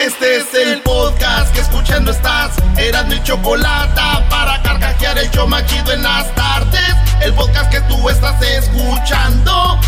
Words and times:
Este 0.00 0.38
es 0.38 0.54
el 0.54 0.80
podcast 0.80 1.54
que 1.54 1.60
escuchando 1.60 2.10
estás. 2.10 2.56
Eran 2.78 3.06
mi 3.08 3.22
chocolate 3.22 4.00
para 4.30 4.62
carcajear 4.62 5.18
el 5.18 5.30
yo 5.30 5.46
machido 5.46 5.92
en 5.92 6.02
las 6.02 6.34
tardes. 6.34 6.96
El 7.22 7.34
podcast 7.34 7.70
que 7.70 7.82
tú 7.82 8.08
estás 8.08 8.40
escuchando. 8.42 9.78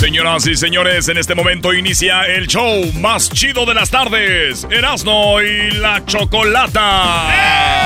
Señoras 0.00 0.46
y 0.48 0.56
señores, 0.56 1.08
en 1.08 1.18
este 1.18 1.36
momento 1.36 1.72
inicia 1.72 2.22
el 2.24 2.48
show 2.48 2.92
más 2.94 3.30
chido 3.30 3.66
de 3.66 3.74
las 3.74 3.90
tardes. 3.90 4.66
Erasno 4.68 5.40
y 5.42 5.70
la 5.72 6.04
Chocolata. 6.04 7.85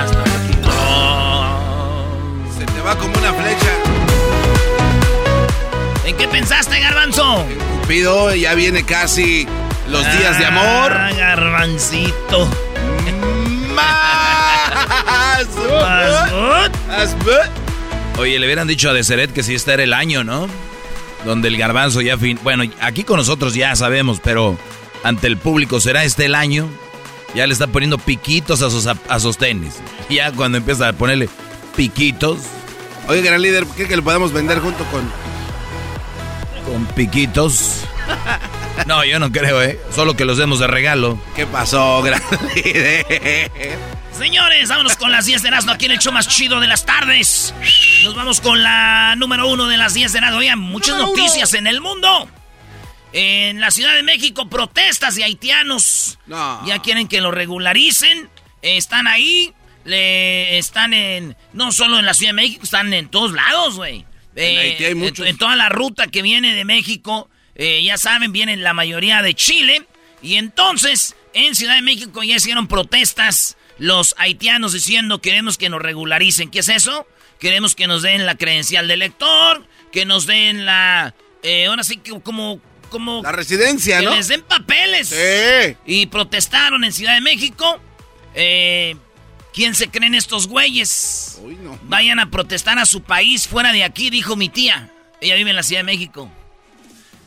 Va 2.85 2.95
como 2.95 3.15
una 3.17 3.33
flecha. 3.33 3.71
¿En 6.05 6.17
qué 6.17 6.27
pensaste, 6.27 6.79
Garbanzo? 6.79 7.45
Cupido, 7.81 8.33
ya 8.33 8.55
viene 8.55 8.83
casi 8.83 9.47
los 9.87 10.03
días 10.17 10.39
de 10.39 10.45
amor. 10.45 10.91
Ah, 10.91 11.11
garbancito. 11.15 12.49
Oye, 18.17 18.39
le 18.39 18.45
hubieran 18.45 18.67
dicho 18.67 18.89
a 18.89 18.93
Deseret 18.93 19.31
que 19.31 19.43
si 19.43 19.53
este 19.53 19.73
era 19.73 19.83
el 19.83 19.93
año, 19.93 20.23
¿no? 20.23 20.47
Donde 21.23 21.49
el 21.49 21.57
garbanzo 21.57 22.01
ya 22.01 22.17
fin... 22.17 22.39
Bueno, 22.41 22.63
aquí 22.81 23.03
con 23.03 23.17
nosotros 23.17 23.53
ya 23.53 23.75
sabemos, 23.75 24.19
pero 24.23 24.57
ante 25.03 25.27
el 25.27 25.37
público, 25.37 25.79
¿será 25.79 26.03
este 26.03 26.25
el 26.25 26.33
año? 26.33 26.67
Ya 27.35 27.45
le 27.45 27.53
está 27.53 27.67
poniendo 27.67 27.99
piquitos 27.99 28.63
a 28.63 28.71
sus, 28.71 28.87
a 28.87 29.19
sus 29.19 29.37
tenis. 29.37 29.75
Ya 30.09 30.31
cuando 30.31 30.57
empieza 30.57 30.87
a 30.87 30.93
ponerle 30.93 31.29
piquitos... 31.75 32.39
Oye, 33.07 33.21
gran 33.21 33.41
líder, 33.41 33.65
¿cree 33.65 33.87
que 33.87 33.95
lo 33.95 34.03
podemos 34.03 34.31
vender 34.31 34.59
junto 34.59 34.83
con...? 34.85 35.11
Con 36.65 36.85
piquitos. 36.87 37.81
No, 38.85 39.03
yo 39.03 39.19
no 39.19 39.31
creo, 39.31 39.61
¿eh? 39.61 39.79
Solo 39.93 40.15
que 40.15 40.25
los 40.25 40.37
demos 40.37 40.59
de 40.59 40.67
regalo. 40.67 41.19
¿Qué 41.35 41.45
pasó, 41.45 42.01
gran 42.01 42.21
líder? 42.55 43.51
Señores, 44.17 44.69
vámonos 44.69 44.95
con 44.95 45.11
las 45.11 45.25
10 45.25 45.41
de 45.41 45.47
Erasmo 45.47 45.71
aquí 45.71 45.85
en 45.85 45.93
el 45.93 45.99
show 45.99 46.13
más 46.13 46.27
chido 46.27 46.59
de 46.59 46.67
las 46.67 46.85
tardes. 46.85 47.53
Nos 48.03 48.15
vamos 48.15 48.39
con 48.41 48.61
la 48.61 49.15
número 49.17 49.47
uno 49.47 49.67
de 49.67 49.77
las 49.77 49.93
10 49.93 50.13
de 50.13 50.17
Erasmo. 50.19 50.37
Oigan, 50.37 50.59
muchas 50.59 50.97
noticias 50.97 51.53
en 51.53 51.67
el 51.67 51.81
mundo. 51.81 52.29
En 53.13 53.59
la 53.59 53.71
Ciudad 53.71 53.93
de 53.95 54.03
México, 54.03 54.47
protestas 54.47 55.15
de 55.15 55.23
haitianos. 55.23 56.19
No. 56.27 56.65
Ya 56.65 56.79
quieren 56.79 57.07
que 57.07 57.21
lo 57.21 57.31
regularicen. 57.31 58.29
Están 58.61 59.07
ahí. 59.07 59.53
Le, 59.83 60.57
están 60.57 60.93
en. 60.93 61.35
No 61.53 61.71
solo 61.71 61.97
en 61.99 62.05
la 62.05 62.13
Ciudad 62.13 62.29
de 62.31 62.35
México, 62.41 62.61
están 62.63 62.93
en 62.93 63.09
todos 63.09 63.31
lados, 63.33 63.75
güey. 63.75 64.05
En 64.35 64.57
Haití 64.57 64.85
hay 64.85 64.91
en- 64.91 64.97
muchos. 64.99 65.25
en 65.27 65.37
toda 65.37 65.55
la 65.55 65.69
ruta 65.69 66.07
que 66.07 66.21
viene 66.21 66.53
de 66.55 66.65
México. 66.65 67.29
eh, 67.55 67.83
ya 67.83 67.97
saben, 67.97 68.31
vienen 68.31 68.63
la 68.63 68.73
mayoría 68.73 69.21
de 69.21 69.33
Chile. 69.35 69.85
Y 70.21 70.35
entonces, 70.35 71.15
en 71.33 71.53
Ciudad 71.55 71.75
de 71.75 71.81
México 71.81 72.23
ya 72.23 72.35
hicieron 72.35 72.67
protestas 72.67 73.57
los 73.77 74.15
haitianos 74.17 74.73
diciendo 74.73 75.19
queremos 75.21 75.57
que 75.57 75.69
nos 75.69 75.81
regularicen. 75.81 76.49
¿Qué 76.49 76.59
es 76.59 76.69
eso? 76.69 77.05
Queremos 77.39 77.75
que 77.75 77.87
nos 77.87 78.03
den 78.03 78.25
la 78.25 78.35
credencial 78.35 78.87
de 78.87 78.93
elector, 78.93 79.65
que 79.91 80.05
nos 80.05 80.27
den 80.27 80.65
la... 80.65 81.13
eh, 81.43 81.65
ahora 81.65 81.83
sí 81.83 81.97
que 81.97 82.19
como... 82.21 82.61
como 82.89 83.21
La 83.23 83.31
residencia, 83.31 83.99
que 83.99 84.05
¿no? 84.05 84.15
les 84.15 84.27
den 84.27 84.41
papeles. 84.43 85.09
Sí. 85.09 85.75
Y 85.85 86.05
protestaron 86.05 86.83
en 86.83 86.93
Ciudad 86.93 87.15
de 87.15 87.21
México. 87.21 87.81
Eh, 88.35 88.95
¿Quién 89.53 89.75
se 89.75 89.89
creen 89.89 90.15
estos 90.15 90.47
güeyes? 90.47 91.39
Uy, 91.43 91.57
no. 91.61 91.77
Vayan 91.83 92.19
a 92.19 92.31
protestar 92.31 92.79
a 92.79 92.85
su 92.85 93.03
país 93.03 93.47
fuera 93.47 93.73
de 93.73 93.83
aquí, 93.83 94.09
dijo 94.09 94.35
mi 94.35 94.49
tía. 94.49 94.89
Ella 95.19 95.35
vive 95.35 95.49
en 95.49 95.55
la 95.55 95.63
Ciudad 95.63 95.81
de 95.81 95.85
México. 95.85 96.31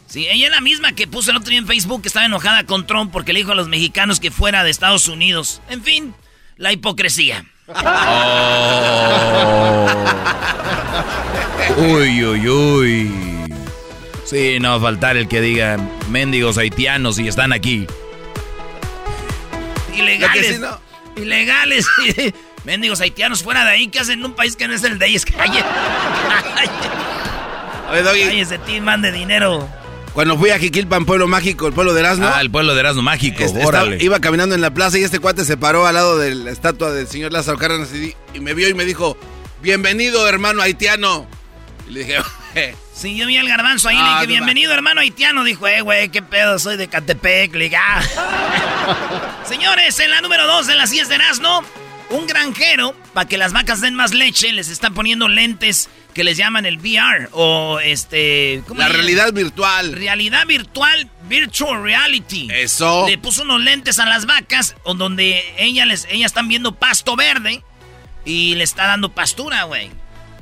Sí, 0.06 0.26
ella 0.28 0.46
es 0.46 0.52
la 0.52 0.60
misma 0.60 0.92
que 0.92 1.06
puso 1.06 1.30
el 1.30 1.36
otro 1.36 1.50
día 1.50 1.58
en 1.58 1.66
Facebook 1.66 2.02
que 2.02 2.08
estaba 2.08 2.26
enojada 2.26 2.64
con 2.64 2.86
Trump 2.86 3.12
porque 3.12 3.32
le 3.32 3.40
dijo 3.40 3.52
a 3.52 3.54
los 3.54 3.68
mexicanos 3.68 4.20
que 4.20 4.30
fuera 4.30 4.64
de 4.64 4.70
Estados 4.70 5.08
Unidos. 5.08 5.60
En 5.68 5.82
fin, 5.82 6.14
la 6.56 6.72
hipocresía. 6.72 7.44
Uy, 11.76 12.24
uy, 12.24 12.48
uy. 12.48 13.10
Sí, 14.24 14.58
no 14.60 14.70
va 14.70 14.76
a 14.76 14.80
faltar 14.80 15.16
el 15.16 15.28
que 15.28 15.40
diga 15.40 15.78
mendigos 16.10 16.58
haitianos 16.58 17.18
y 17.18 17.26
están 17.26 17.52
aquí. 17.52 17.86
Ilegales. 19.94 20.56
sí, 20.56 20.60
no. 20.60 20.83
Ilegales. 21.16 21.86
Mendigos 22.64 23.00
haitianos 23.00 23.42
fuera 23.42 23.64
de 23.64 23.72
ahí. 23.72 23.88
¿Qué 23.88 24.00
hacen 24.00 24.20
en 24.20 24.24
un 24.24 24.34
país 24.34 24.56
que 24.56 24.66
no 24.68 24.74
es 24.74 24.82
el 24.84 24.98
de 24.98 25.06
ellos? 25.06 25.24
Calle. 25.36 25.62
Oye, 27.90 28.02
Doggy, 28.02 28.22
Cállese, 28.24 28.58
ti, 28.58 28.80
mande 28.80 29.12
dinero. 29.12 29.68
cuando 30.14 30.36
fui 30.38 30.50
a 30.50 30.58
Jiquilpan, 30.58 31.04
pueblo 31.04 31.28
mágico, 31.28 31.66
el 31.66 31.72
pueblo 31.74 31.92
de 31.92 32.00
Erasmo, 32.00 32.26
Ah, 32.26 32.40
el 32.40 32.50
pueblo 32.50 32.74
de 32.74 32.80
Erasmo 32.80 33.02
Mágico, 33.02 33.42
este, 33.44 33.60
estaba- 33.62 33.94
iba 33.96 34.18
caminando 34.20 34.54
en 34.54 34.60
la 34.62 34.72
plaza 34.72 34.98
y 34.98 35.02
este 35.04 35.18
cuate 35.18 35.44
se 35.44 35.56
paró 35.56 35.86
al 35.86 35.94
lado 35.94 36.18
de 36.18 36.34
la 36.34 36.50
estatua 36.50 36.90
del 36.92 37.06
señor 37.06 37.32
Lázaro 37.32 37.58
Cárdenas 37.58 37.92
y, 37.92 38.16
y 38.32 38.40
me 38.40 38.54
vio 38.54 38.68
y 38.68 38.74
me 38.74 38.84
dijo, 38.84 39.16
bienvenido, 39.60 40.26
hermano 40.28 40.62
haitiano. 40.62 41.26
Y 41.88 41.92
le 41.92 42.00
dije, 42.00 42.16
Sí, 42.94 43.16
yo 43.16 43.26
vi 43.26 43.36
al 43.36 43.48
garbanzo 43.48 43.88
ahí, 43.88 43.96
le 43.96 44.02
Ah, 44.02 44.14
dije, 44.20 44.26
bienvenido 44.28 44.72
hermano 44.72 45.00
haitiano. 45.00 45.42
Dijo, 45.42 45.66
eh, 45.66 45.80
güey, 45.80 46.10
qué 46.10 46.22
pedo, 46.22 46.58
soy 46.60 46.76
de 46.76 46.86
Catepec. 46.88 47.52
Le 47.54 47.64
dije, 47.64 47.76
"Ah". 47.76 48.00
Señores, 49.48 49.98
en 49.98 50.10
la 50.10 50.20
número 50.20 50.46
2 50.46 50.66
de 50.68 50.74
las 50.76 50.90
10 50.90 51.08
de 51.08 51.16
Erasmo, 51.16 51.62
un 52.10 52.26
granjero, 52.26 52.94
para 53.12 53.26
que 53.28 53.36
las 53.36 53.52
vacas 53.52 53.80
den 53.80 53.94
más 53.94 54.14
leche, 54.14 54.52
les 54.52 54.68
están 54.68 54.94
poniendo 54.94 55.28
lentes 55.28 55.88
que 56.14 56.22
les 56.22 56.36
llaman 56.36 56.64
el 56.64 56.78
VR 56.78 57.28
o 57.32 57.80
este... 57.80 58.62
¿cómo 58.68 58.80
la 58.80 58.88
realidad 58.88 59.32
virtual. 59.32 59.92
Realidad 59.92 60.46
virtual, 60.46 61.10
virtual 61.28 61.82
reality. 61.82 62.46
Eso. 62.52 63.06
Le 63.08 63.18
puso 63.18 63.42
unos 63.42 63.60
lentes 63.60 63.98
a 63.98 64.06
las 64.06 64.24
vacas 64.26 64.76
donde 64.84 65.42
ella 65.58 65.84
les, 65.86 66.04
ellas 66.04 66.26
están 66.30 66.46
viendo 66.46 66.72
pasto 66.76 67.16
verde 67.16 67.64
y 68.24 68.54
le 68.54 68.62
está 68.62 68.86
dando 68.86 69.10
pastura, 69.12 69.64
güey. 69.64 69.90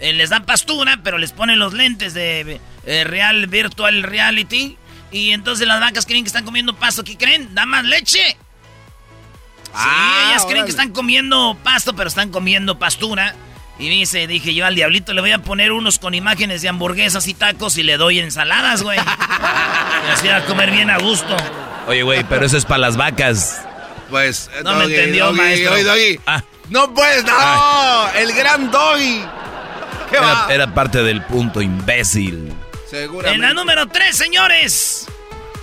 Eh, 0.03 0.13
les 0.13 0.31
da 0.31 0.41
pastura, 0.41 0.99
pero 1.05 1.17
les 1.17 1.31
pone 1.31 1.55
los 1.55 1.75
lentes 1.75 2.13
de 2.13 2.61
eh, 2.87 3.05
real 3.05 3.47
virtual 3.47 4.03
reality 4.03 4.77
y 5.13 5.31
entonces 5.31 5.69
las 5.69 5.79
vacas 5.79 6.07
creen 6.07 6.25
que 6.25 6.27
están 6.27 6.45
comiendo 6.45 6.75
pasto. 6.75 7.05
¿Qué 7.05 7.17
creen? 7.17 7.55
Da 7.55 7.67
más 7.67 7.85
leche. 7.85 8.37
Ah, 9.73 10.25
sí, 10.25 10.31
ellas 10.31 10.47
creen 10.47 10.65
que 10.65 10.73
están 10.73 10.91
comiendo 10.91 11.57
pasto, 11.63 11.95
pero 11.95 12.09
están 12.09 12.31
comiendo 12.31 12.81
pastura. 12.81 13.37
Y 13.79 13.89
dice, 13.89 14.27
dije 14.27 14.53
yo 14.55 14.67
al 14.67 14.75
diablito 14.75 15.13
le 15.13 15.21
voy 15.21 15.31
a 15.31 15.39
poner 15.39 15.71
unos 15.71 16.01
con 16.01 16.15
imágenes 16.15 16.63
de 16.63 16.69
hamburguesas 16.69 17.29
y 17.29 17.35
tacos 17.35 17.79
y 17.79 17.85
le 17.85 17.97
doy 17.97 18.19
ensaladas, 18.19 18.83
güey. 18.83 18.99
y 20.09 20.11
así 20.11 20.27
va 20.27 20.39
a 20.39 20.45
comer 20.47 20.73
bien 20.73 20.91
a 20.91 20.99
gusto. 20.99 21.37
Oye, 21.87 22.03
güey, 22.03 22.25
pero 22.25 22.45
eso 22.45 22.57
es 22.57 22.65
para 22.65 22.79
las 22.79 22.97
vacas. 22.97 23.63
Pues, 24.11 24.51
No 24.65 24.75
me 24.75 24.83
Doggy, 24.83 24.95
entendió, 24.95 25.27
Doggy, 25.27 25.39
maestro. 25.39 25.85
Doggy. 25.85 26.21
Ah. 26.27 26.43
No 26.71 26.93
puedes, 26.93 27.25
no. 27.25 28.09
El 28.17 28.33
gran 28.33 28.69
Doggy. 28.69 29.23
¿Qué 30.13 30.19
va? 30.19 30.45
Era, 30.47 30.55
era 30.55 30.75
parte 30.75 31.03
del 31.03 31.23
punto, 31.23 31.61
imbécil. 31.61 32.53
Seguramente. 32.89 33.35
En 33.35 33.41
la 33.43 33.55
número 33.55 33.87
3, 33.89 34.17
señores, 34.17 35.07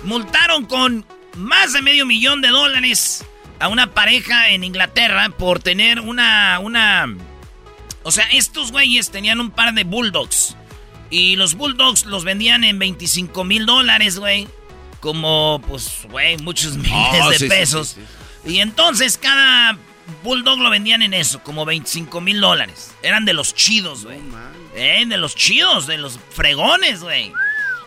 multaron 0.02 0.66
con 0.66 1.06
más 1.36 1.72
de 1.72 1.82
medio 1.82 2.04
millón 2.06 2.42
de 2.42 2.48
dólares 2.48 3.24
a 3.60 3.68
una 3.68 3.92
pareja 3.94 4.48
en 4.50 4.64
Inglaterra 4.64 5.28
por 5.30 5.60
tener 5.60 6.00
una, 6.00 6.58
una... 6.60 7.06
O 8.02 8.10
sea, 8.10 8.24
estos 8.32 8.72
güeyes 8.72 9.10
tenían 9.10 9.40
un 9.40 9.50
par 9.50 9.74
de 9.74 9.84
bulldogs. 9.84 10.56
Y 11.10 11.36
los 11.36 11.54
bulldogs 11.54 12.06
los 12.06 12.24
vendían 12.24 12.64
en 12.64 12.78
25 12.78 13.44
mil 13.44 13.66
dólares, 13.66 14.18
güey. 14.18 14.48
Como, 15.00 15.60
pues, 15.66 16.06
güey, 16.10 16.36
muchos 16.38 16.76
miles 16.76 16.92
Oh, 17.22 17.30
de 17.30 17.38
sí, 17.38 17.44
sí, 17.44 17.48
pesos. 17.48 17.96
sí, 18.44 18.52
Y 18.52 18.60
entonces 18.60 19.18
cada 19.18 19.76
bulldog 20.22 20.58
lo 20.58 20.70
vendían 20.70 21.02
en 21.02 21.14
eso, 21.14 21.42
como 21.42 21.64
25 21.64 22.20
mil 22.20 22.40
dólares. 22.40 22.94
Eran 23.02 23.24
de 23.24 23.32
los 23.32 23.54
chidos, 23.54 24.04
güey. 24.04 24.20
Eh, 24.74 25.04
de 25.06 25.16
los 25.16 25.34
chidos, 25.34 25.86
de 25.86 25.98
los 25.98 26.18
fregones, 26.30 27.02
güey. 27.02 27.32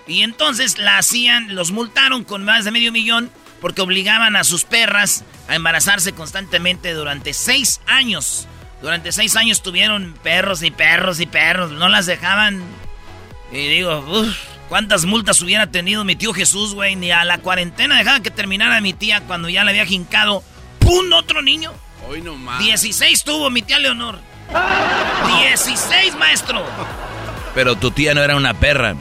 Y 0.07 0.21
entonces 0.21 0.77
la 0.77 0.97
hacían, 0.97 1.55
los 1.55 1.71
multaron 1.71 2.23
con 2.23 2.43
más 2.43 2.65
de 2.65 2.71
medio 2.71 2.91
millón 2.91 3.31
porque 3.61 3.81
obligaban 3.81 4.35
a 4.35 4.43
sus 4.43 4.65
perras 4.65 5.23
a 5.47 5.55
embarazarse 5.55 6.11
constantemente 6.11 6.93
durante 6.93 7.33
seis 7.33 7.79
años. 7.85 8.47
Durante 8.81 9.13
seis 9.13 9.37
años 9.37 9.63
tuvieron 9.63 10.13
perros 10.21 10.61
y 10.63 10.71
perros 10.71 11.21
y 11.21 11.25
perros. 11.25 11.71
No 11.71 11.87
las 11.87 12.05
dejaban. 12.05 12.61
Y 13.53 13.67
digo, 13.67 13.99
uff, 13.99 14.37
¿cuántas 14.67 15.05
multas 15.05 15.41
hubiera 15.41 15.71
tenido 15.71 16.03
mi 16.03 16.17
tío 16.17 16.33
Jesús, 16.33 16.73
güey? 16.73 16.97
Ni 16.97 17.11
a 17.11 17.23
la 17.23 17.37
cuarentena 17.37 17.97
dejaban 17.97 18.21
que 18.21 18.31
terminara 18.31 18.81
mi 18.81 18.91
tía 18.91 19.21
cuando 19.21 19.47
ya 19.47 19.63
le 19.63 19.71
había 19.71 19.85
jincado. 19.85 20.43
¡Pum! 20.79 21.13
Otro 21.13 21.41
niño. 21.41 21.71
Hoy 22.09 22.21
no 22.21 22.35
más. 22.35 22.59
16 22.59 23.23
tuvo 23.23 23.49
mi 23.49 23.61
tía 23.61 23.79
Leonor. 23.79 24.19
16, 25.41 26.15
maestro. 26.15 26.63
Pero 27.55 27.75
tu 27.75 27.91
tía 27.91 28.13
no 28.13 28.21
era 28.21 28.35
una 28.35 28.53
perra. 28.53 28.95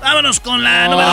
Vámonos 0.00 0.38
con 0.40 0.62
la 0.62 0.88
número 0.88 1.08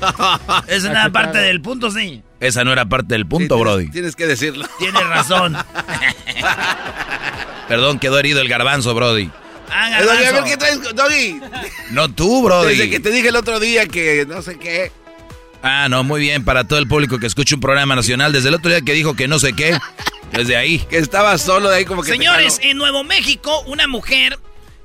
4. 0.00 0.64
es 0.68 0.84
una 0.84 1.10
parte 1.10 1.38
del 1.38 1.60
punto, 1.60 1.90
sí. 1.90 2.22
Esa 2.38 2.62
no 2.64 2.72
era 2.72 2.84
parte 2.84 3.14
del 3.14 3.26
punto, 3.26 3.56
Sí, 3.56 3.60
Brody. 3.60 3.90
Tienes 3.90 4.14
que 4.14 4.26
decirlo. 4.26 4.66
Tienes 4.78 5.06
razón. 5.06 5.56
Perdón, 7.68 7.98
quedó 7.98 8.18
herido 8.18 8.40
el 8.40 8.48
garbanzo, 8.48 8.94
Brody. 8.94 9.30
Ah, 9.70 10.00
Eh, 10.00 10.04
Doggy, 10.04 10.24
a 10.24 10.32
ver 10.32 10.44
qué 10.44 10.56
traes, 10.56 10.80
Doggy. 10.94 11.40
No 11.90 12.08
tú, 12.10 12.44
Brody. 12.44 12.68
Desde 12.76 12.90
que 12.90 13.00
te 13.00 13.10
dije 13.10 13.28
el 13.28 13.36
otro 13.36 13.58
día 13.58 13.86
que 13.88 14.24
no 14.28 14.42
sé 14.42 14.58
qué. 14.58 14.92
Ah, 15.62 15.88
no, 15.88 16.04
muy 16.04 16.20
bien. 16.20 16.44
Para 16.44 16.64
todo 16.64 16.78
el 16.78 16.86
público 16.86 17.18
que 17.18 17.26
escucha 17.26 17.54
un 17.54 17.60
programa 17.60 17.96
nacional, 17.96 18.32
desde 18.32 18.48
el 18.48 18.54
otro 18.54 18.70
día 18.70 18.80
que 18.82 18.92
dijo 18.92 19.14
que 19.16 19.26
no 19.28 19.38
sé 19.38 19.52
qué, 19.54 19.76
desde 20.32 20.56
ahí. 20.56 20.78
Que 20.90 20.98
estaba 20.98 21.36
solo 21.38 21.68
de 21.70 21.76
ahí 21.78 21.84
como 21.84 22.02
que. 22.02 22.10
Señores, 22.12 22.58
en 22.62 22.76
Nuevo 22.78 23.02
México, 23.04 23.60
una 23.66 23.86
mujer 23.88 24.38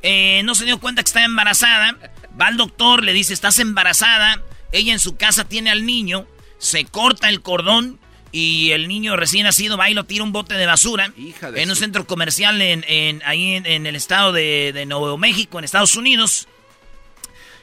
eh, 0.03 0.41
no 0.43 0.55
se 0.55 0.65
dio 0.65 0.79
cuenta 0.79 1.03
que 1.03 1.07
estaba 1.07 1.25
embarazada. 1.25 1.97
Va 2.39 2.47
al 2.47 2.57
doctor, 2.57 3.03
le 3.03 3.13
dice, 3.13 3.33
estás 3.33 3.59
embarazada. 3.59 4.41
Ella 4.71 4.93
en 4.93 4.99
su 4.99 5.15
casa 5.17 5.43
tiene 5.45 5.69
al 5.69 5.85
niño. 5.85 6.25
Se 6.57 6.85
corta 6.85 7.27
el 7.29 7.41
cordón 7.41 7.99
y 8.31 8.71
el 8.71 8.87
niño 8.87 9.17
recién 9.17 9.43
nacido 9.43 9.75
va 9.77 9.89
y 9.89 9.93
lo 9.93 10.05
tira 10.05 10.23
un 10.23 10.31
bote 10.31 10.53
de 10.55 10.65
basura. 10.65 11.11
Hija 11.17 11.51
de 11.51 11.61
en 11.61 11.69
un 11.69 11.75
su- 11.75 11.81
centro 11.81 12.07
comercial 12.07 12.61
en, 12.61 12.85
en- 12.87 13.21
ahí 13.25 13.55
en, 13.55 13.65
en 13.65 13.85
el 13.85 13.95
estado 13.97 14.31
de, 14.31 14.71
de 14.73 14.85
Nuevo 14.85 15.17
México, 15.17 15.59
en 15.59 15.65
Estados 15.65 15.95
Unidos. 15.95 16.47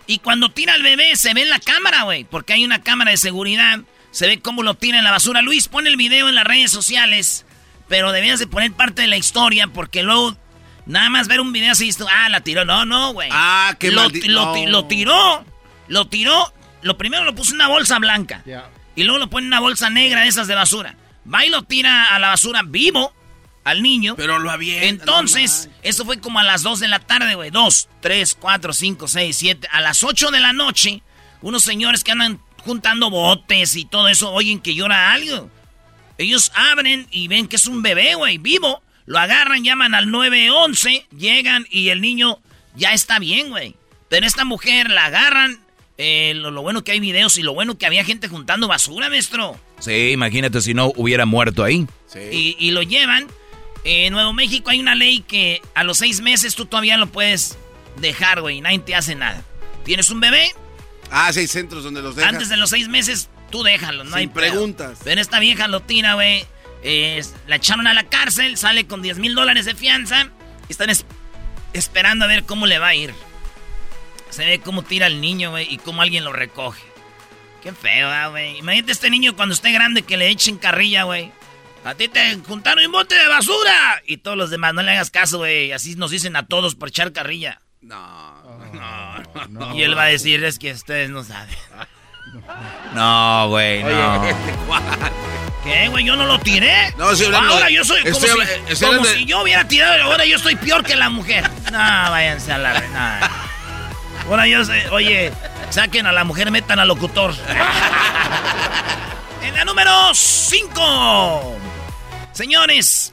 Y 0.08 0.18
cuando 0.20 0.48
tira 0.50 0.72
al 0.74 0.82
bebé 0.82 1.14
se 1.16 1.34
ve 1.34 1.42
en 1.42 1.50
la 1.50 1.60
cámara, 1.60 2.02
güey, 2.02 2.24
porque 2.24 2.54
hay 2.54 2.64
una 2.64 2.82
cámara 2.82 3.10
de 3.12 3.16
seguridad. 3.18 3.80
Se 4.10 4.26
ve 4.26 4.40
cómo 4.40 4.62
lo 4.62 4.74
tira 4.74 4.98
en 4.98 5.04
la 5.04 5.10
basura. 5.10 5.42
Luis, 5.42 5.68
pon 5.68 5.86
el 5.86 5.96
video 5.96 6.28
en 6.30 6.34
las 6.34 6.44
redes 6.44 6.72
sociales, 6.72 7.44
pero 7.88 8.10
debías 8.10 8.38
de 8.40 8.46
poner 8.46 8.72
parte 8.72 9.02
de 9.02 9.08
la 9.08 9.18
historia 9.18 9.66
porque 9.68 10.02
luego 10.02 10.34
nada 10.86 11.10
más 11.10 11.28
ver 11.28 11.40
un 11.40 11.52
video 11.52 11.72
así, 11.72 11.88
esto, 11.90 12.06
ah, 12.10 12.28
la 12.30 12.40
tiró. 12.40 12.64
No, 12.64 12.86
no, 12.86 13.12
güey. 13.12 13.28
Ah, 13.30 13.76
qué 13.78 13.92
lo, 13.92 14.08
maldi- 14.08 14.24
lo, 14.28 14.56
no. 14.56 14.66
lo 14.66 14.86
tiró, 14.86 15.44
lo 15.88 16.06
tiró. 16.08 16.52
Lo 16.80 16.96
primero 16.96 17.24
lo 17.24 17.34
puso 17.34 17.50
en 17.50 17.56
una 17.56 17.68
bolsa 17.68 17.98
blanca. 17.98 18.42
Y 18.96 19.02
luego 19.04 19.18
lo 19.18 19.28
pone 19.30 19.44
en 19.44 19.48
una 19.52 19.60
bolsa 19.60 19.90
negra 19.90 20.22
de 20.22 20.28
esas 20.28 20.46
de 20.48 20.54
basura. 20.54 20.96
Va 21.32 21.44
y 21.44 21.50
lo 21.50 21.64
tira 21.64 22.14
a 22.14 22.18
la 22.18 22.28
basura 22.28 22.62
vivo 22.64 23.12
al 23.70 23.82
niño. 23.82 24.14
Pero 24.16 24.38
lo 24.38 24.50
había. 24.50 24.84
Entonces, 24.84 25.68
eso 25.82 26.04
fue 26.04 26.20
como 26.20 26.38
a 26.38 26.42
las 26.42 26.62
2 26.62 26.80
de 26.80 26.88
la 26.88 26.98
tarde, 27.00 27.34
güey. 27.34 27.50
2, 27.50 27.88
3, 28.00 28.34
4, 28.38 28.72
5, 28.72 29.08
6, 29.08 29.36
7. 29.36 29.68
A 29.70 29.80
las 29.80 30.02
8 30.04 30.30
de 30.30 30.40
la 30.40 30.52
noche, 30.52 31.02
unos 31.42 31.62
señores 31.64 32.04
que 32.04 32.12
andan 32.12 32.40
juntando 32.64 33.10
botes 33.10 33.76
y 33.76 33.84
todo 33.84 34.08
eso 34.08 34.32
oyen 34.32 34.60
que 34.60 34.74
llora 34.74 35.12
algo. 35.12 35.50
Ellos 36.18 36.50
abren 36.54 37.06
y 37.10 37.28
ven 37.28 37.46
que 37.46 37.56
es 37.56 37.66
un 37.66 37.82
bebé, 37.82 38.14
güey, 38.14 38.38
vivo. 38.38 38.82
Lo 39.06 39.18
agarran, 39.18 39.64
llaman 39.64 39.94
al 39.94 40.10
911, 40.10 41.06
llegan 41.16 41.66
y 41.70 41.88
el 41.90 42.00
niño 42.00 42.38
ya 42.74 42.92
está 42.92 43.18
bien, 43.18 43.50
güey. 43.50 43.74
Pero 44.08 44.26
esta 44.26 44.44
mujer 44.44 44.90
la 44.90 45.06
agarran. 45.06 45.60
eh, 45.96 46.32
lo, 46.36 46.50
lo 46.50 46.62
bueno 46.62 46.84
que 46.84 46.92
hay 46.92 47.00
videos 47.00 47.38
y 47.38 47.42
lo 47.42 47.54
bueno 47.54 47.76
que 47.78 47.86
había 47.86 48.04
gente 48.04 48.28
juntando 48.28 48.68
basura, 48.68 49.08
maestro. 49.08 49.58
Sí, 49.80 50.10
imagínate 50.10 50.60
si 50.60 50.74
no 50.74 50.92
hubiera 50.96 51.24
muerto 51.24 51.64
ahí. 51.64 51.86
Sí. 52.06 52.18
Y, 52.32 52.56
y 52.58 52.70
lo 52.72 52.82
llevan. 52.82 53.26
En 53.84 54.12
Nuevo 54.12 54.32
México 54.32 54.70
hay 54.70 54.80
una 54.80 54.94
ley 54.94 55.20
que 55.20 55.62
a 55.74 55.84
los 55.84 55.98
seis 55.98 56.20
meses 56.20 56.54
tú 56.54 56.66
todavía 56.66 56.96
lo 56.98 57.06
puedes 57.06 57.56
dejar, 57.96 58.40
güey. 58.40 58.60
Nadie 58.60 58.80
te 58.80 58.94
hace 58.94 59.14
nada. 59.14 59.42
Tienes 59.84 60.10
un 60.10 60.20
bebé, 60.20 60.52
Ah, 61.10 61.32
sí, 61.32 61.40
hay 61.40 61.46
centros 61.46 61.84
donde 61.84 62.02
los 62.02 62.16
dejan. 62.16 62.34
antes 62.34 62.50
de 62.50 62.56
los 62.58 62.68
seis 62.70 62.86
meses 62.88 63.30
tú 63.50 63.62
déjalo, 63.62 64.04
no 64.04 64.10
Sin 64.10 64.18
hay 64.18 64.26
pedo. 64.26 64.34
preguntas. 64.34 64.98
Pero 65.04 65.20
esta 65.20 65.38
vieja 65.40 65.66
lo 65.68 65.80
tira, 65.80 66.14
güey. 66.14 66.44
eh, 66.84 67.24
la 67.48 67.56
echaron 67.56 67.86
a 67.88 67.94
la 67.94 68.04
cárcel, 68.04 68.56
sale 68.56 68.86
con 68.86 69.02
10 69.02 69.18
mil 69.18 69.34
dólares 69.34 69.64
de 69.64 69.74
fianza. 69.74 70.28
Y 70.68 70.72
están 70.72 70.90
es- 70.90 71.04
esperando 71.72 72.24
a 72.24 72.28
ver 72.28 72.44
cómo 72.44 72.66
le 72.66 72.78
va 72.78 72.88
a 72.88 72.94
ir. 72.94 73.12
Se 74.30 74.44
ve 74.44 74.60
cómo 74.60 74.82
tira 74.82 75.06
el 75.08 75.20
niño, 75.20 75.50
güey, 75.50 75.66
y 75.72 75.78
cómo 75.78 76.02
alguien 76.02 76.22
lo 76.24 76.32
recoge. 76.32 76.82
Qué 77.62 77.72
feo, 77.72 78.08
ah, 78.08 78.28
güey. 78.28 78.58
Imagínate 78.58 78.92
este 78.92 79.10
niño 79.10 79.34
cuando 79.34 79.54
esté 79.54 79.72
grande 79.72 80.02
que 80.02 80.16
le 80.16 80.28
echen 80.28 80.56
carrilla, 80.58 81.02
güey. 81.04 81.32
A 81.84 81.94
ti 81.94 82.08
te 82.08 82.36
juntaron 82.46 82.84
un 82.84 82.92
bote 82.92 83.14
de 83.14 83.28
basura. 83.28 84.02
Y 84.06 84.18
todos 84.18 84.36
los 84.36 84.50
demás, 84.50 84.74
no 84.74 84.82
le 84.82 84.90
hagas 84.92 85.10
caso, 85.10 85.38
güey. 85.38 85.72
Así 85.72 85.94
nos 85.96 86.10
dicen 86.10 86.36
a 86.36 86.46
todos 86.46 86.74
por 86.74 86.88
echar 86.88 87.12
carrilla. 87.12 87.60
No, 87.80 88.42
no, 88.72 89.24
no. 89.48 89.74
y 89.74 89.82
él 89.82 89.96
va 89.96 90.02
a 90.04 90.06
decir, 90.06 90.42
es 90.44 90.58
que 90.58 90.72
ustedes 90.72 91.10
no 91.10 91.24
saben. 91.24 91.56
No, 92.94 93.48
güey, 93.48 93.82
no. 93.82 94.20
Oye, 94.22 94.34
¿Qué, 95.64 95.88
güey? 95.88 96.04
Yo 96.04 96.14
no 96.14 96.26
lo 96.26 96.38
tiré. 96.38 96.92
No, 96.98 97.10
estoy 97.10 97.26
hablando 97.26 97.54
Ahora 97.54 97.66
de- 97.66 97.72
yo 97.74 97.84
soy 97.84 98.02
como, 98.02 98.12
estoy 98.12 98.28
si, 98.28 98.32
habla- 98.32 98.44
estoy 98.44 98.74
como 98.76 98.86
hablando 98.88 99.08
de- 99.08 99.14
si 99.16 99.24
yo 99.24 99.42
hubiera 99.42 99.66
tirado. 99.66 100.02
Ahora 100.04 100.24
yo 100.26 100.36
estoy 100.36 100.56
peor 100.56 100.84
que 100.84 100.94
la 100.96 101.08
mujer. 101.08 101.48
No, 101.72 101.78
váyanse 101.78 102.52
a 102.52 102.58
la... 102.58 102.80
No. 102.80 104.28
Ahora 104.30 104.46
yo 104.46 104.62
soy... 104.64 104.80
Oye, 104.90 105.32
saquen 105.70 106.06
a 106.06 106.12
la 106.12 106.24
mujer, 106.24 106.50
metan 106.50 106.78
al 106.78 106.88
locutor. 106.88 107.34
en 109.42 109.54
la 109.54 109.64
número 109.64 109.90
5. 110.12 111.56
Señores, 112.32 113.12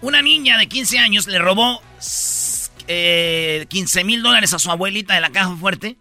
una 0.00 0.22
niña 0.22 0.58
de 0.58 0.66
15 0.66 0.98
años 0.98 1.26
le 1.26 1.38
robó 1.38 1.82
eh, 2.88 3.66
15 3.68 4.04
mil 4.04 4.22
dólares 4.22 4.52
a 4.52 4.58
su 4.58 4.70
abuelita 4.70 5.14
de 5.14 5.20
la 5.20 5.30
caja 5.30 5.56
fuerte. 5.56 5.96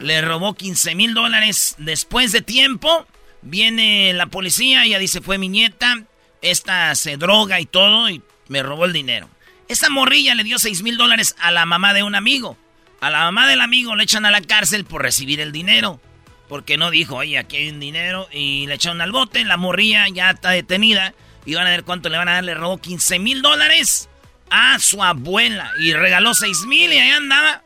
Le 0.00 0.20
robó 0.20 0.54
15 0.54 0.94
mil 0.94 1.14
dólares 1.14 1.76
después 1.78 2.32
de 2.32 2.42
tiempo. 2.42 3.06
Viene 3.42 4.12
la 4.12 4.26
policía, 4.26 4.84
ella 4.84 4.98
dice, 4.98 5.20
fue 5.20 5.38
mi 5.38 5.48
nieta. 5.48 6.02
Esta 6.42 6.94
se 6.94 7.16
droga 7.16 7.60
y 7.60 7.66
todo 7.66 8.10
y 8.10 8.22
me 8.48 8.62
robó 8.62 8.84
el 8.84 8.92
dinero. 8.92 9.28
Esta 9.68 9.90
morrilla 9.90 10.34
le 10.34 10.44
dio 10.44 10.58
6 10.58 10.82
mil 10.82 10.96
dólares 10.96 11.36
a 11.38 11.50
la 11.50 11.66
mamá 11.66 11.94
de 11.94 12.02
un 12.02 12.14
amigo. 12.14 12.56
A 13.00 13.10
la 13.10 13.20
mamá 13.20 13.48
del 13.48 13.60
amigo 13.60 13.94
le 13.94 14.04
echan 14.04 14.24
a 14.24 14.30
la 14.30 14.40
cárcel 14.40 14.84
por 14.84 15.02
recibir 15.02 15.40
el 15.40 15.52
dinero. 15.52 16.00
Porque 16.48 16.78
no 16.78 16.90
dijo, 16.90 17.16
oye, 17.16 17.38
aquí 17.38 17.56
hay 17.56 17.68
un 17.68 17.80
dinero. 17.80 18.28
Y 18.32 18.66
le 18.66 18.74
echaron 18.74 19.00
al 19.00 19.12
bote. 19.12 19.44
La 19.44 19.56
morrilla 19.56 20.06
ya 20.12 20.30
está 20.30 20.50
detenida. 20.50 21.14
Y 21.44 21.54
van 21.54 21.66
a 21.66 21.70
ver 21.70 21.84
cuánto 21.84 22.08
le 22.08 22.18
van 22.18 22.28
a 22.28 22.34
dar. 22.34 22.44
Le 22.44 22.54
robó 22.54 22.78
15 22.78 23.18
mil 23.18 23.42
dólares 23.42 24.08
a 24.50 24.78
su 24.78 25.02
abuela. 25.02 25.72
Y 25.80 25.92
regaló 25.92 26.34
6 26.34 26.62
mil 26.66 26.92
y 26.92 26.98
ahí 26.98 27.10
andaba 27.10 27.62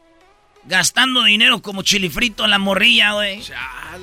gastando 0.64 1.24
dinero 1.24 1.60
como 1.60 1.82
chilifrito 1.82 2.46
la 2.46 2.58
morrilla, 2.58 3.12
güey. 3.12 3.42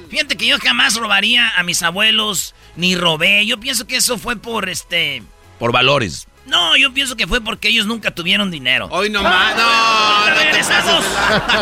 Fíjate 0.09 0.35
que 0.35 0.47
yo 0.47 0.57
jamás 0.59 0.95
robaría 0.95 1.57
a 1.57 1.63
mis 1.63 1.83
abuelos, 1.83 2.55
ni 2.75 2.95
robé. 2.95 3.45
Yo 3.45 3.59
pienso 3.59 3.87
que 3.87 3.97
eso 3.97 4.17
fue 4.17 4.35
por 4.35 4.69
este. 4.69 5.23
Por 5.57 5.71
valores. 5.71 6.27
No, 6.49 6.75
yo 6.75 6.93
pienso 6.93 7.15
que 7.15 7.27
fue 7.27 7.41
porque 7.41 7.69
ellos 7.69 7.85
nunca 7.85 8.11
tuvieron 8.11 8.49
dinero. 8.49 8.87
Hoy 8.91 9.09
no 9.09 9.21
más. 9.21 9.55
No, 9.55 10.29
no 10.29 10.35
te 10.35 10.43
Regresamos. 10.45 11.05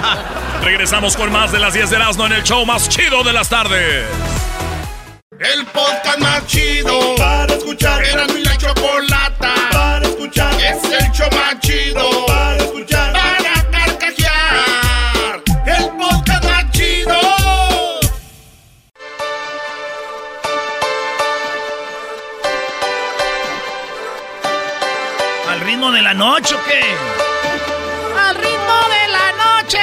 Regresamos 0.63 1.17
con 1.17 1.31
más 1.31 1.51
de 1.51 1.59
las 1.59 1.73
10 1.73 1.89
de 1.89 1.95
Erasmo 1.97 2.25
en 2.25 2.33
el 2.33 2.43
show 2.43 2.65
más 2.65 2.87
chido 2.89 3.23
de 3.23 3.33
las 3.33 3.49
tardes. 3.49 4.05
El 5.39 5.65
podcast 5.67 6.19
más 6.19 6.47
chido 6.47 7.15
para 7.15 7.53
escuchar. 7.53 8.03
Era 8.03 8.25
mi 8.27 8.43
la 8.43 8.57
chocolata 8.57 9.53
para 9.71 10.07
escuchar. 10.07 10.53
Es 10.55 10.83
el 10.83 11.11
show 11.11 11.29
más 11.31 11.59
chido 11.59 12.25
para 12.25 12.57
escuchar. 12.57 12.96
Ritmo 25.87 25.91
de 25.91 26.01
la 26.01 26.13
noche 26.13 26.55
o 26.55 26.59
qué? 26.65 26.81
¡Al 28.19 28.35
ritmo 28.35 28.75
de 28.89 29.11
la 29.11 29.61
noche! 29.61 29.77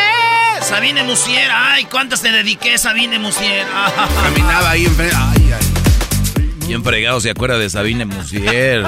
Sabine 0.62 1.02
Musier, 1.02 1.50
ay, 1.52 1.84
¿cuántas 1.84 2.20
te 2.20 2.30
dediqué, 2.30 2.76
Sabine 2.78 3.18
Musier? 3.18 3.66
Caminaba 4.22 4.70
ahí 4.70 4.84
enfrente. 4.86 5.16
Ay, 5.16 5.52
ay. 5.52 6.66
Bien 6.66 6.82
fregado 6.82 7.20
se 7.20 7.30
acuerda 7.30 7.58
de 7.58 7.68
Sabine 7.70 8.04
Musier. 8.04 8.84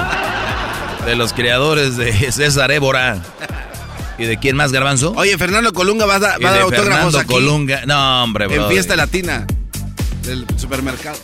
De 1.05 1.15
los 1.15 1.33
creadores 1.33 1.97
de 1.97 2.31
César 2.31 2.71
Évora. 2.71 3.17
¿Y 4.19 4.25
de 4.25 4.37
quién 4.37 4.55
más, 4.55 4.71
Garbanzo? 4.71 5.13
Oye, 5.15 5.37
Fernando 5.37 5.71
Colunga 5.73 6.05
va 6.05 6.15
a, 6.15 6.19
dar- 6.19 6.41
Y 6.41 6.43
va 6.43 6.49
a 6.49 6.53
dar 6.53 6.61
autógrafos 6.63 6.89
Fernando 6.93 7.19
aquí. 7.19 7.27
Colunga. 7.27 7.85
No, 7.85 8.23
hombre, 8.23 8.47
bro. 8.47 8.63
En 8.63 8.69
fiesta 8.69 8.95
latina 8.95 9.45
del 10.23 10.45
supermercado. 10.57 11.17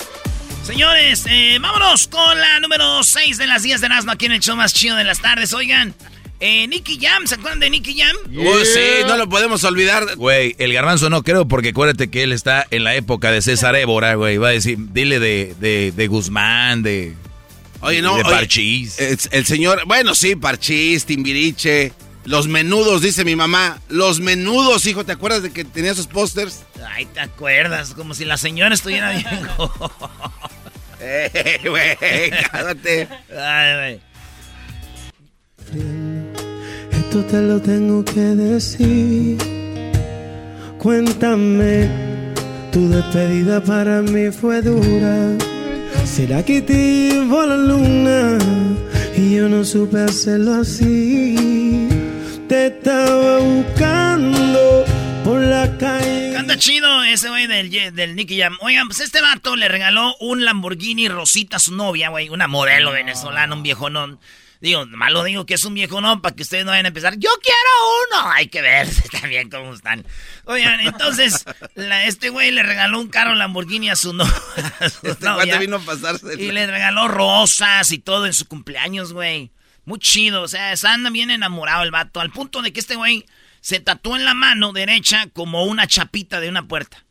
Señores, 0.64 1.26
eh, 1.30 1.58
vámonos 1.60 2.08
con 2.08 2.40
la 2.40 2.60
número 2.62 3.04
6 3.04 3.38
de 3.38 3.48
las 3.48 3.64
10 3.64 3.82
de 3.82 3.88
Erasmo 3.88 4.12
aquí 4.12 4.26
en 4.28 4.32
el 4.32 4.40
show 4.40 4.56
más 4.56 4.74
chido 4.74 4.96
de 4.96 5.04
las 5.04 5.20
tardes. 5.22 5.54
Oigan, 5.54 5.94
Eh, 6.40 6.68
Nicky 6.68 7.00
Jam, 7.02 7.26
¿se 7.26 7.36
acuerdan 7.36 7.62
de 7.62 7.70
Nicky 7.70 7.98
Jam? 7.98 8.16
Uy, 8.30 8.66
sí, 8.66 9.06
no 9.08 9.16
lo 9.16 9.30
podemos 9.30 9.64
olvidar. 9.64 10.16
Güey, 10.18 10.56
el 10.60 10.74
garbanzo 10.74 11.10
no 11.10 11.24
creo 11.24 11.48
porque 11.48 11.70
acuérdate 11.70 12.10
que 12.10 12.24
él 12.24 12.34
está 12.34 12.66
en 12.70 12.84
la 12.84 12.96
época 12.96 13.32
de 13.32 13.42
César 13.42 13.76
Évora, 13.78 14.16
güey. 14.16 14.38
Va 14.38 14.50
a 14.50 14.52
decir, 14.52 14.78
dile 14.92 15.20
de, 15.20 15.56
de, 15.62 15.94
de 15.96 16.08
Guzmán, 16.08 16.84
de... 16.84 17.14
Oye, 17.80 18.02
no. 18.02 18.16
De 18.18 18.24
oye, 18.24 18.32
Parchís. 18.32 19.00
el, 19.00 19.18
el 19.32 19.46
señor, 19.46 19.84
bueno, 19.86 20.16
sí, 20.16 20.36
Parchís, 20.36 21.06
Timbiriche. 21.06 21.94
Los 22.26 22.48
menudos, 22.48 23.02
dice 23.02 23.26
mi 23.26 23.36
mamá. 23.36 23.80
Los 23.90 24.20
menudos, 24.20 24.86
hijo, 24.86 25.04
¿te 25.04 25.12
acuerdas 25.12 25.44
de 25.44 25.52
que 25.52 25.66
tenía 25.66 25.92
esos 25.92 26.08
pósters? 26.08 26.64
Ay, 26.88 27.06
¿te 27.06 27.20
acuerdas? 27.20 27.94
Como 27.94 28.14
si 28.14 28.26
la 28.26 28.38
señora 28.38 28.76
estuviera 28.76 29.12
bien. 29.12 29.26
Eh, 31.06 31.60
güey, 31.68 31.98
cállate. 32.50 33.10
Ay, 33.38 33.76
güey. 33.76 34.14
Esto 36.94 37.26
te 37.26 37.42
lo 37.42 37.60
tengo 37.60 38.06
que 38.06 38.22
decir. 38.22 39.38
Cuéntame, 40.80 41.90
tu 42.72 42.88
despedida 42.88 43.62
para 43.62 44.02
mí 44.02 44.32
fue 44.32 44.62
dura. 44.62 45.38
¿Será 46.06 46.44
que 46.44 46.62
te 46.62 47.10
la 47.48 47.58
luna 47.58 48.38
y 49.18 49.36
yo 49.36 49.50
no 49.50 49.66
supe 49.66 50.00
hacerlo 50.00 50.54
así? 50.62 51.53
Te 52.54 52.68
estaba 52.68 53.40
buscando 53.40 54.86
por 55.24 55.42
la 55.42 55.76
calle. 55.80 56.34
Canta 56.36 56.56
chido 56.56 57.04
ese 57.04 57.28
güey 57.30 57.48
del, 57.48 58.16
Nicky 58.16 58.40
Jam. 58.40 58.56
Oigan, 58.62 58.86
pues 58.88 59.00
este 59.00 59.22
vato 59.22 59.56
le 59.56 59.68
regaló 59.70 60.16
un 60.20 60.46
Lamborghini 60.46 61.08
Rosita 61.08 61.56
a 61.58 61.60
su 61.60 61.74
novia, 61.74 62.10
güey. 62.10 62.30
Una 62.30 62.48
modelo 62.48 62.92
venezolana, 62.92 63.56
un 63.56 63.64
viejonón. 63.64 64.20
Digo, 64.62 64.86
malo 64.86 65.24
digo 65.24 65.48
que 65.48 65.56
es 65.56 65.66
un 65.66 65.74
viejonón 65.74 66.22
para 66.22 66.36
que 66.36 66.44
ustedes 66.44 66.64
no 66.64 66.70
vayan 66.70 66.86
a 66.86 66.90
empezar. 66.90 67.16
Yo 67.18 67.32
quiero 67.42 68.22
uno. 68.22 68.32
Hay 68.34 68.50
que 68.50 68.62
ver 68.62 68.88
también 69.20 69.50
cómo 69.50 69.74
están. 69.74 70.06
Oigan, 70.46 70.80
entonces, 70.82 71.46
la- 71.74 72.06
este 72.06 72.30
güey 72.30 72.52
le 72.52 72.62
regaló 72.62 73.00
un 73.00 73.08
carro 73.10 73.34
Lamborghini 73.34 73.90
a 73.90 73.96
su, 73.96 74.14
no- 74.14 74.26
a 74.80 74.90
su 74.90 75.08
Este 75.08 75.26
novia. 75.26 75.46
cuate 75.46 75.58
vino 75.58 75.78
a 75.78 75.80
pasarse. 75.80 76.36
Y 76.40 76.52
le 76.52 76.68
regaló 76.68 77.08
rosas 77.08 77.92
y 77.92 77.98
todo 77.98 78.28
en 78.28 78.34
su 78.34 78.46
cumpleaños, 78.48 79.12
güey. 79.12 79.50
Muy 79.86 80.00
chido, 80.00 80.44
o 80.44 80.48
sea, 80.48 80.74
anda 80.84 81.10
bien 81.10 81.32
enamorado 81.32 81.84
el 81.84 81.92
vato. 81.92 82.20
Al 82.20 82.32
punto 82.32 82.62
de 82.62 82.72
que 82.72 82.80
este 82.80 82.96
güey 82.96 83.26
se 83.62 83.80
tatuó 83.80 84.16
en 84.16 84.26
la 84.26 84.34
mano 84.34 84.74
derecha 84.74 85.28
como 85.34 85.66
una 85.66 85.88
chapita 85.88 86.40
de 86.40 86.50
una 86.50 86.68
puerta. 86.68 87.06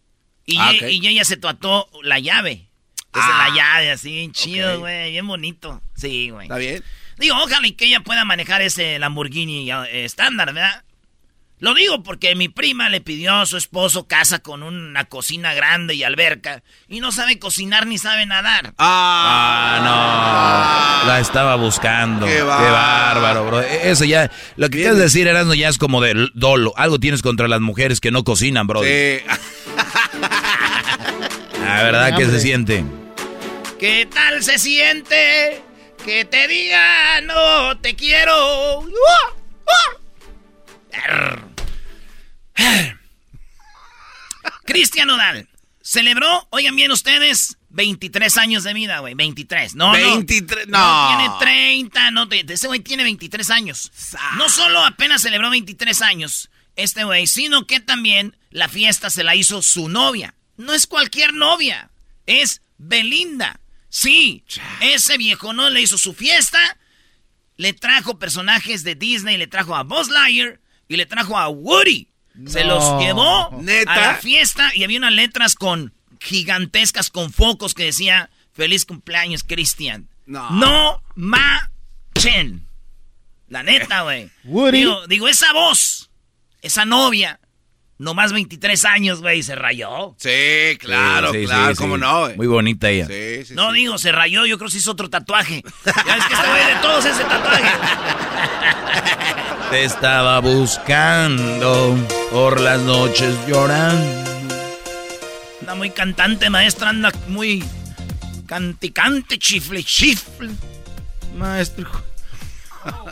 Y, 0.44 0.56
Ah, 0.58 0.72
y 0.74 1.06
ella 1.06 1.24
se 1.24 1.36
tatuó 1.36 1.88
la 2.02 2.18
llave. 2.18 2.68
Ah, 3.12 3.48
la 3.48 3.54
llave, 3.54 3.90
así, 3.90 4.10
bien 4.10 4.32
chido, 4.32 4.80
güey, 4.80 5.10
bien 5.10 5.26
bonito. 5.26 5.82
Sí, 5.94 6.30
güey. 6.30 6.46
¿Está 6.46 6.56
bien? 6.56 6.82
Digo, 7.18 7.36
ojalá 7.36 7.66
y 7.66 7.72
que 7.72 7.84
ella 7.84 8.00
pueda 8.00 8.24
manejar 8.24 8.62
ese 8.62 8.98
Lamborghini 8.98 9.70
eh, 9.70 10.04
estándar, 10.04 10.52
¿verdad? 10.54 10.82
Lo 11.62 11.74
digo 11.74 12.02
porque 12.02 12.34
mi 12.34 12.48
prima 12.48 12.88
le 12.88 13.00
pidió 13.00 13.34
a 13.36 13.46
su 13.46 13.56
esposo 13.56 14.08
casa 14.08 14.40
con 14.40 14.64
una 14.64 15.04
cocina 15.04 15.54
grande 15.54 15.94
y 15.94 16.02
alberca 16.02 16.64
y 16.88 16.98
no 16.98 17.12
sabe 17.12 17.38
cocinar 17.38 17.86
ni 17.86 17.98
sabe 17.98 18.26
nadar. 18.26 18.74
Ah, 18.78 19.78
no. 21.04 21.08
La 21.08 21.20
estaba 21.20 21.54
buscando. 21.54 22.26
Qué 22.26 22.32
Qué, 22.32 22.42
bárbaro. 22.42 23.46
bro. 23.46 23.62
E- 23.62 23.90
Eso 23.90 24.04
ya, 24.04 24.28
lo 24.56 24.70
que 24.70 24.78
quieres 24.78 24.98
decir, 24.98 25.28
Erasmo, 25.28 25.54
ya 25.54 25.68
es 25.68 25.78
como 25.78 26.00
de 26.00 26.30
dolo. 26.34 26.72
Algo 26.76 26.98
tienes 26.98 27.22
contra 27.22 27.46
las 27.46 27.60
mujeres 27.60 28.00
que 28.00 28.10
no 28.10 28.24
cocinan, 28.24 28.66
bro. 28.66 28.82
Sí. 28.82 28.88
La 31.64 31.84
verdad 31.84 32.16
que 32.18 32.26
se 32.26 32.40
siente. 32.40 32.84
¿Qué 33.78 34.08
tal 34.12 34.42
se 34.42 34.58
siente 34.58 35.62
que 36.04 36.24
te 36.24 36.48
diga 36.48 37.20
no 37.20 37.78
te 37.78 37.94
quiero? 37.94 38.80
¡Uh! 38.80 38.84
¡Uh! 38.84 39.32
Cristian 44.64 45.08
Nodal 45.08 45.48
celebró, 45.82 46.46
oigan 46.50 46.76
bien 46.76 46.90
ustedes, 46.92 47.58
23 47.70 48.36
años 48.38 48.64
de 48.64 48.72
vida, 48.74 49.00
güey, 49.00 49.14
23. 49.14 49.74
No, 49.74 49.86
no. 49.86 49.92
23, 49.92 50.68
No. 50.68 50.78
no. 50.78 51.16
tiene 51.18 51.34
30, 51.40 52.10
no, 52.12 52.28
ese 52.30 52.66
güey 52.68 52.80
tiene 52.80 53.02
23 53.02 53.50
años. 53.50 53.90
No 54.36 54.48
solo 54.48 54.84
apenas 54.84 55.22
celebró 55.22 55.50
23 55.50 56.02
años, 56.02 56.50
este 56.76 57.04
güey, 57.04 57.26
sino 57.26 57.66
que 57.66 57.80
también 57.80 58.36
la 58.50 58.68
fiesta 58.68 59.10
se 59.10 59.24
la 59.24 59.34
hizo 59.34 59.60
su 59.62 59.88
novia. 59.88 60.34
No 60.56 60.72
es 60.72 60.86
cualquier 60.86 61.34
novia, 61.34 61.90
es 62.26 62.62
Belinda. 62.78 63.58
Sí, 63.88 64.44
ese 64.80 65.18
viejo 65.18 65.52
no 65.52 65.68
le 65.68 65.82
hizo 65.82 65.98
su 65.98 66.14
fiesta, 66.14 66.78
le 67.56 67.72
trajo 67.72 68.18
personajes 68.18 68.84
de 68.84 68.94
Disney, 68.94 69.36
le 69.36 69.46
trajo 69.48 69.76
a 69.76 69.82
Buzz 69.82 70.08
Lightyear 70.08 70.60
y 70.88 70.96
le 70.96 71.06
trajo 71.06 71.36
a 71.36 71.48
Woody. 71.48 72.08
Se 72.46 72.64
los 72.64 73.00
llevó 73.00 73.50
¿Neta? 73.60 73.92
a 73.92 74.00
la 74.00 74.14
fiesta 74.14 74.70
y 74.74 74.84
había 74.84 74.98
unas 74.98 75.12
letras 75.12 75.54
con 75.54 75.92
gigantescas 76.20 77.10
con 77.10 77.32
focos 77.32 77.74
que 77.74 77.84
decía 77.84 78.30
feliz 78.54 78.84
cumpleaños 78.86 79.42
Cristian. 79.44 80.08
No. 80.26 80.50
No 80.50 81.02
machen. 81.14 82.66
La 83.48 83.62
neta, 83.62 84.02
güey. 84.02 84.30
Digo, 84.44 85.06
digo, 85.08 85.28
esa 85.28 85.52
voz, 85.52 86.10
esa 86.62 86.84
novia, 86.86 87.38
nomás 87.98 88.32
23 88.32 88.84
años, 88.86 89.20
güey, 89.20 89.42
se 89.42 89.54
rayó. 89.54 90.14
Sí, 90.18 90.78
claro, 90.78 91.32
Sí, 91.32 91.40
sí, 91.40 91.44
claro, 91.46 91.74
sí, 91.74 91.76
cómo 91.76 91.96
sí. 91.96 92.00
no, 92.00 92.20
güey. 92.20 92.36
Muy 92.36 92.46
bonita 92.46 92.88
ella. 92.88 93.06
Sí, 93.06 93.44
sí, 93.44 93.54
no 93.54 93.70
sí. 93.72 93.78
digo, 93.78 93.98
se 93.98 94.10
rayó, 94.10 94.46
yo 94.46 94.56
creo 94.56 94.68
que 94.68 94.72
se 94.72 94.78
hizo 94.78 94.92
otro 94.92 95.10
tatuaje. 95.10 95.62
Ya 96.06 96.14
ves 96.16 96.24
que 96.26 96.34
este 96.34 96.48
güey 96.48 96.66
de 96.66 96.74
todos 96.80 97.04
ese 97.04 97.24
tatuaje. 97.24 97.70
Te 99.72 99.84
estaba 99.84 100.38
buscando 100.40 101.96
por 102.30 102.60
las 102.60 102.78
noches 102.82 103.34
llorando. 103.48 104.30
Anda 105.60 105.74
muy 105.74 105.88
cantante, 105.88 106.50
maestra, 106.50 106.90
anda 106.90 107.10
muy 107.28 107.64
canticante, 108.44 109.38
chifle, 109.38 109.82
chifle. 109.82 110.50
Maestro. 111.38 111.90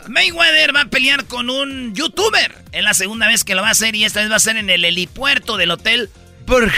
Mayweather 0.07 0.75
va 0.75 0.81
a 0.81 0.85
pelear 0.85 1.25
con 1.25 1.49
un 1.49 1.95
youtuber. 1.95 2.55
Es 2.71 2.83
la 2.83 2.93
segunda 2.93 3.25
vez 3.25 3.43
que 3.43 3.55
lo 3.55 3.63
va 3.63 3.69
a 3.69 3.71
hacer 3.71 3.95
y 3.95 4.05
esta 4.05 4.21
vez 4.21 4.29
va 4.29 4.35
a 4.35 4.39
ser 4.39 4.57
en 4.57 4.69
el 4.69 4.85
helipuerto 4.85 5.57
del 5.57 5.71
hotel 5.71 6.11
Burj. 6.45 6.75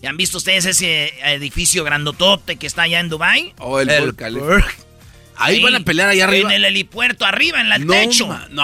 ¿Ya 0.00 0.08
han 0.08 0.16
visto 0.16 0.38
ustedes 0.38 0.64
ese 0.64 1.12
edificio 1.24 1.84
grandotote 1.84 2.56
que 2.56 2.66
está 2.66 2.84
allá 2.84 3.00
en 3.00 3.10
Dubai? 3.10 3.52
Oh, 3.58 3.80
el, 3.80 3.90
El 3.90 4.12
Burj 4.12 4.87
Ahí 5.38 5.62
van 5.62 5.74
a 5.76 5.80
pelear 5.80 6.08
allá 6.08 6.24
arriba. 6.24 6.50
En 6.50 6.56
el 6.56 6.64
helipuerto, 6.64 7.24
arriba, 7.24 7.60
en 7.60 7.70
el 7.72 7.86
no, 7.86 7.92
techo. 7.92 8.26
ma- 8.26 8.46
no. 8.50 8.62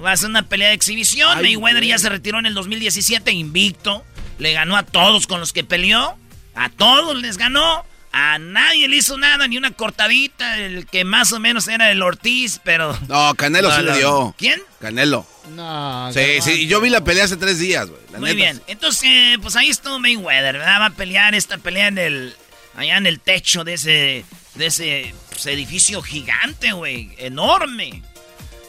Va 0.00 0.12
a 0.12 0.16
ser 0.16 0.28
una 0.30 0.42
pelea 0.48 0.68
de 0.68 0.74
exhibición. 0.74 1.38
Ay, 1.38 1.42
Mayweather 1.56 1.80
güey. 1.82 1.88
ya 1.90 1.98
se 1.98 2.08
retiró 2.08 2.38
en 2.38 2.46
el 2.46 2.54
2017 2.54 3.32
invicto. 3.32 4.04
Le 4.38 4.52
ganó 4.52 4.76
a 4.76 4.82
todos 4.84 5.26
con 5.26 5.40
los 5.40 5.52
que 5.52 5.64
peleó. 5.64 6.16
A 6.54 6.68
todos 6.70 7.16
les 7.16 7.38
ganó. 7.38 7.84
A 8.14 8.38
nadie 8.38 8.88
le 8.88 8.96
hizo 8.96 9.16
nada, 9.16 9.48
ni 9.48 9.56
una 9.56 9.70
cortadita. 9.70 10.58
El 10.58 10.86
que 10.86 11.04
más 11.04 11.32
o 11.32 11.40
menos 11.40 11.66
era 11.68 11.90
el 11.90 12.02
Ortiz, 12.02 12.60
pero. 12.62 12.98
No, 13.08 13.34
Canelo 13.34 13.70
No, 13.70 13.76
sí 13.76 13.82
no, 13.82 13.90
le 13.92 13.98
dio. 13.98 14.34
¿Quién? 14.36 14.60
Canelo. 14.80 15.26
No, 15.54 16.12
Sí, 16.12 16.40
sí, 16.42 16.50
y 16.52 16.66
yo 16.66 16.80
vi 16.82 16.90
la 16.90 17.02
pelea 17.02 17.24
hace 17.24 17.36
tres 17.38 17.58
días, 17.58 17.88
güey. 17.88 18.00
la 18.12 18.18
Muy 18.18 18.28
neta. 18.34 18.36
bien. 18.36 18.62
Entonces, 18.66 19.02
eh, 19.04 19.38
pues 19.40 19.56
ahí 19.56 19.70
estuvo 19.70 19.98
Mayweather, 19.98 20.58
¿verdad? 20.58 20.80
Va 20.80 20.86
a 20.86 20.90
pelear 20.90 21.34
esta 21.34 21.56
pelea 21.58 21.88
en 21.88 21.96
el. 21.98 22.36
Allá 22.76 22.96
en 22.98 23.06
el 23.06 23.18
techo 23.18 23.64
de 23.64 23.74
ese. 23.74 24.24
De 24.56 24.66
ese 24.66 25.14
pues, 25.32 25.46
edificio 25.46 26.02
gigante, 26.02 26.72
güey. 26.72 27.10
Enorme. 27.18 28.02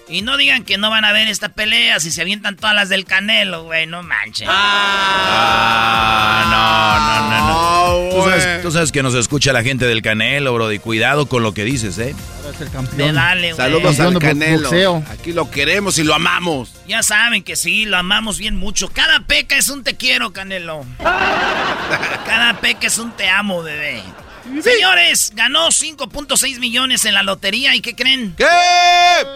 Y 0.09 0.21
no 0.21 0.35
digan 0.35 0.65
que 0.65 0.77
no 0.77 0.89
van 0.89 1.05
a 1.05 1.13
ver 1.13 1.29
esta 1.29 1.47
pelea 1.49 1.97
si 2.01 2.11
se 2.11 2.21
avientan 2.21 2.57
todas 2.57 2.75
las 2.75 2.89
del 2.89 3.05
Canelo, 3.05 3.63
güey. 3.63 3.87
No 3.87 4.03
manchen. 4.03 4.49
Ah, 4.51 6.43
no, 6.51 6.99
no, 6.99 7.29
no, 7.29 7.47
no. 7.47 7.53
No, 8.09 8.09
Tú 8.15 8.29
sabes, 8.29 8.61
tú 8.61 8.71
sabes 8.71 8.91
que 8.91 9.01
nos 9.01 9.15
escucha 9.15 9.53
la 9.53 9.63
gente 9.63 9.85
del 9.85 10.01
Canelo, 10.01 10.53
bro, 10.53 10.71
y 10.71 10.79
cuidado 10.79 11.25
con 11.27 11.41
lo 11.41 11.53
que 11.53 11.63
dices, 11.63 11.97
¿eh? 11.99 12.13
Ahora 12.43 12.49
es 12.55 12.61
el 12.61 12.67
De 12.67 12.73
campeón. 12.73 13.15
dale. 13.15 13.53
Saludos 13.55 13.99
al 13.99 14.19
Canelo. 14.19 14.63
boxeo. 14.63 15.03
Aquí 15.09 15.31
lo 15.31 15.49
queremos 15.49 15.97
y 15.97 16.03
lo 16.03 16.13
amamos. 16.13 16.71
Ya 16.87 17.01
saben 17.01 17.41
que 17.43 17.55
sí, 17.55 17.85
lo 17.85 17.97
amamos 17.97 18.37
bien 18.37 18.55
mucho. 18.57 18.89
Cada 18.89 19.21
peca 19.21 19.57
es 19.57 19.69
un 19.69 19.83
te 19.83 19.95
quiero, 19.95 20.33
Canelo. 20.33 20.85
Cada 20.99 22.57
peca 22.59 22.87
es 22.87 22.97
un 22.97 23.11
te 23.11 23.29
amo, 23.29 23.63
bebé. 23.63 24.01
Señores, 24.61 25.31
ganó 25.35 25.67
5.6 25.69 26.59
millones 26.59 27.05
en 27.05 27.13
la 27.13 27.23
lotería 27.23 27.75
y 27.75 27.81
¿qué 27.81 27.95
creen? 27.95 28.35
¿Qué? 28.37 28.45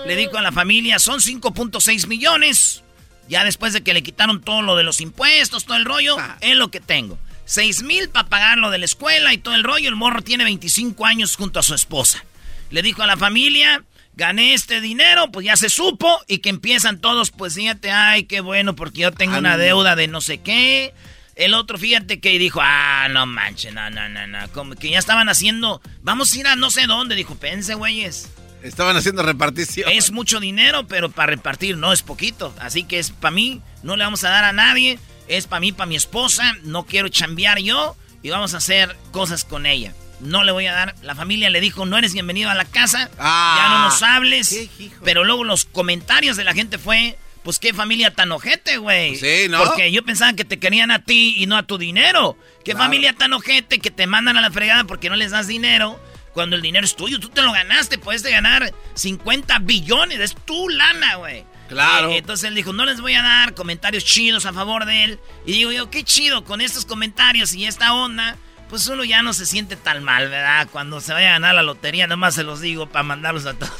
Le 0.05 0.15
dijo 0.15 0.37
a 0.37 0.41
la 0.41 0.51
familia, 0.51 0.99
son 0.99 1.19
5.6 1.21 2.07
millones. 2.07 2.83
Ya 3.29 3.43
después 3.43 3.73
de 3.73 3.81
que 3.83 3.93
le 3.93 4.03
quitaron 4.03 4.41
todo 4.41 4.61
lo 4.61 4.75
de 4.75 4.83
los 4.83 5.01
impuestos, 5.01 5.65
todo 5.65 5.77
el 5.77 5.85
rollo, 5.85 6.17
Ah. 6.19 6.37
es 6.41 6.55
lo 6.55 6.69
que 6.71 6.79
tengo. 6.79 7.17
6 7.45 7.83
mil 7.83 8.09
para 8.09 8.27
pagar 8.27 8.57
lo 8.57 8.69
de 8.69 8.77
la 8.77 8.85
escuela 8.85 9.33
y 9.33 9.37
todo 9.37 9.55
el 9.55 9.63
rollo. 9.63 9.87
El 9.89 9.95
morro 9.95 10.21
tiene 10.21 10.43
25 10.43 11.05
años 11.05 11.35
junto 11.35 11.59
a 11.59 11.63
su 11.63 11.73
esposa. 11.73 12.23
Le 12.69 12.81
dijo 12.81 13.01
a 13.01 13.07
la 13.07 13.15
familia, 13.15 13.83
gané 14.15 14.53
este 14.53 14.81
dinero, 14.81 15.31
pues 15.31 15.45
ya 15.45 15.55
se 15.55 15.69
supo. 15.69 16.19
Y 16.27 16.39
que 16.39 16.49
empiezan 16.49 16.99
todos, 16.99 17.31
pues 17.31 17.55
fíjate, 17.55 17.91
ay, 17.91 18.23
qué 18.23 18.41
bueno, 18.41 18.75
porque 18.75 19.01
yo 19.01 19.11
tengo 19.13 19.37
una 19.37 19.53
Ah, 19.53 19.57
no. 19.57 19.63
deuda 19.63 19.95
de 19.95 20.07
no 20.09 20.19
sé 20.21 20.39
qué. 20.39 20.93
El 21.37 21.53
otro, 21.53 21.77
fíjate 21.77 22.19
que 22.19 22.39
dijo, 22.39 22.59
ah, 22.63 23.07
no 23.11 23.27
manches, 23.27 23.71
no, 23.71 23.89
no, 23.91 24.09
no, 24.09 24.25
no. 24.25 24.39
Como 24.53 24.75
que 24.75 24.89
ya 24.89 24.97
estaban 24.97 25.29
haciendo, 25.29 25.81
vamos 26.01 26.33
a 26.33 26.39
ir 26.39 26.47
a 26.47 26.55
no 26.55 26.71
sé 26.71 26.87
dónde. 26.87 27.15
Dijo, 27.15 27.35
pense, 27.35 27.75
güeyes. 27.75 28.29
Estaban 28.63 28.97
haciendo 28.97 29.21
repartición. 29.21 29.89
Es 29.91 30.11
mucho 30.11 30.39
dinero, 30.39 30.87
pero 30.87 31.11
para 31.11 31.27
repartir 31.27 31.77
no 31.77 31.93
es 31.93 32.01
poquito. 32.01 32.55
Así 32.59 32.83
que 32.83 32.97
es 32.97 33.11
para 33.11 33.31
mí, 33.31 33.61
no 33.83 33.95
le 33.95 34.03
vamos 34.03 34.23
a 34.23 34.29
dar 34.29 34.45
a 34.45 34.51
nadie. 34.51 34.99
Es 35.27 35.45
para 35.45 35.59
mí, 35.59 35.71
para 35.71 35.85
mi 35.85 35.95
esposa. 35.95 36.55
No 36.63 36.87
quiero 36.87 37.07
chambear 37.07 37.59
yo 37.59 37.95
y 38.23 38.31
vamos 38.31 38.55
a 38.55 38.57
hacer 38.57 38.97
cosas 39.11 39.43
con 39.43 39.67
ella. 39.67 39.93
No 40.19 40.43
le 40.43 40.51
voy 40.51 40.65
a 40.65 40.73
dar. 40.73 40.95
La 41.03 41.13
familia 41.13 41.51
le 41.51 41.61
dijo, 41.61 41.85
no 41.85 41.99
eres 41.99 42.13
bienvenido 42.13 42.49
a 42.49 42.55
la 42.55 42.65
casa. 42.65 43.11
Ah. 43.19 43.55
ya 43.57 43.69
no 43.69 43.83
nos 43.85 44.01
hables. 44.01 44.69
Pero 45.03 45.23
luego 45.23 45.43
los 45.43 45.65
comentarios 45.65 46.35
de 46.35 46.43
la 46.43 46.55
gente 46.55 46.79
fue, 46.79 47.17
pues 47.47 47.59
qué 47.59 47.73
familia 47.73 48.13
tan 48.13 48.29
ojete, 48.33 48.75
güey. 48.75 49.15
Sí, 49.15 49.47
¿no? 49.49 49.63
Porque 49.63 49.89
yo 49.89 50.03
pensaba 50.03 50.33
que 50.33 50.43
te 50.43 50.59
querían 50.59 50.91
a 50.91 51.05
ti 51.05 51.33
y 51.37 51.45
no 51.45 51.55
a 51.55 51.63
tu 51.63 51.77
dinero. 51.77 52.37
Qué 52.65 52.71
Claro. 52.73 52.83
familia 52.83 53.13
tan 53.13 53.31
ojete 53.31 53.79
que 53.79 53.89
te 53.89 54.05
mandan 54.05 54.35
a 54.35 54.41
la 54.41 54.51
fregada 54.51 54.83
porque 54.83 55.09
no 55.09 55.15
les 55.15 55.31
das 55.31 55.47
dinero. 55.47 55.97
Cuando 56.33 56.57
el 56.57 56.61
dinero 56.61 56.83
es 56.83 56.97
tuyo, 56.97 57.21
tú 57.21 57.29
te 57.29 57.41
lo 57.41 57.53
ganaste, 57.53 57.97
puedes 57.99 58.21
de 58.21 58.31
ganar 58.31 58.73
50 58.95 59.59
billones, 59.59 60.19
es 60.19 60.35
tu 60.43 60.67
lana, 60.67 61.15
güey. 61.15 61.45
Claro. 61.69 62.09
Eh, 62.11 62.17
entonces 62.17 62.49
él 62.49 62.55
dijo, 62.55 62.73
no 62.73 62.83
les 62.83 62.99
voy 62.99 63.13
a 63.13 63.23
dar 63.23 63.53
comentarios 63.53 64.03
chidos 64.03 64.45
a 64.45 64.51
favor 64.51 64.85
de 64.85 65.05
él. 65.05 65.19
Y 65.45 65.53
digo 65.53 65.71
yo, 65.71 65.89
qué 65.89 66.03
chido, 66.03 66.43
con 66.43 66.59
estos 66.59 66.83
comentarios 66.83 67.53
y 67.53 67.65
esta 67.65 67.93
onda, 67.93 68.35
pues 68.69 68.87
uno 68.87 69.03
ya 69.03 69.21
no 69.21 69.33
se 69.33 69.45
siente 69.45 69.75
tan 69.75 70.03
mal, 70.03 70.29
¿verdad? 70.29 70.67
Cuando 70.71 70.99
se 71.01 71.13
vaya 71.13 71.29
a 71.29 71.33
ganar 71.33 71.55
la 71.55 71.63
lotería, 71.63 72.07
nomás 72.07 72.35
se 72.35 72.43
los 72.43 72.61
digo 72.61 72.87
para 72.87 73.03
mandarlos 73.03 73.45
a 73.45 73.53
todos. 73.53 73.71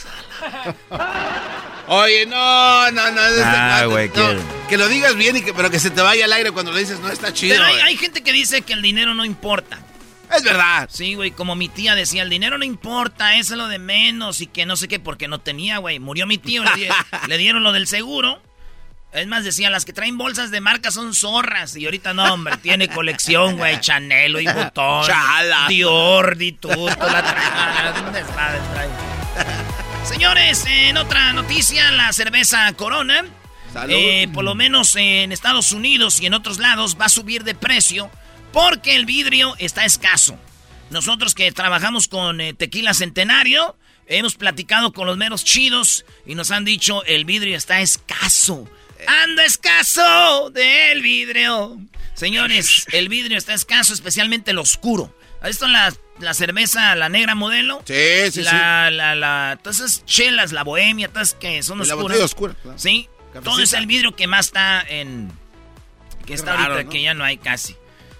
Oye, 1.87 2.25
no, 2.25 2.91
no, 2.91 3.11
no. 3.11 3.21
Ah, 3.43 3.85
güey, 3.85 4.07
no, 4.09 4.13
que- 4.13 4.39
que 4.69 4.77
lo 4.77 4.87
digas 4.89 5.15
bien 5.15 5.37
y 5.37 5.41
que, 5.41 5.53
pero 5.53 5.69
que 5.71 5.79
se 5.79 5.89
te 5.89 6.01
vaya 6.01 6.25
al 6.25 6.33
aire 6.33 6.51
cuando 6.51 6.71
lo 6.73 6.77
dices 6.77 6.99
no 6.99 7.09
está 7.09 7.33
chido. 7.33 7.55
Pero 7.55 7.65
hay, 7.85 7.95
gente 7.95 8.21
que 8.21 8.33
dice 8.33 8.61
que 8.61 8.73
el 8.73 8.81
dinero 8.81 9.13
no 9.13 9.23
importa. 9.23 9.79
Es 10.35 10.43
verdad. 10.43 10.89
Sí, 10.91 11.15
güey, 11.15 11.31
como 11.31 11.55
mi 11.55 11.69
tía 11.69 11.95
decía, 11.95 12.23
el 12.23 12.29
dinero 12.29 12.57
no 12.57 12.65
importa, 12.65 13.37
eso 13.37 13.53
es 13.53 13.57
lo 13.57 13.69
de 13.69 13.79
menos 13.79 14.41
y 14.41 14.47
que 14.47 14.65
no 14.65 14.75
sé 14.75 14.89
qué, 14.89 14.99
porque 14.99 15.29
no 15.29 15.39
tenía, 15.39 15.77
güey. 15.77 15.99
Murió 15.99 16.27
mi 16.27 16.37
tío, 16.37 16.63
le 17.27 17.37
dieron 17.37 17.63
lo 17.63 17.71
del 17.71 17.87
seguro. 17.87 18.41
Es 19.13 19.25
más, 19.25 19.43
decía, 19.43 19.69
las 19.69 19.85
que 19.85 19.93
traen 19.93 20.17
bolsas 20.17 20.51
de 20.51 20.61
marca 20.61 20.91
son 20.91 21.13
zorras. 21.13 21.75
Y 21.75 21.85
ahorita 21.85 22.13
no, 22.13 22.33
hombre, 22.33 22.57
tiene 22.57 22.87
colección, 22.87 23.57
güey, 23.57 23.79
Chanel 23.79 24.39
y 24.41 24.45
Botón. 24.45 25.05
Chala. 25.05 25.65
Dior, 25.69 26.37
Dituto, 26.37 26.87
la 26.87 27.23
trae. 27.23 28.11
Desmadre 28.11 28.59
trae. 28.73 28.89
Señores, 30.05 30.65
en 30.67 30.97
otra 30.97 31.33
noticia, 31.33 31.91
la 31.91 32.11
cerveza 32.13 32.71
Corona, 32.73 33.25
Salud. 33.73 33.93
eh, 33.95 34.29
por 34.33 34.43
lo 34.43 34.55
menos 34.55 34.95
en 34.95 35.31
Estados 35.31 35.71
Unidos 35.71 36.21
y 36.21 36.25
en 36.27 36.33
otros 36.33 36.59
lados, 36.59 36.97
va 36.99 37.05
a 37.05 37.09
subir 37.09 37.43
de 37.43 37.55
precio 37.55 38.09
porque 38.53 38.95
el 38.95 39.05
vidrio 39.05 39.55
está 39.57 39.83
escaso. 39.85 40.37
Nosotros 40.89 41.33
que 41.35 41.51
trabajamos 41.51 42.07
con 42.07 42.39
eh, 42.39 42.53
Tequila 42.53 42.93
Centenario, 42.93 43.75
hemos 44.07 44.35
platicado 44.35 44.93
con 44.93 45.05
los 45.07 45.17
meros 45.17 45.43
chidos 45.43 46.05
y 46.25 46.35
nos 46.35 46.51
han 46.51 46.63
dicho 46.65 47.03
el 47.05 47.25
vidrio 47.25 47.57
está 47.57 47.81
escaso. 47.81 48.69
Anda 49.05 49.45
escaso 49.45 50.49
del 50.51 51.01
vidrio. 51.01 51.77
Señores, 52.15 52.85
el 52.91 53.09
vidrio 53.09 53.37
está 53.37 53.53
escaso, 53.53 53.93
especialmente 53.93 54.51
el 54.51 54.57
oscuro. 54.59 55.13
¿Has 55.41 55.49
visto 55.49 55.67
la, 55.67 55.93
la 56.19 56.33
cerveza, 56.33 56.95
la 56.95 57.09
negra 57.09 57.35
modelo? 57.35 57.83
Sí, 57.85 58.31
sí, 58.31 58.41
la, 58.41 58.89
La, 58.89 59.13
la, 59.15 59.59
todas 59.61 59.79
esas 59.79 60.05
chelas, 60.05 60.51
la 60.51 60.63
bohemia, 60.63 61.09
todas 61.09 61.33
que 61.35 61.61
son 61.61 61.77
La 61.77 61.83
oscuras. 61.83 62.01
botella 62.03 62.25
oscura. 62.25 62.53
claro. 62.61 62.79
Sí, 62.79 63.07
Cafecita. 63.33 63.41
todo 63.41 63.61
es 63.61 63.73
el 63.73 63.85
vidrio 63.85 64.15
que 64.15 64.25
más 64.27 64.47
está 64.47 64.81
en... 64.87 65.31
Que 66.25 66.33
está 66.33 66.53
raro, 66.57 66.73
ahorita, 66.73 66.83
¿no? 66.85 66.89
que 66.89 67.01
ya 67.03 67.13
no 67.13 67.23
hay 67.23 67.37
casi. 67.37 67.75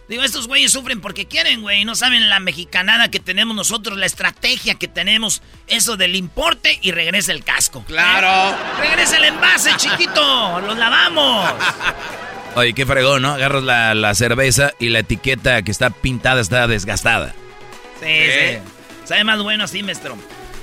Digo, 0.07 0.23
estos 0.23 0.47
güeyes 0.47 0.71
sufren 0.71 1.01
porque 1.01 1.27
quieren, 1.27 1.61
güey. 1.61 1.83
No 1.83 1.95
saben 1.95 2.29
la 2.29 2.39
mexicanada 2.39 3.11
que 3.11 3.19
tenemos 3.19 3.55
nosotros, 3.55 3.97
la 3.97 4.05
estrategia 4.05 4.75
que 4.75 4.87
tenemos. 4.87 5.41
Eso 5.67 5.97
del 5.97 6.15
importe 6.15 6.79
y 6.81 6.91
regresa 6.91 7.33
el 7.33 7.43
casco. 7.43 7.83
Claro. 7.85 8.55
¿Eh? 8.55 8.87
Regresa 8.87 9.17
el 9.17 9.25
envase, 9.25 9.75
chiquito. 9.75 10.61
Los 10.61 10.77
lavamos. 10.77 11.53
Oye, 12.55 12.73
qué 12.73 12.85
fregón, 12.85 13.21
¿no? 13.21 13.33
Agarras 13.33 13.63
la, 13.63 13.93
la 13.93 14.15
cerveza 14.15 14.71
y 14.79 14.89
la 14.89 14.99
etiqueta 14.99 15.61
que 15.61 15.71
está 15.71 15.89
pintada 15.89 16.39
está 16.39 16.67
desgastada. 16.67 17.35
Sí, 17.99 18.07
sí. 18.07 18.57
Sabe 19.05 19.23
más 19.25 19.41
bueno 19.41 19.65
así, 19.65 19.83
maestro. 19.83 20.17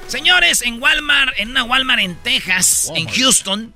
Señores, 0.07 0.63
en 0.63 0.83
Walmart, 0.83 1.39
en 1.39 1.51
una 1.51 1.65
Walmart 1.65 2.01
en 2.01 2.17
Texas, 2.17 2.91
en 2.95 3.07
Houston, 3.09 3.75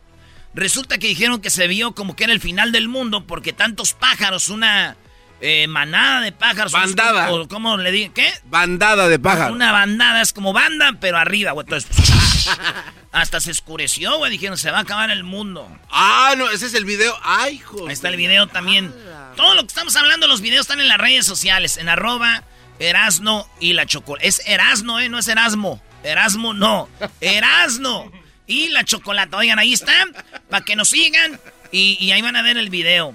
resulta 0.54 0.98
que 0.98 1.08
dijeron 1.08 1.40
que 1.40 1.50
se 1.50 1.66
vio 1.68 1.92
como 1.94 2.16
que 2.16 2.24
era 2.24 2.32
el 2.32 2.40
final 2.40 2.72
del 2.72 2.88
mundo 2.88 3.26
porque 3.26 3.52
tantos 3.52 3.92
pájaros, 3.94 4.48
una 4.48 4.96
eh, 5.40 5.66
manada 5.68 6.20
de 6.20 6.32
pájaros. 6.32 6.72
Bandada. 6.72 7.30
O, 7.32 7.48
¿Cómo 7.48 7.76
le 7.76 7.90
digo? 7.92 8.12
¿Qué? 8.14 8.32
Bandada 8.44 9.08
de 9.08 9.18
pájaros. 9.18 9.54
Una 9.54 9.72
bandada, 9.72 10.20
es 10.20 10.32
como 10.32 10.52
banda, 10.52 10.94
pero 11.00 11.18
arriba, 11.18 11.52
güey. 11.52 11.64
Entonces, 11.64 11.90
hasta 13.12 13.40
se 13.40 13.50
oscureció, 13.50 14.16
güey. 14.18 14.32
Dijeron, 14.32 14.58
se 14.58 14.70
va 14.70 14.78
a 14.78 14.82
acabar 14.82 15.10
el 15.10 15.24
mundo. 15.24 15.68
Ah, 15.90 16.34
no, 16.36 16.50
ese 16.50 16.66
es 16.66 16.74
el 16.74 16.84
video. 16.84 17.16
Ay, 17.22 17.56
hijo. 17.56 17.86
Ahí 17.86 17.92
está 17.92 18.08
el 18.08 18.16
video 18.16 18.46
también. 18.48 18.92
Todo 19.36 19.54
lo 19.54 19.62
que 19.62 19.68
estamos 19.68 19.94
hablando, 19.96 20.26
los 20.26 20.40
videos 20.40 20.62
están 20.62 20.80
en 20.80 20.88
las 20.88 20.98
redes 20.98 21.24
sociales, 21.24 21.76
en 21.76 21.88
arroba 21.88 22.42
Erasno 22.80 23.48
y 23.60 23.74
la 23.74 23.86
chocolate. 23.86 24.26
Es 24.26 24.42
Erasno, 24.46 24.98
¿eh? 24.98 25.08
No 25.08 25.18
es 25.18 25.28
Erasmo. 25.28 25.80
Erasmo 26.02 26.54
no. 26.54 26.88
Erasno 27.20 28.10
y 28.46 28.68
la 28.70 28.84
chocolate. 28.84 29.36
Oigan, 29.36 29.60
ahí 29.60 29.72
están, 29.72 30.14
para 30.50 30.64
que 30.64 30.74
nos 30.74 30.88
sigan 30.88 31.38
y, 31.70 31.96
y 32.00 32.10
ahí 32.10 32.22
van 32.22 32.34
a 32.34 32.42
ver 32.42 32.56
el 32.56 32.70
video. 32.70 33.14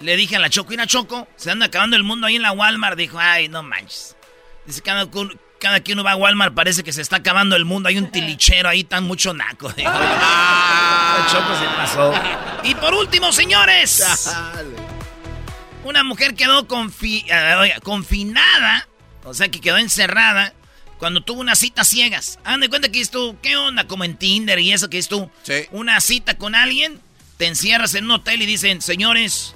Le 0.00 0.16
dije 0.16 0.36
a 0.36 0.38
la 0.38 0.50
Choco, 0.50 0.72
la 0.74 0.86
Choco, 0.86 1.28
se 1.36 1.50
anda 1.50 1.66
acabando 1.66 1.96
el 1.96 2.02
mundo 2.02 2.26
ahí 2.26 2.36
en 2.36 2.42
la 2.42 2.52
Walmart. 2.52 2.96
Dijo, 2.98 3.18
ay, 3.18 3.48
no 3.48 3.62
manches. 3.62 4.16
Dice, 4.66 4.82
cada, 4.82 5.06
cada 5.60 5.80
que 5.80 5.92
uno 5.92 6.02
va 6.04 6.12
a 6.12 6.16
Walmart 6.16 6.54
parece 6.54 6.82
que 6.82 6.92
se 6.92 7.00
está 7.02 7.16
acabando 7.16 7.56
el 7.56 7.64
mundo. 7.64 7.88
Hay 7.88 7.96
un 7.98 8.10
tilichero 8.10 8.68
ahí, 8.68 8.84
tan 8.84 9.04
mucho 9.04 9.32
naco. 9.32 9.68
Dijo, 9.76 9.90
la 9.90 11.26
Choco 11.30 11.58
se 11.58 11.64
pasó. 11.76 12.14
Y 12.64 12.74
por 12.74 12.94
último, 12.94 13.32
señores. 13.32 14.02
Una 15.84 16.02
mujer 16.02 16.34
quedó 16.34 16.66
confi- 16.66 17.24
eh, 17.28 17.54
oiga, 17.56 17.80
confinada, 17.80 18.88
o 19.22 19.34
sea 19.34 19.48
que 19.50 19.60
quedó 19.60 19.76
encerrada 19.76 20.54
cuando 20.98 21.20
tuvo 21.22 21.40
unas 21.42 21.58
citas 21.58 21.86
ciegas. 21.88 22.38
Hagan 22.42 22.60
de 22.60 22.70
cuenta 22.70 22.88
que 22.88 23.00
es 23.00 23.10
tú, 23.10 23.36
¿qué 23.42 23.56
onda? 23.58 23.86
Como 23.86 24.04
en 24.04 24.16
Tinder 24.16 24.58
y 24.58 24.72
eso 24.72 24.88
que 24.88 24.96
es 24.98 25.08
tú. 25.08 25.30
Sí. 25.42 25.66
Una 25.72 26.00
cita 26.00 26.38
con 26.38 26.54
alguien, 26.54 27.02
te 27.36 27.46
encierras 27.46 27.94
en 27.94 28.06
un 28.06 28.12
hotel 28.12 28.40
y 28.40 28.46
dicen, 28.46 28.80
señores, 28.80 29.54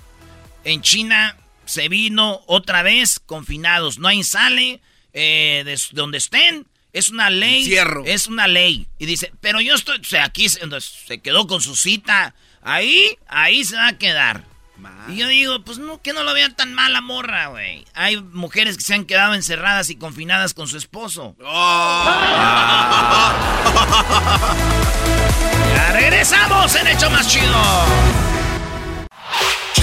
en 0.65 0.83
China 0.83 1.37
se 1.65 1.89
vino 1.89 2.41
otra 2.47 2.83
vez 2.83 3.21
confinados. 3.25 3.99
No 3.99 4.09
hay 4.09 4.23
sale 4.25 4.81
eh, 5.13 5.63
de 5.65 5.79
donde 5.93 6.19
estén. 6.19 6.67
Es 6.93 7.11
una 7.11 7.31
ley. 7.31 7.61
Encierro. 7.61 8.05
Es 8.07 8.27
una 8.27 8.49
ley. 8.49 8.89
Y 8.99 9.07
dice, 9.07 9.33
pero 9.41 9.61
yo 9.61 9.75
estoy, 9.75 9.99
o 9.99 10.05
sea, 10.05 10.25
aquí 10.25 10.49
se, 10.49 10.61
se 10.81 11.19
quedó 11.19 11.47
con 11.47 11.61
su 11.61 11.77
cita. 11.77 12.35
Ahí, 12.63 13.19
ahí 13.29 13.65
se 13.65 13.77
va 13.77 13.89
a 13.89 13.99
quedar. 13.99 14.45
Y 15.09 15.17
yo 15.17 15.27
digo, 15.27 15.65
pues 15.65 15.79
no, 15.79 16.01
que 16.03 16.13
no 16.13 16.23
lo 16.23 16.35
vean 16.35 16.55
tan 16.55 16.73
mala 16.75 17.01
morra, 17.01 17.49
güey. 17.49 17.85
Hay 17.95 18.21
mujeres 18.21 18.77
que 18.77 18.85
se 18.85 18.95
han 18.95 19.07
quedado 19.07 19.35
encerradas 19.35 19.91
y 19.91 19.97
confinadas 19.97 20.55
con 20.55 20.69
su 20.69 20.77
esposo. 20.77 21.35
Ya 25.75 25.93
regresamos 25.93 26.75
en 26.77 26.87
Hecho 26.87 27.11
Más 27.11 27.29
Chido. 27.29 28.28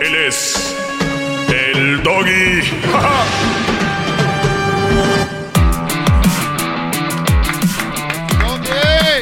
Él 0.00 0.14
es. 0.14 0.76
El 1.48 2.02
doggy. 2.02 2.62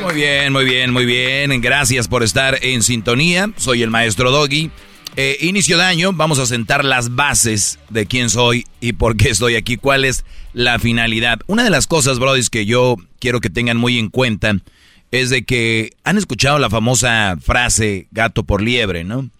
Muy 0.02 0.14
bien, 0.14 0.52
muy 0.52 0.64
bien, 0.64 0.92
muy 0.92 1.04
bien. 1.04 1.60
Gracias 1.60 2.08
por 2.08 2.22
estar 2.22 2.58
en 2.62 2.82
sintonía. 2.82 3.50
Soy 3.56 3.82
el 3.82 3.90
maestro 3.90 4.30
Doggy. 4.30 4.70
Eh, 5.16 5.38
inicio 5.40 5.78
de 5.78 5.84
año, 5.84 6.12
vamos 6.12 6.38
a 6.38 6.46
sentar 6.46 6.84
las 6.84 7.14
bases 7.14 7.78
de 7.88 8.04
quién 8.04 8.28
soy 8.28 8.66
y 8.80 8.92
por 8.92 9.16
qué 9.16 9.30
estoy 9.30 9.56
aquí, 9.56 9.78
cuál 9.78 10.04
es 10.04 10.26
la 10.52 10.78
finalidad. 10.78 11.40
Una 11.46 11.64
de 11.64 11.70
las 11.70 11.86
cosas, 11.86 12.18
brodis, 12.18 12.50
que 12.50 12.66
yo 12.66 12.96
quiero 13.18 13.40
que 13.40 13.48
tengan 13.48 13.78
muy 13.78 13.98
en 13.98 14.10
cuenta 14.10 14.56
es 15.10 15.30
de 15.30 15.44
que 15.44 15.92
han 16.04 16.18
escuchado 16.18 16.58
la 16.58 16.68
famosa 16.68 17.36
frase 17.40 18.08
gato 18.10 18.44
por 18.44 18.60
liebre, 18.60 19.04
¿no? 19.04 19.30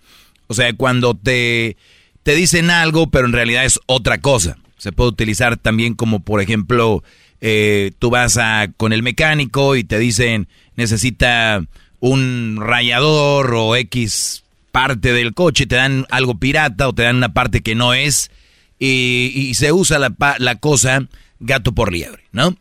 O 0.49 0.55
sea, 0.55 0.73
cuando 0.75 1.15
te, 1.15 1.77
te 2.23 2.35
dicen 2.35 2.71
algo, 2.71 3.11
pero 3.11 3.27
en 3.27 3.33
realidad 3.33 3.65
es 3.65 3.81
otra 3.87 4.21
cosa. 4.21 4.57
Se 4.79 4.93
puede 4.93 5.11
utilizar 5.11 5.57
también 5.57 5.95
como, 5.95 6.21
por 6.21 6.41
ejemplo, 6.41 7.03
eh, 7.41 7.93
tú 7.99 8.11
vas 8.11 8.37
a, 8.39 8.69
con 8.77 8.93
el 8.93 9.03
mecánico 9.03 9.77
y 9.77 9.85
te 9.85 9.99
dicen, 9.99 10.49
necesita 10.77 11.65
un 12.01 12.59
rayador 12.61 13.55
o 13.55 13.77
X 13.77 14.45
parte 14.71 15.13
del 15.13 15.33
coche, 15.33 15.67
te 15.67 15.77
dan 15.77 16.07
algo 16.11 16.39
pirata 16.39 16.89
o 16.89 16.93
te 16.93 17.03
dan 17.03 17.17
una 17.17 17.33
parte 17.33 17.63
que 17.63 17.75
no 17.75 17.95
es 17.95 18.31
y, 18.79 19.53
se 19.55 19.73
usa 19.73 19.99
la, 19.99 20.15
la, 20.39 20.57
cosa 20.57 21.07
gato 21.41 21.73
por 21.73 21.93
liebre, 21.93 22.25
¿no? 22.33 22.55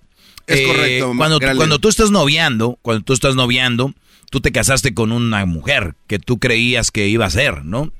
Es 0.48 0.62
correcto. 0.62 1.12
Eh, 1.12 1.18
cuando, 1.18 1.40
cuando 1.40 1.80
tú 1.80 1.90
estás 1.90 2.12
noviando, 2.12 2.80
cuando 2.82 3.04
tú 3.04 3.14
estás 3.14 3.36
noviando, 3.36 3.94
tú 4.30 4.42
te 4.42 4.52
casaste 4.52 4.94
con 4.94 5.12
una 5.12 5.46
mujer 5.46 5.96
que 6.08 6.20
tú 6.20 6.40
creías 6.40 6.92
que 6.92 7.08
iba 7.08 7.26
a 7.26 7.30
ser, 7.30 7.66
¿no? 7.66 7.92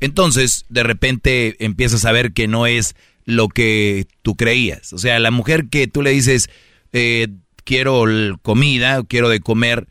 Entonces, 0.00 0.64
de 0.68 0.82
repente 0.82 1.56
empiezas 1.64 2.04
a 2.04 2.12
ver 2.12 2.32
que 2.32 2.48
no 2.48 2.66
es 2.66 2.96
lo 3.24 3.48
que 3.48 4.06
tú 4.22 4.36
creías. 4.36 4.92
O 4.92 4.98
sea, 4.98 5.18
la 5.20 5.30
mujer 5.30 5.68
que 5.68 5.86
tú 5.86 6.02
le 6.02 6.10
dices, 6.10 6.50
eh, 6.92 7.28
quiero 7.64 8.04
comida, 8.42 9.02
quiero 9.04 9.28
de 9.28 9.40
comer, 9.40 9.86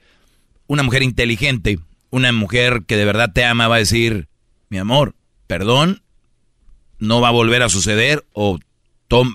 una 0.67 0.83
mujer 0.83 1.03
inteligente, 1.03 1.79
una 2.09 2.31
mujer 2.31 2.83
que 2.85 2.97
de 2.97 3.05
verdad 3.05 3.31
te 3.33 3.45
ama 3.45 3.67
va 3.67 3.75
a 3.75 3.79
decir, 3.79 4.27
mi 4.69 4.77
amor, 4.77 5.15
perdón, 5.47 6.01
no 6.99 7.21
va 7.21 7.29
a 7.29 7.31
volver 7.31 7.63
a 7.63 7.69
suceder 7.69 8.25
o 8.33 8.59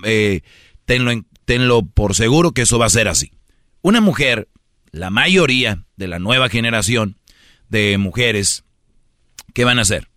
eh, 0.03 0.41
tenlo, 0.85 1.11
tenlo 1.45 1.85
por 1.85 2.15
seguro 2.15 2.51
que 2.51 2.63
eso 2.63 2.79
va 2.79 2.85
a 2.85 2.89
ser 2.89 3.07
así. 3.07 3.31
Una 3.81 4.01
mujer, 4.01 4.47
la 4.97 5.09
mayoría 5.09 5.85
de 5.95 6.07
la 6.07 6.19
nueva 6.19 6.49
generación 6.49 7.17
de 7.69 7.97
mujeres, 7.97 8.63
¿qué 9.53 9.63
van 9.63 9.79
a 9.79 9.83
hacer? 9.83 10.09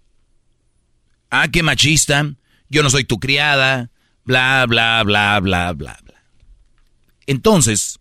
Ah, 1.31 1.49
qué 1.49 1.62
machista, 1.62 2.35
yo 2.69 2.83
no 2.83 2.90
soy 2.90 3.05
tu 3.05 3.19
criada, 3.19 3.90
bla, 4.25 4.64
bla, 4.66 5.03
bla, 5.05 5.38
bla, 5.40 5.73
bla, 5.73 5.99
bla. 6.03 6.25
Entonces, 7.27 8.01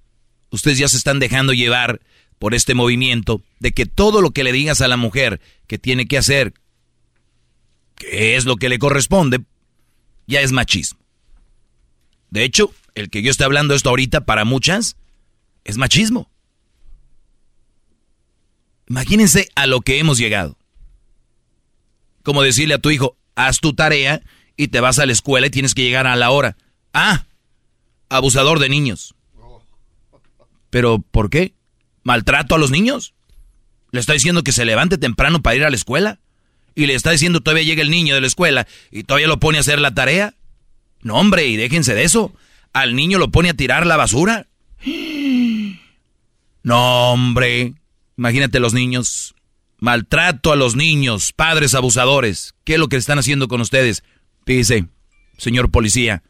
ustedes 0.50 0.78
ya 0.78 0.88
se 0.88 0.98
están 0.98 1.20
dejando 1.20 1.54
llevar 1.54 2.02
por 2.39 2.56
este 2.56 2.74
movimiento 2.74 3.42
de 3.60 3.74
que 3.74 3.86
todo 3.86 4.22
lo 4.22 4.32
que 4.32 4.44
le 4.44 4.52
digas 4.52 4.82
a 4.82 4.88
la 4.88 4.98
mujer 4.98 5.42
que 5.68 5.78
tiene 5.78 6.08
que 6.08 6.18
hacer, 6.18 6.54
que 7.96 8.36
es 8.36 8.46
lo 8.46 8.56
que 8.56 8.70
le 8.70 8.80
corresponde, 8.80 9.42
ya 10.26 10.42
es 10.42 10.52
machismo. 10.52 11.00
De 12.30 12.44
hecho, 12.44 12.74
el 12.96 13.10
que 13.10 13.22
yo 13.22 13.32
esté 13.32 13.44
hablando 13.44 13.74
esto 13.74 13.89
ahorita 13.89 14.22
para 14.22 14.46
muchas 14.46 14.96
es 15.63 15.78
machismo. 15.78 16.30
Imagínense 18.89 19.49
a 19.56 19.67
lo 19.67 19.82
que 19.82 19.99
hemos 19.99 20.17
llegado. 20.17 20.58
Como 22.23 22.41
decirle 22.41 22.73
a 22.73 22.80
tu 22.80 22.89
hijo, 22.89 23.17
haz 23.36 23.60
tu 23.60 23.73
tarea 23.73 24.21
y 24.58 24.69
te 24.69 24.80
vas 24.80 24.99
a 24.99 25.06
la 25.06 25.12
escuela 25.12 25.47
y 25.47 25.52
tienes 25.52 25.75
que 25.75 25.84
llegar 25.84 26.08
a 26.08 26.15
la 26.15 26.32
hora. 26.32 26.58
Ah, 26.93 27.25
abusador 28.10 28.60
de 28.60 28.69
niños. 28.69 29.15
¿Pero 30.69 30.99
por 30.99 31.30
qué? 31.30 31.54
¿Maltrato 32.04 32.56
a 32.56 32.60
los 32.60 32.71
niños? 32.71 33.13
¿Le 33.91 33.99
está 33.99 34.13
diciendo 34.13 34.43
que 34.43 34.52
se 34.52 34.65
levante 34.65 34.97
temprano 34.97 35.41
para 35.41 35.56
ir 35.56 35.63
a 35.63 35.69
la 35.69 35.75
escuela? 35.75 36.19
¿Y 36.75 36.86
le 36.86 36.95
está 36.95 37.12
diciendo 37.12 37.41
todavía 37.41 37.63
llega 37.63 37.82
el 37.82 37.89
niño 37.89 38.15
de 38.15 38.21
la 38.21 38.28
escuela 38.28 38.67
y 38.91 39.04
todavía 39.04 39.28
lo 39.28 39.39
pone 39.39 39.58
a 39.58 39.62
hacer 39.62 39.80
la 39.80 39.93
tarea? 39.93 40.36
No, 41.02 41.15
hombre, 41.15 41.47
y 41.47 41.58
déjense 41.58 41.93
de 41.93 42.04
eso. 42.04 42.34
Al 42.73 42.95
niño 42.95 43.17
lo 43.17 43.32
pone 43.32 43.49
a 43.49 43.54
tirar 43.54 43.86
la 43.86 43.97
basura. 43.97 44.47
No, 46.62 47.13
hombre. 47.13 47.73
Imagínate 48.19 48.60
los 48.60 48.73
niños. 48.73 49.34
Maltrato 49.77 50.51
a 50.51 50.58
los 50.58 50.75
niños, 50.75 51.32
padres 51.32 51.73
abusadores. 51.73 52.53
¿Qué 52.65 52.73
es 52.73 52.79
lo 52.79 52.89
que 52.89 52.97
están 52.97 53.17
haciendo 53.17 53.47
con 53.47 53.62
ustedes? 53.62 54.03
Dice, 54.45 54.89
señor 55.38 55.71
policía, 55.71 56.21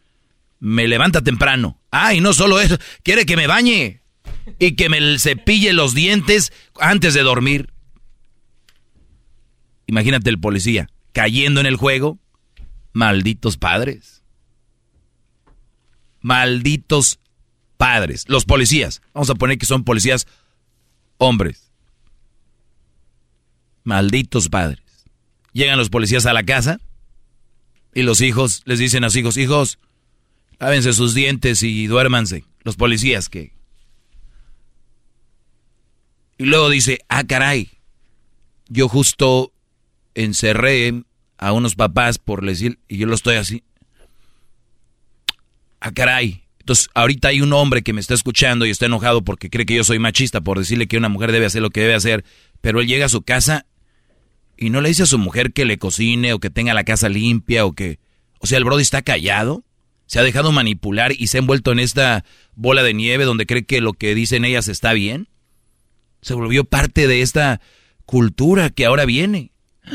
me 0.60 0.88
levanta 0.88 1.24
temprano. 1.24 1.82
Ay, 1.90 2.22
no 2.22 2.34
solo 2.34 2.62
eso, 2.62 2.78
quiere 3.02 3.26
que 3.26 3.36
me 3.36 3.48
bañe 3.48 4.04
y 4.60 4.76
que 4.76 4.88
me 4.88 5.18
cepille 5.18 5.74
los 5.74 5.96
dientes 5.96 6.54
antes 6.80 7.16
de 7.16 7.24
dormir. 7.24 7.74
Imagínate 9.88 10.30
el 10.30 10.40
policía 10.40 10.92
cayendo 11.12 11.60
en 11.60 11.66
el 11.66 11.76
juego. 11.76 12.20
Malditos 12.94 13.58
padres. 13.58 14.22
Malditos 16.22 17.20
padres. 17.78 18.26
Los 18.28 18.46
policías. 18.46 19.02
Vamos 19.12 19.32
a 19.32 19.36
poner 19.36 19.58
que 19.58 19.66
son 19.66 19.84
policías 19.84 20.28
hombres. 21.18 21.69
Malditos 23.90 24.50
padres. 24.50 24.80
Llegan 25.52 25.78
los 25.78 25.90
policías 25.90 26.26
a 26.26 26.34
la 26.34 26.44
casa 26.44 26.80
y 27.94 28.04
los 28.04 28.22
hijos 28.22 28.62
les 28.66 28.80
dicen 28.80 29.04
a 29.04 29.10
sus 29.10 29.18
hijos, 29.18 29.38
hijos, 29.38 29.80
lávense 30.60 30.94
sus 30.94 31.14
dientes 31.14 31.64
y 31.64 31.88
duérmanse. 31.88 32.46
Los 32.64 32.76
policías 32.76 33.30
que 33.30 33.60
y 36.40 36.46
luego 36.46 36.70
dice, 36.70 37.00
ah, 37.10 37.26
caray, 37.26 37.70
yo 38.70 38.88
justo 38.88 39.52
encerré 40.16 41.04
a 41.38 41.52
unos 41.52 41.76
papás 41.76 42.18
por 42.18 42.46
decir, 42.46 42.80
y 42.88 42.98
yo 42.98 43.08
lo 43.08 43.16
estoy 43.16 43.36
así. 43.36 43.64
Ah, 45.82 45.92
caray. 45.92 46.44
Entonces, 46.60 46.90
ahorita 46.94 47.28
hay 47.28 47.42
un 47.42 47.52
hombre 47.52 47.82
que 47.82 47.92
me 47.92 48.00
está 48.00 48.14
escuchando 48.14 48.66
y 48.66 48.70
está 48.70 48.86
enojado 48.86 49.22
porque 49.22 49.50
cree 49.50 49.66
que 49.66 49.76
yo 49.76 49.84
soy 49.84 50.00
machista 50.00 50.40
por 50.40 50.60
decirle 50.60 50.88
que 50.88 50.98
una 50.98 51.10
mujer 51.10 51.34
debe 51.34 51.46
hacer 51.46 51.62
lo 51.62 51.72
que 51.72 51.82
debe 51.82 51.96
hacer, 51.96 52.24
pero 52.62 52.80
él 52.80 52.88
llega 52.88 53.08
a 53.08 53.10
su 53.10 53.22
casa 53.22 53.66
y 54.60 54.70
no 54.70 54.82
le 54.82 54.90
dice 54.90 55.04
a 55.04 55.06
su 55.06 55.18
mujer 55.18 55.54
que 55.54 55.64
le 55.64 55.78
cocine 55.78 56.34
o 56.34 56.40
que 56.40 56.50
tenga 56.50 56.74
la 56.74 56.84
casa 56.84 57.08
limpia 57.08 57.66
o 57.66 57.72
que... 57.72 57.98
O 58.40 58.48
sea, 58.48 58.58
el 58.58 58.66
Brody 58.66 58.82
está 58.82 59.02
callado, 59.02 59.64
se 60.06 60.20
ha 60.20 60.24
dejado 60.24 60.52
manipular 60.52 61.14
y 61.14 61.28
se 61.28 61.38
ha 61.38 61.40
envuelto 61.40 61.72
en 61.72 61.80
esta 61.80 62.26
bola 62.56 62.84
de 62.84 62.94
nieve 62.94 63.24
donde 63.24 63.46
cree 63.46 63.64
que 63.64 63.80
lo 63.80 63.94
que 63.94 64.14
dicen 64.16 64.44
ellas 64.44 64.68
está 64.68 64.92
bien. 64.92 65.30
Se 66.22 66.34
volvió 66.34 66.66
parte 66.66 67.08
de 67.08 67.22
esta 67.22 67.62
cultura 68.06 68.70
que 68.70 68.86
ahora 68.86 69.06
viene. 69.06 69.52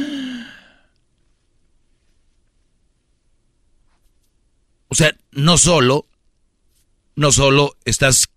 O 4.88 4.96
sea, 4.96 5.12
no 5.32 5.58
solo, 5.58 6.06
no 7.16 7.32
solo 7.32 7.76
estás 7.84 8.28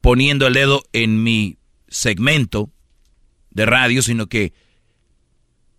poniendo 0.00 0.48
el 0.48 0.54
dedo 0.54 0.82
en 0.92 1.22
mi 1.22 1.56
segmento 1.86 2.72
de 3.52 3.66
radio, 3.66 4.02
sino 4.02 4.26
que 4.26 4.52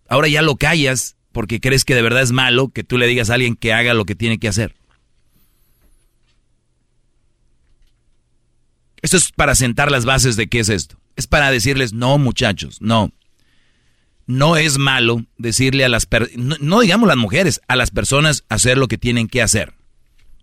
ahora 0.08 0.28
ya 0.28 0.42
lo 0.42 0.56
callas 0.56 1.16
porque 1.32 1.60
crees 1.60 1.84
que 1.84 1.94
de 1.94 2.02
verdad 2.02 2.22
es 2.22 2.32
malo 2.32 2.68
que 2.68 2.84
tú 2.84 2.98
le 2.98 3.06
digas 3.06 3.30
a 3.30 3.34
alguien 3.34 3.56
que 3.56 3.72
haga 3.72 3.94
lo 3.94 4.04
que 4.04 4.14
tiene 4.14 4.38
que 4.38 4.48
hacer. 4.48 4.74
Esto 9.02 9.16
es 9.16 9.32
para 9.32 9.54
sentar 9.54 9.90
las 9.90 10.04
bases 10.04 10.36
de 10.36 10.48
qué 10.48 10.60
es 10.60 10.68
esto 10.68 10.98
es 11.16 11.26
para 11.26 11.50
decirles, 11.50 11.92
no 11.92 12.18
muchachos, 12.18 12.80
no. 12.80 13.12
No 14.26 14.56
es 14.56 14.78
malo 14.78 15.24
decirle 15.36 15.84
a 15.84 15.88
las 15.88 16.06
personas, 16.06 16.60
no, 16.60 16.80
digamos 16.80 17.08
las 17.08 17.16
mujeres, 17.16 17.60
a 17.68 17.76
las 17.76 17.90
personas 17.90 18.44
hacer 18.48 18.78
lo 18.78 18.88
que 18.88 18.98
tienen 18.98 19.28
que 19.28 19.42
hacer. 19.42 19.74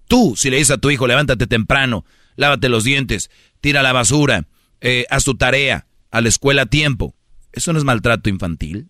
Tú, 0.08 0.36
si 0.38 0.50
le 0.50 0.58
dices 0.58 0.72
a 0.72 0.78
tu 0.78 0.92
hijo, 0.92 1.08
levántate 1.08 1.48
temprano, 1.48 2.06
lávate 2.36 2.70
los 2.70 2.84
dientes, 2.84 3.32
tira 3.60 3.82
la 3.82 3.94
basura, 3.94 4.48
eh, 4.82 5.06
haz 5.10 5.24
tu 5.24 5.36
tarea, 5.36 5.88
a 6.12 6.22
la 6.22 6.30
escuela 6.30 6.64
a 6.64 6.66
tiempo. 6.68 7.16
¿Eso 7.54 7.74
no 7.74 7.80
es 7.80 7.86
maltrato 7.86 8.30
infantil? 8.30 8.90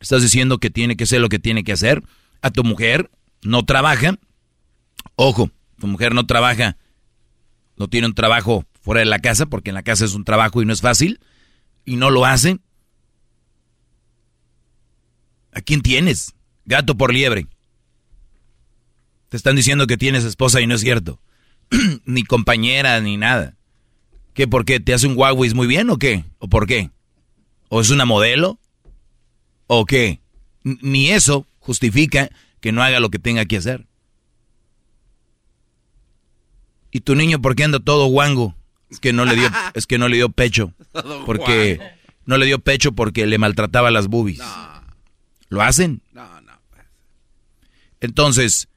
Estás 0.00 0.22
diciendo 0.22 0.58
que 0.58 0.70
tiene 0.70 0.96
que 0.96 1.06
ser 1.06 1.20
lo 1.20 1.28
que 1.28 1.38
tiene 1.38 1.64
que 1.64 1.72
hacer. 1.72 2.02
A 2.42 2.50
tu 2.50 2.64
mujer 2.64 3.10
no 3.42 3.64
trabaja. 3.64 4.18
Ojo, 5.16 5.50
tu 5.78 5.86
mujer 5.86 6.14
no 6.14 6.26
trabaja, 6.26 6.76
no 7.76 7.88
tiene 7.88 8.06
un 8.06 8.14
trabajo 8.14 8.64
fuera 8.80 9.00
de 9.00 9.06
la 9.06 9.18
casa, 9.20 9.46
porque 9.46 9.70
en 9.70 9.74
la 9.74 9.82
casa 9.82 10.04
es 10.04 10.14
un 10.14 10.24
trabajo 10.24 10.62
y 10.62 10.66
no 10.66 10.72
es 10.72 10.80
fácil, 10.80 11.20
y 11.84 11.96
no 11.96 12.10
lo 12.10 12.24
hacen. 12.24 12.60
¿A 15.52 15.60
quién 15.60 15.80
tienes? 15.80 16.34
Gato 16.64 16.96
por 16.96 17.12
liebre. 17.12 17.46
Te 19.28 19.36
están 19.36 19.56
diciendo 19.56 19.86
que 19.86 19.96
tienes 19.96 20.24
esposa 20.24 20.60
y 20.60 20.66
no 20.66 20.74
es 20.74 20.80
cierto. 20.80 21.20
ni 22.04 22.24
compañera, 22.24 23.00
ni 23.00 23.16
nada. 23.16 23.56
¿Qué? 24.34 24.46
¿Por 24.46 24.64
qué? 24.64 24.80
¿Te 24.80 24.94
hace 24.94 25.06
un 25.06 25.16
Huawei 25.16 25.52
muy 25.54 25.66
bien 25.66 25.90
o 25.90 25.98
qué? 25.98 26.24
¿O 26.38 26.48
por 26.48 26.66
qué? 26.66 26.90
¿O 27.68 27.80
es 27.80 27.90
una 27.90 28.04
modelo? 28.04 28.58
¿O 29.68 29.86
qué? 29.86 30.20
ni 30.82 31.10
eso 31.10 31.46
justifica 31.58 32.30
que 32.60 32.72
no 32.72 32.82
haga 32.82 33.00
lo 33.00 33.10
que 33.10 33.18
tenga 33.18 33.44
que 33.44 33.56
hacer. 33.56 33.86
¿Y 36.90 37.00
tu 37.00 37.14
niño 37.14 37.40
por 37.40 37.54
qué 37.54 37.64
anda 37.64 37.80
todo 37.80 38.06
guango? 38.06 38.56
Es 38.90 39.00
que 39.00 39.12
no 39.12 39.24
le 39.24 39.36
dio, 39.36 39.50
es 39.74 39.86
que 39.86 39.98
no 39.98 40.08
le 40.08 40.16
dio 40.16 40.30
pecho. 40.30 40.72
Porque 41.26 41.78
no 42.24 42.38
le 42.38 42.46
dio 42.46 42.58
pecho 42.58 42.92
porque 42.92 43.26
le 43.26 43.38
maltrataba 43.38 43.90
las 43.90 44.08
boobies. 44.08 44.40
¿Lo 45.48 45.62
hacen? 45.62 46.02
No, 46.12 46.40
no. 46.42 46.52
Pues. 46.70 46.84
Entonces, 48.00 48.68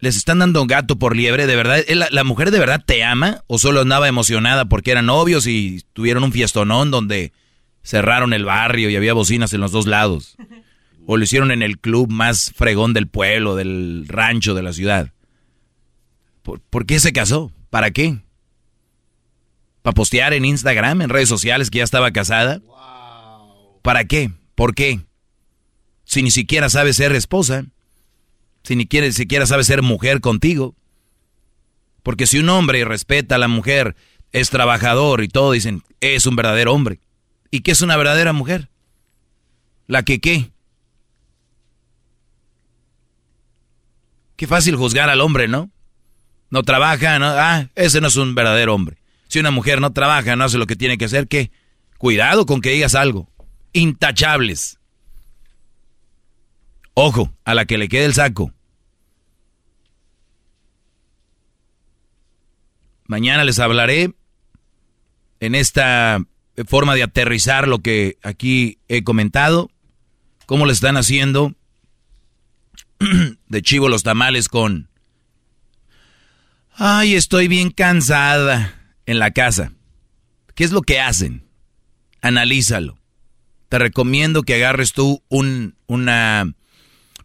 les 0.00 0.16
están 0.16 0.40
dando 0.40 0.60
un 0.60 0.66
gato 0.66 0.96
por 0.96 1.14
liebre, 1.14 1.46
¿de 1.46 1.54
verdad? 1.54 1.84
¿La, 1.88 2.08
¿La, 2.10 2.24
mujer 2.24 2.50
de 2.50 2.58
verdad 2.58 2.82
te 2.84 3.04
ama? 3.04 3.44
¿O 3.46 3.58
solo 3.58 3.82
andaba 3.82 4.08
emocionada 4.08 4.64
porque 4.64 4.90
eran 4.90 5.06
novios 5.06 5.46
y 5.46 5.84
tuvieron 5.92 6.24
un 6.24 6.32
fiestonón 6.32 6.90
donde 6.90 7.32
cerraron 7.86 8.32
el 8.32 8.44
barrio 8.44 8.90
y 8.90 8.96
había 8.96 9.14
bocinas 9.14 9.52
en 9.54 9.60
los 9.60 9.72
dos 9.72 9.86
lados? 9.86 10.36
¿O 11.06 11.16
lo 11.16 11.24
hicieron 11.24 11.52
en 11.52 11.62
el 11.62 11.78
club 11.78 12.10
más 12.10 12.52
fregón 12.54 12.92
del 12.92 13.06
pueblo, 13.06 13.54
del 13.54 14.04
rancho, 14.08 14.54
de 14.54 14.62
la 14.62 14.72
ciudad? 14.72 15.12
¿Por, 16.42 16.60
¿por 16.60 16.84
qué 16.84 17.00
se 17.00 17.12
casó? 17.12 17.52
¿Para 17.70 17.92
qué? 17.92 18.18
para 19.86 19.94
postear 19.94 20.32
en 20.32 20.44
Instagram, 20.44 21.00
en 21.00 21.10
redes 21.10 21.28
sociales 21.28 21.70
que 21.70 21.78
ya 21.78 21.84
estaba 21.84 22.10
casada. 22.10 22.60
¿Para 23.82 24.04
qué? 24.04 24.32
¿Por 24.56 24.74
qué? 24.74 25.02
Si 26.02 26.24
ni 26.24 26.32
siquiera 26.32 26.68
sabe 26.68 26.92
ser 26.92 27.12
esposa, 27.12 27.66
si 28.64 28.74
ni 28.74 28.88
siquiera 29.12 29.46
sabe 29.46 29.62
ser 29.62 29.82
mujer 29.82 30.20
contigo. 30.20 30.74
Porque 32.02 32.26
si 32.26 32.40
un 32.40 32.48
hombre 32.48 32.84
respeta 32.84 33.36
a 33.36 33.38
la 33.38 33.46
mujer, 33.46 33.94
es 34.32 34.50
trabajador 34.50 35.22
y 35.22 35.28
todo, 35.28 35.52
dicen, 35.52 35.84
es 36.00 36.26
un 36.26 36.34
verdadero 36.34 36.74
hombre. 36.74 36.98
¿Y 37.50 37.60
qué 37.60 37.72
es 37.72 37.80
una 37.80 37.96
verdadera 37.96 38.32
mujer? 38.32 38.68
La 39.86 40.02
que 40.02 40.20
qué. 40.20 40.50
Qué 44.36 44.46
fácil 44.46 44.76
juzgar 44.76 45.08
al 45.08 45.20
hombre, 45.20 45.48
¿no? 45.48 45.70
No 46.50 46.62
trabaja, 46.62 47.18
¿no? 47.18 47.26
Ah, 47.26 47.68
ese 47.74 48.00
no 48.00 48.08
es 48.08 48.16
un 48.16 48.34
verdadero 48.34 48.74
hombre. 48.74 48.98
Si 49.28 49.38
una 49.38 49.50
mujer 49.50 49.80
no 49.80 49.92
trabaja, 49.92 50.36
no 50.36 50.44
hace 50.44 50.58
lo 50.58 50.66
que 50.66 50.76
tiene 50.76 50.98
que 50.98 51.06
hacer, 51.06 51.26
¿qué? 51.26 51.50
Cuidado 51.98 52.46
con 52.46 52.60
que 52.60 52.70
digas 52.70 52.94
algo. 52.94 53.28
Intachables. 53.72 54.78
Ojo, 56.94 57.32
a 57.44 57.54
la 57.54 57.64
que 57.64 57.78
le 57.78 57.88
quede 57.88 58.06
el 58.06 58.14
saco. 58.14 58.52
Mañana 63.06 63.44
les 63.44 63.58
hablaré 63.58 64.14
en 65.40 65.54
esta 65.54 66.20
forma 66.64 66.94
de 66.94 67.02
aterrizar 67.02 67.68
lo 67.68 67.80
que 67.80 68.18
aquí 68.22 68.78
he 68.88 69.04
comentado, 69.04 69.70
cómo 70.46 70.66
le 70.66 70.72
están 70.72 70.96
haciendo 70.96 71.54
de 73.48 73.62
chivo 73.62 73.88
los 73.88 74.02
tamales 74.02 74.48
con... 74.48 74.88
Ay, 76.78 77.14
estoy 77.14 77.48
bien 77.48 77.70
cansada 77.70 78.74
en 79.06 79.18
la 79.18 79.30
casa. 79.30 79.72
¿Qué 80.54 80.64
es 80.64 80.72
lo 80.72 80.82
que 80.82 81.00
hacen? 81.00 81.46
Analízalo. 82.20 82.98
Te 83.68 83.78
recomiendo 83.78 84.42
que 84.42 84.54
agarres 84.54 84.92
tú 84.92 85.22
un, 85.28 85.74
una... 85.86 86.54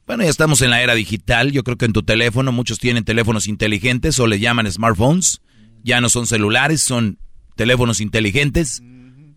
Bueno, 0.07 0.23
ya 0.23 0.29
estamos 0.29 0.61
en 0.61 0.69
la 0.69 0.81
era 0.81 0.95
digital. 0.95 1.51
Yo 1.51 1.63
creo 1.63 1.77
que 1.77 1.85
en 1.85 1.93
tu 1.93 2.03
teléfono 2.03 2.51
muchos 2.51 2.79
tienen 2.79 3.03
teléfonos 3.03 3.47
inteligentes 3.47 4.19
o 4.19 4.27
le 4.27 4.39
llaman 4.39 4.71
smartphones. 4.71 5.41
Ya 5.83 6.01
no 6.01 6.09
son 6.09 6.27
celulares, 6.27 6.81
son 6.81 7.19
teléfonos 7.55 8.01
inteligentes. 8.01 8.81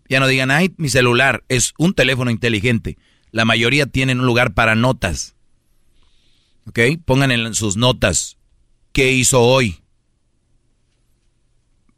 Ya 0.07 0.19
no 0.19 0.27
digan, 0.27 0.51
ay, 0.51 0.73
mi 0.77 0.89
celular 0.89 1.43
es 1.49 1.73
un 1.77 1.93
teléfono 1.93 2.31
inteligente. 2.31 2.97
La 3.31 3.45
mayoría 3.45 3.85
tienen 3.85 4.19
un 4.19 4.25
lugar 4.25 4.53
para 4.53 4.75
notas. 4.75 5.35
¿Ok? 6.67 6.79
Pongan 7.05 7.31
en 7.31 7.53
sus 7.53 7.77
notas 7.77 8.37
qué 8.91 9.11
hizo 9.11 9.41
hoy, 9.41 9.81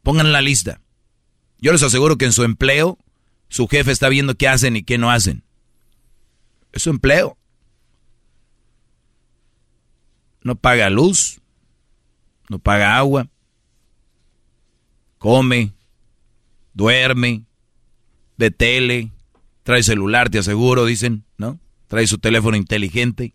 Pongan 0.08 0.32
la 0.32 0.42
lista. 0.42 0.80
Yo 1.60 1.74
les 1.74 1.84
aseguro 1.84 2.18
que 2.18 2.24
en 2.24 2.32
su 2.32 2.46
empleo, 2.46 2.98
su 3.50 3.68
jefe 3.68 3.92
está 3.92 4.08
viendo 4.08 4.36
qué 4.36 4.48
hacen 4.48 4.78
y 4.78 4.84
qué 4.84 4.98
no 4.98 5.12
hacen. 5.12 5.44
Es 6.72 6.84
su 6.84 6.92
empleo. 6.92 7.38
No 10.44 10.56
paga 10.56 10.90
luz, 10.90 11.42
no 12.48 12.58
paga 12.58 12.96
agua, 12.96 13.28
come, 15.18 15.74
duerme, 16.74 17.44
ve 18.38 18.52
tele, 18.52 19.12
trae 19.64 19.84
celular, 19.84 20.30
te 20.30 20.40
aseguro, 20.40 20.86
dicen, 20.86 21.26
¿no? 21.38 21.60
Trae 21.88 22.08
su 22.08 22.18
teléfono 22.18 22.56
inteligente. 22.58 23.34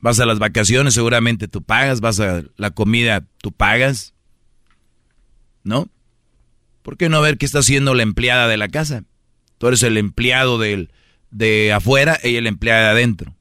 Vas 0.00 0.20
a 0.20 0.26
las 0.26 0.38
vacaciones, 0.38 0.94
seguramente 0.94 1.48
tú 1.48 1.62
pagas, 1.62 2.00
vas 2.00 2.20
a 2.20 2.42
la 2.56 2.70
comida, 2.70 3.24
tú 3.38 3.52
pagas. 3.52 4.14
¿No? 5.64 5.88
¿Por 6.82 6.96
qué 6.96 7.08
no 7.08 7.20
ver 7.20 7.38
qué 7.38 7.46
está 7.46 7.58
haciendo 7.58 7.94
la 7.94 8.04
empleada 8.04 8.46
de 8.46 8.56
la 8.56 8.68
casa? 8.68 9.02
Tú 9.58 9.66
eres 9.66 9.82
el 9.82 9.96
empleado 9.96 10.58
del, 10.58 10.92
de 11.30 11.72
afuera, 11.72 12.18
ella 12.22 12.40
la 12.42 12.48
empleada 12.48 12.82
de 12.84 12.90
adentro. 12.90 13.34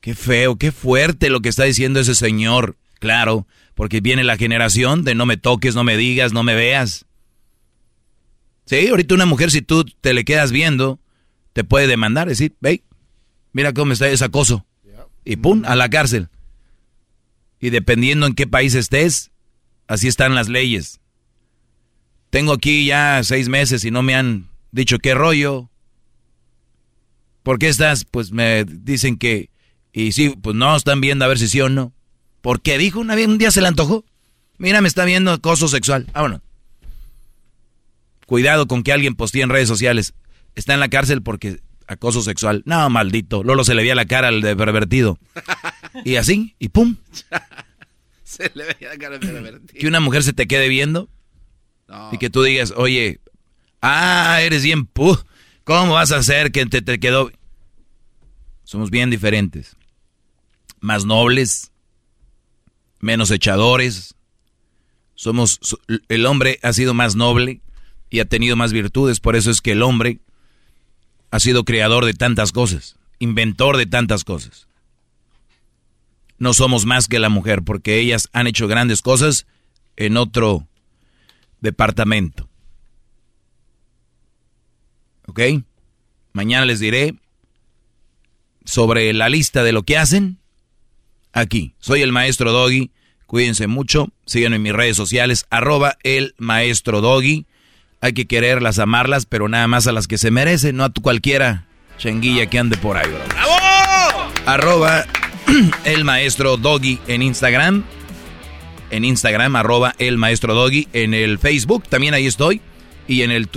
Qué 0.00 0.14
feo, 0.14 0.56
qué 0.56 0.72
fuerte 0.72 1.28
lo 1.28 1.40
que 1.40 1.50
está 1.50 1.64
diciendo 1.64 2.00
ese 2.00 2.14
señor. 2.14 2.76
Claro, 2.98 3.46
porque 3.78 4.00
viene 4.00 4.24
la 4.24 4.36
generación 4.36 5.04
de 5.04 5.14
no 5.14 5.24
me 5.24 5.36
toques, 5.36 5.76
no 5.76 5.84
me 5.84 5.96
digas, 5.96 6.32
no 6.32 6.42
me 6.42 6.56
veas. 6.56 7.06
Sí, 8.64 8.88
ahorita 8.88 9.14
una 9.14 9.24
mujer, 9.24 9.52
si 9.52 9.62
tú 9.62 9.84
te 9.84 10.14
le 10.14 10.24
quedas 10.24 10.50
viendo, 10.50 10.98
te 11.52 11.62
puede 11.62 11.86
demandar, 11.86 12.26
decir, 12.26 12.56
ve, 12.58 12.82
Mira 13.52 13.72
cómo 13.72 13.92
está 13.92 14.08
ese 14.08 14.24
acoso. 14.24 14.66
Y 15.24 15.36
pum, 15.36 15.62
a 15.64 15.76
la 15.76 15.88
cárcel. 15.88 16.28
Y 17.60 17.70
dependiendo 17.70 18.26
en 18.26 18.34
qué 18.34 18.48
país 18.48 18.74
estés, 18.74 19.30
así 19.86 20.08
están 20.08 20.34
las 20.34 20.48
leyes. 20.48 20.98
Tengo 22.30 22.54
aquí 22.54 22.84
ya 22.84 23.22
seis 23.22 23.48
meses 23.48 23.84
y 23.84 23.92
no 23.92 24.02
me 24.02 24.16
han 24.16 24.48
dicho 24.72 24.98
qué 24.98 25.14
rollo. 25.14 25.70
¿Por 27.44 27.60
qué 27.60 27.68
estás? 27.68 28.04
Pues 28.04 28.32
me 28.32 28.64
dicen 28.64 29.18
que... 29.18 29.50
Y 29.92 30.10
sí, 30.10 30.30
pues 30.30 30.56
no, 30.56 30.74
están 30.74 31.00
viendo 31.00 31.24
a 31.24 31.28
ver 31.28 31.38
si 31.38 31.46
sí 31.46 31.60
o 31.60 31.68
no. 31.68 31.94
¿Por 32.40 32.60
qué 32.60 32.78
dijo 32.78 33.00
una 33.00 33.14
vez, 33.14 33.26
un 33.26 33.38
día 33.38 33.50
se 33.50 33.60
le 33.60 33.68
antojó? 33.68 34.04
Mira, 34.58 34.80
me 34.80 34.88
está 34.88 35.04
viendo 35.04 35.32
acoso 35.32 35.68
sexual. 35.68 36.06
Vámonos. 36.12 36.40
Cuidado 38.26 38.66
con 38.66 38.82
que 38.82 38.92
alguien 38.92 39.14
postee 39.14 39.42
en 39.42 39.48
redes 39.48 39.68
sociales. 39.68 40.14
Está 40.54 40.74
en 40.74 40.80
la 40.80 40.88
cárcel 40.88 41.22
porque 41.22 41.60
acoso 41.86 42.22
sexual. 42.22 42.62
No, 42.66 42.90
maldito. 42.90 43.42
Lolo 43.42 43.64
se 43.64 43.74
le 43.74 43.82
veía 43.82 43.94
la 43.94 44.06
cara 44.06 44.28
al 44.28 44.42
de 44.42 44.54
pervertido. 44.54 45.18
Y 46.04 46.16
así, 46.16 46.54
y 46.58 46.68
pum. 46.68 46.96
se 48.24 48.50
le 48.54 48.64
veía 48.64 48.90
la 48.90 48.98
cara 48.98 49.14
al 49.14 49.20
pervertido. 49.20 49.80
Que 49.80 49.86
una 49.86 50.00
mujer 50.00 50.22
se 50.22 50.32
te 50.32 50.46
quede 50.46 50.68
viendo. 50.68 51.08
Y 52.12 52.18
que 52.18 52.28
tú 52.28 52.42
digas, 52.42 52.74
oye, 52.76 53.20
ah, 53.80 54.40
eres 54.42 54.62
bien 54.62 54.84
pu. 54.84 55.18
¿Cómo 55.64 55.94
vas 55.94 56.12
a 56.12 56.18
hacer 56.18 56.52
que 56.52 56.66
te, 56.66 56.82
te 56.82 57.00
quedó? 57.00 57.30
Somos 58.64 58.90
bien 58.90 59.08
diferentes. 59.08 59.76
Más 60.80 61.06
nobles. 61.06 61.67
Menos 63.00 63.30
echadores. 63.30 64.14
Somos. 65.14 65.60
El 66.08 66.26
hombre 66.26 66.58
ha 66.62 66.72
sido 66.72 66.94
más 66.94 67.16
noble 67.16 67.60
y 68.10 68.20
ha 68.20 68.24
tenido 68.24 68.56
más 68.56 68.72
virtudes. 68.72 69.20
Por 69.20 69.36
eso 69.36 69.50
es 69.50 69.60
que 69.60 69.72
el 69.72 69.82
hombre 69.82 70.20
ha 71.30 71.40
sido 71.40 71.64
creador 71.64 72.04
de 72.04 72.14
tantas 72.14 72.52
cosas, 72.52 72.96
inventor 73.18 73.76
de 73.76 73.86
tantas 73.86 74.24
cosas. 74.24 74.66
No 76.38 76.54
somos 76.54 76.86
más 76.86 77.08
que 77.08 77.18
la 77.18 77.28
mujer 77.28 77.62
porque 77.62 77.98
ellas 77.98 78.28
han 78.32 78.46
hecho 78.46 78.68
grandes 78.68 79.02
cosas 79.02 79.46
en 79.96 80.16
otro 80.16 80.68
departamento. 81.60 82.48
¿Ok? 85.26 85.40
Mañana 86.32 86.64
les 86.64 86.78
diré 86.78 87.16
sobre 88.64 89.12
la 89.12 89.28
lista 89.28 89.64
de 89.64 89.72
lo 89.72 89.82
que 89.82 89.98
hacen 89.98 90.38
aquí. 91.40 91.74
Soy 91.78 92.02
el 92.02 92.12
maestro 92.12 92.52
Doggy. 92.52 92.90
Cuídense 93.26 93.66
mucho. 93.66 94.08
Síganme 94.26 94.56
en 94.56 94.62
mis 94.62 94.72
redes 94.72 94.96
sociales, 94.96 95.46
arroba 95.50 95.98
el 96.02 96.34
maestro 96.38 97.00
Doggy. 97.00 97.46
Hay 98.00 98.12
que 98.12 98.26
quererlas, 98.26 98.78
amarlas, 98.78 99.26
pero 99.26 99.48
nada 99.48 99.66
más 99.66 99.86
a 99.86 99.92
las 99.92 100.06
que 100.06 100.18
se 100.18 100.30
merecen, 100.30 100.76
no 100.76 100.84
a 100.84 100.90
tu 100.90 101.02
cualquiera 101.02 101.66
chenguilla 101.98 102.46
que 102.46 102.58
ande 102.58 102.76
por 102.76 102.96
ahí, 102.96 103.08
bro. 103.10 103.20
¡Bravo! 103.28 104.32
Arroba 104.46 105.04
el 105.84 106.04
maestro 106.04 106.56
Doggy 106.56 106.98
en 107.06 107.22
Instagram. 107.22 107.84
En 108.90 109.04
Instagram, 109.04 109.54
arroba 109.56 109.94
el 109.98 110.16
maestro 110.16 110.54
Doggy. 110.54 110.88
En 110.92 111.12
el 111.12 111.38
Facebook, 111.38 111.84
también 111.88 112.14
ahí 112.14 112.26
estoy. 112.26 112.62
Y 113.06 113.22
en 113.22 113.30
el 113.30 113.48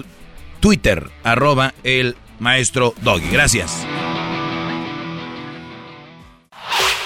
Twitter, 0.60 1.10
arroba 1.24 1.74
el 1.84 2.18
maestro 2.40 2.94
Doggy. 3.02 3.30
Gracias. 3.32 3.86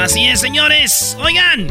Así 0.00 0.26
es, 0.26 0.40
señores. 0.40 1.14
Oigan. 1.20 1.68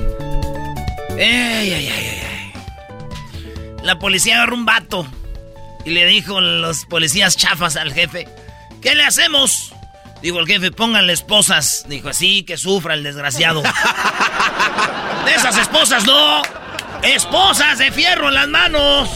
La 3.83 3.97
policía 3.97 4.35
agarró 4.35 4.55
un 4.55 4.65
vato 4.65 5.07
y 5.83 5.89
le 5.89 6.05
dijo 6.05 6.39
los 6.39 6.85
policías 6.85 7.35
chafas 7.35 7.75
al 7.75 7.91
jefe, 7.91 8.27
¿qué 8.81 8.93
le 8.93 9.03
hacemos? 9.03 9.73
Dijo 10.21 10.39
el 10.39 10.45
jefe, 10.45 10.71
pónganle 10.71 11.13
esposas. 11.13 11.85
Dijo, 11.89 12.09
así 12.09 12.43
que 12.43 12.57
sufra 12.57 12.93
el 12.93 13.03
desgraciado. 13.03 13.63
de 15.25 15.33
esas 15.33 15.57
esposas 15.57 16.05
no. 16.05 16.43
Esposas 17.01 17.79
de 17.79 17.91
fierro 17.91 18.27
en 18.27 18.35
las 18.35 18.47
manos. 18.47 19.09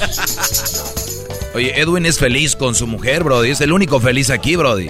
Oye, 1.54 1.80
Edwin 1.80 2.08
es 2.08 2.18
feliz 2.18 2.56
con 2.56 2.74
su 2.74 2.88
mujer, 2.88 3.24
Brody. 3.24 3.52
Es 3.52 3.62
el 3.62 3.74
único 3.74 4.00
feliz 4.00 4.32
aquí, 4.32 4.56
Brody. 4.56 4.90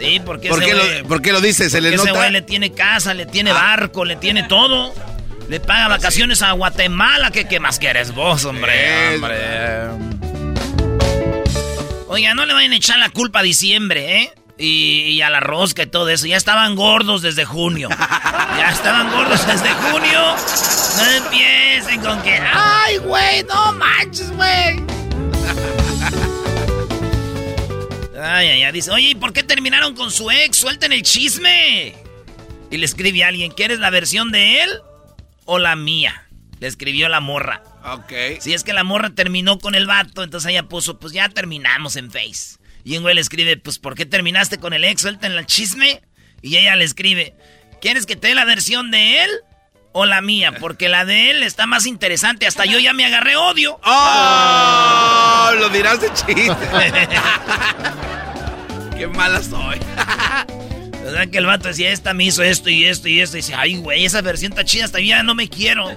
Sí, 0.00 0.20
porque 0.24 0.48
¿Por, 0.48 0.60
qué 0.60 0.70
ese 0.70 1.00
lo, 1.02 1.08
¿Por 1.08 1.22
qué 1.22 1.32
lo 1.32 1.40
dice? 1.40 1.68
¿Se 1.68 1.80
le 1.80 1.90
Porque 1.90 1.96
ese 2.02 2.06
nota? 2.06 2.18
güey 2.20 2.32
le 2.32 2.42
tiene 2.42 2.72
casa, 2.72 3.12
le 3.14 3.26
tiene 3.26 3.52
barco, 3.52 4.04
le 4.04 4.16
tiene 4.16 4.44
todo. 4.44 4.94
Le 5.48 5.60
paga 5.60 5.88
vacaciones 5.88 6.42
a 6.42 6.52
Guatemala. 6.52 7.30
¿Qué, 7.30 7.46
qué 7.46 7.60
más 7.60 7.78
quieres 7.78 8.14
vos, 8.14 8.44
hombre? 8.44 9.08
Es- 9.10 9.14
hombre. 9.16 9.36
Oiga, 12.08 12.34
no 12.34 12.44
le 12.46 12.54
vayan 12.54 12.72
a 12.72 12.76
echar 12.76 12.98
la 12.98 13.10
culpa 13.10 13.40
a 13.40 13.42
diciembre, 13.42 14.20
¿eh? 14.22 14.32
Y, 14.58 15.02
y 15.12 15.22
a 15.22 15.30
la 15.30 15.40
rosca 15.40 15.82
y 15.84 15.86
todo 15.86 16.08
eso. 16.08 16.26
Ya 16.26 16.36
estaban 16.36 16.74
gordos 16.74 17.22
desde 17.22 17.44
junio. 17.44 17.88
Ya 18.58 18.70
estaban 18.70 19.10
gordos 19.10 19.46
desde 19.46 19.70
junio. 19.70 20.20
No 20.96 21.10
empiecen 21.24 22.00
con 22.00 22.20
que... 22.22 22.38
¡Ay, 22.52 22.98
güey! 22.98 23.42
¡No 23.44 23.72
manches, 23.74 24.30
güey! 24.32 24.82
Ay, 28.20 28.48
ay, 28.48 28.62
ay. 28.64 28.72
Dice, 28.72 28.90
oye, 28.90 29.10
¿y 29.10 29.14
por 29.14 29.32
qué 29.32 29.42
terminaron 29.42 29.94
con 29.94 30.10
su 30.10 30.30
ex? 30.30 30.56
Suelten 30.56 30.92
el 30.92 31.02
chisme. 31.02 31.94
Y 32.70 32.76
le 32.76 32.84
escribe 32.84 33.24
a 33.24 33.28
alguien, 33.28 33.50
¿quieres 33.52 33.80
la 33.80 33.90
versión 33.90 34.30
de 34.30 34.62
él 34.62 34.70
o 35.44 35.58
la 35.58 35.74
mía? 35.76 36.28
Le 36.60 36.66
escribió 36.66 37.08
la 37.08 37.20
morra. 37.20 37.62
Ok. 37.84 38.40
Si 38.40 38.52
es 38.52 38.62
que 38.62 38.72
la 38.72 38.84
morra 38.84 39.10
terminó 39.10 39.58
con 39.58 39.74
el 39.74 39.86
vato, 39.86 40.22
entonces 40.22 40.50
ella 40.50 40.64
puso, 40.64 40.98
pues 41.00 41.12
ya 41.12 41.28
terminamos 41.28 41.96
en 41.96 42.10
Face. 42.10 42.58
Y 42.84 42.96
un 42.96 43.02
güey 43.02 43.14
le 43.14 43.20
escribe, 43.20 43.56
pues 43.56 43.78
¿por 43.78 43.94
qué 43.94 44.06
terminaste 44.06 44.58
con 44.58 44.72
el 44.72 44.84
ex? 44.84 45.02
Suelten 45.02 45.32
el 45.32 45.46
chisme. 45.46 46.02
Y 46.42 46.56
ella 46.56 46.76
le 46.76 46.84
escribe, 46.84 47.34
¿quieres 47.80 48.06
que 48.06 48.16
te 48.16 48.28
dé 48.28 48.34
la 48.34 48.44
versión 48.44 48.90
de 48.90 49.24
él 49.24 49.30
o 49.92 50.06
la 50.06 50.20
mía? 50.20 50.52
Porque 50.58 50.88
la 50.88 51.04
de 51.04 51.30
él 51.30 51.42
está 51.42 51.66
más 51.66 51.86
interesante. 51.86 52.46
Hasta 52.46 52.64
yo 52.64 52.78
ya 52.78 52.92
me 52.92 53.04
agarré 53.04 53.36
odio. 53.36 53.78
¡Oh! 53.84 55.50
Lo 55.58 55.68
dirás 55.68 56.00
de 56.00 56.12
chiste. 56.12 56.56
Qué 58.96 59.06
mala 59.06 59.42
soy. 59.42 59.80
O 61.02 61.12
sea 61.12 61.26
que 61.26 61.38
el 61.38 61.46
vato 61.46 61.66
decía, 61.66 61.90
esta 61.90 62.14
me 62.14 62.24
hizo 62.24 62.42
esto 62.42 62.70
y 62.70 62.84
esto 62.84 63.08
y 63.08 63.20
esto. 63.20 63.36
Y 63.36 63.40
dice, 63.40 63.54
ay, 63.56 63.78
güey, 63.78 64.04
esa 64.04 64.20
versión 64.20 64.52
está 64.52 64.64
chida, 64.64 64.84
hasta 64.84 65.00
yo 65.00 65.06
ya 65.06 65.22
no 65.24 65.34
me 65.34 65.48
quiero. 65.48 65.90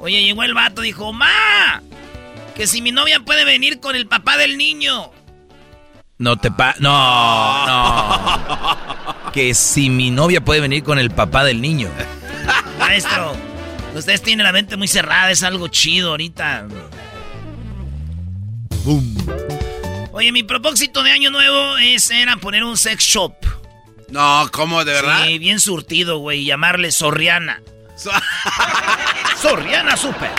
Oye, 0.00 0.22
llegó 0.22 0.44
el 0.44 0.54
vato, 0.54 0.80
dijo, 0.80 1.12
ma, 1.12 1.82
que 2.54 2.68
si 2.68 2.82
mi 2.82 2.92
novia 2.92 3.20
puede 3.20 3.44
venir 3.44 3.80
con 3.80 3.96
el 3.96 4.06
papá 4.06 4.36
del 4.36 4.58
niño. 4.58 5.10
No 6.18 6.36
te 6.36 6.50
pa... 6.50 6.74
No, 6.78 7.66
no. 7.66 9.30
Que 9.32 9.54
si 9.54 9.90
mi 9.90 10.10
novia 10.10 10.40
puede 10.40 10.60
venir 10.60 10.84
con 10.84 10.98
el 10.98 11.10
papá 11.10 11.44
del 11.44 11.60
niño. 11.60 11.88
Maestro, 12.78 13.34
ustedes 13.94 14.22
tienen 14.22 14.44
la 14.44 14.52
mente 14.52 14.76
muy 14.76 14.88
cerrada, 14.88 15.30
es 15.30 15.42
algo 15.42 15.68
chido 15.68 16.10
ahorita. 16.10 16.66
Oye, 20.12 20.32
mi 20.32 20.42
propósito 20.42 21.02
de 21.02 21.10
año 21.12 21.30
nuevo 21.30 21.76
es, 21.78 22.10
era 22.10 22.36
poner 22.36 22.64
un 22.64 22.76
sex 22.76 23.04
shop. 23.04 23.34
No, 24.08 24.48
¿cómo? 24.52 24.84
¿De 24.84 24.92
verdad? 24.92 25.26
Sí, 25.26 25.38
bien 25.38 25.60
surtido, 25.60 26.18
güey, 26.18 26.44
llamarle 26.44 26.90
Sorriana. 26.92 27.60
So- 27.96 28.10
Sorriana 29.42 29.96
Super. 29.96 30.30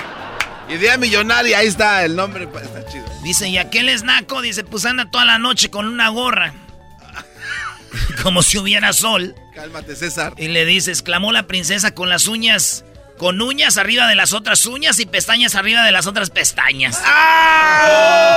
Idea 0.70 0.98
millonaria, 0.98 1.60
ahí 1.60 1.68
está 1.68 2.04
el 2.06 2.16
nombre, 2.16 2.48
pues, 2.48 2.64
está 2.66 2.86
chido. 2.92 3.06
Dice, 3.24 3.48
¿y 3.50 3.58
aquel 3.58 3.90
es 3.90 4.04
naco? 4.04 4.42
Dice, 4.42 4.64
pues 4.64 4.86
anda 4.86 5.10
toda 5.10 5.26
la 5.26 5.38
noche 5.40 5.70
con 5.70 5.88
una 5.88 6.10
gorra. 6.10 6.54
Como 8.24 8.42
si 8.44 8.58
hubiera 8.58 8.92
sol. 8.94 9.36
Cálmate, 9.60 9.96
César. 9.98 10.34
Y 10.38 10.48
le 10.48 10.64
dice, 10.64 10.90
exclamó 10.92 11.34
la 11.34 11.46
princesa 11.46 11.94
con 11.94 12.08
las 12.08 12.28
uñas, 12.28 12.86
con 13.18 13.42
uñas 13.42 13.78
arriba 13.78 14.08
de 14.08 14.16
las 14.16 14.32
otras 14.32 14.66
uñas 14.66 15.02
y 15.02 15.06
pestañas 15.06 15.56
arriba 15.56 15.84
de 15.84 15.92
las 15.92 16.08
otras 16.08 16.30
pestañas. 16.30 16.98
¡Ah! 17.04 18.30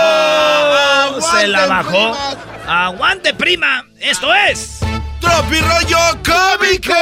Se 1.38 1.46
la 1.46 1.62
¡Aguanten, 1.62 1.92
bajó. 1.92 2.37
¡Aguante, 2.66 3.35
prima! 3.35 3.87
¡Esto 4.00 4.35
es! 4.35 4.80
¡Tropi 5.20 5.61
rollo 5.61 5.98
cómico! 6.24 6.92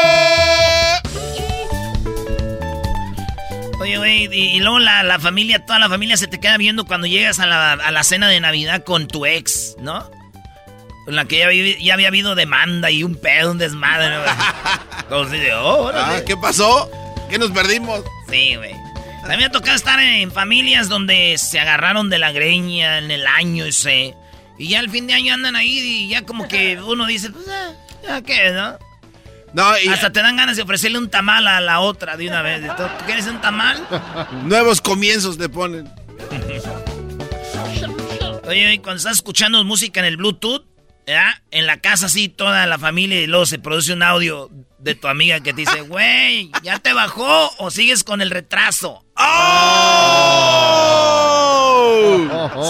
Oye, 3.80 3.96
güey, 3.96 4.28
y, 4.30 4.56
y 4.56 4.61
luego 4.61 4.80
la, 4.80 5.02
la 5.02 5.18
familia, 5.18 5.64
toda 5.64 5.78
la 5.78 5.88
familia 5.88 6.18
se 6.18 6.26
te 6.26 6.38
queda 6.38 6.59
viendo 6.59 6.85
cuando 6.85 7.06
llegas 7.06 7.40
a 7.40 7.46
la, 7.46 7.72
a 7.72 7.90
la 7.90 8.04
cena 8.04 8.28
de 8.28 8.38
Navidad 8.38 8.85
con 8.85 9.09
tu 9.09 9.24
ex, 9.24 9.76
¿no? 9.80 10.11
En 11.07 11.17
la 11.17 11.25
que 11.25 11.39
ya, 11.39 11.47
había- 11.47 11.79
ya 11.79 11.95
había 11.95 12.09
habido 12.09 12.35
demanda 12.35 12.91
y 12.91 13.03
un 13.03 13.15
pedo, 13.17 13.53
un 13.53 13.59
desmadre, 13.59 14.15
así 15.11 15.37
de, 15.39 15.55
oh, 15.55 15.85
órale. 15.87 16.19
Ah, 16.19 16.25
¿Qué 16.25 16.37
pasó? 16.37 16.91
¿Qué 17.29 17.39
nos 17.39 17.51
perdimos? 17.51 18.03
Sí, 18.29 18.57
güey. 18.57 18.75
Me 19.29 19.45
ha 19.45 19.51
tocado 19.51 19.77
estar 19.77 20.01
en 20.01 20.33
familias 20.33 20.89
donde 20.89 21.37
se 21.39 21.61
agarraron 21.61 22.11
de 22.11 22.19
la 22.19 22.33
greña 22.33 22.99
en 22.99 23.11
el 23.11 23.27
año 23.27 23.65
ese. 23.65 24.15
Y 24.59 24.69
ya 24.69 24.81
al 24.81 24.91
fin 24.91 25.07
de 25.07 25.15
año 25.15 25.33
andan 25.35 25.57
ahí 25.57 25.79
y 25.79 26.09
ya 26.09 26.23
como 26.23 26.49
que 26.49 26.81
uno 26.87 27.07
dice, 27.07 27.31
pues, 27.31 27.47
ah, 27.49 27.71
ya 28.03 28.23
qué, 28.23 28.51
¿no? 28.51 28.79
No, 29.53 29.79
y 29.79 29.89
Hasta 29.89 30.11
te 30.13 30.23
dan 30.23 30.37
ganas 30.37 30.57
de 30.57 30.63
ofrecerle 30.63 30.99
un 30.99 31.11
tamal 31.11 31.47
a 31.49 31.61
la 31.61 31.81
otra 31.81 32.17
de 32.17 32.29
una 32.29 32.41
vez. 32.43 32.63
¿Tú 32.77 32.85
quieres 33.07 33.27
un 33.27 33.41
tamal? 33.41 33.85
nuevos 34.45 34.81
comienzos 34.81 35.39
le 35.39 35.49
ponen. 35.49 35.89
Oye, 38.47 38.67
oye, 38.67 38.81
cuando 38.83 38.99
estás 38.99 39.15
escuchando 39.17 39.63
música 39.65 40.01
en 40.01 40.07
el 40.07 40.17
Bluetooth, 40.17 40.65
¿ya? 41.11 41.42
En 41.51 41.66
la 41.66 41.81
casa 41.81 42.07
así, 42.07 42.29
toda 42.29 42.66
la 42.66 42.79
familia 42.79 43.20
y 43.20 43.27
luego 43.27 43.44
se 43.44 43.59
produce 43.59 43.92
un 43.92 44.03
audio 44.03 44.49
de 44.79 44.94
tu 44.94 45.09
amiga 45.09 45.40
que 45.40 45.53
te 45.53 45.62
dice, 45.62 45.81
güey, 45.88 46.51
¿ya 46.62 46.79
te 46.79 46.92
bajó 46.92 47.51
o 47.59 47.70
sigues 47.70 48.05
con 48.05 48.23
el 48.23 48.31
retraso? 48.31 49.05
¡Oh! 49.16 49.27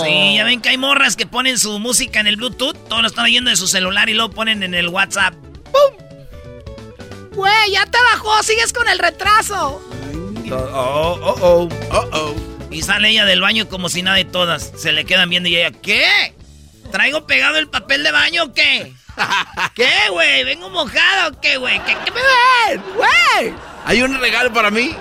Sí, 0.05 0.35
ya 0.37 0.45
ven 0.45 0.61
que 0.61 0.71
hay 0.71 0.79
morras 0.79 1.17
que 1.17 1.27
ponen 1.27 1.59
su 1.59 1.79
música 1.79 2.21
en 2.21 2.27
el 2.27 2.37
Bluetooth, 2.37 2.77
todos 2.89 3.03
lo 3.03 3.09
están 3.09 3.27
oyendo 3.27 3.51
de 3.51 3.57
su 3.57 3.67
celular 3.67 4.09
y 4.09 4.15
luego 4.15 4.31
ponen 4.31 4.63
en 4.63 4.75
el 4.75 4.89
WhatsApp. 4.89 5.35
¡Pum! 5.35 6.07
Güey, 7.33 7.73
ya 7.73 7.85
te 7.87 7.99
bajó, 8.13 8.43
sigues 8.43 8.73
con 8.73 8.89
el 8.89 8.99
retraso. 8.99 9.83
Oh, 10.51 11.19
oh, 11.23 11.37
oh. 11.41 11.69
Oh, 11.93 12.09
oh. 12.13 12.35
Y 12.71 12.83
sale 12.83 13.11
ella 13.11 13.25
del 13.25 13.41
baño 13.41 13.69
como 13.69 13.89
si 13.89 14.03
nada 14.03 14.17
de 14.17 14.25
todas. 14.25 14.73
Se 14.77 14.93
le 14.93 15.05
quedan 15.05 15.29
viendo 15.29 15.49
y 15.49 15.57
ella, 15.57 15.71
¿qué? 15.71 16.35
¿Traigo 16.91 17.27
pegado 17.27 17.59
el 17.59 17.69
papel 17.69 18.03
de 18.03 18.13
baño 18.13 18.45
o 18.45 18.53
qué? 18.53 18.93
¿Qué, 19.75 19.91
güey? 20.11 20.45
¿Vengo 20.45 20.71
mojada 20.71 21.29
o 21.29 21.41
qué, 21.41 21.57
güey? 21.57 21.79
¿Qué, 21.85 21.97
qué 22.05 22.11
me 22.11 22.21
ven? 22.21 22.83
¡Güey! 22.97 23.55
¿Hay 23.85 24.03
un 24.03 24.19
regalo 24.21 24.53
para 24.53 24.71
mí? 24.71 24.95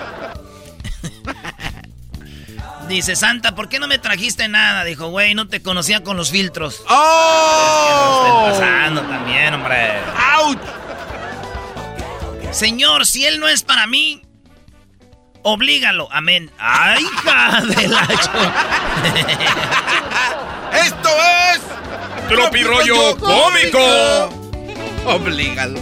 Dice, 2.88 3.16
Santa, 3.16 3.54
¿por 3.54 3.70
qué 3.70 3.78
no 3.78 3.88
me 3.88 4.00
trajiste 4.00 4.48
nada? 4.48 4.84
Dijo, 4.84 5.10
güey, 5.10 5.36
no 5.36 5.48
te 5.48 5.62
conocía 5.62 6.04
con 6.04 6.18
los 6.18 6.32
filtros. 6.32 6.82
¡Oh! 6.90 8.48
Estén 8.48 8.60
pasando 8.60 9.02
también, 9.04 9.54
hombre. 9.54 9.92
¡Auch! 10.34 10.58
Señor, 12.52 13.06
si 13.06 13.26
él 13.26 13.40
no 13.40 13.48
es 13.48 13.62
para 13.62 13.86
mí, 13.86 14.24
oblígalo. 15.44 16.10
Amén. 16.12 16.52
¡Ay, 16.58 17.04
hija 17.04 17.62
de 17.62 17.88
la 17.88 18.02
¡Esto 20.74 21.10
es! 21.54 21.62
Tropi 22.30 22.64
rollo 22.64 23.18
cómico. 23.18 23.80
Oblígalo. 25.06 25.80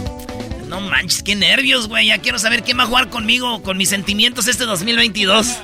No 0.66 0.80
manches, 0.80 1.22
qué 1.22 1.34
nervios, 1.34 1.88
güey. 1.88 2.06
Ya 2.08 2.18
quiero 2.18 2.38
saber 2.38 2.62
quién 2.62 2.78
va 2.78 2.84
a 2.84 2.86
jugar 2.86 3.10
conmigo, 3.10 3.62
con 3.62 3.76
mis 3.76 3.88
sentimientos 3.90 4.48
este 4.48 4.64
2022. 4.64 5.46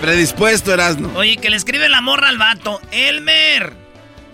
Predispuesto, 0.00 0.72
Erasno. 0.72 1.10
Oye, 1.16 1.36
que 1.38 1.50
le 1.50 1.56
escribe 1.56 1.88
la 1.88 2.00
morra 2.00 2.28
al 2.28 2.38
vato. 2.38 2.80
Elmer, 2.92 3.72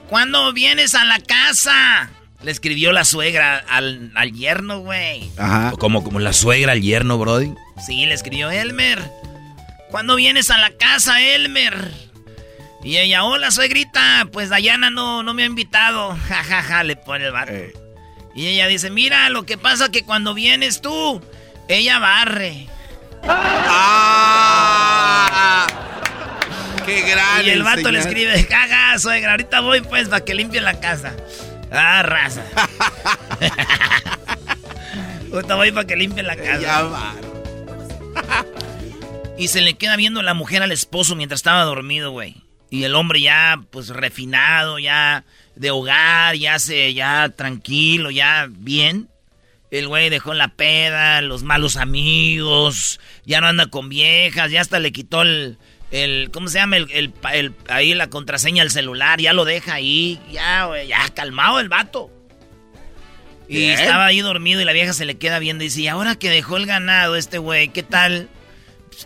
¿cuándo 0.08 0.52
vienes 0.52 0.94
a 0.94 1.04
la 1.04 1.20
casa? 1.20 2.10
Le 2.42 2.50
escribió 2.50 2.92
la 2.92 3.04
suegra 3.04 3.58
al, 3.68 4.10
al 4.16 4.32
yerno, 4.32 4.80
güey. 4.80 5.30
Ajá. 5.38 5.72
Como, 5.78 6.02
como 6.02 6.18
la 6.18 6.32
suegra, 6.32 6.72
el 6.72 6.82
yerno, 6.82 7.18
Brody. 7.18 7.54
Sí, 7.86 8.04
le 8.06 8.14
escribió 8.14 8.50
Elmer. 8.50 9.00
¿Cuándo 9.90 10.16
vienes 10.16 10.50
a 10.50 10.58
la 10.58 10.70
casa, 10.70 11.22
Elmer? 11.22 11.92
Y 12.82 12.98
ella, 12.98 13.24
hola, 13.24 13.50
suegrita. 13.50 14.26
Pues 14.32 14.48
Dayana 14.48 14.90
no, 14.90 15.22
no 15.22 15.34
me 15.34 15.44
ha 15.44 15.46
invitado. 15.46 16.16
Ja, 16.28 16.42
ja, 16.42 16.62
ja, 16.62 16.82
le 16.82 16.96
pone 16.96 17.26
el 17.26 17.32
vato. 17.32 17.52
Eh. 17.52 17.74
Y 18.34 18.48
ella 18.48 18.66
dice, 18.66 18.90
mira, 18.90 19.28
lo 19.28 19.44
que 19.44 19.58
pasa 19.58 19.90
que 19.90 20.04
cuando 20.04 20.32
vienes 20.34 20.80
tú, 20.80 21.20
ella 21.68 21.98
barre. 21.98 22.66
¡Ah! 23.24 24.46
¡Qué 26.84 27.02
gran 27.02 27.46
Y 27.46 27.50
el 27.50 27.62
vato 27.62 27.92
le 27.92 28.00
escribe, 28.00 28.44
caga, 28.46 28.98
suegra, 28.98 29.30
ahorita 29.32 29.60
voy 29.60 29.82
pues 29.82 30.08
para 30.08 30.24
que 30.24 30.34
limpie 30.34 30.60
la 30.60 30.80
casa. 30.80 31.14
Ah, 31.70 32.02
raza. 32.02 32.42
ahorita 35.32 35.54
voy 35.54 35.70
para 35.70 35.86
que 35.86 35.94
limpie 35.96 36.22
la 36.22 36.36
casa. 36.36 36.60
Ya 36.60 36.82
va. 36.82 37.14
Y 39.38 39.48
se 39.48 39.62
le 39.62 39.74
queda 39.74 39.96
viendo 39.96 40.22
la 40.22 40.34
mujer 40.34 40.62
al 40.62 40.70
esposo 40.72 41.16
mientras 41.16 41.40
estaba 41.40 41.64
dormido, 41.64 42.12
güey. 42.12 42.36
Y 42.72 42.84
el 42.84 42.94
hombre 42.94 43.20
ya, 43.20 43.60
pues, 43.70 43.88
refinado, 43.90 44.78
ya 44.78 45.24
de 45.56 45.70
hogar, 45.70 46.36
ya 46.36 46.58
se, 46.58 46.94
ya 46.94 47.28
tranquilo, 47.28 48.10
ya 48.10 48.48
bien. 48.48 49.10
El 49.70 49.88
güey 49.88 50.08
dejó 50.08 50.32
la 50.32 50.48
peda, 50.48 51.20
los 51.20 51.42
malos 51.42 51.76
amigos, 51.76 52.98
ya 53.26 53.42
no 53.42 53.48
anda 53.48 53.66
con 53.66 53.90
viejas, 53.90 54.50
ya 54.50 54.62
hasta 54.62 54.78
le 54.78 54.90
quitó 54.90 55.20
el, 55.20 55.58
el 55.90 56.30
¿cómo 56.32 56.48
se 56.48 56.60
llama? 56.60 56.78
El, 56.78 57.12
el, 57.34 57.54
ahí 57.68 57.92
la 57.92 58.08
contraseña 58.08 58.62
del 58.62 58.72
celular, 58.72 59.20
ya 59.20 59.34
lo 59.34 59.44
deja 59.44 59.74
ahí, 59.74 60.18
ya, 60.32 60.64
güey, 60.64 60.88
ya 60.88 61.06
calmado 61.10 61.60
el 61.60 61.68
vato. 61.68 62.10
Y 63.50 63.66
estaba 63.66 64.06
ahí 64.06 64.22
dormido 64.22 64.62
y 64.62 64.64
la 64.64 64.72
vieja 64.72 64.94
se 64.94 65.04
le 65.04 65.18
queda 65.18 65.38
viendo 65.40 65.62
y 65.62 65.66
dice, 65.66 65.82
y 65.82 65.88
ahora 65.88 66.14
que 66.14 66.30
dejó 66.30 66.56
el 66.56 66.64
ganado 66.64 67.16
este 67.16 67.36
güey, 67.36 67.68
¿qué 67.68 67.82
tal? 67.82 68.30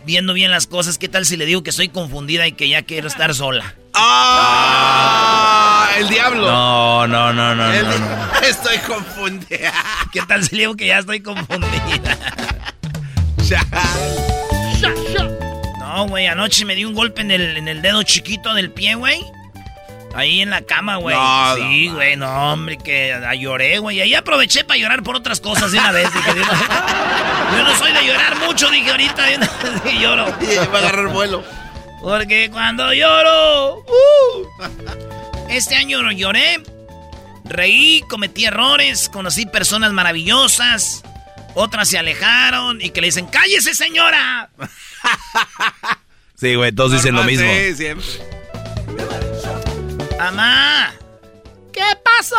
Viendo 0.05 0.33
bien 0.33 0.51
las 0.51 0.67
cosas, 0.67 0.97
¿qué 0.97 1.07
tal 1.07 1.25
si 1.25 1.37
le 1.37 1.45
digo 1.45 1.63
que 1.63 1.71
soy 1.71 1.89
confundida 1.89 2.47
y 2.47 2.53
que 2.53 2.69
ya 2.69 2.83
quiero 2.83 3.07
estar 3.07 3.33
sola? 3.33 3.75
¡Ah! 3.93 5.89
El 5.97 6.09
diablo. 6.09 6.45
No, 6.45 7.07
no, 7.07 7.33
no, 7.33 7.55
no, 7.55 7.71
Estoy 8.43 8.77
confundida. 8.79 9.73
¿Qué 10.11 10.21
tal 10.21 10.43
si 10.43 10.55
le 10.55 10.61
digo 10.61 10.75
que 10.75 10.87
ya 10.87 10.99
estoy 10.99 11.21
confundida? 11.21 12.17
no, 15.79 16.07
güey, 16.07 16.27
anoche 16.27 16.65
me 16.65 16.75
di 16.75 16.85
un 16.85 16.93
golpe 16.93 17.21
en 17.21 17.31
el, 17.31 17.57
en 17.57 17.67
el 17.67 17.81
dedo 17.81 18.03
chiquito 18.03 18.53
del 18.53 18.71
pie, 18.71 18.95
güey. 18.95 19.23
Ahí 20.15 20.41
en 20.41 20.49
la 20.49 20.61
cama, 20.61 20.95
güey. 20.97 21.15
sí, 21.57 21.89
güey, 21.89 22.15
no, 22.15 22.53
hombre, 22.53 22.77
que 22.77 23.13
lloré, 23.39 23.77
güey. 23.79 24.01
Ahí 24.01 24.15
aproveché 24.15 24.63
para 24.63 24.79
llorar 24.79 25.03
por 25.03 25.15
otras 25.15 25.39
cosas 25.39 25.71
de 25.71 25.79
una 25.79 25.91
vez. 25.91 26.09
yo 27.57 27.63
no 27.63 27.75
soy 27.75 27.91
de 27.93 28.05
llorar 28.05 28.37
mucho, 28.39 28.69
dije 28.69 28.89
ahorita. 28.91 29.25
Y 29.91 29.99
lloro. 29.99 30.25
Y 30.41 30.55
va 30.55 30.63
a 30.63 30.77
agarrar 30.79 31.07
vuelo. 31.09 31.43
Porque 32.01 32.49
cuando 32.51 32.93
lloro. 32.93 33.79
Uh, 33.79 34.47
este 35.49 35.75
año 35.75 36.11
lloré. 36.11 36.61
Reí, 37.45 38.03
cometí 38.09 38.45
errores, 38.45 39.09
conocí 39.09 39.45
personas 39.45 39.93
maravillosas. 39.93 41.03
Otras 41.53 41.87
se 41.87 41.97
alejaron 41.97 42.81
y 42.81 42.89
que 42.89 43.01
le 43.01 43.07
dicen, 43.07 43.27
¡cállese, 43.27 43.73
señora! 43.73 44.49
Sí, 46.39 46.53
güey, 46.53 46.71
todos 46.71 46.91
dicen 46.91 47.15
lo 47.15 47.23
mismo. 47.23 47.47
Sí, 47.51 47.75
siempre. 47.75 48.05
¡Amá! 50.19 50.93
¿Qué 51.71 51.85
pasó? 52.03 52.35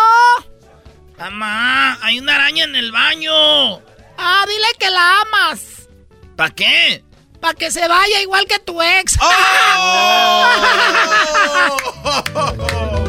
¡Amá! 1.18 1.96
Hay 2.02 2.18
una 2.18 2.34
araña 2.34 2.64
en 2.64 2.74
el 2.74 2.90
baño. 2.90 3.78
Ah, 4.16 4.44
dile 4.48 4.66
que 4.78 4.90
la 4.90 5.20
amas. 5.20 5.88
¿Para 6.34 6.54
qué? 6.54 7.04
Para 7.40 7.54
que 7.54 7.70
se 7.70 7.86
vaya 7.86 8.20
igual 8.20 8.46
que 8.46 8.58
tu 8.58 8.82
ex. 8.82 9.16
¡Oh! 9.20 10.50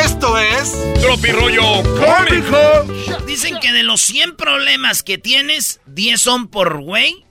Esto 0.04 0.38
es 0.38 0.76
Tropirollo 1.00 1.82
Cómico. 1.84 2.84
Dicen 3.26 3.58
que 3.62 3.72
de 3.72 3.84
los 3.84 4.02
100 4.02 4.36
problemas 4.36 5.02
que 5.02 5.18
tienes, 5.18 5.80
10 5.86 6.20
son 6.20 6.50
por 6.50 6.82
güey 6.82 7.26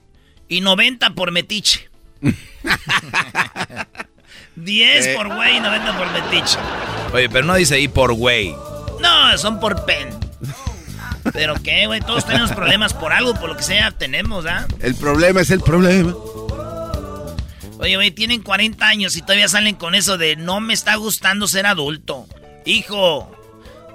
y 0.47 0.61
90 0.61 1.11
por 1.11 1.31
metiche. 1.31 1.91
10 4.55 5.15
por 5.15 5.33
güey 5.33 5.57
y 5.57 5.59
90 5.59 5.97
por 5.97 6.11
metiche. 6.11 6.57
Oye, 7.13 7.29
pero 7.29 7.45
no 7.45 7.55
dice 7.55 7.75
ahí 7.75 7.87
por 7.87 8.13
güey. 8.13 8.55
No, 8.99 9.37
son 9.37 9.59
por 9.59 9.85
pen. 9.85 10.09
Pero 11.33 11.55
qué, 11.63 11.87
güey, 11.87 12.01
todos 12.01 12.25
tenemos 12.25 12.51
problemas 12.51 12.93
por 12.93 13.11
algo, 13.11 13.33
por 13.33 13.49
lo 13.49 13.57
que 13.57 13.63
sea, 13.63 13.91
tenemos, 13.91 14.45
¿ah? 14.45 14.67
El 14.79 14.95
problema 14.95 15.41
es 15.41 15.49
el 15.49 15.61
problema. 15.61 16.13
Oye, 17.79 17.95
güey, 17.95 18.11
tienen 18.11 18.41
40 18.41 18.87
años 18.87 19.17
y 19.17 19.21
todavía 19.21 19.47
salen 19.47 19.75
con 19.75 19.95
eso 19.95 20.17
de 20.17 20.35
no 20.35 20.61
me 20.61 20.73
está 20.73 20.95
gustando 20.95 21.47
ser 21.47 21.65
adulto. 21.65 22.27
Hijo, 22.65 23.31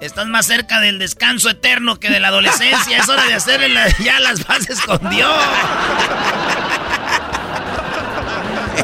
estás 0.01 0.27
más 0.27 0.45
cerca 0.45 0.79
del 0.79 0.99
descanso 0.99 1.49
eterno 1.49 1.99
que 1.99 2.09
de 2.09 2.19
la 2.19 2.27
adolescencia. 2.27 2.97
Es 2.97 3.09
hora 3.09 3.25
de 3.25 3.33
hacerle 3.33 3.73
ya 4.03 4.19
las 4.19 4.45
bases 4.45 4.79
con 4.81 5.09
Dios. 5.09 5.33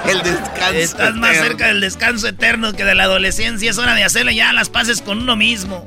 El 0.07 0.23
descanso. 0.23 0.73
Estás 0.73 1.15
más 1.15 1.37
cerca 1.37 1.67
del 1.67 1.81
descanso 1.81 2.27
eterno 2.27 2.73
que 2.73 2.85
de 2.85 2.95
la 2.95 3.03
adolescencia. 3.03 3.69
Es 3.69 3.77
hora 3.77 3.95
de 3.95 4.03
hacerle 4.03 4.35
ya 4.35 4.53
las 4.53 4.69
paces 4.69 5.01
con 5.01 5.19
uno 5.19 5.35
mismo. 5.35 5.85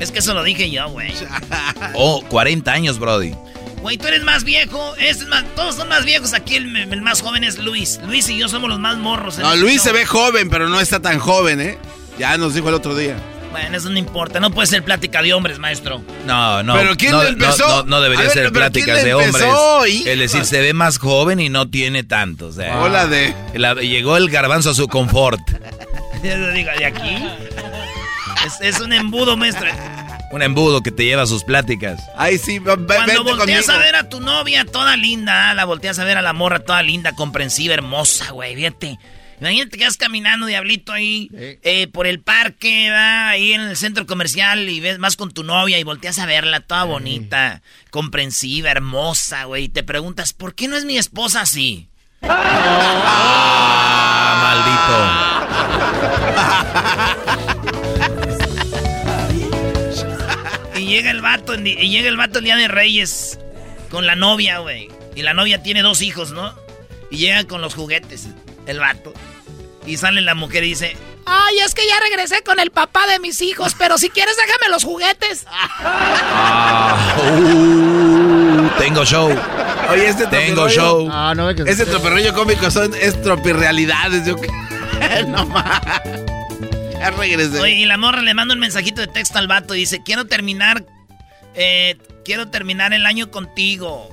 Es 0.00 0.10
que 0.10 0.18
eso 0.18 0.34
lo 0.34 0.42
dije 0.42 0.70
yo, 0.70 0.88
güey. 0.88 1.12
Oh, 1.94 2.22
40 2.28 2.72
años, 2.72 2.98
Brody. 2.98 3.34
Güey, 3.80 3.98
tú 3.98 4.06
eres 4.06 4.22
más 4.22 4.44
viejo. 4.44 4.94
Es 4.96 5.26
más, 5.26 5.44
todos 5.56 5.76
son 5.76 5.88
más 5.88 6.04
viejos. 6.04 6.32
Aquí 6.34 6.56
el, 6.56 7.02
más 7.02 7.20
joven 7.20 7.44
es 7.44 7.58
Luis. 7.58 7.98
Luis 8.06 8.28
y 8.28 8.38
yo 8.38 8.48
somos 8.48 8.70
los 8.70 8.78
más 8.78 8.96
morros. 8.96 9.38
No, 9.38 9.54
Luis 9.56 9.82
se 9.82 9.92
ve 9.92 10.06
joven, 10.06 10.48
pero 10.48 10.68
no 10.68 10.80
está 10.80 11.00
tan 11.00 11.18
joven, 11.18 11.60
¿eh? 11.60 11.78
Ya 12.18 12.36
nos 12.38 12.54
dijo 12.54 12.68
el 12.68 12.74
otro 12.74 12.94
día. 12.94 13.16
Bueno, 13.52 13.76
eso 13.76 13.90
no 13.90 13.98
importa. 13.98 14.40
No 14.40 14.50
puede 14.50 14.66
ser 14.66 14.82
plática 14.82 15.20
de 15.20 15.34
hombres, 15.34 15.58
maestro. 15.58 16.02
No, 16.26 16.62
no. 16.62 16.74
¿Pero 16.74 16.96
quién 16.96 17.12
no, 17.12 17.22
empezó? 17.22 17.84
No, 17.84 18.00
debería 18.00 18.28
ser 18.30 18.50
pláticas 18.50 19.04
de 19.04 19.14
hombres. 19.14 19.44
Es 20.06 20.18
decir, 20.18 20.44
se 20.46 20.60
ve 20.60 20.72
más 20.72 20.98
joven 20.98 21.38
y 21.38 21.50
no 21.50 21.68
tiene 21.68 22.02
tanto. 22.02 22.46
O 22.46 22.52
sea, 22.52 22.80
Hola 22.80 23.06
de... 23.06 23.34
llegó 23.82 24.16
el 24.16 24.30
garbanzo 24.30 24.70
a 24.70 24.74
su 24.74 24.88
confort. 24.88 25.40
Yo 26.22 26.52
digo, 26.52 26.70
¿de 26.78 26.86
aquí? 26.86 27.16
Es, 28.60 28.80
un 28.80 28.92
embudo, 28.92 29.36
maestro. 29.36 29.68
Un 30.30 30.40
embudo 30.40 30.80
que 30.80 30.90
te 30.90 31.04
lleva 31.04 31.22
a 31.22 31.26
sus 31.26 31.44
pláticas. 31.44 32.00
Ay, 32.16 32.38
sí, 32.38 32.58
Cuando 32.58 33.22
volteas 33.22 33.68
a 33.68 33.76
ver 33.76 33.96
a 33.96 34.08
tu 34.08 34.20
novia 34.20 34.64
toda 34.64 34.96
linda, 34.96 35.52
la 35.52 35.66
volteas 35.66 35.98
a 35.98 36.04
ver 36.04 36.16
a 36.16 36.22
la 36.22 36.32
morra 36.32 36.60
toda 36.60 36.82
linda, 36.82 37.12
comprensiva, 37.12 37.74
hermosa, 37.74 38.30
güey, 38.30 38.54
fíjate. 38.56 38.98
Imagínate 39.42 39.76
que 39.76 39.82
vas 39.82 39.96
caminando, 39.96 40.46
diablito, 40.46 40.92
ahí 40.92 41.28
eh, 41.34 41.88
por 41.92 42.06
el 42.06 42.20
parque, 42.20 42.90
¿va? 42.92 43.30
ahí 43.30 43.52
en 43.54 43.62
el 43.62 43.76
centro 43.76 44.06
comercial 44.06 44.68
y 44.68 44.78
ves 44.78 45.00
más 45.00 45.16
con 45.16 45.32
tu 45.32 45.42
novia 45.42 45.80
y 45.80 45.82
volteas 45.82 46.20
a 46.20 46.26
verla 46.26 46.60
toda 46.60 46.84
bonita, 46.84 47.60
comprensiva, 47.90 48.70
hermosa, 48.70 49.42
güey. 49.46 49.64
Y 49.64 49.68
te 49.68 49.82
preguntas, 49.82 50.32
¿por 50.32 50.54
qué 50.54 50.68
no 50.68 50.76
es 50.76 50.84
mi 50.84 50.96
esposa 50.96 51.40
así? 51.40 51.88
Ah, 52.22 53.42
maldito. 60.70 60.78
y 60.80 60.86
llega 60.86 61.10
el 61.10 61.20
vato, 61.20 61.56
y 61.56 61.88
llega 61.88 62.08
el 62.08 62.16
vato 62.16 62.38
el 62.38 62.44
día 62.44 62.54
de 62.54 62.68
Reyes 62.68 63.40
con 63.90 64.06
la 64.06 64.14
novia, 64.14 64.60
güey. 64.60 64.86
Y 65.16 65.22
la 65.22 65.34
novia 65.34 65.64
tiene 65.64 65.82
dos 65.82 66.00
hijos, 66.00 66.30
¿no? 66.30 66.54
Y 67.10 67.16
llega 67.16 67.42
con 67.42 67.60
los 67.60 67.74
juguetes, 67.74 68.28
el 68.68 68.78
vato. 68.78 69.12
Y 69.86 69.96
sale 69.96 70.20
la 70.20 70.34
mujer 70.34 70.64
y 70.64 70.68
dice, 70.68 70.96
Ay, 71.24 71.58
es 71.58 71.74
que 71.74 71.86
ya 71.86 71.98
regresé 72.00 72.42
con 72.42 72.58
el 72.58 72.70
papá 72.70 73.06
de 73.06 73.18
mis 73.20 73.40
hijos, 73.42 73.74
pero 73.78 73.98
si 73.98 74.10
quieres 74.10 74.36
déjame 74.36 74.70
los 74.70 74.84
juguetes. 74.84 75.46
Ah, 75.48 77.16
uh, 77.30 78.68
tengo 78.78 79.04
show. 79.04 79.30
Oye, 79.90 80.08
este 80.08 80.26
Tengo 80.26 80.68
show. 80.68 81.08
Ah, 81.10 81.34
no, 81.36 81.54
que 81.54 81.62
Ese 81.62 81.86
tropirrollo 81.86 82.34
cómico 82.34 82.70
son, 82.70 82.92
es 82.94 83.20
tropirrealidades. 83.22 84.26
Yo... 84.26 84.36
no 85.28 85.46
más. 85.46 85.80
Ya 86.92 87.10
regresé. 87.10 87.60
Oye, 87.60 87.74
y 87.74 87.86
la 87.86 87.98
morra 87.98 88.22
le 88.22 88.34
manda 88.34 88.54
un 88.54 88.60
mensajito 88.60 89.00
de 89.00 89.06
texto 89.06 89.38
al 89.38 89.48
vato 89.48 89.74
y 89.74 89.80
dice, 89.80 90.02
quiero 90.04 90.26
terminar, 90.26 90.84
eh, 91.54 91.96
quiero 92.24 92.48
terminar 92.48 92.92
el 92.92 93.06
año 93.06 93.30
contigo. 93.30 94.08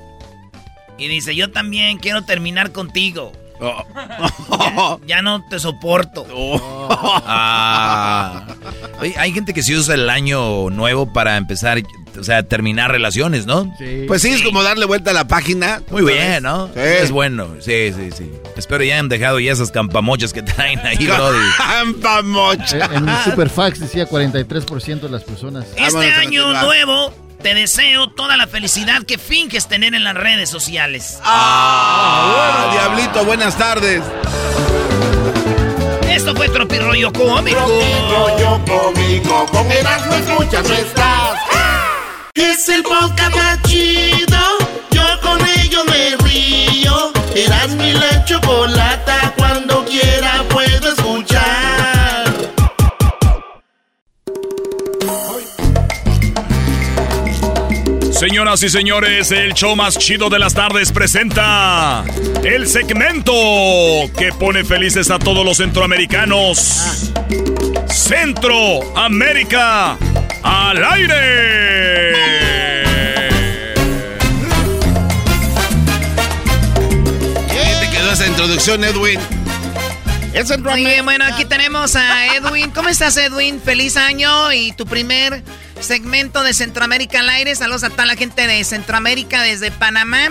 Y 0.98 1.08
dice, 1.08 1.36
yo 1.36 1.52
también 1.52 1.98
quiero 1.98 2.24
terminar 2.24 2.72
contigo. 2.72 3.32
Oh. 3.60 5.00
Ya, 5.06 5.22
no 5.22 5.44
te 5.50 5.60
soporto. 5.60 6.26
Oh. 6.34 6.88
Ah. 7.32 8.46
hay 9.18 9.32
gente 9.32 9.54
que 9.54 9.62
sí 9.62 9.76
usa 9.76 9.94
el 9.96 10.10
año 10.10 10.70
nuevo 10.70 11.14
para 11.14 11.38
empezar, 11.38 11.82
o 12.20 12.24
sea, 12.24 12.44
terminar 12.44 12.92
relaciones, 12.92 13.46
¿no? 13.46 13.74
Pues 14.08 14.22
sí, 14.22 14.30
es 14.30 14.42
como 14.42 14.64
darle 14.64 14.86
vuelta 14.86 15.12
a 15.12 15.14
la 15.14 15.28
página. 15.28 15.82
Muy 15.92 16.04
bien, 16.04 16.44
¿no? 16.44 16.70
Es 16.76 17.12
bueno, 17.12 17.56
sí, 17.60 17.94
sí, 17.94 18.10
sí. 18.12 18.32
Espero 18.58 18.84
ya 18.84 19.00
han 19.00 19.10
dejado 19.10 19.40
ya 19.40 19.52
esas 19.52 19.72
campamochas 19.72 20.34
que 20.34 20.42
traen 20.42 20.80
ahí, 20.80 20.98
Brody. 21.08 21.46
Campamochas. 21.58 22.74
Eh, 22.74 22.96
en, 22.96 23.08
el 23.08 23.18
Superfax 23.24 23.80
decía 23.80 24.08
43% 24.08 25.02
de 25.02 25.10
las 25.10 25.24
personas. 25.24 25.68
Este 25.78 26.12
año 26.12 26.52
nuevo 26.62 27.14
te 27.42 27.54
deseo 27.54 28.08
toda 28.10 28.38
la 28.38 28.48
felicidad 28.48 29.04
que 29.04 29.18
finges 29.18 29.68
tener 29.68 29.94
en 29.96 30.04
las 30.04 30.16
redes 30.16 30.50
sociales. 30.50 31.20
¡Ah! 31.24 32.34
bueno, 32.36 32.74
Diablito, 32.74 33.26
buenas 33.26 33.58
tardes. 33.58 34.04
Esto 36.10 36.36
fue 36.36 36.50
Tropirollo 36.50 37.14
Cómico. 37.14 37.58
Tropirollo 37.58 38.66
Cómico, 38.66 39.46
con 39.52 39.72
Erasmo 39.72 40.14
escuchas 40.16 40.68
no 40.68 40.76
estás. 40.76 41.40
Es 42.34 42.70
el 42.70 42.84
podcast 42.84 43.36
más 43.36 43.62
chido, 43.64 44.38
yo 44.92 45.04
con 45.22 45.40
ello 45.60 45.84
me 45.86 46.16
río. 46.28 47.12
Erasmo 47.36 47.84
y 47.84 47.94
la 47.94 48.26
chocolata, 48.26 49.34
cuando 49.38 49.86
quiera 49.86 50.44
Señoras 58.20 58.62
y 58.64 58.70
señores, 58.70 59.32
el 59.32 59.54
show 59.54 59.78
más 59.78 59.98
chido 59.98 60.30
de 60.30 60.40
las 60.40 60.54
tardes 60.54 60.92
presenta 60.92 62.04
el 62.44 62.68
segmento 62.68 63.32
que 64.18 64.34
pone 64.38 64.66
felices 64.66 65.10
a 65.10 65.18
todos 65.18 65.46
los 65.46 65.56
centroamericanos. 65.56 67.14
Centroamérica 67.88 69.98
al 70.44 70.84
aire. 70.84 72.14
¿Qué 77.48 77.78
te 77.80 77.90
quedó 77.90 78.12
esa 78.12 78.28
introducción, 78.28 78.84
Edwin? 78.84 79.22
Muy 80.64 80.86
bien, 80.86 81.06
bueno, 81.06 81.26
aquí 81.26 81.46
tenemos 81.46 81.96
a 81.96 82.36
Edwin. 82.36 82.72
¿Cómo 82.72 82.90
estás, 82.90 83.16
Edwin? 83.18 83.62
Feliz 83.62 83.98
año 83.98 84.52
y 84.52 84.74
tu 84.74 84.86
primer 84.86 85.44
segmento 85.82 86.44
de 86.44 86.54
Centroamérica 86.54 87.20
al 87.20 87.30
aire. 87.30 87.56
Saludos 87.56 87.84
a 87.84 87.90
toda 87.90 88.06
la 88.06 88.16
gente 88.16 88.48
de 88.48 88.64
Centroamérica, 88.64 89.42
desde 89.44 89.72
Panamá 89.72 90.30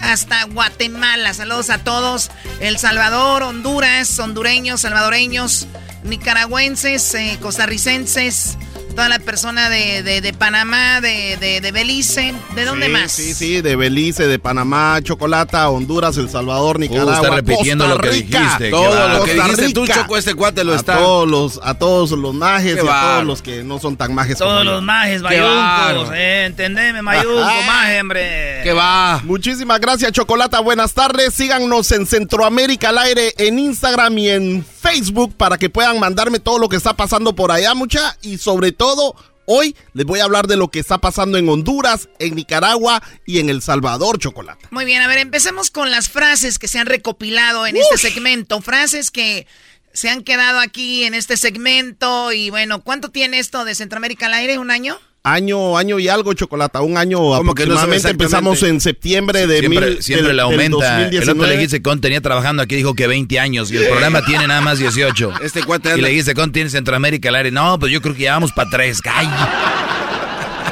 hasta 0.00 0.44
Guatemala. 0.44 1.34
Saludos 1.34 1.70
a 1.70 1.78
todos. 1.78 2.30
El 2.60 2.78
Salvador, 2.78 3.42
Honduras, 3.42 4.18
hondureños, 4.18 4.82
salvadoreños, 4.82 5.66
nicaragüenses, 6.04 7.14
eh, 7.14 7.38
costarricenses 7.40 8.56
toda 8.98 9.08
la 9.08 9.20
persona 9.20 9.70
de, 9.70 10.02
de, 10.02 10.32
Panamá, 10.32 11.00
de, 11.00 11.60
de, 11.62 11.70
Belice. 11.70 12.34
¿De 12.56 12.64
dónde 12.64 12.88
más? 12.88 13.12
Sí, 13.12 13.32
sí, 13.32 13.60
de 13.60 13.76
Belice, 13.76 14.26
de 14.26 14.40
Panamá, 14.40 14.98
Chocolata, 15.04 15.68
Honduras, 15.68 16.16
El 16.16 16.28
Salvador, 16.28 16.80
Nicaragua. 16.80 17.12
Uh, 17.12 17.22
está 17.22 17.36
repitiendo 17.36 17.86
lo 17.86 18.00
que 18.00 18.10
dijiste. 18.10 18.70
Todo 18.70 19.08
lo 19.08 19.22
que 19.22 19.34
dijiste 19.34 19.72
tú, 19.72 19.86
Choco, 19.86 20.16
este 20.16 20.34
cuate 20.34 20.64
lo 20.64 20.72
a 20.72 20.76
está. 20.76 20.96
Todos 20.96 21.28
los, 21.28 21.60
a 21.62 21.74
todos 21.74 22.10
los 22.10 22.34
majes 22.34 22.74
y 22.74 22.88
a 22.88 23.00
todos 23.12 23.24
los 23.24 23.40
que 23.40 23.62
no 23.62 23.78
son 23.78 23.96
tan 23.96 24.12
majes 24.12 24.36
Todos 24.36 24.64
los 24.64 24.82
majes, 24.82 25.22
mayuncos. 25.22 26.10
Eh, 26.16 26.46
entendeme, 26.46 27.00
mayunco, 27.00 27.38
maje, 27.66 28.00
hombre. 28.00 28.62
Que 28.64 28.72
va. 28.72 29.20
Muchísimas 29.22 29.78
gracias, 29.78 30.10
Chocolata. 30.10 30.58
Buenas 30.58 30.92
tardes. 30.92 31.34
Síganos 31.34 31.92
en 31.92 32.04
Centroamérica 32.04 32.88
al 32.88 32.98
aire, 32.98 33.32
en 33.38 33.60
Instagram 33.60 34.18
y 34.18 34.28
en 34.30 34.64
Facebook 34.80 35.34
para 35.36 35.58
que 35.58 35.70
puedan 35.70 35.98
mandarme 35.98 36.38
todo 36.38 36.58
lo 36.58 36.68
que 36.68 36.76
está 36.76 36.96
pasando 36.96 37.34
por 37.34 37.50
allá, 37.50 37.74
mucha. 37.74 38.16
Y 38.22 38.38
sobre 38.38 38.72
todo 38.72 39.14
Hoy 39.50 39.74
les 39.94 40.04
voy 40.04 40.20
a 40.20 40.24
hablar 40.24 40.46
de 40.46 40.58
lo 40.58 40.68
que 40.68 40.78
está 40.78 40.98
pasando 40.98 41.38
en 41.38 41.48
Honduras, 41.48 42.10
en 42.18 42.34
Nicaragua 42.34 43.02
y 43.24 43.38
en 43.38 43.48
El 43.48 43.62
Salvador, 43.62 44.18
Chocolate. 44.18 44.66
Muy 44.70 44.84
bien, 44.84 45.00
a 45.00 45.08
ver, 45.08 45.16
empecemos 45.16 45.70
con 45.70 45.90
las 45.90 46.10
frases 46.10 46.58
que 46.58 46.68
se 46.68 46.78
han 46.78 46.86
recopilado 46.86 47.66
en 47.66 47.78
este 47.78 47.96
segmento. 47.96 48.60
Frases 48.60 49.10
que 49.10 49.46
se 49.94 50.10
han 50.10 50.22
quedado 50.22 50.60
aquí 50.60 51.04
en 51.04 51.14
este 51.14 51.38
segmento. 51.38 52.30
Y 52.34 52.50
bueno, 52.50 52.82
¿cuánto 52.82 53.08
tiene 53.08 53.38
esto 53.38 53.64
de 53.64 53.74
Centroamérica 53.74 54.26
al 54.26 54.34
aire? 54.34 54.58
¿Un 54.58 54.70
año? 54.70 54.98
Año, 55.32 55.76
año 55.78 55.98
y 55.98 56.08
algo, 56.08 56.32
Chocolata, 56.34 56.80
un 56.80 56.96
año 56.96 57.34
aproximadamente. 57.34 58.10
empezamos 58.10 58.62
en 58.62 58.80
septiembre 58.80 59.46
de 59.46 59.60
siempre, 59.60 59.90
mil, 59.90 60.02
siempre 60.02 60.32
le 60.32 60.42
aumenta. 60.42 61.08
el 61.08 61.28
otro 61.28 61.46
le 61.46 61.56
dijiste 61.56 61.82
con 61.82 62.00
tenía 62.00 62.20
trabajando 62.20 62.62
aquí, 62.62 62.76
dijo 62.76 62.94
que 62.94 63.06
20 63.06 63.38
años 63.38 63.70
y 63.70 63.76
el 63.76 63.86
programa 63.86 64.24
tiene 64.24 64.46
nada 64.46 64.60
más 64.60 64.78
18. 64.78 65.32
Este 65.42 65.62
cuate 65.62 65.96
Y 65.96 66.00
le 66.00 66.10
dijiste 66.10 66.34
con 66.34 66.52
tiene 66.52 66.70
Centroamérica 66.70 67.28
al 67.28 67.36
aire. 67.36 67.50
No, 67.50 67.78
pues 67.78 67.92
yo 67.92 68.02
creo 68.02 68.14
que 68.14 68.22
ya 68.22 68.32
vamos 68.32 68.52
para 68.52 68.68
tres. 68.70 69.00
¡Ay! 69.04 69.28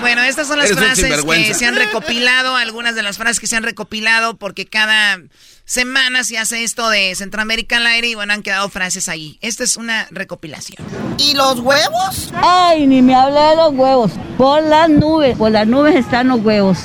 Bueno, 0.01 0.23
estas 0.23 0.47
son 0.47 0.59
las 0.59 0.71
frases 0.71 1.25
que 1.25 1.55
se 1.55 1.67
han 1.67 1.75
recopilado, 1.75 2.55
algunas 2.57 2.95
de 2.95 3.03
las 3.03 3.17
frases 3.17 3.41
que 3.41 3.47
se 3.47 3.57
han 3.57 3.63
recopilado 3.63 4.37
porque 4.37 4.67
cada 4.67 5.21
semanas 5.67 6.29
se 6.29 6.39
hace 6.39 6.65
esto 6.65 6.89
de 6.89 7.15
Centroamérica 7.15 7.77
al 7.77 7.87
aire 7.87 8.09
y 8.09 8.15
bueno, 8.15 8.33
han 8.33 8.43
quedado 8.43 8.69
frases 8.71 9.09
ahí. 9.09 9.39
Esta 9.43 9.65
es 9.65 9.77
una 9.77 10.07
recopilación. 10.11 10.83
¿Y 11.19 11.35
los 11.35 11.61
huevos? 11.61 12.33
Ay, 12.43 12.87
ni 12.87 13.03
me 13.03 13.15
hable 13.15 13.41
de 13.41 13.57
los 13.57 13.75
huevos. 13.75 14.13
Por 14.39 14.63
las 14.63 14.89
nubes, 14.89 15.37
por 15.37 15.51
las 15.51 15.67
nubes 15.67 15.97
están 15.97 16.29
los 16.29 16.41
huevos. 16.41 16.79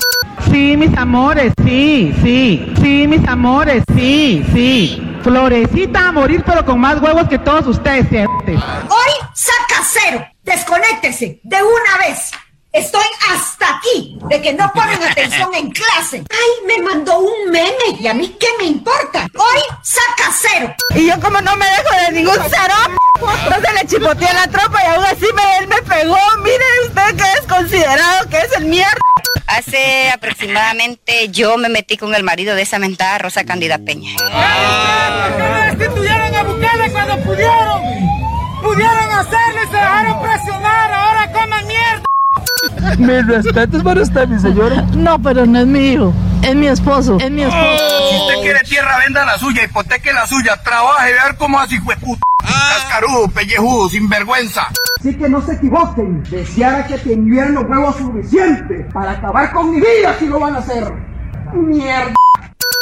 Sí, 0.52 0.76
mis 0.76 0.96
amores, 0.98 1.54
sí, 1.64 2.14
sí. 2.24 2.74
Sí, 2.82 3.08
mis 3.08 3.26
amores, 3.28 3.84
sí, 3.96 4.44
sí. 4.54 5.02
Florecita 5.24 6.08
a 6.08 6.12
morir, 6.12 6.44
pero 6.46 6.66
con 6.66 6.80
más 6.80 7.00
huevos 7.02 7.28
que 7.30 7.38
todos 7.38 7.68
ustedes. 7.68 8.08
Hoy 8.12 9.12
saca 9.34 9.84
cero. 9.94 10.26
Desconéctese 10.44 11.40
de 11.44 11.58
una 11.58 12.08
vez. 12.08 12.32
Estoy 12.74 13.04
hasta 13.30 13.78
aquí 13.78 14.18
de 14.30 14.42
que 14.42 14.54
no 14.54 14.72
ponen 14.74 15.04
atención 15.04 15.54
en 15.54 15.72
clase. 15.72 16.24
Ay, 16.30 16.66
me 16.66 16.82
mandó 16.82 17.20
un 17.20 17.52
meme 17.52 18.00
y 18.00 18.08
a 18.08 18.14
mí 18.14 18.34
qué 18.40 18.48
me 18.60 18.64
importa. 18.64 19.28
Hoy 19.36 19.62
saca 19.84 20.32
cero. 20.32 20.74
Y 20.96 21.08
yo 21.08 21.20
como 21.20 21.42
no 21.42 21.54
me 21.58 21.66
dejo 21.66 22.06
de 22.06 22.12
ningún 22.14 22.38
cero, 22.50 22.74
entonces 23.44 23.74
le 23.74 23.88
chipoteé 23.88 24.34
la 24.34 24.48
tropa 24.48 24.82
y 24.84 24.88
aún 24.88 25.04
así 25.04 25.26
me, 25.36 25.58
él 25.58 25.68
me 25.68 25.82
pegó. 25.82 26.18
Mire 26.44 26.64
usted 26.88 27.16
que 27.18 27.40
es 27.40 27.42
considerado 27.42 28.30
que 28.30 28.38
es 28.38 28.52
el 28.56 28.66
mierda. 28.66 29.02
Hace 29.48 30.10
aproximadamente 30.10 31.28
yo 31.28 31.58
me 31.58 31.68
metí 31.68 31.98
con 31.98 32.16
el 32.16 32.24
marido 32.24 32.56
de 32.56 32.62
esa 32.62 32.80
mentada 32.80 33.18
Rosa 33.18 33.44
Candida 33.44 33.80
Peña. 33.80 34.16
¿Por 34.16 34.30
qué 34.30 35.44
no 35.44 35.78
destituyeron 35.78 36.36
a 36.36 36.44
Bukele 36.44 36.92
cuando 36.94 37.18
pudieron? 37.18 37.82
Pudieron 38.64 39.12
hacerlo 39.12 39.62
y 39.62 39.68
se 39.68 39.74
dejaron 39.74 40.22
presionar. 40.22 40.94
Ahora 40.94 41.32
coman 41.34 41.68
mierda. 41.68 42.11
Mis 42.98 43.28
respetos 43.28 43.84
para 43.84 44.02
usted, 44.02 44.28
mi 44.28 44.40
señora. 44.40 44.84
No, 44.94 45.22
pero 45.22 45.46
no 45.46 45.60
es 45.60 45.68
mi 45.68 45.94
hijo. 45.94 46.14
Es 46.44 46.56
mi 46.56 46.68
esposo. 46.68 47.18
Es 47.20 47.32
mi 47.32 47.44
esposo. 47.44 47.84
Si 48.10 48.16
usted 48.16 48.42
quiere 48.42 48.60
tierra, 48.62 48.98
venda 49.00 49.26
la 49.26 49.38
suya, 49.38 49.64
hipoteque 49.64 50.14
la 50.14 50.28
suya, 50.28 50.58
trabaje, 50.64 51.12
ver 51.12 51.36
cómo 51.38 51.60
así 51.60 51.80
fue 51.80 51.96
puta. 51.98 52.22
Cascarudo, 52.42 53.28
pellejudo, 53.30 53.90
sinvergüenza. 53.90 54.68
Así 55.00 55.16
que 55.16 55.30
no 55.30 55.42
se 55.42 55.54
equivoquen. 55.54 56.24
Deseara 56.24 56.86
que 56.86 56.98
tuvieran 56.98 57.54
los 57.54 57.66
huevos 57.66 57.96
suficientes 57.98 58.86
para 58.94 59.12
acabar 59.12 59.52
con 59.52 59.72
mi 59.72 59.78
vida 59.78 60.16
si 60.20 60.28
lo 60.28 60.40
van 60.40 60.56
a 60.56 60.60
hacer. 60.60 60.92
Mierda. 61.54 62.14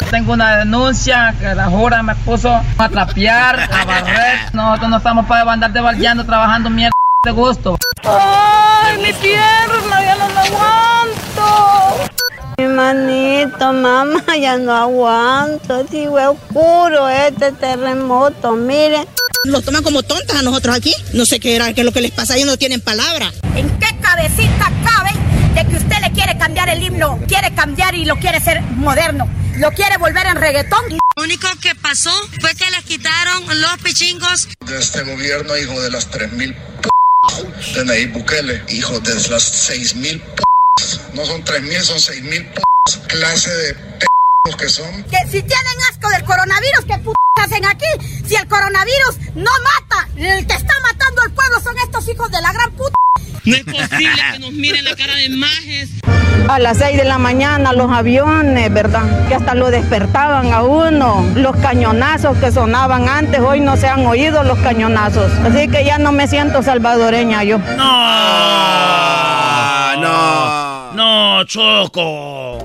Tengo 0.09 0.33
una 0.33 0.57
denuncia 0.57 1.35
que 1.39 1.53
la 1.53 1.65
jura 1.65 2.01
me 2.01 2.15
puso 2.15 2.49
a 2.49 2.89
trapear, 2.89 3.59
a 3.59 3.85
barrer. 3.85 4.39
Nosotros 4.53 4.89
no 4.89 4.97
estamos 4.97 5.25
para 5.25 5.51
andar 5.51 5.71
de 5.71 6.23
trabajando 6.23 6.69
mierda 6.69 6.98
de 7.25 7.31
gusto. 7.31 7.77
¡Ay, 8.03 8.97
mi 8.97 9.11
pierna! 9.11 10.01
¡Ya 10.01 10.15
no 10.15 10.29
la 10.29 10.41
aguanto! 10.41 12.09
Mi 12.57 12.65
manito, 12.65 13.73
mamá, 13.73 14.23
ya 14.39 14.57
no 14.57 14.73
aguanto. 14.73 15.85
Si 15.89 16.07
fue 16.07 16.27
oscuro 16.27 17.09
este 17.09 17.51
terremoto, 17.51 18.53
miren. 18.53 19.05
Nos 19.45 19.65
toman 19.65 19.83
como 19.83 20.03
tontas 20.03 20.37
a 20.37 20.41
nosotros 20.43 20.75
aquí. 20.75 20.93
No 21.13 21.25
sé 21.25 21.41
qué 21.41 21.55
era, 21.55 21.73
qué 21.73 21.81
es 21.81 21.85
lo 21.85 21.91
que 21.91 22.01
les 22.01 22.11
pasa, 22.11 22.35
ellos 22.35 22.47
no 22.47 22.57
tienen 22.57 22.79
palabra. 22.79 23.31
¿En 23.55 23.69
qué 23.79 23.87
cabecita 24.01 24.71
cabe 24.85 25.11
de 25.55 25.67
que 25.67 25.75
usted 25.75 25.97
le 26.01 26.11
quiere 26.13 26.37
cambiar 26.37 26.69
el 26.69 26.81
himno? 26.81 27.19
Quiere 27.27 27.53
cambiar 27.53 27.95
y 27.95 28.05
lo 28.05 28.15
quiere 28.15 28.37
hacer 28.37 28.61
moderno. 28.61 29.27
Lo 29.57 29.71
quiere 29.71 29.97
volver 29.97 30.25
en 30.25 30.37
reggaetón. 30.37 30.83
Lo 30.89 31.23
único 31.23 31.49
que 31.61 31.75
pasó 31.75 32.11
fue 32.39 32.55
que 32.55 32.69
les 32.71 32.83
quitaron 32.85 33.43
los 33.59 33.77
pichingos. 33.83 34.47
De 34.65 34.79
este 34.79 35.03
gobierno, 35.03 35.57
hijo 35.57 35.81
de 35.81 35.91
las 35.91 36.09
3.000 36.09 36.55
de 37.73 37.85
Nayib 37.85 38.13
Bukele, 38.13 38.63
hijo 38.69 38.99
de 38.99 39.15
las 39.29 39.43
6 39.43 39.95
mil 39.95 40.21
no 41.13 41.25
son 41.25 41.43
3 41.43 41.61
mil, 41.63 41.81
son 41.81 41.99
6 41.99 42.23
mil 42.23 42.47
clase 43.07 43.49
de 43.49 43.75
que 44.57 44.67
son. 44.69 45.03
Que 45.03 45.17
si 45.29 45.41
tienen 45.43 45.77
asco 45.91 46.09
del 46.09 46.23
coronavirus, 46.23 46.85
¿qué 46.87 46.97
p 46.97 47.11
hacen 47.35 47.65
aquí? 47.65 47.85
Si 48.27 48.35
el 48.35 48.47
coronavirus 48.47 49.17
no 49.35 49.51
mata, 49.63 50.09
el 50.15 50.47
que 50.47 50.53
está 50.53 50.73
matando 50.81 51.21
al 51.21 51.31
pueblo 51.31 51.61
son 51.61 51.77
estos 51.79 52.07
hijos 52.09 52.31
de 52.31 52.41
la 52.41 52.51
gran 52.51 52.71
puta. 52.71 52.95
No 53.45 53.55
es 53.55 53.63
posible 53.63 54.21
que 54.33 54.39
nos 54.39 54.51
miren 54.51 54.83
la 54.85 54.95
cara 54.95 55.15
de 55.15 55.29
majes. 55.29 55.89
A 56.47 56.59
las 56.59 56.77
6 56.77 56.97
de 56.97 57.03
la 57.03 57.17
mañana 57.17 57.73
los 57.73 57.91
aviones, 57.91 58.73
¿verdad? 58.73 59.27
Que 59.27 59.35
hasta 59.35 59.53
lo 59.55 59.69
despertaban 59.69 60.53
a 60.53 60.63
uno. 60.63 61.25
Los 61.35 61.55
cañonazos 61.57 62.37
que 62.37 62.51
sonaban 62.51 63.07
antes, 63.09 63.39
hoy 63.39 63.59
no 63.59 63.77
se 63.77 63.87
han 63.87 64.05
oído 64.05 64.43
los 64.43 64.57
cañonazos. 64.59 65.31
Así 65.43 65.67
que 65.67 65.83
ya 65.85 65.97
no 65.97 66.11
me 66.11 66.27
siento 66.27 66.63
salvadoreña 66.63 67.43
yo. 67.43 67.57
No, 67.57 68.85
no, 69.97 70.93
no, 70.93 71.43
Choco. 71.45 72.57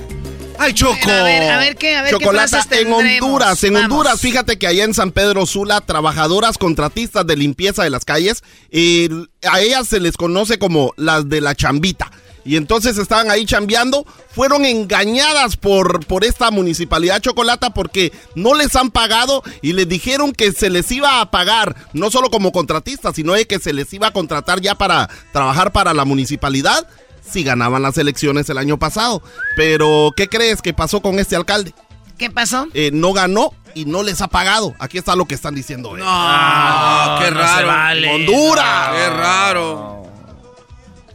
¡Ay, 0.59 0.73
Choco! 0.73 1.11
A 1.11 1.23
ver, 1.25 1.51
a 1.51 1.59
ver 1.59 1.77
qué, 1.77 1.97
a 1.97 2.03
ver 2.03 2.13
Chocolata 2.13 2.65
qué 2.69 2.81
en 2.83 2.93
Honduras. 2.93 3.65
En 3.65 3.77
Honduras, 3.77 4.21
fíjate 4.21 4.59
que 4.59 4.67
allá 4.67 4.85
en 4.85 4.95
San 4.95 5.11
Pedro 5.11 5.47
Sula, 5.47 5.81
trabajadoras 5.81 6.59
contratistas 6.59 7.27
de 7.27 7.37
limpieza 7.37 7.83
de 7.83 7.91
las 7.91 8.05
calles, 8.05 8.43
y 8.71 9.09
a 9.43 9.61
ellas 9.61 9.89
se 9.89 10.01
les 10.01 10.17
conoce 10.17 10.59
como 10.59 10.95
las 10.97 11.29
de 11.29 11.41
la 11.41 11.55
chambita. 11.55 12.11
Y 12.45 12.57
entonces 12.57 12.99
estaban 12.99 13.31
ahí 13.31 13.47
chambeando, 13.47 14.07
fueron 14.31 14.65
engañadas 14.65 15.57
por, 15.57 16.05
por 16.07 16.25
esta 16.25 16.51
municipalidad 16.51 17.21
Chocolata 17.21 17.71
porque 17.71 18.13
no 18.35 18.55
les 18.55 18.77
han 18.77 18.91
pagado 18.91 19.43
y 19.63 19.73
les 19.73 19.89
dijeron 19.89 20.33
que 20.33 20.53
se 20.53 20.71
les 20.71 20.91
iba 20.93 21.21
a 21.21 21.31
pagar, 21.31 21.75
no 21.93 22.11
solo 22.11 22.31
como 22.31 22.53
contratistas, 22.53 23.17
sino 23.17 23.33
de 23.33 23.47
que 23.47 23.59
se 23.59 23.73
les 23.73 23.93
iba 23.93 24.09
a 24.09 24.13
contratar 24.13 24.61
ya 24.61 24.75
para 24.75 25.09
trabajar 25.33 25.73
para 25.73 25.95
la 25.95 26.05
municipalidad 26.05 26.87
si 27.27 27.43
ganaban 27.43 27.83
las 27.83 27.97
elecciones 27.99 28.49
el 28.51 28.59
año 28.59 28.79
pasado. 28.79 29.23
Pero, 29.57 30.13
¿qué 30.17 30.29
crees 30.29 30.61
que 30.61 30.75
pasó 30.75 31.01
con 31.01 31.19
este 31.19 31.37
alcalde? 31.37 31.75
¿Qué 32.19 32.31
pasó? 32.31 32.67
Eh, 32.75 32.91
no 32.93 33.13
ganó 33.13 33.53
y 33.75 33.87
no 33.87 34.03
les 34.03 34.21
ha 34.21 34.29
pagado. 34.29 34.75
Aquí 34.79 34.99
está 34.99 35.17
lo 35.17 35.27
que 35.27 35.35
están 35.35 35.55
diciendo. 35.55 35.97
No, 35.97 37.19
qué 37.19 37.31
raro. 37.31 38.15
Honduras. 38.15 38.91
Qué 38.93 39.11
raro. 39.11 39.94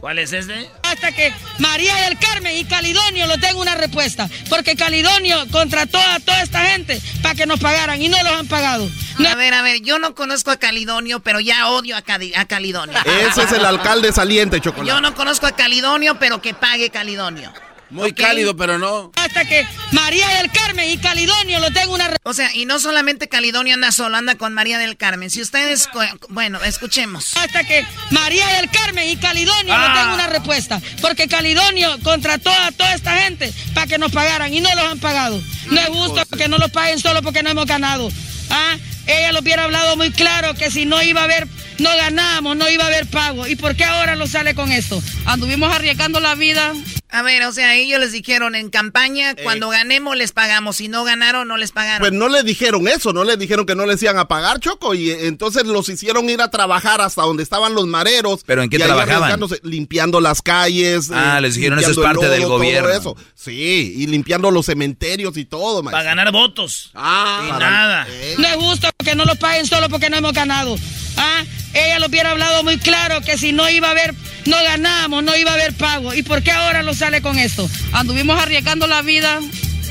¿Cuál 0.00 0.18
es 0.18 0.32
este? 0.32 0.68
Hasta 0.82 1.12
que 1.12 1.32
María 1.58 1.94
del 2.06 2.18
Carmen 2.18 2.56
y 2.56 2.64
Calidonio 2.64 3.26
lo 3.26 3.34
tengan 3.34 3.56
una 3.56 3.74
respuesta. 3.74 4.28
Porque 4.48 4.74
Calidonio 4.74 5.46
contrató 5.50 5.98
a 5.98 6.18
toda 6.20 6.42
esta 6.42 6.64
gente 6.64 6.98
para 7.22 7.34
que 7.34 7.44
nos 7.46 7.60
pagaran 7.60 8.00
y 8.00 8.08
no 8.08 8.16
los 8.22 8.32
han 8.32 8.46
pagado. 8.48 8.88
A 9.30 9.34
ver, 9.34 9.52
a 9.52 9.60
ver, 9.60 9.82
yo 9.82 9.98
no 9.98 10.14
conozco 10.14 10.50
a 10.50 10.56
Calidonio, 10.56 11.20
pero 11.20 11.40
ya 11.40 11.68
odio 11.68 11.94
a, 11.96 12.00
Cali- 12.02 12.32
a 12.34 12.46
Calidonio. 12.46 12.96
Ese 13.28 13.42
es 13.42 13.52
el 13.52 13.64
alcalde 13.66 14.10
saliente, 14.12 14.58
Chocolate. 14.62 14.88
Yo 14.88 15.02
no 15.02 15.14
conozco 15.14 15.46
a 15.46 15.52
Calidonio, 15.52 16.18
pero 16.18 16.40
que 16.40 16.54
pague 16.54 16.88
Calidonio. 16.88 17.52
Muy 17.90 18.12
cálido, 18.12 18.56
pero 18.56 18.78
no. 18.78 19.10
Hasta 19.16 19.44
que 19.44 19.66
María 19.92 20.28
del 20.38 20.50
Carmen 20.50 20.88
y 20.90 20.96
Calidonio 20.98 21.58
lo 21.60 21.66
tengan 21.72 21.88
una 21.90 22.10
O 22.22 22.32
sea, 22.32 22.54
y 22.54 22.64
no 22.64 22.78
solamente 22.78 23.28
Calidonio 23.28 23.74
anda 23.74 23.90
solo, 23.92 24.16
anda 24.16 24.36
con 24.36 24.52
María 24.54 24.78
del 24.78 24.96
Carmen. 24.96 25.30
Si 25.30 25.40
ustedes, 25.42 25.88
bueno, 26.28 26.62
escuchemos. 26.62 27.36
Hasta 27.36 27.64
que 27.64 27.84
María 28.10 28.46
del 28.58 28.70
Carmen 28.70 29.08
y 29.08 29.16
Calidonio 29.16 29.74
Ah. 29.74 29.78
no 29.88 29.94
tengan 29.94 30.14
una 30.14 30.26
respuesta. 30.28 30.80
Porque 31.00 31.26
Calidonio 31.28 31.98
contrató 32.02 32.50
a 32.50 32.70
toda 32.72 32.94
esta 32.94 33.16
gente 33.18 33.52
para 33.74 33.86
que 33.86 33.98
nos 33.98 34.12
pagaran 34.12 34.52
y 34.54 34.60
no 34.60 34.72
los 34.74 34.84
han 34.84 34.98
pagado. 35.00 35.40
No 35.70 35.80
es 35.80 35.88
justo 35.88 36.24
que 36.36 36.48
no 36.48 36.58
los 36.58 36.70
paguen 36.70 36.98
solo 37.00 37.22
porque 37.22 37.42
no 37.42 37.50
hemos 37.50 37.66
ganado. 37.66 38.08
¿Ah? 38.50 38.76
Ella 39.18 39.32
lo 39.32 39.40
hubiera 39.40 39.64
hablado 39.64 39.96
muy 39.96 40.10
claro 40.12 40.54
que 40.54 40.70
si 40.70 40.84
no 40.86 41.02
iba 41.02 41.20
a 41.22 41.24
haber, 41.24 41.48
no 41.78 41.90
ganamos, 41.96 42.56
no 42.56 42.68
iba 42.68 42.84
a 42.84 42.86
haber 42.88 43.06
pago. 43.06 43.46
¿Y 43.46 43.56
por 43.56 43.74
qué 43.76 43.84
ahora 43.84 44.14
lo 44.16 44.26
sale 44.26 44.54
con 44.54 44.70
esto? 44.72 45.02
Anduvimos 45.26 45.72
arriesgando 45.74 46.20
la 46.20 46.34
vida. 46.34 46.72
A 47.12 47.22
ver, 47.22 47.42
o 47.44 47.52
sea, 47.52 47.74
ellos 47.74 47.98
les 47.98 48.12
dijeron 48.12 48.54
en 48.54 48.70
campaña, 48.70 49.34
cuando 49.42 49.68
ganemos 49.68 50.16
les 50.16 50.30
pagamos, 50.30 50.76
si 50.76 50.86
no 50.86 51.02
ganaron 51.02 51.48
no 51.48 51.56
les 51.56 51.72
pagaron. 51.72 51.98
Pues 51.98 52.12
no 52.12 52.28
le 52.28 52.44
dijeron 52.44 52.86
eso, 52.86 53.12
no 53.12 53.24
le 53.24 53.36
dijeron 53.36 53.66
que 53.66 53.74
no 53.74 53.84
les 53.84 54.00
iban 54.00 54.16
a 54.16 54.28
pagar, 54.28 54.60
Choco, 54.60 54.94
y 54.94 55.10
eh, 55.10 55.26
entonces 55.26 55.66
los 55.66 55.88
hicieron 55.88 56.30
ir 56.30 56.40
a 56.40 56.50
trabajar 56.52 57.00
hasta 57.00 57.22
donde 57.22 57.42
estaban 57.42 57.74
los 57.74 57.88
mareros. 57.88 58.42
¿Pero 58.46 58.62
en 58.62 58.70
qué 58.70 58.78
trabajaban? 58.78 59.40
Limpiando 59.64 60.20
las 60.20 60.40
calles. 60.40 61.10
Ah, 61.12 61.38
eh, 61.38 61.40
les 61.40 61.56
dijeron, 61.56 61.80
eso 61.80 61.90
es 61.90 61.98
parte 61.98 62.28
del 62.28 62.42
lodo, 62.42 62.58
gobierno. 62.58 62.88
eso. 62.90 63.16
Sí, 63.34 63.92
y 63.96 64.06
limpiando 64.06 64.52
los 64.52 64.66
cementerios 64.66 65.36
y 65.36 65.46
todo, 65.46 65.82
Para 65.82 65.96
maestro. 65.96 66.10
ganar 66.16 66.30
votos. 66.32 66.92
Ah, 66.94 67.42
y 67.44 67.50
para- 67.50 67.70
nada. 67.70 68.06
No 68.38 68.46
es 68.46 68.54
justo 68.54 68.88
que 69.02 69.14
no 69.14 69.24
los 69.24 69.38
paguen 69.38 69.66
solo 69.66 69.88
porque 69.88 70.10
no 70.10 70.16
hemos 70.16 70.32
ganado. 70.32 70.76
¿Ah? 71.16 71.44
Ella 71.72 71.98
lo 71.98 72.06
hubiera 72.06 72.30
hablado 72.30 72.62
muy 72.64 72.78
claro 72.78 73.20
que 73.20 73.38
si 73.38 73.52
no 73.52 73.68
iba 73.70 73.88
a 73.88 73.90
haber, 73.92 74.14
no 74.46 74.56
ganamos, 74.64 75.22
no 75.22 75.36
iba 75.36 75.50
a 75.50 75.54
haber 75.54 75.72
pago. 75.74 76.14
¿Y 76.14 76.22
por 76.22 76.42
qué 76.42 76.50
ahora 76.50 76.82
lo 76.82 76.94
sale 76.94 77.22
con 77.22 77.38
esto? 77.38 77.68
Anduvimos 77.92 78.40
arriesgando 78.40 78.86
la 78.86 79.02
vida, 79.02 79.40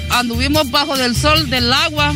anduvimos 0.10 0.70
bajo 0.72 0.98
del 0.98 1.16
sol, 1.16 1.50
del 1.50 1.72
agua, 1.72 2.14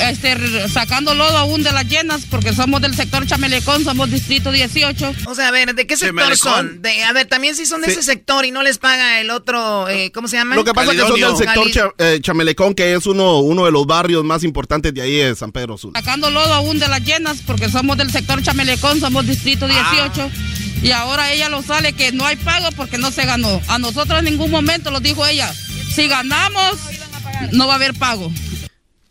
este, 0.00 0.68
sacando 0.68 1.14
lodo 1.14 1.36
aún 1.38 1.62
de 1.62 1.72
las 1.72 1.86
llenas 1.88 2.22
porque 2.30 2.52
somos 2.52 2.80
del 2.80 2.94
sector 2.94 3.26
Chamelecón, 3.26 3.84
somos 3.84 4.10
distrito 4.10 4.50
18. 4.50 5.14
O 5.26 5.34
sea, 5.34 5.48
a 5.48 5.50
ver, 5.50 5.74
¿de 5.74 5.86
qué 5.86 5.96
sector 5.96 6.36
son? 6.36 6.82
De, 6.82 7.02
a 7.04 7.12
ver, 7.12 7.26
también 7.26 7.54
si 7.54 7.66
son 7.66 7.80
de 7.80 7.86
Sí. 7.88 7.92
ese 7.92 8.02
sector 8.02 8.44
y 8.44 8.50
no 8.50 8.62
les 8.62 8.78
paga 8.78 9.20
el 9.20 9.30
otro, 9.30 9.88
eh, 9.88 10.10
¿cómo 10.12 10.28
se 10.28 10.36
llama? 10.36 10.54
Lo 10.56 10.64
que 10.64 10.72
pasa 10.74 10.92
es 10.92 11.00
que 11.00 11.06
son 11.06 11.20
del 11.20 11.36
sector 11.36 11.70
Cha- 11.70 11.90
eh, 11.98 12.18
Chamelecón, 12.22 12.74
que 12.74 12.94
es 12.94 13.06
uno, 13.06 13.38
uno 13.40 13.64
de 13.64 13.70
los 13.72 13.86
barrios 13.86 14.24
más 14.24 14.42
importantes 14.44 14.92
de 14.94 15.02
ahí 15.02 15.16
de 15.16 15.34
San 15.36 15.52
Pedro 15.52 15.78
Sula. 15.78 15.98
sacando 16.00 16.30
lodo 16.30 16.52
aún 16.54 16.78
de 16.78 16.88
las 16.88 17.02
llenas 17.04 17.38
porque 17.46 17.68
somos 17.70 17.96
del 17.96 18.10
sector 18.10 18.42
Chamelecón, 18.42 19.00
somos 19.00 19.26
distrito 19.26 19.66
18. 19.68 20.30
Y 20.82 20.90
ahora 20.90 21.32
ella 21.32 21.48
lo 21.48 21.62
sale 21.62 21.94
que 21.94 22.12
no 22.12 22.26
hay 22.26 22.36
pago 22.36 22.68
porque 22.76 22.98
no 22.98 23.10
se 23.10 23.24
ganó. 23.24 23.60
A 23.68 23.78
nosotros 23.78 24.18
en 24.18 24.26
ningún 24.26 24.50
momento 24.50 24.90
lo 24.90 25.00
dijo 25.00 25.24
ella. 25.26 25.50
Si 25.94 26.08
ganamos, 26.08 26.74
no 27.52 27.66
va 27.66 27.74
a 27.74 27.76
haber 27.76 27.94
pago. 27.94 28.30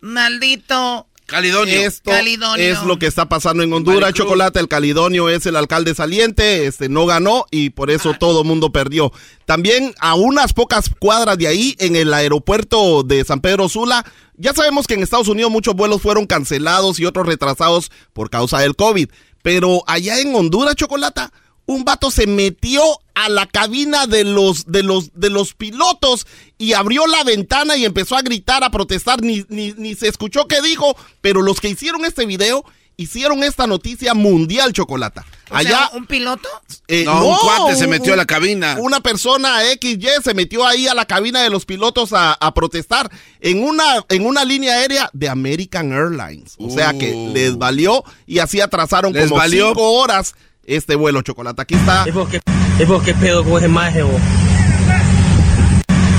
Maldito. 0.03 1.07
Calidonio. 1.25 1.79
Esto 1.79 2.11
Calidonio. 2.11 2.61
es 2.61 2.83
lo 2.83 2.99
que 2.99 3.07
está 3.07 3.29
pasando 3.29 3.63
en 3.63 3.71
Honduras. 3.71 4.01
Maricruz. 4.01 4.25
Chocolate, 4.25 4.59
el 4.59 4.67
Calidonio 4.67 5.29
es 5.29 5.45
el 5.45 5.55
alcalde 5.55 5.95
saliente, 5.95 6.67
este 6.67 6.89
no 6.89 7.05
ganó 7.05 7.45
y 7.51 7.69
por 7.69 7.89
eso 7.89 8.13
todo 8.19 8.41
el 8.41 8.47
mundo 8.47 8.73
perdió. 8.73 9.13
También 9.45 9.95
a 9.99 10.15
unas 10.15 10.51
pocas 10.51 10.89
cuadras 10.99 11.37
de 11.37 11.47
ahí, 11.47 11.77
en 11.79 11.95
el 11.95 12.13
aeropuerto 12.13 13.03
de 13.03 13.23
San 13.23 13.39
Pedro 13.39 13.69
Sula, 13.69 14.05
ya 14.35 14.53
sabemos 14.53 14.87
que 14.87 14.95
en 14.95 15.03
Estados 15.03 15.29
Unidos 15.29 15.49
muchos 15.49 15.73
vuelos 15.73 16.01
fueron 16.01 16.27
cancelados 16.27 16.99
y 16.99 17.05
otros 17.05 17.25
retrasados 17.25 17.89
por 18.11 18.29
causa 18.29 18.59
del 18.59 18.75
COVID. 18.75 19.07
Pero 19.41 19.83
allá 19.87 20.19
en 20.19 20.35
Honduras, 20.35 20.75
Chocolata, 20.75 21.31
un 21.65 21.85
vato 21.85 22.11
se 22.11 22.27
metió 22.27 22.81
a 23.15 23.29
la 23.29 23.45
cabina 23.45 24.05
de 24.07 24.23
los, 24.23 24.65
de 24.71 24.83
los, 24.83 25.11
de 25.13 25.29
los 25.29 25.53
pilotos 25.53 26.25
y 26.57 26.73
abrió 26.73 27.05
la 27.07 27.23
ventana 27.23 27.77
y 27.77 27.85
empezó 27.85 28.15
a 28.17 28.21
gritar, 28.21 28.63
a 28.63 28.69
protestar, 28.71 29.21
ni, 29.21 29.45
ni, 29.49 29.73
ni 29.77 29.95
se 29.95 30.07
escuchó 30.07 30.47
qué 30.47 30.61
dijo, 30.61 30.95
pero 31.21 31.41
los 31.41 31.59
que 31.61 31.69
hicieron 31.69 32.03
este 32.05 32.25
video 32.25 32.65
hicieron 32.97 33.43
esta 33.43 33.65
noticia 33.65 34.13
mundial, 34.13 34.71
Chocolata. 34.73 35.25
Allá, 35.49 35.69
sea, 35.69 35.89
¿un 35.93 36.05
piloto? 36.05 36.47
eh, 36.87 37.03
No, 37.05 37.25
un 37.27 37.37
cuate 37.37 37.75
se 37.75 37.87
metió 37.87 38.13
a 38.13 38.17
la 38.17 38.25
cabina. 38.25 38.77
Una 38.79 38.99
persona 39.01 39.59
XY 39.79 39.99
se 40.23 40.33
metió 40.33 40.65
ahí 40.65 40.87
a 40.87 40.93
la 40.93 41.05
cabina 41.05 41.41
de 41.41 41.49
los 41.49 41.65
pilotos 41.65 42.13
a, 42.13 42.33
a 42.33 42.53
protestar 42.53 43.11
en 43.39 43.63
una, 43.63 44.05
en 44.09 44.25
una 44.25 44.43
línea 44.45 44.75
aérea 44.75 45.09
de 45.13 45.29
American 45.29 45.91
Airlines. 45.91 46.55
O 46.59 46.69
sea 46.69 46.93
que 46.97 47.13
Uh. 47.13 47.33
les 47.33 47.57
valió 47.57 48.03
y 48.27 48.39
así 48.39 48.61
atrasaron 48.61 49.13
Les 49.13 49.25
como 49.29 49.37
valió. 49.37 49.67
cinco 49.69 49.91
horas 49.93 50.35
este 50.65 50.95
vuelo, 50.95 51.21
Chocolate. 51.21 51.61
Aquí 51.61 51.75
está. 51.75 52.03
Es 52.05 52.13
porque, 52.13 52.41
es 52.79 52.87
porque 52.87 53.13
pedo 53.13 53.43
con 53.43 53.57
ese 53.57 53.67
maje, 53.67 54.03
vos. 54.03 54.21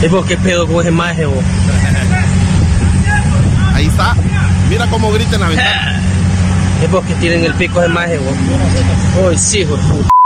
Es 0.03 0.11
porque 0.11 0.37
pedo 0.37 0.67
con 0.67 0.81
ese 0.81 0.91
maje, 0.91 1.27
vos. 1.27 1.45
Ahí 3.75 3.87
está. 3.87 4.15
Mira 4.69 4.87
cómo 4.89 5.11
grita 5.13 5.35
en 5.35 5.41
la 5.41 5.49
ventana. 5.49 6.01
Es 6.83 6.89
porque 6.89 7.15
tienen 7.15 7.45
el 7.45 7.55
pico 7.55 7.81
de 7.81 7.89
maje, 7.89 8.19
vos. 8.19 8.35
Uy, 9.27 9.39
sí, 9.39 9.61
hijo. 9.61 9.79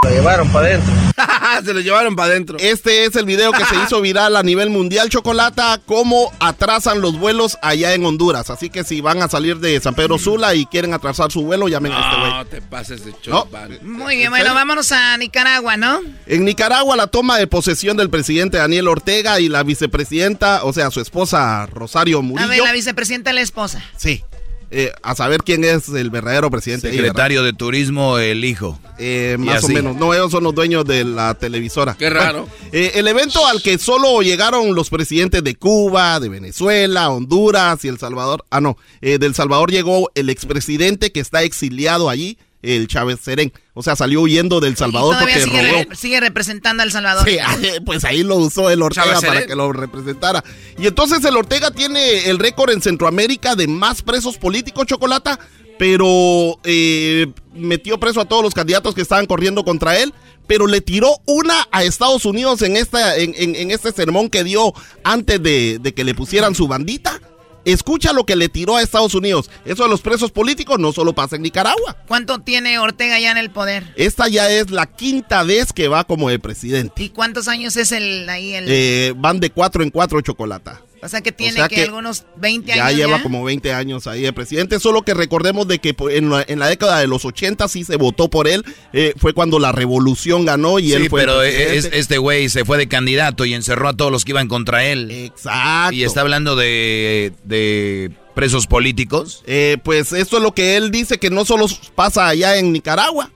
Lo 0.03 0.09
llevaron 0.09 0.49
para 0.49 0.67
adentro. 0.67 0.93
se 1.65 1.73
lo 1.73 1.79
llevaron 1.79 2.15
para 2.15 2.31
adentro. 2.31 2.57
Este 2.59 3.05
es 3.05 3.15
el 3.15 3.25
video 3.25 3.51
que 3.51 3.65
se 3.65 3.75
hizo 3.85 4.01
viral 4.01 4.35
a 4.35 4.43
nivel 4.43 4.69
mundial, 4.69 5.09
Chocolata, 5.09 5.79
cómo 5.85 6.31
atrasan 6.39 7.01
los 7.01 7.17
vuelos 7.17 7.57
allá 7.61 7.93
en 7.93 8.05
Honduras. 8.05 8.49
Así 8.49 8.69
que 8.69 8.83
si 8.83 9.01
van 9.01 9.21
a 9.21 9.29
salir 9.29 9.57
de 9.59 9.79
San 9.79 9.95
Pedro 9.95 10.17
Sula 10.17 10.55
y 10.55 10.65
quieren 10.65 10.93
atrasar 10.93 11.31
su 11.31 11.43
vuelo, 11.43 11.67
llamen 11.67 11.91
a 11.93 12.01
este 12.09 12.19
güey. 12.19 12.31
No 12.31 12.45
te 12.45 12.61
pases 12.61 13.05
de 13.05 13.11
No. 13.11 13.17
chopar. 13.21 13.69
Muy 13.83 14.15
bien, 14.17 14.29
bueno, 14.29 14.53
vámonos 14.53 14.91
a 14.91 15.17
Nicaragua, 15.17 15.77
¿no? 15.77 15.99
En 16.25 16.45
Nicaragua, 16.45 16.95
la 16.95 17.07
toma 17.07 17.37
de 17.37 17.47
posesión 17.47 17.97
del 17.97 18.09
presidente 18.09 18.57
Daniel 18.57 18.87
Ortega 18.87 19.39
y 19.39 19.49
la 19.49 19.63
vicepresidenta, 19.63 20.63
o 20.63 20.73
sea, 20.73 20.91
su 20.91 21.01
esposa 21.01 21.65
Rosario 21.67 22.19
A 22.19 22.21
Murillo. 22.21 22.49
ver, 22.49 22.59
la 22.61 22.71
vicepresidenta 22.71 23.29
es 23.31 23.35
la 23.35 23.41
esposa. 23.41 23.83
Sí. 23.97 24.23
Eh, 24.71 24.91
a 25.01 25.15
saber 25.15 25.41
quién 25.43 25.63
es 25.63 25.89
el 25.89 26.09
verdadero 26.09 26.51
presidente. 26.51 26.91
Secretario 26.91 27.43
de 27.43 27.53
Turismo, 27.53 28.19
el 28.19 28.45
hijo. 28.45 28.79
Eh, 28.99 29.35
más 29.39 29.63
o 29.63 29.69
menos. 29.69 29.95
No, 29.95 30.13
ellos 30.13 30.31
son 30.31 30.43
los 30.43 30.53
dueños 30.53 30.85
de 30.85 31.03
la 31.05 31.33
televisora. 31.33 31.95
Qué 31.97 32.09
raro. 32.09 32.41
Bueno, 32.43 32.53
eh, 32.71 32.91
el 32.95 33.07
evento 33.07 33.45
al 33.47 33.61
que 33.61 33.77
solo 33.77 34.21
llegaron 34.21 34.75
los 34.75 34.89
presidentes 34.89 35.43
de 35.43 35.55
Cuba, 35.55 36.19
de 36.19 36.29
Venezuela, 36.29 37.09
Honduras 37.09 37.83
y 37.83 37.87
El 37.87 37.97
Salvador. 37.97 38.45
Ah, 38.51 38.61
no. 38.61 38.77
eh, 39.01 39.17
del 39.17 39.33
Salvador 39.33 39.71
llegó 39.71 40.11
el 40.15 40.29
expresidente 40.29 41.11
que 41.11 41.19
está 41.19 41.41
exiliado 41.43 42.09
allí, 42.09 42.37
el 42.61 42.87
Chávez 42.87 43.19
Serén. 43.21 43.53
O 43.73 43.83
sea, 43.83 43.95
salió 43.95 44.21
huyendo 44.21 44.59
del 44.59 44.75
Salvador 44.75 45.15
porque 45.19 45.41
sigue, 45.41 45.61
robó. 45.71 45.85
re- 45.89 45.95
sigue 45.95 46.19
representando 46.19 46.83
a 46.83 46.85
El 46.85 46.91
Salvador. 46.91 47.27
Sí, 47.29 47.37
pues 47.85 48.03
ahí 48.05 48.23
lo 48.23 48.35
usó 48.35 48.69
el 48.69 48.81
Ortega 48.81 49.05
Chávez 49.05 49.19
para 49.21 49.33
Serén. 49.33 49.47
que 49.49 49.55
lo 49.55 49.71
representara. 49.71 50.43
Y 50.77 50.87
entonces 50.87 51.23
el 51.23 51.37
Ortega 51.37 51.71
tiene 51.71 52.29
el 52.29 52.39
récord 52.39 52.71
en 52.71 52.81
Centroamérica 52.81 53.55
de 53.55 53.67
más 53.67 54.01
presos 54.01 54.37
políticos, 54.37 54.85
Chocolata, 54.87 55.39
pero 55.77 56.59
eh, 56.65 57.27
metió 57.53 57.99
preso 57.99 58.19
a 58.21 58.25
todos 58.25 58.43
los 58.43 58.53
candidatos 58.53 58.93
que 58.93 59.01
estaban 59.01 59.25
corriendo 59.25 59.63
contra 59.63 59.97
él, 59.97 60.13
pero 60.45 60.67
le 60.67 60.81
tiró 60.81 61.09
una 61.25 61.67
a 61.71 61.83
Estados 61.83 62.25
Unidos 62.25 62.61
en, 62.63 62.75
esta, 62.75 63.15
en, 63.17 63.33
en- 63.37 63.55
en 63.55 63.71
este 63.71 63.91
sermón 63.93 64.29
que 64.29 64.43
dio 64.43 64.73
antes 65.03 65.41
de, 65.41 65.79
de 65.79 65.93
que 65.93 66.03
le 66.03 66.13
pusieran 66.15 66.53
su 66.55 66.67
bandita. 66.67 67.21
Escucha 67.65 68.13
lo 68.13 68.25
que 68.25 68.35
le 68.35 68.49
tiró 68.49 68.77
a 68.77 68.81
Estados 68.81 69.13
Unidos. 69.15 69.49
Eso 69.65 69.83
de 69.83 69.89
los 69.89 70.01
presos 70.01 70.31
políticos 70.31 70.79
no 70.79 70.91
solo 70.91 71.13
pasa 71.13 71.35
en 71.35 71.41
Nicaragua. 71.41 71.97
¿Cuánto 72.07 72.39
tiene 72.39 72.79
Ortega 72.79 73.19
ya 73.19 73.31
en 73.31 73.37
el 73.37 73.49
poder? 73.49 73.93
Esta 73.95 74.27
ya 74.27 74.49
es 74.49 74.71
la 74.71 74.85
quinta 74.85 75.43
vez 75.43 75.73
que 75.73 75.87
va 75.87 76.03
como 76.03 76.29
de 76.29 76.39
presidente. 76.39 77.03
¿Y 77.03 77.09
cuántos 77.09 77.47
años 77.47 77.75
es 77.77 77.91
el 77.91 78.27
ahí 78.29 78.53
el? 78.53 78.65
Eh, 78.67 79.13
van 79.15 79.39
de 79.39 79.49
cuatro 79.49 79.83
en 79.83 79.89
cuatro 79.89 80.21
chocolata. 80.21 80.81
O 81.01 81.07
sea 81.09 81.21
que 81.21 81.31
tiene 81.31 81.53
sea 81.53 81.67
que, 81.67 81.75
que 81.75 81.83
algunos 81.83 82.25
20 82.37 82.73
Ya 82.75 82.85
años 82.87 82.97
lleva 82.97 83.17
ya. 83.17 83.23
como 83.23 83.43
20 83.43 83.73
años 83.73 84.07
ahí 84.07 84.21
de 84.21 84.33
presidente, 84.33 84.79
solo 84.79 85.01
que 85.03 85.13
recordemos 85.13 85.67
de 85.67 85.79
que 85.79 85.95
en 86.11 86.29
la, 86.29 86.43
en 86.47 86.59
la 86.59 86.67
década 86.67 86.99
de 86.99 87.07
los 87.07 87.25
80 87.25 87.67
sí 87.67 87.83
se 87.83 87.95
votó 87.95 88.29
por 88.29 88.47
él, 88.47 88.63
eh, 88.93 89.13
fue 89.17 89.33
cuando 89.33 89.59
la 89.59 89.71
revolución 89.71 90.45
ganó 90.45 90.79
y 90.79 90.87
Sí, 90.89 90.93
él 90.93 91.09
fue 91.09 91.21
el 91.21 91.27
pero 91.27 91.41
es- 91.43 91.53
presidente. 91.55 91.99
este 91.99 92.17
güey 92.17 92.49
se 92.49 92.65
fue 92.65 92.77
de 92.77 92.87
candidato 92.87 93.45
y 93.45 93.53
encerró 93.53 93.89
a 93.89 93.93
todos 93.93 94.11
los 94.11 94.25
que 94.25 94.31
iban 94.31 94.47
contra 94.47 94.85
él. 94.85 95.09
Exacto. 95.11 95.93
Y 95.95 96.03
está 96.03 96.21
hablando 96.21 96.55
de, 96.55 97.33
de 97.43 98.11
presos 98.35 98.67
políticos. 98.67 99.43
Eh, 99.47 99.77
pues 99.83 100.13
esto 100.13 100.37
es 100.37 100.43
lo 100.43 100.53
que 100.53 100.77
él 100.77 100.91
dice 100.91 101.17
que 101.17 101.29
no 101.29 101.45
solo 101.45 101.65
pasa 101.95 102.27
allá 102.27 102.57
en 102.57 102.71
Nicaragua. 102.71 103.31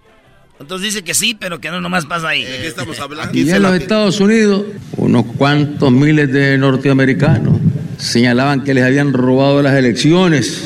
Entonces 0.63 0.93
dice 0.93 1.03
que 1.03 1.13
sí, 1.13 1.35
pero 1.37 1.59
que 1.59 1.69
no 1.69 1.81
nomás 1.81 2.05
pasa 2.05 2.29
ahí. 2.29 2.45
¿De 2.45 2.57
qué 2.57 2.67
estamos 2.67 2.97
hablando? 3.01 3.29
Aquí 3.29 3.41
Y 3.41 3.49
en 3.51 3.61
los 3.61 3.71
tiene. 3.71 3.83
Estados 3.83 4.19
Unidos, 4.21 4.63
unos 4.95 5.25
cuantos 5.37 5.91
miles 5.91 6.31
de 6.31 6.57
norteamericanos 6.57 7.59
señalaban 7.97 8.63
que 8.63 8.73
les 8.73 8.85
habían 8.85 9.11
robado 9.11 9.61
las 9.61 9.75
elecciones 9.75 10.63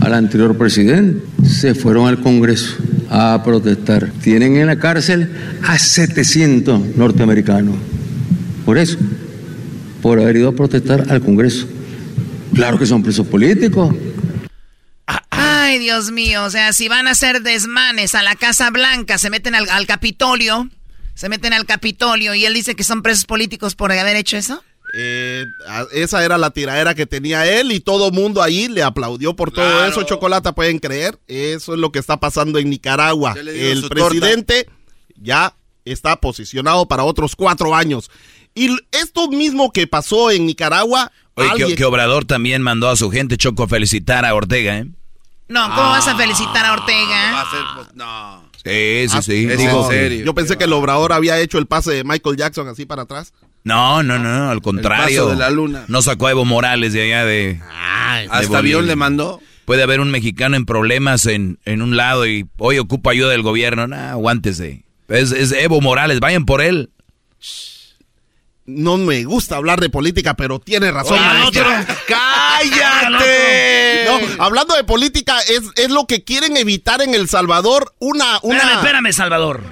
al 0.00 0.14
anterior 0.14 0.56
presidente. 0.56 1.24
Se 1.44 1.74
fueron 1.74 2.06
al 2.06 2.20
Congreso 2.20 2.76
a 3.10 3.42
protestar. 3.44 4.12
Tienen 4.22 4.56
en 4.56 4.68
la 4.68 4.78
cárcel 4.78 5.28
a 5.64 5.78
700 5.78 6.96
norteamericanos. 6.96 7.74
Por 8.64 8.78
eso, 8.78 8.98
por 10.00 10.20
haber 10.20 10.36
ido 10.36 10.50
a 10.50 10.52
protestar 10.52 11.06
al 11.08 11.20
Congreso. 11.22 11.66
Claro 12.54 12.78
que 12.78 12.86
son 12.86 13.02
presos 13.02 13.26
políticos. 13.26 13.92
Ay, 15.70 15.78
Dios 15.78 16.10
mío, 16.10 16.42
o 16.42 16.50
sea, 16.50 16.72
si 16.72 16.88
van 16.88 17.06
a 17.06 17.12
hacer 17.12 17.42
desmanes 17.42 18.16
a 18.16 18.24
la 18.24 18.34
Casa 18.34 18.70
Blanca, 18.70 19.18
se 19.18 19.30
meten 19.30 19.54
al, 19.54 19.68
al 19.70 19.86
Capitolio, 19.86 20.68
se 21.14 21.28
meten 21.28 21.52
al 21.52 21.64
Capitolio 21.64 22.34
y 22.34 22.44
él 22.44 22.54
dice 22.54 22.74
que 22.74 22.82
son 22.82 23.02
presos 23.02 23.24
políticos 23.24 23.76
por 23.76 23.92
haber 23.92 24.16
hecho 24.16 24.36
eso. 24.36 24.64
Eh, 24.98 25.44
esa 25.92 26.24
era 26.24 26.38
la 26.38 26.50
tiradera 26.50 26.96
que 26.96 27.06
tenía 27.06 27.46
él 27.46 27.70
y 27.70 27.78
todo 27.78 28.10
mundo 28.10 28.42
ahí 28.42 28.66
le 28.66 28.82
aplaudió 28.82 29.36
por 29.36 29.52
todo 29.52 29.64
Claro. 29.64 29.86
eso, 29.88 30.02
Chocolata, 30.02 30.56
pueden 30.56 30.80
creer. 30.80 31.20
Eso 31.28 31.74
es 31.74 31.78
lo 31.78 31.92
que 31.92 32.00
está 32.00 32.18
pasando 32.18 32.58
en 32.58 32.68
Nicaragua. 32.68 33.36
El 33.38 33.88
presidente 33.88 34.68
ya 35.14 35.54
está 35.84 36.16
posicionado 36.16 36.88
para 36.88 37.04
otros 37.04 37.36
cuatro 37.36 37.76
años. 37.76 38.10
Y 38.56 38.76
esto 38.90 39.28
mismo 39.28 39.72
que 39.72 39.86
pasó 39.86 40.32
en 40.32 40.46
Nicaragua, 40.46 41.12
Oye, 41.34 41.68
que, 41.68 41.74
que 41.76 41.84
Obrador 41.84 42.24
también 42.24 42.60
mandó 42.60 42.88
a 42.88 42.96
su 42.96 43.08
gente, 43.12 43.36
Choco, 43.36 43.62
a 43.62 43.68
felicitar 43.68 44.24
a 44.24 44.34
Ortega, 44.34 44.78
¿eh? 44.78 44.86
No, 45.50 45.64
¿cómo 45.74 45.90
vas 45.90 46.06
a 46.08 46.16
felicitar 46.16 46.64
a 46.64 46.72
Ortega? 46.74 47.32
Va 47.32 47.40
a 47.42 47.50
ser, 47.50 47.60
pues, 47.76 47.88
no. 47.94 48.44
Sí, 48.64 49.08
sí, 49.08 49.16
Ah, 49.16 49.22
sí. 49.22 49.46
es 49.50 49.58
Digo, 49.58 49.84
en 49.84 49.90
serio. 49.90 50.24
Yo 50.24 50.34
pensé 50.34 50.56
que 50.56 50.64
el 50.64 50.72
obrador 50.72 51.12
había 51.12 51.38
hecho 51.38 51.58
el 51.58 51.66
pase 51.66 51.92
de 51.92 52.04
Michael 52.04 52.36
Jackson 52.36 52.68
así 52.68 52.86
para 52.86 53.02
atrás. 53.02 53.32
No, 53.64 54.02
no, 54.02 54.18
no, 54.18 54.50
al 54.50 54.62
contrario. 54.62 55.24
paso 55.24 55.30
de 55.30 55.36
la 55.36 55.50
luna. 55.50 55.84
No 55.88 56.02
sacó 56.02 56.28
a 56.28 56.30
Evo 56.30 56.44
Morales 56.44 56.92
de 56.92 57.02
allá 57.02 57.24
de. 57.24 57.54
de 57.54 57.60
Hasta 58.30 58.58
avión 58.58 58.86
le 58.86 58.96
mandó. 58.96 59.40
Puede 59.64 59.82
haber 59.82 60.00
un 60.00 60.10
mexicano 60.10 60.56
en 60.56 60.66
problemas 60.66 61.26
en, 61.26 61.58
en 61.64 61.82
un 61.82 61.96
lado 61.96 62.26
y 62.26 62.46
hoy 62.58 62.78
ocupa 62.78 63.10
ayuda 63.10 63.30
del 63.30 63.42
gobierno. 63.42 63.86
No, 63.86 63.96
aguántese. 63.96 64.84
Es, 65.08 65.32
es 65.32 65.52
Evo 65.52 65.80
Morales, 65.80 66.20
vayan 66.20 66.44
por 66.44 66.60
él. 66.60 66.90
No 68.66 68.98
me 68.98 69.24
gusta 69.24 69.56
hablar 69.56 69.80
de 69.80 69.90
política, 69.90 70.34
pero 70.34 70.60
tiene 70.60 70.90
razón. 70.92 71.18
Maestro. 71.20 71.64
¡Cállate! 72.08 73.69
No, 74.18 74.44
hablando 74.44 74.74
de 74.74 74.84
política, 74.84 75.38
es, 75.40 75.62
es 75.76 75.90
lo 75.90 76.06
que 76.06 76.24
quieren 76.24 76.56
evitar 76.56 77.02
en 77.02 77.14
El 77.14 77.28
Salvador. 77.28 77.94
Una, 77.98 78.38
una... 78.42 78.56
Espérame, 78.56 78.78
espérame, 78.78 79.12
Salvador. 79.12 79.62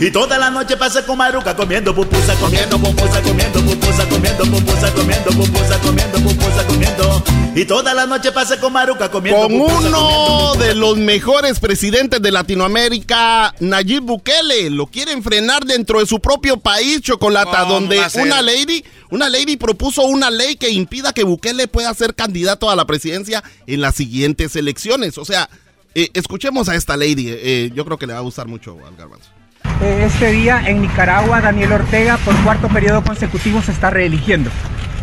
Y 0.00 0.12
toda 0.12 0.38
la 0.38 0.50
noche 0.50 0.76
pasa 0.76 1.04
con 1.04 1.18
Maruca 1.18 1.56
comiendo 1.56 1.92
pupusa, 1.92 2.34
comiendo 2.36 2.78
pupusa, 2.78 3.20
comiendo 3.20 3.60
pupusa, 3.64 4.08
comiendo 4.08 4.44
pupusa, 4.44 4.94
comiendo 4.94 5.30
pupusa, 5.30 5.80
comiendo 5.80 6.18
pupusa, 6.20 6.66
comiendo. 6.68 7.24
Y 7.56 7.64
toda 7.64 7.92
la 7.94 8.06
noche 8.06 8.30
pasa 8.30 8.60
con 8.60 8.72
Maruca 8.72 9.10
comiendo 9.10 9.42
Con 9.42 9.58
pupusa, 9.58 9.88
uno 9.88 10.54
de 10.54 10.76
los 10.76 10.96
mejores 10.98 11.58
presidentes 11.58 12.22
de 12.22 12.30
Latinoamérica, 12.30 13.52
Nayib 13.58 14.02
Bukele. 14.04 14.70
Lo 14.70 14.86
quieren 14.86 15.24
frenar 15.24 15.64
dentro 15.64 15.98
de 15.98 16.06
su 16.06 16.20
propio 16.20 16.58
país, 16.58 17.00
Chocolata, 17.00 17.62
¿Cómo 17.62 17.74
donde 17.74 18.00
una 18.22 18.40
lady, 18.40 18.84
una 19.10 19.28
lady 19.28 19.56
propuso 19.56 20.02
una 20.02 20.30
ley 20.30 20.54
que 20.54 20.70
impida 20.70 21.12
que 21.12 21.24
Bukele 21.24 21.66
pueda 21.66 21.92
ser 21.94 22.14
candidato 22.14 22.70
a 22.70 22.76
la 22.76 22.86
presidencia 22.86 23.42
en 23.66 23.80
las 23.80 23.96
siguientes 23.96 24.54
elecciones. 24.54 25.18
O 25.18 25.24
sea, 25.24 25.50
eh, 25.96 26.10
escuchemos 26.14 26.68
a 26.68 26.76
esta 26.76 26.96
lady. 26.96 27.26
eh, 27.30 27.70
yo 27.74 27.84
creo 27.84 27.98
que 27.98 28.06
le 28.06 28.12
va 28.12 28.20
a 28.20 28.22
gustar 28.22 28.46
mucho 28.46 28.78
al 28.86 28.94
garbanzo. 28.94 29.37
Eh, 29.80 30.04
Este 30.06 30.32
día 30.32 30.62
en 30.66 30.82
Nicaragua, 30.82 31.40
Daniel 31.40 31.72
Ortega 31.72 32.18
por 32.18 32.34
cuarto 32.42 32.68
periodo 32.68 33.02
consecutivo 33.02 33.62
se 33.62 33.72
está 33.72 33.90
reeligiendo, 33.90 34.50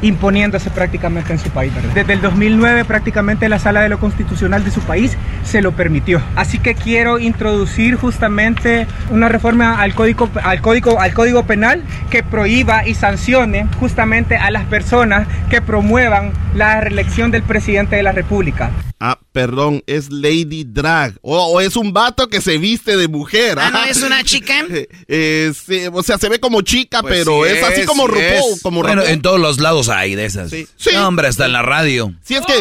imponiéndose 0.02 0.70
prácticamente 0.70 1.34
en 1.34 1.40
su 1.40 1.50
país. 1.50 1.74
¿verdad? 1.74 1.94
Desde 1.94 2.14
el 2.14 2.22
2009 2.22 2.86
prácticamente 2.86 3.50
la 3.50 3.60
sala 3.60 3.82
de 3.82 3.90
lo 3.90 4.00
constitucional 4.00 4.64
de 4.64 4.72
su 4.72 4.82
país 4.82 5.18
se 5.44 5.62
lo 5.62 5.72
permitió. 5.74 6.22
Así 6.36 6.60
que 6.60 6.76
quiero 6.76 7.20
introducir 7.20 7.96
justamente 7.96 8.88
una 9.10 9.30
reforma 9.30 9.80
al 9.82 9.94
código, 9.96 10.30
al 10.44 10.62
código, 10.62 11.00
al 11.00 11.14
código 11.14 11.44
penal 11.44 11.84
que 12.10 12.24
prohíba 12.24 12.88
y 12.88 12.96
sancione 12.96 13.68
justamente 13.80 14.38
a 14.38 14.52
las 14.52 14.66
personas 14.66 15.28
que 15.50 15.62
promuevan 15.62 16.32
la 16.54 16.82
reelección 16.82 17.32
del 17.32 17.44
presidente 17.44 17.96
de 17.96 18.04
la 18.04 18.12
República. 18.12 18.72
Ah, 19.00 19.20
perdón, 19.34 19.84
es 19.88 20.10
Lady 20.10 20.64
Drag. 20.64 21.14
O, 21.22 21.60
es 21.60 21.76
un 21.76 21.92
vato 21.92 22.30
que 22.30 22.40
se 22.40 22.58
viste 22.58 22.96
de 22.96 23.10
mujer. 23.10 23.58
Ah, 23.60 23.70
¿no 23.70 23.80
ah. 23.80 23.90
es 23.90 24.02
una 24.02 24.24
chica? 24.24 24.54
Eh, 25.08 25.52
sí, 25.54 25.82
o 25.92 26.02
sea, 26.04 26.18
se 26.18 26.30
ve 26.30 26.40
como 26.40 26.62
chica, 26.62 27.02
Pues 27.02 27.14
pero 27.14 27.44
sí 27.44 27.52
es 27.52 27.64
así 27.64 27.86
como 27.86 28.08
sí 28.08 28.14
RuPaul. 28.14 28.62
Como 28.62 28.82
Bueno, 28.82 29.02
RuPaul. 29.02 29.14
en 29.14 29.22
todos 29.22 29.40
los 29.40 29.60
lados 29.60 29.90
hay 29.98 30.16
de 30.16 30.26
esas. 30.26 30.50
Sí. 30.52 30.68
No, 30.94 31.08
hombre, 31.08 31.28
hasta 31.28 31.46
en 31.46 31.54
la 31.54 31.62
radio. 31.62 32.14
Si 32.24 32.36
es 32.36 32.46
que. 32.46 32.54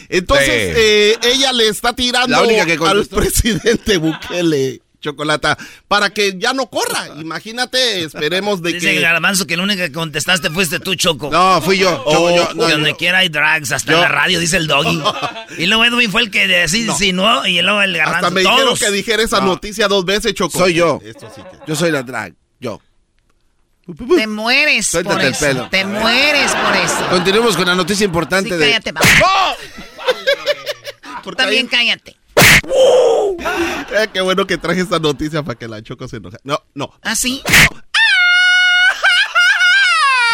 Entonces, 0.09 0.47
Sí. 0.47 0.81
eh, 0.81 1.19
ella 1.25 1.53
le 1.53 1.69
está 1.69 1.93
tirando 1.93 2.37
al 2.37 3.07
presidente 3.07 3.97
Bukele, 3.97 4.81
Chocolata, 5.11 5.57
para 5.89 6.11
que 6.11 6.35
ya 6.39 6.53
no 6.53 6.69
corra. 6.69 7.09
Imagínate, 7.21 8.03
esperemos 8.05 8.61
de 8.63 8.73
Dice 8.75 8.95
que. 8.95 9.01
Garbanzo 9.01 9.47
que 9.47 9.55
el 9.55 9.61
único 9.61 9.81
que 9.83 9.93
contestaste 9.93 10.51
fuiste 10.51 10.81
tú, 10.81 10.95
Choco. 10.95 11.31
No, 11.31 11.61
fui 11.63 11.79
yo. 11.79 11.91
Choco, 12.05 12.31
yo, 12.37 12.49
no, 12.55 12.65
Y 12.67 12.71
yo. 12.71 12.77
donde 12.77 12.97
quiera 12.97 13.19
hay 13.19 13.29
drags, 13.29 13.73
hasta 13.73 13.93
Yo- 13.93 13.99
en 13.99 14.03
la 14.03 14.09
radio, 14.09 14.39
dice 14.41 14.57
el 14.57 14.67
doggy. 14.67 15.01
y 15.59 15.67
luego 15.67 15.85
Edwin 15.85 16.11
fue 16.11 16.23
el 16.23 16.31
que 16.31 16.67
si 16.69 17.13
no, 17.13 17.47
y 17.47 17.61
luego 17.63 17.83
el 17.83 17.97
garbanzo. 17.97 18.17
Hasta 18.27 18.31
me 18.31 18.41
dijeron 18.41 18.65
Todos. 18.65 18.79
que 18.81 18.91
dijera 18.91 19.23
esa 19.23 19.41
No. 19.41 19.47
noticia 19.47 19.89
dos 19.89 20.05
veces, 20.05 20.35
Choco. 20.35 20.59
Soy 20.59 20.75
yo. 20.75 21.01
Esto 21.05 21.31
sí 21.35 21.41
que- 21.43 21.59
Yo 21.67 21.77
soy 21.77 21.91
la 21.91 22.03
drag. 22.03 22.35
Yo. 22.61 22.81
Te 24.17 24.27
mueres 24.27 24.87
por 24.91 25.03
Suéltate 25.05 25.27
el 25.29 25.33
eso. 25.33 25.47
pelo. 25.47 25.69
Te 25.71 25.85
mueres 25.85 26.51
por 26.53 26.77
eso. 26.77 27.09
Continuemos 27.09 27.57
con 27.57 27.67
la 27.67 27.75
noticia 27.77 27.99
Sí, 27.99 28.05
importante 28.05 28.57
de. 28.59 28.67
cállate, 28.67 28.91
vamos. 28.93 29.09
Tú 31.23 31.33
también 31.33 31.67
cállate. 31.69 32.17
Eh, 33.89 34.09
qué 34.13 34.21
bueno 34.21 34.47
que 34.47 34.59
traje 34.59 34.81
esta 34.81 34.99
noticia 34.99 35.43
para 35.43 35.57
que 35.57 35.69
la 35.69 35.81
Choco 35.81 36.09
se 36.09 36.17
enoje. 36.17 36.37
No, 36.43 36.61
no. 36.75 36.93
¿Ah, 37.03 37.15
sí? 37.15 37.41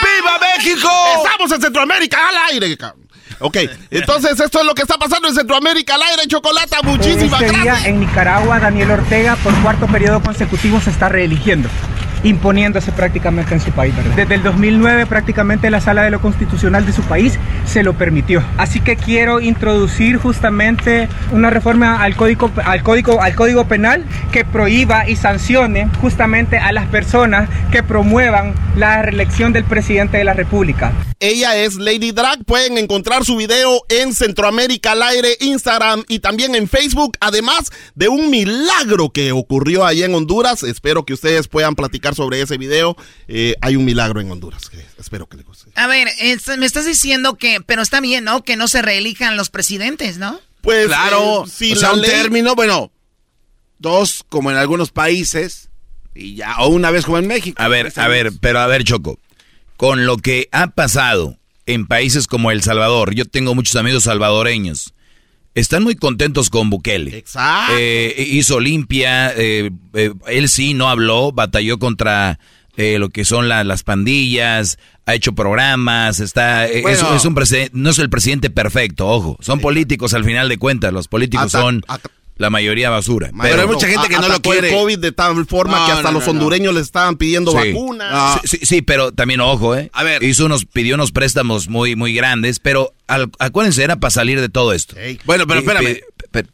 ¡Viva 0.02 0.38
México! 0.40 0.88
¡Estamos 1.22 1.52
en 1.52 1.60
Centroamérica 1.60 2.28
al 2.28 2.36
aire! 2.52 2.76
cabrón! 2.76 3.06
Ok, 3.40 3.56
entonces 3.90 4.38
esto 4.38 4.60
es 4.60 4.66
lo 4.66 4.74
que 4.74 4.82
está 4.82 4.96
pasando 4.98 5.28
en 5.28 5.34
Centroamérica 5.34 5.96
al 5.96 6.02
aire, 6.02 6.26
Chocolata. 6.28 6.78
Muchísimas 6.82 7.42
este 7.42 7.54
día 7.54 7.64
gracias. 7.64 7.86
en 7.88 8.00
Nicaragua, 8.00 8.58
Daniel 8.60 8.90
Ortega 8.92 9.36
por 9.36 9.54
cuarto 9.62 9.86
periodo 9.86 10.22
consecutivo 10.22 10.80
se 10.80 10.90
está 10.90 11.08
reeligiendo, 11.08 11.68
imponiéndose 12.24 12.92
prácticamente 12.92 13.54
en 13.54 13.60
su 13.60 13.70
país. 13.72 13.94
Desde 14.16 14.34
el 14.34 14.42
2009 14.42 15.06
prácticamente 15.06 15.70
la 15.70 15.80
sala 15.80 16.02
de 16.02 16.10
lo 16.10 16.20
constitucional 16.20 16.86
de 16.86 16.92
su 16.92 17.02
país 17.02 17.38
se 17.64 17.82
lo 17.82 17.94
permitió. 17.94 18.42
Así 18.58 18.80
que 18.80 18.96
quiero 18.96 19.40
introducir 19.40 20.16
justamente 20.16 21.08
una 21.32 21.50
reforma 21.50 22.02
al 22.02 22.16
código, 22.16 22.50
al 22.64 22.82
código, 22.82 23.20
al 23.20 23.34
código 23.34 23.66
penal 23.66 24.04
que 24.30 24.44
prohíba 24.44 25.08
y 25.08 25.16
sancione 25.16 25.88
justamente 26.00 26.58
a 26.58 26.72
las 26.72 26.86
personas 26.86 27.48
que 27.70 27.82
promuevan 27.82 28.54
la 28.76 29.02
reelección 29.02 29.52
del 29.52 29.64
presidente 29.64 30.18
de 30.18 30.24
la 30.24 30.34
República. 30.34 30.92
Ella 31.20 31.56
es 31.56 31.76
Lady 31.76 32.10
Drag. 32.10 32.44
Pueden 32.44 32.78
encontrar 32.78 33.24
su 33.24 33.36
video 33.36 33.82
en 33.88 34.12
Centroamérica 34.12 34.92
al 34.92 35.02
aire, 35.02 35.36
Instagram 35.40 36.02
y 36.08 36.18
también 36.18 36.56
en 36.56 36.68
Facebook. 36.68 37.16
Además 37.20 37.70
de 37.94 38.08
un 38.08 38.28
milagro 38.28 39.10
que 39.10 39.30
ocurrió 39.30 39.86
allá 39.86 40.06
en 40.06 40.16
Honduras. 40.16 40.64
Espero 40.64 41.04
que 41.04 41.14
ustedes 41.14 41.46
puedan 41.46 41.76
platicar 41.76 42.11
sobre 42.14 42.40
ese 42.40 42.58
video. 42.58 42.96
Eh, 43.28 43.54
hay 43.60 43.76
un 43.76 43.84
milagro 43.84 44.20
en 44.20 44.30
Honduras. 44.30 44.68
que 44.70 44.84
espero 44.98 45.26
que 45.28 45.36
les 45.36 45.46
guste. 45.46 45.70
A 45.74 45.86
ver, 45.86 46.08
es- 46.20 46.46
me 46.58 46.66
estás 46.66 46.86
diciendo 46.86 47.36
que, 47.36 47.60
pero 47.64 47.82
está 47.82 48.00
bien, 48.00 48.24
¿no? 48.24 48.42
Que 48.44 48.56
no 48.56 48.68
se 48.68 48.82
reelijan 48.82 49.36
los 49.36 49.50
presidentes, 49.50 50.18
¿no? 50.18 50.40
Pues 50.60 50.86
Claro. 50.86 51.44
eh, 51.46 51.50
si 51.50 51.72
o 51.72 51.76
sea, 51.76 51.92
un 51.92 52.00
ley- 52.02 52.10
término, 52.10 52.54
bueno, 52.54 52.92
dos 53.78 54.24
como 54.28 54.50
en 54.50 54.56
algunos 54.56 54.90
países 54.90 55.68
y 56.14 56.36
ya, 56.36 56.56
o 56.58 56.68
una 56.68 56.90
vez 56.90 57.04
como 57.04 57.18
en 57.18 57.26
México. 57.26 57.60
A 57.60 57.68
ver, 57.68 57.92
a 57.96 58.08
ver, 58.08 58.32
pero 58.40 58.60
a 58.60 58.66
ver, 58.66 58.84
Choco. 58.84 59.18
Con 59.76 60.06
lo 60.06 60.18
que 60.18 60.48
ha 60.52 60.68
pasado 60.68 61.36
en 61.66 61.86
países 61.86 62.26
como 62.26 62.50
El 62.50 62.62
Salvador, 62.62 63.14
yo 63.14 63.24
tengo 63.24 63.54
muchos 63.54 63.76
amigos 63.76 64.04
salvadoreños. 64.04 64.94
Están 65.54 65.82
muy 65.82 65.96
contentos 65.96 66.48
con 66.50 66.70
Bukele. 66.70 67.16
Exacto. 67.18 67.74
Eh, 67.78 68.14
hizo 68.30 68.58
limpia, 68.60 69.32
eh, 69.36 69.70
eh, 69.94 70.12
él 70.28 70.48
sí 70.48 70.72
no 70.74 70.88
habló, 70.88 71.32
batalló 71.32 71.78
contra 71.78 72.38
eh, 72.78 72.98
lo 72.98 73.10
que 73.10 73.26
son 73.26 73.50
la- 73.50 73.64
las 73.64 73.82
pandillas, 73.82 74.78
ha 75.04 75.14
hecho 75.14 75.34
programas, 75.34 76.20
está, 76.20 76.66
eh, 76.66 76.82
es- 76.92 77.02
es, 77.16 77.24
un 77.26 77.34
no 77.74 77.90
es 77.90 77.98
el 77.98 78.08
presidente 78.08 78.48
perfecto, 78.48 79.06
ojo, 79.08 79.36
son 79.40 79.60
políticos 79.60 80.14
al 80.14 80.24
final 80.24 80.48
de 80.48 80.56
cuentas, 80.56 80.90
los 80.90 81.06
políticos 81.06 81.52
son 81.60 81.82
la 82.36 82.50
mayoría 82.50 82.90
basura. 82.90 83.30
Pero 83.40 83.60
hay 83.62 83.66
mucha 83.68 83.86
gente 83.86 84.08
que 84.08 84.16
no 84.16 84.26
lo 84.28 84.40
quiere. 84.40 84.68
el 84.68 84.74
COVID 84.74 84.98
de 84.98 85.12
tal 85.12 85.46
forma 85.46 85.78
No, 85.80 85.86
que 85.86 85.92
hasta 85.92 86.10
no, 86.10 86.18
los 86.18 86.24
no, 86.26 86.32
hondureños 86.32 86.74
le 86.74 86.80
estaban 86.80 87.16
pidiendo 87.16 87.52
Sí. 87.52 87.72
vacunas. 87.72 88.12
No. 88.12 88.40
Sí, 88.48 88.56
sí, 88.58 88.66
sí, 88.66 88.82
pero 88.82 89.12
también 89.12 89.40
ojo, 89.40 89.76
¿eh? 89.76 89.90
A 89.92 90.02
ver. 90.02 90.22
Hizo 90.22 90.46
unos, 90.46 90.64
pidió 90.64 90.94
unos 90.96 91.12
préstamos 91.12 91.68
muy, 91.68 91.94
muy 91.94 92.14
grandes, 92.14 92.58
pero 92.58 92.94
al- 93.06 93.30
acuérdense, 93.38 93.84
era 93.84 93.96
para 93.96 94.10
salir 94.10 94.40
de 94.40 94.48
todo 94.48 94.72
esto. 94.72 94.96
Bueno, 95.24 95.46
pero 95.46 95.60
espérame. 95.60 96.00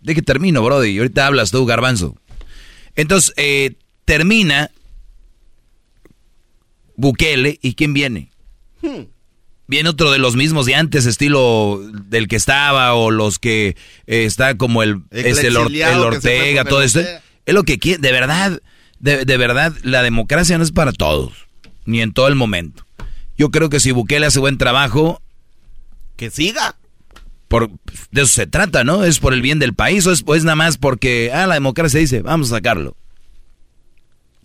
De 0.01 0.15
que 0.15 0.23
termino, 0.23 0.63
Brody, 0.63 0.91
y 0.91 0.99
ahorita 0.99 1.27
hablas 1.27 1.51
tú, 1.53 1.65
Garbanzo. 1.65 2.17
Entonces, 2.97 3.33
eh, 3.37 3.75
termina 4.05 4.71
Bukele, 6.97 7.59
¿y 7.63 7.75
quién 7.75 7.95
viene? 7.95 8.31
Hmm. 8.83 9.03
Viene 9.69 9.89
otro 9.91 10.11
de 10.11 10.19
los 10.19 10.35
mismos 10.35 10.67
de 10.67 10.75
antes, 10.75 11.07
estilo 11.07 11.81
del 11.93 12.27
que 12.27 12.37
estaba, 12.37 12.95
o 12.95 13.11
los 13.13 13.39
que 13.39 13.77
eh, 14.07 14.25
está 14.25 14.57
como 14.57 14.83
el, 14.83 15.03
El 15.13 15.27
es 15.27 15.45
el, 15.45 15.57
Or- 15.57 15.67
exiliado 15.67 16.09
el 16.09 16.15
que 16.15 16.17
se 16.17 16.21
fue 16.23 16.39
Ortega, 16.39 16.65
todo 16.65 16.83
esto. 16.83 17.01
Es 17.47 17.55
lo 17.55 17.63
que 17.63 17.79
quiere, 17.79 18.01
de 18.01 18.13
verdad, 18.13 18.61
de, 18.99 19.25
de 19.25 19.37
verdad, 19.37 19.73
la 19.83 20.03
democracia 20.03 20.59
no 20.59 20.65
es 20.65 20.73
para 20.73 20.93
todos, 20.93 21.33
ni 21.85 22.01
en 22.03 22.13
todo 22.13 22.27
el 22.29 22.35
momento. 22.35 22.85
Yo 23.37 23.51
creo 23.51 23.71
que 23.71 23.79
si 23.79 23.93
Bukele 23.93 24.27
hace 24.27 24.41
buen 24.41 24.59
trabajo, 24.59 25.23
que 26.17 26.31
siga. 26.31 26.75
Por, 27.47 27.71
de 28.11 28.23
eso 28.23 28.35
se 28.35 28.47
trata, 28.47 28.85
¿no? 28.85 29.05
Es 29.05 29.21
por 29.21 29.33
el 29.33 29.41
bien 29.41 29.59
del 29.59 29.73
país 29.73 30.07
o 30.07 30.13
es 30.13 30.23
pues 30.23 30.45
nada 30.45 30.57
más 30.57 30.77
porque, 30.77 31.31
ah, 31.33 31.47
la 31.47 31.55
democracia 31.55 31.99
dice, 31.99 32.21
vamos 32.21 32.53
a 32.53 32.57
sacarlo. 32.57 32.95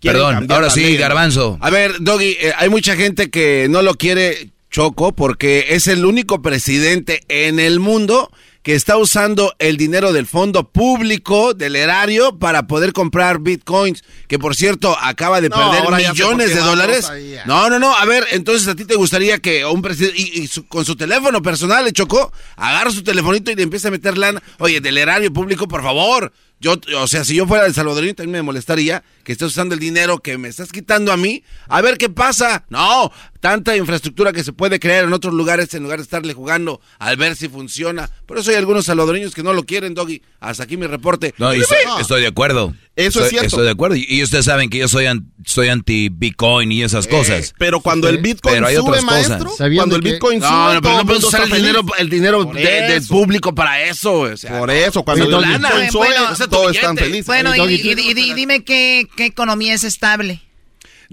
Perdón, 0.01 0.47
ahora 0.49 0.69
sí, 0.69 0.81
ley. 0.83 0.95
Garbanzo. 0.97 1.57
A 1.59 1.69
ver, 1.69 1.95
Doggy, 1.99 2.37
eh, 2.39 2.53
hay 2.57 2.69
mucha 2.69 2.95
gente 2.95 3.29
que 3.29 3.67
no 3.69 3.81
lo 3.81 3.95
quiere 3.95 4.52
Choco 4.73 5.13
porque 5.13 5.67
es 5.69 5.85
el 5.87 6.03
único 6.03 6.41
presidente 6.41 7.21
en 7.27 7.59
el 7.59 7.79
mundo 7.79 8.31
que 8.63 8.73
está 8.73 8.97
usando 8.97 9.53
el 9.59 9.77
dinero 9.77 10.13
del 10.13 10.25
fondo 10.25 10.67
público, 10.71 11.53
del 11.53 11.75
erario, 11.75 12.39
para 12.39 12.65
poder 12.65 12.91
comprar 12.91 13.39
bitcoins, 13.39 14.03
que 14.27 14.39
por 14.39 14.55
cierto 14.55 14.97
acaba 14.99 15.41
de 15.41 15.49
No, 15.49 15.57
perder 15.57 15.83
millones 16.09 16.47
de 16.55 16.61
dólares. 16.61 17.05
No, 17.45 17.69
no, 17.69 17.77
no, 17.77 17.93
a 17.95 18.05
ver, 18.05 18.25
entonces 18.31 18.67
a 18.67 18.73
ti 18.75 18.85
te 18.85 18.95
gustaría 18.95 19.37
que 19.37 19.63
un 19.65 19.81
presidente, 19.83 20.19
y, 20.19 20.41
y 20.41 20.47
su- 20.47 20.65
con 20.65 20.85
su 20.85 20.95
teléfono 20.95 21.41
personal, 21.43 21.85
le 21.85 21.91
chocó, 21.91 22.31
agarra 22.55 22.89
su 22.89 23.03
telefonito 23.03 23.51
y 23.51 23.55
le 23.55 23.63
empieza 23.63 23.89
a 23.89 23.91
meter 23.91 24.17
lana, 24.17 24.41
oye, 24.59 24.79
del 24.81 24.97
erario 24.97 25.31
público, 25.31 25.67
por 25.67 25.83
favor. 25.83 26.33
Yo, 26.63 26.77
o 26.97 27.07
sea, 27.07 27.23
si 27.25 27.35
yo 27.35 27.45
fuera 27.45 27.65
el 27.67 27.73
salvadoreño 27.75 28.15
también 28.15 28.31
me 28.31 28.41
molestaría 28.41 29.03
que 29.23 29.33
estés 29.33 29.49
usando 29.49 29.73
el 29.75 29.79
dinero 29.79 30.19
que 30.19 30.37
me 30.37 30.47
estás 30.47 30.71
quitando 30.71 31.11
a 31.11 31.17
mí. 31.17 31.43
A 31.67 31.81
ver 31.81 31.97
qué 31.97 32.09
pasa. 32.09 32.63
No, 32.69 33.11
tanta 33.41 33.75
infraestructura 33.77 34.31
que 34.33 34.43
se 34.45 34.53
puede 34.53 34.79
crear 34.79 35.03
en 35.03 35.11
otros 35.13 35.33
lugares 35.33 35.73
en 35.73 35.83
lugar 35.83 35.99
de 35.99 36.03
estarle 36.03 36.33
jugando 36.33 36.79
al 36.99 37.17
ver 37.17 37.35
si 37.35 37.49
funciona. 37.49 38.09
Por 38.25 38.37
eso 38.37 38.49
hay 38.49 38.55
algunos 38.55 38.85
salvadoreños 38.85 39.33
que 39.35 39.43
no 39.43 39.53
lo 39.53 39.65
quieren, 39.65 39.93
Doggy. 39.93 40.21
Hasta 40.39 40.63
aquí 40.63 40.77
mi 40.77 40.87
reporte. 40.87 41.33
No, 41.37 41.53
y 41.53 41.59
estoy, 41.61 41.77
estoy 41.99 42.21
de 42.21 42.27
acuerdo. 42.27 42.73
Eso 42.95 43.23
es 43.23 43.29
cierto. 43.29 43.47
Estoy 43.47 43.65
de 43.65 43.71
acuerdo. 43.71 43.95
Y, 43.97 44.05
y 44.07 44.23
ustedes 44.23 44.45
saben 44.45 44.69
que 44.69 44.77
yo 44.77 44.87
soy, 44.87 45.07
an- 45.07 45.31
soy 45.45 45.67
anti-Bitcoin 45.69 46.71
y 46.71 46.83
esas 46.83 47.07
cosas. 47.07 47.53
Pero 47.57 47.81
cuando 47.81 48.07
el 48.07 48.19
Bitcoin 48.19 48.55
Pero 48.55 48.67
hay 48.67 48.75
sube, 48.75 48.89
otras 48.89 49.03
maestro, 49.03 49.49
cosas. 49.49 49.69
cuando 49.75 49.95
el 49.95 50.01
Bitcoin 50.01 50.39
sube, 50.41 50.49
No, 50.49 50.73
no, 50.75 50.81
pero 50.81 50.97
no 50.97 51.05
puedes 51.05 51.23
usar 51.23 51.43
el 51.43 51.51
dinero, 51.51 51.79
feliz. 51.81 51.93
el 51.99 52.09
dinero 52.09 52.43
Por 52.45 52.55
de- 52.55 52.61
del 52.63 52.91
eso. 52.91 53.07
público 53.13 53.55
para 53.55 53.81
eso. 53.83 54.13
o 54.19 54.37
sea. 54.37 54.59
Por 54.59 54.69
eso, 54.71 55.03
cuando 55.03 55.25
el. 55.39 55.45
Bitcoin 55.59 55.91
sube, 55.91 56.07
Bueno, 56.07 56.35
todos 56.53 56.75
están 56.75 56.97
felices. 56.97 57.25
Bueno, 57.25 57.55
y, 57.55 57.57
Doggy, 57.59 57.75
y- 57.75 58.11
y- 58.11 58.29
y 58.31 58.33
dime 58.33 58.63
qué, 58.63 59.07
qué 59.15 59.25
economía 59.25 59.73
es 59.73 59.83
estable. 59.83 60.41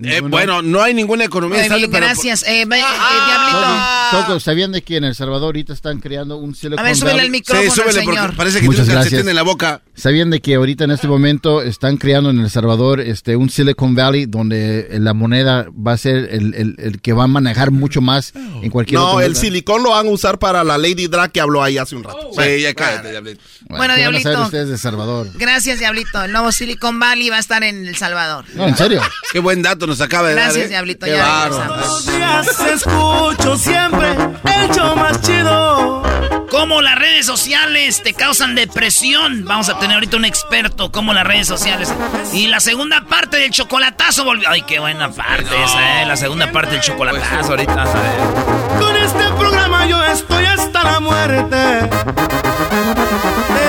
Eh, 0.03 0.20
bueno, 0.20 0.62
no 0.62 0.82
hay 0.82 0.94
ninguna 0.94 1.24
economía 1.24 1.62
estable, 1.62 1.88
pero- 1.88 2.07
gracias. 2.07 2.42
Eh, 2.46 2.64
ve- 2.66 2.78
eh, 2.78 2.82
Ah. 2.84 4.11
Diablito. 4.11 4.26
Choco, 4.26 4.40
¿sabían 4.40 4.72
de 4.72 4.82
que 4.82 4.96
en 4.96 5.05
El 5.05 5.14
Salvador 5.14 5.46
ahorita 5.46 5.72
están 5.72 6.01
creando 6.01 6.36
un 6.36 6.55
Silicon 6.55 6.78
A 6.80 6.82
ver, 6.88 6.96
súbele 6.96 7.22
el 7.22 7.30
micrófono 7.30 7.70
Sí, 7.70 7.80
súbele, 7.80 8.01
señor. 8.01 8.36
parece 8.36 8.61
que 8.61 8.66
Muchas 8.66 8.86
tiene 8.86 9.01
gracias. 9.01 9.26
en 9.26 9.34
la 9.34 9.42
boca. 9.42 9.82
¿Sabían 9.94 10.30
de 10.30 10.40
que 10.40 10.55
ahorita 10.55 10.84
en 10.84 10.90
este 10.92 11.07
momento 11.07 11.62
están 11.62 11.96
creando 11.96 12.30
en 12.30 12.40
El 12.40 12.51
Salvador 12.51 13.01
este, 13.01 13.36
un 13.36 13.51
Silicon 13.51 13.94
Valley 13.94 14.26
donde 14.26 14.88
la 14.98 15.12
moneda 15.14 15.66
va 15.70 15.92
a 15.92 15.96
ser 15.98 16.28
el, 16.32 16.55
el- 16.55 16.74
el 16.78 17.01
que 17.01 17.12
va 17.12 17.24
a 17.24 17.26
manejar 17.26 17.70
mucho 17.70 18.01
más 18.01 18.32
en 18.62 18.70
cualquier 18.70 18.98
No, 19.01 19.20
el 19.20 19.36
silicón 19.36 19.82
lo 19.82 19.90
van 19.90 20.07
a 20.07 20.11
usar 20.11 20.38
para 20.38 20.64
la 20.64 20.78
Lady 20.78 21.07
Drag 21.07 21.30
que 21.30 21.40
habló 21.40 21.62
ahí 21.62 21.78
hace 21.78 21.94
un 21.96 22.05
rato. 22.05 22.30
Sí, 22.32 22.61
ya 22.62 22.74
cállate, 22.74 23.11
Diablito. 23.11 23.40
Bueno, 23.68 23.94
¿qué 23.94 24.07
van 24.07 24.16
a 24.16 24.20
saber 24.20 24.22
Diablito. 24.22 24.42
ustedes 24.42 24.68
de 24.70 24.78
Salvador? 24.78 25.28
Gracias, 25.34 25.78
Diablito. 25.78 26.24
El 26.24 26.32
nuevo 26.32 26.51
Silicon 26.51 26.98
Valley 26.98 27.28
va 27.30 27.36
a 27.36 27.40
estar 27.40 27.62
en 27.62 27.86
El 27.86 27.96
Salvador. 27.96 28.44
No, 28.55 28.66
en 28.66 28.76
serio. 28.76 29.01
Qué 29.32 29.38
buen 29.38 29.62
dato 29.62 29.86
nos 29.91 30.01
acaba 30.01 30.28
de 30.28 30.34
dar. 30.34 30.45
Gracias, 30.45 30.66
¿eh? 30.66 30.68
Diablito. 30.68 31.05
Qué 31.07 31.12
Ya 31.16 31.26
bárbaro. 31.26 31.74
regresamos. 31.74 32.07
días 32.07 32.61
escucho 32.74 33.57
siempre 33.57 34.09
el 34.11 34.70
show 34.74 34.97
más 34.97 35.20
chido. 35.20 36.03
¿Cómo 36.51 36.80
las 36.82 36.99
redes 36.99 37.26
sociales 37.26 38.03
te 38.03 38.12
causan 38.12 38.55
depresión? 38.55 39.45
Vamos 39.45 39.68
a 39.68 39.78
tener 39.78 39.95
ahorita 39.95 40.16
un 40.16 40.24
experto, 40.24 40.91
cómo 40.91 41.12
las 41.12 41.24
redes 41.26 41.47
sociales. 41.47 41.93
Y 42.32 42.47
la 42.49 42.59
segunda 42.61 43.03
parte 43.07 43.36
del 43.36 43.51
chocolatazo 43.51 44.24
volvió. 44.24 44.49
Ay, 44.51 44.62
qué 44.62 44.78
buena 44.80 45.11
parte 45.12 45.45
esa, 45.62 46.03
¿eh? 46.03 46.07
La 46.07 46.16
segunda 46.16 46.51
parte 46.51 46.72
del 46.72 46.80
chocolatazo 46.80 47.51
ahorita. 47.51 47.82
a 47.82 47.84
ver. 47.84 48.80
Con 48.80 48.97
este 48.97 49.24
programa 49.38 49.86
yo 49.86 50.03
estoy 50.05 50.45
hasta 50.45 50.82
la 50.84 51.01
muerte. 51.01 51.57
De 51.57 51.88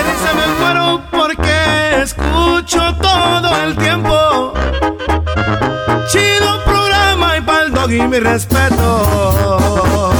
risa 0.03 0.33
me 0.35 0.47
muero 0.59 1.03
porque 1.11 2.01
escucho 2.01 2.95
todo 2.95 3.63
el 3.63 3.75
tiempo. 3.77 4.53
Chido 6.11 6.63
programa 6.65 7.37
y 7.37 7.41
pa'l 7.41 7.71
dog 7.71 7.89
y 7.89 8.01
mi 8.01 8.19
respeto. 8.19 10.11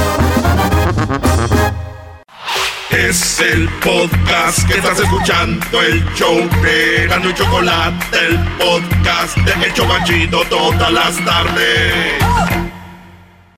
Es 2.88 3.40
el 3.40 3.68
podcast 3.84 4.66
que 4.66 4.78
estás 4.78 5.00
escuchando, 5.00 5.82
el 5.82 6.02
show 6.14 6.48
de 6.62 7.06
Gano 7.08 7.28
y 7.28 7.34
Chocolate, 7.34 8.06
el 8.26 8.38
podcast 8.56 9.36
de 9.36 9.66
El 9.66 9.74
Chobachito 9.74 10.42
todas 10.48 10.90
las 10.90 11.22
tardes. 11.26 12.14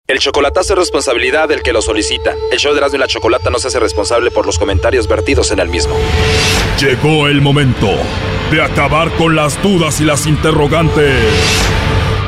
El 0.08 0.18
chocolatazo 0.18 0.72
es 0.72 0.78
responsabilidad 0.80 1.48
del 1.48 1.62
que 1.62 1.72
lo 1.72 1.82
solicita. 1.82 2.34
El 2.50 2.58
show 2.58 2.72
de 2.72 2.78
Erasmo 2.78 2.96
y 2.96 3.00
la 3.00 3.06
Chocolata 3.06 3.48
no 3.50 3.60
se 3.60 3.68
hace 3.68 3.78
responsable 3.78 4.32
por 4.32 4.44
los 4.44 4.58
comentarios 4.58 5.06
vertidos 5.06 5.52
en 5.52 5.60
el 5.60 5.68
mismo. 5.68 5.96
Llegó 6.80 7.28
el 7.28 7.40
momento 7.40 7.90
de 8.50 8.60
acabar 8.60 9.12
con 9.12 9.36
las 9.36 9.62
dudas 9.62 10.00
y 10.00 10.04
las 10.04 10.26
interrogantes. 10.26 11.22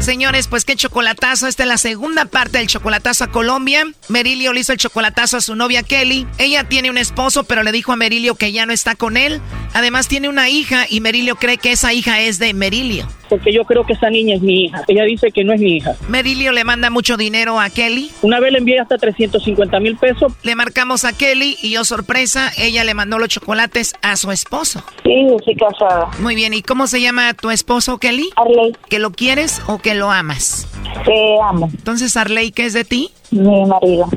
Señores, 0.00 0.48
pues 0.48 0.64
qué 0.64 0.76
chocolatazo. 0.76 1.46
Esta 1.46 1.64
es 1.64 1.68
la 1.68 1.76
segunda 1.76 2.24
parte 2.24 2.58
del 2.58 2.66
chocolatazo 2.66 3.24
a 3.24 3.30
Colombia. 3.30 3.84
Merilio 4.08 4.52
le 4.52 4.60
hizo 4.60 4.72
el 4.72 4.78
chocolatazo 4.78 5.36
a 5.36 5.40
su 5.42 5.54
novia 5.54 5.82
Kelly. 5.82 6.26
Ella 6.38 6.64
tiene 6.64 6.90
un 6.90 6.96
esposo, 6.96 7.44
pero 7.44 7.62
le 7.62 7.70
dijo 7.70 7.92
a 7.92 7.96
Merilio 7.96 8.34
que 8.34 8.50
ya 8.50 8.64
no 8.64 8.72
está 8.72 8.94
con 8.94 9.18
él. 9.18 9.42
Además 9.74 10.08
tiene 10.08 10.30
una 10.30 10.48
hija 10.48 10.86
y 10.88 11.00
Merilio 11.00 11.36
cree 11.36 11.58
que 11.58 11.72
esa 11.72 11.92
hija 11.92 12.20
es 12.20 12.38
de 12.38 12.54
Merilio. 12.54 13.06
Porque 13.30 13.52
yo 13.52 13.64
creo 13.64 13.84
que 13.86 13.94
esa 13.94 14.10
niña 14.10 14.34
es 14.34 14.42
mi 14.42 14.64
hija. 14.64 14.82
Ella 14.88 15.04
dice 15.04 15.30
que 15.30 15.44
no 15.44 15.52
es 15.52 15.60
mi 15.60 15.76
hija. 15.76 15.94
Merilio 16.08 16.52
le 16.52 16.64
manda 16.64 16.90
mucho 16.90 17.16
dinero 17.16 17.60
a 17.60 17.70
Kelly. 17.70 18.10
Una 18.22 18.40
vez 18.40 18.52
le 18.52 18.58
envié 18.58 18.80
hasta 18.80 18.98
350 18.98 19.80
mil 19.80 19.96
pesos. 19.96 20.32
Le 20.42 20.54
marcamos 20.56 21.04
a 21.04 21.12
Kelly 21.16 21.56
y 21.62 21.70
yo 21.70 21.84
sorpresa, 21.84 22.50
ella 22.58 22.84
le 22.84 22.92
mandó 22.94 23.18
los 23.18 23.28
chocolates 23.28 23.94
a 24.02 24.16
su 24.16 24.32
esposo. 24.32 24.82
Sí, 25.04 25.26
estoy 25.38 25.54
casada. 25.54 26.10
Muy 26.18 26.34
bien, 26.34 26.52
¿y 26.52 26.62
cómo 26.62 26.86
se 26.86 27.00
llama 27.00 27.32
tu 27.34 27.50
esposo, 27.50 27.98
Kelly? 27.98 28.30
Arley. 28.36 28.76
¿Que 28.88 28.98
lo 28.98 29.12
quieres 29.12 29.62
o 29.66 29.78
que 29.78 29.94
lo 29.94 30.10
amas? 30.10 30.66
Te 31.04 31.40
amo. 31.42 31.70
Entonces, 31.72 32.16
Arley, 32.16 32.50
¿qué 32.50 32.66
es 32.66 32.72
de 32.72 32.84
ti? 32.84 33.10
Mi 33.30 33.64
marido. 33.64 34.08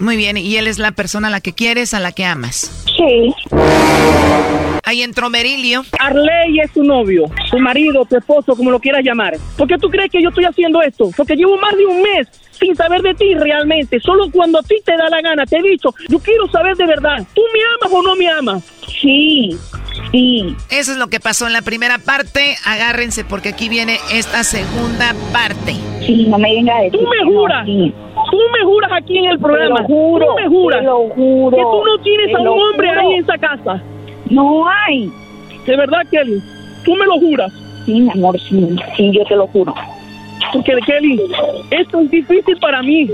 Muy 0.00 0.16
bien, 0.16 0.38
y 0.38 0.56
él 0.56 0.66
es 0.66 0.78
la 0.78 0.92
persona 0.92 1.28
a 1.28 1.30
la 1.30 1.42
que 1.42 1.52
quieres, 1.52 1.92
a 1.92 2.00
la 2.00 2.12
que 2.12 2.24
amas. 2.24 2.86
Sí. 2.86 3.34
Ahí 4.82 5.02
entró 5.02 5.28
Merilio. 5.28 5.84
Arley 5.98 6.58
es 6.58 6.72
tu 6.72 6.82
novio, 6.82 7.30
tu 7.50 7.58
marido, 7.58 8.06
tu 8.06 8.16
esposo, 8.16 8.56
como 8.56 8.70
lo 8.70 8.80
quieras 8.80 9.02
llamar. 9.04 9.36
¿Por 9.58 9.68
qué 9.68 9.76
tú 9.76 9.90
crees 9.90 10.10
que 10.10 10.22
yo 10.22 10.30
estoy 10.30 10.46
haciendo 10.46 10.80
esto? 10.80 11.10
Porque 11.14 11.36
llevo 11.36 11.58
más 11.58 11.76
de 11.76 11.84
un 11.84 12.00
mes 12.00 12.28
sin 12.58 12.74
saber 12.74 13.02
de 13.02 13.12
ti 13.14 13.34
realmente. 13.34 14.00
Solo 14.00 14.30
cuando 14.30 14.60
a 14.60 14.62
ti 14.62 14.76
te 14.84 14.96
da 14.96 15.10
la 15.10 15.20
gana 15.20 15.44
te 15.44 15.58
he 15.58 15.62
dicho, 15.62 15.94
yo 16.08 16.18
quiero 16.18 16.48
saber 16.48 16.76
de 16.76 16.86
verdad. 16.86 17.18
¿Tú 17.34 17.42
me 17.52 17.60
amas 17.76 17.92
o 17.92 18.02
no 18.02 18.16
me 18.16 18.28
amas? 18.28 18.64
Sí, 19.02 19.50
sí. 20.12 20.56
Eso 20.70 20.92
es 20.92 20.98
lo 20.98 21.08
que 21.08 21.20
pasó 21.20 21.46
en 21.46 21.52
la 21.52 21.62
primera 21.62 21.98
parte. 21.98 22.56
Agárrense 22.64 23.24
porque 23.24 23.50
aquí 23.50 23.68
viene 23.68 23.98
esta 24.12 24.44
segunda 24.44 25.14
parte. 25.30 25.74
Sí, 26.06 26.26
no 26.26 26.38
me 26.38 26.54
venga 26.54 26.80
de 26.80 26.90
Tú 26.90 27.00
me 27.02 27.30
juras. 27.30 27.66
Tú 28.30 28.38
me 28.52 28.64
juras 28.64 28.90
aquí 28.92 29.18
en 29.18 29.24
el 29.26 29.38
programa. 29.38 29.76
Te 29.76 29.82
lo 29.82 29.88
juro, 29.88 30.26
Tú 30.26 30.34
me 30.36 30.48
juras. 30.48 30.80
te 30.80 30.86
lo 30.86 30.98
juro, 31.10 31.56
Que 31.56 31.62
tú 31.62 31.84
no 31.84 31.98
tienes 32.02 32.34
a 32.34 32.40
un 32.40 32.48
hombre 32.48 32.88
juro. 32.88 33.00
ahí 33.00 33.14
en 33.14 33.22
esa 33.24 33.38
casa. 33.38 33.82
No 34.30 34.64
hay. 34.68 35.10
¿De 35.66 35.76
verdad, 35.76 36.02
Kelly? 36.10 36.40
¿Tú 36.84 36.94
me 36.94 37.04
lo 37.06 37.14
juras? 37.18 37.52
Sí, 37.84 38.00
mi 38.00 38.10
amor, 38.10 38.38
sí, 38.40 38.76
sí, 38.96 39.10
yo 39.12 39.24
te 39.24 39.36
lo 39.36 39.46
juro. 39.48 39.74
Porque, 40.52 40.76
Kelly, 40.86 41.20
esto 41.70 42.00
es 42.00 42.10
difícil 42.10 42.56
para 42.60 42.82
mí. 42.82 43.08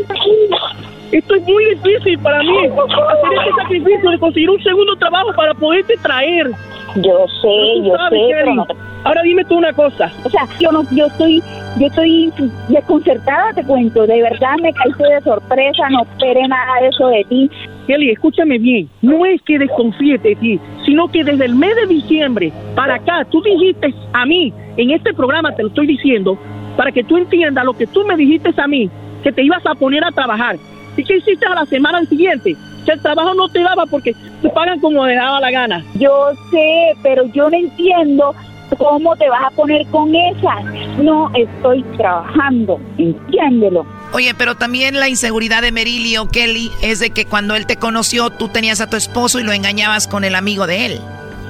Esto 1.13 1.35
es 1.35 1.43
muy 1.45 1.65
difícil 1.75 2.19
para 2.19 2.43
mí. 2.43 2.57
Hacer 2.67 3.39
este 3.39 3.63
sacrificio 3.63 4.11
de 4.11 4.19
conseguir 4.19 4.51
un 4.51 4.63
segundo 4.63 4.97
trabajo 4.97 5.33
para 5.37 5.55
poderte 5.55 5.95
traer. 6.03 6.51
Yo 6.97 7.27
sé, 7.43 7.83
yo 7.85 7.95
sabes, 7.97 8.21
sé, 8.21 8.27
pero 8.33 8.45
Kelly. 8.45 8.57
no 8.57 8.65
te- 8.67 8.75
Ahora 9.05 9.23
dime 9.23 9.45
tú 9.45 9.57
una 9.57 9.73
cosa. 9.73 10.11
O 10.25 10.31
sea, 10.31 10.43
yo 10.59 10.73
no, 10.73 10.83
yo 10.91 11.07
estoy, 11.07 11.41
yo 11.79 11.87
estoy 11.87 12.33
desconcertada, 12.69 13.53
te 13.53 13.63
cuento. 13.65 14.05
De 14.07 14.21
verdad 14.23 14.57
me 14.61 14.73
caíste 14.73 15.05
de 15.05 15.21
sorpresa, 15.21 15.89
no 15.91 16.03
esperé 16.03 16.49
nada 16.49 16.81
de 16.81 16.89
eso 16.89 17.09
de 17.09 17.25
ti. 17.29 17.51
Kelly, 17.87 18.11
escúchame 18.11 18.59
bien. 18.59 18.89
No 19.03 19.25
es 19.25 19.41
que 19.43 19.59
desconfíe 19.61 20.19
de 20.19 20.35
ti, 20.37 20.61
sino 20.85 21.07
que 21.09 21.23
desde 21.23 21.45
el 21.45 21.55
mes 21.55 21.77
de 21.77 21.87
diciembre 21.87 22.53
para 22.75 22.97
acá, 22.97 23.25
tú 23.31 23.41
dijiste 23.43 23.95
a 24.13 24.27
mí, 24.27 24.53
en 24.77 24.91
este 24.91 25.15
programa 25.15 25.55
te 25.55 25.63
lo 25.63 25.69
estoy 25.69 25.87
diciendo, 25.87 26.37
para 26.77 26.91
que 26.91 27.05
tú 27.05 27.17
entiendas 27.17 27.65
lo 27.65 27.75
que 27.75 27.87
tú 27.87 28.05
me 28.05 28.17
dijiste 28.17 28.51
a 28.57 28.67
mí, 28.67 28.91
que 29.23 29.31
te 29.31 29.43
ibas 29.43 29.65
a 29.67 29.75
poner 29.77 30.03
a 30.05 30.11
trabajar. 30.11 30.57
¿Y 30.97 31.05
qué 31.05 31.17
hiciste 31.19 31.47
a 31.47 31.55
la 31.55 31.67
semana 31.67 32.05
siguiente? 32.07 32.57
Que 32.85 32.93
el 32.93 33.01
trabajo 33.01 33.35
no 33.35 33.49
te 33.49 33.61
daba 33.61 33.85
porque 33.87 34.15
te 34.43 34.49
pagan 34.51 34.81
como 34.81 35.05
te 35.07 35.15
daba 35.15 35.41
la 35.41 35.51
gana. 35.51 35.85
Yo 35.95 36.31
sé, 36.51 36.97
pero 37.03 37.27
yo 37.33 37.51
no 37.51 37.57
entiendo 37.57 38.35
cómo 38.79 39.17
te 39.17 39.29
vas 39.29 39.45
a 39.45 39.51
poner 39.51 39.87
con 39.89 40.15
esa. 40.15 40.61
No 40.99 41.31
estoy 41.35 41.83
trabajando, 41.97 42.81
entiéndelo. 42.99 43.87
Oye, 44.13 44.35
pero 44.35 44.55
también 44.55 44.99
la 44.99 45.09
inseguridad 45.09 45.63
de 45.63 45.73
Merilio 45.73 46.29
Kelly 46.29 46.71
es 46.83 47.01
de 47.01 47.11
que 47.11 47.27
cuando 47.27 47.55
él 47.55 47.67
te 47.67 47.77
conoció 47.77 48.31
tú 48.31 48.49
tenías 48.49 48.81
a 48.81 48.89
tu 48.89 48.97
esposo 48.97 49.41
y 49.41 49.43
lo 49.43 49.53
engañabas 49.53 50.07
con 50.07 50.25
el 50.25 50.35
amigo 50.35 50.67
de 50.67 50.87
él. 50.87 51.01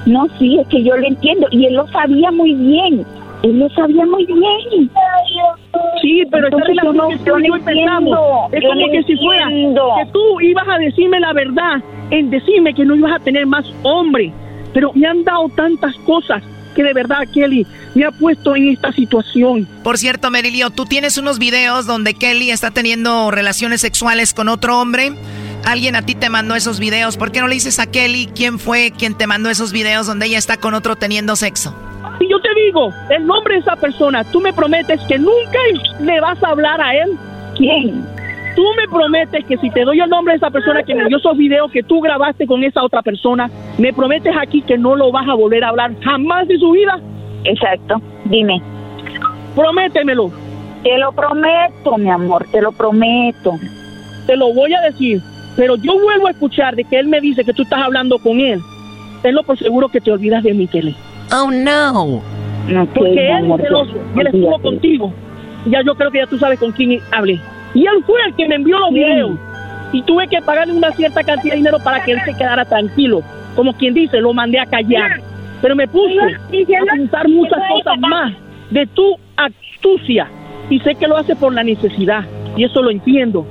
No, 0.05 0.27
sí, 0.39 0.57
es 0.59 0.67
que 0.67 0.83
yo 0.83 0.95
lo 0.95 1.05
entiendo 1.05 1.47
y 1.51 1.65
él 1.65 1.73
lo 1.73 1.87
sabía 1.87 2.31
muy 2.31 2.53
bien. 2.53 3.05
Él 3.43 3.59
lo 3.59 3.69
sabía 3.69 4.05
muy 4.05 4.25
bien. 4.25 4.89
Sí, 6.01 6.23
pero 6.31 6.45
Entonces, 6.47 6.69
relación 6.69 6.97
no- 6.97 7.07
que 7.09 7.17
yo 7.17 7.23
tú 7.23 7.31
no 7.31 7.39
y 7.39 7.47
yo 7.47 7.55
empezamos, 7.55 7.97
entiendo, 7.97 8.49
es 8.51 8.63
como 8.65 8.91
que 8.91 9.03
si 9.03 9.15
fuera 9.17 9.47
que 9.49 10.11
tú 10.11 10.41
ibas 10.41 10.67
a 10.67 10.77
decirme 10.79 11.19
la 11.19 11.33
verdad 11.33 11.75
en 12.11 12.29
decirme 12.29 12.73
que 12.73 12.83
no 12.85 12.95
ibas 12.95 13.13
a 13.13 13.23
tener 13.23 13.45
más 13.45 13.65
hombre. 13.83 14.31
Pero 14.73 14.91
me 14.93 15.07
han 15.07 15.23
dado 15.23 15.49
tantas 15.55 15.95
cosas 16.05 16.43
que 16.75 16.83
de 16.83 16.93
verdad, 16.93 17.19
Kelly, 17.33 17.65
me 17.95 18.05
ha 18.05 18.11
puesto 18.11 18.55
en 18.55 18.69
esta 18.69 18.91
situación. 18.91 19.67
Por 19.83 19.97
cierto, 19.97 20.29
Merilio, 20.29 20.69
tú 20.69 20.85
tienes 20.85 21.17
unos 21.17 21.39
videos 21.39 21.87
donde 21.87 22.13
Kelly 22.13 22.51
está 22.51 22.69
teniendo 22.71 23.31
relaciones 23.31 23.81
sexuales 23.81 24.33
con 24.33 24.47
otro 24.49 24.79
hombre. 24.79 25.13
Alguien 25.65 25.95
a 25.95 26.03
ti 26.03 26.13
te 26.13 26.29
mandó 26.29 26.55
esos 26.55 26.79
videos. 26.79 27.17
¿Por 27.17 27.31
qué 27.31 27.41
no 27.41 27.47
le 27.47 27.55
dices 27.55 27.79
a 27.79 27.87
Kelly 27.87 28.29
quién 28.35 28.59
fue 28.59 28.91
quien 28.95 29.15
te 29.15 29.25
mandó 29.25 29.49
esos 29.49 29.71
videos 29.71 30.05
donde 30.05 30.27
ella 30.27 30.37
está 30.37 30.57
con 30.57 30.75
otro 30.75 30.95
teniendo 30.95 31.35
sexo? 31.35 31.75
Y 32.19 32.29
yo 32.29 32.39
te 32.39 32.49
digo, 32.55 32.89
el 33.09 33.25
nombre 33.25 33.55
de 33.55 33.59
esa 33.61 33.75
persona, 33.75 34.23
tú 34.31 34.41
me 34.41 34.53
prometes 34.53 34.99
que 35.07 35.19
nunca 35.19 35.59
le 35.99 36.19
vas 36.19 36.41
a 36.43 36.49
hablar 36.49 36.81
a 36.81 36.95
él. 36.95 37.11
¿Quién? 37.55 38.05
Tú 38.55 38.63
me 38.75 38.87
prometes 38.87 39.45
que 39.45 39.57
si 39.57 39.69
te 39.69 39.83
doy 39.83 39.99
el 39.99 40.09
nombre 40.09 40.33
de 40.33 40.37
esa 40.37 40.49
persona 40.49 40.81
que 40.81 40.95
me 40.95 41.05
dio 41.05 41.17
esos 41.17 41.37
videos 41.37 41.71
que 41.71 41.83
tú 41.83 42.01
grabaste 42.01 42.47
con 42.47 42.63
esa 42.63 42.83
otra 42.83 43.03
persona, 43.03 43.51
me 43.77 43.93
prometes 43.93 44.35
aquí 44.35 44.63
que 44.63 44.79
no 44.79 44.95
lo 44.95 45.11
vas 45.11 45.27
a 45.27 45.35
volver 45.35 45.63
a 45.63 45.69
hablar 45.69 45.91
jamás 46.01 46.47
de 46.47 46.57
su 46.57 46.71
vida. 46.71 46.99
Exacto, 47.43 48.01
dime. 48.25 48.61
Prométemelo. 49.55 50.31
Te 50.81 50.97
lo 50.97 51.11
prometo, 51.11 51.97
mi 51.97 52.09
amor, 52.09 52.47
te 52.51 52.61
lo 52.61 52.71
prometo. 52.71 53.59
Te 54.25 54.35
lo 54.35 54.53
voy 54.53 54.73
a 54.73 54.81
decir, 54.81 55.21
pero 55.55 55.75
yo 55.75 55.99
vuelvo 55.99 56.27
a 56.27 56.31
escuchar 56.31 56.75
de 56.75 56.83
que 56.83 56.97
él 56.97 57.07
me 57.07 57.21
dice 57.21 57.43
que 57.43 57.53
tú 57.53 57.61
estás 57.63 57.81
hablando 57.81 58.17
con 58.17 58.39
él. 58.39 58.59
Tenlo 59.21 59.43
por 59.43 59.57
seguro 59.57 59.89
que 59.89 60.01
te 60.01 60.11
olvidas 60.11 60.43
de 60.43 60.53
mí, 60.53 60.67
Kelly. 60.67 60.95
Oh, 61.31 61.51
no. 61.51 62.21
Porque 62.93 63.11
mi 63.11 63.17
él 63.19 63.31
amor, 63.31 63.61
celoso 63.61 63.93
y 64.15 64.19
él 64.19 64.27
estuvo 64.27 64.59
contigo. 64.59 65.13
Ya 65.65 65.81
yo 65.81 65.95
creo 65.95 66.11
que 66.11 66.19
ya 66.19 66.27
tú 66.27 66.37
sabes 66.37 66.59
con 66.59 66.71
quién 66.71 66.99
hablé. 67.11 67.39
Y 67.73 67.85
él 67.85 68.03
fue 68.05 68.19
el 68.25 68.35
que 68.35 68.47
me 68.47 68.55
envió 68.55 68.77
los 68.79 68.89
¿Quién? 68.89 69.07
videos. 69.07 69.39
Y 69.93 70.01
tuve 70.03 70.27
que 70.27 70.41
pagarle 70.41 70.73
una 70.73 70.91
cierta 70.91 71.23
cantidad 71.23 71.53
de 71.53 71.57
dinero 71.57 71.77
para 71.83 72.03
que 72.03 72.11
él 72.11 72.19
se 72.25 72.33
quedara 72.33 72.65
tranquilo. 72.65 73.21
Como 73.55 73.73
quien 73.73 73.93
dice, 73.93 74.19
lo 74.19 74.33
mandé 74.33 74.59
a 74.59 74.65
callar. 74.65 75.21
Pero 75.61 75.75
me 75.75 75.87
puse 75.87 76.19
a 76.19 76.95
pensar 76.95 77.27
muchas 77.27 77.59
cosas 77.69 77.99
más 77.99 78.33
de 78.69 78.85
tu 78.87 79.15
astucia. 79.37 80.27
Y 80.69 80.79
sé 80.81 80.95
que 80.95 81.07
lo 81.07 81.17
hace 81.17 81.35
por 81.35 81.53
la 81.53 81.63
necesidad. 81.63 82.25
Y 82.55 82.65
eso 82.65 82.81
lo 82.81 82.91
entiendo. 82.91 83.45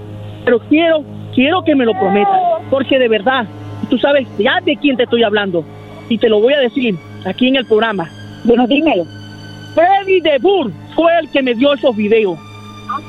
Pero 0.44 0.58
quiero, 0.68 1.02
quiero 1.34 1.62
que 1.64 1.74
me 1.74 1.84
lo 1.84 1.92
prometas. 1.92 2.40
Porque 2.70 2.98
de 2.98 3.08
verdad, 3.08 3.46
tú 3.88 3.98
sabes 3.98 4.28
ya 4.38 4.60
de 4.60 4.76
quién 4.76 4.96
te 4.96 5.04
estoy 5.04 5.22
hablando. 5.22 5.64
Y 6.08 6.18
te 6.18 6.28
lo 6.28 6.40
voy 6.40 6.52
a 6.54 6.60
decir 6.60 6.96
aquí 7.24 7.48
en 7.48 7.56
el 7.56 7.66
programa. 7.66 8.08
Bueno, 8.44 8.66
dímelo. 8.66 9.04
Freddy 9.74 10.20
de 10.20 10.38
Burr 10.38 10.70
fue 10.94 11.10
el 11.20 11.30
que 11.30 11.42
me 11.42 11.54
dio 11.54 11.74
esos 11.74 11.94
videos. 11.96 12.38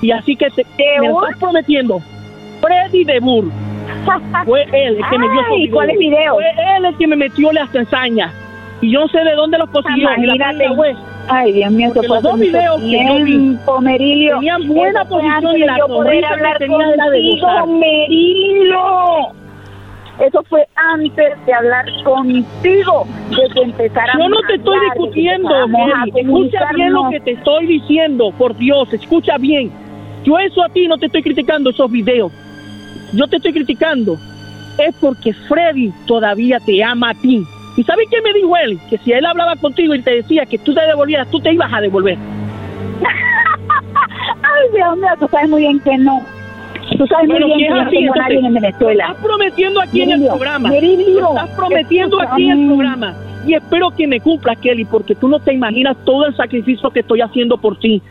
Y 0.01 0.11
así 0.11 0.35
que 0.35 0.49
te, 0.49 0.65
me 0.99 1.07
lo 1.07 1.21
estás 1.23 1.39
prometiendo. 1.39 2.01
Freddy 2.61 3.03
de 3.03 3.19
Burr. 3.19 3.45
Fue 4.45 4.63
él 4.63 4.97
el 4.97 5.09
que 5.09 5.17
me 5.17 5.29
dio 5.29 5.41
esos 5.41 5.51
Ay, 5.51 5.57
videos. 5.59 5.73
¿cuáles 5.73 5.97
videos? 5.97 6.35
Fue 6.35 6.77
él 6.77 6.85
el 6.85 6.97
que 6.97 7.07
me 7.07 7.15
metió 7.15 7.51
las 7.51 7.73
ensañas. 7.75 8.33
Y 8.81 8.91
yo 8.91 9.01
no 9.01 9.07
sé 9.07 9.19
de 9.19 9.33
dónde 9.35 9.57
los 9.57 9.69
consiguió. 9.69 10.09
Imagínate. 10.17 10.65
Ay, 11.29 11.51
Dios 11.51 11.71
mío, 11.71 11.91
Porque 11.93 12.07
los 12.07 12.23
dos 12.23 12.39
videos 12.39 12.79
que 12.81 13.05
yo 13.05 13.23
vi 13.25 13.57
Merilio. 13.81 14.35
tenían 14.35 14.67
buena 14.67 15.03
posición 15.05 15.57
y 15.57 15.59
de 15.61 15.65
la 15.65 15.85
poder 15.87 16.25
hablar 16.25 16.57
tenía 16.57 16.87
de 16.87 16.95
contigo, 16.97 17.47
gozar. 17.47 17.67
Merilio. 17.67 18.79
Eso 20.19 20.43
fue 20.49 20.67
antes 20.75 21.45
de 21.45 21.53
hablar 21.53 21.85
contigo, 22.03 23.05
de 23.29 23.53
que 23.53 23.61
empezáramos 23.61 24.23
Yo 24.23 24.29
no 24.29 24.41
te 24.47 24.55
estoy 24.55 24.77
hablar, 24.77 24.97
discutiendo. 24.97 25.49
Escucha 26.15 26.69
bien 26.73 26.93
lo 26.93 27.09
que 27.09 27.19
te 27.19 27.31
estoy 27.31 27.67
diciendo, 27.67 28.31
por 28.37 28.57
Dios, 28.57 28.91
escucha 28.93 29.37
bien. 29.37 29.71
Yo 30.23 30.39
eso 30.39 30.63
a 30.63 30.69
ti 30.69 30.87
no 30.87 30.97
te 30.97 31.05
estoy 31.05 31.21
criticando 31.21 31.69
esos 31.69 31.91
videos. 31.91 32.31
Yo 33.13 33.27
te 33.27 33.37
estoy 33.37 33.53
criticando. 33.53 34.17
Es 34.79 34.95
porque 34.99 35.33
Freddy 35.33 35.93
todavía 36.07 36.59
te 36.59 36.83
ama 36.83 37.11
a 37.11 37.13
ti. 37.13 37.43
¿Y 37.75 37.83
sabes 37.83 38.07
qué 38.09 38.19
me 38.21 38.33
dijo 38.33 38.57
él? 38.57 38.79
Que 38.89 38.97
si 38.97 39.11
él 39.11 39.25
hablaba 39.25 39.55
contigo 39.55 39.93
y 39.93 40.01
te 40.01 40.15
decía 40.15 40.47
que 40.47 40.57
tú 40.57 40.73
te 40.73 40.81
devolvieras, 40.81 41.29
tú 41.29 41.39
te 41.39 41.53
ibas 41.53 41.71
a 41.71 41.79
devolver. 41.79 42.17
Ay, 44.41 44.69
Dios 44.73 44.97
mío, 44.97 45.09
tú 45.19 45.27
sabes 45.29 45.49
muy 45.49 45.61
bien 45.61 45.79
que 45.79 45.95
no. 45.97 46.23
Tú 46.95 47.05
sabes 47.07 47.27
Bueno, 47.27 47.47
muy 47.47 47.57
bien 47.57 47.69
que 47.69 47.75
no 47.75 47.81
así, 47.81 47.95
tengo 47.97 48.13
a 48.13 48.17
nadie 48.17 48.35
entonces, 48.35 48.57
en 48.57 48.61
Venezuela. 48.61 49.05
Estás 49.07 49.23
prometiendo 49.23 49.81
aquí 49.81 50.01
en 50.01 50.11
el 50.11 50.19
Merilio, 50.19 50.35
programa. 50.35 50.69
Estás 50.75 51.49
prometiendo 51.55 52.21
aquí 52.21 52.49
en 52.49 52.59
el 52.59 52.67
programa. 52.67 53.15
Y 53.45 53.53
espero 53.53 53.91
que 53.91 54.07
me 54.07 54.19
cumplas, 54.19 54.57
Kelly, 54.59 54.85
porque 54.85 55.15
tú 55.15 55.27
no 55.27 55.39
te 55.39 55.53
imaginas 55.53 55.97
todo 56.05 56.25
el 56.25 56.35
sacrificio 56.35 56.89
que 56.91 57.01
estoy 57.01 57.21
haciendo 57.21 57.57
por 57.57 57.79
ti. 57.79 58.01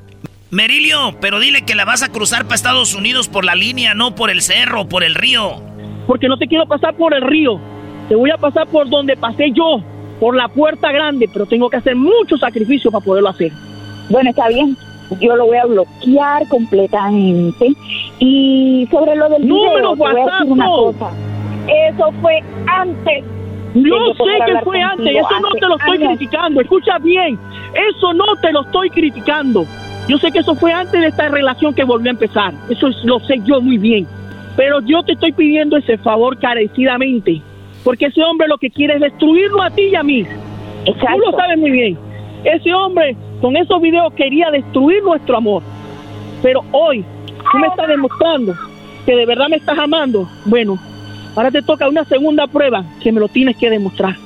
Merilio, 0.50 1.16
pero 1.20 1.40
dile 1.40 1.62
que 1.62 1.74
la 1.74 1.84
vas 1.84 2.02
a 2.02 2.10
cruzar 2.10 2.44
para 2.44 2.54
Estados 2.54 2.94
Unidos 2.94 3.28
por 3.28 3.44
la 3.44 3.54
línea, 3.54 3.94
no 3.94 4.14
por 4.14 4.30
el 4.30 4.42
cerro, 4.42 4.88
por 4.88 5.02
el 5.02 5.14
río. 5.14 5.60
Porque 6.06 6.28
no 6.28 6.38
te 6.38 6.46
quiero 6.46 6.66
pasar 6.66 6.94
por 6.94 7.14
el 7.14 7.22
río. 7.22 7.60
Te 8.08 8.14
voy 8.14 8.30
a 8.30 8.36
pasar 8.36 8.66
por 8.68 8.88
donde 8.88 9.16
pasé 9.16 9.50
yo, 9.52 9.82
por 10.20 10.36
la 10.36 10.48
puerta 10.48 10.92
grande, 10.92 11.28
pero 11.32 11.46
tengo 11.46 11.68
que 11.68 11.76
hacer 11.76 11.96
mucho 11.96 12.36
sacrificio 12.36 12.90
para 12.90 13.04
poderlo 13.04 13.28
hacer. 13.28 13.52
Bueno, 14.08 14.30
está 14.30 14.48
bien. 14.48 14.76
Yo 15.20 15.36
lo 15.36 15.46
voy 15.46 15.56
a 15.56 15.66
bloquear 15.66 16.46
completamente. 16.48 17.72
Y 18.18 18.88
sobre 18.90 19.14
lo 19.16 19.28
del 19.28 19.42
video, 19.42 19.56
Número 19.56 19.90
te 19.92 19.96
voy 19.98 20.10
a 20.10 20.14
decir 20.14 20.52
una 20.52 20.64
no. 20.66 20.76
cosa. 20.76 21.10
Eso 21.88 22.12
fue 22.20 22.42
antes. 22.66 23.24
Yo 23.74 23.94
sé 24.14 24.24
que 24.46 24.58
fue 24.64 24.80
antes, 24.80 25.06
eso 25.16 25.40
no 25.40 25.50
te 25.50 25.66
lo 25.66 25.76
estoy 25.76 25.96
años. 25.98 26.16
criticando, 26.16 26.60
escucha 26.62 26.98
bien, 26.98 27.38
eso 27.90 28.14
no 28.14 28.24
te 28.40 28.50
lo 28.52 28.62
estoy 28.62 28.88
criticando. 28.88 29.66
Yo 30.08 30.16
sé 30.16 30.32
que 30.32 30.38
eso 30.38 30.54
fue 30.54 30.72
antes 30.72 30.98
de 30.98 31.08
esta 31.08 31.28
relación 31.28 31.74
que 31.74 31.84
volvió 31.84 32.10
a 32.10 32.14
empezar, 32.14 32.54
eso 32.70 32.86
es- 32.88 33.04
lo 33.04 33.18
sé 33.20 33.38
yo 33.44 33.60
muy 33.60 33.76
bien, 33.76 34.06
pero 34.56 34.80
yo 34.80 35.02
te 35.02 35.12
estoy 35.12 35.32
pidiendo 35.32 35.76
ese 35.76 35.98
favor 35.98 36.38
carecidamente, 36.38 37.42
porque 37.84 38.06
ese 38.06 38.22
hombre 38.22 38.48
lo 38.48 38.56
que 38.56 38.70
quiere 38.70 38.94
es 38.94 39.00
destruirlo 39.00 39.60
a 39.60 39.68
ti 39.68 39.82
y 39.92 39.94
a 39.94 40.02
mí. 40.02 40.24
Tú 40.86 41.18
lo 41.18 41.32
sabes 41.36 41.58
muy 41.58 41.70
bien, 41.72 41.98
ese 42.44 42.72
hombre 42.72 43.14
con 43.40 43.56
esos 43.56 43.80
videos 43.80 44.12
quería 44.14 44.50
destruir 44.50 45.02
nuestro 45.02 45.36
amor, 45.36 45.62
pero 46.42 46.64
hoy 46.72 47.04
tú 47.52 47.58
me 47.58 47.66
estás 47.66 47.88
demostrando 47.88 48.54
que 49.04 49.14
de 49.14 49.26
verdad 49.26 49.48
me 49.48 49.56
estás 49.56 49.78
amando, 49.78 50.28
bueno, 50.44 50.78
ahora 51.36 51.50
te 51.50 51.62
toca 51.62 51.88
una 51.88 52.04
segunda 52.04 52.46
prueba 52.46 52.84
que 53.02 53.12
me 53.12 53.20
lo 53.20 53.28
tienes 53.28 53.56
que 53.56 53.70
demostrar. 53.70 54.16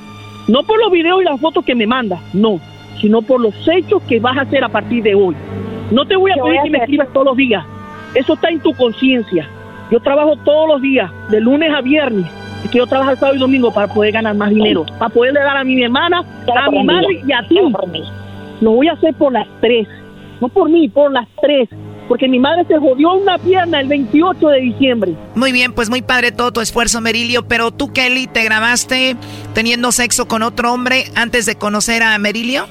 No 0.47 0.63
por 0.63 0.79
los 0.79 0.91
videos 0.91 1.21
y 1.21 1.25
las 1.25 1.39
fotos 1.39 1.63
que 1.63 1.75
me 1.75 1.85
mandas, 1.85 2.19
no, 2.33 2.59
sino 2.99 3.21
por 3.21 3.39
los 3.39 3.53
hechos 3.67 4.01
que 4.03 4.19
vas 4.19 4.37
a 4.37 4.41
hacer 4.41 4.63
a 4.63 4.69
partir 4.69 5.03
de 5.03 5.15
hoy. 5.15 5.35
No 5.91 6.05
te 6.05 6.15
voy 6.15 6.31
a 6.31 6.35
¿Qué 6.35 6.41
pedir 6.41 6.61
que 6.63 6.69
me 6.69 6.77
escribas 6.79 7.13
todos 7.13 7.27
los 7.27 7.37
días. 7.37 7.65
Eso 8.15 8.33
está 8.33 8.49
en 8.49 8.59
tu 8.59 8.73
conciencia. 8.73 9.47
Yo 9.91 9.99
trabajo 9.99 10.35
todos 10.37 10.67
los 10.67 10.81
días, 10.81 11.11
de 11.29 11.41
lunes 11.41 11.71
a 11.73 11.81
viernes. 11.81 12.25
Y 12.63 12.67
quiero 12.69 12.87
trabajar 12.87 13.17
sábado 13.17 13.35
y 13.35 13.39
domingo 13.39 13.73
para 13.73 13.87
poder 13.87 14.13
ganar 14.13 14.35
más 14.35 14.49
dinero, 14.51 14.85
para 14.97 15.09
poderle 15.09 15.39
dar 15.39 15.57
a 15.57 15.63
mi 15.63 15.81
hermana, 15.81 16.23
a 16.55 16.71
mi 16.71 16.83
madre 16.83 17.21
y 17.25 17.31
a 17.31 17.41
ti. 17.47 17.59
Lo 18.61 18.71
voy 18.71 18.87
a 18.87 18.93
hacer 18.93 19.13
por 19.15 19.33
las 19.33 19.47
tres. 19.59 19.87
No 20.39 20.47
por 20.47 20.69
mí, 20.69 20.87
por 20.87 21.11
las 21.11 21.27
tres. 21.41 21.69
Porque 22.07 22.27
mi 22.27 22.39
madre 22.39 22.65
se 22.67 22.77
jodió 22.77 23.13
una 23.13 23.37
pierna 23.37 23.79
el 23.79 23.87
28 23.87 24.47
de 24.47 24.61
diciembre. 24.61 25.15
Muy 25.35 25.51
bien, 25.51 25.73
pues 25.73 25.89
muy 25.89 26.01
padre 26.01 26.31
todo 26.31 26.51
tu 26.51 26.61
esfuerzo, 26.61 27.01
Merilio. 27.01 27.47
Pero 27.47 27.71
tú, 27.71 27.91
Kelly, 27.91 28.27
¿te 28.27 28.43
grabaste 28.43 29.15
teniendo 29.53 29.91
sexo 29.91 30.27
con 30.27 30.43
otro 30.43 30.73
hombre 30.73 31.05
antes 31.15 31.45
de 31.45 31.55
conocer 31.55 32.03
a 32.03 32.17
Merilio? 32.17 32.65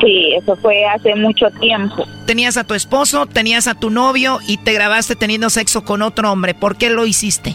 Sí, 0.00 0.32
eso 0.34 0.56
fue 0.56 0.84
hace 0.86 1.14
mucho 1.14 1.46
tiempo. 1.60 2.04
Tenías 2.26 2.56
a 2.56 2.64
tu 2.64 2.74
esposo, 2.74 3.26
tenías 3.26 3.66
a 3.66 3.74
tu 3.74 3.90
novio 3.90 4.38
y 4.46 4.56
te 4.56 4.72
grabaste 4.72 5.16
teniendo 5.16 5.50
sexo 5.50 5.84
con 5.84 6.02
otro 6.02 6.32
hombre. 6.32 6.54
¿Por 6.54 6.76
qué 6.76 6.90
lo 6.90 7.06
hiciste? 7.06 7.54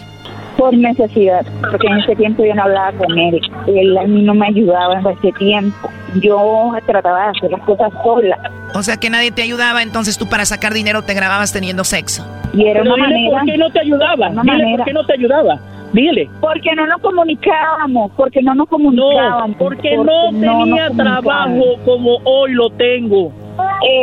Por 0.57 0.75
necesidad, 0.75 1.45
porque 1.69 1.87
en 1.87 1.97
ese 1.99 2.15
tiempo 2.15 2.43
yo 2.43 2.55
no 2.55 2.63
hablaba 2.63 2.91
con 2.93 3.17
él. 3.17 3.39
Él 3.67 3.97
a 3.97 4.03
mí 4.03 4.23
no 4.23 4.33
me 4.33 4.47
ayudaba 4.47 4.99
en 4.99 5.05
ese 5.07 5.31
tiempo. 5.33 5.89
Yo 6.15 6.71
trataba 6.87 7.25
de 7.25 7.29
hacer 7.37 7.51
las 7.51 7.61
cosas 7.61 7.91
sola. 8.03 8.37
O 8.73 8.81
sea 8.81 8.97
que 8.97 9.09
nadie 9.09 9.31
te 9.31 9.43
ayudaba, 9.43 9.83
entonces 9.83 10.17
tú 10.17 10.27
para 10.27 10.45
sacar 10.45 10.73
dinero 10.73 11.03
te 11.03 11.13
grababas 11.13 11.53
teniendo 11.53 11.83
sexo. 11.83 12.25
Y 12.53 12.65
era 12.65 12.81
Pero 12.81 12.95
una 12.95 13.07
dile 13.07 13.15
manera. 13.31 13.39
por 13.39 13.45
qué 13.51 13.57
no 13.57 13.69
te 13.69 13.79
ayudaba. 13.79 14.29
Una 14.29 14.41
Dile 14.41 14.53
manera. 14.57 14.77
por 14.77 14.85
qué 14.85 14.93
no 14.93 15.05
te 15.05 15.13
ayudaba. 15.13 15.59
Dile. 15.93 16.29
Porque 16.41 16.75
no 16.75 16.87
nos 16.87 17.01
comunicábamos, 17.01 18.11
porque 18.17 18.41
no 18.41 18.55
nos 18.55 18.67
comunicábamos. 18.67 19.49
No, 19.51 19.57
porque 19.57 19.95
no 19.97 20.29
tenía 20.31 20.89
trabajo 20.89 21.63
como 21.85 22.17
hoy 22.25 22.53
lo 22.53 22.69
tengo. 22.71 23.31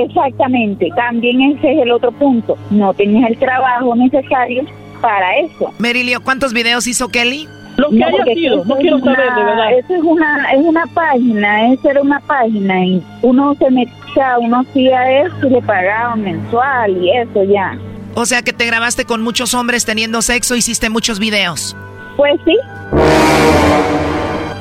Exactamente, 0.04 0.88
también 0.96 1.40
ese 1.42 1.72
es 1.72 1.82
el 1.82 1.90
otro 1.92 2.10
punto. 2.12 2.56
No 2.70 2.94
tenías 2.94 3.30
el 3.30 3.38
trabajo 3.38 3.94
necesario 3.94 4.64
para 5.00 5.36
eso. 5.38 5.72
Merilio, 5.78 6.22
¿cuántos 6.22 6.52
videos 6.52 6.86
hizo 6.86 7.08
Kelly? 7.08 7.48
Lo 7.76 7.90
que 7.90 8.04
haya 8.04 8.16
porque 8.16 8.34
sido, 8.34 8.64
no 8.64 8.76
quiero 8.76 8.96
una- 8.98 9.14
saber, 9.16 9.34
de 9.34 9.44
verdad. 9.44 9.72
Eso 9.78 9.94
es 9.96 10.02
una, 10.02 10.52
es 10.52 10.60
una 10.64 10.86
página, 10.94 11.72
eso 11.72 11.90
era 11.90 12.02
una 12.02 12.20
página 12.20 12.84
y 12.86 13.02
uno 13.22 13.56
se 13.58 13.68
metía, 13.70 14.38
uno 14.40 14.60
hacía 14.60 15.22
eso 15.22 15.34
y 15.46 15.50
le 15.50 15.62
pagaban 15.62 16.22
mensual 16.22 16.96
y 17.02 17.10
eso 17.16 17.42
ya. 17.44 17.76
O 18.14 18.26
sea 18.26 18.42
que 18.42 18.52
te 18.52 18.64
grabaste 18.66 19.04
con 19.06 19.22
muchos 19.22 19.54
hombres 19.54 19.84
teniendo 19.84 20.22
sexo, 20.22 20.54
hiciste 20.54 20.88
muchos 20.88 21.18
videos. 21.18 21.76
Pues 22.16 22.34
sí. 22.44 22.56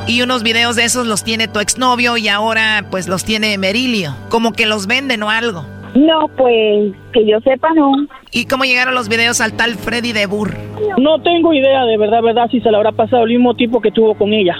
Y 0.07 0.21
unos 0.23 0.41
videos 0.43 0.75
de 0.75 0.83
esos 0.85 1.05
los 1.07 1.23
tiene 1.23 1.47
tu 1.47 1.59
exnovio 1.59 2.17
y 2.17 2.27
ahora 2.27 2.85
pues 2.89 3.07
los 3.07 3.23
tiene 3.23 3.57
Merilio. 3.59 4.15
Como 4.29 4.53
que 4.53 4.65
los 4.65 4.87
venden 4.87 5.21
o 5.23 5.29
algo. 5.29 5.65
No, 5.95 6.27
pues 6.29 6.93
que 7.11 7.25
yo 7.25 7.39
sepa 7.41 7.73
no. 7.73 7.91
¿Y 8.31 8.45
cómo 8.45 8.63
llegaron 8.63 8.95
los 8.95 9.09
videos 9.09 9.41
al 9.41 9.53
tal 9.53 9.75
Freddy 9.75 10.11
de 10.11 10.25
Burr? 10.25 10.55
No 10.97 11.21
tengo 11.21 11.53
idea 11.53 11.85
de 11.85 11.97
verdad, 11.97 12.21
verdad, 12.21 12.49
si 12.49 12.59
se 12.61 12.71
le 12.71 12.77
habrá 12.77 12.91
pasado 12.91 13.23
el 13.23 13.29
mismo 13.29 13.53
tipo 13.55 13.79
que 13.79 13.91
tuvo 13.91 14.15
con 14.15 14.33
ella. 14.33 14.55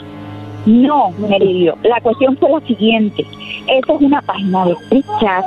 No, 0.65 1.11
Meridio, 1.11 1.75
la 1.83 1.99
cuestión 2.01 2.37
fue 2.37 2.51
la 2.51 2.67
siguiente. 2.67 3.25
Esa 3.67 3.93
es 3.93 4.01
una 4.01 4.21
página 4.21 4.65
de 4.65 5.03
chat 5.19 5.45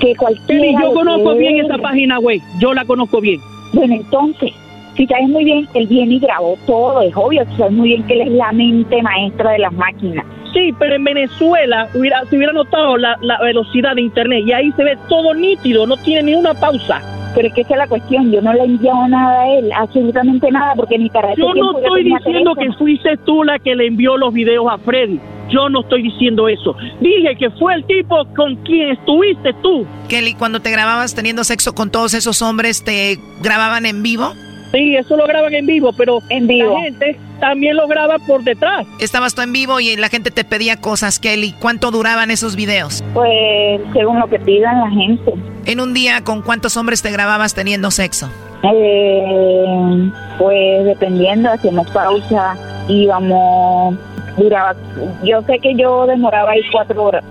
que 0.00 0.16
cualquiera... 0.16 0.60
Kelly, 0.60 0.76
yo 0.82 0.92
conozco 0.94 1.34
bien 1.34 1.56
ver. 1.56 1.64
esa 1.66 1.78
página, 1.78 2.18
güey. 2.18 2.42
Yo 2.58 2.74
la 2.74 2.84
conozco 2.84 3.20
bien. 3.20 3.40
Bueno, 3.72 3.94
entonces, 3.94 4.52
si 4.96 5.06
sabes 5.06 5.28
muy 5.28 5.44
bien, 5.44 5.68
él 5.74 5.86
viene 5.86 6.14
y 6.14 6.18
grabó 6.18 6.58
todo, 6.66 7.02
es 7.02 7.14
obvio, 7.14 7.44
sabes 7.56 7.72
muy 7.72 7.90
bien 7.90 8.02
que 8.04 8.14
él 8.14 8.22
es 8.22 8.30
la 8.32 8.50
mente 8.50 9.00
maestra 9.02 9.52
de 9.52 9.58
las 9.60 9.72
máquinas. 9.72 10.24
Sí, 10.52 10.74
pero 10.78 10.96
en 10.96 11.04
Venezuela 11.04 11.88
hubiera, 11.94 12.24
se 12.26 12.36
hubiera 12.36 12.52
notado 12.52 12.96
la, 12.96 13.16
la 13.20 13.38
velocidad 13.40 13.94
de 13.94 14.02
internet 14.02 14.44
y 14.46 14.52
ahí 14.52 14.72
se 14.72 14.84
ve 14.84 14.98
todo 15.08 15.34
nítido, 15.34 15.86
no 15.86 15.96
tiene 15.98 16.22
ni 16.22 16.34
una 16.34 16.54
pausa. 16.54 17.02
Pero 17.34 17.48
es 17.48 17.54
que 17.54 17.60
esa 17.60 17.74
es 17.74 17.78
la 17.78 17.86
cuestión, 17.86 18.32
yo 18.32 18.40
no 18.40 18.52
le 18.52 18.60
he 18.60 18.64
enviado 18.64 19.06
nada 19.08 19.42
a 19.42 19.58
él, 19.58 19.70
absolutamente 19.72 20.50
nada, 20.50 20.74
porque 20.74 20.98
ni 20.98 21.10
para 21.10 21.34
Yo 21.34 21.54
no 21.54 21.78
estoy 21.78 22.04
diciendo 22.04 22.54
que 22.54 22.72
fuiste 22.72 23.16
tú 23.24 23.44
la 23.44 23.58
que 23.58 23.74
le 23.74 23.86
envió 23.86 24.16
los 24.16 24.32
videos 24.32 24.66
a 24.70 24.78
Freddy. 24.78 25.20
Yo 25.50 25.68
no 25.68 25.80
estoy 25.80 26.02
diciendo 26.02 26.48
eso. 26.48 26.76
Dije 27.00 27.36
que 27.38 27.50
fue 27.50 27.74
el 27.74 27.84
tipo 27.84 28.24
con 28.36 28.56
quien 28.64 28.90
estuviste 28.90 29.54
tú. 29.62 29.86
Kelly, 30.08 30.34
cuando 30.34 30.60
te 30.60 30.70
grababas 30.70 31.14
teniendo 31.14 31.44
sexo 31.44 31.74
con 31.74 31.90
todos 31.90 32.14
esos 32.14 32.42
hombres, 32.42 32.84
¿te 32.84 33.18
grababan 33.42 33.86
en 33.86 34.02
vivo? 34.02 34.34
Sí, 34.72 34.96
eso 34.96 35.16
lo 35.16 35.26
graban 35.26 35.54
en 35.54 35.66
vivo, 35.66 35.92
pero 35.92 36.20
en 36.28 36.46
vivo. 36.46 36.74
la 36.74 36.80
gente 36.80 37.18
también 37.40 37.76
lo 37.76 37.86
graba 37.86 38.18
por 38.18 38.42
detrás. 38.42 38.86
Estabas 39.00 39.34
tú 39.34 39.42
en 39.42 39.52
vivo 39.52 39.80
y 39.80 39.96
la 39.96 40.08
gente 40.08 40.30
te 40.30 40.44
pedía 40.44 40.76
cosas, 40.76 41.18
Kelly. 41.18 41.54
¿Cuánto 41.58 41.90
duraban 41.90 42.30
esos 42.30 42.56
videos? 42.56 43.02
Pues 43.14 43.80
según 43.92 44.18
lo 44.18 44.28
que 44.28 44.38
pidan 44.38 44.80
la 44.80 44.90
gente. 44.90 45.32
En 45.64 45.80
un 45.80 45.94
día, 45.94 46.22
¿con 46.22 46.42
cuántos 46.42 46.76
hombres 46.76 47.02
te 47.02 47.10
grababas 47.10 47.54
teniendo 47.54 47.90
sexo? 47.90 48.30
Eh, 48.62 50.10
pues 50.38 50.84
dependiendo, 50.84 51.50
hacíamos 51.50 51.88
pausa, 51.90 52.56
íbamos, 52.88 53.96
duraba, 54.36 54.74
yo 55.22 55.42
sé 55.42 55.60
que 55.60 55.74
yo 55.76 56.06
demoraba 56.06 56.50
ahí 56.52 56.60
cuatro 56.72 57.04
horas. 57.04 57.24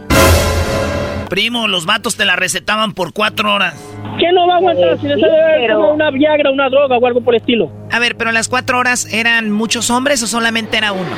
Primo, 1.30 1.68
los 1.68 1.86
vatos 1.86 2.16
te 2.16 2.26
la 2.26 2.36
recetaban 2.36 2.94
por 2.94 3.14
cuatro 3.14 3.54
horas. 3.54 3.76
¿Quién 4.18 4.34
no 4.34 4.48
va 4.48 4.56
a 4.56 4.58
aguantar 4.58 5.00
si 5.00 5.08
le 5.08 5.20
sale 5.20 5.68
como 5.74 5.92
una 5.92 6.10
Viagra, 6.10 6.52
una 6.52 6.70
droga 6.70 6.98
o 6.98 7.06
algo 7.06 7.22
por 7.22 7.36
el 7.36 7.42
estilo? 7.42 7.72
A 7.92 8.00
ver, 8.00 8.16
pero 8.16 8.32
las 8.32 8.48
cuatro 8.48 8.80
horas 8.80 9.12
eran 9.12 9.52
muchos 9.52 9.90
hombres 9.90 10.24
o 10.24 10.28
solamente 10.28 10.78
era 10.78 10.92
uno? 10.92 11.16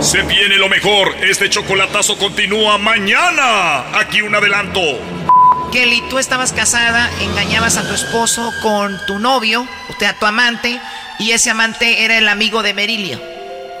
Se 0.00 0.22
viene 0.22 0.56
lo 0.56 0.68
mejor. 0.68 1.14
Este 1.22 1.48
chocolatazo 1.48 2.16
continúa 2.18 2.78
mañana. 2.78 3.98
Aquí 3.98 4.22
un 4.22 4.34
adelanto. 4.34 4.80
Kelly, 5.72 6.02
tú 6.10 6.18
estabas 6.18 6.52
casada, 6.52 7.08
engañabas 7.22 7.76
a 7.76 7.86
tu 7.86 7.94
esposo 7.94 8.52
con 8.62 8.98
tu 9.06 9.20
novio, 9.20 9.62
o 9.88 9.98
sea, 9.98 10.18
tu 10.18 10.26
amante, 10.26 10.80
y 11.20 11.30
ese 11.30 11.50
amante 11.50 12.04
era 12.04 12.18
el 12.18 12.28
amigo 12.28 12.64
de 12.64 12.74
Merilio. 12.74 13.20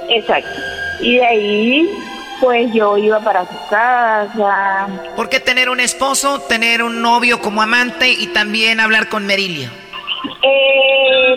Exacto. 0.08 0.60
Y 1.00 1.16
de 1.16 1.24
ahí, 1.24 1.90
pues 2.40 2.72
yo 2.72 2.96
iba 2.96 3.20
para 3.20 3.46
su 3.46 3.68
casa. 3.68 4.88
¿Por 5.14 5.28
qué 5.28 5.40
tener 5.40 5.68
un 5.68 5.80
esposo, 5.80 6.40
tener 6.40 6.82
un 6.82 7.02
novio 7.02 7.40
como 7.40 7.62
amante 7.62 8.10
y 8.10 8.28
también 8.28 8.80
hablar 8.80 9.08
con 9.08 9.26
Merilio? 9.26 9.68
Eh, 10.42 11.36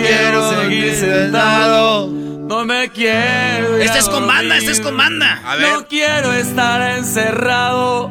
quiero 0.00 0.62
seguir 0.62 0.94
sentado. 0.94 2.08
No 2.08 2.64
me 2.64 2.88
quiero. 2.90 3.76
ir 3.78 3.82
Este 3.82 3.98
a 3.98 4.00
es 4.00 4.08
con 4.08 4.26
banda, 4.26 4.56
este 4.56 4.70
es 4.70 4.80
con 4.80 4.96
banda. 4.96 5.42
No 5.60 5.88
quiero 5.88 6.32
estar 6.32 6.96
encerrado. 6.96 8.10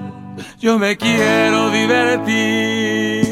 Yo 0.59 0.77
me 0.77 0.97
quiero 0.97 1.69
divertir. 1.71 3.25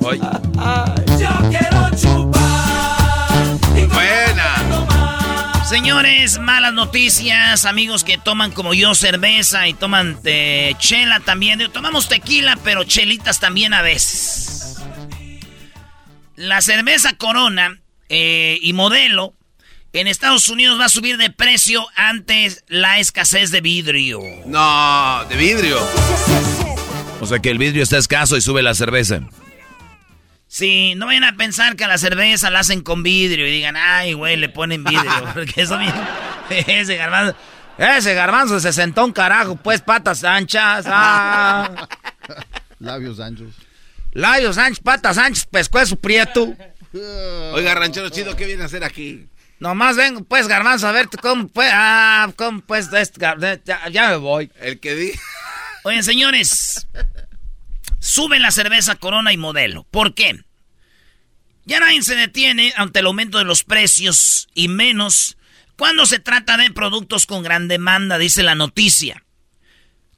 Yo 0.00 1.28
quiero 1.48 1.90
chupar. 1.96 3.58
Buena. 3.88 5.64
Señores, 5.64 6.38
malas 6.38 6.74
noticias. 6.74 7.64
Amigos 7.64 8.04
que 8.04 8.18
toman 8.18 8.50
como 8.50 8.74
yo 8.74 8.94
cerveza 8.94 9.66
y 9.66 9.72
toman 9.72 10.18
eh, 10.24 10.74
chela 10.78 11.20
también. 11.20 11.60
Tomamos 11.72 12.08
tequila, 12.08 12.58
pero 12.62 12.84
chelitas 12.84 13.40
también 13.40 13.72
a 13.72 13.80
veces. 13.80 14.76
La 16.36 16.60
cerveza 16.60 17.14
Corona 17.14 17.79
eh, 18.10 18.58
y 18.60 18.72
modelo 18.74 19.34
en 19.92 20.06
Estados 20.06 20.48
Unidos 20.48 20.78
va 20.78 20.84
a 20.84 20.88
subir 20.90 21.16
de 21.16 21.30
precio 21.30 21.86
ante 21.96 22.50
la 22.68 22.98
escasez 22.98 23.50
de 23.50 23.60
vidrio. 23.60 24.20
No, 24.46 25.24
de 25.28 25.36
vidrio. 25.36 25.78
O 27.20 27.26
sea 27.26 27.38
que 27.38 27.50
el 27.50 27.58
vidrio 27.58 27.82
está 27.82 27.96
escaso 27.98 28.36
y 28.36 28.40
sube 28.40 28.62
la 28.62 28.74
cerveza. 28.74 29.20
Sí, 30.46 30.94
no 30.96 31.06
vayan 31.06 31.24
a 31.24 31.36
pensar 31.36 31.76
que 31.76 31.84
a 31.84 31.88
la 31.88 31.96
cerveza 31.98 32.50
la 32.50 32.60
hacen 32.60 32.82
con 32.82 33.04
vidrio 33.04 33.46
y 33.46 33.50
digan, 33.52 33.76
ay, 33.76 34.14
güey, 34.14 34.36
le 34.36 34.48
ponen 34.48 34.82
vidrio. 34.82 35.10
Porque 35.34 35.62
eso 35.62 35.78
bien. 35.78 35.94
Ese 36.50 36.96
garbanzo. 36.96 37.36
Ese 37.78 38.14
garbanzo 38.14 38.58
se 38.60 38.72
sentó 38.72 39.04
un 39.04 39.12
carajo, 39.12 39.56
pues 39.56 39.80
patas 39.80 40.24
anchas. 40.24 40.84
ah. 40.88 41.88
Labios 42.80 43.20
anchos. 43.20 43.54
Labios 44.12 44.58
anchos, 44.58 44.80
patas 44.80 45.18
anchas, 45.18 45.46
pescuezo 45.46 45.96
prieto. 45.96 46.54
Oiga, 47.52 47.74
ranchero 47.74 48.08
chido, 48.10 48.36
¿qué 48.36 48.46
viene 48.46 48.62
a 48.62 48.66
hacer 48.66 48.84
aquí? 48.84 49.26
Nomás 49.58 49.96
vengo, 49.96 50.24
pues, 50.24 50.48
garbanzo, 50.48 50.88
a 50.88 50.92
ver 50.92 51.08
cómo 51.08 51.48
pues, 51.48 51.70
ah, 51.72 52.32
cómo 52.36 52.60
pues, 52.62 52.88
ya, 52.90 53.88
ya 53.90 54.08
me 54.08 54.16
voy. 54.16 54.50
El 54.60 54.80
que 54.80 54.94
di. 54.94 55.12
Oigan, 55.84 56.02
señores, 56.02 56.86
suben 57.98 58.42
la 58.42 58.50
cerveza 58.50 58.96
Corona 58.96 59.32
y 59.32 59.36
Modelo. 59.36 59.86
¿Por 59.90 60.14
qué? 60.14 60.44
Ya 61.66 61.78
nadie 61.78 62.02
se 62.02 62.16
detiene 62.16 62.72
ante 62.76 63.00
el 63.00 63.06
aumento 63.06 63.38
de 63.38 63.44
los 63.44 63.64
precios 63.64 64.48
y 64.54 64.68
menos 64.68 65.36
cuando 65.76 66.04
se 66.04 66.18
trata 66.18 66.56
de 66.56 66.70
productos 66.70 67.26
con 67.26 67.42
gran 67.42 67.68
demanda, 67.68 68.18
dice 68.18 68.42
la 68.42 68.54
noticia. 68.54 69.24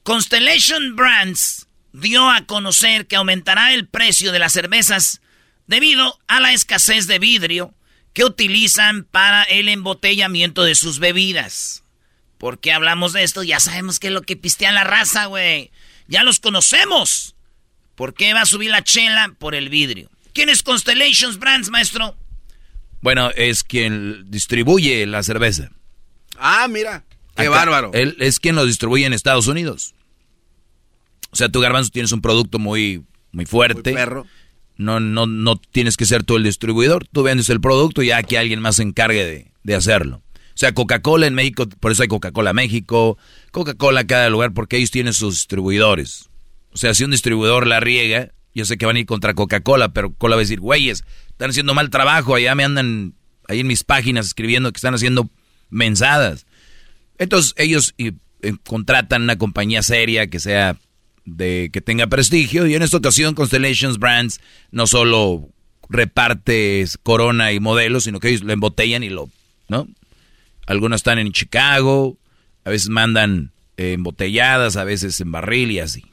Constellation 0.03 0.95
Brands 0.95 1.67
dio 1.93 2.29
a 2.29 2.45
conocer 2.45 3.07
que 3.07 3.15
aumentará 3.15 3.73
el 3.73 3.87
precio 3.87 4.31
de 4.31 4.39
las 4.39 4.51
cervezas 4.51 5.21
debido 5.67 6.19
a 6.27 6.39
la 6.39 6.53
escasez 6.53 7.07
de 7.07 7.19
vidrio 7.19 7.73
que 8.13 8.25
utilizan 8.25 9.03
para 9.05 9.43
el 9.43 9.69
embotellamiento 9.69 10.63
de 10.63 10.75
sus 10.75 10.99
bebidas. 10.99 11.83
¿Por 12.37 12.59
qué 12.59 12.71
hablamos 12.71 13.13
de 13.13 13.23
esto? 13.23 13.43
Ya 13.43 13.59
sabemos 13.59 13.99
qué 13.99 14.07
es 14.07 14.13
lo 14.13 14.21
que 14.21 14.35
pistean 14.35 14.75
la 14.75 14.83
raza, 14.83 15.25
güey. 15.25 15.71
Ya 16.07 16.23
los 16.23 16.39
conocemos. 16.39 17.35
¿Por 17.95 18.13
qué 18.13 18.33
va 18.33 18.41
a 18.41 18.45
subir 18.45 18.71
la 18.71 18.83
chela? 18.83 19.33
Por 19.39 19.55
el 19.55 19.69
vidrio. 19.69 20.09
¿Quién 20.33 20.49
es 20.49 20.63
Constellations 20.63 21.39
Brands, 21.39 21.69
maestro? 21.69 22.17
Bueno, 23.01 23.31
es 23.31 23.63
quien 23.63 24.29
distribuye 24.29 25.05
la 25.05 25.23
cerveza. 25.23 25.71
Ah, 26.37 26.67
mira. 26.69 27.03
Qué 27.35 27.47
bárbaro. 27.47 27.91
Él 27.93 28.15
es 28.19 28.39
quien 28.39 28.55
lo 28.55 28.65
distribuye 28.65 29.05
en 29.05 29.13
Estados 29.13 29.47
Unidos. 29.47 29.95
O 31.31 31.35
sea, 31.35 31.49
tú, 31.49 31.61
Garbanzo, 31.61 31.89
tienes 31.89 32.11
un 32.11 32.21
producto 32.21 32.59
muy, 32.59 33.03
muy 33.31 33.45
fuerte. 33.45 33.91
Muy 33.91 33.99
perro. 33.99 34.27
No, 34.83 34.99
no, 34.99 35.25
no 35.25 35.55
tienes 35.55 35.97
que 35.97 36.05
ser 36.05 36.23
tú 36.23 36.35
el 36.35 36.43
distribuidor. 36.43 37.07
Tú 37.07 37.23
vendes 37.23 37.49
el 37.49 37.61
producto 37.61 38.03
y 38.03 38.07
ya 38.07 38.21
que 38.23 38.37
alguien 38.37 38.59
más 38.59 38.75
se 38.75 38.83
encargue 38.83 39.25
de, 39.25 39.51
de 39.63 39.75
hacerlo. 39.75 40.17
O 40.17 40.57
sea, 40.57 40.73
Coca-Cola 40.73 41.25
en 41.25 41.33
México, 41.33 41.67
por 41.79 41.91
eso 41.91 42.03
hay 42.03 42.09
Coca-Cola 42.09 42.53
México, 42.53 43.17
Coca-Cola 43.51 44.05
cada 44.05 44.29
lugar, 44.29 44.53
porque 44.53 44.77
ellos 44.77 44.91
tienen 44.91 45.13
sus 45.13 45.35
distribuidores. 45.35 46.29
O 46.73 46.77
sea, 46.77 46.93
si 46.93 47.03
un 47.03 47.11
distribuidor 47.11 47.65
la 47.65 47.79
riega, 47.79 48.31
yo 48.53 48.65
sé 48.65 48.77
que 48.77 48.85
van 48.85 48.95
a 48.95 48.99
ir 48.99 49.05
contra 49.07 49.33
Coca-Cola, 49.33 49.93
pero 49.93 50.13
Cola 50.13 50.35
va 50.35 50.41
a 50.41 50.45
decir, 50.45 50.59
güeyes, 50.59 51.03
están 51.29 51.49
haciendo 51.49 51.73
mal 51.73 51.89
trabajo, 51.89 52.35
allá 52.35 52.53
me 52.53 52.63
andan 52.63 53.15
ahí 53.47 53.61
en 53.61 53.67
mis 53.67 53.83
páginas 53.83 54.27
escribiendo 54.27 54.71
que 54.71 54.77
están 54.77 54.93
haciendo 54.93 55.29
mensadas. 55.69 56.45
Entonces 57.17 57.53
ellos 57.57 57.95
eh, 57.97 58.13
contratan 58.65 59.23
una 59.23 59.37
compañía 59.37 59.81
seria 59.81 60.27
que 60.27 60.39
sea 60.39 60.77
de 61.25 61.69
que 61.71 61.81
tenga 61.81 62.07
prestigio 62.07 62.67
y 62.67 62.75
en 62.75 62.81
esta 62.81 62.97
ocasión 62.97 63.35
Constellations 63.35 63.97
Brands 63.97 64.41
no 64.71 64.87
solo 64.87 65.49
reparte 65.89 66.85
Corona 67.03 67.51
y 67.53 67.59
modelos, 67.59 68.05
sino 68.05 68.19
que 68.19 68.29
ellos 68.29 68.43
lo 68.43 68.53
embotellan 68.53 69.03
y 69.03 69.09
lo, 69.09 69.29
¿no? 69.67 69.87
Algunos 70.65 70.97
están 70.99 71.19
en 71.19 71.31
Chicago, 71.31 72.17
a 72.63 72.69
veces 72.69 72.89
mandan 72.89 73.51
eh, 73.77 73.93
embotelladas, 73.93 74.75
a 74.75 74.83
veces 74.83 75.19
en 75.19 75.31
barril 75.31 75.71
y 75.71 75.79
así. 75.79 76.05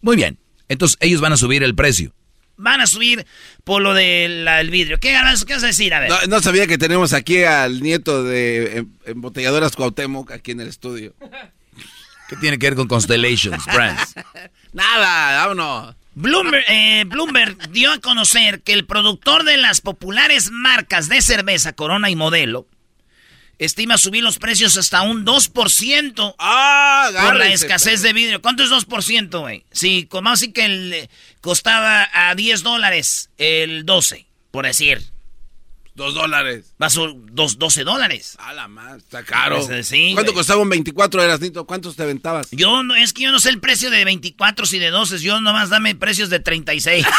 Muy 0.00 0.16
bien. 0.16 0.38
Entonces 0.68 0.96
ellos 1.00 1.20
van 1.20 1.32
a 1.32 1.36
subir 1.36 1.62
el 1.62 1.74
precio. 1.74 2.12
Van 2.56 2.80
a 2.80 2.86
subir 2.86 3.26
por 3.64 3.80
lo 3.80 3.94
del 3.94 4.70
vidrio. 4.70 5.00
¿Qué, 5.00 5.16
¿Qué 5.46 5.54
vas 5.54 5.64
a 5.64 5.66
decir? 5.66 5.94
A 5.94 6.00
ver. 6.00 6.10
No, 6.10 6.18
no, 6.28 6.40
sabía 6.40 6.66
que 6.66 6.78
tenemos 6.78 7.12
aquí 7.12 7.42
al 7.42 7.80
nieto 7.80 8.22
de 8.22 8.78
em, 8.78 8.92
embotelladoras 9.06 9.76
Cuauhtémoc 9.76 10.30
aquí 10.30 10.50
en 10.50 10.60
el 10.60 10.68
estudio. 10.68 11.14
¿Qué 12.30 12.36
tiene 12.36 12.60
que 12.60 12.66
ver 12.68 12.76
con 12.76 12.86
Constellations 12.86 13.64
Brands? 13.66 14.14
Nada, 14.72 15.48
vámonos. 15.48 15.96
Bloomberg, 16.14 16.64
eh, 16.68 17.02
Bloomberg 17.04 17.70
dio 17.70 17.90
a 17.90 17.98
conocer 17.98 18.62
que 18.62 18.72
el 18.72 18.86
productor 18.86 19.42
de 19.42 19.56
las 19.56 19.80
populares 19.80 20.52
marcas 20.52 21.08
de 21.08 21.22
cerveza 21.22 21.72
Corona 21.72 22.08
y 22.08 22.14
Modelo 22.14 22.68
estima 23.58 23.98
subir 23.98 24.22
los 24.22 24.38
precios 24.38 24.76
hasta 24.76 25.02
un 25.02 25.26
2% 25.26 26.36
ah, 26.38 27.10
por 27.20 27.34
la 27.34 27.52
escasez 27.52 28.00
de 28.00 28.12
vidrio. 28.12 28.40
¿Cuánto 28.40 28.62
es 28.62 28.70
2%, 28.70 29.40
güey? 29.40 29.64
Sí, 29.72 30.06
como 30.08 30.30
así 30.30 30.52
que 30.52 30.66
el, 30.66 31.10
costaba 31.40 32.08
a 32.12 32.36
10 32.36 32.62
dólares 32.62 33.30
el 33.38 33.84
12, 33.84 34.24
por 34.52 34.66
decir. 34.66 35.02
Dos 36.00 36.14
dólares. 36.14 36.72
Va 36.82 36.86
a 36.86 36.90
dos, 37.30 37.58
12 37.58 37.84
dólares. 37.84 38.34
A 38.40 38.54
la 38.54 38.68
más, 38.68 38.96
está 38.96 39.22
caro. 39.22 39.60
Sí, 39.82 40.12
¿Cuánto 40.14 40.32
costaba 40.32 40.62
un 40.62 40.70
24 40.70 41.22
eras, 41.22 41.42
Nito? 41.42 41.66
¿Cuántos 41.66 41.94
te 41.94 42.04
aventabas? 42.04 42.48
Yo, 42.52 42.82
no, 42.82 42.94
es 42.94 43.12
que 43.12 43.24
yo 43.24 43.30
no 43.30 43.38
sé 43.38 43.50
el 43.50 43.60
precio 43.60 43.90
de 43.90 44.02
24 44.06 44.64
y 44.72 44.78
de 44.78 44.88
12. 44.88 45.18
Yo 45.18 45.42
nomás 45.42 45.68
dame 45.68 45.94
precios 45.94 46.30
de 46.30 46.40
36. 46.40 47.04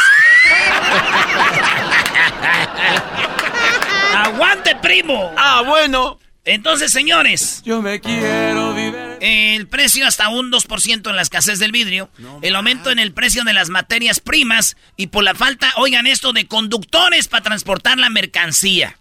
¡Aguante, 4.15 4.75
primo! 4.81 5.31
Ah, 5.37 5.61
bueno. 5.63 6.17
Entonces, 6.43 6.91
señores. 6.91 7.61
Yo 7.63 7.81
me 7.81 7.99
quiero 7.99 8.73
vivir. 8.73 8.95
El 9.19 9.67
precio 9.67 10.07
hasta 10.07 10.29
un 10.29 10.51
2% 10.51 11.09
en 11.09 11.15
la 11.15 11.21
escasez 11.21 11.59
del 11.59 11.71
vidrio. 11.71 12.09
el 12.41 12.55
aumento 12.55 12.89
en 12.89 12.99
el 12.99 13.13
precio 13.13 13.43
de 13.43 13.53
las 13.53 13.69
materias 13.69 14.19
primas. 14.19 14.75
Y 14.97 15.07
por 15.07 15.23
la 15.23 15.35
falta, 15.35 15.71
oigan 15.77 16.07
esto, 16.07 16.33
de 16.33 16.47
conductores 16.47 17.27
para 17.27 17.43
transportar 17.43 17.99
la 17.99 18.09
mercancía. 18.09 18.97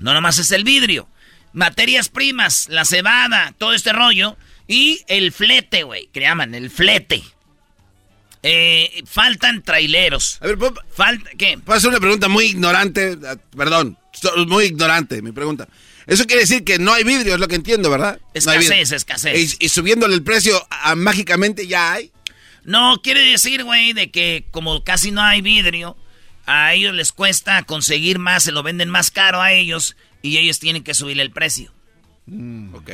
No 0.00 0.14
nomás 0.14 0.38
es 0.38 0.52
el 0.52 0.62
vidrio. 0.62 1.08
Materias 1.52 2.08
primas, 2.08 2.68
la 2.68 2.84
cebada, 2.84 3.52
todo 3.58 3.72
este 3.72 3.92
rollo. 3.92 4.36
Y 4.68 5.02
el 5.08 5.32
flete, 5.32 5.82
güey, 5.82 6.08
que 6.12 6.20
llaman 6.20 6.54
el 6.54 6.70
flete. 6.70 7.24
Eh, 8.44 9.02
faltan 9.06 9.62
traileros. 9.62 10.38
A 10.40 10.46
ver, 10.46 10.58
Falta, 10.94 11.30
¿qué? 11.36 11.58
Puedo 11.58 11.76
hacer 11.76 11.90
una 11.90 11.98
pregunta 11.98 12.28
muy 12.28 12.44
ignorante. 12.44 13.18
Perdón, 13.56 13.98
muy 14.46 14.66
ignorante 14.66 15.20
mi 15.22 15.32
pregunta. 15.32 15.66
Eso 16.08 16.26
quiere 16.26 16.40
decir 16.40 16.64
que 16.64 16.78
no 16.78 16.94
hay 16.94 17.04
vidrio, 17.04 17.34
es 17.34 17.40
lo 17.40 17.48
que 17.48 17.54
entiendo, 17.54 17.90
¿verdad? 17.90 18.18
Escasez, 18.32 18.92
escasez. 18.92 19.58
Y, 19.60 19.68
subiéndole 19.68 20.14
el 20.14 20.22
precio 20.22 20.66
mágicamente 20.96 21.66
ya 21.66 21.92
hay. 21.92 22.10
No, 22.64 23.00
quiere 23.02 23.20
decir, 23.20 23.62
güey, 23.62 23.92
de 23.92 24.10
que 24.10 24.46
como 24.50 24.82
casi 24.84 25.10
no 25.10 25.20
hay 25.20 25.42
vidrio, 25.42 25.98
a 26.46 26.72
ellos 26.72 26.94
les 26.94 27.12
cuesta 27.12 27.62
conseguir 27.62 28.18
más, 28.18 28.42
se 28.42 28.52
lo 28.52 28.62
venden 28.62 28.88
más 28.88 29.10
caro 29.10 29.42
a 29.42 29.52
ellos 29.52 29.96
y 30.22 30.38
ellos 30.38 30.58
tienen 30.58 30.82
que 30.82 30.94
subir 30.94 31.20
el 31.20 31.30
precio. 31.30 31.72
Mm. 32.24 32.74
ok. 32.74 32.90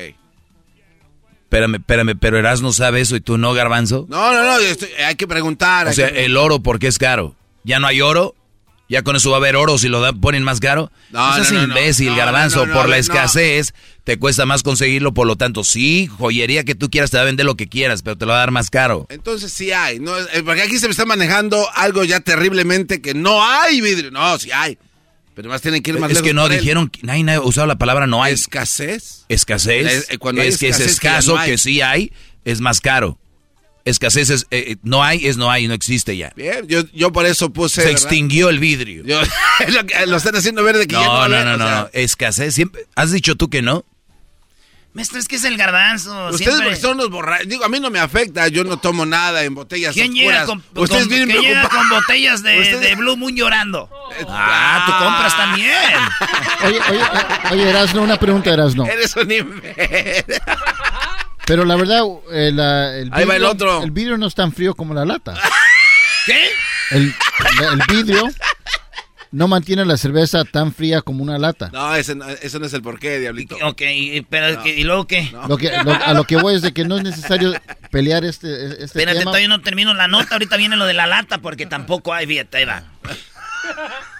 Espérame, 1.45 1.77
espérame, 1.77 2.19
pero 2.19 2.37
Eras 2.37 2.63
no 2.63 2.73
sabe 2.73 3.01
eso 3.01 3.15
y 3.15 3.21
tú 3.21 3.39
no, 3.39 3.55
Garbanzo. 3.55 4.07
No, 4.09 4.33
no, 4.33 4.43
no, 4.43 4.67
hay 5.07 5.15
que 5.15 5.29
preguntar. 5.29 5.87
O 5.87 5.93
sea, 5.93 6.09
el 6.09 6.37
oro, 6.37 6.61
¿por 6.65 6.81
qué 6.81 6.89
es 6.89 6.99
caro? 6.99 7.37
¿Ya 7.63 7.79
no 7.79 7.87
hay 7.87 8.01
oro? 8.01 8.35
Ya 8.95 9.03
con 9.03 9.17
eso 9.17 9.31
va 9.31 9.39
a 9.39 9.41
haber 9.41 9.57
oro 9.57 9.77
si 9.77 9.89
lo 9.89 10.15
ponen 10.21 10.45
más 10.45 10.61
caro. 10.61 10.93
No, 11.11 11.37
es 11.37 11.51
imbécil, 11.51 12.15
garbanzo. 12.15 12.65
por 12.73 12.89
la 12.89 12.97
escasez 12.97 13.75
te 14.05 14.21
cuesta 14.21 14.47
más 14.47 14.63
conseguirlo, 14.63 15.13
por 15.13 15.27
lo 15.27 15.35
tanto, 15.35 15.65
sí, 15.65 16.07
joyería 16.07 16.63
que 16.63 16.77
tú 16.77 16.91
quieras 16.91 17.11
te 17.11 17.17
va 17.17 17.25
a 17.25 17.27
vender 17.27 17.45
lo 17.45 17.57
que 17.57 17.67
quieras, 17.69 18.03
pero 18.03 18.17
te 18.17 18.25
lo 18.25 18.31
va 18.31 18.37
a 18.37 18.41
dar 18.41 18.53
más 18.53 18.71
caro. 18.71 19.07
Entonces 19.09 19.53
sí 19.53 19.73
hay. 19.73 19.99
No, 19.99 20.17
eh, 20.17 20.45
porque 20.45 20.63
aquí 20.63 20.79
se 20.79 20.87
me 20.87 20.93
está 20.93 21.07
manejando 21.07 21.67
algo 21.75 22.05
ya 22.05 22.21
terriblemente 22.21 23.03
que 23.03 23.15
no 23.15 23.45
hay 23.45 23.81
vidrio. 23.81 24.13
No, 24.13 24.39
sí 24.39 24.53
hay. 24.53 24.79
Pero 25.35 25.49
más 25.49 25.61
tienen 25.61 25.83
que 25.83 25.91
ir 25.91 25.99
más 25.99 26.13
Es 26.13 26.23
que 26.23 26.35
no 26.35 26.49
dijeron, 26.49 26.93
nadie, 27.03 27.29
ha 27.33 27.41
usado 27.41 27.67
la 27.67 27.79
palabra 27.79 28.07
no 28.07 28.23
hay. 28.23 28.35
¿Escasez? 28.35 29.25
Escasez. 29.29 30.07
Eh, 30.09 30.19
cuando 30.19 30.41
es 30.41 30.57
que 30.57 30.69
es 30.69 30.79
escaso, 30.79 31.37
que, 31.39 31.53
que 31.53 31.59
sí 31.59 31.81
hay, 31.81 32.13
es 32.45 32.61
más 32.61 32.81
caro. 32.81 33.19
Escasez 33.85 34.31
es, 34.31 34.47
eh, 34.51 34.65
eh, 34.69 34.77
no 34.83 35.03
hay, 35.03 35.27
es 35.27 35.37
no 35.37 35.51
hay, 35.51 35.69
no 35.69 35.75
existe 35.75 36.17
ya. 36.17 36.33
Bien, 36.37 36.67
yo, 36.67 36.83
yo 36.93 37.13
por 37.13 37.27
eso 37.27 37.53
puse. 37.53 37.83
Se 37.83 37.91
extinguió 37.91 38.49
el 38.49 38.59
vidrio. 38.59 39.05
lo, 40.07 40.17
están 40.17 40.37
haciendo 40.37 40.63
ver 40.63 40.79
de 40.79 40.87
que 40.87 40.95
no, 40.95 41.03
ya 41.03 41.07
no, 41.07 41.29
no, 41.29 41.45
no, 41.45 41.57
no, 41.57 41.71
no, 41.83 41.89
escasez 41.93 42.55
siempre. 42.55 42.87
¿Has 42.95 43.13
dicho 43.13 43.37
tú 43.37 43.51
que 43.51 43.61
no? 43.61 43.85
Maestro, 44.95 45.19
es 45.19 45.27
que 45.27 45.35
es 45.35 45.45
el 45.45 45.57
garbanzo. 45.57 46.29
Ustedes 46.29 46.61
porque 46.61 46.77
son 46.77 46.97
los 46.97 47.11
borrachos. 47.11 47.49
Digo, 47.49 47.65
a 47.65 47.69
mí 47.69 47.81
no 47.81 47.91
me 47.91 47.99
afecta, 47.99 48.47
yo 48.47 48.63
no 48.63 48.77
tomo 48.77 49.05
nada 49.05 49.43
en 49.43 49.53
botellas 49.53 49.93
¿Quién 49.93 50.15
llega 50.15 50.47
con, 50.47 50.63
Ustedes 50.77 51.09
con, 51.09 51.27
¿quién 51.27 51.29
llega 51.29 51.69
con 51.69 51.89
botellas 51.91 52.45
de, 52.45 52.79
de, 52.79 52.95
Blue 52.95 53.17
Moon 53.17 53.35
llorando? 53.35 53.91
Ah, 54.29 54.85
tú 54.87 55.05
compras 55.05 55.37
también. 55.37 55.75
Oye, 56.65 56.81
oye, 56.91 57.03
oye, 57.51 57.71
Erasno, 57.71 58.03
una 58.03 58.21
pregunta, 58.21 58.53
Erasno. 58.53 58.87
Eres 58.87 59.17
un 59.17 59.33
imbécil. 59.33 60.25
Pero 61.47 61.65
la 61.65 61.77
verdad, 61.77 62.03
eh, 62.33 62.49
el, 62.49 63.11
Ahí 63.13 63.25
va 63.25 63.37
el 63.37 63.45
otro. 63.45 63.83
El 63.83 63.91
vidrio 63.91 64.17
no 64.17 64.27
es 64.27 64.35
tan 64.35 64.53
frío 64.53 64.75
como 64.75 64.95
la 64.95 65.05
lata. 65.05 65.35
¿Qué? 66.27 66.51
El, 66.91 67.15
el 67.73 67.83
vidrio 67.89 68.31
no 69.35 69.49
mantiene 69.49 69.85
la 69.85 69.97
cerveza 69.97 70.45
tan 70.45 70.73
fría 70.73 71.03
como 71.03 71.23
una 71.23 71.39
lata. 71.39 71.69
No, 71.73 71.95
ese, 71.97 72.17
eso 72.43 72.61
no 72.61 72.67
es 72.67 72.73
el 72.73 72.83
porqué, 72.83 73.19
diablito. 73.19 73.57
Ok, 73.65 73.83
pero 74.31 74.65
¿y 74.65 74.85
luego 74.85 75.09
qué? 75.09 75.35
Lo 75.49 75.57
que 75.57 75.71
a 75.71 76.15
lo 76.15 76.23
que 76.23 76.37
voy 76.37 76.55
es 76.55 76.63
de 76.63 76.73
que 76.73 76.85
no 76.85 76.97
es 76.97 77.03
necesario 77.03 77.53
pelear 77.91 78.25
este, 78.25 78.67
este 78.67 78.85
Espérate, 78.85 79.25
todavía 79.25 79.49
no 79.49 79.61
termino 79.61 79.93
la 79.93 80.07
nota, 80.07 80.37
ahorita 80.37 80.57
viene 80.57 80.77
lo 80.77 80.87
de 80.87 80.95
la 80.95 81.09
lata 81.09 81.39
porque 81.39 81.67
tampoco 81.67 82.15
hay, 82.15 82.29
fíjate, 82.29 82.59
ahí 82.59 82.65
va. 82.65 82.85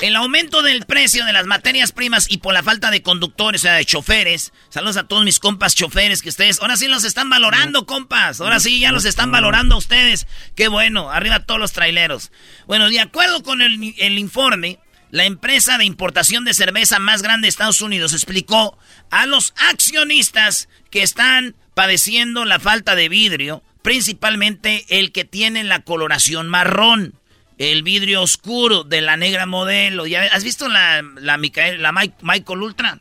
El 0.00 0.14
aumento 0.14 0.60
del 0.60 0.84
precio 0.84 1.24
de 1.24 1.32
las 1.32 1.46
materias 1.46 1.92
primas 1.92 2.26
y 2.28 2.38
por 2.38 2.52
la 2.52 2.62
falta 2.62 2.90
de 2.90 3.02
conductores, 3.02 3.62
o 3.62 3.62
sea, 3.62 3.74
de 3.74 3.84
choferes. 3.86 4.52
Saludos 4.68 4.98
a 4.98 5.08
todos 5.08 5.24
mis 5.24 5.38
compas 5.38 5.74
choferes 5.74 6.20
que 6.20 6.28
ustedes, 6.28 6.60
ahora 6.60 6.76
sí 6.76 6.86
los 6.86 7.04
están 7.04 7.30
valorando, 7.30 7.86
compas. 7.86 8.42
Ahora 8.42 8.60
sí 8.60 8.78
ya 8.78 8.92
los 8.92 9.06
están 9.06 9.32
valorando 9.32 9.74
a 9.74 9.78
ustedes. 9.78 10.26
Qué 10.54 10.68
bueno, 10.68 11.10
arriba 11.10 11.40
todos 11.40 11.58
los 11.58 11.72
traileros. 11.72 12.30
Bueno, 12.66 12.90
de 12.90 13.00
acuerdo 13.00 13.42
con 13.42 13.62
el, 13.62 13.94
el 13.96 14.18
informe, 14.18 14.80
la 15.10 15.24
empresa 15.24 15.78
de 15.78 15.86
importación 15.86 16.44
de 16.44 16.52
cerveza 16.52 16.98
más 16.98 17.22
grande 17.22 17.46
de 17.46 17.50
Estados 17.50 17.80
Unidos 17.80 18.12
explicó 18.12 18.78
a 19.10 19.24
los 19.24 19.54
accionistas 19.56 20.68
que 20.90 21.02
están 21.02 21.56
padeciendo 21.72 22.44
la 22.44 22.60
falta 22.60 22.96
de 22.96 23.08
vidrio, 23.08 23.62
principalmente 23.80 24.84
el 24.90 25.10
que 25.12 25.24
tiene 25.24 25.64
la 25.64 25.80
coloración 25.80 26.48
marrón 26.48 27.14
el 27.58 27.82
vidrio 27.82 28.22
oscuro 28.22 28.84
de 28.84 29.00
la 29.00 29.16
negra 29.16 29.46
modelo. 29.46 30.06
¿Ya 30.06 30.22
¿Has 30.24 30.44
visto 30.44 30.68
la, 30.68 31.02
la, 31.02 31.36
Michael, 31.38 31.80
la 31.82 31.92
Michael 31.92 32.62
Ultra? 32.62 33.00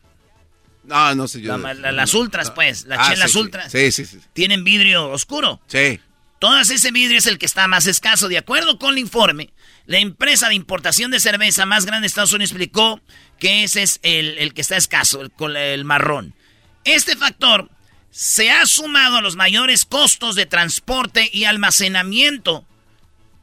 No, 0.84 1.16
no 1.16 1.28
sé 1.28 1.42
yo. 1.42 1.58
La- 1.58 1.74
la- 1.74 1.92
las 1.92 2.14
ultras, 2.14 2.52
pues, 2.52 2.86
las 2.86 3.00
Ah, 3.00 3.10
chelas 3.14 3.32
sí, 3.32 3.38
ultras. 3.40 3.72
Sí, 3.72 3.92
sí, 3.92 4.06
sí. 4.06 4.20
Tienen 4.34 4.64
vidrio 4.64 5.10
oscuro. 5.10 5.60
Sí. 5.68 6.00
Todas 6.40 6.70
ese 6.70 6.92
vidrio 6.92 7.18
es 7.18 7.26
el 7.26 7.38
que 7.40 7.46
está 7.48 7.68
más 7.68 7.88
escaso. 7.88 8.28
De 8.28 8.38
acuerdo 8.38 8.78
con 8.78 8.94
el 8.94 9.00
informe, 9.00 9.50
la 9.88 9.98
empresa 9.98 10.48
de 10.48 10.54
importación 10.56 11.10
de 11.10 11.20
cerveza 11.20 11.66
más 11.66 11.86
grande 11.86 12.02
de 12.02 12.08
Estados 12.08 12.34
Unidos 12.34 12.52
explicó 12.52 13.02
que 13.40 13.64
ese 13.64 13.82
es 13.84 14.00
el, 14.04 14.38
el 14.38 14.54
que 14.54 14.62
está 14.62 14.78
escaso, 14.78 15.22
el, 15.22 15.56
el 15.58 15.86
marrón. 15.86 16.36
Este 16.84 17.16
factor 17.16 17.70
se 18.12 18.52
ha 18.52 18.66
sumado 18.68 19.18
a 19.18 19.22
los 19.22 19.36
mayores 19.36 19.86
costos 19.86 20.36
de 20.36 20.46
transporte 20.46 21.30
y 21.34 21.46
almacenamiento 21.46 22.66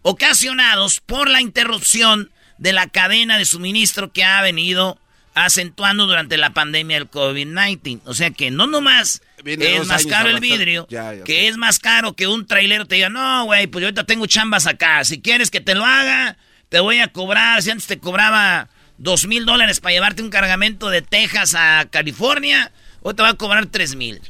ocasionados 0.02 1.00
por 1.00 1.28
la 1.28 1.40
interrupción 1.40 2.30
de 2.58 2.72
la 2.72 2.88
cadena 2.88 3.38
de 3.38 3.44
suministro 3.44 4.12
que 4.12 4.24
ha 4.24 4.40
venido 4.42 4.98
acentuando 5.34 6.06
durante 6.06 6.36
la 6.36 6.50
pandemia 6.50 6.98
del 6.98 7.10
COVID-19. 7.10 8.00
O 8.04 8.14
sea 8.14 8.30
que 8.30 8.50
no 8.50 8.66
nomás 8.66 9.22
Viene 9.42 9.76
es 9.76 9.86
más 9.86 10.06
caro 10.06 10.28
el 10.28 10.40
vidrio, 10.40 10.86
Ya, 10.88 11.14
ya, 11.14 11.24
que 11.24 11.48
es 11.48 11.56
más 11.56 11.78
caro 11.78 12.12
que 12.14 12.26
un 12.26 12.46
trailero 12.46 12.86
te 12.86 12.96
diga, 12.96 13.08
no, 13.08 13.44
güey, 13.46 13.66
pues 13.66 13.82
yo 13.82 13.86
ahorita 13.86 14.04
tengo 14.04 14.26
chambas 14.26 14.66
acá. 14.66 15.04
Si 15.04 15.20
quieres 15.20 15.50
que 15.50 15.60
te 15.60 15.74
lo 15.74 15.84
haga, 15.84 16.36
te 16.68 16.80
voy 16.80 16.98
a 17.00 17.08
cobrar. 17.08 17.62
Si 17.62 17.70
antes 17.70 17.86
te 17.86 17.98
cobraba 17.98 18.68
dos 18.98 19.26
mil 19.26 19.44
dólares 19.44 19.80
para 19.80 19.94
llevarte 19.94 20.22
un 20.22 20.30
cargamento 20.30 20.90
de 20.90 21.02
Texas 21.02 21.54
a 21.56 21.86
California, 21.90 22.70
hoy 23.00 23.14
te 23.14 23.22
va 23.22 23.30
a 23.30 23.34
cobrar 23.34 23.66
tres 23.66 23.96
mil. 23.96 24.20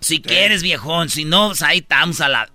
Si 0.00 0.20
quieres, 0.20 0.62
viejón. 0.62 1.08
Si 1.08 1.24
no, 1.24 1.48
pues 1.48 1.62
ahí 1.62 1.78
estamos 1.78 2.20
a 2.20 2.28
la... 2.28 2.50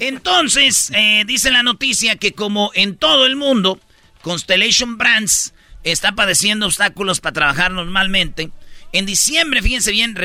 Entonces, 0.00 0.90
eh, 0.94 1.24
dice 1.26 1.50
la 1.50 1.62
noticia 1.62 2.16
que 2.16 2.32
como 2.32 2.70
en 2.74 2.96
todo 2.96 3.26
el 3.26 3.36
mundo, 3.36 3.80
Constellation 4.22 4.98
Brands 4.98 5.54
está 5.84 6.12
padeciendo 6.12 6.66
obstáculos 6.66 7.20
para 7.20 7.32
trabajar 7.32 7.72
normalmente. 7.72 8.50
En 8.92 9.04
diciembre, 9.04 9.60
fíjense 9.60 9.90
bien, 9.90 10.16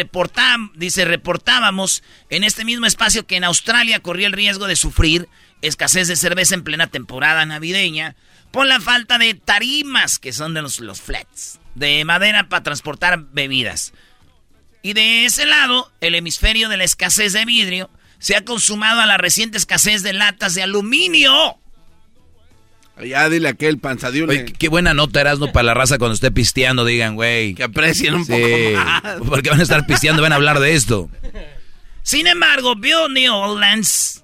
dice, 0.76 1.06
reportábamos 1.06 2.02
en 2.30 2.44
este 2.44 2.64
mismo 2.64 2.86
espacio 2.86 3.28
que 3.28 3.36
en 3.36 3.44
Australia 3.44 4.00
corría 4.00 4.28
el 4.28 4.34
riesgo 4.34 4.68
de 4.68 4.78
sufrir 4.78 5.28
escasez 5.62 6.08
de 6.08 6.16
cerveza 6.16 6.56
en 6.56 6.64
plena 6.64 6.88
temporada 6.88 7.46
navideña 7.46 8.16
por 8.52 8.66
la 8.66 8.80
falta 8.80 9.18
de 9.18 9.34
tarimas, 9.34 10.20
que 10.20 10.32
son 10.32 10.54
de 10.54 10.62
los 10.62 11.02
flats, 11.02 11.60
de 11.76 12.06
madera 12.06 12.48
para 12.48 12.64
transportar 12.64 13.26
bebidas. 13.32 13.94
Y 14.82 14.94
de 14.94 15.26
ese 15.26 15.46
lado, 15.46 15.92
el 16.02 16.16
hemisferio 16.16 16.70
de 16.70 16.78
la 16.78 16.84
escasez 16.84 17.34
de 17.34 17.46
vidrio 17.46 17.90
se 18.24 18.38
ha 18.38 18.46
consumado 18.46 19.02
a 19.02 19.06
la 19.06 19.18
reciente 19.18 19.58
escasez 19.58 20.02
de 20.02 20.14
latas 20.14 20.56
de 20.56 20.64
aluminio. 20.64 21.58
Ya 23.04 23.28
dile 23.28 23.50
aquel 23.50 23.80
panzadión. 23.80 24.30
Oye, 24.30 24.46
qué 24.46 24.70
buena 24.70 24.94
nota 24.94 25.20
Erasmo 25.20 25.52
para 25.52 25.64
la 25.66 25.74
raza 25.74 25.98
cuando 25.98 26.14
esté 26.14 26.32
pisteando, 26.32 26.86
digan, 26.86 27.16
güey. 27.16 27.54
Que 27.54 27.64
aprecien 27.64 28.14
un 28.14 28.24
Sí, 28.24 28.32
poco 28.32 28.78
más. 28.78 29.04
Porque 29.28 29.50
van 29.50 29.60
a 29.60 29.64
estar 29.64 29.86
pisteando, 29.86 30.22
van 30.22 30.32
a 30.32 30.36
hablar 30.36 30.62
de 30.62 30.74
esto. 30.74 31.10
Sin 32.02 32.26
embargo, 32.28 32.76
Bill 32.78 33.12
Newlands, 33.14 34.23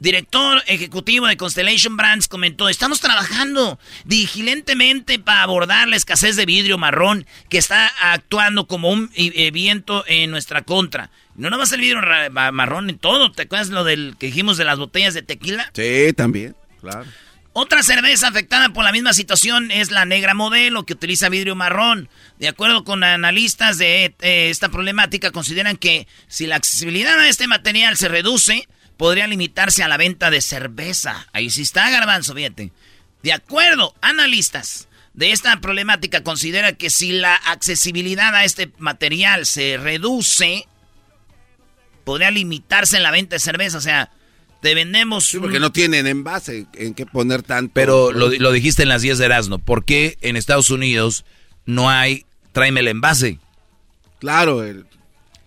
director 0.00 0.62
ejecutivo 0.66 1.26
de 1.26 1.36
Constellation 1.36 1.96
Brands, 1.96 2.26
comentó, 2.26 2.68
estamos 2.68 3.00
trabajando 3.00 3.78
diligentemente 4.04 5.18
para 5.18 5.42
abordar 5.42 5.86
la 5.86 5.96
escasez 5.96 6.34
de 6.36 6.46
vidrio 6.46 6.78
marrón 6.78 7.26
que 7.48 7.58
está 7.58 7.86
actuando 8.00 8.66
como 8.66 8.90
un 8.90 9.10
eh, 9.14 9.50
viento 9.52 10.04
en 10.08 10.30
nuestra 10.30 10.62
contra. 10.62 11.10
No 11.36 11.50
nomás 11.50 11.70
el 11.72 11.80
vidrio 11.80 12.00
marrón 12.32 12.90
en 12.90 12.98
todo, 12.98 13.30
¿te 13.30 13.42
acuerdas 13.42 13.68
lo 13.68 13.84
del 13.84 14.16
que 14.18 14.26
dijimos 14.26 14.56
de 14.56 14.64
las 14.64 14.78
botellas 14.78 15.14
de 15.14 15.22
tequila? 15.22 15.70
Sí, 15.74 16.12
también, 16.16 16.56
claro. 16.80 17.04
Otra 17.52 17.82
cerveza 17.82 18.28
afectada 18.28 18.68
por 18.72 18.84
la 18.84 18.92
misma 18.92 19.12
situación 19.12 19.72
es 19.72 19.90
la 19.90 20.04
negra 20.04 20.34
modelo 20.34 20.86
que 20.86 20.92
utiliza 20.92 21.28
vidrio 21.28 21.56
marrón. 21.56 22.08
De 22.38 22.46
acuerdo 22.46 22.84
con 22.84 23.02
analistas 23.02 23.76
de 23.76 24.14
eh, 24.20 24.50
esta 24.50 24.68
problemática, 24.68 25.32
consideran 25.32 25.76
que 25.76 26.06
si 26.28 26.46
la 26.46 26.56
accesibilidad 26.56 27.18
a 27.18 27.28
este 27.28 27.48
material 27.48 27.96
se 27.96 28.06
reduce, 28.06 28.68
podría 29.00 29.26
limitarse 29.26 29.82
a 29.82 29.88
la 29.88 29.96
venta 29.96 30.28
de 30.30 30.42
cerveza. 30.42 31.26
Ahí 31.32 31.48
sí 31.48 31.62
está, 31.62 31.88
garbanzo, 31.88 32.34
fíjate. 32.34 32.70
De 33.22 33.32
acuerdo, 33.32 33.94
analistas 34.02 34.88
de 35.14 35.32
esta 35.32 35.58
problemática 35.62 36.22
consideran 36.22 36.76
que 36.76 36.90
si 36.90 37.12
la 37.12 37.34
accesibilidad 37.34 38.34
a 38.34 38.44
este 38.44 38.70
material 38.76 39.46
se 39.46 39.78
reduce, 39.78 40.66
podría 42.04 42.30
limitarse 42.30 42.98
en 42.98 43.02
la 43.02 43.10
venta 43.10 43.36
de 43.36 43.40
cerveza. 43.40 43.78
O 43.78 43.80
sea, 43.80 44.10
te 44.60 44.74
vendemos... 44.74 45.32
un- 45.34 45.40
Porque 45.42 45.60
no 45.60 45.72
tienen 45.72 46.06
envase 46.06 46.66
en 46.74 46.92
qué 46.92 47.06
poner 47.06 47.42
tanto. 47.42 47.72
Pero 47.74 48.12
lo, 48.12 48.28
lo 48.28 48.52
dijiste 48.52 48.82
en 48.82 48.90
las 48.90 49.00
10 49.02 49.16
de 49.18 49.24
Erasmo. 49.24 49.58
¿Por 49.58 49.84
qué 49.86 50.18
en 50.20 50.36
Estados 50.36 50.68
Unidos 50.70 51.24
no 51.64 51.88
hay 51.88 52.26
tráeme 52.52 52.80
el 52.80 52.88
envase? 52.88 53.38
Claro, 54.18 54.62
el, 54.62 54.84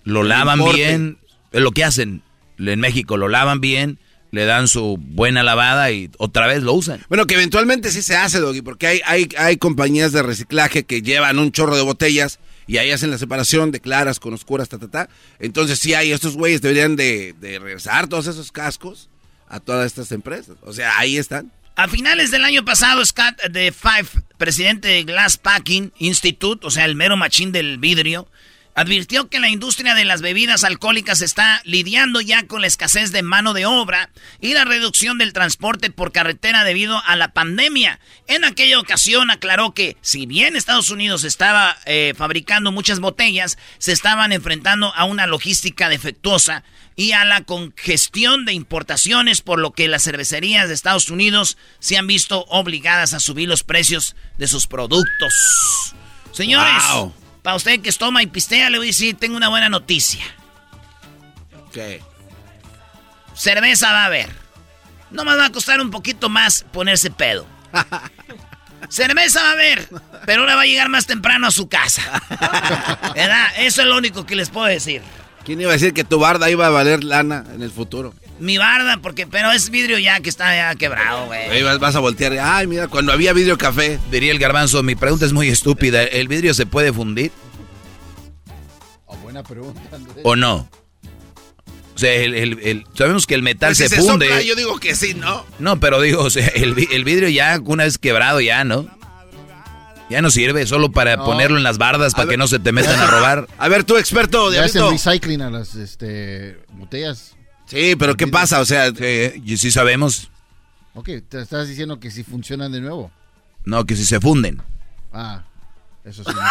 Lo 0.04 0.22
El 0.22 0.30
lavan 0.30 0.58
importe. 0.60 0.78
bien. 0.80 1.18
Es 1.52 1.62
lo 1.62 1.72
que 1.72 1.84
hacen 1.84 2.24
en 2.58 2.80
México. 2.80 3.18
Lo 3.18 3.28
lavan 3.28 3.62
bien, 3.62 4.00
le 4.32 4.46
dan 4.46 4.68
su 4.68 4.98
buena 5.00 5.44
lavada 5.44 5.92
y 5.92 6.10
otra 6.18 6.48
vez 6.48 6.64
lo 6.64 6.74
usan. 6.74 7.04
Bueno, 7.10 7.28
que 7.28 7.36
eventualmente 7.36 7.92
sí 7.92 8.02
se 8.02 8.16
hace, 8.16 8.40
Doggy, 8.40 8.62
porque 8.62 8.88
hay, 8.88 9.02
hay, 9.06 9.30
hay 9.38 9.58
compañías 9.58 10.12
de 10.12 10.24
reciclaje 10.24 10.84
que 10.86 11.02
llevan 11.02 11.40
un 11.40 11.52
chorro 11.52 11.76
de 11.76 11.84
botellas 11.84 12.40
y 12.66 12.78
ahí 12.78 12.92
hacen 12.92 13.12
la 13.12 13.18
separación 13.18 13.72
de 13.72 13.80
claras 13.80 14.20
con 14.20 14.34
oscuras, 14.34 14.70
ta, 14.70 14.80
ta, 14.80 14.88
ta. 14.88 15.10
Entonces 15.40 15.80
sí 15.80 15.94
hay, 15.94 16.12
estos 16.12 16.36
güeyes 16.36 16.62
deberían 16.62 16.96
de, 16.96 17.36
de 17.40 17.60
regresar 17.60 18.08
todos 18.08 18.28
esos 18.28 18.52
cascos 18.52 19.10
a 19.50 19.60
todas 19.60 19.86
estas 19.86 20.12
empresas. 20.12 20.58
O 20.64 20.74
sea, 20.74 20.98
ahí 20.98 21.18
están. 21.18 21.52
A 21.76 21.88
finales 21.88 22.30
del 22.30 22.44
año 22.44 22.64
pasado, 22.66 23.04
Scott 23.04 23.42
de 23.50 23.72
Five, 23.72 24.24
presidente 24.38 24.88
de 24.88 25.04
Glass 25.04 25.38
Packing 25.38 25.92
Institute, 25.98 26.66
o 26.66 26.72
sea, 26.72 26.86
el 26.86 26.96
mero 26.96 27.18
machín 27.18 27.52
del 27.52 27.80
vidrio, 27.80 28.28
advirtió 28.76 29.30
que 29.30 29.40
la 29.40 29.50
industria 29.50 29.96
de 29.96 30.06
las 30.06 30.22
bebidas 30.22 30.64
alcohólicas 30.64 31.22
está 31.22 31.62
lidiando 31.64 32.22
ya 32.22 32.48
con 32.48 32.62
la 32.62 32.68
escasez 32.68 33.12
de 33.12 33.22
mano 33.24 33.54
de 33.54 33.66
obra 33.66 34.10
y 34.42 34.54
la 34.54 34.66
reducción 34.66 35.18
del 35.18 35.34
transporte 35.34 35.90
por 35.90 36.12
carretera 36.12 36.64
debido 36.64 37.02
a 37.06 37.16
la 37.16 37.34
pandemia. 37.34 38.00
En 38.28 38.46
aquella 38.46 38.80
ocasión 38.80 39.32
aclaró 39.32 39.74
que 39.74 39.98
si 40.02 40.26
bien 40.26 40.56
Estados 40.56 40.90
Unidos 40.90 41.24
estaba 41.24 41.78
eh, 41.86 42.14
fabricando 42.18 42.72
muchas 42.72 43.00
botellas, 43.00 43.58
se 43.78 43.92
estaban 43.92 44.32
enfrentando 44.32 44.94
a 44.96 45.06
una 45.06 45.28
logística 45.28 45.90
defectuosa 45.90 46.64
y 46.96 47.14
a 47.14 47.26
la 47.26 47.44
congestión 47.44 48.46
de 48.46 48.54
importaciones, 48.54 49.42
por 49.42 49.60
lo 49.60 49.72
que 49.72 49.88
las 49.88 50.04
cervecerías 50.04 50.68
de 50.68 50.76
Estados 50.76 51.10
Unidos 51.10 51.58
se 51.80 51.98
han 51.98 52.08
visto 52.08 52.46
obligadas 52.50 53.14
a 53.14 53.20
subir 53.20 53.50
los 53.50 53.64
precios 53.64 54.16
de 54.38 54.48
sus 54.48 54.68
productos. 54.68 55.34
Señores, 56.32 56.84
Wow. 56.92 57.14
Para 57.44 57.58
usted 57.58 57.82
que 57.82 57.92
toma 57.92 58.24
y 58.24 58.28
pistea, 58.28 58.70
le 58.70 58.78
voy 58.78 58.88
a 58.88 58.90
decir, 58.90 59.16
tengo 59.18 59.38
una 59.38 59.50
buena 59.50 59.70
noticia. 59.70 60.24
¿Qué? 61.72 62.02
Cerveza 63.36 63.92
va 63.92 64.04
a 64.04 64.06
haber. 64.06 64.30
Nomás 65.12 65.38
va 65.38 65.46
a 65.48 65.52
costar 65.52 65.80
un 65.82 65.92
poquito 65.92 66.30
más 66.30 66.66
ponerse 66.72 67.12
pedo. 67.12 67.46
Cerveza 68.90 69.42
va 69.42 69.50
a 69.50 69.54
haber, 69.54 69.88
pero 70.26 70.42
ahora 70.42 70.56
va 70.56 70.62
a 70.62 70.66
llegar 70.66 70.90
más 70.90 71.06
temprano 71.06 71.48
a 71.48 71.52
su 71.52 71.68
casa. 71.68 72.02
¿Verdad? 73.16 73.48
Eso 73.58 73.82
es 73.82 73.88
lo 73.88 73.98
único 73.98 74.26
que 74.26 74.36
les 74.36 74.50
puedo 74.50 74.68
decir. 74.68 75.02
¿Quién 75.44 75.60
iba 75.60 75.72
a 75.72 75.74
decir 75.74 75.94
que 75.94 76.04
tu 76.04 76.20
barda 76.20 76.50
iba 76.50 76.66
a 76.68 76.70
valer 76.70 77.04
lana 77.04 77.44
en 77.54 77.62
el 77.62 77.72
futuro? 77.72 78.14
Mi 78.40 78.58
barda, 78.58 78.98
porque, 79.02 79.28
pero 79.28 79.52
es 79.52 79.70
vidrio 79.70 80.00
ya 80.00 80.20
que 80.20 80.30
está 80.30 80.56
ya 80.56 80.76
quebrado, 80.76 81.28
güey. 81.28 81.50
Ahí 81.50 81.64
vas, 81.64 81.80
vas 81.80 81.96
a 81.96 82.00
voltear. 82.00 82.34
Ay, 82.42 82.68
mira, 82.68 82.88
cuando 82.88 83.12
había 83.14 83.32
vidrio 83.34 83.58
café. 83.58 84.00
Diría 84.12 84.32
el 84.32 84.40
garbanzo, 84.40 84.82
mi 84.84 84.96
pregunta 84.96 85.26
es 85.26 85.34
muy 85.34 85.50
estúpida. 85.50 86.04
¿El 86.04 86.28
vidrio 86.28 86.54
se 86.54 86.66
puede 86.66 86.92
fundir 86.92 87.32
Oh, 89.06 89.16
buena 89.18 89.44
pregunta, 89.44 89.80
Andrés. 89.92 90.18
o 90.24 90.36
no? 90.36 90.68
O 91.96 92.00
sea, 92.00 92.12
el, 92.14 92.34
el- 92.34 92.60
el- 92.64 92.86
sabemos 92.96 93.28
que 93.28 93.36
el 93.36 93.44
metal 93.44 93.70
Pues 93.70 93.78
se, 93.78 93.88
si 93.90 93.96
se 93.96 94.02
funde. 94.02 94.26
sopla, 94.28 94.42
yo 94.42 94.56
digo 94.56 94.80
que 94.80 94.96
sí, 94.96 95.14
¿no? 95.14 95.46
No, 95.60 95.80
pero 95.80 96.02
digo, 96.02 96.24
o 96.24 96.30
sea, 96.32 96.48
el, 96.48 96.74
vi- 96.74 96.88
el 96.92 97.04
vidrio 97.04 97.30
ya 97.30 97.60
una 97.64 97.84
vez 97.84 98.00
quebrado 98.00 98.42
ya, 98.42 98.64
¿no? 98.64 98.88
Ya 100.10 100.22
no 100.24 100.32
sirve, 100.32 100.66
solo 100.66 100.92
para 100.92 101.16
No. 101.18 101.26
ponerlo 101.26 101.58
en 101.58 101.64
las 101.64 101.78
bardas 101.78 102.14
para 102.14 102.26
ver. 102.26 102.34
que 102.34 102.38
no 102.38 102.48
se 102.48 102.58
te 102.60 102.72
metan 102.72 103.00
a 103.00 103.06
robar. 103.12 103.48
A 103.60 103.68
ver, 103.68 103.84
tú 103.84 103.98
experto, 103.98 104.52
Ya 104.52 104.64
hacen 104.64 104.82
Diablito. 104.82 104.92
recycling 105.12 105.42
a 105.44 105.52
las 105.52 105.76
este, 105.76 106.58
botellas. 106.74 107.36
Sí, 107.74 107.96
pero 107.98 108.16
¿qué 108.16 108.28
pasa? 108.28 108.60
O 108.62 108.66
sea, 108.66 108.92
Sí, 108.92 109.42
y 109.46 109.58
sí 109.58 109.72
sabemos. 109.72 110.30
Ok, 110.94 111.10
te 111.28 111.42
estás 111.42 111.68
diciendo 111.68 112.00
que 112.00 112.12
si 112.12 112.24
funcionan 112.24 112.72
de 112.72 112.80
nuevo. 112.82 113.12
No, 113.66 113.84
que 113.86 113.96
si 113.96 114.06
se 114.06 114.20
funden. 114.20 114.62
Ah, 115.12 115.44
eso 116.06 116.24
sí. 116.24 116.30
no 116.34 116.42
sé. 116.42 116.42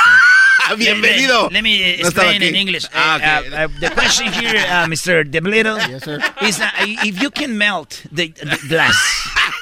Ah, 0.65 0.75
bienvenido. 0.75 1.49
Let 1.51 1.61
me, 1.63 1.71
let 1.79 1.97
me 1.97 2.03
No 2.03 2.09
explain 2.09 2.43
in. 2.43 2.55
English. 2.55 2.87
Ah, 2.95 3.17
Uh, 3.17 3.19
ok. 3.19 3.53
uh, 3.53 3.57
uh, 3.65 3.81
the 3.81 3.91
question 3.91 4.33
here, 4.33 4.57
uh, 4.71 4.87
Mr. 4.87 5.25
Deblito, 5.29 5.77
Yes, 5.91 6.05
sir. 6.05 6.21
is 6.41 6.61
uh, 6.61 6.71
if 7.05 7.21
you 7.21 7.33
can 7.33 7.59
melt 7.59 8.01
the, 8.13 8.29
the 8.29 8.59
glass. 8.69 8.95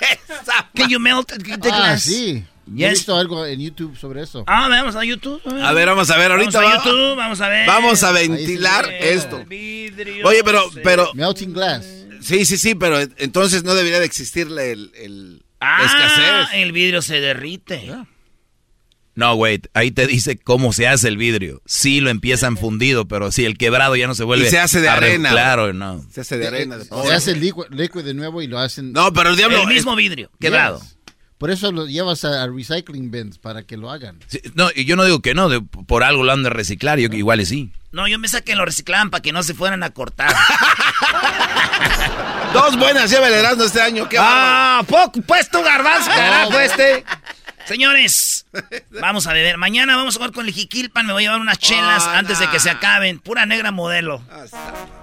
can 0.76 0.90
you 0.90 0.98
melt 0.98 1.28
the 1.28 1.52
Ah, 1.54 1.56
glass? 1.56 2.02
sí. 2.04 2.44
Yo 2.72 2.86
He 2.86 2.90
Yes. 2.90 2.98
visto 3.00 3.16
algo 3.16 3.44
en 3.46 3.60
YouTube 3.60 3.96
sobre 3.98 4.22
eso. 4.22 4.44
Ah, 4.46 4.68
vamos 4.68 4.94
a 4.96 5.04
YouTube. 5.04 5.40
A 5.62 5.72
ver, 5.72 5.88
vamos 5.88 6.08
a 6.10 6.16
ver, 6.16 6.30
ahorita 6.30 6.60
vamos 6.60 6.72
a 6.72 6.78
va- 6.78 6.84
YouTube, 6.84 7.16
vamos 7.16 7.40
a 7.40 7.48
ver. 7.48 7.66
Vamos 7.66 8.02
a 8.04 8.12
ventilar 8.12 8.84
sí 8.84 8.90
se 8.90 9.12
esto. 9.14 9.44
Vidrio, 9.46 10.26
Oye, 10.26 10.42
pero, 10.44 10.70
sí. 10.70 10.78
pero, 10.84 11.10
Melting 11.14 11.52
glass. 11.52 11.84
sí, 12.20 12.44
sí, 12.46 12.56
sí, 12.58 12.74
pero 12.76 13.00
entonces 13.18 13.64
no 13.64 13.74
debería 13.74 13.98
de 13.98 14.06
existir 14.06 14.46
el, 14.46 14.92
el- 14.94 15.36
la 15.38 15.42
Ah, 15.60 15.84
escasez. 15.84 16.60
el 16.62 16.72
vidrio 16.72 17.02
se 17.02 17.20
derrite. 17.20 17.92
No, 19.16 19.34
güey, 19.34 19.60
ahí 19.74 19.90
te 19.90 20.06
dice 20.06 20.38
cómo 20.38 20.72
se 20.72 20.86
hace 20.86 21.08
el 21.08 21.16
vidrio. 21.16 21.60
Sí 21.66 22.00
lo 22.00 22.08
empiezan 22.10 22.56
fundido, 22.56 23.06
pero 23.08 23.32
si 23.32 23.44
el 23.44 23.58
quebrado 23.58 23.96
ya 23.96 24.06
no 24.06 24.14
se 24.14 24.24
vuelve. 24.24 24.46
Y 24.46 24.50
se 24.50 24.58
hace 24.60 24.80
de 24.80 24.88
arena. 24.88 25.30
Claro, 25.30 25.72
no. 25.72 26.02
Se 26.10 26.20
hace 26.22 26.38
de 26.38 26.46
arena. 26.46 26.78
Se 26.82 27.12
hace 27.12 27.32
el 27.32 27.40
líquido 27.40 28.02
de 28.04 28.14
nuevo 28.14 28.40
y 28.40 28.46
lo 28.46 28.58
hacen. 28.58 28.92
No, 28.92 29.12
pero 29.12 29.30
el 29.30 29.36
diablo. 29.36 29.60
El 29.62 29.66
mismo 29.68 29.94
vidrio, 29.96 30.30
quebrado. 30.40 30.80
Por 31.40 31.50
eso 31.50 31.72
lo 31.72 31.86
llevas 31.86 32.26
a, 32.26 32.46
recycling 32.48 33.10
bins 33.10 33.38
para 33.38 33.62
que 33.62 33.78
lo 33.78 33.90
hagan. 33.90 34.18
no, 34.52 34.68
y 34.74 34.84
yo 34.84 34.94
no 34.94 35.04
digo 35.04 35.20
que 35.20 35.32
no, 35.32 35.48
por 35.86 36.04
algo 36.04 36.22
lo 36.22 36.32
han 36.32 36.42
de 36.42 36.50
reciclar, 36.50 36.98
yo 36.98 37.08
que 37.08 37.16
igual 37.16 37.46
sí. 37.46 37.72
No, 37.92 38.06
yo 38.06 38.18
me 38.18 38.28
saqué 38.28 38.54
lo 38.54 38.66
reciclaban 38.66 39.08
para 39.08 39.22
que 39.22 39.32
no 39.32 39.42
se 39.42 39.54
fueran 39.54 39.82
a 39.82 39.88
cortar. 39.88 40.36
Dos 42.52 42.76
buenas 42.76 43.10
lleva 43.10 43.28
el 43.28 43.32
Erasmo 43.32 43.64
este 43.64 43.80
año. 43.80 44.06
¿qué 44.06 44.18
ah, 44.20 44.82
poco, 44.86 45.22
pues 45.22 45.48
tu 45.48 45.62
garbanzo, 45.62 46.10
carajo, 46.10 46.60
este. 46.60 47.06
Señores, 47.70 48.46
vamos 49.00 49.28
a 49.28 49.32
beber. 49.32 49.56
Mañana 49.56 49.94
vamos 49.94 50.16
a 50.16 50.18
jugar 50.18 50.32
con 50.32 50.44
el 50.44 50.52
Jiquilpan. 50.52 51.06
Me 51.06 51.12
voy 51.12 51.22
a 51.22 51.26
llevar 51.26 51.40
unas 51.40 51.56
chelas 51.56 52.02
ah, 52.04 52.18
antes 52.18 52.40
de 52.40 52.48
que 52.48 52.58
se 52.58 52.68
acaben. 52.68 53.20
Pura 53.20 53.46
negra 53.46 53.70
modelo. 53.70 54.20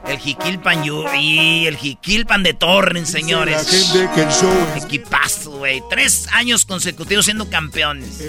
El 0.05 0.19
Jiquilpan 0.19 0.83
y 0.83 1.65
el 1.65 1.77
Jiquilpan 1.77 2.43
de 2.43 2.53
Torren, 2.53 3.05
señores. 3.05 3.95
Equipazo, 4.75 5.51
güey. 5.51 5.81
Tres 5.89 6.27
años 6.33 6.65
consecutivos 6.65 7.23
siendo 7.23 7.49
campeones. 7.49 8.21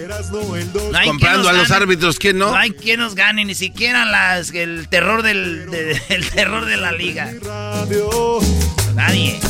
Comprando 1.05 1.49
a 1.49 1.53
los 1.53 1.73
árbitros, 1.73 2.17
¿quién 2.21 2.39
no? 2.39 2.53
No 2.53 2.57
hay 2.57 2.71
quien 2.71 3.01
nos 3.01 3.17
gane, 3.17 3.45
ni 3.45 3.57
siquiera 3.57 4.05
las, 4.05 4.55
el 4.55 4.89
terror 4.89 5.25
del 5.25 5.69
el 6.11 6.31
terror 6.31 6.65
de 6.65 6.77
la 6.77 6.93
liga. 6.93 7.29
Nadie. 8.95 9.41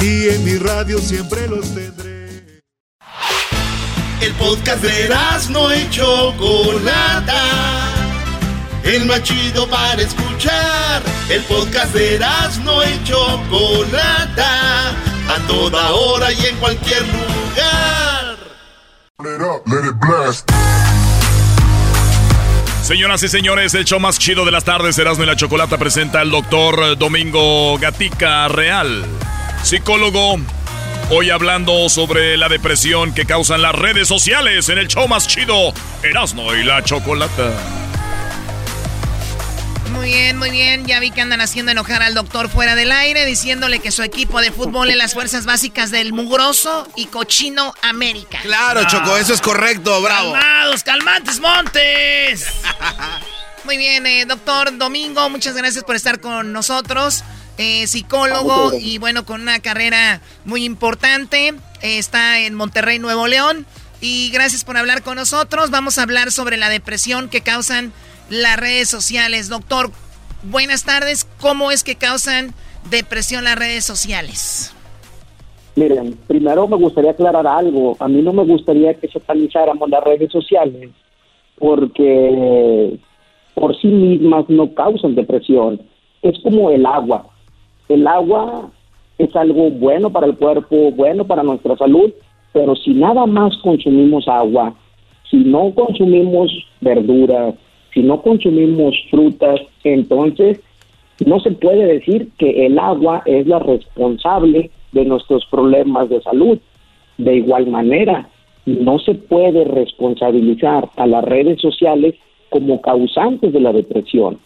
Y 0.00 0.28
en 0.30 0.44
mi 0.46 0.56
radio 0.56 0.98
siempre 0.98 1.46
los 1.46 1.74
tendré. 1.74 2.09
El 4.20 4.34
podcast 4.34 4.82
de 4.82 5.08
no 5.48 5.74
y 5.74 5.88
Chocolata. 5.88 7.42
El 8.84 9.06
más 9.06 9.22
chido 9.22 9.66
para 9.66 10.02
escuchar. 10.02 11.02
El 11.30 11.42
podcast 11.44 11.94
de 11.94 12.20
no 12.62 12.82
y 12.84 13.02
Chocolata. 13.04 14.90
A 14.90 15.38
toda 15.48 15.92
hora 15.92 16.30
y 16.32 16.46
en 16.46 16.56
cualquier 16.56 17.02
lugar. 17.02 18.36
Señoras 22.82 23.22
y 23.22 23.28
señores, 23.28 23.72
el 23.74 23.86
show 23.86 24.00
más 24.00 24.18
chido 24.18 24.44
de 24.44 24.50
las 24.50 24.64
tardes, 24.64 24.98
Erasmo 24.98 25.24
y 25.24 25.26
la 25.28 25.36
Chocolata 25.36 25.78
presenta 25.78 26.20
al 26.20 26.30
doctor 26.30 26.98
Domingo 26.98 27.78
Gatica 27.78 28.48
Real, 28.48 29.06
psicólogo 29.62 30.38
Hoy 31.12 31.28
hablando 31.28 31.88
sobre 31.88 32.36
la 32.36 32.48
depresión 32.48 33.12
que 33.12 33.26
causan 33.26 33.62
las 33.62 33.74
redes 33.74 34.06
sociales 34.06 34.68
en 34.68 34.78
el 34.78 34.86
show 34.86 35.08
más 35.08 35.26
chido, 35.26 35.74
Erasmo 36.04 36.54
y 36.54 36.62
la 36.62 36.84
Chocolata. 36.84 37.52
Muy 39.90 40.06
bien, 40.06 40.38
muy 40.38 40.50
bien. 40.50 40.86
Ya 40.86 41.00
vi 41.00 41.10
que 41.10 41.20
andan 41.20 41.40
haciendo 41.40 41.72
enojar 41.72 42.04
al 42.04 42.14
doctor 42.14 42.48
fuera 42.48 42.76
del 42.76 42.92
aire, 42.92 43.26
diciéndole 43.26 43.80
que 43.80 43.90
su 43.90 44.04
equipo 44.04 44.40
de 44.40 44.52
fútbol 44.52 44.88
es 44.88 44.96
las 44.96 45.14
fuerzas 45.14 45.46
básicas 45.46 45.90
del 45.90 46.12
mugroso 46.12 46.86
y 46.94 47.06
cochino 47.06 47.74
América. 47.82 48.38
Claro, 48.42 48.84
Choco, 48.84 49.16
eso 49.16 49.34
es 49.34 49.40
correcto, 49.40 50.00
bravo. 50.00 50.32
Calmados, 50.32 50.84
calmantes, 50.84 51.40
montes. 51.40 52.46
muy 53.64 53.76
bien, 53.78 54.06
eh, 54.06 54.26
doctor 54.26 54.78
Domingo, 54.78 55.28
muchas 55.28 55.56
gracias 55.56 55.82
por 55.82 55.96
estar 55.96 56.20
con 56.20 56.52
nosotros. 56.52 57.24
Eh, 57.62 57.86
psicólogo 57.86 58.70
y 58.80 58.96
bueno, 58.96 59.26
con 59.26 59.42
una 59.42 59.58
carrera 59.60 60.22
muy 60.46 60.64
importante. 60.64 61.48
Eh, 61.82 61.98
está 61.98 62.40
en 62.40 62.54
Monterrey, 62.54 62.98
Nuevo 62.98 63.26
León. 63.26 63.66
Y 64.00 64.30
gracias 64.30 64.64
por 64.64 64.78
hablar 64.78 65.02
con 65.02 65.16
nosotros. 65.16 65.70
Vamos 65.70 65.98
a 65.98 66.04
hablar 66.04 66.30
sobre 66.30 66.56
la 66.56 66.70
depresión 66.70 67.28
que 67.28 67.42
causan 67.42 67.92
las 68.30 68.58
redes 68.58 68.88
sociales. 68.88 69.50
Doctor, 69.50 69.90
buenas 70.42 70.86
tardes. 70.86 71.28
¿Cómo 71.38 71.70
es 71.70 71.84
que 71.84 71.96
causan 71.96 72.54
depresión 72.88 73.44
las 73.44 73.58
redes 73.58 73.84
sociales? 73.84 74.74
Miren, 75.76 76.18
primero 76.28 76.66
me 76.66 76.78
gustaría 76.78 77.10
aclarar 77.10 77.46
algo. 77.46 77.94
A 78.00 78.08
mí 78.08 78.22
no 78.22 78.32
me 78.32 78.44
gustaría 78.44 78.94
que 78.94 79.08
satanizáramos 79.08 79.90
las 79.90 80.02
redes 80.02 80.32
sociales 80.32 80.88
porque 81.58 82.98
por 83.52 83.78
sí 83.78 83.88
mismas 83.88 84.46
no 84.48 84.72
causan 84.72 85.14
depresión. 85.14 85.82
Es 86.22 86.38
como 86.42 86.70
el 86.70 86.86
agua 86.86 87.26
el 87.90 88.06
agua 88.06 88.70
es 89.18 89.34
algo 89.36 89.70
bueno 89.70 90.10
para 90.10 90.26
el 90.26 90.36
cuerpo, 90.36 90.92
bueno 90.92 91.26
para 91.26 91.42
nuestra 91.42 91.76
salud, 91.76 92.10
pero 92.52 92.74
si 92.76 92.94
nada 92.94 93.26
más 93.26 93.56
consumimos 93.58 94.26
agua, 94.28 94.74
si 95.30 95.38
no 95.38 95.72
consumimos 95.74 96.50
verduras, 96.80 97.54
si 97.92 98.00
no 98.02 98.22
consumimos 98.22 98.94
frutas, 99.10 99.60
entonces 99.84 100.60
no 101.26 101.40
se 101.40 101.50
puede 101.50 101.84
decir 101.84 102.30
que 102.38 102.66
el 102.66 102.78
agua 102.78 103.22
es 103.26 103.46
la 103.46 103.58
responsable 103.58 104.70
de 104.92 105.04
nuestros 105.04 105.44
problemas 105.46 106.08
de 106.08 106.22
salud. 106.22 106.58
De 107.18 107.36
igual 107.36 107.66
manera, 107.66 108.28
no 108.66 108.98
se 109.00 109.14
puede 109.14 109.64
responsabilizar 109.64 110.88
a 110.96 111.06
las 111.06 111.24
redes 111.24 111.60
sociales 111.60 112.14
como 112.48 112.80
causantes 112.80 113.52
de 113.52 113.60
la 113.60 113.72
depresión. 113.72 114.38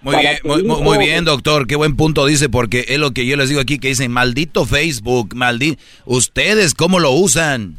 Muy 0.00 0.14
bien, 0.16 0.36
muy, 0.84 0.98
bien, 0.98 1.24
doctor. 1.24 1.66
Qué 1.66 1.74
buen 1.74 1.96
punto 1.96 2.24
dice, 2.26 2.48
porque 2.48 2.84
es 2.88 2.98
lo 2.98 3.10
que 3.10 3.26
yo 3.26 3.36
les 3.36 3.48
digo 3.48 3.60
aquí, 3.60 3.78
que 3.78 3.88
dicen, 3.88 4.12
maldito 4.12 4.64
Facebook, 4.64 5.34
maldito... 5.34 5.80
¿Ustedes 6.06 6.74
cómo 6.74 7.00
lo 7.00 7.10
usan? 7.12 7.76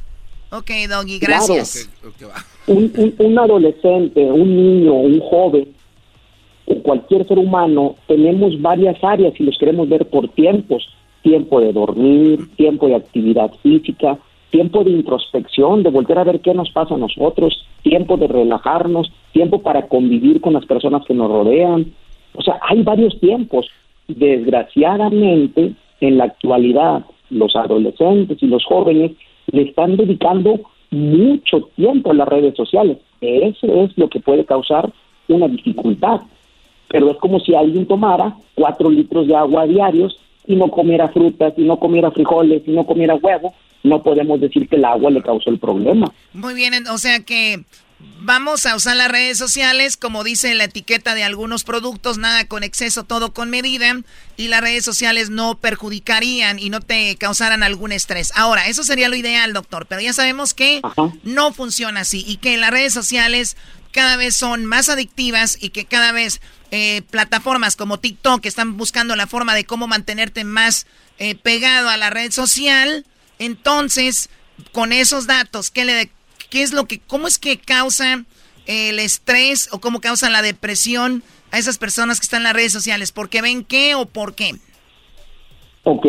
Ok, 0.52 0.72
Doggy, 0.90 1.20
gracias. 1.20 1.90
Un, 2.68 3.40
adolescente, 3.40 4.24
un 4.26 4.56
niño, 4.56 4.94
un 4.94 5.20
joven, 5.22 5.70
cualquier 6.84 7.28
ser 7.28 7.40
humano, 7.40 7.96
tenemos 8.08 8.62
varias 8.62 9.02
áreas 9.04 9.34
y 9.40 9.44
los 9.44 9.58
queremos 9.58 9.88
ver 9.88 10.08
por 10.08 10.28
tiempos. 10.30 10.88
Tiempo 11.22 11.60
de 11.60 11.74
dormir, 11.74 12.48
tiempo 12.56 12.88
de 12.88 12.96
actividad 12.96 13.52
física, 13.62 14.18
tiempo 14.52 14.84
de 14.84 14.92
introspección, 14.92 15.84
de 15.84 15.90
volver 15.90 16.18
a 16.18 16.24
ver 16.24 16.40
qué 16.40 16.54
nos 16.54 16.72
pasa 16.72 16.96
a 16.96 16.98
nosotros, 16.98 17.66
tiempo 17.84 18.18
de 18.18 18.28
relajarnos, 18.28 19.12
tiempo 19.34 19.62
para 19.62 19.88
convivir 19.88 20.42
con 20.42 20.54
las 20.54 20.66
personas 20.66 21.06
que 21.06 21.14
nos 21.14 21.30
rodean, 21.30 21.94
o 22.34 22.42
sea, 22.42 22.60
hay 22.62 22.82
varios 22.84 23.20
tiempos. 23.20 23.68
Desgraciadamente, 24.08 25.74
en 26.02 26.18
la 26.18 26.26
actualidad, 26.26 27.06
los 27.30 27.56
adolescentes 27.56 28.42
y 28.42 28.48
los 28.48 28.66
jóvenes 28.66 29.12
le 29.52 29.64
están 29.64 29.98
dedicando 29.98 30.62
mucho 30.92 31.70
tiempo 31.76 32.12
a 32.12 32.16
las 32.16 32.28
redes 32.28 32.56
sociales. 32.56 32.98
Eso 33.22 33.68
es 33.84 33.98
lo 33.98 34.10
que 34.10 34.20
puede 34.20 34.46
causar 34.46 34.92
una 35.28 35.48
dificultad. 35.48 36.22
Pero 36.88 37.12
es 37.12 37.18
como 37.18 37.40
si 37.40 37.54
alguien 37.54 37.86
tomara 37.86 38.36
cuatro 38.56 38.90
litros 38.90 39.28
de 39.28 39.36
agua 39.36 39.68
diarios 39.68 40.20
y 40.48 40.56
no 40.56 40.70
comiera 40.70 41.10
frutas, 41.10 41.54
y 41.58 41.62
no 41.62 41.78
comiera 41.78 42.10
frijoles, 42.10 42.64
y 42.66 42.72
no 42.72 42.86
comiera 42.86 43.14
huevo. 43.16 43.54
No 43.84 44.02
podemos 44.02 44.42
decir 44.42 44.68
que 44.68 44.78
el 44.78 44.86
agua 44.86 45.12
le 45.12 45.22
causó 45.22 45.52
el 45.52 45.60
problema. 45.60 46.12
Muy 46.34 46.56
bien, 46.56 46.74
o 46.88 46.98
sea 46.98 47.20
que 47.20 47.58
Vamos 48.22 48.66
a 48.66 48.76
usar 48.76 48.96
las 48.96 49.10
redes 49.10 49.38
sociales, 49.38 49.98
como 49.98 50.24
dice 50.24 50.54
la 50.56 50.66
etiqueta 50.66 51.16
de 51.16 51.24
algunos 51.24 51.66
productos, 51.66 52.18
nada 52.18 52.48
con 52.48 52.64
exceso, 52.64 53.04
todo 53.04 53.34
con 53.34 53.50
medida, 53.50 53.94
y 54.38 54.48
las 54.48 54.62
redes 54.62 54.86
sociales 54.86 55.30
no 55.30 55.58
perjudicarían 55.58 56.60
y 56.60 56.70
no 56.70 56.80
te 56.80 57.18
causaran 57.18 57.62
algún 57.62 57.92
estrés. 57.92 58.32
Ahora, 58.36 58.68
eso 58.68 58.84
sería 58.84 59.10
lo 59.10 59.16
ideal, 59.16 59.52
doctor, 59.52 59.86
pero 59.86 60.00
ya 60.00 60.14
sabemos 60.14 60.54
que 60.54 60.82
no 61.24 61.54
funciona 61.54 62.02
así 62.02 62.24
y 62.26 62.38
que 62.38 62.58
las 62.58 62.72
redes 62.72 62.94
sociales 62.94 63.58
cada 63.92 64.16
vez 64.16 64.36
son 64.36 64.66
más 64.66 64.88
adictivas 64.88 65.58
y 65.60 65.70
que 65.70 65.86
cada 65.86 66.12
vez 66.12 66.40
eh, 66.72 67.02
plataformas 67.10 67.76
como 67.76 68.00
TikTok 68.00 68.46
están 68.46 68.78
buscando 68.78 69.16
la 69.16 69.28
forma 69.28 69.56
de 69.56 69.66
cómo 69.66 69.88
mantenerte 69.88 70.44
más 70.44 70.88
eh, 71.18 71.36
pegado 71.36 71.90
a 71.90 71.98
la 71.98 72.10
red 72.10 72.32
social. 72.32 73.06
Entonces, 73.40 74.30
con 74.72 74.94
esos 74.94 75.26
datos, 75.26 75.72
¿qué 75.72 75.84
le 75.86 76.12
¿Qué 76.50 76.62
es 76.62 76.74
lo 76.74 76.86
que, 76.86 77.00
cómo 77.00 77.28
es 77.28 77.38
que 77.38 77.58
causa 77.58 78.26
el 78.66 79.00
estrés 79.00 79.70
o 79.72 79.80
cómo 79.80 80.02
causa 80.02 80.30
la 80.30 80.42
depresión 80.42 81.24
a 81.52 81.58
esas 81.58 81.78
personas 81.78 82.20
que 82.20 82.24
están 82.24 82.42
en 82.42 82.46
las 82.46 82.54
redes 82.54 82.74
sociales? 82.74 83.12
¿Por 83.12 83.30
qué 83.30 83.42
ven 83.42 83.64
qué 83.64 83.96
o 83.96 84.06
por 84.06 84.36
qué? 84.36 84.52
Ok, 85.84 86.06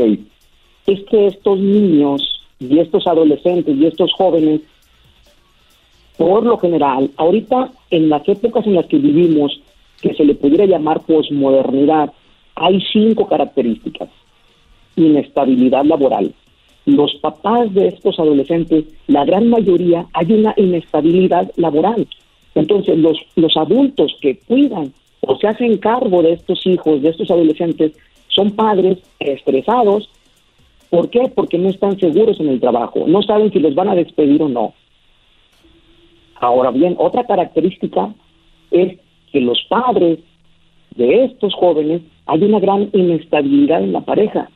es 0.86 1.00
que 1.10 1.26
estos 1.26 1.58
niños 1.58 2.42
y 2.58 2.78
estos 2.78 3.06
adolescentes 3.06 3.76
y 3.76 3.86
estos 3.86 4.12
jóvenes, 4.12 4.60
por 6.16 6.44
lo 6.44 6.58
general, 6.58 7.10
ahorita 7.16 7.72
en 7.90 8.08
las 8.08 8.28
épocas 8.28 8.66
en 8.66 8.74
las 8.74 8.86
que 8.86 8.98
vivimos, 8.98 9.60
que 10.02 10.14
se 10.14 10.24
le 10.24 10.34
pudiera 10.34 10.66
llamar 10.66 11.00
posmodernidad, 11.00 12.12
hay 12.56 12.80
cinco 12.92 13.26
características. 13.28 14.08
Inestabilidad 14.96 15.84
laboral, 15.84 16.34
los 16.86 17.14
papás 17.16 17.72
de 17.74 17.88
estos 17.88 18.18
adolescentes, 18.18 18.84
la 19.06 19.24
gran 19.24 19.48
mayoría, 19.48 20.06
hay 20.12 20.32
una 20.32 20.54
inestabilidad 20.56 21.50
laboral. 21.56 22.06
Entonces, 22.54 22.98
los, 22.98 23.18
los 23.36 23.56
adultos 23.56 24.16
que 24.20 24.38
cuidan 24.38 24.92
o 25.20 25.36
se 25.36 25.46
hacen 25.46 25.78
cargo 25.78 26.22
de 26.22 26.32
estos 26.32 26.66
hijos, 26.66 27.02
de 27.02 27.10
estos 27.10 27.30
adolescentes, 27.30 27.92
son 28.28 28.52
padres 28.52 28.98
estresados. 29.18 30.08
¿Por 30.88 31.10
qué? 31.10 31.30
Porque 31.34 31.58
no 31.58 31.68
están 31.68 31.98
seguros 31.98 32.40
en 32.40 32.48
el 32.48 32.60
trabajo, 32.60 33.04
no 33.06 33.22
saben 33.22 33.52
si 33.52 33.60
les 33.60 33.74
van 33.74 33.88
a 33.88 33.94
despedir 33.94 34.42
o 34.42 34.48
no. 34.48 34.74
Ahora 36.36 36.70
bien, 36.70 36.96
otra 36.98 37.24
característica 37.24 38.12
es 38.70 38.98
que 39.30 39.40
los 39.40 39.62
padres 39.68 40.18
de 40.96 41.24
estos 41.24 41.54
jóvenes 41.54 42.02
hay 42.26 42.42
una 42.42 42.58
gran 42.58 42.88
inestabilidad 42.92 43.82
en 43.82 43.92
la 43.92 44.00
pareja. 44.00 44.48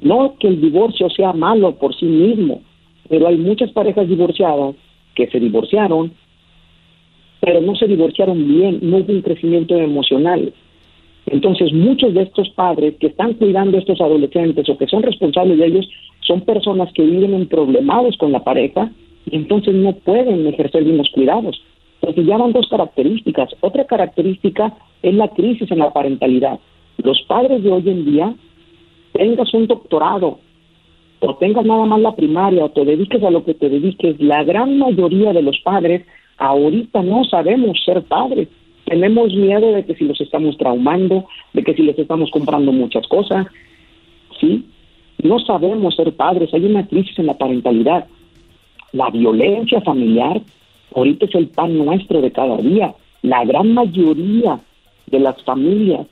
No 0.00 0.34
que 0.38 0.48
el 0.48 0.60
divorcio 0.60 1.08
sea 1.10 1.32
malo 1.32 1.76
por 1.76 1.94
sí 1.94 2.06
mismo, 2.06 2.62
pero 3.08 3.28
hay 3.28 3.36
muchas 3.36 3.70
parejas 3.72 4.08
divorciadas 4.08 4.74
que 5.14 5.26
se 5.28 5.40
divorciaron, 5.40 6.12
pero 7.40 7.60
no 7.60 7.74
se 7.74 7.86
divorciaron 7.86 8.46
bien, 8.46 8.78
no 8.82 8.98
hubo 8.98 9.12
un 9.12 9.22
crecimiento 9.22 9.76
emocional. 9.76 10.52
Entonces, 11.26 11.72
muchos 11.72 12.14
de 12.14 12.22
estos 12.22 12.48
padres 12.50 12.94
que 12.98 13.08
están 13.08 13.34
cuidando 13.34 13.76
a 13.76 13.80
estos 13.80 14.00
adolescentes 14.00 14.68
o 14.68 14.76
que 14.76 14.86
son 14.86 15.02
responsables 15.02 15.58
de 15.58 15.66
ellos 15.66 15.88
son 16.20 16.40
personas 16.42 16.92
que 16.92 17.02
viven 17.02 17.34
en 17.34 17.46
problemados 17.46 18.16
con 18.16 18.32
la 18.32 18.42
pareja 18.42 18.90
y 19.30 19.36
entonces 19.36 19.74
no 19.74 19.92
pueden 19.92 20.46
ejercer 20.46 20.84
bien 20.84 20.96
los 20.96 21.10
cuidados. 21.10 21.60
Entonces 22.00 22.26
ya 22.26 22.38
van 22.38 22.52
dos 22.52 22.68
características. 22.68 23.50
Otra 23.60 23.84
característica 23.84 24.74
es 25.02 25.14
la 25.14 25.28
crisis 25.28 25.70
en 25.70 25.78
la 25.78 25.92
parentalidad. 25.92 26.58
Los 26.98 27.20
padres 27.22 27.62
de 27.62 27.70
hoy 27.70 27.88
en 27.88 28.04
día, 28.04 28.34
tengas 29.12 29.52
un 29.54 29.66
doctorado 29.66 30.38
o 31.20 31.34
tengas 31.36 31.64
nada 31.64 31.84
más 31.84 32.00
la 32.00 32.16
primaria 32.16 32.64
o 32.64 32.70
te 32.70 32.84
dediques 32.84 33.22
a 33.22 33.30
lo 33.30 33.44
que 33.44 33.54
te 33.54 33.68
dediques, 33.68 34.20
la 34.20 34.42
gran 34.44 34.78
mayoría 34.78 35.32
de 35.32 35.42
los 35.42 35.58
padres 35.60 36.06
ahorita 36.38 37.02
no 37.02 37.24
sabemos 37.24 37.82
ser 37.84 38.02
padres. 38.02 38.48
Tenemos 38.86 39.34
miedo 39.34 39.72
de 39.72 39.84
que 39.84 39.94
si 39.94 40.04
los 40.04 40.20
estamos 40.20 40.56
traumando, 40.56 41.26
de 41.52 41.62
que 41.62 41.74
si 41.74 41.82
les 41.82 41.98
estamos 41.98 42.30
comprando 42.30 42.72
muchas 42.72 43.06
cosas, 43.06 43.46
¿sí? 44.40 44.64
No 45.22 45.38
sabemos 45.40 45.94
ser 45.94 46.12
padres, 46.14 46.52
hay 46.54 46.64
una 46.64 46.86
crisis 46.86 47.18
en 47.18 47.26
la 47.26 47.36
parentalidad. 47.36 48.06
La 48.92 49.10
violencia 49.10 49.80
familiar 49.82 50.40
ahorita 50.94 51.26
es 51.26 51.34
el 51.34 51.48
pan 51.48 51.76
nuestro 51.76 52.20
de 52.20 52.32
cada 52.32 52.56
día. 52.56 52.94
La 53.22 53.44
gran 53.44 53.74
mayoría 53.74 54.58
de 55.06 55.20
las 55.20 55.40
familias 55.44 56.06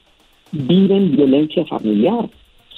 viven 0.53 1.16
violencia 1.16 1.65
familiar, 1.66 2.29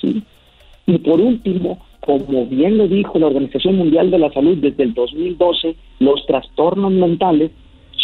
Y 0.02 0.98
por 0.98 1.20
último, 1.20 1.78
como 2.00 2.46
bien 2.46 2.78
lo 2.78 2.88
dijo 2.88 3.18
la 3.18 3.26
Organización 3.26 3.76
Mundial 3.76 4.10
de 4.10 4.18
la 4.18 4.32
Salud 4.32 4.58
desde 4.58 4.82
el 4.82 4.94
2012, 4.94 5.76
los 6.00 6.26
trastornos 6.26 6.92
mentales 6.92 7.50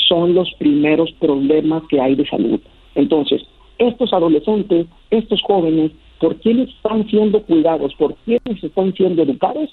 son 0.09 0.35
los 0.35 0.53
primeros 0.55 1.11
problemas 1.13 1.83
que 1.89 2.01
hay 2.01 2.15
de 2.15 2.27
salud. 2.27 2.61
Entonces, 2.95 3.43
estos 3.79 4.13
adolescentes, 4.13 4.87
estos 5.11 5.43
jóvenes, 5.43 5.93
¿por 6.21 6.37
quiénes 6.37 6.69
están 6.69 7.09
siendo 7.09 7.43
cuidados? 7.43 7.95
¿Por 7.95 8.15
quiénes 8.25 8.63
están 8.63 8.95
siendo 8.95 9.23
educados? 9.23 9.71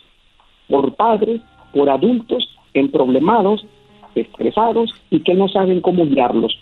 Por 0.67 0.95
padres, 0.95 1.41
por 1.73 1.89
adultos, 1.89 2.47
emproblemados, 2.73 3.65
estresados 4.15 4.93
y 5.09 5.19
que 5.19 5.33
no 5.33 5.47
saben 5.47 5.81
cómo 5.81 6.05
guiarlos. 6.05 6.57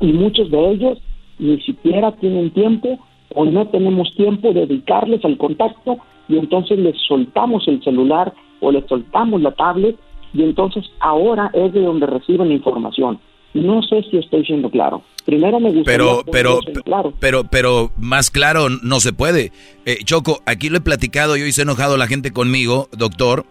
Y 0.00 0.12
muchos 0.12 0.50
de 0.50 0.70
ellos 0.70 0.98
ni 1.38 1.60
siquiera 1.60 2.12
tienen 2.12 2.50
tiempo 2.50 2.98
o 3.34 3.44
no 3.44 3.66
tenemos 3.68 4.14
tiempo 4.14 4.52
de 4.52 4.66
dedicarles 4.66 5.24
al 5.24 5.36
contacto 5.36 5.98
y 6.28 6.36
entonces 6.36 6.78
les 6.78 6.96
soltamos 7.06 7.66
el 7.68 7.82
celular 7.82 8.32
o 8.60 8.70
les 8.72 8.86
soltamos 8.86 9.40
la 9.40 9.52
tablet 9.52 9.96
y 10.32 10.42
entonces 10.42 10.84
ahora 11.00 11.50
es 11.54 11.72
de 11.72 11.80
donde 11.80 12.06
reciben 12.06 12.48
la 12.48 12.54
información. 12.54 13.18
No 13.54 13.82
sé 13.82 14.02
si 14.10 14.18
estoy 14.18 14.44
siendo 14.44 14.70
claro. 14.70 15.02
Primero 15.24 15.58
me 15.58 15.70
gustaría 15.70 15.98
pero 15.98 16.22
pero 16.30 16.60
pero 17.18 17.44
pero 17.44 17.90
más 17.96 18.30
claro 18.30 18.68
no 18.68 19.00
se 19.00 19.12
puede. 19.12 19.52
Eh, 19.84 19.98
Choco, 20.04 20.40
aquí 20.46 20.68
lo 20.68 20.78
he 20.78 20.82
platicado, 20.82 21.36
yo 21.36 21.46
hice 21.46 21.62
enojado 21.62 21.94
a 21.94 21.98
la 21.98 22.06
gente 22.06 22.30
conmigo, 22.30 22.88
doctor, 22.96 23.46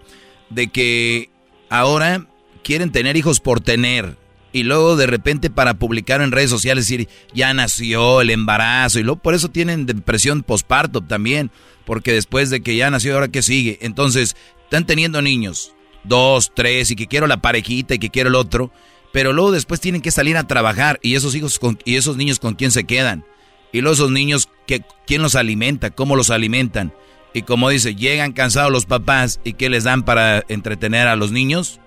de 0.50 0.68
que 0.68 1.30
ahora 1.70 2.28
quieren 2.64 2.92
tener 2.92 3.18
hijos 3.18 3.40
por 3.40 3.60
tener 3.60 4.18
y 4.52 4.64
luego 4.64 4.96
de 4.96 5.08
repente 5.08 5.50
para 5.50 5.76
publicar 5.76 6.22
en 6.22 6.32
redes 6.32 6.50
sociales 6.50 6.88
decir 6.88 7.08
ya 7.34 7.54
nació 7.54 8.22
el 8.22 8.30
embarazo 8.30 9.00
y 9.00 9.04
luego 9.04 9.22
por 9.22 9.34
eso 9.34 9.50
tienen 9.50 9.86
depresión 9.86 10.44
posparto 10.44 11.02
también 11.02 11.52
porque 11.86 12.14
después 12.14 12.50
de 12.50 12.62
que 12.62 12.76
ya 12.76 12.90
nació 12.90 13.14
ahora 13.14 13.28
que 13.28 13.42
sigue 13.42 13.78
entonces 13.82 14.36
están 14.64 14.86
teniendo 14.86 15.22
niños 15.22 15.74
dos 16.04 16.52
tres 16.54 16.92
y 16.92 16.96
que 16.96 17.08
quiero 17.08 17.28
la 17.28 17.42
parejita 17.42 17.96
y 17.96 18.00
que 18.00 18.10
quiero 18.10 18.30
el 18.30 18.36
otro 18.36 18.72
pero 19.12 19.34
luego 19.34 19.52
después 19.52 19.82
tienen 19.82 20.02
que 20.02 20.12
salir 20.12 20.38
a 20.38 20.48
trabajar 20.48 21.00
y 21.02 21.16
esos 21.16 21.34
hijos 21.36 21.60
con, 21.60 21.80
y 21.86 21.96
esos 21.96 22.18
niños 22.18 22.40
con 22.40 22.56
quién 22.56 22.72
se 22.72 22.86
quedan 22.86 23.26
y 23.74 23.82
luego 23.82 23.94
esos 23.94 24.12
niños 24.12 24.50
que 24.66 24.82
quién 25.06 25.22
los 25.22 25.36
alimenta 25.36 25.90
cómo 25.90 26.16
los 26.16 26.30
alimentan 26.30 26.94
y 27.34 27.42
como 27.42 27.70
dice 27.70 27.96
llegan 27.96 28.32
cansados 28.32 28.72
los 28.72 28.86
papás 28.86 29.42
y 29.44 29.54
qué 29.54 29.70
les 29.70 29.84
dan 29.84 30.04
para 30.04 30.44
entretener 30.48 31.08
a 31.08 31.16
los 31.16 31.32
niños 31.32 31.82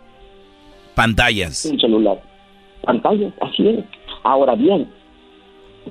pantallas. 0.95 1.65
Un 1.65 1.81
celular 1.81 2.30
pantalla, 2.83 3.33
así 3.41 3.69
es. 3.69 3.85
Ahora 4.23 4.55
bien, 4.55 4.89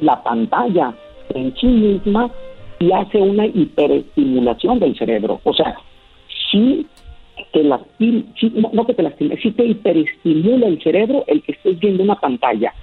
la 0.02 0.22
pantalla 0.24 0.94
en 1.34 1.56
sí 1.56 1.68
misma 1.68 2.30
y 2.80 2.92
hace 2.92 3.18
una 3.20 3.46
hiperestimulación 3.46 4.80
del 4.80 4.98
cerebro. 4.98 5.40
O 5.44 5.54
sea, 5.54 5.76
sí 6.52 6.86
te 7.52 7.64
lastima, 7.64 8.24
no, 8.74 8.86
que 8.86 8.94
te 8.94 9.38
sí 9.42 9.52
te 9.52 9.66
hiperestimula 9.66 10.68
el 10.68 10.82
cerebro 10.82 11.24
el 11.28 11.42
que 11.42 11.54
estés 11.54 11.80
viendo 11.80 12.04
una 12.04 12.16
pantalla. 12.16 12.74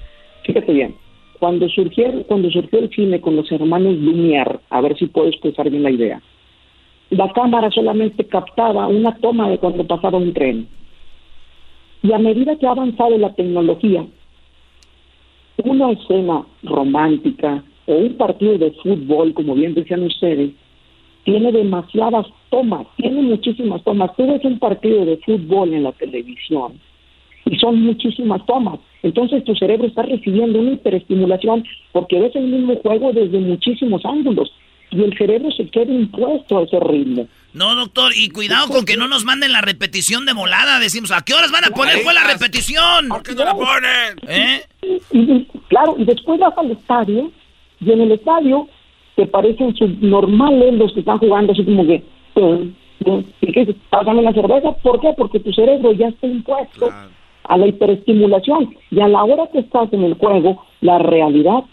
Fíjate 0.44 0.72
bien, 0.72 0.94
cuando 1.38 1.68
surgió, 1.68 2.22
cuando 2.24 2.50
surgió 2.50 2.78
el 2.78 2.90
cine 2.90 3.20
con 3.20 3.36
los 3.36 3.50
hermanos 3.50 3.94
Lumière, 3.94 4.60
a 4.70 4.80
ver 4.80 4.96
si 4.96 5.06
puedo 5.06 5.28
expresar 5.28 5.70
bien 5.70 5.82
la 5.82 5.90
idea, 5.90 6.22
la 7.10 7.32
cámara 7.32 7.70
solamente 7.70 8.24
captaba 8.24 8.88
una 8.88 9.14
toma 9.16 9.48
de 9.50 9.58
cuando 9.58 9.86
pasaba 9.86 10.18
un 10.18 10.32
tren 10.32 10.68
y 12.06 12.12
a 12.12 12.18
medida 12.18 12.54
que 12.56 12.66
ha 12.66 12.70
avanzado 12.70 13.18
la 13.18 13.34
tecnología, 13.34 14.06
una 15.64 15.90
escena 15.90 16.46
romántica 16.62 17.64
o 17.86 17.94
un 17.94 18.14
partido 18.14 18.58
de 18.58 18.70
fútbol, 18.82 19.34
como 19.34 19.54
bien 19.54 19.74
decían 19.74 20.04
ustedes, 20.04 20.52
tiene 21.24 21.50
demasiadas 21.50 22.26
tomas, 22.50 22.86
tiene 22.96 23.22
muchísimas 23.22 23.82
tomas. 23.82 24.14
Tú 24.16 24.24
ves 24.28 24.44
un 24.44 24.60
partido 24.60 25.04
de 25.04 25.16
fútbol 25.16 25.74
en 25.74 25.82
la 25.82 25.92
televisión 25.92 26.74
y 27.44 27.56
son 27.56 27.82
muchísimas 27.82 28.46
tomas. 28.46 28.78
Entonces 29.02 29.42
tu 29.42 29.56
cerebro 29.56 29.88
está 29.88 30.02
recibiendo 30.02 30.60
una 30.60 30.72
hiperestimulación 30.72 31.64
porque 31.90 32.20
ves 32.20 32.36
el 32.36 32.46
mismo 32.46 32.76
juego 32.76 33.12
desde 33.12 33.40
muchísimos 33.40 34.04
ángulos 34.04 34.52
y 34.92 35.02
el 35.02 35.16
cerebro 35.18 35.50
se 35.50 35.66
queda 35.66 35.92
impuesto 35.92 36.58
a 36.58 36.62
ese 36.62 36.78
ritmo. 36.78 37.26
No, 37.56 37.74
doctor, 37.74 38.12
y 38.14 38.28
cuidado 38.28 38.68
con 38.68 38.84
que 38.84 38.98
no 38.98 39.08
nos 39.08 39.24
manden 39.24 39.50
la 39.50 39.62
repetición 39.62 40.26
de 40.26 40.34
volada. 40.34 40.78
Decimos, 40.78 41.10
¿a 41.10 41.22
qué 41.22 41.32
horas 41.32 41.50
van 41.50 41.64
a 41.64 41.70
poner 41.70 42.00
fue 42.00 42.12
la 42.12 42.24
repetición? 42.24 43.08
¿Por 43.08 43.22
qué 43.22 43.34
no 43.34 43.44
la 43.44 43.54
ponen? 43.54 44.18
¿Eh? 44.28 44.60
Y, 45.10 45.44
claro, 45.68 45.94
y 45.96 46.04
después 46.04 46.38
vas 46.38 46.52
al 46.58 46.72
estadio, 46.72 47.32
y 47.80 47.90
en 47.90 48.02
el 48.02 48.12
estadio 48.12 48.68
te 49.14 49.26
parecen 49.26 49.74
subnormales 49.74 50.74
los 50.74 50.92
que 50.92 51.00
están 51.00 51.16
jugando, 51.16 51.54
así 51.54 51.64
como 51.64 51.86
que, 51.86 52.04
¿y 53.40 53.52
qué 53.52 53.74
Pásame 53.88 54.20
la 54.20 54.34
cerveza. 54.34 54.72
¿Por 54.82 55.00
qué? 55.00 55.14
Porque 55.16 55.40
tu 55.40 55.50
cerebro 55.54 55.92
ya 55.92 56.08
está 56.08 56.26
impuesto 56.26 56.90
a 57.44 57.56
la 57.56 57.66
hiperestimulación. 57.66 58.76
Y 58.90 59.00
a 59.00 59.08
la 59.08 59.24
hora 59.24 59.44
que 59.50 59.60
estás 59.60 59.90
en 59.94 60.04
el 60.04 60.12
juego, 60.12 60.62
la 60.82 60.98
realidad 60.98 61.64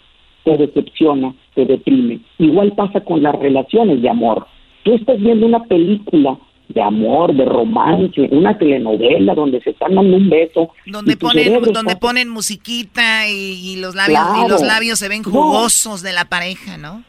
te 0.45 0.55
decepciona, 0.55 1.34
te 1.55 1.65
deprime. 1.65 2.22
Igual 2.38 2.72
pasa 2.72 3.01
con 3.01 3.22
las 3.22 3.35
relaciones 3.35 4.01
de 4.01 4.10
amor 4.10 4.47
tú 4.84 4.93
estás 4.95 5.19
viendo 5.19 5.45
una 5.45 5.64
película 5.64 6.38
de 6.69 6.81
amor, 6.81 7.35
de 7.35 7.45
romance, 7.45 8.22
una 8.31 8.57
telenovela 8.57 9.35
donde 9.35 9.61
se 9.61 9.72
están 9.72 9.95
dando 9.95 10.18
un 10.18 10.30
beso. 10.30 10.69
Donde 10.85 11.18
ponen, 11.18 11.61
donde 11.61 11.95
ponen 11.95 12.30
musiquita 12.30 13.27
y, 13.30 13.76
los 13.77 13.95
labios 13.95 14.22
y 14.45 14.49
los 14.49 14.61
labios 14.61 14.99
se 14.99 15.10
ven 15.10 15.23
jugosos 15.23 16.01
de 16.01 16.14
la 16.14 16.26
pareja, 16.26 16.77
¿no? 16.77 17.03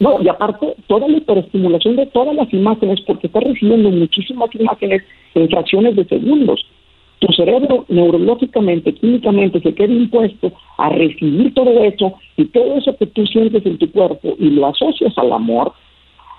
No, 0.00 0.20
y 0.20 0.28
aparte, 0.28 0.74
toda 0.88 1.06
la 1.06 1.16
hiperestimulación 1.16 1.94
de 1.94 2.06
todas 2.06 2.34
las 2.34 2.52
imágenes, 2.52 3.00
porque 3.06 3.28
estás 3.28 3.44
recibiendo 3.44 3.88
muchísimas 3.90 4.52
imágenes 4.54 5.02
en 5.34 5.48
fracciones 5.48 5.94
de 5.94 6.04
segundos. 6.06 6.60
Tu 7.20 7.32
cerebro 7.34 7.84
neurológicamente, 7.88 8.94
químicamente, 8.94 9.60
se 9.60 9.72
queda 9.72 9.92
impuesto 9.92 10.52
a 10.76 10.88
recibir 10.88 11.54
todo 11.54 11.84
eso 11.84 12.14
y 12.36 12.46
todo 12.46 12.78
eso 12.78 12.96
que 12.96 13.06
tú 13.06 13.24
sientes 13.28 13.64
en 13.64 13.78
tu 13.78 13.88
cuerpo 13.92 14.34
y 14.40 14.50
lo 14.50 14.66
asocias 14.66 15.16
al 15.16 15.32
amor, 15.32 15.72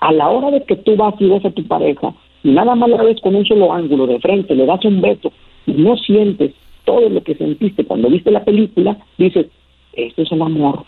a 0.04 0.12
la 0.12 0.28
hora 0.28 0.50
de 0.50 0.62
que 0.64 0.76
tú 0.76 0.96
vas 0.96 1.14
y 1.18 1.26
ves 1.26 1.44
a 1.46 1.50
tu 1.50 1.66
pareja 1.66 2.14
y 2.42 2.50
nada 2.50 2.74
más 2.74 2.90
la 2.90 3.02
ves 3.02 3.18
con 3.22 3.34
un 3.34 3.46
solo 3.46 3.72
ángulo 3.72 4.06
de 4.06 4.20
frente, 4.20 4.54
le 4.54 4.66
das 4.66 4.84
un 4.84 5.00
beso 5.00 5.32
y 5.66 5.72
no 5.72 5.96
sientes 5.96 6.52
todo 6.84 7.08
lo 7.08 7.24
que 7.24 7.34
sentiste 7.34 7.86
cuando 7.86 8.10
viste 8.10 8.30
la 8.30 8.44
película, 8.44 8.98
dices, 9.16 9.46
esto 9.94 10.22
es 10.22 10.30
el 10.30 10.42
amor. 10.42 10.84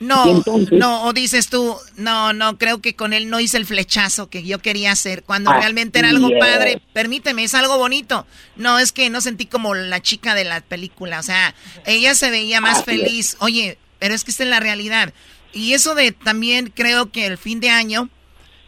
No, 0.00 0.42
no, 0.72 1.04
o 1.04 1.12
dices 1.14 1.48
tú, 1.48 1.76
no, 1.96 2.34
no, 2.34 2.58
creo 2.58 2.82
que 2.82 2.94
con 2.94 3.14
él 3.14 3.30
no 3.30 3.40
hice 3.40 3.56
el 3.56 3.64
flechazo 3.64 4.28
que 4.28 4.42
yo 4.42 4.58
quería 4.58 4.92
hacer, 4.92 5.22
cuando 5.22 5.50
realmente 5.50 6.00
era 6.00 6.10
algo 6.10 6.28
padre, 6.38 6.82
permíteme, 6.92 7.44
es 7.44 7.54
algo 7.54 7.78
bonito. 7.78 8.26
No, 8.56 8.78
es 8.78 8.92
que 8.92 9.08
no 9.08 9.22
sentí 9.22 9.46
como 9.46 9.74
la 9.74 10.00
chica 10.00 10.34
de 10.34 10.44
la 10.44 10.60
película, 10.60 11.20
o 11.20 11.22
sea, 11.22 11.54
ella 11.86 12.14
se 12.14 12.30
veía 12.30 12.60
más 12.60 12.84
feliz. 12.84 13.36
Oye, 13.40 13.78
pero 13.98 14.12
es 14.12 14.24
que 14.24 14.32
esta 14.32 14.42
es 14.42 14.50
la 14.50 14.60
realidad. 14.60 15.14
Y 15.54 15.72
eso 15.72 15.94
de 15.94 16.12
también 16.12 16.72
creo 16.74 17.12
que 17.12 17.26
el 17.26 17.38
fin 17.38 17.60
de 17.60 17.70
año 17.70 18.10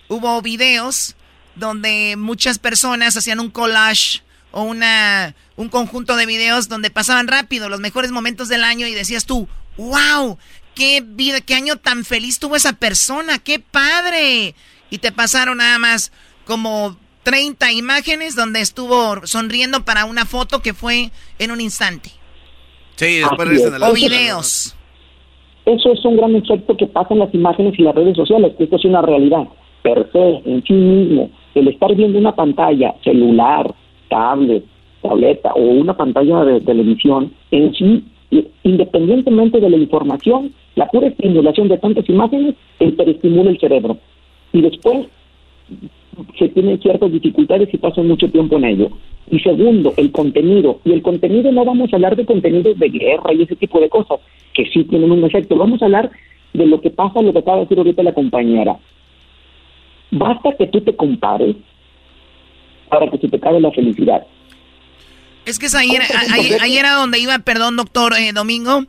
hubo 0.08 0.40
videos 0.42 1.16
donde 1.54 2.16
muchas 2.16 2.58
personas 2.58 3.16
hacían 3.16 3.40
un 3.40 3.50
collage 3.50 4.22
o 4.50 4.62
una, 4.62 5.34
un 5.56 5.68
conjunto 5.68 6.16
de 6.16 6.26
videos 6.26 6.68
donde 6.68 6.90
pasaban 6.90 7.28
rápido 7.28 7.68
los 7.68 7.80
mejores 7.80 8.12
momentos 8.12 8.48
del 8.48 8.64
año 8.64 8.86
y 8.86 8.94
decías 8.94 9.26
tú, 9.26 9.48
wow, 9.76 10.38
qué 10.74 11.02
vida, 11.04 11.40
qué 11.40 11.54
año 11.54 11.76
tan 11.76 12.04
feliz 12.04 12.38
tuvo 12.38 12.56
esa 12.56 12.74
persona, 12.74 13.38
qué 13.38 13.58
padre. 13.58 14.54
Y 14.90 14.98
te 14.98 15.12
pasaron 15.12 15.58
nada 15.58 15.78
más 15.78 16.12
como 16.44 16.96
30 17.24 17.72
imágenes 17.72 18.36
donde 18.36 18.60
estuvo 18.60 19.26
sonriendo 19.26 19.84
para 19.84 20.04
una 20.04 20.24
foto 20.24 20.60
que 20.60 20.74
fue 20.74 21.10
en 21.38 21.50
un 21.50 21.60
instante. 21.60 22.10
Sí, 22.96 23.18
después 23.18 23.48
de 23.72 23.78
la 23.78 23.90
O 23.90 23.92
videos. 23.92 24.76
Eso 25.66 25.92
es 25.92 26.04
un 26.04 26.16
gran 26.16 26.36
efecto 26.36 26.76
que 26.76 26.86
pasa 26.86 27.14
en 27.14 27.20
las 27.20 27.34
imágenes 27.34 27.74
y 27.78 27.82
las 27.82 27.94
redes 27.94 28.14
sociales, 28.16 28.52
que 28.56 28.64
esto 28.64 28.76
es 28.76 28.84
una 28.84 29.02
realidad 29.02 29.48
per 29.84 30.10
se, 30.10 30.42
en 30.46 30.64
sí 30.64 30.72
mismo. 30.72 31.30
El 31.54 31.68
estar 31.68 31.94
viendo 31.94 32.18
una 32.18 32.34
pantalla, 32.34 32.94
celular, 33.04 33.72
tablet, 34.08 34.64
tableta 35.02 35.52
o 35.52 35.60
una 35.60 35.94
pantalla 35.94 36.44
de 36.44 36.60
televisión, 36.62 37.30
en 37.50 37.74
sí, 37.74 38.04
independientemente 38.62 39.60
de 39.60 39.70
la 39.70 39.76
información, 39.76 40.52
la 40.74 40.86
pura 40.86 41.08
estimulación 41.08 41.68
de 41.68 41.78
tantas 41.78 42.08
imágenes 42.08 42.54
hiperestimula 42.80 43.50
el 43.50 43.60
cerebro. 43.60 43.98
Y 44.52 44.62
después 44.62 45.06
se 46.38 46.48
tienen 46.48 46.80
ciertas 46.80 47.12
dificultades 47.12 47.68
y 47.72 47.76
pasan 47.76 48.08
mucho 48.08 48.28
tiempo 48.30 48.56
en 48.56 48.64
ello. 48.64 48.88
Y 49.30 49.38
segundo, 49.40 49.92
el 49.98 50.10
contenido. 50.12 50.80
Y 50.84 50.92
el 50.92 51.02
contenido 51.02 51.52
no 51.52 51.64
vamos 51.64 51.92
a 51.92 51.96
hablar 51.96 52.16
de 52.16 52.24
contenidos 52.24 52.78
de 52.78 52.88
guerra 52.88 53.34
y 53.34 53.42
ese 53.42 53.56
tipo 53.56 53.80
de 53.80 53.90
cosas, 53.90 54.18
que 54.54 54.64
sí 54.66 54.84
tienen 54.84 55.12
un 55.12 55.24
efecto. 55.24 55.56
Vamos 55.56 55.82
a 55.82 55.84
hablar 55.84 56.10
de 56.54 56.66
lo 56.66 56.80
que 56.80 56.90
pasa, 56.90 57.20
lo 57.20 57.32
que 57.32 57.40
acaba 57.40 57.58
de 57.58 57.62
decir 57.64 57.78
ahorita 57.78 58.02
la 58.02 58.14
compañera. 58.14 58.78
Basta 60.16 60.50
que 60.56 60.66
tú 60.68 60.80
te 60.80 60.94
compares 60.94 61.56
para 62.88 63.10
que 63.10 63.18
se 63.18 63.28
te 63.28 63.36
acabe 63.36 63.60
la 63.60 63.72
felicidad. 63.72 64.24
Es 65.44 65.58
que 65.58 65.66
es 65.66 65.74
ahí, 65.74 65.90
ahí, 66.60 66.78
era 66.78 66.92
donde 66.92 67.18
iba, 67.18 67.38
perdón, 67.40 67.76
doctor 67.76 68.14
eh, 68.16 68.32
Domingo. 68.32 68.86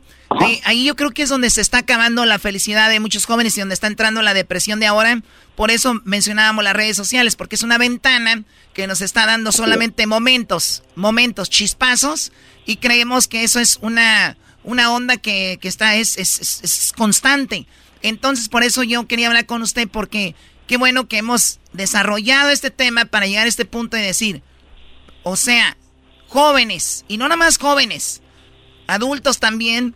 Ahí, 0.64 0.84
yo 0.84 0.96
creo 0.96 1.10
que 1.10 1.22
es 1.22 1.28
donde 1.28 1.50
se 1.50 1.60
está 1.60 1.78
acabando 1.78 2.24
la 2.24 2.38
felicidad 2.38 2.88
de 2.88 3.00
muchos 3.00 3.26
jóvenes 3.26 3.56
y 3.56 3.60
donde 3.60 3.74
está 3.74 3.88
entrando 3.88 4.22
la 4.22 4.34
depresión 4.34 4.80
de 4.80 4.86
ahora. 4.86 5.20
Por 5.54 5.70
eso 5.70 6.00
mencionábamos 6.04 6.64
las 6.64 6.74
redes 6.74 6.96
sociales, 6.96 7.36
porque 7.36 7.56
es 7.56 7.62
una 7.62 7.76
ventana 7.76 8.44
que 8.72 8.86
nos 8.86 9.00
está 9.00 9.26
dando 9.26 9.52
solamente 9.52 10.06
momentos, 10.06 10.82
momentos, 10.94 11.50
chispazos, 11.50 12.32
y 12.64 12.76
creemos 12.76 13.28
que 13.28 13.42
eso 13.42 13.60
es 13.60 13.78
una, 13.82 14.36
una 14.64 14.92
onda 14.92 15.16
que, 15.16 15.58
está, 15.62 15.96
es, 15.96 16.16
es, 16.16 16.62
es 16.62 16.92
constante. 16.96 17.66
Entonces, 18.02 18.48
por 18.48 18.62
eso 18.62 18.82
yo 18.82 19.06
quería 19.06 19.28
hablar 19.28 19.46
con 19.46 19.62
usted, 19.62 19.88
porque 19.88 20.34
qué 20.66 20.76
bueno 20.76 21.08
que 21.08 21.18
hemos 21.18 21.60
desarrollado 21.72 22.50
este 22.50 22.70
tema 22.70 23.04
para 23.04 23.26
llegar 23.26 23.46
a 23.46 23.48
este 23.48 23.64
punto 23.64 23.96
y 23.96 24.02
decir, 24.02 24.42
o 25.22 25.36
sea, 25.36 25.76
jóvenes, 26.28 27.04
y 27.08 27.18
no 27.18 27.24
nada 27.24 27.36
más 27.36 27.58
jóvenes, 27.58 28.22
adultos 28.86 29.38
también, 29.38 29.94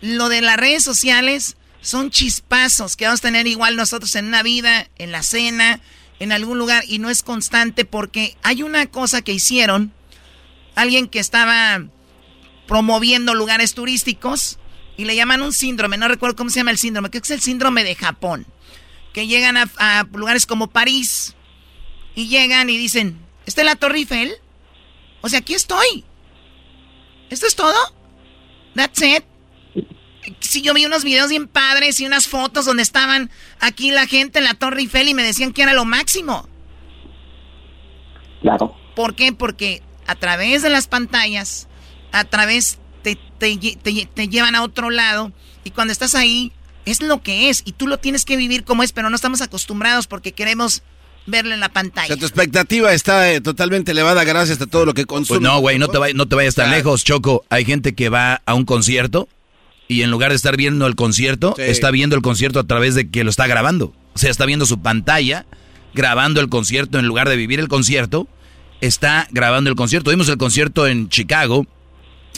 lo 0.00 0.28
de 0.28 0.40
las 0.40 0.56
redes 0.56 0.84
sociales 0.84 1.56
son 1.80 2.10
chispazos 2.10 2.96
que 2.96 3.04
vamos 3.04 3.20
a 3.20 3.22
tener 3.22 3.46
igual 3.46 3.76
nosotros 3.76 4.14
en 4.16 4.26
una 4.26 4.42
vida, 4.42 4.88
en 4.96 5.12
la 5.12 5.22
cena, 5.22 5.80
en 6.18 6.32
algún 6.32 6.58
lugar, 6.58 6.84
y 6.86 6.98
no 6.98 7.10
es 7.10 7.22
constante 7.22 7.84
porque 7.84 8.36
hay 8.42 8.62
una 8.62 8.86
cosa 8.86 9.22
que 9.22 9.32
hicieron, 9.32 9.92
alguien 10.74 11.08
que 11.08 11.20
estaba 11.20 11.84
promoviendo 12.66 13.34
lugares 13.34 13.74
turísticos, 13.74 14.58
y 14.96 15.04
le 15.04 15.14
llaman 15.14 15.42
un 15.42 15.52
síndrome, 15.52 15.96
no 15.96 16.08
recuerdo 16.08 16.34
cómo 16.34 16.50
se 16.50 16.58
llama 16.58 16.72
el 16.72 16.78
síndrome, 16.78 17.10
creo 17.10 17.22
que 17.22 17.26
es 17.26 17.30
el 17.30 17.40
síndrome 17.40 17.84
de 17.84 17.94
Japón, 17.94 18.46
que 19.12 19.26
llegan 19.26 19.56
a, 19.56 19.68
a 19.78 20.04
lugares 20.12 20.46
como 20.46 20.68
París, 20.68 21.34
y 22.18 22.26
llegan 22.26 22.68
y 22.68 22.76
dicen, 22.76 23.16
¿esta 23.46 23.60
es 23.60 23.64
la 23.64 23.76
Torre 23.76 23.98
Eiffel? 23.98 24.32
O 25.20 25.28
sea, 25.28 25.38
aquí 25.38 25.54
estoy. 25.54 26.04
¿Esto 27.30 27.46
es 27.46 27.54
todo? 27.54 27.78
That's 28.74 29.00
it. 29.02 29.22
Si 30.40 30.60
yo 30.60 30.74
vi 30.74 30.84
unos 30.84 31.04
videos 31.04 31.30
bien 31.30 31.46
padres 31.46 32.00
y 32.00 32.06
unas 32.06 32.26
fotos 32.26 32.64
donde 32.64 32.82
estaban 32.82 33.30
aquí 33.60 33.92
la 33.92 34.08
gente 34.08 34.40
en 34.40 34.46
la 34.46 34.54
Torre 34.54 34.80
Eiffel 34.80 35.08
y 35.08 35.14
me 35.14 35.22
decían 35.22 35.52
que 35.52 35.62
era 35.62 35.74
lo 35.74 35.84
máximo. 35.84 36.48
Claro. 38.40 38.76
¿Por 38.96 39.14
qué? 39.14 39.32
Porque 39.32 39.80
a 40.08 40.16
través 40.16 40.62
de 40.62 40.70
las 40.70 40.88
pantallas, 40.88 41.68
a 42.10 42.24
través 42.24 42.80
te, 43.02 43.16
te, 43.38 43.56
te 44.12 44.28
llevan 44.28 44.56
a 44.56 44.64
otro 44.64 44.90
lado 44.90 45.32
y 45.62 45.70
cuando 45.70 45.92
estás 45.92 46.16
ahí 46.16 46.50
es 46.90 47.02
lo 47.02 47.22
que 47.22 47.50
es 47.50 47.62
y 47.64 47.72
tú 47.72 47.86
lo 47.86 47.98
tienes 47.98 48.24
que 48.24 48.36
vivir 48.36 48.64
como 48.64 48.82
es, 48.82 48.92
pero 48.92 49.10
no 49.10 49.16
estamos 49.16 49.40
acostumbrados 49.40 50.06
porque 50.06 50.32
queremos 50.32 50.82
verlo 51.26 51.54
en 51.54 51.60
la 51.60 51.68
pantalla. 51.68 52.16
tu 52.16 52.24
expectativa 52.24 52.92
está 52.92 53.30
eh, 53.32 53.40
totalmente 53.40 53.92
elevada 53.92 54.24
gracias 54.24 54.60
a 54.60 54.66
todo 54.66 54.86
lo 54.86 54.94
que 54.94 55.04
consumes. 55.04 55.40
Pues 55.40 55.52
no, 55.52 55.60
güey, 55.60 55.78
no 55.78 55.88
te, 55.88 56.14
no 56.14 56.26
te 56.26 56.36
vayas 56.36 56.54
tan 56.54 56.70
lejos, 56.70 57.04
Choco. 57.04 57.44
Hay 57.50 57.64
gente 57.64 57.94
que 57.94 58.08
va 58.08 58.42
a 58.46 58.54
un 58.54 58.64
concierto 58.64 59.28
y 59.88 60.02
en 60.02 60.10
lugar 60.10 60.30
de 60.30 60.36
estar 60.36 60.56
viendo 60.56 60.86
el 60.86 60.96
concierto, 60.96 61.54
está 61.58 61.90
viendo 61.90 62.16
el 62.16 62.22
concierto 62.22 62.60
a 62.60 62.64
través 62.64 62.94
de 62.94 63.10
que 63.10 63.24
lo 63.24 63.30
está 63.30 63.46
grabando. 63.46 63.94
O 64.14 64.18
sea, 64.18 64.30
está 64.30 64.46
viendo 64.46 64.66
su 64.66 64.80
pantalla, 64.80 65.46
grabando 65.94 66.40
el 66.40 66.48
concierto 66.48 66.98
en 66.98 67.06
lugar 67.06 67.28
de 67.28 67.36
vivir 67.36 67.60
el 67.60 67.68
concierto, 67.68 68.28
está 68.80 69.28
grabando 69.30 69.70
el 69.70 69.76
concierto. 69.76 70.10
Vimos 70.10 70.28
el 70.28 70.38
concierto 70.38 70.86
en 70.86 71.08
Chicago. 71.08 71.66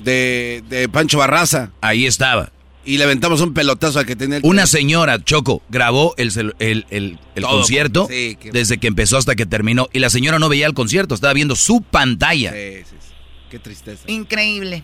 De, 0.02 0.62
de 0.70 0.88
Pancho 0.88 1.18
Barraza. 1.18 1.72
Ahí 1.82 2.06
estaba. 2.06 2.52
Y 2.84 2.96
le 2.96 3.04
aventamos 3.04 3.40
un 3.42 3.52
pelotazo 3.52 4.00
a 4.00 4.04
que 4.04 4.16
tenía 4.16 4.38
el... 4.38 4.42
Una 4.44 4.66
señora, 4.66 5.22
Choco, 5.22 5.62
grabó 5.68 6.14
el, 6.16 6.32
el, 6.58 6.86
el, 6.90 7.18
concierto 7.42 8.08
desde 8.52 8.78
que 8.78 8.86
empezó 8.86 9.18
hasta 9.18 9.34
que 9.34 9.44
terminó. 9.44 9.88
Y 9.92 9.98
la 9.98 10.08
señora 10.08 10.38
no 10.38 10.48
veía 10.48 10.66
el 10.66 10.74
concierto, 10.74 11.14
estaba 11.14 11.34
viendo 11.34 11.56
su 11.56 11.82
pantalla. 11.82 12.52
Sí, 12.52 12.84
sí, 12.84 12.96
sí. 12.98 13.14
Qué 13.50 13.58
tristeza. 13.58 14.10
Increíble. 14.10 14.82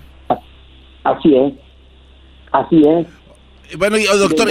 Así 1.05 1.35
es. 1.35 1.55
Así 2.53 2.83
es. 2.87 3.79
Bueno, 3.79 3.99
y, 3.99 4.07
oh, 4.07 4.17
doctor, 4.17 4.49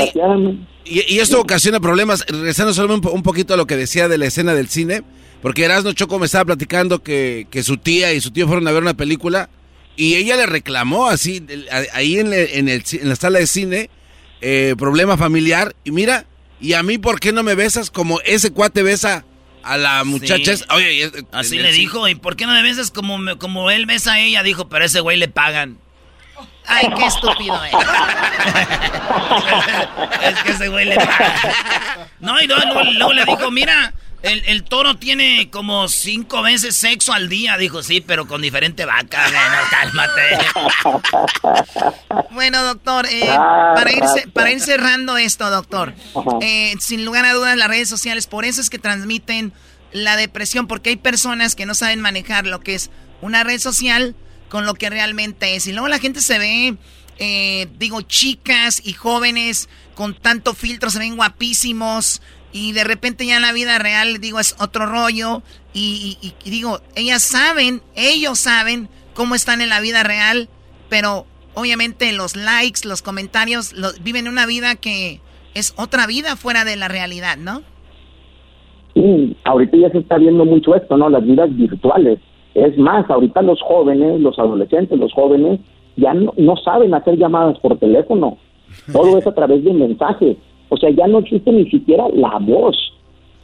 y, 0.86 1.20
esto 1.20 1.40
ocasiona 1.40 1.80
problemas. 1.80 2.26
Regresando 2.28 2.74
solo 2.74 2.96
un, 2.96 3.24
poquito 3.24 3.54
a 3.54 3.58
lo 3.58 3.68
que 3.68 3.78
decía 3.78 4.08
de 4.08 4.18
la 4.18 4.26
escena 4.26 4.54
del 4.54 4.68
cine, 4.68 5.04
porque 5.42 5.64
Erasmo 5.66 5.94
Choco 5.94 6.20
me 6.20 6.26
estaba 6.26 6.46
platicando 6.46 7.02
que, 7.04 7.48
que 7.50 7.64
su 7.64 7.78
tía 7.78 8.14
y 8.14 8.22
su 8.22 8.32
tío 8.32 8.48
fueron 8.48 8.68
a 8.68 8.72
ver 8.72 8.82
una 8.82 8.96
película 8.96 9.50
y 9.96 10.16
ella 10.16 10.36
le 10.36 10.46
reclamó 10.46 11.08
así, 11.08 11.46
ahí 11.94 12.20
en, 12.20 12.34
en, 12.34 12.70
el, 12.70 12.84
en 12.92 13.10
la 13.10 13.16
sala 13.16 13.40
de 13.40 13.48
cine, 13.48 13.90
eh, 14.42 14.76
problema 14.78 15.18
familiar. 15.18 15.76
Y 15.84 15.92
mira, 15.92 16.26
¿y 16.60 16.74
a 16.74 16.84
mí 16.84 16.98
por 16.98 17.20
qué 17.20 17.32
no 17.32 17.44
me 17.44 17.56
besas 17.56 17.92
como 17.92 18.20
ese 18.22 18.52
cuate 18.52 18.84
besa 18.84 19.26
a 19.64 19.78
la 19.78 20.04
muchacha? 20.04 20.54
Oye, 20.74 21.12
así 21.32 21.58
le 21.58 21.72
dijo, 21.72 22.08
¿y 22.08 22.16
por 22.16 22.36
qué 22.36 22.46
no 22.46 22.54
me 22.54 22.62
besas 22.62 22.92
como, 22.92 23.38
como 23.38 23.72
él 23.72 23.86
besa 23.86 24.14
a 24.14 24.20
ella? 24.20 24.44
Dijo, 24.44 24.68
pero 24.68 24.84
a 24.84 24.88
ese 24.88 25.00
güey 25.00 25.18
le 25.18 25.28
pagan. 25.28 25.80
Ay, 26.68 26.90
qué 26.98 27.06
estúpido 27.06 27.64
eh. 27.64 27.72
es 30.24 30.44
que 30.44 30.52
ese 30.52 30.68
güey 30.68 30.86
le 30.86 30.96
paga. 30.96 32.10
No, 32.20 32.42
y 32.42 32.48
luego 32.48 33.14
le 33.14 33.24
dijo, 33.24 33.52
mira, 33.52 33.94
el, 34.26 34.64
toro 34.64 34.98
tiene 34.98 35.50
como 35.52 35.88
cinco 35.88 36.42
veces 36.42 36.76
sexo 36.76 37.14
al 37.14 37.30
día, 37.30 37.58
dijo, 37.58 37.84
sí, 37.84 38.02
pero 38.02 38.28
con 38.28 38.42
diferente 38.42 38.86
vaca. 38.86 39.24
Bueno, 39.30 39.58
cálmate. 39.70 40.22
bueno, 42.32 42.64
doctor, 42.64 43.06
eh, 43.06 43.26
para, 43.26 43.92
ir, 43.92 44.04
para 44.34 44.52
ir 44.52 44.60
cerrando 44.60 45.18
esto, 45.18 45.50
doctor, 45.50 45.94
eh, 46.42 46.76
sin 46.80 47.06
lugar 47.06 47.26
a 47.26 47.34
dudas 47.34 47.56
las 47.56 47.68
redes 47.68 47.88
sociales, 47.88 48.28
por 48.28 48.46
eso 48.46 48.62
es 48.62 48.70
que 48.70 48.80
transmiten 48.80 49.54
la 49.92 50.18
depresión, 50.18 50.68
porque 50.68 50.90
hay 50.90 50.98
personas 50.98 51.56
que 51.56 51.66
no 51.66 51.76
saben 51.76 52.02
manejar 52.02 52.48
lo 52.48 52.60
que 52.60 52.76
es 52.76 52.90
una 53.22 53.44
red 53.44 53.60
social 53.60 54.16
con 54.50 54.66
lo 54.66 54.74
que 54.74 54.90
realmente 54.90 55.56
es. 55.56 55.68
Y 55.68 55.72
luego 55.72 55.88
la 55.88 56.00
gente 56.00 56.22
se 56.22 56.40
ve, 56.40 56.76
eh, 57.20 57.68
digo, 57.78 58.02
chicas 58.02 58.82
y 58.84 58.94
jóvenes 58.94 59.70
con 59.94 60.14
tanto 60.14 60.54
filtro, 60.54 60.90
se 60.90 61.00
ven 61.00 61.16
guapísimos, 61.16 62.22
y 62.56 62.72
de 62.72 62.86
repente 62.86 63.26
ya 63.28 63.42
la 63.42 63.52
vida 63.52 63.80
real, 63.80 64.22
digo, 64.22 64.40
es 64.40 64.56
otro 64.62 64.86
rollo. 64.86 65.42
Y, 65.74 66.16
digo, 66.46 66.80
ellas 66.96 67.22
saben, 67.22 67.82
ellos 67.98 68.40
saben 68.40 68.88
cómo 69.14 69.36
están 69.36 69.60
en 69.60 69.68
la 69.68 69.82
vida 69.82 70.04
real, 70.04 70.48
pero 70.88 71.26
obviamente 71.54 72.14
los 72.14 72.38
likes, 72.38 72.88
los 72.88 73.02
comentarios, 73.02 73.76
viven 74.02 74.30
una 74.30 74.46
vida 74.46 74.76
que 74.76 75.20
es 75.54 75.74
otra 75.78 76.08
vida 76.08 76.38
fuera 76.38 76.64
de 76.64 76.78
la 76.78 76.88
realidad, 76.88 77.36
¿no? 77.36 77.62
Sí, 78.94 79.36
ahorita 79.44 79.76
ya 79.76 79.90
se 79.90 79.98
está 79.98 80.18
viendo 80.18 80.46
mucho 80.46 80.76
esto, 80.76 80.96
¿no? 80.96 81.10
Las 81.10 81.26
vidas 81.26 81.54
virtuales. 81.54 82.20
Es 82.54 82.78
más, 82.78 83.10
ahorita 83.10 83.42
los 83.42 83.62
jóvenes, 83.62 84.22
los 84.22 84.40
adolescentes, 84.40 84.98
los 84.98 85.12
jóvenes, 85.12 85.60
ya 85.98 86.14
no, 86.14 86.34
no 86.38 86.56
saben 86.56 86.94
hacer 86.94 87.18
llamadas 87.18 87.60
por 87.60 87.78
teléfono. 87.80 88.38
Todo 88.94 89.18
es 89.18 89.28
a 89.28 89.36
través 89.36 89.62
de 89.62 89.74
mensajes. 89.74 90.38
O 90.70 90.78
sea, 90.78 90.90
ya 90.90 91.08
no 91.08 91.20
existe 91.20 91.52
ni 91.52 91.70
siquiera 91.70 92.08
la 92.14 92.40
voz. 92.40 92.76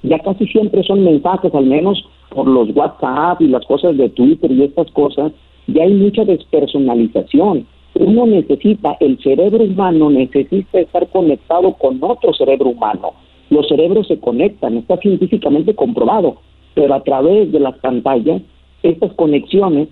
Ya 0.03 0.19
casi 0.19 0.47
siempre 0.47 0.83
son 0.83 1.03
mensajes, 1.03 1.53
al 1.53 1.65
menos 1.65 2.03
por 2.29 2.47
los 2.47 2.75
WhatsApp 2.75 3.41
y 3.41 3.47
las 3.47 3.65
cosas 3.65 3.97
de 3.97 4.09
Twitter 4.09 4.51
y 4.51 4.63
estas 4.63 4.89
cosas. 4.91 5.31
Ya 5.67 5.83
hay 5.83 5.93
mucha 5.93 6.25
despersonalización. 6.25 7.67
Uno 7.93 8.25
necesita, 8.25 8.97
el 8.99 9.19
cerebro 9.21 9.63
humano 9.63 10.09
necesita 10.09 10.79
estar 10.79 11.07
conectado 11.09 11.73
con 11.73 11.99
otro 12.01 12.33
cerebro 12.33 12.69
humano. 12.69 13.13
Los 13.49 13.67
cerebros 13.67 14.07
se 14.07 14.17
conectan, 14.19 14.77
está 14.77 14.97
científicamente 14.97 15.75
comprobado, 15.75 16.37
pero 16.73 16.93
a 16.93 17.03
través 17.03 17.51
de 17.51 17.59
las 17.59 17.77
pantallas 17.79 18.41
estas 18.81 19.13
conexiones 19.13 19.89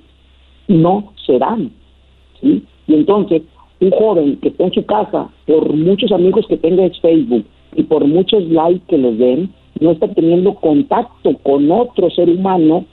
no 0.68 1.11
se 1.26 1.38
dan. 1.38 1.72
Y 2.41 2.64
entonces, 2.88 3.41
un 3.81 3.91
joven 3.91 4.38
que 4.41 4.49
está 4.49 4.65
en 4.65 4.73
su 4.73 4.85
casa, 4.85 5.30
por 5.45 5.73
muchos 5.73 6.11
amigos 6.11 6.45
que 6.47 6.57
tenga 6.57 6.84
en 6.84 6.93
Facebook 6.95 7.45
y 7.76 7.84
por 7.84 8.06
muchos 8.06 8.43
likes 8.49 8.85
que 8.88 8.97
les 8.97 9.18
den, 9.18 9.53
no 9.80 9.91
está 9.91 10.07
teniendo 10.14 10.56
contacto 10.56 11.38
con 11.43 11.72
otro 11.72 12.10
ser 12.10 12.30
humano 12.30 12.85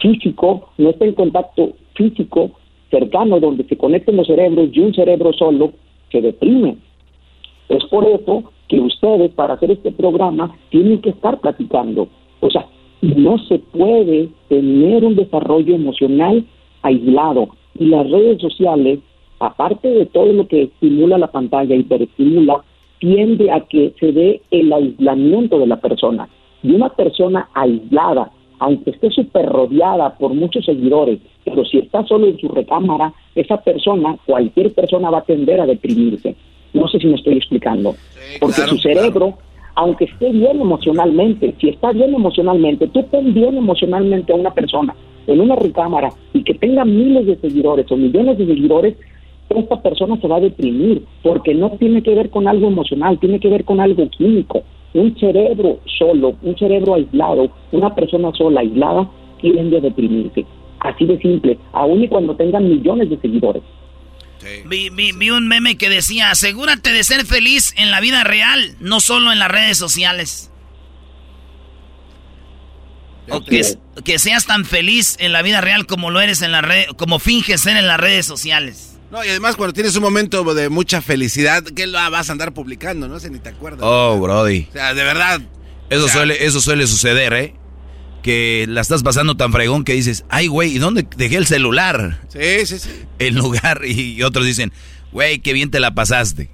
físico, 0.00 0.70
no 0.78 0.90
está 0.90 1.04
en 1.04 1.14
contacto 1.14 1.72
físico 1.94 2.50
cercano 2.90 3.40
donde 3.40 3.64
se 3.64 3.76
conecten 3.76 4.16
los 4.16 4.26
cerebros 4.26 4.68
y 4.72 4.80
un 4.80 4.94
cerebro 4.94 5.32
solo 5.32 5.72
se 6.10 6.20
deprime. 6.20 6.76
Es 7.68 7.84
por 7.86 8.04
eso 8.04 8.44
que 8.68 8.80
ustedes 8.80 9.30
para 9.32 9.54
hacer 9.54 9.70
este 9.70 9.92
programa 9.92 10.54
tienen 10.70 11.00
que 11.00 11.10
estar 11.10 11.40
platicando. 11.40 12.08
O 12.40 12.50
sea, 12.50 12.66
no 13.00 13.38
se 13.38 13.58
puede 13.58 14.28
tener 14.48 15.04
un 15.04 15.16
desarrollo 15.16 15.74
emocional 15.74 16.44
aislado. 16.82 17.48
Y 17.78 17.86
las 17.86 18.10
redes 18.10 18.40
sociales, 18.40 18.98
aparte 19.42 19.88
de 19.88 20.06
todo 20.06 20.32
lo 20.32 20.46
que 20.46 20.62
estimula 20.64 21.18
la 21.18 21.30
pantalla, 21.30 21.74
hiperestimula, 21.74 22.62
tiende 23.00 23.50
a 23.50 23.60
que 23.60 23.92
se 23.98 24.12
dé 24.12 24.40
el 24.50 24.72
aislamiento 24.72 25.58
de 25.58 25.66
la 25.66 25.80
persona. 25.80 26.28
Y 26.62 26.72
una 26.72 26.90
persona 26.90 27.48
aislada, 27.52 28.30
aunque 28.60 28.90
esté 28.90 29.10
súper 29.10 29.46
rodeada 29.46 30.16
por 30.16 30.32
muchos 30.34 30.64
seguidores, 30.64 31.18
pero 31.44 31.64
si 31.64 31.78
está 31.78 32.04
solo 32.06 32.28
en 32.28 32.38
su 32.38 32.46
recámara, 32.48 33.12
esa 33.34 33.56
persona, 33.56 34.16
cualquier 34.24 34.72
persona 34.72 35.10
va 35.10 35.18
a 35.18 35.24
tender 35.24 35.60
a 35.60 35.66
deprimirse. 35.66 36.36
No 36.72 36.86
sé 36.86 37.00
si 37.00 37.08
me 37.08 37.16
estoy 37.16 37.38
explicando. 37.38 37.96
Porque 38.38 38.62
su 38.62 38.78
cerebro, 38.78 39.34
aunque 39.74 40.04
esté 40.04 40.30
bien 40.30 40.60
emocionalmente, 40.60 41.54
si 41.60 41.70
está 41.70 41.90
bien 41.90 42.14
emocionalmente, 42.14 42.86
tú 42.86 43.02
ten 43.10 43.34
bien 43.34 43.56
emocionalmente 43.56 44.32
a 44.32 44.36
una 44.36 44.54
persona 44.54 44.94
en 45.26 45.40
una 45.40 45.56
recámara 45.56 46.10
y 46.32 46.42
que 46.42 46.54
tenga 46.54 46.84
miles 46.84 47.26
de 47.26 47.36
seguidores 47.36 47.90
o 47.90 47.96
millones 47.96 48.38
de 48.38 48.46
seguidores, 48.46 48.96
esta 49.58 49.80
persona 49.82 50.20
se 50.20 50.28
va 50.28 50.36
a 50.36 50.40
deprimir 50.40 51.04
porque 51.22 51.54
no 51.54 51.70
tiene 51.78 52.02
que 52.02 52.14
ver 52.14 52.30
con 52.30 52.48
algo 52.48 52.68
emocional, 52.68 53.18
tiene 53.18 53.40
que 53.40 53.48
ver 53.48 53.64
con 53.64 53.80
algo 53.80 54.08
químico. 54.10 54.62
Un 54.94 55.16
cerebro 55.18 55.78
solo, 55.98 56.36
un 56.42 56.56
cerebro 56.58 56.94
aislado, 56.94 57.50
una 57.72 57.94
persona 57.94 58.30
sola, 58.32 58.60
aislada, 58.60 59.08
tiende 59.40 59.78
a 59.78 59.80
deprimirse. 59.80 60.44
Así 60.80 61.06
de 61.06 61.18
simple, 61.18 61.58
aun 61.72 62.02
y 62.02 62.08
cuando 62.08 62.36
tengan 62.36 62.68
millones 62.68 63.08
de 63.08 63.18
seguidores. 63.18 63.62
Vi, 64.66 64.90
vi, 64.90 65.30
un 65.30 65.46
meme 65.46 65.76
que 65.76 65.88
decía, 65.88 66.30
asegúrate 66.30 66.92
de 66.92 67.04
ser 67.04 67.24
feliz 67.24 67.74
en 67.76 67.90
la 67.90 68.00
vida 68.00 68.24
real, 68.24 68.74
no 68.80 69.00
solo 69.00 69.32
en 69.32 69.38
las 69.38 69.50
redes 69.50 69.78
sociales. 69.78 70.50
O 73.30 73.44
que, 73.44 73.62
que, 74.04 74.18
seas 74.18 74.46
tan 74.46 74.64
feliz 74.64 75.16
en 75.20 75.32
la 75.32 75.42
vida 75.42 75.60
real 75.60 75.86
como 75.86 76.10
lo 76.10 76.20
eres 76.20 76.42
en 76.42 76.50
la 76.50 76.60
red, 76.60 76.86
como 76.96 77.20
finges 77.20 77.60
ser 77.60 77.76
en 77.76 77.86
las 77.86 78.00
redes 78.00 78.26
sociales. 78.26 78.91
No, 79.12 79.22
y 79.22 79.28
además 79.28 79.56
cuando 79.56 79.74
tienes 79.74 79.94
un 79.94 80.02
momento 80.02 80.42
de 80.54 80.70
mucha 80.70 81.02
felicidad, 81.02 81.62
¿qué 81.62 81.86
lo 81.86 81.98
vas 82.10 82.30
a 82.30 82.32
andar 82.32 82.54
publicando? 82.54 83.08
No 83.08 83.20
sé, 83.20 83.28
ni 83.28 83.38
te 83.38 83.50
acuerdas. 83.50 83.80
Oh, 83.82 84.18
Brody. 84.18 84.66
O 84.70 84.72
sea, 84.72 84.94
de 84.94 85.04
verdad. 85.04 85.42
Eso, 85.90 86.08
suele, 86.08 86.46
eso 86.46 86.62
suele 86.62 86.86
suceder, 86.86 87.34
¿eh? 87.34 87.54
que 88.22 88.64
la 88.68 88.80
estás 88.80 89.02
pasando 89.02 89.36
tan 89.36 89.52
fregón 89.52 89.84
que 89.84 89.92
dices, 89.92 90.24
ay, 90.30 90.46
güey, 90.46 90.76
¿y 90.76 90.78
dónde 90.78 91.06
dejé 91.16 91.36
el 91.36 91.46
celular? 91.46 92.22
Sí, 92.28 92.64
sí, 92.64 92.78
sí. 92.78 92.90
En 93.18 93.34
lugar, 93.34 93.84
y 93.84 94.22
otros 94.22 94.46
dicen, 94.46 94.72
güey, 95.12 95.40
qué 95.40 95.52
bien 95.52 95.70
te 95.70 95.80
la 95.80 95.94
pasaste. 95.94 96.48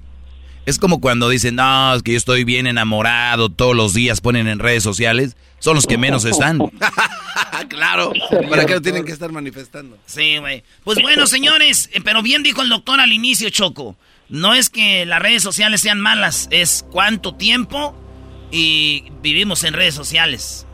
Es 0.65 0.77
como 0.77 1.01
cuando 1.01 1.29
dicen, 1.29 1.55
no, 1.55 1.95
es 1.95 2.03
que 2.03 2.11
yo 2.11 2.17
estoy 2.17 2.43
bien 2.43 2.67
enamorado, 2.67 3.49
todos 3.49 3.75
los 3.75 3.93
días 3.93 4.21
ponen 4.21 4.47
en 4.47 4.59
redes 4.59 4.83
sociales, 4.83 5.35
son 5.59 5.75
los 5.75 5.87
que 5.87 5.97
menos 5.97 6.25
están. 6.25 6.59
claro, 7.69 8.11
¿para 8.49 8.65
qué 8.65 8.75
lo 8.75 8.81
tienen 8.81 9.05
que 9.05 9.11
estar 9.11 9.31
manifestando? 9.31 9.97
Sí, 10.05 10.37
güey. 10.37 10.63
Pues 10.83 10.99
bueno, 11.01 11.25
señores, 11.27 11.89
eh, 11.93 12.01
pero 12.03 12.21
bien 12.21 12.43
dijo 12.43 12.61
el 12.61 12.69
doctor 12.69 12.99
al 12.99 13.11
inicio, 13.11 13.49
Choco, 13.49 13.97
no 14.29 14.53
es 14.53 14.69
que 14.69 15.05
las 15.05 15.21
redes 15.21 15.41
sociales 15.41 15.81
sean 15.81 15.99
malas, 15.99 16.47
es 16.51 16.85
cuánto 16.91 17.35
tiempo 17.35 17.95
y 18.51 19.05
vivimos 19.21 19.63
en 19.63 19.73
redes 19.73 19.95
sociales. 19.95 20.65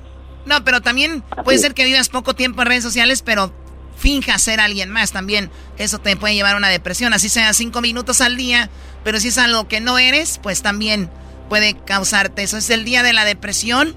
No, 0.45 0.63
pero 0.63 0.81
también 0.81 1.23
puede 1.43 1.57
ser 1.57 1.73
que 1.73 1.85
vivas 1.85 2.09
poco 2.09 2.35
tiempo 2.35 2.61
en 2.61 2.67
redes 2.67 2.83
sociales, 2.83 3.21
pero 3.21 3.53
finja 3.97 4.37
ser 4.37 4.59
alguien 4.59 4.89
más 4.89 5.11
también. 5.11 5.49
Eso 5.77 5.99
te 5.99 6.15
puede 6.15 6.35
llevar 6.35 6.55
a 6.55 6.57
una 6.57 6.69
depresión, 6.69 7.13
así 7.13 7.29
sea 7.29 7.53
cinco 7.53 7.81
minutos 7.81 8.21
al 8.21 8.37
día, 8.37 8.69
pero 9.05 9.19
si 9.21 9.29
es 9.29 9.37
algo 9.37 9.69
que 9.69 9.79
no 9.79 9.97
eres, 9.97 10.39
pues 10.43 10.61
también 10.61 11.09
puede 11.47 11.77
causarte 11.77 12.43
eso. 12.43 12.57
Es 12.57 12.69
el 12.69 12.83
día 12.83 13.03
de 13.03 13.13
la 13.13 13.23
depresión 13.23 13.95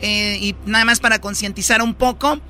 eh, 0.00 0.38
y 0.40 0.54
nada 0.64 0.86
más 0.86 1.00
para 1.00 1.20
concientizar 1.20 1.82
un 1.82 1.94
poco. 1.94 2.40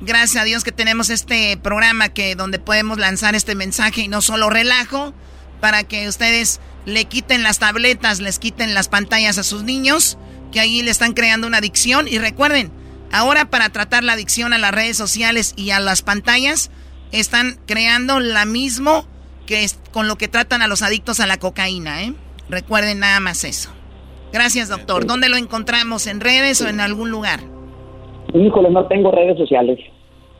Gracias 0.00 0.42
a 0.42 0.44
Dios 0.44 0.64
que 0.64 0.72
tenemos 0.72 1.08
este 1.08 1.56
programa 1.56 2.10
que 2.10 2.34
donde 2.34 2.58
podemos 2.58 2.98
lanzar 2.98 3.34
este 3.34 3.54
mensaje 3.54 4.02
y 4.02 4.08
no 4.08 4.20
solo 4.20 4.50
relajo 4.50 5.14
para 5.60 5.84
que 5.84 6.08
ustedes 6.08 6.60
le 6.84 7.04
quiten 7.04 7.44
las 7.44 7.60
tabletas, 7.60 8.18
les 8.18 8.40
quiten 8.40 8.74
las 8.74 8.88
pantallas 8.88 9.38
a 9.38 9.44
sus 9.44 9.62
niños, 9.62 10.18
que 10.50 10.58
ahí 10.58 10.82
le 10.82 10.90
están 10.90 11.12
creando 11.12 11.46
una 11.46 11.58
adicción 11.58 12.08
y 12.08 12.18
recuerden, 12.18 12.72
Ahora 13.12 13.50
para 13.50 13.68
tratar 13.68 14.02
la 14.02 14.14
adicción 14.14 14.54
a 14.54 14.58
las 14.58 14.72
redes 14.72 14.96
sociales 14.96 15.52
y 15.54 15.70
a 15.70 15.80
las 15.80 16.00
pantallas, 16.00 16.70
están 17.12 17.60
creando 17.66 18.20
la 18.20 18.46
mismo 18.46 19.06
que 19.46 19.64
es 19.64 19.80
con 19.92 20.08
lo 20.08 20.16
que 20.16 20.28
tratan 20.28 20.62
a 20.62 20.66
los 20.66 20.82
adictos 20.82 21.20
a 21.20 21.26
la 21.26 21.38
cocaína, 21.38 22.02
¿eh? 22.02 22.14
Recuerden 22.48 23.00
nada 23.00 23.20
más 23.20 23.44
eso. 23.44 23.70
Gracias, 24.32 24.68
doctor. 24.68 25.06
¿Dónde 25.06 25.28
lo 25.28 25.36
encontramos? 25.36 26.06
¿En 26.06 26.20
redes 26.20 26.60
o 26.62 26.68
en 26.68 26.80
algún 26.80 27.10
lugar? 27.10 27.40
Híjole, 28.34 28.70
no 28.70 28.86
tengo 28.86 29.10
redes 29.10 29.36
sociales. 29.36 29.78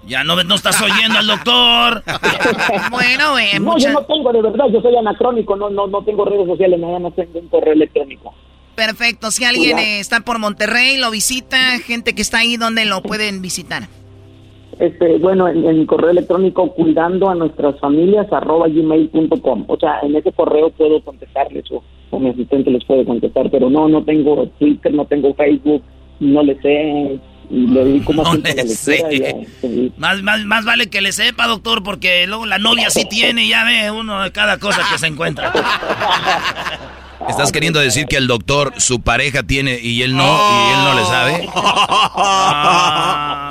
Ya 0.07 0.24
no, 0.24 0.43
no 0.43 0.55
estás 0.55 0.81
oyendo 0.81 1.19
al 1.19 1.27
doctor. 1.27 2.03
bueno, 2.91 3.39
eh, 3.39 3.61
No, 3.61 3.79
yo 3.79 3.93
no 3.93 4.05
tengo, 4.05 4.33
de 4.33 4.43
verdad, 4.43 4.65
yo 4.73 4.81
soy 4.81 4.97
anacrónico, 4.97 5.55
no, 5.57 5.70
no, 5.70 5.87
no 5.87 6.03
tengo 6.03 6.24
redes 6.24 6.47
sociales, 6.47 6.81
nada 6.81 6.99
más 6.99 7.15
tengo 7.15 7.39
un 7.39 7.49
correo 7.49 7.74
electrónico. 7.74 8.35
Perfecto. 8.74 9.31
Si 9.31 9.45
alguien 9.45 9.79
eh, 9.79 10.01
está 10.01 10.20
por 10.20 10.39
Monterrey, 10.39 10.97
lo 10.97 11.11
visita, 11.11 11.79
gente 11.85 12.15
que 12.15 12.23
está 12.23 12.39
ahí, 12.39 12.57
¿dónde 12.57 12.85
lo 12.85 13.03
pueden 13.03 13.43
visitar? 13.43 13.89
Este, 14.78 15.19
bueno, 15.19 15.49
en, 15.49 15.78
mi 15.78 15.86
correo 15.86 16.11
electrónico 16.11 16.73
cuidando 16.73 17.28
a 17.28 17.35
nuestras 17.35 17.78
familias 17.78 18.32
arroba 18.32 18.69
gmail.com. 18.69 19.65
O 19.69 19.77
sea, 19.78 20.01
en 20.03 20.16
ese 20.16 20.32
correo 20.32 20.70
puedo 20.70 21.03
contestarles 21.03 21.65
o, 21.70 21.82
mi 22.19 22.28
asistente 22.28 22.70
les 22.70 22.85
puede 22.85 23.05
contestar, 23.05 23.51
pero 23.51 23.70
no, 23.70 23.89
no 23.89 24.05
tengo 24.05 24.47
Twitter, 24.59 24.93
no 24.93 25.07
tengo 25.07 25.35
Facebook, 25.35 25.82
no 26.20 26.43
le 26.43 26.61
sé. 26.61 27.19
Le 27.51 27.85
dedico 27.85 28.12
más 28.12 28.28
no 28.28 28.43
le 28.43 28.69
sé. 28.69 29.47
más, 29.97 30.23
más, 30.23 30.44
más 30.44 30.65
vale 30.65 30.89
que 30.89 31.01
le 31.01 31.12
sepa, 31.12 31.47
doctor, 31.47 31.82
porque 31.82 32.27
luego 32.27 32.47
la 32.47 32.59
novia 32.59 32.90
sí 32.90 33.05
tiene, 33.07 33.49
ya 33.49 33.65
ve 33.65 33.90
uno 33.90 34.23
de 34.23 34.31
cada 34.31 34.59
cosa 34.59 34.82
que 34.90 34.99
se 34.99 35.07
encuentra. 35.07 35.53
¿Estás 37.28 37.53
queriendo 37.53 37.81
decir 37.81 38.07
que 38.07 38.16
el 38.16 38.27
doctor, 38.27 38.74
su 38.78 39.01
pareja 39.01 39.43
tiene 39.43 39.78
y 39.81 40.03
él 40.03 40.16
no, 40.16 40.24
y 40.24 40.73
él 40.73 40.85
no 40.85 40.94
le 40.94 41.05
sabe? 41.05 41.49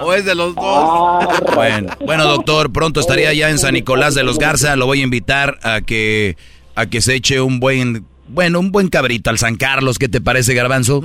¿O 0.03 0.13
es 0.13 0.25
de 0.25 0.35
los 0.35 0.55
dos? 0.55 1.29
Bueno, 1.55 1.93
bueno, 2.05 2.25
doctor, 2.25 2.71
pronto 2.71 2.99
estaría 2.99 3.33
ya 3.33 3.49
en 3.49 3.59
San 3.59 3.73
Nicolás 3.73 4.15
de 4.15 4.23
los 4.23 4.37
Garza. 4.37 4.75
Lo 4.75 4.85
voy 4.85 5.01
a 5.01 5.03
invitar 5.03 5.59
a 5.63 5.81
que, 5.81 6.37
a 6.75 6.85
que 6.85 7.01
se 7.01 7.15
eche 7.15 7.41
un 7.41 7.59
buen 7.59 8.05
bueno, 8.27 8.59
un 8.61 8.71
buen 8.71 8.87
cabrito 8.87 9.29
al 9.29 9.37
San 9.37 9.57
Carlos, 9.57 9.99
¿qué 9.99 10.07
te 10.07 10.21
parece, 10.21 10.53
Garbanzo? 10.53 11.01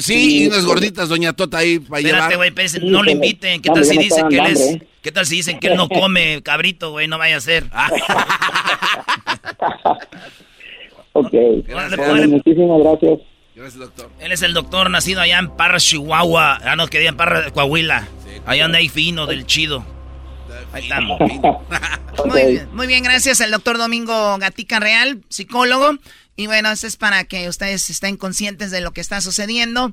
sí, 0.00 0.42
y 0.42 0.46
unas 0.48 0.64
gorditas, 0.64 1.08
doña 1.08 1.32
Tota 1.32 1.58
ahí 1.58 1.78
para 1.78 2.00
Espérate, 2.00 2.34
güey, 2.34 2.50
pues, 2.50 2.82
no 2.82 3.04
le 3.04 3.12
inviten. 3.12 3.62
¿Qué 3.62 3.70
tal 3.70 3.84
si 3.84 3.96
dicen 3.96 4.28
que 4.28 4.38
él 4.38 4.46
es, 4.46 4.78
qué 5.00 5.12
tal 5.12 5.24
si 5.24 5.36
dicen 5.36 5.60
que 5.60 5.68
él 5.68 5.76
no 5.76 5.88
come 6.00 6.42
cabrito, 6.42 6.90
güey? 6.90 7.06
No 7.06 7.16
vaya 7.16 7.36
a 7.36 7.40
ser. 7.40 7.66
Ok. 11.14 11.32
muchísimas 12.28 12.80
gracias. 12.82 13.20
Gracias, 13.54 13.78
doctor. 13.78 14.10
Él 14.18 14.32
es 14.32 14.42
el 14.42 14.52
doctor 14.52 14.90
nacido 14.90 15.20
allá 15.20 15.38
en 15.38 15.48
Parra, 15.48 15.78
Chihuahua. 15.78 16.58
Ah, 16.64 16.74
no, 16.76 16.88
que 16.88 17.06
en 17.06 17.16
Parra, 17.16 17.50
Coahuila. 17.52 18.08
allá 18.46 18.64
donde 18.64 18.78
hay 18.78 18.88
fino, 18.88 19.26
del 19.26 19.46
chido. 19.46 19.84
Ahí 20.72 20.82
estamos. 20.82 21.20
muy, 22.26 22.42
bien, 22.46 22.68
muy 22.72 22.86
bien, 22.88 23.04
gracias 23.04 23.40
al 23.40 23.52
doctor 23.52 23.78
Domingo 23.78 24.36
Gatica 24.38 24.80
Real, 24.80 25.22
psicólogo. 25.28 25.98
Y 26.34 26.48
bueno, 26.48 26.70
eso 26.72 26.88
es 26.88 26.96
para 26.96 27.22
que 27.24 27.48
ustedes 27.48 27.88
estén 27.90 28.16
conscientes 28.16 28.72
de 28.72 28.80
lo 28.80 28.90
que 28.90 29.00
está 29.00 29.20
sucediendo. 29.20 29.92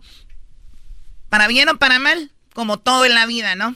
Para 1.30 1.48
bien 1.48 1.70
o 1.70 1.78
para 1.78 2.00
mal, 2.00 2.32
como 2.54 2.78
todo 2.80 3.06
en 3.06 3.14
la 3.14 3.28
vida, 3.28 3.56
¿no? 3.56 3.76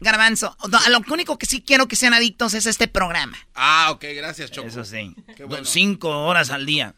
Garbanzo, 0.00 0.56
lo 0.88 1.00
único 1.12 1.38
que 1.38 1.46
sí 1.46 1.62
quiero 1.66 1.88
que 1.88 1.96
sean 1.96 2.14
adictos 2.14 2.54
es 2.54 2.66
este 2.66 2.88
programa. 2.88 3.36
Ah, 3.54 3.88
ok, 3.90 4.04
gracias, 4.14 4.50
Choco. 4.50 4.68
Eso 4.68 4.84
sí. 4.84 5.14
Cinco 5.64 6.26
horas 6.26 6.50
al 6.50 6.66
día. 6.66 6.94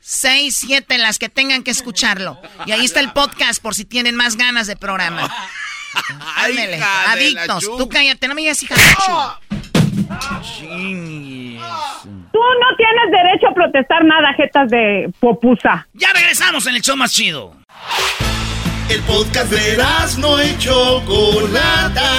Seis, 0.00 0.56
siete, 0.56 0.98
las 0.98 1.18
que 1.18 1.28
tengan 1.28 1.62
que 1.62 1.70
escucharlo. 1.70 2.38
Y 2.66 2.72
ahí 2.72 2.84
está 2.84 3.00
el 3.00 3.12
podcast 3.14 3.62
por 3.62 3.74
si 3.74 3.84
tienen 3.84 4.16
más 4.16 4.36
ganas 4.36 4.66
de 4.66 4.76
programa. 4.76 5.30
Ándele, 6.36 6.82
adictos. 6.82 7.64
Tú 7.64 7.88
cállate, 7.88 8.26
no 8.28 8.34
me 8.34 8.40
digas 8.40 8.62
hija 8.62 8.74
Tú 12.32 12.38
no 12.38 12.76
tienes 12.76 13.10
derecho 13.10 13.48
a 13.50 13.54
protestar 13.54 14.04
nada, 14.04 14.32
jetas 14.34 14.70
de 14.70 15.12
popusa. 15.20 15.86
Ya 15.92 16.12
regresamos 16.12 16.66
en 16.66 16.76
el 16.76 16.82
show 16.82 16.96
más 16.96 17.12
chido. 17.12 17.54
El 18.92 19.00
podcast 19.04 19.50
de 19.50 19.82
no 20.18 20.42
y 20.42 20.58
Chocolata. 20.58 22.10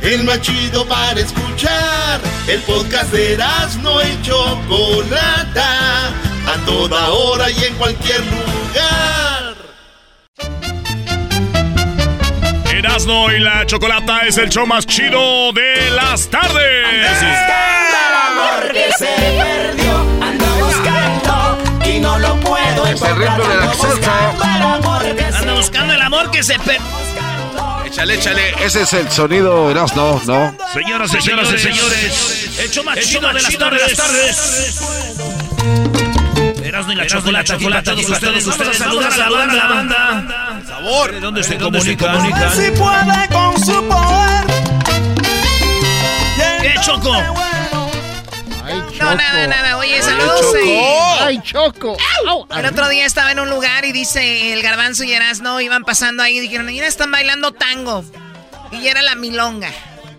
el 0.00 0.22
más 0.22 0.40
chido 0.40 0.86
para 0.86 1.18
escuchar. 1.18 2.20
El 2.46 2.60
podcast 2.60 3.10
de 3.10 3.32
Erasmo 3.32 4.00
y 4.02 4.22
Chocolata, 4.22 6.10
a 6.46 6.56
toda 6.64 7.08
hora 7.08 7.50
y 7.50 7.64
en 7.64 7.74
cualquier 7.74 8.20
lugar. 8.20 9.56
Erasmo 12.72 13.32
y 13.32 13.40
la 13.40 13.66
Chocolata 13.66 14.20
es 14.20 14.38
el 14.38 14.48
show 14.48 14.64
más 14.64 14.86
chido 14.86 15.52
de 15.54 15.90
las 15.90 16.28
tardes. 16.28 16.86
amor 18.30 18.72
que 18.72 18.92
se 18.96 19.06
perdió, 19.06 20.01
no 22.02 22.18
lo 22.18 22.40
puedo 22.40 22.86
Es 22.86 23.00
el 23.00 23.16
ritmo 23.16 23.48
de 23.48 23.56
la 23.56 23.74
salsa. 23.74 25.38
Anda 25.38 25.54
buscando 25.54 25.94
el 25.94 26.02
amor 26.02 26.30
que 26.30 26.42
se 26.42 26.58
perdió. 26.58 26.82
Échale, 27.86 28.14
échale. 28.14 28.54
Ese 28.64 28.82
es 28.82 28.92
el 28.94 29.10
sonido, 29.10 29.70
Erasmo, 29.70 30.20
¿no? 30.26 30.54
Señoras 30.72 31.14
y 31.14 31.20
señores, 31.20 31.62
señores, 31.62 32.58
el 32.58 32.70
show 32.70 32.84
más 32.84 32.98
chido 33.00 33.28
de 33.28 33.42
las 33.42 33.56
tardes. 33.56 34.82
Erasmo 36.64 36.92
y 36.92 36.96
la 36.96 37.06
chocolata, 37.06 37.56
chocolata, 37.58 37.92
todos 37.92 38.08
ustedes, 38.08 38.46
ustedes, 38.46 38.78
saludar 38.78 39.12
a 39.12 39.16
la 39.16 39.30
banda, 39.30 39.54
la 39.54 39.68
banda. 39.68 40.62
Sabor. 40.66 41.12
¿De 41.12 41.20
dónde 41.20 41.42
se 41.42 41.58
comunican? 41.58 42.30
Si 42.56 42.70
puede 42.70 43.28
con 43.30 43.64
su 43.64 43.88
poder. 43.88 44.46
¿Qué, 46.62 46.74
Choco? 46.80 47.12
No, 48.98 49.14
nada, 49.14 49.46
nada. 49.46 49.76
Oye, 49.78 50.00
saludos. 50.02 50.40
Choco. 50.40 50.56
eh. 50.58 51.16
¡Ay, 51.20 51.40
Choco! 51.42 51.96
El 52.56 52.66
otro 52.66 52.88
día 52.88 53.06
estaba 53.06 53.32
en 53.32 53.40
un 53.40 53.50
lugar 53.50 53.84
y 53.84 53.92
dice 53.92 54.52
el 54.52 54.62
garbanzo 54.62 55.04
y 55.04 55.12
Erasno 55.12 55.60
iban 55.60 55.84
pasando 55.84 56.22
ahí 56.22 56.38
y 56.38 56.40
dijeron, 56.40 56.66
mira, 56.66 56.86
están 56.86 57.10
bailando 57.10 57.52
tango. 57.52 58.04
Y 58.70 58.86
era 58.88 59.02
la 59.02 59.14
milonga. 59.14 59.70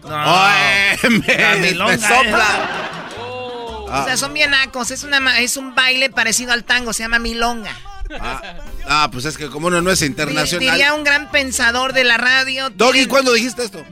Ay, 0.09 0.97
me, 1.09 1.37
La 1.37 1.55
milonga, 1.55 1.91
me 1.93 1.97
sopla. 1.99 2.79
O 3.19 4.03
sea, 4.05 4.17
son 4.17 4.33
bien 4.33 4.51
nacos. 4.51 4.91
Es, 4.91 5.03
una, 5.03 5.39
es 5.39 5.55
un 5.57 5.75
baile 5.75 6.09
parecido 6.09 6.51
al 6.51 6.63
tango, 6.63 6.93
se 6.93 7.03
llama 7.03 7.19
milonga. 7.19 7.75
Ah, 8.19 8.41
ah, 8.87 9.09
pues 9.11 9.25
es 9.25 9.37
que 9.37 9.49
como 9.49 9.67
uno 9.67 9.81
no 9.81 9.89
es 9.91 10.01
internacional. 10.01 10.59
Diría 10.71 10.93
un 10.93 11.03
gran 11.03 11.31
pensador 11.31 11.93
de 11.93 12.03
la 12.03 12.17
radio. 12.17 12.69
Doggy, 12.69 13.05
¿cuándo 13.07 13.33
dijiste 13.33 13.63
esto? 13.63 13.83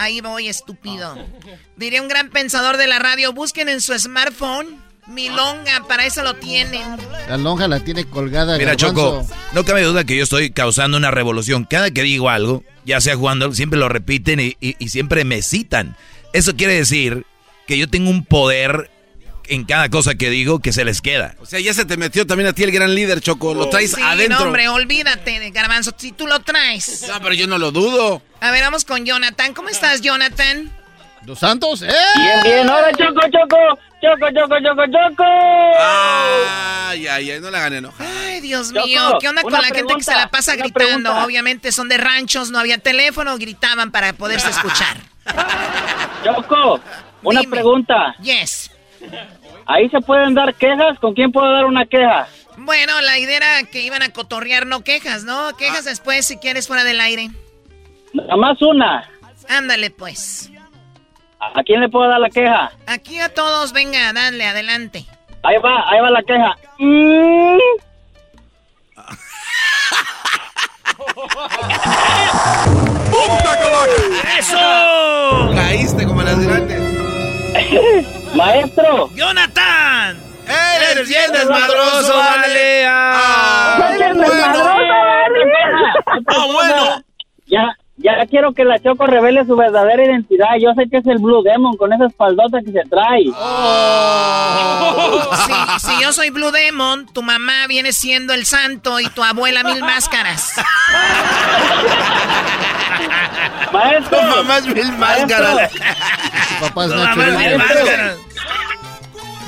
Ahí 0.00 0.20
voy, 0.20 0.48
estúpido. 0.48 1.16
Diría 1.76 2.00
un 2.00 2.08
gran 2.08 2.30
pensador 2.30 2.76
de 2.76 2.86
la 2.86 2.98
radio, 2.98 3.32
busquen 3.32 3.68
en 3.68 3.80
su 3.80 3.96
smartphone 3.98 4.66
milonga, 5.06 5.84
para 5.88 6.06
eso 6.06 6.22
lo 6.22 6.34
tienen. 6.36 6.82
La 7.28 7.36
lonja 7.36 7.68
la 7.68 7.80
tiene 7.80 8.04
colgada. 8.04 8.56
Mira, 8.56 8.74
Garbanzo. 8.76 9.22
Choco, 9.22 9.34
no 9.52 9.64
cabe 9.64 9.82
duda 9.82 10.04
que 10.04 10.16
yo 10.16 10.22
estoy 10.22 10.50
causando 10.50 10.96
una 10.96 11.10
revolución. 11.10 11.64
Cada 11.68 11.90
que 11.90 12.02
digo 12.02 12.28
algo, 12.30 12.64
ya 12.84 13.00
sea 13.00 13.16
jugando, 13.16 13.52
siempre 13.52 13.78
lo 13.78 13.88
repiten 13.88 14.40
y, 14.40 14.56
y- 14.60 14.76
y 14.78 14.88
siempre 14.88 15.24
me 15.24 15.42
citan. 15.42 15.96
Eso 16.32 16.54
quiere 16.56 16.74
decir 16.74 17.26
que 17.66 17.76
yo 17.76 17.88
tengo 17.90 18.08
un 18.10 18.24
poder 18.24 18.90
en 19.50 19.64
cada 19.64 19.88
cosa 19.88 20.14
que 20.14 20.30
digo 20.30 20.60
que 20.60 20.72
se 20.72 20.84
les 20.84 21.00
queda. 21.02 21.34
O 21.40 21.46
sea, 21.46 21.60
ya 21.60 21.74
se 21.74 21.84
te 21.84 21.96
metió 21.96 22.26
también 22.26 22.48
a 22.48 22.52
ti 22.52 22.62
el 22.62 22.70
gran 22.72 22.94
líder, 22.94 23.20
Choco. 23.20 23.52
Lo 23.54 23.68
traes 23.68 23.92
Sí, 23.92 24.00
adentro. 24.02 24.38
no, 24.38 24.44
hombre, 24.46 24.68
olvídate 24.68 25.38
de 25.40 25.50
garbanzo, 25.50 25.92
si 25.96 26.12
tú 26.12 26.26
lo 26.26 26.40
traes. 26.40 27.06
No, 27.08 27.20
pero 27.20 27.34
yo 27.34 27.46
no 27.46 27.58
lo 27.58 27.70
dudo. 27.72 28.22
A 28.40 28.50
ver, 28.50 28.62
vamos 28.62 28.84
con 28.84 29.04
Jonathan. 29.04 29.52
¿Cómo 29.54 29.68
estás, 29.68 30.00
Jonathan? 30.00 30.70
¿Dos 31.22 31.38
Santos? 31.40 31.82
¡Eh! 31.82 31.88
Bien, 32.16 32.40
bien, 32.42 32.70
ahora 32.70 32.90
Choco, 32.92 33.20
Choco, 33.30 33.78
Choco, 34.00 34.26
Choco, 34.34 34.56
Choco, 34.64 34.82
Choco. 34.86 35.24
Ay, 35.78 37.06
ay, 37.06 37.30
ay, 37.32 37.40
no 37.40 37.50
la 37.50 37.60
gané, 37.60 37.80
no. 37.82 37.92
Ay, 37.98 38.40
Dios 38.40 38.72
Choco, 38.72 38.86
mío, 38.86 39.18
¿qué 39.20 39.28
onda 39.28 39.42
con 39.42 39.52
la 39.52 39.62
gente 39.64 39.94
que 39.96 40.02
se 40.04 40.14
la 40.14 40.30
pasa 40.30 40.52
gritando? 40.56 40.72
pregunta. 40.74 41.24
Obviamente 41.24 41.72
son 41.72 41.88
de 41.90 41.98
ranchos, 41.98 42.50
no 42.50 42.58
había 42.58 42.78
teléfono, 42.78 43.36
gritaban 43.36 43.90
para 43.90 44.12
poderse 44.14 44.48
escuchar. 44.48 44.96
Choco, 46.24 46.80
una 47.22 47.40
Dime. 47.40 47.50
pregunta. 47.50 48.14
Yes. 48.22 48.70
¿Ahí 49.66 49.88
se 49.88 50.00
pueden 50.00 50.34
dar 50.34 50.54
quejas? 50.54 50.98
¿Con 50.98 51.14
quién 51.14 51.32
puedo 51.32 51.50
dar 51.52 51.66
una 51.66 51.86
queja? 51.86 52.26
Bueno, 52.58 53.00
la 53.00 53.18
idea 53.18 53.36
era 53.36 53.62
que 53.70 53.82
iban 53.82 54.02
a 54.02 54.12
cotorrear, 54.12 54.66
no 54.66 54.82
quejas, 54.82 55.24
¿no? 55.24 55.56
Quejas 55.56 55.84
después 55.84 56.26
si 56.26 56.36
quieres 56.38 56.66
fuera 56.66 56.84
del 56.84 57.00
aire. 57.00 57.30
Nada 58.12 58.36
más 58.36 58.60
una. 58.60 59.08
Ándale, 59.48 59.90
pues. 59.90 60.50
¿A 61.40 61.62
quién 61.64 61.80
le 61.80 61.88
puedo 61.88 62.08
dar 62.08 62.20
la 62.20 62.28
queja? 62.28 62.70
Aquí 62.86 63.18
a 63.18 63.32
todos, 63.32 63.72
venga, 63.72 64.12
dale, 64.12 64.44
adelante. 64.44 65.06
Ahí 65.42 65.56
va, 65.64 65.88
ahí 65.90 66.00
va 66.00 66.10
la 66.10 66.22
queja. 66.22 66.54
Mm. 66.78 67.58
¡Eso! 74.38 75.50
Caíste 75.54 76.06
como 76.06 76.22
las 76.22 76.38
grandes. 76.38 76.80
Maestro, 78.34 79.10
¡Jonathan! 79.14 80.18
¡Eres 80.92 81.08
bien 81.08 81.32
desmadroso, 81.32 82.16
vale! 82.16 82.84
¡Ah! 82.86 83.90
¡Eres 83.92 84.16
desmadroso, 84.16 84.70
¡Ah, 86.26 86.46
bueno! 86.52 87.04
ya, 87.46 87.76
ya 87.96 88.26
quiero 88.28 88.52
que 88.52 88.64
la 88.64 88.78
Choco 88.80 89.06
revele 89.06 89.44
su 89.44 89.56
verdadera 89.56 90.04
identidad. 90.04 90.48
Yo 90.60 90.72
sé 90.74 90.88
que 90.90 90.98
es 90.98 91.06
el 91.06 91.18
Blue 91.18 91.42
Demon 91.42 91.76
con 91.76 91.92
esa 91.92 92.06
espaldota 92.06 92.58
que 92.64 92.72
se 92.72 92.82
trae. 92.88 93.24
Si, 95.46 95.86
si 95.86 96.02
yo 96.02 96.12
soy 96.12 96.30
Blue 96.30 96.50
Demon, 96.50 97.06
tu 97.12 97.22
mamá 97.22 97.66
viene 97.68 97.92
siendo 97.92 98.32
el 98.32 98.46
santo 98.46 98.98
y 99.00 99.08
tu 99.10 99.22
abuela 99.22 99.62
mil 99.64 99.80
máscaras. 99.82 100.54
Maestro, 103.72 104.18
Tu 104.18 104.26
mamá 104.26 104.58
es 104.58 104.66
mil 104.66 104.92
máscaras. 104.92 105.70
Su 105.72 105.78
papá 106.60 106.84
es 106.84 106.90
Tu 106.92 106.96
Nacho 106.96 107.16
mamá 107.16 107.24
es 107.26 107.30
Libre. 107.32 107.46
bien 107.48 107.58
máscara. 107.58 108.14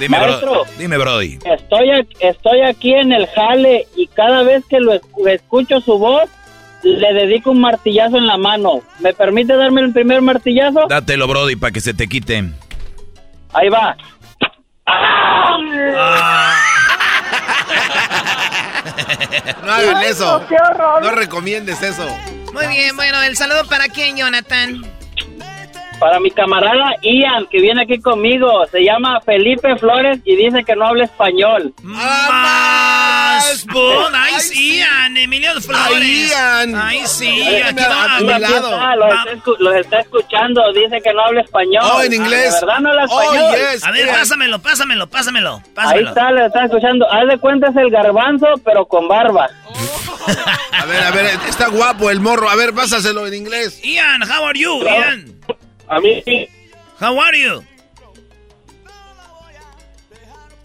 Dime, 0.01 0.19
bro- 0.19 0.65
dime, 0.79 0.99
Brody. 0.99 1.39
estoy, 1.45 2.09
estoy 2.19 2.61
aquí 2.63 2.93
en 2.93 3.13
el 3.13 3.29
jale 3.29 3.87
y 3.95 4.09
cada 4.09 4.43
vez 4.43 4.65
que 4.69 4.81
lo 4.81 4.93
escu- 4.95 5.29
escucho 5.29 5.81
su 5.81 5.97
voz, 5.99 6.29
le 6.83 7.13
dedico 7.15 7.53
un 7.53 7.61
martillazo 7.61 8.17
en 8.17 8.27
la 8.27 8.37
mano. 8.37 8.81
¿Me 8.99 9.13
permite 9.13 9.55
darme 9.55 9.83
el 9.83 9.93
primer 9.93 10.21
martillazo? 10.21 10.87
Dátelo, 10.89 11.29
Brody, 11.29 11.55
para 11.55 11.71
que 11.71 11.81
se 11.81 11.95
te 11.95 12.09
quite. 12.09 12.43
Ahí 13.53 13.69
va. 13.69 13.97
No 19.65 19.73
hagan 19.73 20.03
eso. 20.05 20.43
No 21.03 21.11
recomiendes 21.13 21.83
eso. 21.83 22.07
Muy 22.53 22.67
bien, 22.69 22.97
bueno, 22.97 23.23
el 23.23 23.37
saludo 23.37 23.65
para 23.69 23.89
quién, 23.89 24.17
Jonathan. 24.17 24.83
Para 26.03 26.19
mi 26.19 26.33
camarada 26.33 26.97
Ian, 27.03 27.47
que 27.47 27.61
viene 27.61 27.83
aquí 27.85 28.01
conmigo, 28.01 28.67
se 28.73 28.83
llama 28.83 29.21
Felipe 29.21 29.77
Flores 29.77 30.19
y 30.25 30.35
dice 30.35 30.65
que 30.65 30.75
no 30.75 30.87
habla 30.89 31.05
español. 31.05 31.73
¡Más! 31.83 33.65
¡Bon! 33.73 34.13
¡Ahí 34.15 34.35
sí, 34.41 34.79
Ian! 34.79 35.17
¡Emilio 35.17 35.53
Flores! 35.61 35.93
Ay, 35.95 36.27
Ian. 36.29 36.75
¡Ahí 36.75 37.03
sí! 37.07 37.29
Ay, 37.29 37.63
Aquí 37.63 37.85
va. 37.85 38.35
a 38.35 38.39
lado. 38.41 38.73
está, 38.75 38.97
los, 38.97 39.09
está, 39.15 39.33
escu- 39.33 39.57
los 39.61 39.75
está 39.77 40.01
escuchando, 40.01 40.73
dice 40.73 41.01
que 41.03 41.13
no 41.13 41.21
habla 41.25 41.41
español. 41.43 41.85
Oh, 41.85 42.03
en 42.03 42.13
Ah, 42.13 42.17
inglés. 42.17 42.53
¿De 42.61 42.67
verdad 42.67 42.81
no 42.81 42.89
habla 42.91 43.05
Oh, 43.09 43.23
español? 43.23 43.57
yes. 43.73 43.85
A 43.85 43.91
ver, 43.93 44.07
Ian. 44.07 44.17
pásamelo, 44.17 44.59
pásamelo, 44.59 45.07
pásamelo, 45.09 45.55
Ahí 45.57 45.63
pásamelo. 45.75 46.09
está, 46.09 46.33
le 46.33 46.47
está 46.47 46.65
escuchando. 46.65 47.13
Haz 47.13 47.29
de 47.29 47.39
cuenta 47.39 47.69
es 47.69 47.77
el 47.77 47.91
garbanzo, 47.91 48.47
pero 48.65 48.87
con 48.87 49.07
barba. 49.07 49.49
A 50.73 50.85
ver, 50.85 51.03
a 51.05 51.11
ver, 51.13 51.27
está 51.49 51.69
guapo 51.69 52.11
el 52.11 52.19
morro. 52.21 52.49
A 52.51 52.57
ver, 52.57 52.73
pásaselo 52.75 53.27
en 53.29 53.35
inglés. 53.35 53.81
Ian, 53.85 54.23
how 54.23 54.47
are 54.47 54.59
you, 54.59 54.83
Ian? 54.83 55.32
A 55.93 56.01
mí. 56.01 56.49
How 56.99 57.19
are 57.19 57.35
you? 57.35 57.63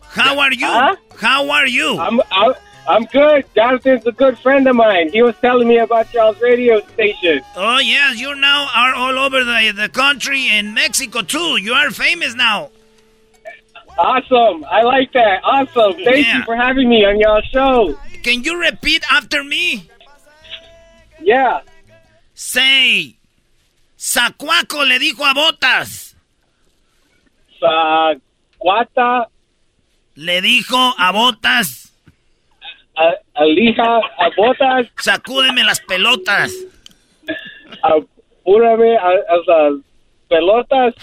How 0.01 0.39
are 0.39 0.53
you? 0.53 0.65
Huh? 0.65 0.95
How 1.19 1.49
are 1.51 1.67
you? 1.67 1.99
I'm, 1.99 2.21
I'm, 2.31 2.53
I'm 2.87 3.03
good. 3.05 3.43
Jonathan's 3.53 4.07
a 4.07 4.13
good 4.13 4.39
friend 4.39 4.65
of 4.69 4.77
mine. 4.77 5.09
He 5.11 5.21
was 5.21 5.35
telling 5.41 5.67
me 5.67 5.79
about 5.79 6.13
y'all's 6.13 6.39
radio 6.39 6.79
station. 6.93 7.41
Oh 7.57 7.79
yes, 7.79 8.17
you 8.21 8.33
now 8.35 8.69
are 8.73 8.95
all 8.95 9.19
over 9.19 9.43
the, 9.43 9.73
the 9.75 9.89
country 9.89 10.47
and 10.49 10.73
Mexico 10.73 11.21
too. 11.23 11.57
You 11.57 11.73
are 11.73 11.91
famous 11.91 12.33
now. 12.33 12.69
Awesome. 13.97 14.63
I 14.71 14.83
like 14.83 15.11
that. 15.11 15.41
Awesome. 15.43 15.93
Thank 16.05 16.25
Yeah. 16.25 16.37
you 16.37 16.43
for 16.45 16.55
having 16.55 16.87
me 16.87 17.03
on 17.03 17.19
y'all's 17.19 17.43
show. 17.45 17.99
Can 18.23 18.45
you 18.45 18.57
repeat 18.61 19.03
after 19.11 19.43
me? 19.43 19.89
Yeah. 21.21 21.61
Say, 22.33 23.16
Zacuaco 24.07 24.85
le 24.85 24.99
dijo 24.99 25.25
a 25.25 25.33
Botas. 25.33 26.15
Guata, 28.57 29.27
Le 30.15 30.41
dijo 30.41 30.95
a 30.97 31.11
Botas, 31.11 31.93
Alija, 33.33 33.83
a 33.83 34.29
Botas, 34.37 34.87
sacúdeme 34.97 35.63
las 35.65 35.81
pelotas. 35.81 36.53
apúrame 37.81 38.97
a, 38.97 39.07
a 39.07 39.37
las 39.45 39.73
pelotas. 40.29 40.95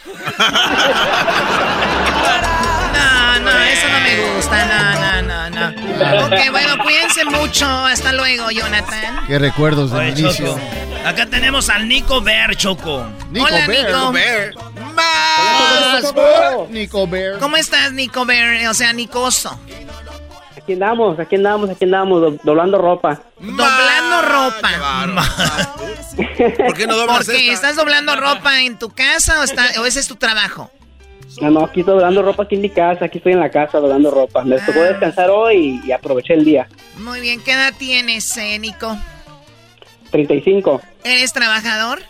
No, 3.40 3.50
no, 3.52 3.58
eso 3.64 3.88
no 3.88 4.00
me 4.00 4.34
gusta. 4.36 4.64
No, 4.66 5.22
no, 5.22 5.50
no, 5.50 5.70
no. 5.70 6.26
Ok, 6.26 6.50
bueno, 6.50 6.78
cuídense 6.82 7.24
mucho. 7.24 7.66
Hasta 7.66 8.12
luego, 8.12 8.50
Jonathan. 8.50 9.26
Qué 9.26 9.38
recuerdos 9.38 9.90
del 9.90 10.00
Oye, 10.00 10.20
inicio. 10.20 10.46
Choco. 10.46 10.60
Acá 11.04 11.26
tenemos 11.26 11.68
al 11.68 11.86
Nico 11.88 12.20
Bear, 12.22 12.54
Choco. 12.56 13.06
Nico 13.30 13.46
Hola, 13.46 13.66
Bear. 13.66 13.86
Nico. 13.86 14.12
Bear. 14.12 14.54
Más. 14.94 16.14
Nico 16.70 17.06
Bear. 17.06 17.38
¿Cómo 17.38 17.56
estás, 17.56 17.92
Nico 17.92 18.24
Bear? 18.24 18.66
O 18.68 18.74
sea, 18.74 18.92
Nicoso. 18.92 19.58
Aquí 20.56 20.72
andamos, 20.72 21.18
aquí 21.20 21.36
andamos, 21.36 21.68
aquí 21.68 21.84
andamos, 21.84 22.20
do- 22.22 22.38
doblando 22.42 22.78
ropa. 22.78 23.20
Doblando 23.38 24.22
ropa. 24.22 24.70
¿Por 26.56 26.74
qué 26.74 26.86
no 26.86 26.96
doblas 26.96 27.18
Porque 27.18 27.50
esta? 27.52 27.52
estás 27.68 27.76
doblando 27.76 28.16
ropa 28.16 28.60
en 28.62 28.78
tu 28.78 28.88
casa 28.88 29.40
o, 29.40 29.42
está, 29.42 29.66
o 29.80 29.84
ese 29.84 30.00
es 30.00 30.06
tu 30.08 30.16
trabajo. 30.16 30.70
No, 31.40 31.50
no, 31.50 31.64
aquí 31.64 31.80
estoy 31.80 31.94
doblando 31.94 32.22
ropa 32.22 32.44
aquí 32.44 32.54
en 32.54 32.60
mi 32.62 32.70
casa, 32.70 33.06
aquí 33.06 33.18
estoy 33.18 33.32
en 33.32 33.40
la 33.40 33.50
casa 33.50 33.78
doblando 33.78 34.10
ropa. 34.10 34.44
Me 34.44 34.58
tocó 34.60 34.80
Ah. 34.80 34.84
descansar 34.88 35.30
hoy 35.30 35.80
y, 35.84 35.88
y 35.88 35.92
aproveché 35.92 36.34
el 36.34 36.44
día. 36.44 36.68
Muy 36.98 37.20
bien, 37.20 37.42
¿qué 37.42 37.52
edad 37.52 37.72
tienes, 37.76 38.36
eh, 38.36 38.58
Nico? 38.58 38.96
35. 40.10 40.80
¿Eres 41.02 41.32
trabajador? 41.32 42.00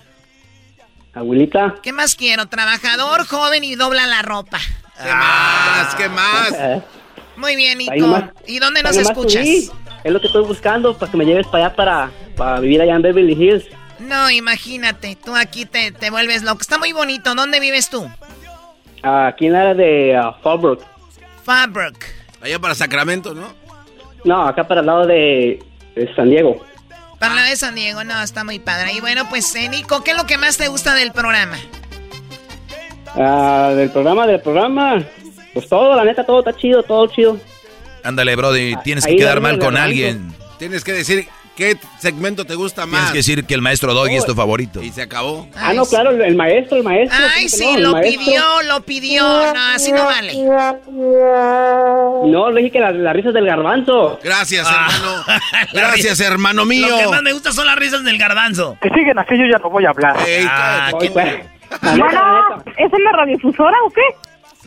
Abuelita. 1.15 1.77
¿Qué 1.83 1.93
más 1.93 2.15
quiero? 2.17 2.47
Trabajador, 2.47 3.27
joven 3.27 3.65
y 3.65 3.77
dobla 3.77 4.07
la 4.07 4.23
ropa. 4.23 4.59
¿Qué 5.03 5.11
más? 5.13 5.95
¿Qué 5.95 6.09
más? 6.09 6.83
Muy 7.37 7.57
bien, 7.57 7.79
Nico. 7.79 7.95
nomás- 7.97 8.31
¿Y 8.47 8.59
dónde 8.59 8.83
nos 8.83 8.97
escuchas? 8.97 9.45
subí. 9.47 9.71
Es 10.05 10.13
lo 10.13 10.21
que 10.21 10.27
estoy 10.27 10.45
buscando 10.45 10.97
para 10.97 11.11
que 11.11 11.17
me 11.17 11.25
lleves 11.25 11.47
para 11.47 11.67
allá 11.67 11.77
para, 11.77 12.11
para 12.37 12.61
vivir 12.61 12.81
allá 12.83 12.95
en 12.97 13.03
Beverly 13.03 13.33
Hills. 13.33 13.65
No, 14.01 14.29
imagínate, 14.31 15.17
tú 15.17 15.35
aquí 15.35 15.65
te, 15.65 15.93
te 15.93 16.11
vuelves 16.11 16.43
loco. 16.43 16.61
Está 16.61 16.79
muy 16.79 16.93
bonito. 16.93 17.35
¿Dónde 17.35 17.59
vives 17.59 17.89
tú? 17.89 18.07
Aquí 19.05 19.47
en 19.47 19.52
la 19.52 19.60
área 19.60 19.74
de 19.74 20.18
uh, 20.18 20.43
Fallbrook. 20.43 20.82
Farbrook. 21.44 21.98
Allá 22.40 22.59
para 22.59 22.74
Sacramento, 22.74 23.35
¿no? 23.35 23.48
No, 24.24 24.47
acá 24.47 24.66
para 24.66 24.81
el 24.81 24.86
lado 24.86 25.06
de, 25.06 25.62
de 25.94 26.14
San 26.14 26.31
Diego. 26.31 26.64
Para 27.18 27.35
la 27.35 27.44
de 27.44 27.56
San 27.56 27.74
Diego, 27.74 28.02
no, 28.02 28.22
está 28.22 28.44
muy 28.44 28.59
padre. 28.59 28.93
Y 28.94 29.01
bueno, 29.01 29.28
pues, 29.28 29.55
eh, 29.55 29.68
Nico, 29.68 30.02
¿qué 30.02 30.12
es 30.12 30.16
lo 30.16 30.24
que 30.24 30.39
más 30.39 30.56
te 30.56 30.68
gusta 30.68 30.94
del 30.94 31.12
programa? 31.12 31.59
Ah, 33.14 33.72
del 33.76 33.90
programa, 33.90 34.26
del 34.26 34.40
programa. 34.40 35.05
Pues 35.52 35.68
todo, 35.68 35.94
la 35.94 36.05
neta, 36.05 36.24
todo 36.24 36.40
está 36.40 36.55
chido, 36.55 36.82
todo 36.82 37.06
chido. 37.06 37.39
Ándale, 38.02 38.35
Brody, 38.36 38.74
tienes 38.85 39.06
que 39.06 39.16
quedar 39.16 39.40
mal 39.40 39.59
con 39.59 39.76
alguien. 39.76 40.35
Tienes 40.59 40.82
que 40.82 40.93
decir 40.93 41.28
qué 41.56 41.76
segmento 42.01 42.44
te 42.44 42.55
gusta 42.55 42.86
más. 42.86 42.93
Tienes 42.93 43.12
que 43.12 43.18
decir 43.18 43.44
que 43.47 43.55
el 43.55 43.60
maestro 43.62 43.94
Doggy 43.94 44.16
es 44.16 44.26
tu 44.26 44.35
favorito. 44.35 44.82
Y 44.82 44.90
se 44.90 45.02
acabó. 45.02 45.48
Ah, 45.56 45.72
no, 45.72 45.85
claro, 45.86 46.10
el, 46.10 46.35
maestro, 46.35 46.76
el 46.78 46.82
maestro. 46.85 47.16
Ay, 47.18 47.28
¿cómo 47.28 47.43
que 47.43 47.48
sí, 47.48 47.76
no? 47.76 47.90
Lo 47.93 48.01
pidió, 48.02 48.62
lo 48.62 48.81
pidió. 48.82 49.22
No, 49.22 49.60
así 49.74 49.93
no 49.93 50.05
vale. 50.05 50.32
No, 52.26 52.51
le 52.51 52.60
dije 52.60 52.72
que 52.72 52.81
las 52.81 52.94
las 52.94 53.14
risas 53.14 53.35
del 53.35 53.47
garbanzo. 53.47 54.18
Gracias, 54.22 54.66
Ah. 54.68 54.89
hermano. 54.90 55.24
Gracias, 55.72 56.20
hermano 56.20 56.64
mío. 56.64 56.89
Lo 56.89 56.98
que 56.98 57.06
más 57.09 57.22
me 57.22 57.32
gusta 57.32 57.52
son 57.52 57.66
las 57.66 57.76
risas 57.76 58.05
del 58.05 58.18
garbanzo. 58.18 58.76
Que 58.81 58.89
siguen 58.90 59.18
así, 59.18 59.36
yo 59.39 59.44
ya 59.51 59.59
no 59.59 59.70
voy 59.70 59.85
a 59.85 59.90
hablar. 59.90 60.16
Ah, 60.48 60.86
Ay, 60.89 60.94
¿qué- 61.01 61.10
pues, 61.10 61.26
Bueno. 61.82 62.62
¿es 62.76 62.93
en 62.93 63.05
la 63.05 63.12
radiodifusora 63.12 63.76
o 63.86 63.90
qué? 63.90 64.02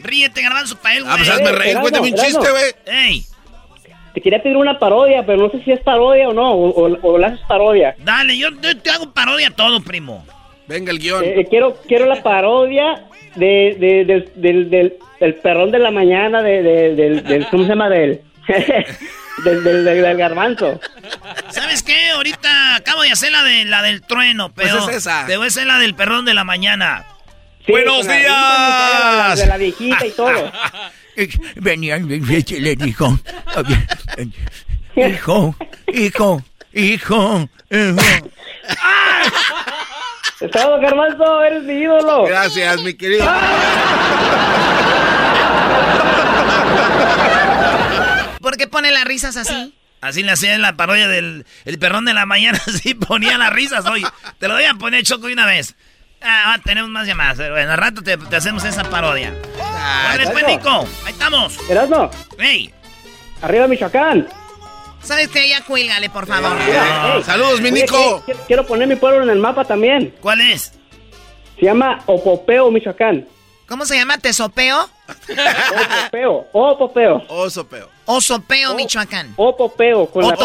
Ríete, 0.03 0.41
garbanzo, 0.41 0.77
para 0.77 0.95
él, 0.95 1.03
güey. 1.03 1.13
Ah, 1.13 1.17
pues 1.17 1.29
hazme 1.29 1.51
reír, 1.51 1.77
cuéntame 1.79 2.09
un 2.11 2.15
chiste, 2.15 2.49
güey. 2.51 2.73
Ey, 2.85 3.25
Te 4.17 4.21
quería 4.21 4.41
pedir 4.41 4.57
una 4.57 4.79
parodia, 4.79 5.23
pero 5.27 5.37
no 5.37 5.51
sé 5.51 5.63
si 5.63 5.71
es 5.71 5.79
parodia 5.81 6.27
o 6.27 6.33
no, 6.33 6.51
o, 6.51 6.69
o, 6.69 6.97
o 7.03 7.17
la 7.19 7.27
haces 7.27 7.41
parodia. 7.47 7.95
dale, 7.99 8.35
yo, 8.35 8.47
te 8.57 8.89
hago 8.89 9.13
parodia 9.13 9.49
a 9.49 9.51
todo, 9.51 9.79
primo. 9.79 10.25
Venga 10.65 10.91
el 10.91 10.97
guion. 10.97 11.23
Eh, 11.23 11.41
eh, 11.41 11.45
quiero, 11.47 11.77
quiero 11.87 12.07
la 12.07 12.23
parodia 12.23 13.03
de, 13.35 13.77
de- 13.79 14.05
del, 14.05 14.31
del, 14.33 14.69
del, 14.71 14.97
del 15.19 15.35
perrón 15.35 15.69
de 15.69 15.77
la 15.77 15.91
mañana, 15.91 16.41
de, 16.41 16.63
de- 16.63 16.95
del, 16.95 17.23
del, 17.25 17.47
¿cómo 17.49 17.61
se 17.65 17.69
llama? 17.69 17.89
Del, 17.89 18.21
del, 18.47 19.63
del, 19.63 19.83
del- 19.85 20.01
del 20.01 20.17
garbanzo. 20.17 20.79
¿Sabes 21.49 21.83
qué? 21.83 22.09
Ahorita 22.09 22.75
acabo 22.75 23.03
de 23.03 23.11
hacer 23.11 23.31
la, 23.31 23.43
de, 23.43 23.65
la 23.65 23.83
del 23.83 24.01
trueno, 24.01 24.51
pero 24.51 24.79
Pues 24.79 24.89
es 24.89 24.95
esa. 25.05 25.27
te 25.27 25.37
voy 25.37 25.45
a 25.45 25.47
hacer 25.49 25.67
la 25.67 25.77
del 25.77 25.93
perrón 25.93 26.25
de 26.25 26.33
la 26.33 26.43
mañana. 26.43 27.05
Sí, 27.67 27.71
¡Buenos 27.71 28.03
la 28.07 28.13
días! 28.15 29.39
De 29.41 29.45
la 29.45 29.57
viejita 29.57 30.07
y 30.07 30.11
todo. 30.11 30.51
Venía 31.55 31.97
y 31.97 32.59
le 32.59 32.75
dijo, 32.75 33.19
hijo, 34.95 35.55
hijo, 35.87 36.43
hijo, 36.73 37.49
hijo. 37.71 37.99
Todo, 40.51 40.79
garbanzo, 40.79 41.43
eres 41.43 41.63
mi 41.63 41.73
ídolo. 41.73 42.25
Gracias, 42.25 42.81
mi 42.83 42.93
querido. 42.93 43.25
¿Por 48.39 48.55
qué 48.55 48.67
pone 48.67 48.91
las 48.91 49.05
risas 49.05 49.35
así? 49.37 49.73
Así 49.99 50.21
le 50.21 50.31
hacía 50.31 50.53
en 50.53 50.61
la 50.61 50.77
parodia 50.77 51.07
del 51.07 51.45
el 51.65 51.79
perrón 51.79 52.05
de 52.05 52.13
la 52.13 52.25
mañana, 52.25 52.61
así 52.67 52.93
ponía 52.93 53.37
las 53.37 53.51
risas 53.51 53.85
hoy. 53.87 54.05
Te 54.37 54.47
lo 54.47 54.53
voy 54.53 54.65
a 54.65 54.75
poner 54.75 55.03
choco 55.03 55.27
de 55.27 55.33
una 55.33 55.47
vez. 55.47 55.75
Ah, 56.21 56.53
ah, 56.55 56.59
tenemos 56.63 56.89
más 56.89 57.05
llamadas. 57.07 57.37
pero 57.37 57.53
Bueno, 57.53 57.71
al 57.71 57.77
rato 57.77 58.01
te, 58.01 58.17
te 58.17 58.35
hacemos 58.35 58.63
esa 58.63 58.83
parodia. 58.89 59.33
Nico, 60.47 60.85
ahí 61.05 61.11
estamos. 61.11 61.57
Erasmo, 61.69 62.09
Ey, 62.39 62.73
arriba 63.41 63.67
Michoacán. 63.67 64.27
¿Sabes 65.03 65.27
qué? 65.29 65.47
Ya 65.47 65.61
cuélgale, 65.63 66.09
por 66.09 66.25
favor. 66.27 66.57
Ey. 66.59 67.23
Saludos, 67.23 67.61
mi 67.61 67.69
Oye, 67.69 67.81
Nico. 67.83 68.23
quiero- 68.25 68.39
quiero 68.47 68.65
poner 68.65 68.87
mi 68.87 68.95
pueblo 68.95 69.23
en 69.23 69.29
el 69.29 69.39
mapa 69.39 69.63
también. 69.63 70.13
¿cuál 70.21 70.41
es? 70.41 70.73
Se 71.59 71.65
llama 71.65 72.01
Opopeo, 72.07 72.69
Michoacán. 72.71 73.27
¿Cómo 73.67 73.85
se 73.85 73.95
llama? 73.97 74.17
¿Tesopeo? 74.17 74.89
Opopeo, 75.29 76.47
Opopeo. 76.53 77.23
Oso 77.27 77.67
peo. 77.67 77.89
Osopeo, 78.05 78.73
Michoacán. 78.75 79.33
Opopeo, 79.35 80.07
con 80.07 80.27
la 80.27 80.35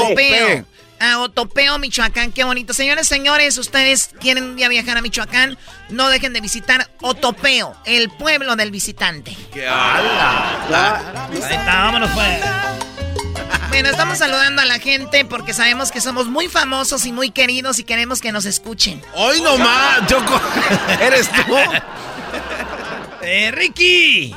P. 1.03 1.16
Otopeo. 1.16 1.33
Otopeo, 1.43 1.79
Michoacán, 1.79 2.31
qué 2.31 2.45
bonito. 2.45 2.73
Señores, 2.73 3.09
señores, 3.09 3.59
ustedes 3.59 4.11
quieren 4.20 4.45
un 4.45 4.57
día 4.57 4.69
viajar 4.69 4.97
a 4.97 5.03
Michoacán, 5.03 5.59
no 5.89 6.09
dejen 6.09 6.33
de 6.33 6.41
visitar 6.41 6.89
Otopeo, 7.01 7.74
el 7.85 8.09
pueblo 8.11 8.55
del 8.55 8.70
visitante. 8.70 9.37
¡Qué 9.53 9.66
ala! 9.66 11.27
Ahí 11.27 11.39
está, 11.39 11.65
vámonos 11.65 12.11
pues. 12.11 12.41
Bueno, 13.70 13.89
estamos 13.89 14.19
saludando 14.19 14.62
a 14.62 14.65
la 14.65 14.79
gente 14.79 15.24
porque 15.24 15.55
sabemos 15.55 15.91
que 15.91 16.01
somos 16.01 16.29
muy 16.29 16.49
famosos 16.49 17.05
y 17.07 17.12
muy 17.12 17.31
queridos 17.31 17.81
y 17.81 17.85
queremos 17.85 18.20
que 18.20 18.31
nos 18.31 18.45
escuchen. 18.45 19.03
Hoy 19.15 19.41
nomás, 19.41 20.07
Choco. 20.07 20.41
¿Eres 21.01 21.29
tú? 21.31 21.57
Eh, 23.24 23.53
Ricky. 23.53 24.35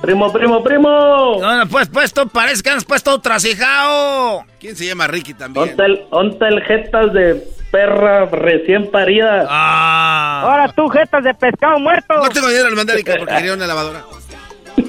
Primo, 0.00 0.32
primo, 0.32 0.62
primo. 0.62 1.38
No, 1.40 1.66
pues, 1.68 1.88
pues, 1.88 2.12
tú 2.12 2.28
parece 2.28 2.62
que 2.62 2.70
has 2.70 2.84
puesto 2.84 3.12
otra 3.14 3.36
hijao. 3.38 4.44
¿Quién 4.60 4.76
se 4.76 4.86
llama 4.86 5.06
Ricky 5.06 5.34
también? 5.34 5.76
Onta 6.10 6.46
el, 6.48 6.54
el 6.54 6.62
jetas 6.64 7.12
de 7.12 7.42
perra 7.70 8.26
recién 8.26 8.90
parida. 8.90 9.46
Ah. 9.48 10.42
Ahora 10.44 10.72
tú, 10.72 10.88
jetas 10.88 11.24
de 11.24 11.34
pescado 11.34 11.78
muerto. 11.78 12.14
No 12.14 12.28
tengo 12.28 12.48
dinero 12.48 12.68
al 12.68 12.76
mandarica 12.76 13.14
porque 13.18 13.34
quería 13.34 13.54
una 13.54 13.66
lavadora. 13.66 14.04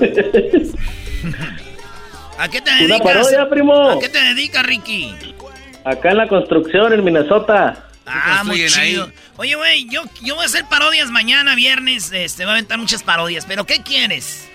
¿A 2.37 2.49
qué 2.49 2.61
te 2.61 2.69
Una 2.69 2.79
dedicas? 2.79 3.01
parodia, 3.01 3.49
primo. 3.49 3.91
¿A 3.91 3.99
qué 3.99 4.09
te 4.09 4.21
dedicas, 4.21 4.65
Ricky? 4.65 5.15
Acá 5.85 6.11
en 6.11 6.17
la 6.17 6.27
construcción 6.27 6.91
en 6.93 7.03
Minnesota. 7.03 7.85
Ah, 8.05 8.43
muy 8.45 8.67
chido. 8.67 9.05
ahí? 9.05 9.13
Oye, 9.37 9.55
güey, 9.55 9.87
yo, 9.89 10.03
yo 10.21 10.35
voy 10.35 10.43
a 10.43 10.45
hacer 10.47 10.65
parodias 10.65 11.09
mañana, 11.09 11.55
viernes. 11.55 12.11
Este, 12.11 12.43
voy 12.43 12.51
a 12.51 12.53
aventar 12.55 12.77
muchas 12.77 13.03
parodias. 13.03 13.45
¿Pero 13.45 13.65
qué 13.65 13.81
quieres? 13.81 14.47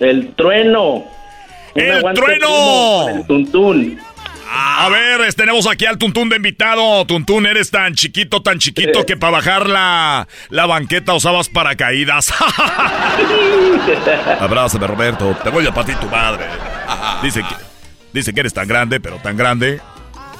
El 0.00 0.34
trueno. 0.34 1.04
¡El 1.74 2.02
trueno! 2.14 3.08
El 3.08 3.26
tuntún. 3.26 3.98
A 4.50 4.88
ver, 4.88 5.32
tenemos 5.34 5.68
aquí 5.68 5.84
al 5.84 5.98
Tuntún 5.98 6.28
de 6.28 6.36
invitado. 6.36 7.04
Tuntún, 7.04 7.46
eres 7.46 7.70
tan 7.70 7.94
chiquito, 7.94 8.42
tan 8.42 8.58
chiquito 8.58 9.04
que 9.04 9.16
para 9.16 9.32
bajar 9.32 9.68
la, 9.68 10.26
la 10.48 10.66
banqueta 10.66 11.12
usabas 11.12 11.48
paracaídas. 11.48 12.32
Abrázame, 14.40 14.86
Roberto. 14.86 15.36
Te 15.42 15.50
voy 15.50 15.66
a 15.66 15.74
partir 15.74 15.96
tu 15.96 16.06
madre. 16.06 16.46
Dice 17.22 17.42
que, 17.42 17.54
dice 18.12 18.32
que 18.32 18.40
eres 18.40 18.54
tan 18.54 18.66
grande, 18.66 19.00
pero 19.00 19.16
tan 19.16 19.36
grande, 19.36 19.80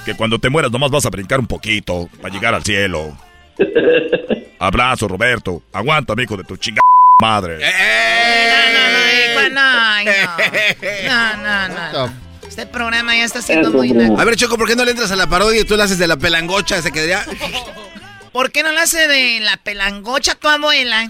que 0.07 0.15
cuando 0.15 0.39
te 0.39 0.49
mueras 0.49 0.73
nomás 0.73 0.91
vas 0.91 1.05
a 1.05 1.11
brincar 1.11 1.39
un 1.39 1.47
poquito 1.47 2.09
para 2.23 2.33
llegar 2.33 2.55
al 2.55 2.65
cielo. 2.65 3.17
Abrazo, 4.59 5.07
Roberto. 5.07 5.63
Aguanta, 5.73 6.15
hijo 6.21 6.37
de 6.37 6.45
tu 6.45 6.57
chingada 6.57 6.88
madre. 7.21 7.59
No, 7.59 7.67
no, 8.73 8.93
no, 8.93 8.99
eh, 9.11 9.35
cu- 9.35 9.51
no, 9.53 9.61
ay, 9.61 10.07
no. 10.07 10.13
No, 11.09 11.37
no, 11.69 11.93
no. 12.07 12.13
Este 12.49 12.65
programa 12.67 13.15
ya 13.15 13.25
está 13.25 13.41
siendo 13.43 13.71
muy. 13.71 13.93
A 14.19 14.25
ver, 14.25 14.35
Choco, 14.37 14.57
¿por 14.59 14.67
qué 14.69 14.75
no 14.75 14.85
le 14.85 14.91
entras 14.93 15.11
a 15.13 15.17
la 15.17 15.27
parodia 15.29 15.61
y 15.61 15.65
tú 15.65 15.77
la 15.77 15.85
haces 15.85 15.99
de 15.99 16.07
la 16.09 16.17
pelangocha? 16.17 16.81
Se 16.83 16.91
quedaría. 16.91 17.25
¿Por 18.33 18.51
qué 18.53 18.63
no 18.65 18.73
la 18.73 18.83
hace 18.83 19.07
de 19.07 19.39
la 19.41 19.57
pelangocha 19.59 20.35
tu 20.35 20.49
abuela? 20.49 21.09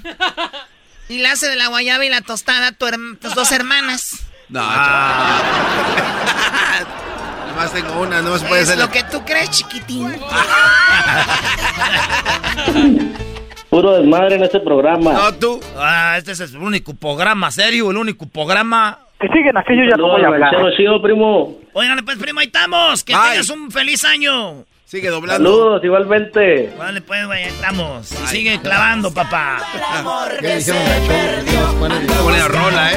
Y 1.08 1.18
la 1.18 1.32
hace 1.32 1.48
de 1.48 1.56
la 1.56 1.68
guayaba 1.68 2.04
y 2.04 2.08
la 2.10 2.20
tostada 2.22 2.72
tu 2.72 2.86
tus 3.16 3.34
dos 3.34 3.50
hermanas. 3.52 4.16
No, 4.50 4.60
Choco. 4.60 4.70
Nomás 7.48 7.72
tengo 7.72 8.00
una, 8.00 8.20
no 8.22 8.38
se 8.38 8.44
puede 8.46 8.62
es 8.62 8.68
hacer. 8.68 8.78
lo 8.80 8.90
que 8.90 9.02
tú 9.04 9.24
crees, 9.24 9.50
chiquitín. 9.50 10.14
Puro 13.70 13.92
desmadre 13.92 14.36
en 14.36 14.44
este 14.44 14.60
programa. 14.60 15.12
No, 15.12 15.34
tú. 15.34 15.60
Ah, 15.76 16.14
este 16.16 16.32
es 16.32 16.40
el 16.40 16.56
único 16.56 16.94
programa 16.94 17.50
serio, 17.50 17.90
el 17.90 17.96
único 17.96 18.26
programa. 18.26 18.98
Que 19.20 19.28
siguen 19.28 19.56
así, 19.56 19.76
yo 19.76 19.84
ya 19.84 19.96
no 19.96 20.08
voy 20.08 20.22
a 20.22 20.28
hablar. 20.28 20.54
chido, 20.76 21.02
primo. 21.02 21.56
Oigan, 21.72 22.02
pues, 22.04 22.18
primo, 22.18 22.40
ahí 22.40 22.46
estamos. 22.46 23.04
Que 23.04 23.12
Bye. 23.12 23.30
tengas 23.30 23.50
un 23.50 23.70
feliz 23.70 24.04
año. 24.04 24.64
Sigue 24.86 25.10
doblando. 25.10 25.50
Saludos, 25.50 25.84
igualmente. 25.84 26.72
Vale, 26.78 27.02
pues, 27.02 27.26
güey, 27.26 27.44
estamos. 27.44 28.10
Y 28.10 28.26
sigue 28.28 28.58
clavando, 28.62 29.12
papá. 29.12 29.58
¿Qué 30.40 30.56
dijeron? 30.56 30.82
Buena 32.24 32.48
rola, 32.48 32.92
¿eh? 32.92 32.96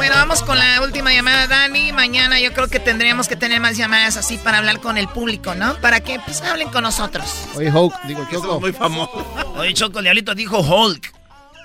Bueno, 0.00 0.14
vamos 0.14 0.42
con 0.42 0.58
la 0.58 0.80
última 0.80 1.12
llamada, 1.12 1.46
Dani. 1.46 1.92
Mañana 1.92 2.40
yo 2.40 2.54
creo 2.54 2.68
que 2.68 2.80
tendríamos 2.80 3.28
que 3.28 3.36
tener 3.36 3.60
más 3.60 3.76
llamadas 3.76 4.16
así 4.16 4.38
para 4.38 4.56
hablar 4.56 4.80
con 4.80 4.96
el 4.96 5.06
público, 5.08 5.54
¿no? 5.54 5.78
Para 5.82 6.00
que 6.00 6.18
pues 6.20 6.40
hablen 6.40 6.70
con 6.70 6.84
nosotros. 6.84 7.26
Oye, 7.54 7.70
Hulk, 7.70 8.04
digo 8.04 8.26
Choco. 8.32 8.60
muy 8.60 8.72
famoso. 8.72 9.30
Oye, 9.56 9.74
Choco, 9.74 10.00
dijo 10.34 10.60
Hulk. 10.60 11.12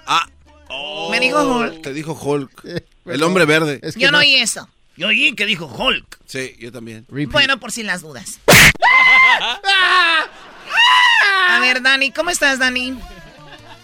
Ah. 0.06 0.28
Me 1.12 1.22
dijo 1.22 1.42
Hulk. 1.44 1.82
Te 1.82 1.94
dijo 1.94 2.12
Hulk. 2.12 2.84
El 3.06 3.24
hombre 3.24 3.46
verde. 3.46 3.80
Yo 3.96 4.12
no 4.12 4.18
oí 4.18 4.36
eso. 4.36 4.68
Yo 4.98 5.08
oí 5.08 5.34
que 5.34 5.46
dijo 5.46 5.68
Hulk. 5.68 6.20
Sí, 6.26 6.58
yo 6.60 6.74
también. 6.74 7.06
Bueno, 7.08 7.58
por 7.58 7.72
si 7.72 7.84
las 7.84 8.02
dudas. 8.02 8.42
A 11.50 11.60
ver, 11.62 11.82
Dani, 11.82 12.12
¿cómo 12.12 12.32
estás, 12.32 12.60
Dani? 12.60 13.00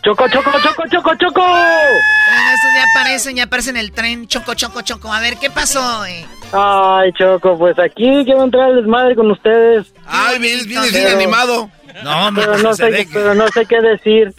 Choco, 0.03 0.27
choco, 0.29 0.51
choco, 0.63 0.83
choco, 0.89 1.15
choco. 1.15 1.41
Bueno, 1.41 2.49
estos 2.55 2.71
ya 2.75 2.83
aparecen, 2.91 3.35
ya 3.35 3.43
aparecen 3.43 3.75
en 3.77 3.81
el 3.81 3.91
tren. 3.91 4.27
Choco, 4.27 4.55
choco, 4.55 4.81
choco. 4.81 5.13
A 5.13 5.19
ver, 5.19 5.37
¿qué 5.37 5.49
pasó? 5.51 6.05
eh? 6.05 6.25
Ay, 6.53 7.11
Choco, 7.13 7.57
pues 7.57 7.77
aquí 7.79 8.23
quiero 8.25 8.43
entrar 8.43 8.65
al 8.71 8.75
desmadre 8.77 9.15
con 9.15 9.29
ustedes. 9.31 9.93
Ay, 10.07 10.39
vienes, 10.39 10.65
vienes 10.67 10.91
bien 10.91 11.03
Pero- 11.05 11.17
animado. 11.17 11.69
No, 12.03 12.27
hombre, 12.27 12.45
Pero 12.45 12.57
no, 12.59 12.73
sé, 12.73 13.07
pero 13.13 13.35
no 13.35 13.47
sé 13.49 13.65
qué 13.65 13.79
decir. 13.81 14.33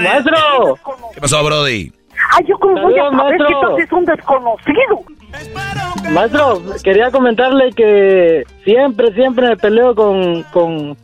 ¡Maestro! 0.00 0.78
¿Qué 1.14 1.20
pasó, 1.20 1.44
Brody? 1.44 1.92
Ay, 2.34 2.44
yo 2.48 2.56
como 2.58 2.80
voy 2.80 2.98
a 2.98 3.10
saber 3.10 3.38
que 3.38 3.54
tú 3.60 3.76
es 3.78 3.92
un 3.92 4.04
desconocido. 4.04 5.04
Maestro, 6.10 6.62
quería 6.82 7.10
comentarle 7.10 7.70
que 7.72 8.44
siempre, 8.64 9.12
siempre 9.14 9.48
me 9.48 9.56
peleo 9.56 9.94
con, 9.94 10.42
con, 10.44 10.96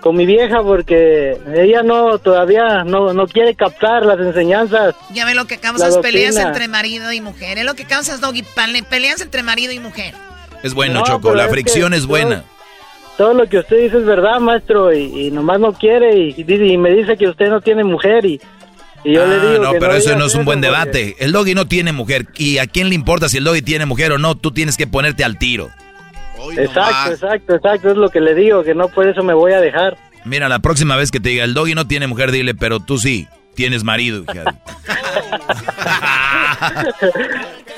con 0.00 0.16
mi 0.16 0.24
vieja 0.24 0.62
porque 0.62 1.36
ella 1.54 1.82
no, 1.82 2.18
todavía 2.18 2.84
no, 2.84 3.12
no 3.12 3.26
quiere 3.26 3.54
captar 3.54 4.06
las 4.06 4.18
enseñanzas. 4.18 4.94
Ya 5.12 5.26
ve 5.26 5.34
lo 5.34 5.46
que 5.46 5.58
causas 5.58 5.98
peleas 5.98 6.36
entre 6.36 6.68
marido 6.68 7.12
y 7.12 7.20
mujer. 7.20 7.58
Es 7.58 7.64
lo 7.64 7.74
que 7.74 7.84
causas, 7.84 8.20
Doggy, 8.20 8.42
pale- 8.54 8.82
peleas 8.82 9.20
entre 9.20 9.42
marido 9.42 9.72
y 9.72 9.78
mujer. 9.78 10.14
Es 10.62 10.74
bueno, 10.74 11.00
No, 11.00 11.04
Choco. 11.06 11.34
La 11.34 11.44
es 11.46 11.50
fricción 11.50 11.92
que 11.92 11.98
es 11.98 12.06
buena. 12.06 12.44
Todo 13.18 13.34
lo 13.34 13.46
que 13.46 13.58
usted 13.58 13.76
dice 13.82 13.98
es 13.98 14.06
verdad, 14.06 14.40
maestro, 14.40 14.94
y, 14.94 15.26
y 15.26 15.30
nomás 15.30 15.60
no 15.60 15.72
quiere 15.74 16.16
y, 16.16 16.34
y 16.34 16.72
y 16.72 16.78
me 16.78 16.90
dice 16.90 17.18
que 17.18 17.28
usted 17.28 17.50
no 17.50 17.60
tiene 17.60 17.84
mujer 17.84 18.24
y, 18.24 18.40
y 19.04 19.14
yo 19.14 19.26
le 19.26 19.34
Ah, 19.36 19.50
digo 19.52 19.64
no, 19.64 19.72
que 19.72 19.78
pero 19.78 19.94
eso 19.94 20.16
no 20.16 20.26
es 20.26 20.34
un 20.34 20.44
buen 20.44 20.60
porque- 20.60 20.66
debate. 20.72 21.16
El 21.18 21.32
doggy 21.32 21.54
no 21.54 21.66
tiene 21.66 21.92
mujer. 21.92 22.26
¿Y 22.36 22.58
a 22.58 22.66
quién 22.66 22.88
le 22.88 22.94
importa 22.94 23.28
si 23.28 23.38
el 23.38 23.44
doggy 23.44 23.62
tiene 23.62 23.86
mujer 23.86 24.12
o 24.12 24.18
no? 24.18 24.36
Tú 24.36 24.50
tienes 24.52 24.76
que 24.76 24.86
ponerte 24.86 25.24
al 25.24 25.38
tiro. 25.38 25.70
Exacto, 26.56 27.12
exacto, 27.12 27.54
exacto, 27.54 27.90
es 27.90 27.96
lo 27.96 28.08
que 28.08 28.20
le 28.20 28.34
digo, 28.34 28.62
que 28.64 28.74
no 28.74 28.88
por 28.88 29.06
eso 29.06 29.22
me 29.22 29.34
voy 29.34 29.52
a 29.52 29.60
dejar. 29.60 29.96
Mira, 30.24 30.48
la 30.48 30.58
próxima 30.60 30.96
vez 30.96 31.10
que 31.10 31.20
te 31.20 31.28
diga 31.30 31.44
el 31.44 31.54
doggy 31.54 31.74
no 31.74 31.86
tiene 31.86 32.06
mujer, 32.06 32.30
dile, 32.32 32.54
pero 32.54 32.80
tú 32.80 32.98
sí, 32.98 33.28
tienes 33.54 33.84
marido. 33.84 34.22
hija. 34.24 34.44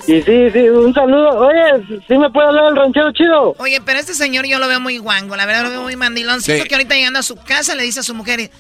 Y 0.07 0.20
sí, 0.23 0.51
sí, 0.53 0.59
un 0.69 0.93
saludo. 0.93 1.28
Oye, 1.39 2.01
¿sí 2.09 2.19
me 2.19 2.28
puede 2.31 2.49
hablar 2.49 2.70
el 2.70 2.77
ranchero 2.77 3.12
chido? 3.12 3.55
Oye, 3.59 3.81
pero 3.85 4.01
este 4.01 4.15
señor 4.15 4.47
yo 4.47 4.59
lo 4.59 4.66
veo 4.66 4.81
muy 4.81 4.99
guango, 4.99 5.36
la 5.36 5.47
verdad 5.47 5.62
lo 5.62 5.70
veo 5.70 5.82
muy 5.82 5.94
mandiloncito 5.94 6.61
Sí. 6.61 6.69
que 6.69 6.74
ahorita 6.74 6.97
llegando 6.97 7.20
a 7.20 7.23
su 7.23 7.36
casa 7.36 7.77
le 7.77 7.85
dice 7.85 8.01
a 8.01 8.03
su 8.03 8.12
mujer, 8.15 8.51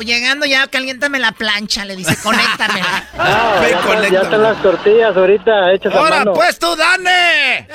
llegando 0.00 0.46
ya, 0.46 0.66
caliéntame 0.66 1.18
la 1.18 1.32
plancha, 1.32 1.84
le 1.84 1.96
dice, 1.96 2.16
conéctamela. 2.22 3.04
Ah, 3.18 3.60
ya, 3.60 3.78
están, 3.78 4.10
ya 4.12 4.20
están 4.22 4.42
las 4.42 4.62
tortillas 4.62 5.16
ahorita 5.16 5.72
hechas 5.72 5.94
a 5.94 5.98
¡Ahora, 5.98 6.18
mano. 6.18 6.32
pues 6.32 6.58
tú, 6.58 6.74
Dane! 6.74 7.68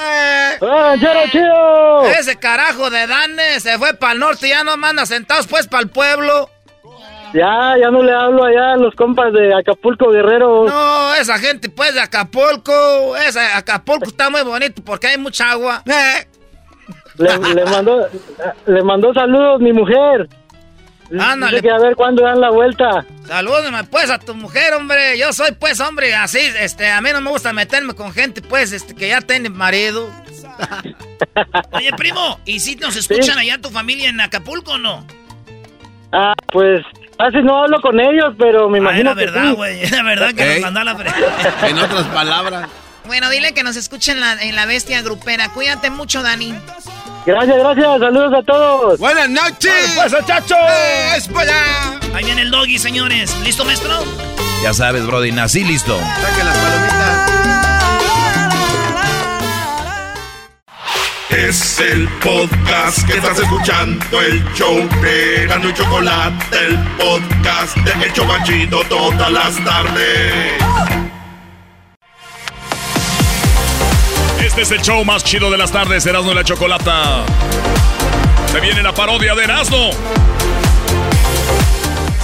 ¡Hola, 0.60 0.90
ranchero 0.90 1.20
chido! 1.32 2.06
Ese 2.20 2.36
carajo 2.38 2.90
de 2.90 3.08
Dane 3.08 3.60
se 3.60 3.78
fue 3.78 3.94
para 3.94 4.14
el 4.14 4.20
norte 4.20 4.48
y 4.48 4.50
ya 4.50 4.64
no 4.64 4.76
manda 4.78 5.06
sentados 5.06 5.48
pues 5.48 5.68
para 5.68 5.84
el 5.84 5.90
pueblo. 5.90 6.50
Ya, 7.34 7.76
ya 7.80 7.92
no 7.92 8.02
le 8.04 8.14
hablo 8.14 8.46
allá 8.46 8.74
a 8.74 8.78
los 8.78 8.96
compas 8.96 9.32
de 9.34 9.54
Acapulco 9.54 10.10
Guerrero. 10.12 10.66
No, 10.68 11.14
esa 11.16 11.38
gente 11.38 11.70
pues 11.70 11.94
de 11.94 12.00
Acapulco, 12.00 13.16
esa 13.18 13.58
Acapulco 13.58 14.06
está 14.06 14.30
muy 14.30 14.42
bonito 14.44 14.82
porque 14.84 15.08
hay 15.08 15.18
mucha 15.18 15.52
agua. 15.52 15.84
Le, 15.86 17.38
le 17.56 17.66
mandó, 17.66 18.08
le 18.66 18.84
mandó 18.84 19.14
saludos 19.14 19.60
mi 19.60 19.74
mujer. 19.74 20.28
Ándale. 21.20 21.58
Dice 21.58 21.62
que 21.68 21.72
a 21.72 21.78
ver 21.80 21.96
cuándo 21.96 22.24
dan 22.24 22.40
la 22.42 22.50
vuelta. 22.50 23.06
Salúdame 23.28 23.84
pues 23.86 24.10
a 24.10 24.20
tu 24.20 24.34
mujer, 24.36 24.74
hombre. 24.74 25.18
Yo 25.18 25.32
soy 25.34 25.52
pues 25.54 25.80
hombre 25.80 26.14
así, 26.16 26.40
este, 26.60 26.90
a 26.92 27.00
mí 27.02 27.10
no 27.14 27.22
me 27.22 27.30
gusta 27.30 27.54
meterme 27.54 27.94
con 27.94 28.12
gente 28.14 28.42
pues 28.42 28.72
este 28.72 28.94
que 28.96 29.08
ya 29.10 29.22
tiene 29.22 29.50
marido. 29.50 30.10
Oye, 31.72 31.92
primo, 31.94 32.40
¿y 32.46 32.60
si 32.60 32.76
nos 32.76 32.96
escuchan 32.96 33.38
allá 33.38 33.58
tu 33.60 33.70
familia 33.70 34.10
en 34.10 34.20
Acapulco 34.22 34.72
o 34.74 34.78
no? 34.78 35.06
Ah, 36.12 36.34
pues 36.52 36.82
casi 37.18 37.38
no 37.44 37.64
hablo 37.64 37.80
con 37.82 38.00
ellos, 38.00 38.34
pero 38.38 38.70
me 38.70 38.78
Ah, 38.80 38.82
imagino 38.82 39.12
era 39.12 39.20
que 39.20 39.26
verdad, 39.26 39.50
sí. 39.50 39.56
güey, 39.56 39.84
era 39.84 40.04
verdad 40.04 40.28
que 40.34 40.46
nos 40.46 40.56
Ey. 40.56 40.62
mandó 40.62 40.84
la 40.84 40.92
En 41.68 41.80
otras 41.80 42.06
palabras. 42.08 42.70
Bueno, 43.08 43.30
dile 43.30 43.54
que 43.54 43.64
nos 43.64 43.76
escuchen 43.76 44.20
la- 44.20 44.34
en 44.44 44.56
la 44.56 44.66
bestia 44.66 45.02
grupera. 45.02 45.50
Cuídate 45.50 45.90
mucho, 45.90 46.22
Dani. 46.22 46.54
Gracias, 47.26 47.58
gracias. 47.58 48.00
Saludos 48.00 48.34
a 48.38 48.44
todos. 48.44 49.00
Buenas 49.00 49.30
noches. 49.30 49.74
Pues, 49.96 50.14
chacho. 50.26 50.56
¡Es 51.16 51.28
para 51.28 51.42
allá! 51.42 52.00
Ahí 52.14 52.24
viene 52.26 52.42
el 52.44 52.52
doggy, 52.52 52.78
señores. 52.80 53.36
¿Listo, 53.44 53.66
maestro? 53.66 54.04
Ya 54.64 54.74
sabes, 54.74 55.06
Brody, 55.06 55.32
nací 55.32 55.64
listo. 55.64 55.98
Saquen 56.22 56.46
las 56.46 56.58
palomitas. 56.58 57.32
Es 61.30 61.80
el 61.80 62.08
podcast 62.20 63.06
que 63.06 63.18
estás 63.18 63.38
escuchando, 63.38 64.22
el 64.22 64.44
show 64.54 64.76
de 65.02 65.46
Gano 65.48 65.70
y 65.70 65.74
Chocolate, 65.74 66.58
el 66.66 66.78
podcast 66.98 67.76
de 67.78 68.06
El 68.06 68.14
Chocachito 68.14 68.82
todas 68.90 69.32
las 69.32 69.56
tardes. 69.64 70.54
Este 74.58 74.74
es 74.74 74.80
el 74.80 74.82
show 74.82 75.06
más 75.06 75.24
chido 75.24 75.52
de 75.52 75.58
las 75.60 75.72
tardes, 75.72 76.04
Erasmo 76.08 76.32
y 76.32 76.36
la 76.36 76.44
Chocolata. 76.44 77.24
Se 78.52 78.60
viene 78.60 78.82
la 78.82 78.92
parodia 78.92 79.36
de 79.36 79.44
Erasmo. 79.44 79.92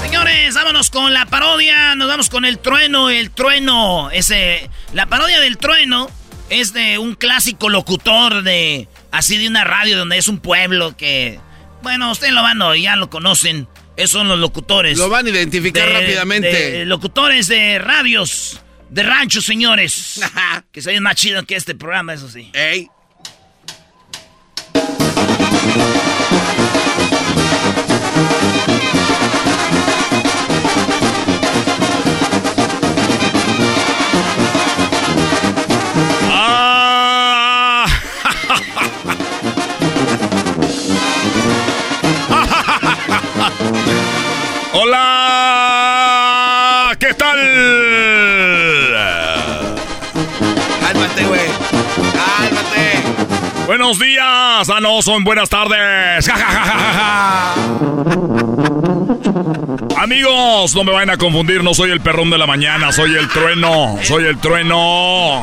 Señores, 0.01 0.55
vámonos 0.55 0.89
con 0.89 1.13
la 1.13 1.27
parodia. 1.27 1.93
Nos 1.93 2.07
vamos 2.07 2.29
con 2.31 2.43
el 2.45 2.57
trueno, 2.57 3.11
el 3.11 3.29
trueno. 3.29 4.09
Ese, 4.09 4.67
la 4.93 5.05
parodia 5.05 5.39
del 5.41 5.57
trueno 5.59 6.09
es 6.49 6.73
de 6.73 6.97
un 6.97 7.13
clásico 7.13 7.69
locutor 7.69 8.41
de 8.41 8.87
así 9.11 9.37
de 9.37 9.47
una 9.47 9.63
radio 9.63 9.95
donde 9.95 10.17
es 10.17 10.27
un 10.27 10.39
pueblo 10.39 10.97
que, 10.97 11.39
bueno, 11.83 12.11
ustedes 12.11 12.33
lo 12.33 12.41
van 12.41 12.59
a 12.63 12.75
ya 12.75 12.95
lo 12.95 13.11
conocen. 13.11 13.67
Esos 13.95 14.11
son 14.21 14.27
los 14.27 14.39
locutores. 14.39 14.97
Lo 14.97 15.07
van 15.07 15.27
a 15.27 15.29
identificar 15.29 15.85
De- 15.87 15.93
rápidamente. 15.93 16.71
de 16.71 16.85
locutores 16.85 17.47
de 17.47 17.77
radios, 17.77 18.59
de 18.93 19.03
ranchos, 19.03 19.45
señores. 19.45 20.21
que 20.71 20.81
se 20.81 20.89
oyen 20.89 21.03
más 21.03 21.15
chido 21.15 21.43
que 21.45 21.55
este 21.55 21.75
programa, 21.75 22.13
eso 22.13 22.29
sí. 22.29 22.51
Ey. 22.53 22.89
Buenos 53.65 53.97
días, 53.97 54.69
ah 54.69 54.79
no, 54.81 55.01
son 55.01 55.23
buenas 55.23 55.47
tardes. 55.49 56.25
Ja, 56.25 56.35
ja, 56.35 56.37
ja, 56.37 56.65
ja, 56.65 56.75
ja, 56.75 56.93
ja. 56.93 57.55
Amigos, 60.03 60.75
no 60.75 60.83
me 60.83 60.91
vayan 60.91 61.11
a 61.11 61.17
confundir, 61.17 61.63
no 61.63 61.73
soy 61.73 61.91
el 61.91 62.01
perrón 62.01 62.29
de 62.29 62.37
la 62.37 62.45
mañana, 62.45 62.91
soy 62.91 63.15
el 63.15 63.29
trueno, 63.29 63.97
soy 64.03 64.25
el 64.25 64.37
trueno. 64.37 65.41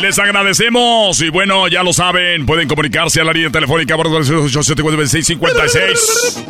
Les 0.00 0.18
agradecemos 0.18 1.20
y 1.20 1.28
bueno, 1.28 1.68
ya 1.68 1.84
lo 1.84 1.92
saben, 1.92 2.44
pueden 2.44 2.66
comunicarse 2.66 3.20
a 3.20 3.24
la 3.24 3.32
línea 3.32 3.50
telefónica 3.50 3.96
por 3.96 4.08
656. 4.24 6.44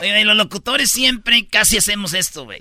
Oye, 0.00 0.20
y 0.20 0.24
los 0.24 0.36
locutores 0.36 0.90
siempre 0.90 1.46
casi 1.46 1.78
hacemos 1.78 2.12
esto, 2.12 2.44
güey. 2.44 2.60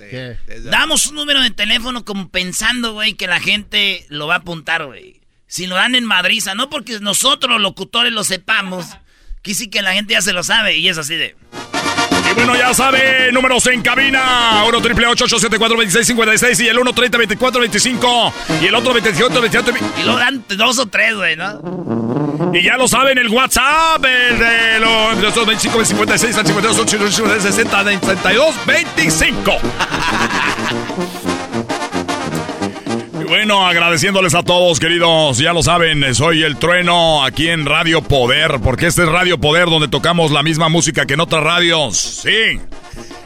Damos 0.63 1.07
un 1.07 1.15
número 1.15 1.41
de 1.41 1.51
teléfono 1.51 2.05
como 2.05 2.29
pensando, 2.29 2.93
güey, 2.93 3.15
que 3.15 3.27
la 3.27 3.41
gente 3.41 4.05
lo 4.07 4.27
va 4.27 4.35
a 4.35 4.37
apuntar, 4.37 4.85
güey. 4.85 5.18
Si 5.49 5.65
lo 5.65 5.75
dan 5.75 5.95
en 5.95 6.05
madriza, 6.05 6.53
no 6.53 6.69
porque 6.69 6.99
nosotros 6.99 7.51
los 7.51 7.59
locutores 7.59 8.13
lo 8.13 8.23
sepamos, 8.23 8.85
que 9.41 9.55
sí 9.55 9.67
que 9.69 9.81
la 9.81 9.93
gente 9.93 10.13
ya 10.13 10.21
se 10.21 10.31
lo 10.31 10.43
sabe 10.43 10.77
y 10.77 10.87
es 10.87 10.97
así 10.97 11.15
de... 11.15 11.35
Y 12.29 12.33
bueno, 12.35 12.55
ya 12.55 12.71
sabe, 12.75 13.31
números 13.31 13.65
en 13.65 13.81
cabina. 13.81 14.63
1 14.67 14.81
triple 14.81 15.07
874 15.07 15.75
2656 15.75 16.59
y 16.59 16.67
el 16.67 16.77
1 16.77 16.93
30 16.93 17.17
24 17.17 17.61
25 17.61 18.33
y 18.61 18.67
el 18.67 18.75
otro 18.75 18.93
28 18.93 19.41
28 19.41 19.73
Y 19.99 20.03
lo 20.03 20.15
dan 20.15 20.45
dos 20.49 20.77
o 20.77 20.85
tres, 20.85 21.15
güey, 21.15 21.35
¿no? 21.35 22.51
Y 22.53 22.61
ya 22.61 22.77
lo 22.77 22.87
saben, 22.87 23.17
el 23.17 23.29
WhatsApp, 23.29 24.05
el 24.05 24.37
de 24.37 24.79
los, 24.79 25.47
25 25.47 25.83
56 25.83 26.35
52 26.35 26.79
8 26.79 27.39
60 27.41 27.83
62 27.83 28.65
25. 28.67 29.59
Bueno, 33.29 33.67
agradeciéndoles 33.67 34.33
a 34.33 34.41
todos, 34.41 34.79
queridos. 34.79 35.37
Ya 35.37 35.53
lo 35.53 35.61
saben, 35.61 36.15
soy 36.15 36.41
el 36.41 36.57
trueno 36.57 37.23
aquí 37.23 37.47
en 37.47 37.67
Radio 37.67 38.01
Poder, 38.01 38.59
porque 38.63 38.87
este 38.87 39.03
es 39.03 39.07
Radio 39.07 39.37
Poder 39.37 39.69
donde 39.69 39.87
tocamos 39.87 40.31
la 40.31 40.41
misma 40.41 40.67
música 40.67 41.05
que 41.05 41.13
en 41.13 41.19
otras 41.19 41.43
radios. 41.43 41.95
Sí. 41.95 42.59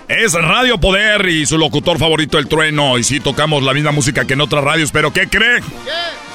Es 0.10 0.34
Radio 0.34 0.78
Poder 0.78 1.30
y 1.30 1.46
su 1.46 1.58
locutor 1.58 2.00
favorito, 2.00 2.38
el 2.38 2.50
trueno. 2.50 2.98
Y 2.98 3.06
sí, 3.06 3.22
tocamos 3.22 3.64
la 3.64 3.74
misma 3.74 3.94
música 3.94 4.26
que 4.26 4.34
en 4.34 4.42
otras 4.42 4.62
radios, 4.62 4.92
pero 4.92 5.14
¿qué 5.14 5.30
cree? 5.30 5.62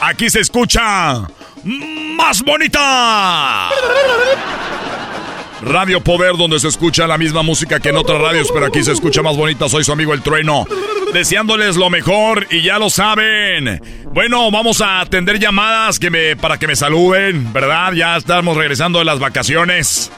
Aquí 0.00 0.30
se 0.30 0.40
escucha 0.40 1.28
más 1.62 2.42
bonita. 2.42 3.68
Radio 5.60 6.02
Poder, 6.02 6.38
donde 6.38 6.58
se 6.58 6.68
escucha 6.68 7.06
la 7.06 7.18
misma 7.18 7.42
música 7.42 7.80
que 7.80 7.90
en 7.90 7.98
otras 7.98 8.18
radios, 8.18 8.48
pero 8.50 8.64
aquí 8.64 8.82
se 8.82 8.92
escucha 8.92 9.20
más 9.20 9.36
bonita. 9.36 9.68
Soy 9.68 9.84
su 9.84 9.92
amigo 9.92 10.14
el 10.14 10.22
trueno. 10.22 10.64
Deseándoles 11.12 11.76
lo 11.76 11.90
mejor 11.90 12.46
y 12.50 12.62
ya 12.62 12.78
lo 12.78 12.90
saben. 12.90 13.80
Bueno, 14.12 14.50
vamos 14.50 14.80
a 14.80 15.00
atender 15.00 15.38
llamadas 15.38 15.98
que 15.98 16.10
me, 16.10 16.36
para 16.36 16.58
que 16.58 16.66
me 16.66 16.76
saluden, 16.76 17.52
¿verdad? 17.52 17.92
Ya 17.92 18.16
estamos 18.16 18.56
regresando 18.56 18.98
de 18.98 19.04
las 19.06 19.18
vacaciones. 19.18 20.12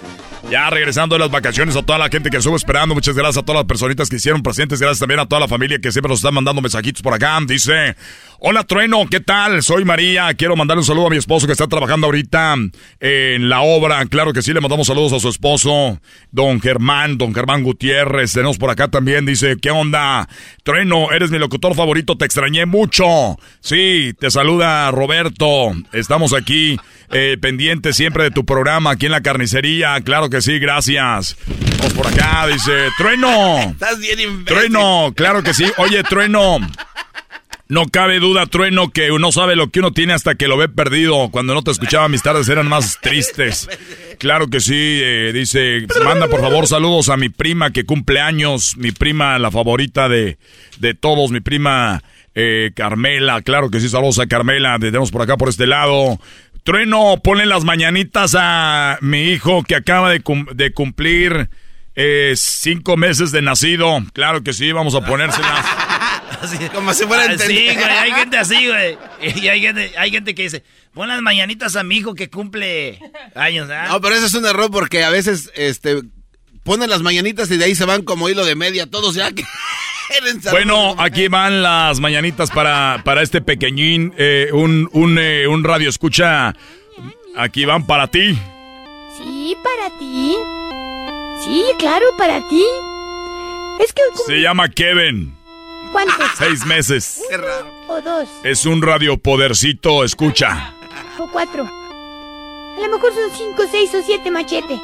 Ya 0.51 0.69
regresando 0.69 1.15
de 1.15 1.21
las 1.21 1.31
vacaciones 1.31 1.77
a 1.77 1.83
toda 1.83 1.97
la 1.97 2.09
gente 2.09 2.29
que 2.29 2.39
estuvo 2.39 2.57
esperando. 2.57 2.93
Muchas 2.93 3.15
gracias 3.15 3.37
a 3.37 3.43
todas 3.45 3.61
las 3.61 3.67
personitas 3.67 4.09
que 4.09 4.17
hicieron 4.17 4.43
presentes. 4.43 4.81
Gracias 4.81 4.99
también 4.99 5.21
a 5.21 5.27
toda 5.27 5.39
la 5.39 5.47
familia 5.47 5.79
que 5.79 5.93
siempre 5.93 6.09
nos 6.09 6.19
está 6.19 6.33
mandando 6.33 6.61
mensajitos 6.61 7.03
por 7.03 7.15
acá. 7.15 7.39
Dice, 7.47 7.95
hola 8.41 8.65
Trueno, 8.65 9.07
¿qué 9.09 9.21
tal? 9.21 9.63
Soy 9.63 9.85
María. 9.85 10.35
Quiero 10.35 10.57
mandarle 10.57 10.81
un 10.81 10.87
saludo 10.87 11.07
a 11.07 11.11
mi 11.11 11.19
esposo 11.19 11.47
que 11.47 11.53
está 11.53 11.69
trabajando 11.69 12.07
ahorita 12.07 12.57
en 12.99 13.49
la 13.49 13.61
obra. 13.61 14.05
Claro 14.07 14.33
que 14.33 14.43
sí, 14.43 14.53
le 14.53 14.61
mandamos 14.61 14.89
saludos 14.89 15.13
a 15.13 15.21
su 15.21 15.29
esposo, 15.29 16.01
don 16.33 16.61
Germán, 16.61 17.17
don 17.17 17.33
Germán 17.33 17.63
Gutiérrez. 17.63 18.33
Tenemos 18.33 18.59
por 18.59 18.71
acá 18.71 18.89
también. 18.89 19.27
Dice, 19.27 19.57
¿qué 19.63 19.71
onda? 19.71 20.29
Trueno, 20.65 21.13
eres 21.13 21.31
mi 21.31 21.39
locutor 21.39 21.77
favorito. 21.77 22.17
Te 22.17 22.25
extrañé 22.25 22.67
mucho. 22.67 23.39
Sí, 23.61 24.15
te 24.19 24.33
saluda 24.33 24.91
Roberto. 24.91 25.75
Estamos 25.93 26.33
aquí 26.33 26.77
eh, 27.13 27.37
pendientes 27.41 27.97
siempre 27.97 28.25
de 28.25 28.31
tu 28.33 28.45
programa 28.45 28.91
aquí 28.91 29.07
en 29.07 29.13
la 29.13 29.21
carnicería. 29.21 30.01
Claro 30.01 30.29
que 30.29 30.40
sí, 30.43 30.59
gracias. 30.59 31.37
Vamos 31.79 31.93
por 31.95 32.07
acá, 32.07 32.47
dice, 32.47 32.89
Trueno. 32.99 33.61
Estás 33.61 33.99
bien 33.99 34.21
imbécil. 34.21 34.45
Trueno, 34.45 35.13
claro 35.17 35.43
que 35.43 35.55
sí. 35.55 35.65
Oye, 35.79 36.03
Trueno. 36.03 36.59
No 37.69 37.87
cabe 37.87 38.19
duda, 38.19 38.47
Trueno, 38.47 38.91
que 38.91 39.13
uno 39.13 39.31
sabe 39.31 39.55
lo 39.55 39.71
que 39.71 39.79
uno 39.79 39.93
tiene 39.93 40.13
hasta 40.13 40.35
que 40.35 40.49
lo 40.49 40.57
ve 40.57 40.69
perdido. 40.69 41.31
Cuando 41.31 41.55
no 41.55 41.63
te 41.63 41.71
escuchaba, 41.71 42.09
mis 42.09 42.21
tardes 42.21 42.49
eran 42.49 42.67
más 42.67 42.99
tristes. 43.01 43.69
Claro 44.19 44.49
que 44.49 44.59
sí, 44.59 44.75
eh, 44.75 45.31
dice, 45.33 45.87
manda 46.05 46.27
por 46.27 46.41
favor 46.41 46.67
saludos 46.67 47.09
a 47.11 47.17
mi 47.17 47.29
prima 47.29 47.71
que 47.71 47.85
cumple 47.85 48.21
años, 48.21 48.77
mi 48.77 48.91
prima, 48.91 49.39
la 49.39 49.53
favorita 49.53 50.09
de, 50.09 50.37
de 50.79 50.95
todos, 50.95 51.31
mi 51.31 51.39
prima 51.39 52.03
eh, 52.35 52.73
Carmela. 52.75 53.41
Claro 53.43 53.71
que 53.71 53.79
sí, 53.79 53.89
saludos 53.89 54.19
a 54.19 54.27
Carmela, 54.27 54.77
tenemos 54.81 55.13
por 55.13 55.23
acá 55.23 55.37
por 55.37 55.49
este 55.49 55.69
lado. 55.69 56.19
Trueno, 56.65 57.19
ponle 57.23 57.47
las 57.47 57.65
mañanitas 57.65 58.35
a 58.39 58.99
mi 59.01 59.23
hijo 59.31 59.63
que 59.63 59.75
acaba 59.77 60.11
de, 60.11 60.21
cum- 60.21 60.47
de 60.55 60.73
cumplir 60.73 61.49
eh, 61.95 62.35
cinco 62.37 62.97
meses 62.97 63.33
de 63.33 63.43
nacido. 63.43 63.99
Claro 64.13 64.43
que 64.43 64.53
sí, 64.53 64.71
vamos 64.73 64.95
a 64.95 65.01
ponérselas. 65.01 65.67
Como 66.75 66.95
si 66.95 67.05
fuera 67.05 67.25
Así, 67.25 67.33
entender. 67.33 67.75
güey, 67.77 67.85
hay 67.91 68.13
gente 68.13 68.39
así, 68.39 68.67
güey. 68.67 68.97
Y 69.43 69.49
hay 69.49 69.61
gente, 69.61 69.93
hay 69.99 70.11
gente 70.11 70.35
que 70.35 70.43
dice, 70.45 70.65
pon 70.95 71.09
las 71.09 71.21
mañanitas 71.21 71.77
a 71.77 71.83
mi 71.83 71.97
hijo 71.99 72.15
que 72.15 72.31
cumple 72.31 72.99
años, 73.35 73.69
¿ah? 73.71 73.87
No, 73.89 74.01
pero 74.01 74.15
ese 74.15 74.27
es 74.27 74.35
un 74.35 74.47
error 74.47 74.71
porque 74.71 75.05
a 75.05 75.11
veces 75.11 75.51
este 75.55 76.01
ponen 76.65 76.89
las 76.91 77.03
mañanitas 77.03 77.51
y 77.51 77.57
de 77.57 77.65
ahí 77.65 77.75
se 77.75 77.85
van 77.85 78.03
como 78.03 78.29
hilo 78.29 78.45
de 78.45 78.55
media 78.55 78.87
todos 78.87 79.15
ya 79.15 79.33
que. 79.33 79.43
Bueno, 80.51 80.95
aquí 80.99 81.29
van 81.29 81.63
las 81.63 82.01
mañanitas 82.01 82.51
para, 82.51 83.01
para 83.05 83.23
este 83.23 83.41
pequeñín, 83.41 84.13
eh, 84.17 84.49
un, 84.53 84.89
un, 84.93 85.19
eh, 85.19 85.47
un 85.47 85.63
radio 85.65 85.89
escucha. 85.89 86.55
Aquí 87.37 87.65
van 87.65 87.87
para 87.87 88.07
ti. 88.09 88.37
Sí, 89.17 89.57
para 89.63 89.99
ti. 89.99 90.37
Sí, 91.45 91.65
claro, 91.79 92.07
para 92.19 92.41
ti. 92.49 92.65
Es 93.81 93.93
que... 93.93 94.03
Se 94.27 94.41
llama 94.41 94.69
Kevin. 94.69 95.35
¿Cuántos? 95.93 96.17
Seis 96.37 96.65
meses. 96.67 97.23
O 97.89 98.01
dos 98.01 98.29
Es 98.45 98.67
un 98.67 98.83
radio 98.83 99.17
podercito, 99.17 100.05
escucha. 100.05 100.75
o 101.19 101.27
cuatro. 101.31 101.65
A 101.65 102.81
lo 102.81 102.89
mejor 102.89 103.13
son 103.15 103.31
cinco, 103.37 103.63
seis 103.71 103.91
o 103.95 104.03
siete 104.05 104.31
machete. 104.31 104.79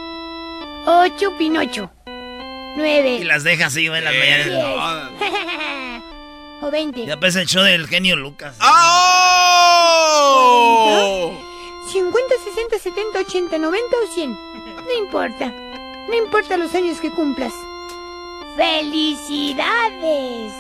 Ocho, 0.87 1.37
Pinocho. 1.39 1.91
Nueve. 2.77 3.15
Y 3.21 3.25
las 3.25 3.43
deja 3.43 3.67
así, 3.67 3.89
güey, 3.89 4.03
las 4.03 4.13
diez. 4.13 4.47
mañanitas. 4.47 5.11
o 6.63 6.71
veinte. 6.71 7.07
Ya 7.07 7.19
pasa 7.19 7.41
el 7.41 7.47
show 7.47 7.63
del 7.63 7.89
genio 7.89 8.17
Lucas. 8.17 8.57
¡Oh! 8.61 10.27
50, 11.91 12.35
60, 12.45 12.79
70, 12.79 13.19
80, 13.21 13.59
90 13.59 13.97
o 13.97 14.07
100. 14.15 14.31
No 14.31 14.93
importa. 14.99 15.47
No 16.09 16.15
importa 16.15 16.57
los 16.57 16.75
años 16.75 17.01
que 17.01 17.11
cumplas. 17.11 17.53
¡Felicidades! 18.57 20.53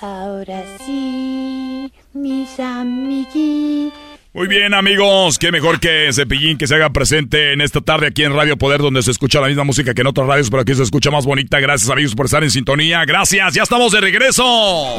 Ahora 0.00 0.64
sí, 0.84 1.92
mis 2.12 2.58
amiguitos. 2.60 3.98
Muy 4.34 4.48
bien, 4.48 4.74
amigos. 4.74 5.38
Qué 5.38 5.52
mejor 5.52 5.78
que 5.78 6.12
Cepillín 6.12 6.58
que 6.58 6.66
se 6.66 6.74
haga 6.74 6.90
presente 6.90 7.52
en 7.52 7.60
esta 7.60 7.80
tarde 7.80 8.08
aquí 8.08 8.24
en 8.24 8.34
Radio 8.34 8.56
Poder, 8.56 8.80
donde 8.80 9.00
se 9.00 9.12
escucha 9.12 9.40
la 9.40 9.46
misma 9.46 9.62
música 9.62 9.94
que 9.94 10.00
en 10.00 10.08
otras 10.08 10.26
radios, 10.26 10.50
pero 10.50 10.62
aquí 10.62 10.74
se 10.74 10.82
escucha 10.82 11.12
más 11.12 11.24
bonita. 11.24 11.60
Gracias, 11.60 11.88
amigos, 11.88 12.16
por 12.16 12.26
estar 12.26 12.42
en 12.42 12.50
sintonía. 12.50 13.04
Gracias, 13.04 13.54
ya 13.54 13.62
estamos 13.62 13.92
de 13.92 14.00
regreso. 14.00 14.96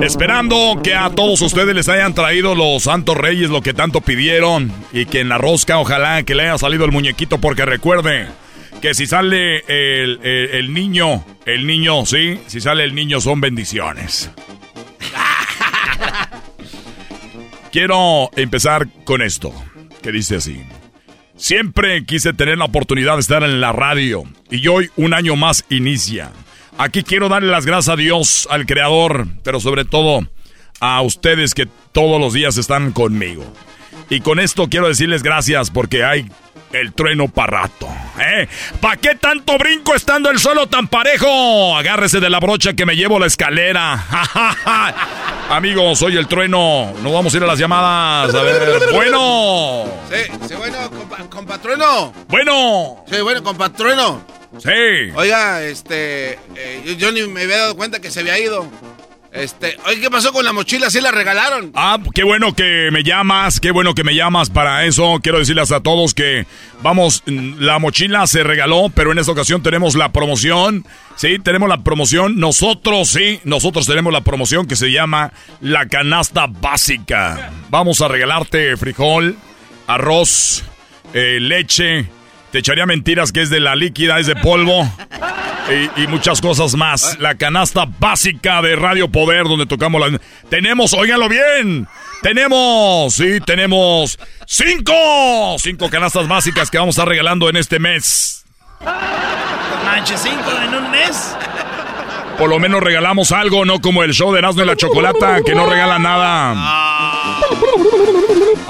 Esperando 0.00 0.80
que 0.80 0.94
a 0.94 1.10
todos 1.10 1.42
ustedes 1.42 1.74
les 1.74 1.88
hayan 1.88 2.14
traído 2.14 2.54
los 2.54 2.84
Santos 2.84 3.16
Reyes 3.16 3.50
lo 3.50 3.62
que 3.62 3.74
tanto 3.74 4.00
pidieron 4.00 4.72
y 4.92 5.06
que 5.06 5.18
en 5.18 5.28
la 5.28 5.36
rosca 5.36 5.78
ojalá 5.78 6.22
que 6.22 6.36
le 6.36 6.44
haya 6.44 6.56
salido 6.56 6.84
el 6.84 6.92
muñequito 6.92 7.40
porque 7.40 7.64
recuerde 7.64 8.28
que 8.80 8.94
si 8.94 9.08
sale 9.08 9.64
el, 9.66 10.72
niño, 10.72 11.24
el 11.46 11.66
niño, 11.66 12.06
sí, 12.06 12.38
si 12.46 12.60
sale 12.60 12.84
el 12.84 12.94
niño 12.94 13.20
son 13.20 13.40
bendiciones. 13.40 14.30
Quiero 17.72 18.30
empezar 18.36 18.88
con 19.04 19.22
esto, 19.22 19.52
que 20.02 20.10
dice 20.10 20.36
así. 20.36 20.60
Siempre 21.36 22.04
quise 22.04 22.32
tener 22.32 22.58
la 22.58 22.64
oportunidad 22.64 23.14
de 23.14 23.20
estar 23.20 23.44
en 23.44 23.60
la 23.60 23.72
radio 23.72 24.24
y 24.50 24.66
hoy 24.66 24.90
un 24.96 25.14
año 25.14 25.36
más 25.36 25.64
inicia. 25.70 26.32
Aquí 26.78 27.02
quiero 27.04 27.28
darle 27.28 27.50
las 27.50 27.66
gracias 27.66 27.92
a 27.92 27.96
Dios, 27.96 28.48
al 28.50 28.66
Creador, 28.66 29.28
pero 29.44 29.60
sobre 29.60 29.84
todo 29.84 30.28
a 30.80 31.00
ustedes 31.02 31.54
que 31.54 31.68
todos 31.92 32.20
los 32.20 32.32
días 32.32 32.56
están 32.56 32.90
conmigo. 32.90 33.44
Y 34.10 34.20
con 34.20 34.38
esto 34.40 34.68
quiero 34.68 34.88
decirles 34.88 35.22
gracias 35.22 35.70
porque 35.70 36.04
hay 36.04 36.30
el 36.72 36.92
trueno 36.92 37.28
para 37.28 37.62
rato. 37.62 37.88
¿eh? 38.20 38.48
¿Para 38.80 38.96
qué 38.96 39.14
tanto 39.14 39.56
brinco 39.58 39.94
estando 39.94 40.30
el 40.30 40.38
suelo 40.38 40.66
tan 40.66 40.88
parejo? 40.88 41.76
Agárrese 41.76 42.20
de 42.20 42.28
la 42.28 42.38
brocha 42.40 42.74
que 42.74 42.84
me 42.86 42.96
llevo 42.96 43.18
la 43.18 43.26
escalera. 43.26 44.04
Amigos, 45.50 45.98
soy 45.98 46.16
el 46.16 46.26
trueno. 46.28 46.92
Nos 47.02 47.12
vamos 47.12 47.32
a 47.34 47.36
ir 47.36 47.42
a 47.42 47.46
las 47.46 47.58
llamadas. 47.58 48.34
A 48.34 48.42
ver, 48.42 48.80
bueno. 48.92 49.84
Sí, 50.10 50.32
sí, 50.48 50.54
bueno, 50.54 50.78
compa- 50.90 51.28
compatrueno. 51.28 52.12
Bueno. 52.28 53.04
Sí, 53.10 53.20
bueno, 53.20 53.42
compatrueno. 53.42 54.24
Sí. 54.58 55.12
Oiga, 55.14 55.62
este, 55.62 56.32
eh, 56.56 56.82
yo, 56.84 56.92
yo 56.94 57.12
ni 57.12 57.22
me 57.28 57.42
había 57.42 57.58
dado 57.58 57.76
cuenta 57.76 58.00
que 58.00 58.10
se 58.10 58.20
había 58.20 58.38
ido. 58.38 58.66
Este, 59.32 59.76
oye, 59.86 60.00
¿qué 60.00 60.10
pasó 60.10 60.32
con 60.32 60.44
la 60.44 60.52
mochila? 60.52 60.90
¿Sí 60.90 61.00
la 61.00 61.12
regalaron? 61.12 61.70
Ah, 61.74 61.98
qué 62.14 62.24
bueno 62.24 62.54
que 62.54 62.88
me 62.90 63.04
llamas, 63.04 63.60
qué 63.60 63.70
bueno 63.70 63.94
que 63.94 64.02
me 64.02 64.14
llamas 64.14 64.50
para 64.50 64.84
eso. 64.84 65.20
Quiero 65.22 65.38
decirles 65.38 65.70
a 65.70 65.80
todos 65.80 66.14
que, 66.14 66.46
vamos, 66.82 67.22
la 67.26 67.78
mochila 67.78 68.26
se 68.26 68.42
regaló, 68.42 68.90
pero 68.92 69.12
en 69.12 69.18
esta 69.18 69.30
ocasión 69.30 69.62
tenemos 69.62 69.94
la 69.94 70.10
promoción. 70.10 70.84
Sí, 71.14 71.38
tenemos 71.38 71.68
la 71.68 71.84
promoción. 71.84 72.40
Nosotros, 72.40 73.08
sí, 73.08 73.40
nosotros 73.44 73.86
tenemos 73.86 74.12
la 74.12 74.22
promoción 74.22 74.66
que 74.66 74.74
se 74.74 74.90
llama 74.90 75.32
la 75.60 75.86
canasta 75.86 76.46
básica. 76.48 77.52
Vamos 77.68 78.00
a 78.00 78.08
regalarte 78.08 78.76
frijol, 78.76 79.36
arroz, 79.86 80.64
eh, 81.14 81.38
leche. 81.40 82.08
Te 82.52 82.58
echaría 82.58 82.86
mentiras 82.86 83.32
que 83.32 83.42
es 83.42 83.50
de 83.50 83.60
la 83.60 83.76
líquida, 83.76 84.18
es 84.18 84.26
de 84.26 84.36
polvo. 84.36 84.90
Y, 85.96 86.02
y 86.02 86.06
muchas 86.08 86.40
cosas 86.40 86.74
más. 86.74 87.18
La 87.20 87.36
canasta 87.36 87.84
básica 87.98 88.60
de 88.60 88.74
Radio 88.74 89.08
Poder, 89.08 89.44
donde 89.44 89.66
tocamos 89.66 90.00
la... 90.00 90.20
Tenemos, 90.48 90.92
óiganlo 90.94 91.28
bien, 91.28 91.86
tenemos, 92.22 93.14
sí, 93.14 93.38
tenemos 93.46 94.18
cinco, 94.46 95.56
cinco 95.58 95.88
canastas 95.88 96.26
básicas 96.26 96.70
que 96.70 96.78
vamos 96.78 96.98
a 96.98 97.02
estar 97.02 97.08
regalando 97.08 97.48
en 97.48 97.56
este 97.56 97.78
mes. 97.78 98.44
manches, 99.84 100.20
cinco 100.20 100.50
en 100.60 100.74
un 100.74 100.90
mes. 100.90 101.36
Por 102.36 102.48
lo 102.48 102.58
menos 102.58 102.82
regalamos 102.82 103.32
algo, 103.32 103.64
no 103.64 103.80
como 103.80 104.02
el 104.02 104.12
show 104.12 104.32
de 104.32 104.40
Erasmo 104.40 104.62
y 104.62 104.66
la 104.66 104.74
Chocolata, 104.74 105.42
que 105.42 105.54
no 105.54 105.66
regala 105.66 105.98
nada. 105.98 106.56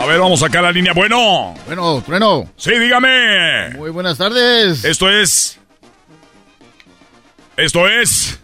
A 0.01 0.07
ver, 0.07 0.19
vamos 0.19 0.43
a 0.43 0.47
sacar 0.47 0.63
la 0.63 0.73
línea. 0.73 0.95
Bueno. 0.95 1.55
Bueno, 1.67 2.03
Trueno. 2.07 2.49
Sí, 2.57 2.71
dígame. 2.71 3.69
Muy 3.77 3.91
buenas 3.91 4.17
tardes. 4.17 4.83
Esto 4.83 5.11
es... 5.11 5.59
Esto 7.59 7.87
es... 7.87 8.41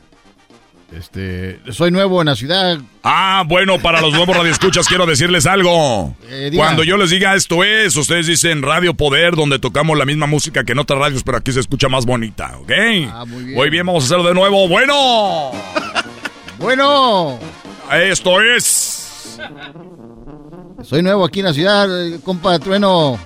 Este, 0.95 1.59
soy 1.73 1.91
nuevo 1.91 2.21
en 2.21 2.27
la 2.27 2.37
ciudad. 2.37 2.79
Ah, 3.03 3.43
bueno, 3.47 3.79
para 3.79 4.03
los 4.03 4.13
nuevos 4.13 4.37
radioescuchas 4.37 4.87
quiero 4.87 5.07
decirles 5.07 5.47
algo. 5.47 6.15
Eh. 6.29 6.51
Cuando 6.55 6.85
yo 6.85 6.99
les 6.99 7.09
diga 7.09 7.35
esto 7.35 7.65
es, 7.65 7.97
ustedes 7.97 8.27
dicen 8.27 8.61
Radio 8.61 8.93
Poder, 8.93 9.35
donde 9.35 9.59
tocamos 9.59 9.97
la 9.97 10.05
misma 10.05 10.27
música 10.27 10.63
que 10.63 10.73
en 10.73 10.79
otras 10.79 10.99
radios, 10.99 11.23
pero 11.23 11.39
aquí 11.39 11.53
se 11.53 11.61
escucha 11.61 11.89
más 11.89 12.05
bonita, 12.05 12.59
¿ok? 12.59 12.73
Ah, 13.11 13.25
muy 13.27 13.45
bien. 13.45 13.57
Muy 13.57 13.71
bien, 13.71 13.87
vamos 13.87 14.05
a 14.05 14.07
hacerlo 14.07 14.29
de 14.29 14.35
nuevo. 14.35 14.69
Bueno. 14.69 15.53
Bueno. 16.59 17.39
Esto 17.93 18.41
es... 18.41 19.39
Soy 20.83 21.03
nuevo 21.03 21.25
aquí 21.25 21.41
en 21.41 21.47
la 21.47 21.53
ciudad, 21.53 22.07
eh, 22.07 22.19
compa 22.23 22.59
Trueno. 22.59 23.19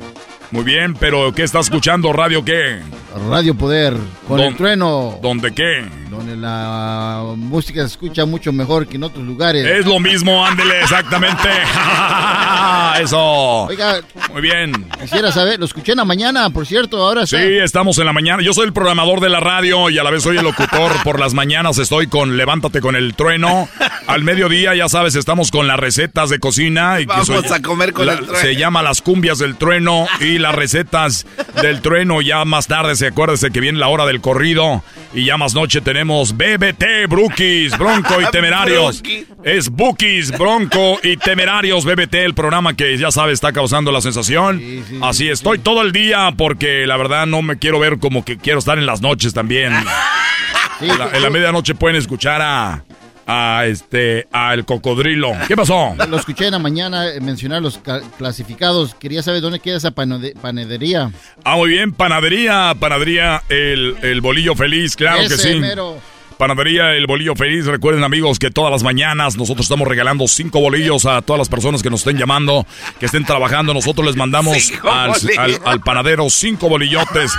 Muy 0.51 0.65
bien, 0.65 0.95
pero 0.95 1.33
¿qué 1.33 1.43
está 1.43 1.61
escuchando? 1.61 2.13
¿Radio 2.13 2.45
qué? 2.45 2.81
Radio 3.29 3.55
Poder, 3.57 3.95
con 4.29 4.39
Don- 4.39 4.47
el 4.49 4.57
trueno. 4.57 5.19
¿Dónde 5.23 5.53
qué? 5.53 5.85
Donde 6.11 6.37
la 6.37 7.23
música 7.37 7.81
se 7.83 7.87
escucha 7.89 8.25
mucho 8.25 8.53
mejor 8.53 8.87
que 8.87 8.97
en 8.97 9.05
otros 9.05 9.25
lugares. 9.25 9.65
Es 9.67 9.87
lo 9.87 9.99
mismo, 10.01 10.45
ándele, 10.47 10.81
exactamente. 10.81 11.49
Eso. 13.01 13.19
Oiga, 13.19 14.01
Muy 14.33 14.43
bien. 14.43 14.87
quisiera 15.01 15.33
saber, 15.33 15.59
lo 15.59 15.65
escuché 15.65 15.93
en 15.93 15.99
la 15.99 16.05
mañana, 16.05 16.51
por 16.51 16.67
cierto, 16.67 16.99
ahora 17.05 17.27
Sí, 17.27 17.37
está- 17.37 17.65
estamos 17.65 17.99
en 17.99 18.07
la 18.07 18.13
mañana. 18.13 18.43
Yo 18.43 18.53
soy 18.53 18.67
el 18.67 18.73
programador 18.73 19.21
de 19.21 19.29
la 19.29 19.41
radio 19.41 19.89
y 19.91 19.99
a 19.99 20.03
la 20.05 20.11
vez 20.11 20.23
soy 20.23 20.37
el 20.37 20.45
locutor. 20.45 20.93
Por 21.05 21.19
las 21.19 21.33
mañanas 21.35 21.79
estoy 21.79 22.09
con 22.09 22.37
Levántate 22.37 22.81
con 22.81 22.97
el 22.97 23.15
trueno. 23.15 23.69
Al 24.07 24.23
mediodía, 24.23 24.75
ya 24.75 24.89
sabes, 24.89 25.15
estamos 25.15 25.51
con 25.51 25.67
las 25.67 25.79
recetas 25.79 26.29
de 26.31 26.39
cocina. 26.41 27.01
Y 27.01 27.05
que 27.07 27.13
Vamos 27.13 27.27
soy- 27.27 27.53
a 27.53 27.63
comer 27.63 27.93
con 27.93 28.07
la- 28.07 28.15
el 28.15 28.19
trueno. 28.27 28.39
Se 28.41 28.57
llama 28.57 28.83
las 28.83 29.01
cumbias 29.01 29.39
del 29.39 29.57
trueno 29.57 30.07
y 30.21 30.39
las 30.39 30.55
recetas 30.55 31.27
del 31.63 31.81
trueno. 31.81 32.21
Ya 32.21 32.45
más 32.45 32.67
tarde, 32.67 32.97
se 33.01 33.07
acuérdese 33.07 33.51
que 33.51 33.61
viene 33.61 33.79
la 33.79 33.89
hora 33.89 34.05
del 34.05 34.21
corrido. 34.21 34.85
Y 35.15 35.25
ya 35.25 35.39
más 35.39 35.55
noche 35.55 35.81
tenemos 35.81 36.37
BBT, 36.37 37.09
Brookies, 37.09 37.77
Bronco 37.79 38.21
y 38.21 38.27
Temerarios. 38.31 39.03
Es 39.43 39.71
Bookies, 39.71 40.37
Bronco 40.37 41.01
y 41.03 41.17
Temerarios 41.17 41.87
BBT, 41.87 42.15
el 42.17 42.35
programa 42.35 42.75
que 42.75 42.99
ya 42.99 43.11
sabe 43.11 43.33
está 43.33 43.53
causando 43.53 43.91
la 43.91 44.03
sensación. 44.03 44.63
Así 45.01 45.31
estoy 45.31 45.59
todo 45.59 45.81
el 45.81 45.93
día 45.93 46.35
porque 46.37 46.87
la 46.87 46.99
verdad 46.99 47.25
no 47.25 47.41
me 47.41 47.59
quiero 47.59 47.81
ver 47.81 47.99
como 47.99 48.23
que 48.23 48.37
quiero 48.37 48.59
estar 48.59 48.77
en 48.79 48.85
las 48.85 49.01
noches 49.01 49.33
también. 49.33 49.73
en, 50.83 50.99
la, 50.99 51.09
en 51.11 51.23
la 51.23 51.31
medianoche 51.31 51.75
pueden 51.75 51.97
escuchar 51.97 52.43
a, 52.43 52.85
a 53.33 53.65
este 53.67 54.27
a 54.33 54.53
el 54.55 54.65
cocodrilo. 54.65 55.31
¿Qué 55.47 55.55
pasó? 55.57 55.95
Lo 56.09 56.17
escuché 56.17 56.47
en 56.47 56.53
la 56.53 56.59
mañana 56.59 57.07
eh, 57.09 57.21
mencionar 57.21 57.63
los 57.63 57.79
ca- 57.79 58.01
clasificados. 58.19 58.95
Quería 58.97 59.23
saber 59.23 59.41
dónde 59.41 59.61
queda 59.61 59.77
esa 59.77 59.93
panadería. 59.93 61.13
Ah, 61.45 61.57
muy 61.57 61.71
bien, 61.71 61.93
panadería, 61.93 62.75
panadería, 62.79 63.43
el, 63.49 63.97
el 64.03 64.21
bolillo 64.21 64.55
feliz, 64.57 64.97
claro 64.97 65.23
que 65.29 65.37
sí. 65.37 65.55
mero. 65.57 65.99
Panadería 66.39 66.93
El 66.95 67.07
Bolillo 67.07 67.35
Feliz. 67.37 67.67
Recuerden, 67.67 68.03
amigos, 68.03 68.39
que 68.39 68.51
todas 68.51 68.73
las 68.73 68.83
mañanas 68.83 69.37
nosotros 69.37 69.67
estamos 69.67 69.87
regalando 69.87 70.27
cinco 70.27 70.59
bolillos 70.61 71.05
a 71.05 71.21
todas 71.21 71.39
las 71.39 71.51
personas 71.51 71.83
que 71.83 71.91
nos 71.91 72.01
estén 72.01 72.17
llamando, 72.17 72.67
que 72.99 73.05
estén 73.05 73.27
trabajando. 73.27 73.75
Nosotros 73.75 74.07
les 74.07 74.17
mandamos 74.17 74.57
al, 74.91 75.13
al- 75.37 75.61
al 75.67 75.81
panadero 75.83 76.31
cinco 76.31 76.71
bolillotes 76.71 77.31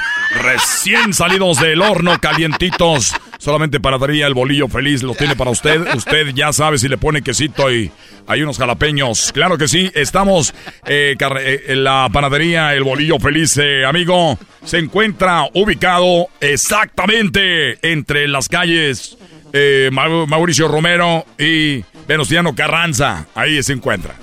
recién 0.43 1.15
salidos 1.15 1.59
del 1.59 1.81
horno, 1.81 2.19
calientitos. 2.21 3.11
Solamente 3.41 3.79
Panadería 3.79 4.27
El 4.27 4.35
Bolillo 4.35 4.67
Feliz 4.67 5.01
lo 5.01 5.15
tiene 5.15 5.35
para 5.35 5.49
usted. 5.49 5.81
Usted 5.95 6.27
ya 6.35 6.53
sabe 6.53 6.77
si 6.77 6.87
le 6.87 6.99
pone 6.99 7.23
quesito 7.23 7.71
y 7.73 7.89
hay 8.27 8.43
unos 8.43 8.59
jalapeños. 8.59 9.31
Claro 9.33 9.57
que 9.57 9.67
sí, 9.67 9.89
estamos 9.95 10.53
eh, 10.85 11.15
eh, 11.19 11.63
en 11.69 11.83
la 11.83 12.07
panadería 12.13 12.75
El 12.75 12.83
Bolillo 12.83 13.17
Feliz, 13.17 13.57
eh, 13.57 13.83
amigo. 13.83 14.37
Se 14.63 14.77
encuentra 14.77 15.45
ubicado 15.55 16.27
exactamente 16.39 17.79
entre 17.91 18.27
las 18.27 18.47
calles 18.47 19.17
eh, 19.53 19.89
Mau- 19.91 20.27
Mauricio 20.27 20.67
Romero 20.67 21.25
y 21.39 21.83
Venustiano 22.07 22.53
Carranza. 22.53 23.25
Ahí 23.33 23.63
se 23.63 23.73
encuentra. 23.73 24.13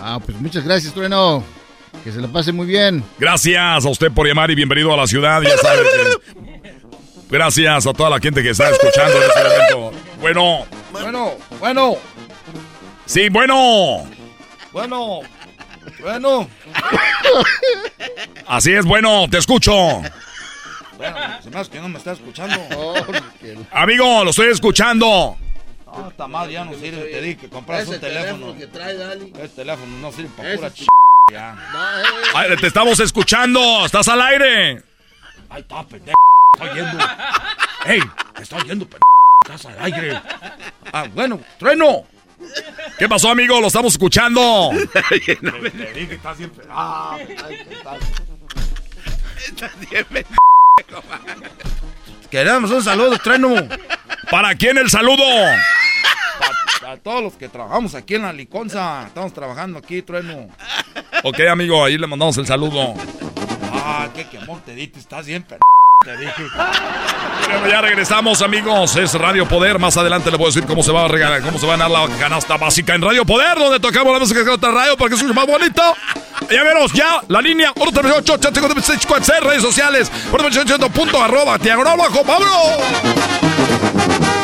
Ah, 0.00 0.18
pues 0.24 0.40
muchas 0.40 0.64
gracias, 0.64 0.94
Trueno. 0.94 1.44
Que 2.02 2.12
se 2.12 2.20
lo 2.22 2.32
pase 2.32 2.50
muy 2.52 2.66
bien. 2.66 3.04
Gracias 3.18 3.84
a 3.84 3.88
usted 3.90 4.10
por 4.10 4.26
llamar 4.26 4.50
y 4.50 4.54
bienvenido 4.54 4.92
a 4.94 4.96
la 4.96 5.06
ciudad. 5.06 5.42
Ya 5.42 5.58
sabe 5.58 5.80
que- 5.82 6.73
Gracias 7.30 7.86
a 7.86 7.92
toda 7.92 8.10
la 8.10 8.18
gente 8.20 8.42
que 8.42 8.50
está 8.50 8.70
escuchando 8.70 9.16
en 9.16 9.22
este 9.22 9.74
momento. 9.74 10.00
Bueno, 10.20 10.66
Bueno, 10.92 11.32
bueno, 11.58 11.96
sí, 13.06 13.28
bueno. 13.28 14.06
bueno, 14.72 15.20
bueno. 16.00 16.48
Así 18.46 18.72
es, 18.72 18.84
bueno, 18.84 19.26
te 19.30 19.38
escucho. 19.38 19.72
Bueno, 20.96 21.16
se 21.42 21.50
me 21.50 21.58
hace 21.58 21.70
que 21.70 21.80
no 21.80 21.88
me 21.88 21.98
está 21.98 22.12
escuchando. 22.12 22.56
Amigo, 23.72 24.24
lo 24.24 24.30
estoy 24.30 24.48
escuchando. 24.50 25.36
No, 25.86 26.08
esta 26.08 26.28
madre 26.28 26.52
ya 26.54 26.64
no 26.64 26.72
sirve. 26.74 27.04
Te 27.10 27.20
dije 27.20 27.36
que 27.36 27.48
compras 27.48 27.86
un 27.88 28.00
teléfono. 28.00 28.54
Este 28.54 29.48
teléfono 29.48 29.98
no 30.00 30.12
sirve 30.12 30.30
para 30.36 30.54
pura 30.56 30.70
ch... 30.72 30.86
ya. 31.32 31.56
Ay, 32.34 32.56
te 32.56 32.66
estamos 32.66 32.98
escuchando. 33.00 33.84
¿Estás 33.84 34.08
al 34.08 34.20
aire? 34.22 34.82
Ahí 35.50 35.60
está, 35.62 35.84
pendejo. 35.84 36.14
Estoy 36.54 36.74
yendo. 36.74 36.98
¡Ey! 37.86 38.00
Estoy 38.40 38.62
yendo, 38.62 38.84
pendejo. 38.86 39.02
Estás 39.44 39.66
al 39.66 39.84
aire. 39.84 40.20
Ah, 40.92 41.06
bueno, 41.12 41.40
trueno. 41.58 42.04
¿Qué 42.98 43.08
pasó, 43.08 43.30
amigo? 43.30 43.60
Lo 43.60 43.66
estamos 43.66 43.92
escuchando. 43.92 44.70
Te 45.08 45.14
dije 45.14 46.08
que 46.08 46.14
estás 46.14 46.36
siempre. 46.36 46.64
Ah, 46.70 47.18
Queremos 52.30 52.70
un 52.70 52.82
saludo, 52.82 53.18
trueno. 53.18 53.54
¿Para 54.30 54.54
quién 54.54 54.78
el 54.78 54.90
saludo? 54.90 55.24
A 56.86 56.96
todos 56.98 57.22
los 57.22 57.34
que 57.34 57.48
trabajamos 57.48 57.94
aquí 57.94 58.14
en 58.14 58.22
la 58.22 58.32
liconza. 58.32 59.04
Estamos 59.06 59.32
trabajando 59.32 59.78
aquí, 59.78 60.02
trueno. 60.02 60.48
Ok, 61.22 61.40
amigo, 61.50 61.84
ahí 61.84 61.98
le 61.98 62.06
mandamos 62.06 62.36
el 62.38 62.46
saludo. 62.46 62.94
Ah, 63.72 64.08
qué 64.14 64.26
quemón 64.28 64.60
te 64.62 64.74
diste. 64.74 64.98
Estás 64.98 65.26
bien, 65.26 65.42
pendejo. 65.42 65.62
Te 66.04 67.70
ya 67.70 67.80
regresamos, 67.80 68.42
amigos. 68.42 68.94
Es 68.96 69.14
Radio 69.14 69.48
Poder. 69.48 69.78
Más 69.78 69.96
adelante 69.96 70.30
le 70.30 70.36
voy 70.36 70.46
a 70.46 70.48
decir 70.48 70.66
cómo 70.66 70.82
se 70.82 70.92
va 70.92 71.06
a 71.06 71.08
regalar, 71.08 71.40
cómo 71.40 71.58
se 71.58 71.66
va 71.66 71.74
a 71.74 71.76
ganar 71.78 71.90
la 71.90 72.18
canasta 72.18 72.58
básica 72.58 72.94
en 72.94 73.00
Radio 73.00 73.24
Poder, 73.24 73.56
donde 73.56 73.80
tocamos 73.80 74.12
la 74.12 74.18
música 74.18 74.44
de 74.44 74.50
otra 74.50 74.70
radio 74.70 74.98
para 74.98 75.08
que 75.08 75.16
se 75.16 75.24
escuche 75.24 75.34
más 75.34 75.46
bonito. 75.46 75.82
Ya 76.50 76.62
veremos, 76.62 76.92
ya, 76.92 77.22
la 77.28 77.40
línea 77.40 77.72
138 77.74 78.38
redes 79.40 79.62
sociales, 79.62 80.12
138 80.30 80.90
punto 80.90 81.22
arroba, 81.22 81.56
diagonal 81.56 81.96
vámonos. 81.96 84.43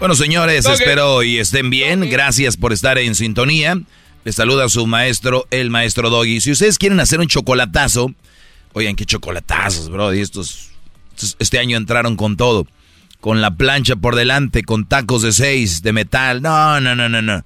Bueno, 0.00 0.14
señores, 0.14 0.64
espero 0.64 1.22
y 1.22 1.38
estén 1.38 1.68
bien. 1.68 2.08
Gracias 2.08 2.56
por 2.56 2.72
estar 2.72 2.96
en 2.96 3.14
sintonía. 3.14 3.78
Les 4.24 4.34
saluda 4.34 4.66
su 4.70 4.86
maestro, 4.86 5.46
el 5.50 5.68
maestro 5.68 6.08
Doggy. 6.08 6.40
Si 6.40 6.50
ustedes 6.50 6.78
quieren 6.78 7.00
hacer 7.00 7.20
un 7.20 7.26
chocolatazo, 7.26 8.14
oigan, 8.72 8.96
qué 8.96 9.04
chocolatazos, 9.04 9.90
bro. 9.90 10.14
Y 10.14 10.20
estos, 10.20 10.70
este 11.38 11.58
año 11.58 11.76
entraron 11.76 12.16
con 12.16 12.38
todo. 12.38 12.66
Con 13.20 13.42
la 13.42 13.56
plancha 13.56 13.94
por 13.94 14.16
delante, 14.16 14.62
con 14.62 14.86
tacos 14.86 15.20
de 15.20 15.32
seis, 15.32 15.82
de 15.82 15.92
metal. 15.92 16.40
No, 16.40 16.80
no, 16.80 16.96
no, 16.96 17.10
no, 17.10 17.20
no. 17.20 17.44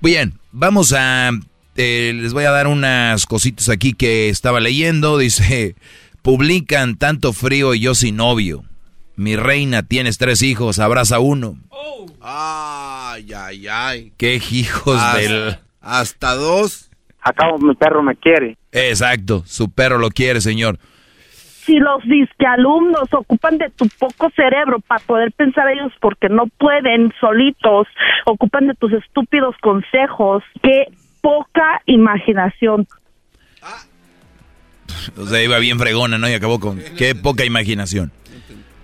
Bien, 0.00 0.38
vamos 0.52 0.92
a... 0.92 1.32
Eh, 1.74 2.12
les 2.14 2.32
voy 2.32 2.44
a 2.44 2.52
dar 2.52 2.68
unas 2.68 3.26
cositas 3.26 3.68
aquí 3.68 3.94
que 3.94 4.28
estaba 4.28 4.60
leyendo. 4.60 5.18
Dice, 5.18 5.74
publican 6.22 6.98
tanto 6.98 7.32
frío 7.32 7.74
y 7.74 7.80
yo 7.80 7.96
sin 7.96 8.14
novio. 8.14 8.62
Mi 9.16 9.34
reina, 9.34 9.82
tienes 9.82 10.18
tres 10.18 10.42
hijos, 10.42 10.78
abraza 10.78 11.18
uno. 11.20 11.56
Ay, 12.20 13.32
ay, 13.32 13.66
ay. 13.66 14.12
Qué 14.18 14.40
hijos 14.50 15.00
hasta, 15.00 15.18
del... 15.18 15.56
Hasta 15.80 16.34
dos. 16.34 16.90
Acabo, 17.22 17.58
mi 17.58 17.74
perro 17.74 18.02
me 18.02 18.14
quiere. 18.14 18.58
Exacto, 18.72 19.42
su 19.46 19.70
perro 19.70 19.98
lo 19.98 20.10
quiere, 20.10 20.40
señor. 20.42 20.78
Si 21.64 21.78
los 21.78 22.02
disquealumnos 22.04 23.12
ocupan 23.12 23.58
de 23.58 23.70
tu 23.70 23.88
poco 23.98 24.30
cerebro 24.36 24.80
para 24.80 25.02
poder 25.04 25.32
pensar 25.32 25.68
ellos 25.68 25.92
porque 26.00 26.28
no 26.28 26.46
pueden 26.58 27.12
solitos, 27.18 27.88
ocupan 28.26 28.68
de 28.68 28.74
tus 28.74 28.92
estúpidos 28.92 29.56
consejos, 29.62 30.44
qué 30.62 30.92
poca 31.22 31.82
imaginación. 31.86 32.86
O 35.16 35.26
sea, 35.26 35.42
iba 35.42 35.58
bien 35.58 35.78
fregona, 35.78 36.18
¿no? 36.18 36.28
Y 36.28 36.34
acabó 36.34 36.60
con 36.60 36.80
qué 36.96 37.14
poca 37.14 37.44
imaginación. 37.44 38.12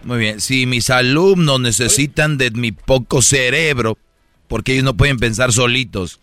Muy 0.05 0.19
bien, 0.19 0.41
si 0.41 0.67
mis 0.67 0.91
alumnos 0.91 1.61
necesitan 1.61 2.37
de 2.39 2.51
mi 2.51 2.73
poco 2.73 3.23
cerebro, 3.23 3.97
porque 4.49 4.73
ellos 4.73 4.85
no 4.85 4.97
pueden 4.97 5.19
pensar 5.19 5.53
solitos. 5.53 6.21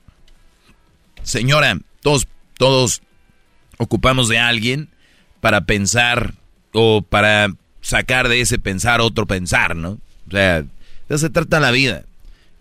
Señora, 1.24 1.80
todos, 2.02 2.28
todos 2.58 3.02
ocupamos 3.78 4.28
de 4.28 4.38
alguien 4.38 4.90
para 5.40 5.62
pensar 5.62 6.34
o 6.74 7.02
para 7.02 7.54
sacar 7.82 8.28
de 8.28 8.42
ese 8.42 8.60
pensar 8.60 9.02
otro 9.02 9.26
pensar, 9.26 9.76
¿no? 9.76 10.00
O 10.28 10.32
sea, 10.32 10.62
de 10.62 10.68
eso 11.08 11.18
se 11.20 11.30
trata 11.30 11.60
la 11.60 11.72
vida. 11.72 12.04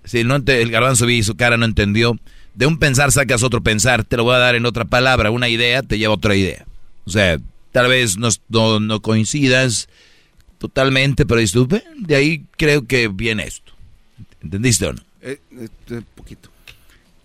Si 0.05 0.25
no 0.25 0.37
el 0.37 0.71
garbanzo 0.71 1.07
vi 1.07 1.23
su 1.23 1.37
cara 1.37 1.57
no 1.57 1.67
entendió, 1.67 2.19
de 2.55 2.67
un 2.67 2.79
pensar 2.79 3.13
sacas 3.13 3.43
otro 3.43 3.63
pensar, 3.63 4.05
te 4.05 4.17
lo 4.17 4.25
voy 4.25 4.37
a 4.37 4.39
dar 4.39 4.55
en 4.55 4.67
otra 4.67 4.85
palabra, 4.85 5.31
una 5.31 5.49
idea 5.49 5.83
te 5.83 5.99
lleva 5.99 6.15
a 6.15 6.17
otra 6.17 6.35
idea. 6.35 6.65
O 7.05 7.11
sea, 7.11 7.39
tal 7.73 7.89
vez 7.89 8.17
no, 8.17 8.29
no, 8.49 8.81
no 8.81 9.01
coincidas 9.01 9.89
totalmente, 10.59 11.25
pero 11.27 11.41
estuve, 11.41 11.85
de 11.97 12.15
ahí 12.17 12.45
creo 12.57 12.87
que 12.87 13.09
viene 13.09 13.45
esto. 13.45 13.73
¿Entendiste 14.43 14.87
o 14.87 14.93
no? 14.93 15.03
Eh, 15.23 15.41
eh, 15.53 16.01
poquito. 16.15 16.51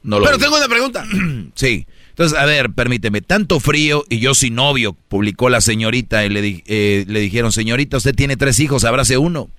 No 0.04 0.20
lo 0.20 0.26
pero 0.26 0.38
tengo 0.38 0.58
una 0.58 0.68
pregunta. 0.68 1.06
sí. 1.56 1.86
Entonces, 2.10 2.38
a 2.38 2.46
ver, 2.46 2.72
permíteme, 2.72 3.22
tanto 3.22 3.60
frío 3.60 4.06
y 4.08 4.20
yo 4.20 4.36
sin 4.36 4.54
novio, 4.54 4.94
publicó 4.94 5.50
la 5.50 5.62
señorita 5.62 6.24
y 6.26 6.30
le, 6.30 6.42
di- 6.44 6.64
eh, 6.68 7.06
le 7.08 7.20
dijeron, 7.22 7.52
señorita, 7.52 7.98
usted 7.98 8.14
tiene 8.14 8.38
tres 8.38 8.60
hijos, 8.60 8.84
abrace 8.84 9.18
uno. 9.18 9.50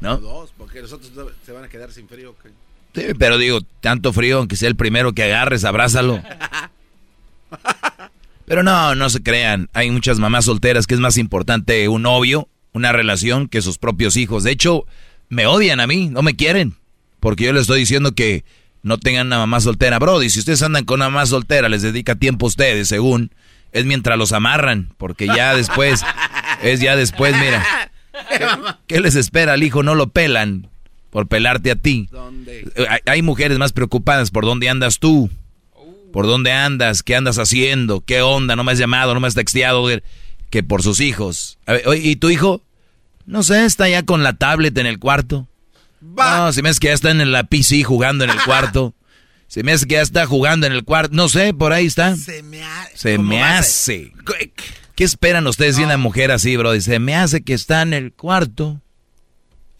¿No? 0.00 0.16
Dos, 0.18 0.52
porque 0.56 0.80
los 0.80 0.92
otros 0.92 1.12
se 1.44 1.52
van 1.52 1.64
a 1.64 1.68
quedar 1.68 1.92
sin 1.92 2.08
frío. 2.08 2.34
Sí, 2.94 3.02
pero 3.18 3.36
digo, 3.36 3.60
tanto 3.80 4.12
frío, 4.14 4.38
aunque 4.38 4.56
sea 4.56 4.68
el 4.68 4.76
primero 4.76 5.12
que 5.12 5.24
agarres, 5.24 5.64
abrázalo. 5.64 6.22
Pero 8.46 8.62
no, 8.62 8.94
no 8.94 9.10
se 9.10 9.22
crean. 9.22 9.68
Hay 9.72 9.90
muchas 9.90 10.18
mamás 10.18 10.44
solteras 10.44 10.86
que 10.86 10.94
es 10.94 11.00
más 11.00 11.16
importante 11.16 11.88
un 11.88 12.02
novio, 12.02 12.48
una 12.72 12.92
relación, 12.92 13.48
que 13.48 13.62
sus 13.62 13.78
propios 13.78 14.16
hijos. 14.16 14.44
De 14.44 14.50
hecho, 14.50 14.86
me 15.28 15.46
odian 15.46 15.80
a 15.80 15.86
mí, 15.86 16.08
no 16.08 16.22
me 16.22 16.36
quieren. 16.36 16.74
Porque 17.20 17.44
yo 17.44 17.52
les 17.52 17.62
estoy 17.62 17.80
diciendo 17.80 18.14
que 18.14 18.44
no 18.82 18.98
tengan 18.98 19.28
una 19.28 19.38
mamá 19.38 19.60
soltera. 19.60 19.98
Brody, 19.98 20.28
si 20.28 20.40
ustedes 20.40 20.62
andan 20.62 20.84
con 20.84 21.00
una 21.00 21.08
mamá 21.08 21.26
soltera, 21.26 21.68
les 21.68 21.82
dedica 21.82 22.16
tiempo 22.16 22.46
a 22.46 22.48
ustedes, 22.48 22.88
según, 22.88 23.30
es 23.72 23.86
mientras 23.86 24.18
los 24.18 24.32
amarran. 24.32 24.90
Porque 24.98 25.26
ya 25.26 25.54
después, 25.54 26.02
es 26.62 26.80
ya 26.80 26.96
después, 26.96 27.34
mira. 27.38 27.64
¿Qué, 28.28 28.46
qué 28.86 29.00
les 29.00 29.16
espera 29.16 29.54
al 29.54 29.62
hijo? 29.62 29.82
No 29.82 29.94
lo 29.94 30.08
pelan 30.08 30.68
por 31.14 31.28
pelarte 31.28 31.70
a 31.70 31.76
ti. 31.76 32.08
Hay 33.06 33.22
mujeres 33.22 33.56
más 33.56 33.72
preocupadas 33.72 34.32
por 34.32 34.44
dónde 34.44 34.68
andas 34.68 34.98
tú. 34.98 35.30
¿Por 36.14 36.26
dónde 36.28 36.52
andas? 36.52 37.02
¿Qué 37.02 37.16
andas 37.16 37.40
haciendo? 37.40 38.00
¿Qué 38.00 38.22
onda? 38.22 38.54
¿No 38.54 38.62
me 38.62 38.70
has 38.70 38.78
llamado? 38.78 39.14
¿No 39.14 39.18
me 39.20 39.26
has 39.26 39.34
texteado? 39.34 39.84
Que 40.48 40.62
por 40.62 40.80
sus 40.84 41.00
hijos. 41.00 41.58
A 41.66 41.72
ver, 41.72 41.88
oye, 41.88 42.02
¿Y 42.02 42.14
tu 42.14 42.30
hijo? 42.30 42.62
No 43.26 43.42
sé, 43.42 43.64
está 43.64 43.88
ya 43.88 44.04
con 44.04 44.22
la 44.22 44.34
tablet 44.34 44.78
en 44.78 44.86
el 44.86 45.00
cuarto. 45.00 45.48
No, 46.00 46.52
si 46.52 46.62
me 46.62 46.68
hace 46.68 46.78
que 46.78 46.86
ya 46.86 46.92
está 46.92 47.10
en 47.10 47.32
la 47.32 47.42
PC 47.42 47.82
jugando 47.82 48.22
en 48.22 48.30
el 48.30 48.40
cuarto. 48.44 48.94
Se 49.48 49.64
me 49.64 49.72
hace 49.72 49.86
que 49.88 49.94
ya 49.96 50.02
está 50.02 50.24
jugando 50.26 50.68
en 50.68 50.72
el 50.72 50.84
cuarto. 50.84 51.16
No 51.16 51.28
sé, 51.28 51.52
por 51.52 51.72
ahí 51.72 51.86
está. 51.86 52.14
Se 52.14 52.44
me, 52.44 52.62
ha- 52.62 52.88
Se 52.94 53.16
¿Cómo 53.16 53.30
me 53.30 53.42
hace. 53.42 54.12
¿Qué 54.94 55.02
esperan 55.02 55.48
ustedes 55.48 55.76
de 55.78 55.84
una 55.84 55.96
mujer 55.96 56.30
así, 56.30 56.56
bro? 56.56 56.70
Dice, 56.70 57.00
me 57.00 57.16
hace 57.16 57.42
que 57.42 57.54
está 57.54 57.82
en 57.82 57.92
el 57.92 58.12
cuarto. 58.12 58.80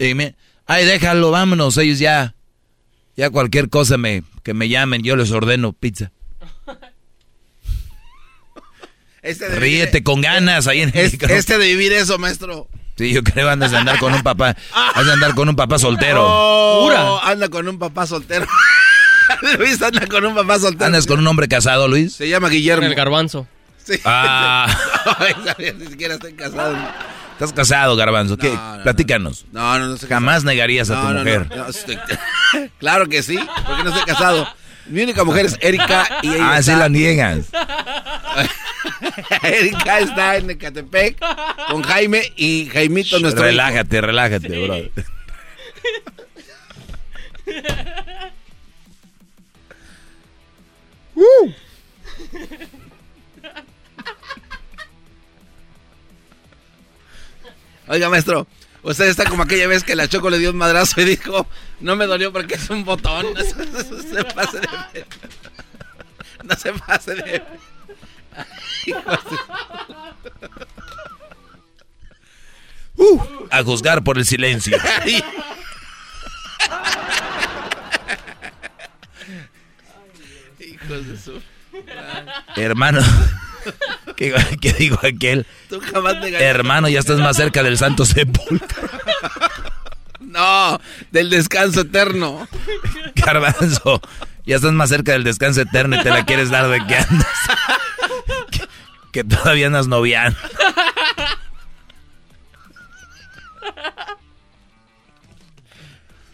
Y 0.01 0.15
me, 0.15 0.35
ay, 0.67 0.85
déjalo, 0.85 1.31
vámonos. 1.31 1.79
Ellos 1.79 2.01
ya, 2.01 2.35
ya 3.17 3.31
cualquier 3.31 3.69
cosa 3.69 3.99
me, 3.99 4.25
que 4.43 4.53
me 4.53 4.69
llamen, 4.69 5.05
yo 5.05 5.15
les 5.15 5.31
ordeno 5.31 5.73
pizza. 5.73 6.11
Este 9.25 9.49
de 9.49 9.57
Ríete 9.59 10.03
con 10.05 10.21
ganas 10.21 10.67
ahí 10.69 10.83
en 10.83 10.91
el 10.95 11.07
este 11.31 11.59
de 11.59 11.67
vivir 11.67 11.93
eso, 11.93 12.19
maestro. 12.19 12.69
Sí, 12.97 13.13
yo 13.13 13.25
creo 13.25 13.49
andas 13.51 13.73
de 13.73 13.79
andar 13.79 13.99
con 13.99 14.15
un 14.15 14.23
papá, 14.23 14.55
has 14.95 15.05
de 15.07 15.13
andar 15.13 15.35
con 15.35 15.49
un 15.49 15.57
papá 15.57 15.79
soltero. 15.79 16.23
Oh, 16.25 17.21
anda 17.25 17.49
con 17.49 17.67
un 17.67 17.79
papá 17.79 18.07
soltero. 18.07 18.47
Luis 19.59 19.83
anda 19.83 20.07
con 20.07 20.25
un 20.25 20.35
papá 20.35 20.59
soltero. 20.61 20.87
¿Andas 20.87 21.07
con 21.07 21.19
un 21.19 21.27
hombre 21.27 21.49
casado, 21.49 21.89
Luis? 21.89 22.13
Se 22.15 22.29
llama 22.29 22.49
Guillermo. 22.51 22.87
el 22.87 22.95
garbanzo. 22.95 23.49
Sí. 23.85 23.99
Ah. 24.05 24.67
Ni 25.79 25.87
siquiera 25.87 26.15
estoy 26.15 26.35
casado. 26.35 26.77
Estás 27.33 27.53
casado, 27.53 27.97
Garbanzo. 27.97 28.37
¿Qué? 28.37 28.51
No, 28.51 28.77
no, 28.77 28.83
Platícanos. 28.85 29.45
No, 29.51 29.79
no, 29.79 29.87
no 29.89 29.97
Jamás 30.09 30.35
casado. 30.37 30.51
negarías 30.53 30.89
a 30.91 30.95
No, 30.95 31.09
tu 31.09 31.15
mujer. 31.19 31.49
no, 31.57 31.67
estoy- 31.67 31.99
claro 32.79 33.09
que 33.09 33.23
sí, 33.25 33.37
porque 33.67 33.83
no 33.83 33.91
estoy 33.91 34.05
casado. 34.05 34.47
Mi 34.87 35.03
única 35.03 35.25
mujer 35.25 35.47
es 35.47 35.59
Erika 35.61 36.07
y 36.23 36.29
ella 36.35 36.55
Ah, 36.55 36.63
sí 36.63 36.71
la 36.71 36.89
niegas. 36.89 37.47
Erika 39.43 40.01
está 40.01 40.37
en 40.37 40.51
Ecatepec 40.51 41.19
con 41.69 41.83
Jaime 41.83 42.33
y 42.37 42.69
Jaimito 42.73 43.19
nuestro 43.19 43.45
hijo. 43.45 43.51
Relájate, 43.51 44.01
relájate, 44.01 44.59
bro. 44.59 44.77
Uh. 51.17 51.53
Oiga, 57.87 58.09
maestro, 58.09 58.47
usted 58.83 59.07
está 59.09 59.27
como 59.27 59.43
aquella 59.43 59.67
vez 59.67 59.85
que 59.85 59.95
la 59.95 60.09
Choco 60.09 60.31
le 60.31 60.39
dio 60.39 60.51
un 60.51 60.57
madrazo 60.57 61.03
y 61.03 61.05
dijo, 61.05 61.47
no 61.81 61.97
me 61.97 62.07
dolió 62.07 62.33
porque 62.33 62.55
es 62.55 62.71
un 62.71 62.85
botón. 62.85 63.27
No 63.35 63.41
se, 63.45 63.55
no 63.57 64.03
se 64.03 64.25
pase 64.25 64.61
de... 64.61 65.05
No 66.45 66.57
se 66.57 66.73
pase 66.73 67.15
de... 67.15 67.43
A 73.51 73.63
juzgar 73.63 74.03
por 74.05 74.19
el 74.19 74.25
silencio. 74.25 74.77
Hijos 80.61 81.07
de 81.09 81.19
su... 81.19 81.41
Hermano. 82.57 83.01
¿Qué, 84.17 84.35
qué 84.61 84.73
digo 84.75 84.99
aquel? 85.03 85.47
Tú 85.69 85.81
jamás 85.81 86.15
negarías- 86.17 86.43
Hermano, 86.43 86.89
ya 86.89 87.01
estás 87.01 87.19
más 87.19 87.37
cerca 87.37 87.63
del 87.63 87.79
santo 87.79 88.05
sepulcro. 88.05 88.89
No, 90.21 90.81
del 91.13 91.31
descanso 91.31 91.83
eterno. 91.83 92.49
Garbanzo, 93.15 94.01
ya 94.45 94.57
estás 94.57 94.73
más 94.73 94.89
cerca 94.89 95.13
del 95.13 95.23
descanso 95.23 95.61
eterno 95.61 95.95
y 95.95 96.03
te 96.03 96.11
la 96.11 96.25
quieres 96.27 96.51
dar 96.51 96.67
de 96.67 96.85
que 96.85 96.97
andas. 96.97 97.29
Que, 99.15 99.23
todavía 99.23 99.69
andas 99.69 99.87
noviando. 99.87 100.37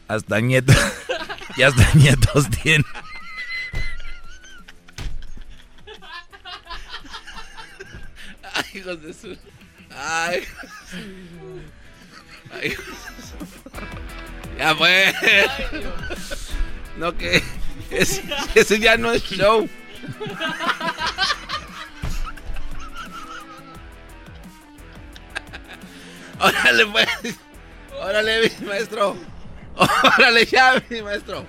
Hasta 0.09 0.40
nietos. 0.40 0.74
Ya 1.57 1.69
hasta 1.69 1.86
nietos 1.94 2.48
tiene. 2.62 2.85
Ay, 8.55 8.65
hijos 8.74 9.02
de 9.02 9.12
su... 9.12 9.36
Ay. 9.94 10.44
Ay, 12.51 12.77
Ya 14.59 14.74
fue. 14.74 15.15
No, 16.97 17.16
que... 17.16 17.43
Ese, 17.90 18.23
ese 18.55 18.78
ya 18.78 18.97
no 18.97 19.12
es 19.12 19.23
show. 19.24 19.69
Órale, 26.40 26.86
pues. 26.86 27.36
Órale, 28.00 28.52
maestro. 28.66 29.16
Órale, 29.76 30.46
ya, 30.46 30.82
mi 30.88 31.02
maestro. 31.02 31.44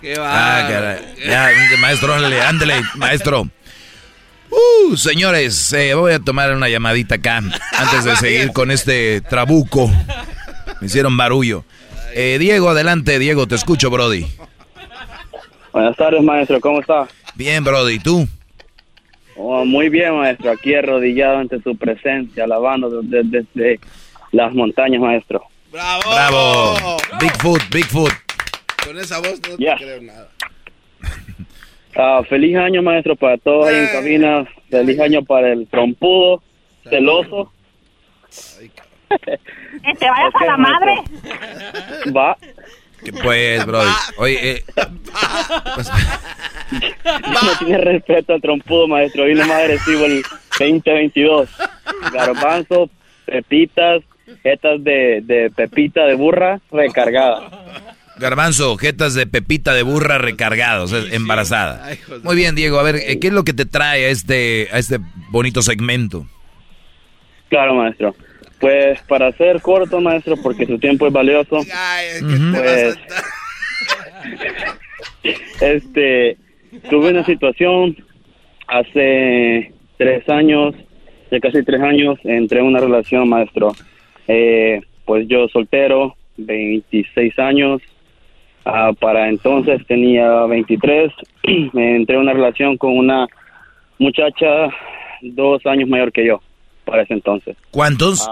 Qué 0.00 0.18
va. 0.18 0.28
Ah, 0.58 0.68
caray. 0.68 1.14
Ya, 1.26 1.50
maestro, 1.78 2.14
ándale, 2.14 2.40
ándale, 2.42 2.82
maestro. 2.96 3.48
Uh, 4.50 4.96
señores, 4.96 5.72
eh, 5.72 5.94
voy 5.94 6.12
a 6.12 6.20
tomar 6.20 6.54
una 6.54 6.68
llamadita 6.68 7.16
acá 7.16 7.38
antes 7.38 8.04
de 8.04 8.16
seguir 8.16 8.52
con 8.52 8.70
este 8.70 9.20
trabuco. 9.22 9.90
Me 10.80 10.86
hicieron 10.86 11.16
barullo. 11.16 11.64
Eh, 12.14 12.36
Diego, 12.38 12.70
adelante, 12.70 13.18
Diego, 13.18 13.48
te 13.48 13.56
escucho, 13.56 13.90
Brody. 13.90 14.26
Buenas 15.72 15.96
tardes, 15.96 16.22
maestro, 16.22 16.60
¿cómo 16.60 16.80
está? 16.80 17.08
Bien, 17.34 17.64
Brody, 17.64 17.94
¿y 17.94 17.98
tú? 17.98 18.28
Oh, 19.36 19.64
muy 19.64 19.88
bien, 19.88 20.16
maestro, 20.16 20.52
aquí 20.52 20.74
arrodillado 20.74 21.38
ante 21.38 21.60
su 21.60 21.76
presencia, 21.76 22.44
alabando 22.44 23.02
desde, 23.02 23.42
desde 23.42 23.80
las 24.32 24.52
montañas, 24.54 25.00
maestro. 25.00 25.44
¡Bravo! 25.72 26.02
¡Bravo! 26.06 26.96
Bigfoot, 27.20 27.62
Bigfoot. 27.72 28.12
Con 28.84 28.98
esa 28.98 29.18
voz 29.18 29.40
no 29.48 29.56
te 29.56 29.74
creo 29.76 30.02
nada. 30.02 30.28
Ah, 31.96 32.22
feliz 32.28 32.56
año, 32.56 32.82
maestro, 32.82 33.14
para 33.14 33.38
todos 33.38 33.68
ahí 33.68 33.76
en 33.76 33.86
cabina. 33.86 34.48
Feliz 34.68 34.98
año 34.98 35.22
para 35.22 35.52
el 35.52 35.68
trompudo, 35.68 36.42
celoso. 36.90 37.52
¿Que 39.08 39.94
te 39.94 40.10
vayas 40.10 40.34
a 40.40 40.44
la 40.44 40.56
madre? 40.56 40.94
Va. 42.10 42.36
Pues, 43.12 43.64
bro. 43.66 43.82
Oye, 44.18 44.50
eh, 44.50 44.64
pues, 45.74 45.90
no 46.72 47.58
tiene 47.58 47.78
respeto 47.78 48.34
al 48.34 48.40
trompudo, 48.40 48.88
maestro. 48.88 49.24
Vino 49.24 49.46
más 49.46 49.62
agresivo 49.62 50.04
el 50.04 50.22
2022. 50.58 51.48
Garbanzo, 52.12 52.90
pepitas, 53.26 54.02
jetas 54.42 54.82
de, 54.82 55.20
de 55.22 55.50
pepita 55.50 56.04
de 56.04 56.14
burra 56.14 56.60
recargada. 56.70 57.64
Garbanzo, 58.16 58.76
jetas 58.76 59.14
de 59.14 59.26
pepita 59.26 59.74
de 59.74 59.82
burra 59.82 60.18
recargados, 60.18 60.92
embarazada. 61.12 61.88
Muy 62.22 62.36
bien, 62.36 62.54
Diego. 62.54 62.78
A 62.78 62.82
ver, 62.84 62.96
eh, 62.96 63.18
¿qué 63.18 63.28
es 63.28 63.32
lo 63.32 63.44
que 63.44 63.52
te 63.52 63.66
trae 63.66 64.06
a 64.06 64.08
este, 64.08 64.68
a 64.72 64.78
este 64.78 64.98
bonito 65.30 65.62
segmento? 65.62 66.26
Claro, 67.48 67.74
maestro. 67.74 68.14
Pues 68.64 68.98
para 69.02 69.30
ser 69.32 69.60
corto, 69.60 70.00
maestro, 70.00 70.36
porque 70.42 70.64
su 70.64 70.78
tiempo 70.78 71.06
es 71.06 71.12
valioso. 71.12 71.58
pues, 72.54 72.98
este, 75.60 76.38
tuve 76.88 77.10
una 77.10 77.26
situación 77.26 77.94
hace 78.66 79.70
tres 79.98 80.26
años, 80.30 80.74
ya 81.30 81.40
casi 81.40 81.62
tres 81.62 81.82
años, 81.82 82.18
entré 82.24 82.60
en 82.60 82.64
una 82.64 82.80
relación, 82.80 83.28
maestro. 83.28 83.72
Eh, 84.28 84.80
pues 85.04 85.28
yo 85.28 85.46
soltero, 85.48 86.16
26 86.38 87.38
años. 87.40 87.82
Ah, 88.64 88.92
para 88.98 89.28
entonces 89.28 89.86
tenía 89.86 90.46
23. 90.46 91.12
Me 91.74 91.96
entré 91.96 92.16
en 92.16 92.22
una 92.22 92.32
relación 92.32 92.78
con 92.78 92.96
una 92.96 93.26
muchacha 93.98 94.70
dos 95.20 95.66
años 95.66 95.86
mayor 95.86 96.10
que 96.10 96.24
yo 96.24 96.40
para 96.84 97.02
ese 97.02 97.14
entonces. 97.14 97.56
¿Cuántos? 97.70 98.28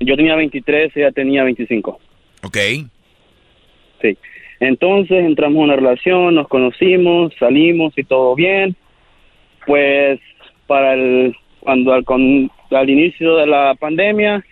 yo 0.00 0.16
tenía 0.16 0.36
23, 0.36 0.96
ella 0.96 1.12
tenía 1.12 1.44
25. 1.44 1.98
Ok. 2.44 2.56
Sí. 4.02 4.18
Entonces 4.60 5.24
entramos 5.24 5.58
en 5.58 5.64
una 5.64 5.76
relación, 5.76 6.34
nos 6.34 6.48
conocimos, 6.48 7.32
salimos 7.38 7.96
y 7.96 8.04
todo 8.04 8.34
bien. 8.34 8.76
Pues 9.66 10.20
para 10.66 10.94
el 10.94 11.34
cuando 11.60 11.92
al, 11.92 12.04
con, 12.04 12.50
al 12.70 12.88
inicio 12.88 13.36
de 13.36 13.46
la 13.48 13.74
pandemia 13.74 14.44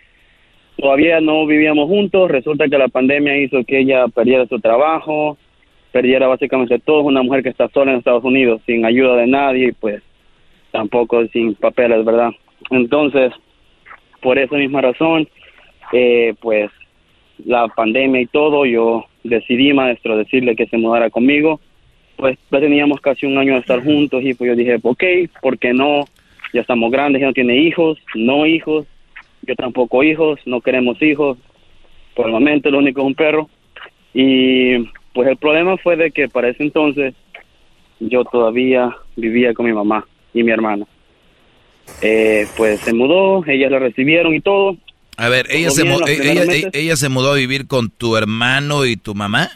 todavía 0.77 1.21
no 1.21 1.45
vivíamos 1.45 1.87
juntos, 1.87 2.29
resulta 2.29 2.67
que 2.67 2.77
la 2.77 2.89
pandemia 2.89 3.37
hizo 3.37 3.63
que 3.63 3.79
ella 3.79 4.07
perdiera 4.09 4.45
su 4.47 4.59
trabajo, 4.59 5.37
perdiera 5.93 6.27
básicamente 6.27 6.77
todo, 6.79 7.03
una 7.03 7.23
mujer 7.23 7.41
que 7.41 7.49
está 7.49 7.69
sola 7.69 7.93
en 7.93 7.99
Estados 7.99 8.25
Unidos, 8.25 8.61
sin 8.65 8.85
ayuda 8.85 9.15
de 9.15 9.27
nadie 9.27 9.67
y 9.69 9.71
pues 9.71 10.03
tampoco 10.71 11.25
sin 11.27 11.55
papeles, 11.55 12.03
¿verdad? 12.03 12.31
Entonces, 12.69 13.31
por 14.21 14.37
esa 14.39 14.55
misma 14.55 14.81
razón, 14.81 15.27
eh, 15.93 16.33
pues 16.41 16.71
la 17.45 17.67
pandemia 17.67 18.21
y 18.21 18.27
todo, 18.27 18.65
yo 18.65 19.05
decidí, 19.23 19.73
maestro, 19.73 20.17
decirle 20.17 20.55
que 20.55 20.67
se 20.67 20.77
mudara 20.77 21.09
conmigo. 21.09 21.59
Pues 22.15 22.37
ya 22.49 22.59
teníamos 22.59 23.01
casi 23.01 23.25
un 23.25 23.37
año 23.37 23.53
de 23.53 23.59
estar 23.59 23.83
juntos 23.83 24.23
y 24.23 24.33
pues 24.33 24.49
yo 24.49 24.55
dije, 24.55 24.79
ok, 24.81 25.03
¿por 25.41 25.59
qué 25.59 25.73
no? 25.73 26.05
Ya 26.53 26.61
estamos 26.61 26.91
grandes, 26.91 27.21
ya 27.21 27.27
no 27.27 27.33
tiene 27.33 27.57
hijos, 27.57 27.97
no 28.13 28.45
hijos, 28.45 28.85
yo 29.41 29.55
tampoco 29.55 30.03
hijos, 30.03 30.39
no 30.45 30.61
queremos 30.61 31.01
hijos. 31.01 31.37
Por 32.15 32.27
el 32.27 32.31
momento 32.31 32.71
lo 32.71 32.77
único 32.79 33.01
es 33.01 33.07
un 33.07 33.15
perro. 33.15 33.49
Y 34.13 34.77
pues 35.13 35.27
el 35.27 35.37
problema 35.37 35.77
fue 35.77 35.97
de 35.97 36.11
que 36.11 36.29
para 36.29 36.49
ese 36.49 36.63
entonces 36.63 37.13
yo 37.99 38.23
todavía 38.23 38.95
vivía 39.17 39.53
con 39.53 39.65
mi 39.65 39.73
mamá 39.73 40.05
y 40.33 40.43
mi 40.43 40.51
hermana. 40.51 40.85
Eh, 42.01 42.45
pues 42.57 42.79
se 42.81 42.93
mudó, 42.93 43.43
ellas 43.45 43.71
la 43.71 43.79
recibieron 43.79 44.33
y 44.33 44.41
todo. 44.41 44.77
A 45.17 45.29
ver, 45.29 45.45
ella 45.49 45.69
se, 45.69 45.83
ella, 45.83 46.69
ella, 46.73 46.95
se 46.95 47.09
mudó 47.09 47.31
a 47.31 47.35
vivir 47.35 47.67
con 47.67 47.89
tu 47.89 48.17
hermano 48.17 48.85
y 48.85 48.97
tu 48.97 49.15
mamá. 49.15 49.47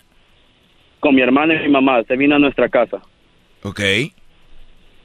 Con 1.01 1.15
mi 1.15 1.21
hermano 1.21 1.53
y 1.53 1.59
mi 1.59 1.69
mamá, 1.69 2.01
se 2.03 2.15
vino 2.15 2.35
a 2.35 2.39
nuestra 2.39 2.69
casa. 2.69 3.01
Ok. 3.63 3.81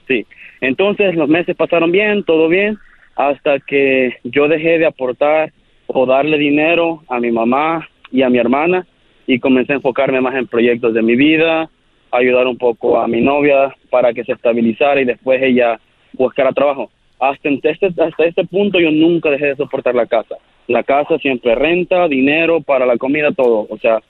Sí, 0.07 0.27
entonces 0.61 1.17
los 1.17 1.29
meses 1.29 1.57
pasaron 1.57 1.91
bien, 1.91 2.23
todo 2.25 2.49
bien, 2.49 2.79
hasta 3.17 3.59
que 3.61 4.17
yo 4.23 4.47
dejé 4.47 4.79
de 4.79 4.87
aportar 4.87 5.53
o 5.87 6.07
darle 6.07 6.39
dinero 6.39 7.03
a 7.09 7.19
mi 7.19 7.33
mamá 7.33 7.89
y 8.13 8.23
a 8.23 8.31
mi 8.31 8.39
hermana 8.39 8.87
y 9.27 9.41
comencé 9.41 9.73
a 9.73 9.77
enfocarme 9.77 10.21
más 10.21 10.35
en 10.35 10.47
proyectos 10.47 10.95
de 10.95 11.03
mi 11.03 11.17
vida, 11.17 11.69
ayudar 12.13 12.47
un 12.47 12.59
poco 12.59 13.01
a 13.01 13.09
mi 13.09 13.21
novia 13.21 13.75
para 13.91 14.13
que 14.13 14.23
se 14.25 14.33
estabilizara 14.33 15.01
y 15.01 15.05
después 15.05 15.43
ella 15.43 15.81
buscara 16.13 16.53
trabajo 16.53 16.91
hasta 17.19 17.49
este, 17.49 17.87
hasta 17.87 18.25
este 18.25 18.45
punto 18.45 18.79
yo 18.81 18.91
nunca 18.91 19.31
dejé 19.31 19.47
de 19.47 19.57
soportar 19.57 19.95
la 19.95 20.07
casa. 20.07 20.37
La 20.67 20.83
casa 20.83 21.19
siempre 21.19 21.55
renta, 21.55 22.09
dinero 22.09 22.61
para 22.61 22.87
la 22.87 22.97
comida, 22.97 23.33
todo. 23.33 23.67
O 23.69 23.79
sea, 23.79 24.01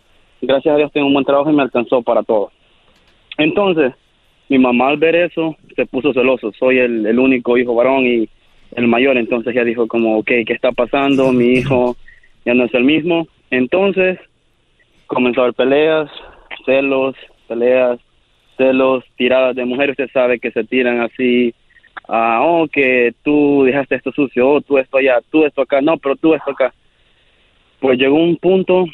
gracias 0.40 0.74
a 0.74 0.78
Dios 0.78 0.92
tengo 0.92 1.06
un 1.06 1.14
buen 1.14 1.24
trabajo 1.24 1.50
y 1.50 1.54
me 1.54 1.62
alcanzó 1.62 2.02
para 2.02 2.22
todo. 2.22 2.50
Entonces, 3.38 3.92
mi 4.48 4.58
mamá 4.58 4.88
al 4.88 4.98
ver 4.98 5.16
eso 5.16 5.56
se 5.74 5.86
puso 5.86 6.12
celoso. 6.12 6.52
Soy 6.52 6.78
el, 6.78 7.06
el 7.06 7.18
único 7.18 7.58
hijo 7.58 7.74
varón 7.74 8.06
y 8.06 8.28
el 8.76 8.88
mayor, 8.88 9.16
entonces 9.16 9.54
ya 9.54 9.64
dijo 9.64 9.86
como, 9.86 10.18
ok, 10.18 10.26
¿qué 10.46 10.52
está 10.52 10.72
pasando? 10.72 11.32
Mi 11.32 11.54
hijo 11.54 11.96
ya 12.44 12.54
no 12.54 12.64
es 12.64 12.74
el 12.74 12.84
mismo. 12.84 13.26
Entonces, 13.50 14.18
comenzó 15.06 15.40
a 15.40 15.44
haber 15.44 15.54
peleas, 15.54 16.10
celos, 16.64 17.14
peleas, 17.48 17.98
celos, 18.56 19.04
tiradas 19.16 19.56
de 19.56 19.64
mujeres. 19.64 19.92
Usted 19.92 20.12
sabe 20.12 20.38
que 20.38 20.50
se 20.50 20.64
tiran 20.64 21.00
así 21.00 21.54
ah, 22.08 22.40
oh, 22.42 22.68
que 22.68 23.14
tú 23.22 23.64
dejaste 23.64 23.96
esto 23.96 24.12
sucio, 24.12 24.48
oh, 24.48 24.60
tú 24.60 24.78
esto 24.78 24.98
allá, 24.98 25.20
tú 25.30 25.44
esto 25.44 25.62
acá, 25.62 25.80
no, 25.80 25.96
pero 25.98 26.16
tú 26.16 26.34
esto 26.34 26.50
acá. 26.50 26.74
Pues 27.80 27.98
llegó 27.98 28.16
un 28.16 28.36
punto 28.36 28.86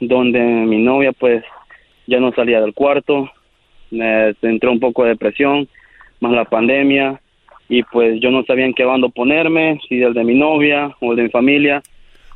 donde 0.00 0.40
mi 0.40 0.82
novia 0.82 1.12
pues 1.12 1.44
ya 2.06 2.20
no 2.20 2.32
salía 2.32 2.60
del 2.60 2.74
cuarto, 2.74 3.30
me 3.90 4.34
entró 4.42 4.72
un 4.72 4.80
poco 4.80 5.04
de 5.04 5.10
depresión, 5.10 5.68
más 6.20 6.32
la 6.32 6.44
pandemia, 6.44 7.20
y 7.68 7.82
pues 7.82 8.20
yo 8.20 8.30
no 8.30 8.44
sabía 8.44 8.64
en 8.64 8.74
qué 8.74 8.84
bando 8.84 9.10
ponerme, 9.10 9.78
si 9.88 10.02
el 10.02 10.14
de 10.14 10.24
mi 10.24 10.34
novia 10.34 10.94
o 11.00 11.12
el 11.12 11.16
de 11.16 11.22
mi 11.24 11.30
familia. 11.30 11.82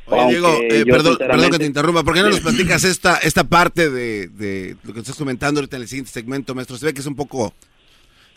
Oye, 0.05 0.27
Diego, 0.27 0.47
eh, 0.69 0.83
perdón, 0.85 1.17
perdón 1.17 1.51
que 1.51 1.59
te 1.59 1.65
interrumpa, 1.65 2.03
¿por 2.03 2.13
qué 2.13 2.21
no 2.21 2.29
nos 2.29 2.41
platicas 2.41 2.83
esta, 2.83 3.17
esta 3.17 3.45
parte 3.45 3.89
de, 3.89 4.27
de 4.27 4.75
lo 4.83 4.93
que 4.93 4.99
estás 4.99 5.17
comentando 5.17 5.59
ahorita 5.59 5.77
en 5.77 5.83
el 5.83 5.87
siguiente 5.87 6.11
segmento, 6.11 6.53
maestro? 6.53 6.75
Se 6.75 6.85
ve 6.85 6.93
que 6.93 6.99
es 6.99 7.07
un 7.07 7.15
poco 7.15 7.53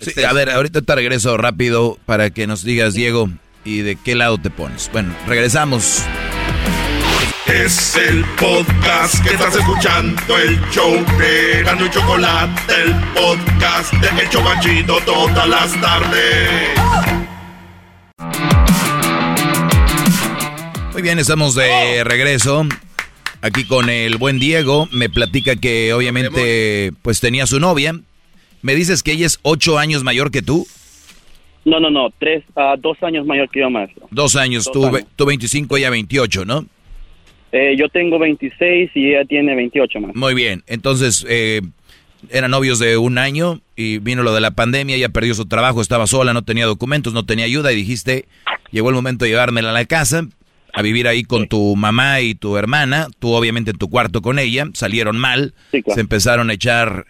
Sí, 0.01 0.10
este, 0.10 0.27
a 0.27 0.32
ver, 0.32 0.51
ahorita 0.51 0.82
te 0.82 0.94
regreso 0.94 1.36
rápido 1.36 1.98
para 2.06 2.31
que 2.31 2.47
nos 2.47 2.62
digas, 2.62 2.94
Diego, 2.94 3.31
y 3.64 3.78
de 3.78 3.97
qué 3.97 4.14
lado 4.14 4.39
te 4.39 4.51
pones. 4.51 4.90
Bueno, 4.93 5.14
regresamos. 5.27 6.02
Es 7.47 7.97
el 7.97 8.24
podcast 8.39 9.23
que 9.24 9.31
estás 9.35 9.55
escuchando, 9.55 10.36
el 10.36 10.60
show 10.70 10.93
de 11.18 11.62
Gano 11.62 11.86
y 11.86 11.90
Chocolate, 11.90 12.74
el 12.82 12.94
podcast 13.14 13.93
de 13.94 14.23
El 14.23 14.28
Chocachito 14.28 14.98
todas 15.06 15.48
las 15.48 15.81
tardes. 15.81 16.77
Muy 20.93 21.02
bien, 21.02 21.18
estamos 21.18 21.55
de 21.55 22.02
regreso. 22.05 22.66
Aquí 23.43 23.64
con 23.64 23.90
el 23.90 24.16
buen 24.16 24.39
Diego. 24.39 24.89
Me 24.90 25.09
platica 25.09 25.55
que 25.55 25.93
obviamente 25.93 26.93
pues 27.02 27.20
tenía 27.20 27.47
su 27.47 27.60
novia, 27.60 28.01
¿Me 28.66 28.74
dices 28.74 29.05
que 29.05 29.12
ella 29.12 29.26
es 29.26 29.38
ocho 29.43 29.78
años 29.78 30.02
mayor 30.02 30.32
que 30.32 30.43
tú? 30.43 30.66
No, 31.64 31.78
no, 31.78 31.88
no, 31.88 32.09
tres, 32.18 32.43
uh, 32.56 32.76
dos 32.76 33.01
años 33.01 33.24
mayor 33.24 33.48
que 33.48 33.60
yo, 33.60 33.70
maestro. 33.70 34.09
Dos 34.10 34.34
años, 34.34 34.68
tú, 34.72 34.90
tú 35.14 35.24
25, 35.24 35.76
ella 35.76 35.88
28, 35.88 36.44
¿no? 36.44 36.66
Eh, 37.52 37.76
yo 37.78 37.88
tengo 37.88 38.18
26 38.18 38.90
y 38.93 39.10
ella 39.10 39.24
tiene 39.24 39.55
28, 39.55 40.01
más. 40.01 40.16
Muy 40.16 40.34
bien, 40.34 40.64
entonces, 40.66 41.24
eh, 41.28 41.60
eran 42.28 42.51
novios 42.51 42.80
de 42.80 42.97
un 42.97 43.18
año 43.18 43.60
y 43.76 43.98
vino 43.98 44.24
lo 44.24 44.34
de 44.34 44.40
la 44.40 44.51
pandemia, 44.51 44.97
ella 44.97 45.10
perdió 45.10 45.34
su 45.34 45.47
trabajo, 45.47 45.80
estaba 45.80 46.09
sola, 46.09 46.34
no 46.34 46.43
tenía 46.43 46.66
documentos, 46.66 47.12
no 47.12 47.24
tenía 47.24 47.44
ayuda 47.44 47.72
y 47.72 47.76
dijiste, 47.76 48.24
llegó 48.72 48.88
el 48.88 48.97
momento 48.97 49.26
de 49.26 49.30
llevármela 49.30 49.70
a 49.70 49.74
la 49.74 49.84
casa, 49.84 50.26
a 50.72 50.82
vivir 50.82 51.06
ahí 51.06 51.22
con 51.22 51.47
tu 51.47 51.76
mamá 51.76 52.20
y 52.20 52.34
tu 52.34 52.56
hermana, 52.56 53.06
tú 53.20 53.32
obviamente 53.32 53.70
en 53.70 53.78
tu 53.78 53.88
cuarto 53.88 54.22
con 54.22 54.40
ella, 54.40 54.66
salieron 54.74 55.18
mal, 55.18 55.55
se 55.70 56.01
empezaron 56.01 56.51
a 56.51 56.55
echar 56.55 57.06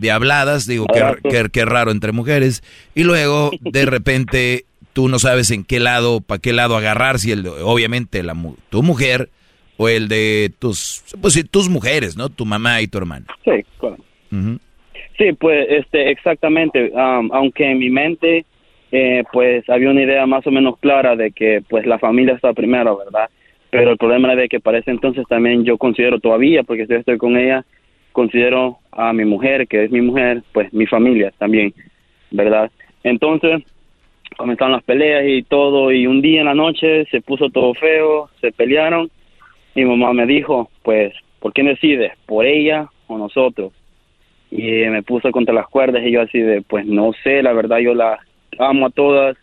de 0.00 0.10
habladas, 0.10 0.66
digo, 0.66 0.86
qué, 0.86 1.46
qué, 1.52 1.64
raro 1.64 1.90
entre 1.90 2.12
mujeres, 2.12 2.62
y 2.94 3.04
luego 3.04 3.50
de 3.60 3.86
repente 3.86 4.64
tú 4.92 5.08
no 5.08 5.18
sabes 5.18 5.50
en 5.50 5.64
qué 5.64 5.80
lado, 5.80 6.20
para 6.20 6.40
qué 6.40 6.52
lado 6.52 6.76
agarrar, 6.76 7.18
si 7.18 7.32
el, 7.32 7.46
obviamente 7.46 8.22
la, 8.22 8.34
tu 8.70 8.82
mujer 8.82 9.28
o 9.76 9.88
el 9.88 10.08
de 10.08 10.50
tus, 10.58 11.04
pues 11.20 11.34
sí, 11.34 11.44
tus 11.44 11.68
mujeres, 11.68 12.16
¿no? 12.16 12.28
Tu 12.28 12.44
mamá 12.44 12.80
y 12.82 12.88
tu 12.88 12.98
hermana. 12.98 13.26
Sí, 13.44 13.64
claro. 13.78 13.96
Sí, 15.18 15.32
pues 15.38 15.66
este, 15.70 16.10
exactamente, 16.10 16.92
aunque 16.94 17.70
en 17.70 17.78
mi 17.78 17.90
mente 17.90 18.44
eh, 18.92 19.22
pues 19.32 19.68
había 19.68 19.90
una 19.90 20.02
idea 20.02 20.26
más 20.26 20.46
o 20.46 20.50
menos 20.50 20.78
clara 20.78 21.14
de 21.14 21.30
que 21.30 21.62
pues 21.68 21.86
la 21.86 21.98
familia 21.98 22.34
está 22.34 22.52
primero, 22.52 22.96
¿verdad? 22.98 23.28
Pero 23.70 23.92
el 23.92 23.98
problema 23.98 24.32
es 24.32 24.38
de 24.38 24.48
que 24.48 24.60
para 24.60 24.78
ese 24.78 24.90
entonces 24.90 25.24
también 25.28 25.64
yo 25.64 25.78
considero 25.78 26.18
todavía, 26.18 26.64
porque 26.64 26.86
si 26.86 26.94
estoy 26.94 27.18
con 27.18 27.36
ella, 27.36 27.64
considero 28.12 28.78
a 28.92 29.12
mi 29.12 29.24
mujer, 29.24 29.66
que 29.68 29.84
es 29.84 29.90
mi 29.90 30.00
mujer, 30.00 30.42
pues 30.52 30.72
mi 30.72 30.86
familia 30.86 31.32
también, 31.38 31.72
¿verdad? 32.30 32.70
Entonces 33.02 33.62
comenzaron 34.36 34.72
las 34.72 34.84
peleas 34.84 35.24
y 35.26 35.42
todo, 35.42 35.92
y 35.92 36.06
un 36.06 36.22
día 36.22 36.40
en 36.40 36.46
la 36.46 36.54
noche 36.54 37.04
se 37.10 37.20
puso 37.20 37.50
todo 37.50 37.74
feo, 37.74 38.30
se 38.40 38.52
pelearon, 38.52 39.10
y 39.74 39.84
mi 39.84 39.90
mamá 39.90 40.12
me 40.12 40.26
dijo, 40.26 40.70
pues, 40.82 41.12
¿por 41.40 41.52
qué 41.52 41.62
decides? 41.62 42.12
¿Por 42.26 42.46
ella 42.46 42.88
o 43.06 43.18
nosotros? 43.18 43.72
Y 44.50 44.62
me 44.62 45.02
puso 45.02 45.30
contra 45.30 45.54
las 45.54 45.68
cuerdas 45.68 46.02
y 46.04 46.12
yo 46.12 46.22
así 46.22 46.38
de, 46.38 46.62
pues 46.62 46.86
no 46.86 47.12
sé, 47.22 47.42
la 47.42 47.52
verdad 47.52 47.78
yo 47.78 47.94
la 47.94 48.18
amo 48.58 48.86
a 48.86 48.90
todas, 48.90 49.36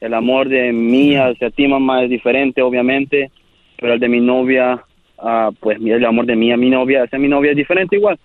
el 0.00 0.14
amor 0.14 0.48
de 0.48 0.72
mí 0.72 1.16
hacia 1.16 1.50
ti 1.50 1.66
mamá 1.66 2.04
es 2.04 2.10
diferente 2.10 2.62
obviamente, 2.62 3.30
pero 3.78 3.94
el 3.94 4.00
de 4.00 4.08
mi 4.08 4.20
novia 4.20 4.84
ah, 5.24 5.50
pues 5.58 5.78
el 5.80 6.04
amor 6.04 6.26
de 6.26 6.36
mí 6.36 6.52
a 6.52 6.56
mi 6.56 6.70
novia, 6.70 7.02
hacia 7.02 7.18
mi 7.18 7.28
novia 7.28 7.52
es 7.52 7.56
diferente 7.56 7.96
igual. 7.96 8.18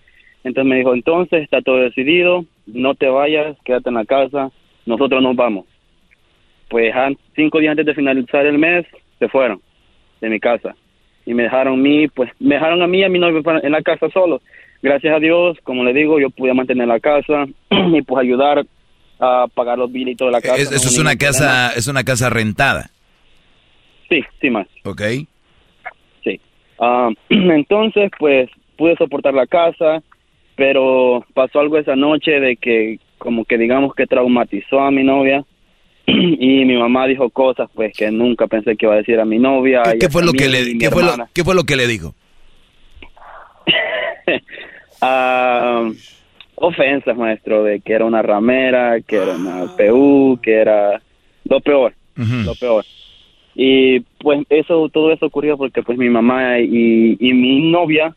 Entonces 0.44 0.70
me 0.70 0.78
dijo, 0.78 0.94
entonces 0.94 1.44
está 1.44 1.62
todo 1.62 1.78
decidido, 1.78 2.46
no 2.68 2.96
te 2.96 3.08
vayas, 3.08 3.58
quédate 3.66 3.90
en 3.90 3.96
la 3.96 4.06
casa, 4.06 4.52
nosotros 4.86 5.22
nos 5.22 5.36
vamos. 5.36 5.66
Pues 6.70 6.94
cinco 7.36 7.60
días 7.60 7.72
antes 7.72 7.86
de 7.86 7.96
finalizar 7.96 8.46
el 8.46 8.58
mes, 8.58 8.86
se 9.18 9.28
fueron 9.28 9.60
de 10.22 10.30
mi 10.30 10.40
casa 10.40 10.76
y 11.26 11.34
me 11.34 11.44
dejaron 11.44 11.74
a 11.74 11.78
mí, 11.78 12.08
pues 12.08 12.32
me 12.40 12.56
dejaron 12.56 12.82
a 12.82 12.88
mí 12.88 13.00
y 13.00 13.04
a 13.04 13.10
mi 13.10 13.20
novia 13.20 13.42
en 13.64 13.72
la 13.72 13.82
casa 13.82 14.10
solo. 14.10 14.42
Gracias 14.82 15.14
a 15.14 15.20
Dios, 15.20 15.58
como 15.64 15.84
le 15.84 15.94
digo, 15.94 16.20
yo 16.20 16.30
pude 16.30 16.54
mantener 16.54 16.88
la 16.88 17.00
casa 17.00 17.46
y 17.70 18.02
pues 18.02 18.22
ayudar 18.22 18.66
a 19.20 19.48
pagar 19.54 19.78
los 19.78 19.92
billetes 19.92 20.26
de 20.26 20.32
la 20.32 20.42
casa. 20.42 20.56
eso 20.56 20.76
es 20.76 20.98
una 20.98 21.16
casa, 21.18 21.74
es 21.76 21.88
una 21.88 22.04
casa 22.04 22.30
rentada. 22.30 22.90
Sí, 24.08 24.24
sí 24.42 24.50
más. 24.50 24.68
Ok. 24.86 25.02
Ah, 26.80 27.10
entonces, 27.30 28.10
pues 28.18 28.50
pude 28.78 28.96
soportar 28.96 29.34
la 29.34 29.46
casa, 29.46 30.02
pero 30.56 31.26
pasó 31.34 31.60
algo 31.60 31.78
esa 31.78 31.96
noche 31.96 32.40
de 32.40 32.56
que 32.56 33.00
como 33.18 33.44
que 33.46 33.58
digamos 33.58 33.94
que 33.94 34.08
traumatizó 34.08 34.80
a 34.80 34.90
mi 34.90 35.04
novia 35.04 35.44
y 36.08 36.66
mi 36.66 36.78
mamá 36.78 37.06
dijo 37.06 37.30
cosas 37.30 37.70
pues 37.74 37.94
que 37.96 38.10
nunca 38.10 38.48
pensé 38.48 38.78
que 38.78 38.86
iba 38.86 38.94
a 38.94 38.98
decir 38.98 39.20
a 39.20 39.26
mi 39.26 39.38
novia. 39.38 39.84
¿Qué, 40.00 40.10
fue, 40.10 40.24
lo 40.24 40.32
que 40.32 40.48
le, 40.48 40.78
¿qué 40.78 40.90
fue, 40.90 41.04
lo, 41.04 41.16
¿qué 41.34 41.44
fue 41.44 41.54
lo 41.54 41.64
que 41.64 41.76
le 41.76 41.88
dijo? 41.88 42.16
uh, 45.02 45.94
ofensas, 46.56 47.18
maestro, 47.18 47.64
de 47.64 47.82
que 47.82 47.94
era 47.94 48.06
una 48.06 48.22
ramera, 48.22 49.02
que 49.02 49.18
era 49.18 49.36
una 49.36 49.66
PU, 49.76 50.40
que 50.42 50.56
era 50.56 51.02
lo 51.46 51.60
peor, 51.62 51.94
lo 52.16 52.56
peor. 52.56 52.86
Y 53.62 54.00
pues 54.22 54.46
eso, 54.50 54.88
todo 54.88 55.12
eso 55.12 55.26
ocurrió 55.26 55.58
porque 55.58 55.84
pues 55.84 55.98
mi 55.98 56.10
mamá 56.10 56.60
y, 56.60 57.18
y 57.20 57.34
mi 57.34 57.70
novia 57.70 58.16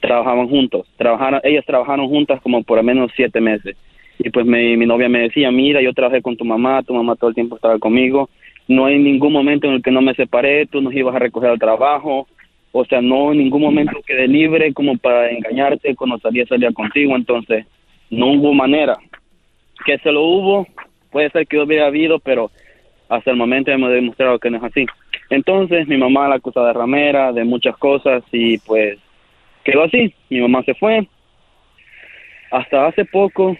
trabajaban 0.00 0.48
juntos, 0.48 0.88
trabajaron, 0.96 1.40
ellas 1.44 1.64
trabajaron 1.64 2.08
juntas 2.08 2.40
como 2.42 2.64
por 2.64 2.80
al 2.80 2.84
menos 2.84 3.12
siete 3.14 3.40
meses. 3.40 3.76
Y 4.18 4.30
pues 4.30 4.44
mi, 4.44 4.76
mi 4.76 4.84
novia 4.84 5.08
me 5.08 5.20
decía, 5.20 5.52
mira, 5.52 5.80
yo 5.80 5.92
trabajé 5.92 6.20
con 6.20 6.36
tu 6.36 6.44
mamá, 6.44 6.82
tu 6.82 6.94
mamá 6.94 7.14
todo 7.14 7.28
el 7.30 7.36
tiempo 7.36 7.54
estaba 7.54 7.78
conmigo, 7.78 8.28
no 8.66 8.86
hay 8.86 8.98
ningún 8.98 9.32
momento 9.32 9.68
en 9.68 9.74
el 9.74 9.82
que 9.82 9.92
no 9.92 10.02
me 10.02 10.14
separé, 10.14 10.66
tú 10.66 10.80
nos 10.80 10.92
ibas 10.92 11.14
a 11.14 11.20
recoger 11.20 11.50
al 11.50 11.60
trabajo, 11.60 12.26
o 12.72 12.84
sea, 12.84 13.00
no 13.00 13.30
en 13.30 13.38
ningún 13.38 13.62
momento 13.62 14.00
quedé 14.04 14.26
libre 14.26 14.72
como 14.72 14.98
para 14.98 15.30
engañarte 15.30 15.94
cuando 15.94 16.18
salía, 16.18 16.44
salía 16.46 16.72
contigo, 16.72 17.14
entonces 17.14 17.66
no 18.10 18.32
hubo 18.32 18.52
manera. 18.52 18.96
Que 19.86 19.98
se 19.98 20.10
lo 20.10 20.22
hubo, 20.24 20.66
puede 21.12 21.30
ser 21.30 21.46
que 21.46 21.60
hubiera 21.60 21.86
habido, 21.86 22.18
pero 22.18 22.50
hasta 23.12 23.30
el 23.30 23.36
momento 23.36 23.70
hemos 23.70 23.90
demostrado 23.90 24.38
que 24.38 24.48
no 24.48 24.56
es 24.56 24.64
así. 24.64 24.86
Entonces 25.28 25.86
mi 25.86 25.98
mamá 25.98 26.28
la 26.28 26.36
acusa 26.36 26.64
de 26.64 26.72
ramera, 26.72 27.30
de 27.32 27.44
muchas 27.44 27.76
cosas 27.76 28.22
y 28.32 28.56
pues 28.58 28.98
quedó 29.64 29.82
así. 29.84 30.14
Mi 30.30 30.40
mamá 30.40 30.62
se 30.62 30.74
fue. 30.74 31.06
Hasta 32.50 32.86
hace 32.86 33.04
poco 33.04 33.54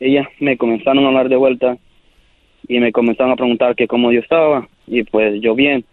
ellas 0.00 0.26
me 0.40 0.56
comenzaron 0.56 1.04
a 1.04 1.08
hablar 1.08 1.28
de 1.28 1.36
vuelta 1.36 1.76
y 2.66 2.80
me 2.80 2.92
comenzaron 2.92 3.32
a 3.32 3.36
preguntar 3.36 3.76
que 3.76 3.86
cómo 3.86 4.10
yo 4.10 4.20
estaba 4.20 4.68
y 4.86 5.02
pues 5.02 5.38
yo 5.42 5.54
bien. 5.54 5.84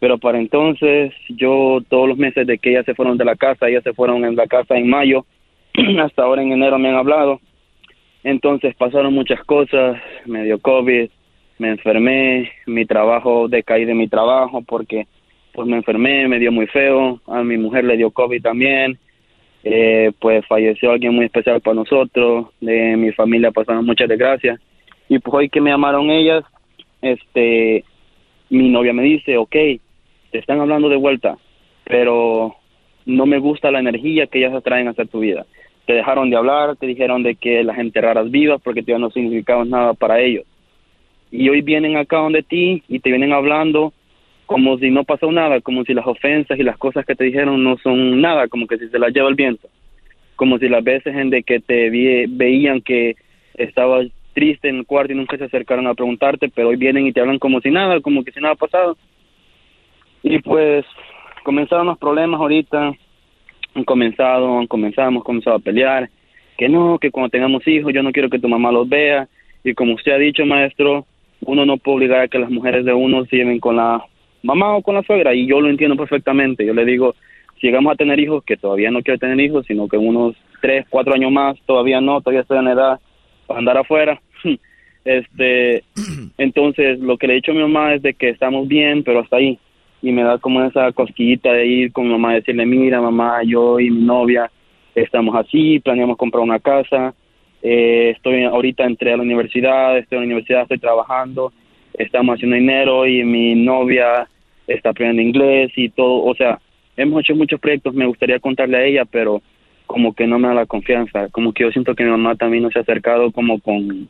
Pero 0.00 0.18
para 0.18 0.40
entonces 0.40 1.14
yo 1.28 1.78
todos 1.88 2.08
los 2.08 2.18
meses 2.18 2.48
de 2.48 2.58
que 2.58 2.70
ellas 2.70 2.84
se 2.84 2.94
fueron 2.96 3.16
de 3.16 3.24
la 3.24 3.36
casa, 3.36 3.68
ellas 3.68 3.84
se 3.84 3.94
fueron 3.94 4.24
en 4.24 4.34
la 4.34 4.48
casa 4.48 4.76
en 4.76 4.90
mayo, 4.90 5.24
hasta 6.02 6.24
ahora 6.24 6.42
en 6.42 6.50
enero 6.50 6.80
me 6.80 6.88
han 6.88 6.96
hablado. 6.96 7.40
Entonces 8.24 8.74
pasaron 8.74 9.14
muchas 9.14 9.40
cosas, 9.44 10.02
me 10.24 10.42
dio 10.42 10.58
COVID, 10.58 11.08
me 11.58 11.70
enfermé, 11.70 12.52
mi 12.66 12.84
trabajo, 12.84 13.48
decaí 13.48 13.84
de 13.84 13.94
mi 13.94 14.08
trabajo 14.08 14.62
porque 14.62 15.06
pues 15.52 15.66
me 15.66 15.76
enfermé, 15.76 16.28
me 16.28 16.38
dio 16.38 16.52
muy 16.52 16.66
feo, 16.66 17.20
a 17.26 17.42
mi 17.42 17.56
mujer 17.56 17.84
le 17.84 17.96
dio 17.96 18.10
COVID 18.10 18.42
también, 18.42 18.98
eh, 19.64 20.12
pues 20.18 20.44
falleció 20.46 20.92
alguien 20.92 21.14
muy 21.14 21.24
especial 21.24 21.60
para 21.62 21.76
nosotros, 21.76 22.48
de 22.60 22.96
mi 22.96 23.10
familia 23.12 23.50
pasaron 23.50 23.86
muchas 23.86 24.08
desgracias 24.08 24.60
y 25.08 25.18
pues 25.18 25.34
hoy 25.34 25.48
que 25.48 25.62
me 25.62 25.70
llamaron 25.70 26.10
ellas, 26.10 26.44
este, 27.00 27.84
mi 28.50 28.68
novia 28.68 28.92
me 28.92 29.02
dice, 29.02 29.38
ok, 29.38 29.52
te 30.30 30.38
están 30.38 30.60
hablando 30.60 30.90
de 30.90 30.96
vuelta, 30.96 31.38
pero 31.84 32.54
no 33.06 33.24
me 33.24 33.38
gusta 33.38 33.70
la 33.70 33.78
energía 33.78 34.26
que 34.26 34.38
ellas 34.38 34.54
atraen 34.54 34.88
hacia 34.88 35.04
tu 35.06 35.20
vida. 35.20 35.46
Te 35.86 35.92
dejaron 35.92 36.28
de 36.28 36.36
hablar, 36.36 36.76
te 36.76 36.86
dijeron 36.86 37.22
de 37.22 37.36
que 37.36 37.62
la 37.62 37.74
gente 37.74 38.00
rara 38.00 38.22
es 38.22 38.30
viva 38.30 38.58
porque 38.58 38.82
ya 38.82 38.98
no 38.98 39.10
significabas 39.10 39.68
nada 39.68 39.94
para 39.94 40.20
ellos 40.20 40.44
y 41.30 41.48
hoy 41.48 41.62
vienen 41.62 41.96
acá 41.96 42.18
donde 42.18 42.42
ti 42.42 42.82
y 42.88 43.00
te 43.00 43.10
vienen 43.10 43.32
hablando 43.32 43.92
como 44.46 44.78
si 44.78 44.90
no 44.90 45.04
pasó 45.04 45.30
nada, 45.32 45.60
como 45.60 45.84
si 45.84 45.92
las 45.92 46.06
ofensas 46.06 46.58
y 46.58 46.62
las 46.62 46.78
cosas 46.78 47.04
que 47.04 47.16
te 47.16 47.24
dijeron 47.24 47.62
no 47.62 47.76
son 47.78 48.20
nada, 48.20 48.46
como 48.48 48.66
que 48.66 48.78
si 48.78 48.88
se 48.88 48.98
las 48.98 49.12
lleva 49.12 49.28
el 49.28 49.34
viento, 49.34 49.68
como 50.36 50.58
si 50.58 50.68
las 50.68 50.84
veces 50.84 51.14
en 51.16 51.30
de 51.30 51.42
que 51.42 51.58
te 51.60 51.90
veían 51.90 52.80
que 52.80 53.16
estabas 53.54 54.06
triste 54.34 54.68
en 54.68 54.76
el 54.76 54.86
cuarto 54.86 55.12
y 55.12 55.16
nunca 55.16 55.36
se 55.36 55.44
acercaron 55.44 55.86
a 55.86 55.94
preguntarte, 55.94 56.48
pero 56.48 56.68
hoy 56.68 56.76
vienen 56.76 57.06
y 57.06 57.12
te 57.12 57.20
hablan 57.20 57.38
como 57.38 57.60
si 57.60 57.70
nada, 57.70 58.00
como 58.00 58.22
que 58.22 58.32
si 58.32 58.40
nada 58.40 58.54
ha 58.54 58.56
pasado. 58.56 58.96
Y 60.22 60.38
pues 60.40 60.84
comenzaron 61.42 61.86
los 61.86 61.98
problemas 61.98 62.40
ahorita, 62.40 62.92
han 63.74 63.84
comenzado, 63.84 64.58
han 64.58 64.66
comenzado, 64.66 65.08
hemos 65.08 65.24
comenzado 65.24 65.56
a 65.56 65.60
pelear, 65.60 66.08
que 66.56 66.68
no, 66.68 66.98
que 66.98 67.10
cuando 67.10 67.30
tengamos 67.30 67.66
hijos 67.66 67.92
yo 67.92 68.02
no 68.02 68.12
quiero 68.12 68.30
que 68.30 68.38
tu 68.38 68.48
mamá 68.48 68.70
los 68.70 68.88
vea, 68.88 69.26
y 69.64 69.74
como 69.74 69.94
usted 69.94 70.12
ha 70.12 70.18
dicho, 70.18 70.46
maestro, 70.46 71.06
uno 71.40 71.64
no 71.64 71.76
puede 71.76 71.96
obligar 71.96 72.20
a 72.20 72.28
que 72.28 72.38
las 72.38 72.50
mujeres 72.50 72.84
de 72.84 72.92
uno 72.92 73.24
se 73.26 73.36
lleven 73.36 73.60
con 73.60 73.76
la 73.76 74.04
mamá 74.42 74.76
o 74.76 74.82
con 74.82 74.94
la 74.94 75.02
suegra 75.02 75.34
y 75.34 75.46
yo 75.46 75.60
lo 75.60 75.68
entiendo 75.68 75.96
perfectamente. 75.96 76.64
Yo 76.64 76.74
le 76.74 76.84
digo, 76.84 77.14
si 77.60 77.66
llegamos 77.66 77.92
a 77.92 77.96
tener 77.96 78.18
hijos, 78.20 78.44
que 78.44 78.56
todavía 78.56 78.90
no 78.90 79.02
quiero 79.02 79.18
tener 79.18 79.40
hijos, 79.40 79.66
sino 79.66 79.88
que 79.88 79.96
unos 79.96 80.36
tres, 80.60 80.86
cuatro 80.88 81.14
años 81.14 81.32
más, 81.32 81.56
todavía 81.66 82.00
no, 82.00 82.20
todavía 82.20 82.42
estoy 82.42 82.58
en 82.58 82.68
edad 82.68 83.00
para 83.46 83.58
andar 83.58 83.78
afuera. 83.78 84.20
este, 85.04 85.84
entonces 86.38 86.98
lo 87.00 87.16
que 87.16 87.26
le 87.26 87.34
he 87.34 87.36
dicho 87.36 87.52
a 87.52 87.54
mi 87.54 87.60
mamá 87.60 87.94
es 87.94 88.02
de 88.02 88.14
que 88.14 88.30
estamos 88.30 88.68
bien, 88.68 89.02
pero 89.02 89.20
hasta 89.20 89.36
ahí. 89.36 89.58
Y 90.02 90.12
me 90.12 90.22
da 90.22 90.38
como 90.38 90.62
esa 90.62 90.92
cosquillita 90.92 91.52
de 91.52 91.66
ir 91.66 91.92
con 91.92 92.04
mi 92.04 92.12
mamá 92.12 92.32
y 92.32 92.36
decirle, 92.36 92.66
mira 92.66 93.00
mamá, 93.00 93.42
yo 93.44 93.80
y 93.80 93.90
mi 93.90 94.02
novia 94.02 94.50
estamos 94.94 95.34
así, 95.34 95.80
planeamos 95.80 96.16
comprar 96.16 96.42
una 96.42 96.58
casa, 96.58 97.14
eh, 97.68 98.10
estoy 98.10 98.44
ahorita 98.44 98.84
entré 98.84 99.12
a 99.12 99.16
la 99.16 99.24
universidad, 99.24 99.98
estoy 99.98 100.18
en 100.18 100.22
la 100.22 100.26
universidad, 100.26 100.62
estoy 100.62 100.78
trabajando, 100.78 101.52
estamos 101.94 102.36
haciendo 102.36 102.54
dinero 102.54 103.04
y 103.08 103.24
mi 103.24 103.56
novia 103.56 104.28
está 104.68 104.90
aprendiendo 104.90 105.22
inglés 105.22 105.72
y 105.74 105.88
todo, 105.88 106.22
o 106.24 106.34
sea, 106.36 106.60
hemos 106.96 107.22
hecho 107.22 107.34
muchos 107.34 107.58
proyectos, 107.58 107.92
me 107.92 108.06
gustaría 108.06 108.38
contarle 108.38 108.76
a 108.76 108.84
ella, 108.84 109.04
pero 109.04 109.42
como 109.84 110.14
que 110.14 110.28
no 110.28 110.38
me 110.38 110.46
da 110.46 110.54
la 110.54 110.66
confianza, 110.66 111.28
como 111.30 111.52
que 111.52 111.64
yo 111.64 111.72
siento 111.72 111.96
que 111.96 112.04
mi 112.04 112.10
mamá 112.10 112.36
también 112.36 112.62
no 112.62 112.70
se 112.70 112.78
ha 112.78 112.82
acercado 112.82 113.32
como 113.32 113.58
con, 113.58 114.08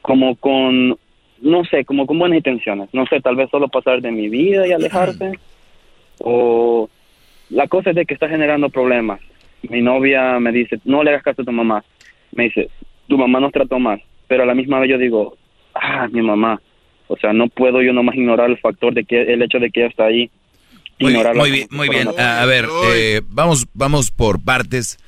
como 0.00 0.36
con, 0.36 0.96
no 1.42 1.64
sé, 1.66 1.84
como 1.84 2.06
con 2.06 2.18
buenas 2.18 2.38
intenciones, 2.38 2.88
no 2.94 3.04
sé, 3.04 3.20
tal 3.20 3.36
vez 3.36 3.50
solo 3.50 3.68
pasar 3.68 4.00
de 4.00 4.12
mi 4.12 4.30
vida 4.30 4.66
y 4.66 4.72
alejarse, 4.72 5.32
o 6.20 6.88
la 7.50 7.68
cosa 7.68 7.90
es 7.90 7.96
de 7.96 8.06
que 8.06 8.14
está 8.14 8.30
generando 8.30 8.70
problemas. 8.70 9.20
Mi 9.68 9.82
novia 9.82 10.40
me 10.40 10.52
dice, 10.52 10.78
no 10.86 11.02
le 11.02 11.10
hagas 11.10 11.22
caso 11.22 11.42
a 11.42 11.44
tu 11.44 11.52
mamá, 11.52 11.84
me 12.32 12.44
dice, 12.44 12.68
tu 13.08 13.18
mamá 13.18 13.40
nos 13.40 13.52
trató 13.52 13.78
mal, 13.78 14.02
pero 14.26 14.42
a 14.42 14.46
la 14.46 14.54
misma 14.54 14.78
vez 14.80 14.90
yo 14.90 14.98
digo, 14.98 15.36
ah, 15.74 16.08
mi 16.12 16.22
mamá, 16.22 16.60
o 17.08 17.16
sea, 17.16 17.32
no 17.32 17.48
puedo 17.48 17.82
yo 17.82 17.92
nomás 17.92 18.14
ignorar 18.16 18.50
el 18.50 18.58
factor 18.58 18.94
de 18.94 19.04
que 19.04 19.22
el 19.22 19.42
hecho 19.42 19.58
de 19.58 19.70
que 19.70 19.80
ella 19.80 19.88
está 19.88 20.04
ahí. 20.04 20.30
Muy, 21.00 21.12
bien, 21.12 21.68
muy 21.70 21.88
bien, 21.88 22.08
muy 22.08 22.16
a 22.18 22.44
ver, 22.44 22.66
eh, 22.92 23.22
vamos, 23.28 23.66
vamos 23.72 24.10
por 24.10 24.42
partes. 24.42 24.98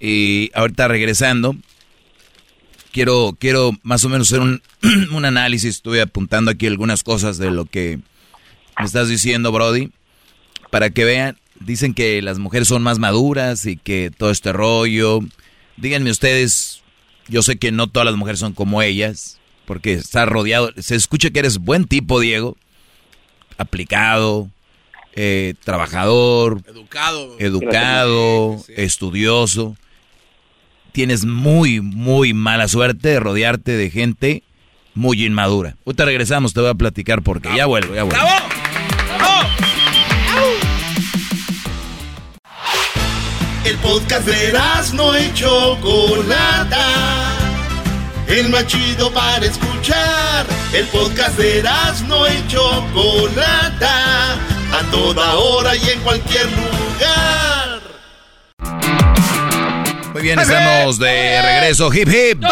Y 0.00 0.50
ahorita 0.54 0.88
regresando, 0.88 1.54
quiero, 2.92 3.36
quiero 3.38 3.72
más 3.82 4.04
o 4.04 4.08
menos 4.08 4.32
hacer 4.32 4.40
un, 4.40 4.62
un 5.14 5.24
análisis. 5.24 5.76
Estoy 5.76 6.00
apuntando 6.00 6.50
aquí 6.50 6.66
algunas 6.66 7.02
cosas 7.02 7.38
de 7.38 7.50
lo 7.50 7.64
que 7.64 7.98
me 8.78 8.84
estás 8.84 9.08
diciendo, 9.08 9.52
Brody, 9.52 9.90
para 10.70 10.90
que 10.90 11.04
vean. 11.04 11.38
Dicen 11.60 11.94
que 11.94 12.20
las 12.22 12.40
mujeres 12.40 12.66
son 12.66 12.82
más 12.82 12.98
maduras 12.98 13.66
y 13.66 13.76
que 13.76 14.10
todo 14.16 14.30
este 14.30 14.52
rollo. 14.52 15.20
Díganme 15.76 16.10
ustedes, 16.10 16.81
yo 17.28 17.42
sé 17.42 17.56
que 17.56 17.72
no 17.72 17.86
todas 17.86 18.06
las 18.06 18.16
mujeres 18.16 18.40
son 18.40 18.52
como 18.52 18.82
ellas, 18.82 19.38
porque 19.66 19.92
está 19.94 20.26
rodeado. 20.26 20.70
Se 20.78 20.94
escucha 20.94 21.30
que 21.30 21.38
eres 21.40 21.58
buen 21.58 21.86
tipo, 21.86 22.20
Diego, 22.20 22.56
aplicado, 23.58 24.48
eh, 25.14 25.54
trabajador, 25.64 26.62
Educado. 26.66 27.36
educado, 27.38 28.64
estudioso. 28.76 29.76
Tienes 30.92 31.24
muy, 31.24 31.80
muy 31.80 32.34
mala 32.34 32.68
suerte 32.68 33.08
de 33.08 33.20
rodearte 33.20 33.72
de 33.72 33.90
gente 33.90 34.42
muy 34.94 35.24
inmadura. 35.24 35.76
Ahorita 35.86 36.04
regresamos, 36.04 36.52
te 36.52 36.60
voy 36.60 36.68
a 36.70 36.74
platicar 36.74 37.22
porque 37.22 37.48
ya 37.56 37.64
vuelvo, 37.66 37.94
ya 37.94 38.02
vuelvo. 38.02 38.22
El 38.22 39.71
podcast 43.82 44.26
de 44.26 44.52
no 44.94 45.18
y 45.18 45.32
Chocolata. 45.34 46.86
El 48.28 48.48
más 48.48 48.66
chido 48.66 49.12
para 49.12 49.44
escuchar. 49.44 50.46
El 50.72 50.86
podcast 50.86 51.36
de 51.36 51.62
no 52.08 52.26
y 52.26 52.46
Chocolata. 52.48 54.34
A 54.72 54.90
toda 54.90 55.34
hora 55.34 55.76
y 55.76 55.90
en 55.90 56.00
cualquier 56.00 56.46
lugar. 56.46 57.82
Muy 60.14 60.22
bien, 60.22 60.38
estamos 60.38 60.98
de 60.98 61.42
regreso. 61.42 61.92
Hip 61.92 62.08
hip. 62.08 62.42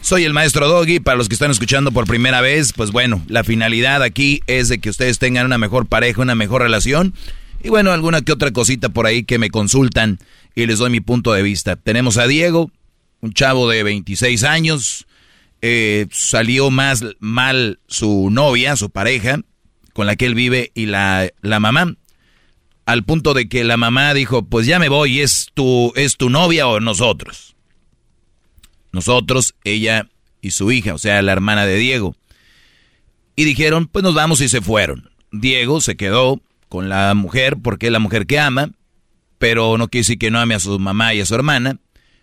Soy 0.00 0.24
el 0.24 0.32
maestro 0.32 0.68
Doggy. 0.68 1.00
Para 1.00 1.16
los 1.16 1.28
que 1.28 1.34
están 1.34 1.50
escuchando 1.50 1.90
por 1.90 2.06
primera 2.06 2.40
vez, 2.40 2.72
pues 2.72 2.92
bueno, 2.92 3.22
la 3.26 3.42
finalidad 3.42 4.02
aquí 4.02 4.42
es 4.46 4.68
de 4.68 4.78
que 4.78 4.90
ustedes 4.90 5.18
tengan 5.18 5.46
una 5.46 5.58
mejor 5.58 5.86
pareja, 5.86 6.22
una 6.22 6.34
mejor 6.34 6.62
relación. 6.62 7.14
Y 7.62 7.70
bueno, 7.70 7.90
alguna 7.92 8.22
que 8.22 8.32
otra 8.32 8.52
cosita 8.52 8.88
por 8.88 9.06
ahí 9.06 9.24
que 9.24 9.38
me 9.38 9.50
consultan 9.50 10.18
y 10.58 10.66
les 10.66 10.80
doy 10.80 10.90
mi 10.90 11.00
punto 11.00 11.32
de 11.32 11.42
vista. 11.42 11.76
Tenemos 11.76 12.18
a 12.18 12.26
Diego, 12.26 12.72
un 13.20 13.32
chavo 13.32 13.68
de 13.68 13.84
26 13.84 14.42
años. 14.42 15.06
eh, 15.60 16.06
salió 16.10 16.70
más 16.70 17.04
mal 17.20 17.78
su 17.86 18.28
novia, 18.30 18.74
su 18.74 18.90
pareja, 18.90 19.40
con 19.92 20.06
la 20.06 20.16
que 20.16 20.26
él 20.26 20.34
vive, 20.34 20.72
y 20.74 20.86
la, 20.86 21.30
la 21.42 21.60
mamá 21.60 21.94
al 22.86 23.04
punto 23.04 23.34
de 23.34 23.48
que 23.48 23.62
la 23.64 23.76
mamá 23.76 24.14
dijo, 24.14 24.46
pues 24.46 24.66
ya 24.66 24.78
me 24.78 24.88
voy, 24.88 25.20
¿es 25.20 25.50
tu, 25.54 25.92
es 25.94 26.16
tu 26.16 26.30
novia 26.30 26.66
o 26.66 26.80
nosotros? 26.80 27.54
Nosotros, 28.92 29.54
ella 29.62 30.08
y 30.40 30.52
su 30.52 30.72
hija, 30.72 30.94
o 30.94 30.98
sea, 30.98 31.20
la 31.22 31.32
hermana 31.32 31.66
de 31.66 31.76
Diego. 31.76 32.16
Y 33.36 33.44
dijeron, 33.44 33.86
pues 33.86 34.02
nos 34.02 34.14
vamos 34.14 34.40
y 34.40 34.48
se 34.48 34.60
fueron. 34.60 35.10
Diego 35.30 35.80
se 35.80 35.96
quedó 35.96 36.40
con 36.68 36.88
la 36.88 37.14
mujer 37.14 37.58
porque 37.62 37.86
es 37.86 37.92
la 37.92 37.98
mujer 37.98 38.26
que 38.26 38.38
ama, 38.40 38.70
pero 39.38 39.78
no 39.78 39.88
quiere 39.88 40.02
decir 40.02 40.18
que 40.18 40.30
no 40.30 40.38
ame 40.40 40.54
a 40.54 40.60
su 40.60 40.78
mamá 40.78 41.14
y 41.14 41.20
a 41.20 41.26
su 41.26 41.34
hermana. 41.34 41.78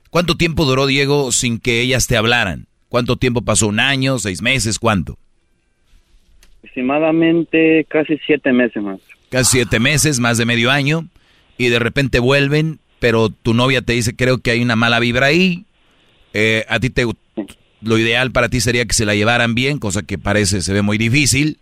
¿Cuánto 0.10 0.36
tiempo 0.38 0.66
duró 0.66 0.86
Diego 0.86 1.32
sin 1.32 1.60
que 1.60 1.82
ellas 1.82 2.08
te 2.08 2.18
hablaran? 2.18 2.68
¿Cuánto 2.90 3.18
tiempo 3.18 3.42
pasó? 3.42 3.68
¿Un 3.68 3.80
año? 3.80 4.20
¿Seis 4.20 4.42
meses? 4.42 4.80
¿Cuánto? 4.80 5.18
Aproximadamente 6.60 7.86
casi 7.90 8.18
siete 8.26 8.52
meses 8.52 8.82
más. 8.84 9.00
casi 9.30 9.58
siete 9.58 9.80
meses, 9.80 10.20
más 10.20 10.38
de 10.38 10.46
medio 10.46 10.72
año, 10.72 11.08
y 11.58 11.68
de 11.70 11.80
repente 11.80 12.20
vuelven, 12.20 12.80
pero 13.00 13.30
tu 13.30 13.54
novia 13.54 13.82
te 13.82 13.94
dice, 13.94 14.16
creo 14.16 14.40
que 14.40 14.52
hay 14.52 14.62
una 14.62 14.76
mala 14.76 15.00
vibra 15.00 15.28
ahí, 15.28 15.66
eh, 16.34 16.66
a 16.68 16.80
ti 16.80 16.90
te, 16.90 17.06
lo 17.82 17.98
ideal 17.98 18.32
para 18.32 18.50
ti 18.50 18.60
sería 18.62 18.86
que 18.86 18.94
se 18.94 19.06
la 19.06 19.16
llevaran 19.16 19.56
bien, 19.56 19.80
cosa 19.80 20.04
que 20.04 20.18
parece, 20.18 20.62
se 20.62 20.74
ve 20.74 20.82
muy 20.82 20.98
difícil, 20.98 21.60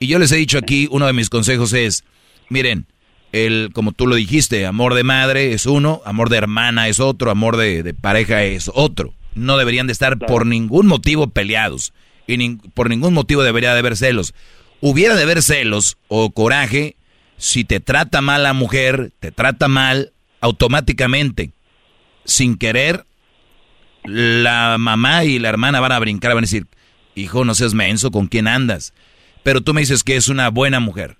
y 0.00 0.08
yo 0.08 0.18
les 0.18 0.32
he 0.32 0.36
dicho 0.36 0.58
aquí, 0.58 0.88
uno 0.90 1.06
de 1.06 1.12
mis 1.12 1.30
consejos 1.30 1.72
es, 1.72 2.04
miren, 2.48 2.86
el, 3.32 3.70
como 3.72 3.92
tú 3.92 4.06
lo 4.06 4.16
dijiste, 4.16 4.66
amor 4.66 4.94
de 4.94 5.04
madre 5.04 5.52
es 5.52 5.66
uno, 5.66 6.02
amor 6.04 6.28
de 6.28 6.38
hermana 6.38 6.88
es 6.88 7.00
otro, 7.00 7.30
amor 7.30 7.56
de, 7.56 7.82
de 7.82 7.94
pareja 7.94 8.42
es 8.44 8.70
otro, 8.74 9.14
no 9.34 9.56
deberían 9.56 9.86
de 9.86 9.92
estar 9.92 10.18
por 10.18 10.46
ningún 10.46 10.86
motivo 10.86 11.28
peleados, 11.28 11.92
y 12.26 12.56
por 12.74 12.88
ningún 12.88 13.14
motivo 13.14 13.42
debería 13.42 13.72
de 13.72 13.80
haber 13.80 13.96
celos. 13.96 14.34
Hubiera 14.80 15.14
de 15.16 15.24
haber 15.24 15.42
celos 15.42 15.96
o 16.08 16.30
coraje 16.30 16.96
si 17.40 17.64
te 17.64 17.80
trata 17.80 18.20
mal 18.20 18.42
la 18.42 18.52
mujer, 18.52 19.12
te 19.18 19.32
trata 19.32 19.66
mal 19.66 20.12
automáticamente, 20.40 21.50
sin 22.24 22.56
querer, 22.56 23.06
la 24.04 24.76
mamá 24.78 25.24
y 25.24 25.38
la 25.38 25.48
hermana 25.48 25.80
van 25.80 25.92
a 25.92 25.98
brincar, 25.98 26.34
van 26.34 26.44
a 26.44 26.46
decir, 26.46 26.66
hijo, 27.14 27.44
no 27.44 27.54
seas 27.54 27.74
menso, 27.74 28.10
¿con 28.10 28.26
quién 28.26 28.46
andas? 28.46 28.92
Pero 29.42 29.62
tú 29.62 29.72
me 29.72 29.80
dices 29.80 30.04
que 30.04 30.16
es 30.16 30.28
una 30.28 30.50
buena 30.50 30.80
mujer. 30.80 31.16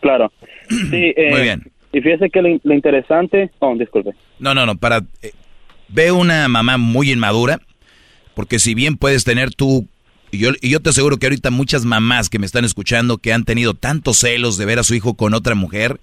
Claro. 0.00 0.32
Sí, 0.68 1.12
eh, 1.16 1.30
Muy 1.30 1.42
bien. 1.42 1.70
Y 1.92 2.00
fíjese 2.00 2.30
que 2.30 2.40
lo, 2.42 2.48
lo 2.62 2.74
interesante... 2.74 3.50
Oh, 3.58 3.74
disculpe. 3.76 4.10
No, 4.38 4.54
no, 4.54 4.64
no, 4.66 4.76
para... 4.76 5.04
eh, 5.22 5.32
ve 5.88 6.12
una 6.12 6.46
mamá 6.48 6.76
muy 6.78 7.10
inmadura, 7.10 7.60
porque 8.34 8.58
si 8.58 8.74
bien 8.74 8.96
puedes 8.96 9.24
tener 9.24 9.54
tú... 9.54 9.88
Y 10.30 10.38
yo, 10.38 10.50
y 10.60 10.70
yo 10.70 10.80
te 10.80 10.90
aseguro 10.90 11.16
que 11.16 11.26
ahorita 11.26 11.50
muchas 11.50 11.84
mamás 11.84 12.28
que 12.30 12.38
me 12.38 12.46
están 12.46 12.64
escuchando 12.64 13.18
que 13.18 13.32
han 13.32 13.44
tenido 13.44 13.74
tantos 13.74 14.18
celos 14.18 14.56
de 14.58 14.64
ver 14.66 14.78
a 14.78 14.84
su 14.84 14.94
hijo 14.94 15.14
con 15.14 15.34
otra 15.34 15.56
mujer, 15.56 16.00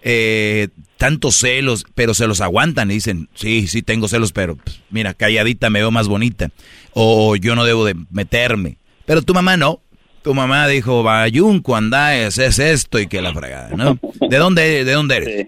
eh, 0.00 0.68
tantos 0.96 1.36
celos, 1.36 1.84
pero 1.94 2.14
se 2.14 2.26
los 2.26 2.40
aguantan 2.40 2.90
y 2.90 2.94
dicen, 2.94 3.28
sí, 3.34 3.66
sí 3.66 3.82
tengo 3.82 4.08
celos, 4.08 4.32
pero 4.32 4.56
pues, 4.56 4.80
mira, 4.88 5.12
calladita 5.12 5.68
me 5.68 5.80
veo 5.80 5.90
más 5.90 6.08
bonita. 6.08 6.48
O 6.94 7.36
yo 7.36 7.54
no 7.54 7.66
debo 7.66 7.84
de 7.84 7.94
meterme. 8.10 8.78
Pero 9.04 9.20
tu 9.20 9.34
mamá 9.34 9.58
no. 9.58 9.82
Tu 10.22 10.34
mamá 10.34 10.66
dijo, 10.68 11.02
Bayunco, 11.02 11.76
andáes, 11.76 12.38
es 12.38 12.58
esto 12.58 12.98
y 12.98 13.06
que 13.06 13.22
la 13.22 13.32
fregada, 13.32 13.70
¿no? 13.76 13.98
¿De 14.28 14.36
dónde, 14.36 14.84
de 14.84 14.92
dónde 14.92 15.16
eres? 15.16 15.46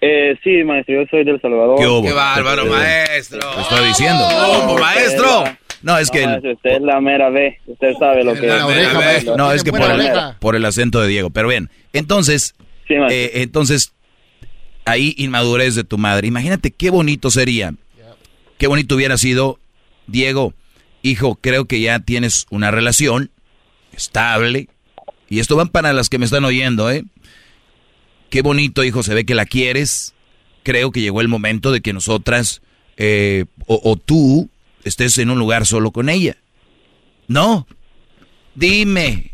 Eh, 0.00 0.36
sí, 0.44 0.62
maestro, 0.64 0.94
yo 1.02 1.06
soy 1.10 1.24
del 1.24 1.40
Salvador. 1.40 1.78
¿Qué 2.04 2.12
bárbaro, 2.12 2.66
maestro. 2.66 3.40
Te 3.54 3.60
estoy 3.62 3.88
diciendo. 3.88 4.24
¿Cómo, 4.30 4.78
maestro? 4.78 5.44
No, 5.82 5.96
es 5.98 6.10
que... 6.10 6.18
No, 6.26 6.34
el- 6.34 6.42
maestro, 6.42 6.52
usted 6.54 6.70
es 6.70 6.82
la 6.82 7.00
mera 7.00 7.30
B. 7.30 7.58
Usted 7.66 7.92
sabe 7.98 8.24
lo 8.24 8.34
que 8.34 8.46
La 8.46 8.56
es. 8.58 8.62
oreja, 8.64 8.94
maestro. 8.94 9.36
no, 9.36 9.52
es 9.52 9.62
que 9.64 9.70
por 9.70 9.82
el, 9.82 9.90
oreja. 9.92 10.36
por 10.40 10.56
el 10.56 10.64
acento 10.64 11.00
de 11.00 11.08
Diego. 11.08 11.30
Pero 11.30 11.48
bien, 11.48 11.70
entonces, 11.92 12.54
Sí, 12.86 12.94
maestro. 12.94 13.16
eh, 13.16 13.30
entonces, 13.42 13.92
ahí 14.84 15.14
inmadurez 15.18 15.74
de 15.76 15.84
tu 15.84 15.98
madre. 15.98 16.26
Imagínate 16.28 16.70
qué 16.72 16.90
bonito 16.90 17.30
sería, 17.30 17.72
qué 18.58 18.66
bonito 18.66 18.94
hubiera 18.96 19.16
sido, 19.18 19.58
Diego, 20.06 20.52
hijo, 21.02 21.38
creo 21.40 21.64
que 21.66 21.80
ya 21.80 22.00
tienes 22.00 22.46
una 22.50 22.70
relación 22.70 23.30
estable. 23.92 24.68
Y 25.28 25.40
esto 25.40 25.56
va 25.56 25.66
para 25.66 25.92
las 25.92 26.08
que 26.08 26.18
me 26.18 26.24
están 26.24 26.44
oyendo, 26.44 26.90
¿eh? 26.90 27.04
Qué 28.30 28.42
bonito, 28.42 28.84
hijo, 28.84 29.02
se 29.02 29.14
ve 29.14 29.24
que 29.24 29.34
la 29.34 29.46
quieres. 29.46 30.14
Creo 30.62 30.90
que 30.90 31.00
llegó 31.00 31.20
el 31.20 31.28
momento 31.28 31.72
de 31.72 31.80
que 31.80 31.92
nosotras, 31.92 32.62
eh, 32.96 33.46
o, 33.66 33.96
tú, 33.96 34.50
estés 34.84 35.18
en 35.18 35.30
un 35.30 35.38
lugar 35.38 35.66
solo 35.66 35.90
con 35.92 36.08
ella. 36.08 36.36
No. 37.26 37.66
Dime, 38.54 39.32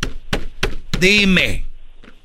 dime, 1.00 1.64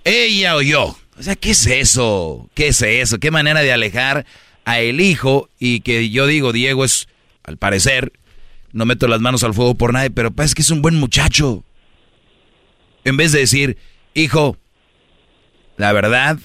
ella 0.03 0.55
o 0.55 0.61
yo. 0.61 0.97
O 1.17 1.23
sea, 1.23 1.35
¿qué 1.35 1.51
es 1.51 1.65
eso? 1.65 2.49
¿Qué 2.53 2.67
es 2.67 2.81
eso? 2.81 3.19
¿Qué 3.19 3.31
manera 3.31 3.61
de 3.61 3.71
alejar 3.71 4.25
a 4.65 4.79
el 4.79 5.01
hijo 5.01 5.49
y 5.59 5.79
que 5.81 6.09
yo 6.09 6.27
digo, 6.27 6.51
Diego 6.51 6.83
es, 6.83 7.07
al 7.43 7.57
parecer, 7.57 8.11
no 8.71 8.85
meto 8.85 9.07
las 9.07 9.21
manos 9.21 9.43
al 9.43 9.53
fuego 9.53 9.75
por 9.75 9.93
nadie, 9.93 10.11
pero 10.11 10.31
parece 10.31 10.55
que 10.55 10.61
es 10.61 10.69
un 10.69 10.81
buen 10.81 10.95
muchacho. 10.95 11.63
En 13.03 13.17
vez 13.17 13.31
de 13.31 13.39
decir, 13.39 13.77
hijo, 14.13 14.57
la 15.77 15.93
verdad, 15.93 16.37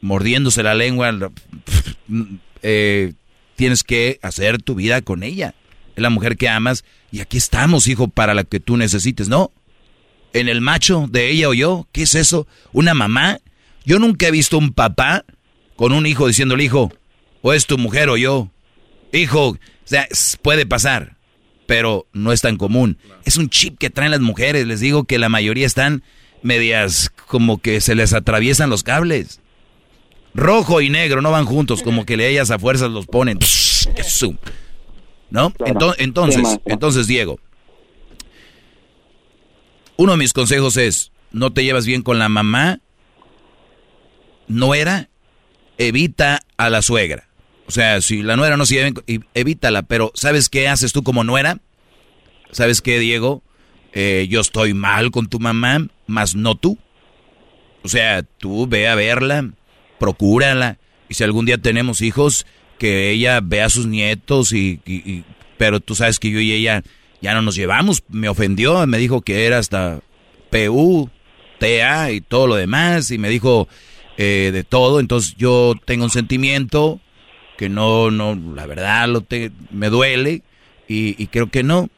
mordiéndose 0.00 0.62
la 0.62 0.74
lengua, 0.74 1.12
eh, 2.62 3.12
tienes 3.56 3.82
que 3.82 4.18
hacer 4.22 4.62
tu 4.62 4.74
vida 4.74 5.02
con 5.02 5.22
ella. 5.22 5.54
Es 5.96 6.02
la 6.02 6.10
mujer 6.10 6.36
que 6.36 6.48
amas 6.48 6.84
y 7.10 7.20
aquí 7.20 7.38
estamos, 7.38 7.88
hijo, 7.88 8.08
para 8.08 8.34
la 8.34 8.44
que 8.44 8.60
tú 8.60 8.76
necesites, 8.76 9.28
¿no? 9.28 9.50
En 10.32 10.48
el 10.48 10.60
macho 10.60 11.06
de 11.10 11.30
ella 11.30 11.48
o 11.48 11.54
yo, 11.54 11.88
¿qué 11.92 12.02
es 12.02 12.14
eso? 12.14 12.46
¿Una 12.72 12.92
mamá? 12.92 13.38
Yo 13.84 13.98
nunca 13.98 14.28
he 14.28 14.30
visto 14.30 14.58
un 14.58 14.72
papá 14.72 15.24
con 15.76 15.92
un 15.92 16.06
hijo 16.06 16.26
diciéndole, 16.26 16.64
hijo, 16.64 16.92
o 17.42 17.52
es 17.52 17.66
tu 17.66 17.78
mujer 17.78 18.08
o 18.10 18.16
yo. 18.16 18.50
Hijo, 19.12 19.48
o 19.48 19.58
sea, 19.84 20.06
puede 20.42 20.66
pasar, 20.66 21.15
pero 21.66 22.06
no 22.12 22.32
es 22.32 22.40
tan 22.40 22.56
común. 22.56 22.98
Es 23.24 23.36
un 23.36 23.50
chip 23.50 23.78
que 23.78 23.90
traen 23.90 24.10
las 24.10 24.20
mujeres, 24.20 24.66
les 24.66 24.80
digo 24.80 25.04
que 25.04 25.18
la 25.18 25.28
mayoría 25.28 25.66
están 25.66 26.02
medias 26.42 27.10
como 27.26 27.58
que 27.58 27.80
se 27.80 27.94
les 27.94 28.12
atraviesan 28.12 28.70
los 28.70 28.82
cables. 28.82 29.40
Rojo 30.34 30.80
y 30.80 30.90
negro 30.90 31.22
no 31.22 31.30
van 31.30 31.46
juntos, 31.46 31.82
como 31.82 32.04
que 32.04 32.16
le 32.16 32.28
ellas 32.28 32.50
a 32.50 32.58
fuerzas 32.58 32.90
los 32.90 33.06
ponen. 33.06 33.38
¿no? 35.30 35.52
Entonces, 35.98 36.58
entonces, 36.66 37.06
Diego, 37.06 37.40
uno 39.96 40.12
de 40.12 40.18
mis 40.18 40.32
consejos 40.32 40.76
es, 40.76 41.10
no 41.32 41.52
te 41.52 41.64
llevas 41.64 41.86
bien 41.86 42.02
con 42.02 42.18
la 42.18 42.28
mamá, 42.28 42.80
nuera, 44.46 45.08
evita 45.78 46.40
a 46.56 46.70
la 46.70 46.82
suegra. 46.82 47.25
O 47.66 47.70
sea, 47.70 48.00
si 48.00 48.22
la 48.22 48.36
nuera 48.36 48.56
no 48.56 48.64
se 48.66 48.74
lleva 48.76 49.02
evítala, 49.34 49.82
pero 49.82 50.12
¿sabes 50.14 50.48
qué 50.48 50.68
haces 50.68 50.92
tú 50.92 51.02
como 51.02 51.24
nuera? 51.24 51.58
¿Sabes 52.52 52.80
qué, 52.80 52.98
Diego? 52.98 53.42
Eh, 53.92 54.26
yo 54.30 54.40
estoy 54.40 54.72
mal 54.74 55.10
con 55.10 55.26
tu 55.28 55.40
mamá, 55.40 55.88
más 56.06 56.34
no 56.36 56.54
tú. 56.54 56.78
O 57.82 57.88
sea, 57.88 58.22
tú 58.22 58.66
ve 58.66 58.88
a 58.88 58.94
verla, 58.94 59.50
procúrala. 59.98 60.78
Y 61.08 61.14
si 61.14 61.24
algún 61.24 61.46
día 61.46 61.58
tenemos 61.58 62.02
hijos, 62.02 62.46
que 62.78 63.10
ella 63.10 63.40
vea 63.42 63.66
a 63.66 63.70
sus 63.70 63.86
nietos 63.86 64.52
y- 64.52 65.24
pero 65.56 65.80
tú 65.80 65.94
sabes 65.94 66.18
que 66.18 66.30
yo 66.30 66.38
y 66.40 66.52
ella 66.52 66.82
ya 67.22 67.34
no 67.34 67.42
nos 67.42 67.56
llevamos. 67.56 68.02
Me 68.08 68.28
ofendió, 68.28 68.86
me 68.86 68.98
dijo 68.98 69.22
que 69.22 69.46
era 69.46 69.58
hasta 69.58 70.00
PU, 70.50 71.10
TA 71.58 72.10
y 72.12 72.20
todo 72.20 72.46
lo 72.46 72.54
demás. 72.56 73.10
Y 73.10 73.18
me 73.18 73.28
dijo 73.28 73.66
eh, 74.18 74.50
de 74.52 74.62
todo. 74.64 75.00
Entonces 75.00 75.34
yo 75.36 75.74
tengo 75.84 76.04
un 76.04 76.10
sentimiento 76.10 77.00
que 77.56 77.68
no, 77.68 78.10
no, 78.10 78.34
la 78.54 78.66
verdad 78.66 79.08
lo 79.08 79.20
te, 79.22 79.50
me 79.70 79.88
duele 79.88 80.42
y, 80.88 81.20
y 81.22 81.26
creo 81.28 81.48
que 81.50 81.62
no. 81.62 81.88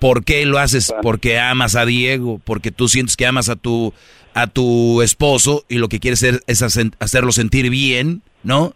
¿Por 0.00 0.24
qué 0.24 0.44
lo 0.44 0.58
haces? 0.58 0.92
Porque 1.02 1.38
amas 1.38 1.76
a 1.76 1.86
Diego, 1.86 2.40
porque 2.44 2.70
tú 2.72 2.88
sientes 2.88 3.16
que 3.16 3.26
amas 3.26 3.48
a 3.48 3.56
tu 3.56 3.94
a 4.34 4.48
tu 4.48 5.00
esposo 5.00 5.64
y 5.68 5.76
lo 5.78 5.88
que 5.88 6.00
quieres 6.00 6.20
hacer 6.22 6.42
es 6.48 6.60
hacerlo 6.98 7.30
sentir 7.32 7.70
bien, 7.70 8.22
¿no? 8.42 8.74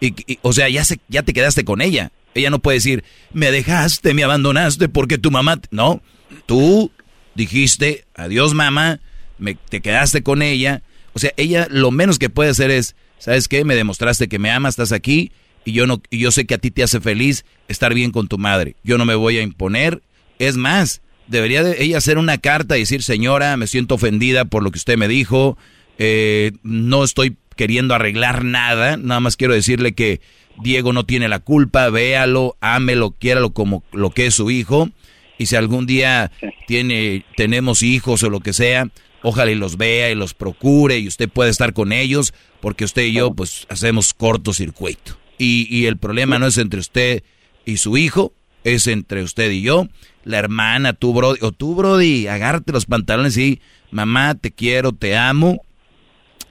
Y, 0.00 0.08
y- 0.30 0.38
o 0.42 0.52
sea, 0.52 0.68
ya 0.68 0.84
se, 0.84 0.98
ya 1.08 1.22
te 1.22 1.32
quedaste 1.32 1.64
con 1.64 1.80
ella. 1.80 2.10
Ella 2.34 2.50
no 2.50 2.58
puede 2.58 2.78
decir, 2.78 3.04
me 3.32 3.50
dejaste, 3.52 4.12
me 4.14 4.24
abandonaste 4.24 4.88
porque 4.88 5.16
tu 5.16 5.30
mamá, 5.30 5.58
t-". 5.58 5.68
no, 5.70 6.02
tú 6.46 6.90
dijiste, 7.36 8.04
adiós 8.14 8.52
mamá, 8.52 9.00
me, 9.38 9.54
te 9.54 9.80
quedaste 9.80 10.22
con 10.22 10.42
ella. 10.42 10.82
O 11.14 11.18
sea, 11.20 11.32
ella 11.36 11.68
lo 11.70 11.90
menos 11.92 12.18
que 12.18 12.28
puede 12.28 12.50
hacer 12.50 12.70
es, 12.70 12.96
¿sabes 13.18 13.46
qué? 13.48 13.64
Me 13.64 13.76
demostraste 13.76 14.28
que 14.28 14.38
me 14.40 14.50
amas, 14.50 14.72
estás 14.72 14.92
aquí 14.92 15.30
y 15.66 15.72
yo 15.72 15.86
no, 15.86 16.00
y 16.10 16.18
yo 16.18 16.30
sé 16.30 16.46
que 16.46 16.54
a 16.54 16.58
ti 16.58 16.70
te 16.70 16.84
hace 16.84 17.00
feliz 17.00 17.44
estar 17.66 17.92
bien 17.92 18.12
con 18.12 18.28
tu 18.28 18.38
madre. 18.38 18.76
Yo 18.84 18.98
no 18.98 19.04
me 19.04 19.16
voy 19.16 19.36
a 19.36 19.42
imponer. 19.42 20.00
Es 20.38 20.56
más, 20.56 21.02
debería 21.26 21.64
de 21.64 21.82
ella 21.82 21.98
hacer 21.98 22.18
una 22.18 22.38
carta 22.38 22.76
y 22.76 22.80
decir, 22.80 23.02
señora, 23.02 23.56
me 23.56 23.66
siento 23.66 23.96
ofendida 23.96 24.44
por 24.44 24.62
lo 24.62 24.70
que 24.70 24.78
usted 24.78 24.96
me 24.96 25.08
dijo. 25.08 25.58
eh, 25.98 26.52
no 26.62 27.02
estoy 27.02 27.36
queriendo 27.56 27.94
arreglar 27.94 28.44
nada. 28.44 28.96
Nada 28.96 29.18
más 29.18 29.36
quiero 29.36 29.54
decirle 29.54 29.92
que 29.92 30.20
Diego 30.62 30.92
no 30.92 31.04
tiene 31.04 31.28
la 31.28 31.40
culpa. 31.40 31.90
Véalo, 31.90 32.56
ámelo, 32.60 33.10
quiéralo 33.10 33.50
como 33.50 33.82
lo 33.92 34.10
que 34.10 34.26
es 34.26 34.34
su 34.34 34.52
hijo. 34.52 34.90
Y 35.36 35.46
si 35.46 35.56
algún 35.56 35.86
día 35.86 36.30
tiene, 36.68 37.24
tenemos 37.36 37.82
hijos 37.82 38.22
o 38.22 38.30
lo 38.30 38.38
que 38.38 38.52
sea, 38.52 38.88
ojalá 39.22 39.50
y 39.50 39.56
los 39.56 39.76
vea 39.76 40.12
y 40.12 40.14
los 40.14 40.32
procure 40.32 40.98
y 40.98 41.08
usted 41.08 41.28
puede 41.28 41.50
estar 41.50 41.72
con 41.72 41.92
ellos, 41.92 42.32
porque 42.60 42.84
usted 42.84 43.02
y 43.02 43.12
yo 43.14 43.34
pues 43.34 43.66
hacemos 43.68 44.14
cortocircuito. 44.14 45.18
Y, 45.38 45.66
y 45.70 45.86
el 45.86 45.98
problema 45.98 46.38
no 46.38 46.46
es 46.46 46.56
entre 46.58 46.80
usted 46.80 47.22
y 47.64 47.76
su 47.76 47.96
hijo, 47.96 48.32
es 48.64 48.86
entre 48.86 49.22
usted 49.22 49.50
y 49.50 49.62
yo, 49.62 49.88
la 50.24 50.38
hermana, 50.38 50.92
tú, 50.92 51.14
Brody, 51.14 51.38
o 51.42 51.52
tú, 51.52 51.74
Brody, 51.74 52.26
agárrate 52.26 52.72
los 52.72 52.86
pantalones 52.86 53.36
y, 53.36 53.60
mamá, 53.90 54.34
te 54.34 54.50
quiero, 54.50 54.92
te 54.92 55.16
amo. 55.16 55.62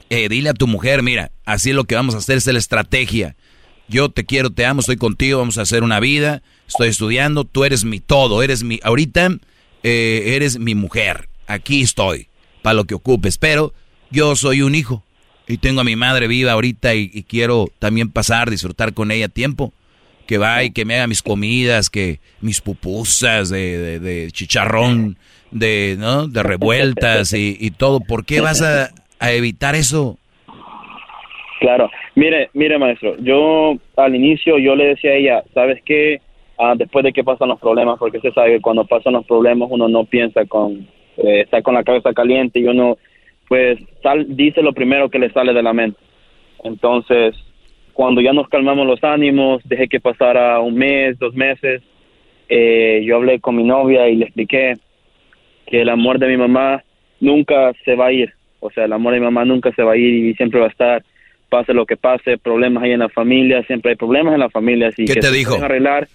Eh, 0.10 0.30
dile 0.30 0.50
a 0.50 0.54
tu 0.54 0.68
mujer, 0.68 1.04
mira, 1.04 1.32
así 1.46 1.72
es 1.72 1.76
lo 1.76 1.86
que 1.86 1.96
vamos 1.96 2.16
a 2.16 2.20
hacer, 2.20 2.38
es 2.38 2.46
la 2.46 2.60
estrategia. 2.60 3.36
Yo 3.88 4.10
te 4.10 4.26
quiero, 4.26 4.50
te 4.50 4.66
amo, 4.66 4.80
estoy 4.80 4.98
contigo, 4.98 5.40
vamos 5.40 5.58
a 5.58 5.64
hacer 5.64 5.84
una 5.84 6.00
vida, 6.00 6.42
estoy 6.68 6.90
estudiando, 6.90 7.44
tú 7.44 7.66
eres 7.66 7.84
mi 7.84 8.00
todo, 8.00 8.42
eres 8.42 8.64
mi, 8.64 8.80
ahorita 8.84 9.38
eh, 9.84 10.34
eres 10.36 10.58
mi 10.58 10.74
mujer, 10.74 11.30
aquí 11.48 11.82
estoy, 11.82 12.30
para 12.62 12.74
lo 12.74 12.86
que 12.86 12.96
ocupes, 12.96 13.38
pero 13.38 13.74
yo 14.10 14.36
soy 14.36 14.62
un 14.62 14.74
hijo 14.74 15.05
y 15.48 15.58
tengo 15.58 15.82
a 15.82 15.84
mi 15.84 15.96
madre 15.96 16.28
viva 16.28 16.52
ahorita 16.54 16.96
y, 16.96 17.24
quiero 17.24 17.68
también 17.80 18.12
pasar, 18.12 18.50
disfrutar 18.50 18.94
con 18.94 19.12
ella 19.12 19.28
tiempo, 19.28 19.74
que 20.28 20.38
va 20.38 20.64
y 20.64 20.72
que 20.72 20.86
me 20.86 20.96
haga 20.96 21.08
mis 21.08 21.22
comidas, 21.22 21.90
que 21.90 22.20
mis 22.42 22.62
pupusas 22.62 23.50
de, 23.50 24.00
de- 24.00 24.32
chicharrón, 24.32 25.18
de, 25.52 25.96
¿no? 26.00 26.28
de 26.28 26.42
revueltas 26.44 27.34
y, 27.34 27.58
y 27.60 27.72
todo, 27.72 28.00
¿por 28.00 28.26
qué 28.26 28.42
vas 28.42 28.62
a, 28.62 28.90
a 29.20 29.32
evitar 29.32 29.76
eso? 29.76 30.18
Claro, 31.60 31.90
mire, 32.16 32.50
mire 32.54 32.78
maestro, 32.78 33.16
yo 33.20 33.76
al 33.96 34.16
inicio 34.16 34.58
yo 34.58 34.76
le 34.76 34.88
decía 34.88 35.12
a 35.12 35.16
ella, 35.16 35.44
¿sabes 35.54 35.82
qué? 35.86 36.22
Ah, 36.58 36.74
después 36.76 37.04
de 37.04 37.12
que 37.12 37.24
pasan 37.24 37.50
los 37.50 37.60
problemas, 37.60 37.98
porque 38.00 38.18
usted 38.18 38.34
sabe 38.34 38.56
que 38.56 38.62
cuando 38.62 38.86
pasan 38.86 39.14
los 39.14 39.26
problemas 39.26 39.68
uno 39.72 39.88
no 39.88 40.06
piensa 40.06 40.46
con, 40.46 40.88
eh, 41.18 41.42
está 41.42 41.62
con 41.62 41.74
la 41.74 41.84
cabeza 41.84 42.14
caliente 42.14 42.60
y 42.60 42.66
uno 42.66 42.98
pues 43.48 43.80
sal, 44.02 44.26
dice 44.30 44.62
lo 44.62 44.74
primero 44.74 45.10
que 45.10 45.20
le 45.20 45.32
sale 45.32 45.54
de 45.54 45.64
la 45.64 45.74
mente. 45.74 46.00
Entonces, 46.64 47.36
cuando 47.94 48.22
ya 48.22 48.34
nos 48.34 48.50
calmamos 48.50 48.86
los 48.88 49.04
ánimos, 49.04 49.62
dejé 49.66 49.88
que 49.88 50.00
pasara 50.00 50.60
un 50.60 50.76
mes, 50.76 51.18
dos 51.20 51.34
meses, 51.34 51.82
eh, 52.50 53.02
yo 53.06 53.16
hablé 53.16 53.40
con 53.40 53.56
mi 53.56 53.64
novia 53.64 54.08
y 54.10 54.16
le 54.16 54.26
expliqué 54.26 54.74
que 55.68 55.82
el 55.82 55.90
amor 55.90 56.20
de 56.20 56.28
mi 56.28 56.38
mamá 56.38 56.84
nunca 57.20 57.72
se 57.84 57.96
va 57.96 58.08
a 58.08 58.12
ir. 58.12 58.34
O 58.60 58.70
sea, 58.72 58.86
el 58.86 58.94
amor 58.94 59.14
de 59.14 59.20
mi 59.20 59.26
mamá 59.26 59.46
nunca 59.46 59.72
se 59.74 59.84
va 59.84 59.94
a 59.94 59.98
ir 59.98 60.26
y 60.26 60.34
siempre 60.36 60.60
va 60.60 60.68
a 60.68 60.70
estar, 60.70 61.04
pase 61.50 61.74
lo 61.74 61.86
que 61.86 61.98
pase, 61.98 62.38
problemas 62.38 62.84
hay 62.84 62.92
en 62.92 63.00
la 63.00 63.10
familia, 63.10 63.64
siempre 63.64 63.92
hay 63.92 63.98
problemas 63.98 64.34
en 64.34 64.40
la 64.40 64.50
familia. 64.50 64.90
Así 64.90 65.06
¿Qué 65.06 65.16
que 65.16 65.20
te 65.22 65.32
dijo? 65.32 65.56
arreglar. 65.56 66.08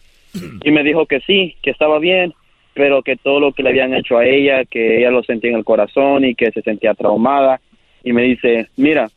Y 0.64 0.70
me 0.70 0.84
dijo 0.84 1.06
que 1.06 1.20
sí, 1.20 1.56
que 1.62 1.70
estaba 1.70 1.98
bien, 1.98 2.32
pero 2.74 3.02
que 3.02 3.16
todo 3.16 3.40
lo 3.40 3.52
que 3.52 3.62
le 3.62 3.70
habían 3.70 3.94
hecho 3.94 4.18
a 4.18 4.24
ella, 4.24 4.64
que 4.64 4.98
ella 4.98 5.10
lo 5.10 5.22
sentía 5.22 5.50
en 5.50 5.56
el 5.56 5.64
corazón 5.64 6.24
y 6.24 6.34
que 6.34 6.50
se 6.52 6.62
sentía 6.62 6.94
traumada. 6.94 7.60
Y 8.04 8.12
me 8.12 8.22
dice, 8.22 8.68
mira, 8.76 9.10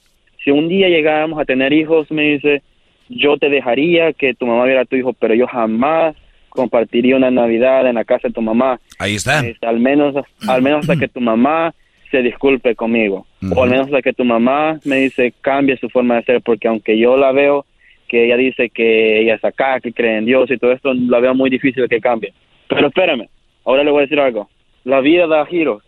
si 0.44 0.52
un 0.52 0.68
día 0.68 0.90
llegáramos 0.90 1.40
a 1.40 1.46
tener 1.46 1.72
hijos, 1.72 2.12
me 2.12 2.24
dice, 2.24 2.62
yo 3.10 3.38
te 3.38 3.50
dejaría 3.50 4.14
que 4.14 4.34
tu 4.34 4.46
mamá 4.46 4.66
viera 4.66 4.82
a 4.82 4.86
tu 4.86 4.96
hijo, 4.96 5.14
pero 5.14 5.34
yo 5.34 5.48
jamás 5.48 6.16
compartiría 6.50 7.16
una 7.16 7.32
Navidad 7.32 7.88
en 7.88 7.96
la 7.96 8.04
casa 8.04 8.28
de 8.28 8.34
tu 8.34 8.42
mamá. 8.42 8.80
Ahí 9.00 9.16
está. 9.16 9.46
Este, 9.46 9.66
al 9.66 9.80
menos 9.80 10.16
al 10.48 10.62
menos 10.62 10.82
hasta 10.82 10.98
que 10.98 11.08
tu 11.08 11.20
mamá 11.20 11.74
se 12.12 12.22
disculpe 12.22 12.76
conmigo 12.76 13.26
o 13.56 13.64
al 13.64 13.72
menos 13.72 13.88
hasta 13.88 14.04
que 14.04 14.14
tu 14.14 14.24
mamá 14.24 14.80
me 14.86 14.98
dice 14.98 15.34
cambie 15.42 15.78
su 15.78 15.90
forma 15.90 16.18
de 16.18 16.24
ser 16.24 16.42
porque 16.42 16.68
aunque 16.68 16.98
yo 16.98 17.18
la 17.18 17.32
veo 17.32 17.66
que 18.08 18.26
ella 18.26 18.38
dice 18.38 18.70
que 18.70 19.22
ella 19.22 19.34
es 19.34 19.44
acá 19.44 19.80
que 19.80 19.92
cree 19.92 20.20
en 20.20 20.26
Dios 20.26 20.52
y 20.52 20.60
todo 20.60 20.74
esto 20.74 20.94
la 20.94 21.20
veo 21.20 21.34
muy 21.34 21.50
difícil 21.50 21.90
que 21.90 22.00
cambie 22.00 22.32
pero 22.70 22.88
espérame 22.90 23.28
ahora 23.66 23.84
le 23.84 23.92
voy 23.92 24.00
a 24.00 24.02
decir 24.04 24.20
algo. 24.20 24.50
La 24.84 25.00
vida 25.02 25.28
da 25.28 25.46
giros. 25.46 25.84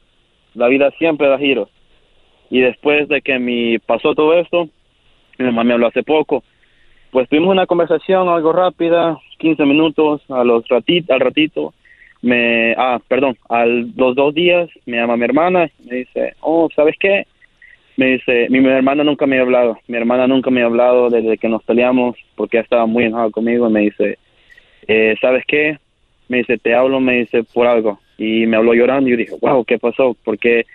La 0.53 0.67
vida 0.67 0.91
siempre 0.97 1.27
da 1.27 1.37
giros. 1.37 1.69
Y 2.49 2.61
después 2.61 3.07
de 3.09 3.21
que 3.21 3.39
mi 3.39 3.79
pasó 3.79 4.13
todo 4.13 4.33
esto 4.39 4.69
mi 5.37 5.45
mamá 5.45 5.63
me 5.63 5.73
habló 5.73 5.87
hace 5.87 6.03
poco. 6.03 6.43
Pues 7.11 7.29
tuvimos 7.29 7.51
una 7.51 7.65
conversación 7.65 8.27
algo 8.29 8.53
rápida 8.53 9.17
15 9.39 9.65
minutos 9.65 10.21
a 10.29 10.43
los 10.43 10.67
ratit 10.67 11.09
al 11.11 11.19
ratito. 11.19 11.73
Me 12.21 12.73
ah 12.77 12.99
perdón 13.07 13.37
a 13.49 13.65
los 13.65 14.15
dos 14.15 14.33
días 14.33 14.69
me 14.85 14.97
llama 14.97 15.17
mi 15.17 15.25
hermana 15.25 15.69
me 15.87 15.97
dice 15.97 16.33
oh 16.41 16.69
sabes 16.75 16.95
qué 16.99 17.27
me 17.97 18.07
dice 18.07 18.47
mi, 18.49 18.65
hermana 18.67 19.03
nunca 19.03 19.25
me 19.25 19.37
ha 19.37 19.41
hablado. 19.41 19.77
Mi 19.87 19.97
hermana 19.97 20.27
nunca 20.27 20.49
me 20.49 20.61
ha 20.61 20.65
hablado 20.65 21.09
desde 21.09 21.37
que 21.37 21.47
nos 21.47 21.63
peleamos 21.63 22.17
porque 22.35 22.59
estaba 22.59 22.85
muy 22.85 23.05
enojada 23.05 23.29
conmigo. 23.29 23.69
Y 23.69 23.71
me 23.71 23.81
dice 23.81 24.17
eh, 24.87 25.15
sabes 25.21 25.43
qué 25.47 25.77
me 26.27 26.37
dice 26.37 26.57
te 26.57 26.73
hablo 26.73 26.99
me 26.99 27.19
dice 27.19 27.43
por 27.43 27.67
algo 27.67 27.99
y 28.17 28.45
me 28.45 28.57
habló 28.57 28.73
llorando 28.73 29.07
y 29.07 29.11
yo 29.11 29.17
dije 29.17 29.35
wow 29.41 29.63
qué 29.65 29.77
pasó 29.77 30.15
porque 30.23 30.65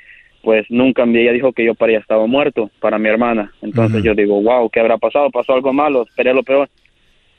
pues 0.42 0.66
nunca 0.70 1.04
me 1.04 1.20
ella 1.20 1.32
dijo 1.32 1.52
que 1.52 1.64
yo 1.64 1.74
para 1.74 1.92
ella 1.92 2.00
estaba 2.00 2.26
muerto 2.26 2.70
para 2.80 2.98
mi 2.98 3.10
hermana. 3.10 3.52
Entonces 3.60 4.02
yo 4.02 4.14
digo 4.14 4.40
wow 4.42 4.70
qué 4.70 4.80
habrá 4.80 4.98
pasado 4.98 5.30
pasó 5.30 5.54
algo 5.54 5.72
malo 5.72 6.02
esperé 6.02 6.32
lo 6.32 6.42
peor 6.42 6.68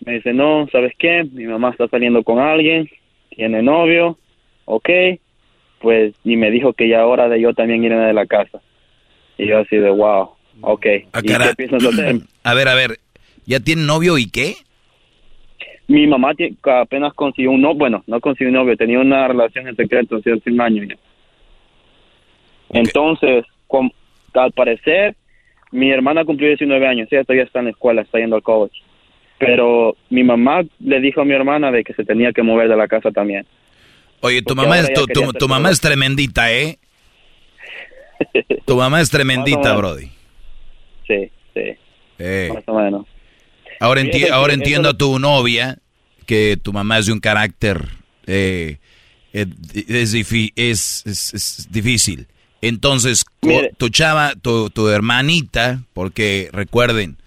me 0.05 0.13
dice 0.13 0.33
no 0.33 0.67
sabes 0.71 0.93
qué 0.97 1.23
mi 1.31 1.45
mamá 1.45 1.69
está 1.71 1.87
saliendo 1.87 2.23
con 2.23 2.39
alguien 2.39 2.87
tiene 3.35 3.61
novio, 3.61 4.17
ok, 4.65 4.89
pues, 5.79 6.13
y 6.23 6.37
me 6.37 6.51
dijo 6.51 6.73
que 6.73 6.89
ya 6.89 7.05
hora 7.05 7.29
de 7.29 7.41
yo 7.41 7.53
también 7.53 7.83
irme 7.83 8.05
de 8.05 8.13
la 8.13 8.25
casa. 8.25 8.61
Y 9.37 9.47
yo 9.47 9.59
así 9.59 9.77
de, 9.77 9.89
wow, 9.89 10.31
ok. 10.61 10.85
¿Y 10.85 11.21
qué 11.21 11.55
piensas 11.57 11.83
hacer? 11.85 12.17
A 12.43 12.53
ver, 12.53 12.67
a 12.67 12.75
ver, 12.75 12.99
¿ya 13.45 13.59
tiene 13.59 13.83
novio 13.83 14.17
y 14.17 14.29
qué? 14.29 14.55
Mi 15.91 16.07
mamá 16.07 16.31
apenas 16.63 17.13
consiguió 17.13 17.51
un 17.51 17.61
novio, 17.61 17.77
bueno, 17.77 18.03
no 18.07 18.21
consiguió 18.21 18.47
un 18.47 18.55
novio, 18.55 18.77
tenía 18.77 18.97
una 18.97 19.27
relación 19.27 19.67
en 19.67 19.75
secreto 19.75 20.15
hace 20.15 20.49
un 20.49 20.61
año 20.61 20.83
ya. 20.85 20.95
Entonces, 22.69 23.43
al 24.33 24.51
parecer, 24.53 25.17
mi 25.71 25.91
hermana 25.91 26.23
cumplió 26.23 26.47
19 26.47 26.87
años, 26.87 27.09
ella 27.11 27.25
todavía 27.25 27.43
está 27.43 27.59
en 27.59 27.65
la 27.65 27.71
escuela, 27.71 28.03
está 28.03 28.19
yendo 28.19 28.37
al 28.37 28.41
college. 28.41 28.81
Pero 29.37 29.97
mi 30.09 30.23
mamá 30.23 30.61
le 30.79 31.01
dijo 31.01 31.19
a 31.19 31.25
mi 31.25 31.33
hermana 31.33 31.71
de 31.71 31.83
que 31.83 31.93
se 31.93 32.05
tenía 32.05 32.31
que 32.31 32.41
mover 32.41 32.69
de 32.69 32.77
la 32.77 32.87
casa 32.87 33.11
también. 33.11 33.45
Oye, 34.21 34.41
tu 34.43 34.55
mamá 34.55 34.79
es 34.79 34.87
ya 34.87 34.93
tu, 35.39 35.47
mamá 35.49 35.71
es 35.71 35.81
tremendita, 35.81 36.53
¿eh? 36.53 36.77
Tu 38.65 38.77
mamá 38.77 39.01
es 39.01 39.09
tremendita. 39.09 39.75
Brody. 39.75 40.09
Sí, 41.05 41.29
sí. 41.53 41.75
Eh. 42.17 42.49
Más 42.53 42.63
o 42.65 42.79
menos. 42.79 43.05
Ahora, 43.81 44.01
enti- 44.01 44.29
ahora 44.29 44.53
entiendo 44.53 44.89
a 44.89 44.93
tu 44.93 45.17
novia 45.17 45.79
que 46.27 46.57
tu 46.61 46.71
mamá 46.71 46.99
es 46.99 47.07
de 47.07 47.13
un 47.13 47.19
carácter 47.19 47.89
eh, 48.27 48.77
eh, 49.33 49.47
es, 50.55 51.03
es, 51.05 51.67
difícil. 51.71 52.27
Entonces, 52.61 53.25
tu 53.77 53.89
chava, 53.89 54.35
tu, 54.39 54.69
tu 54.69 54.87
hermanita, 54.89 55.81
porque 55.93 56.49
recuerden, 56.53 57.17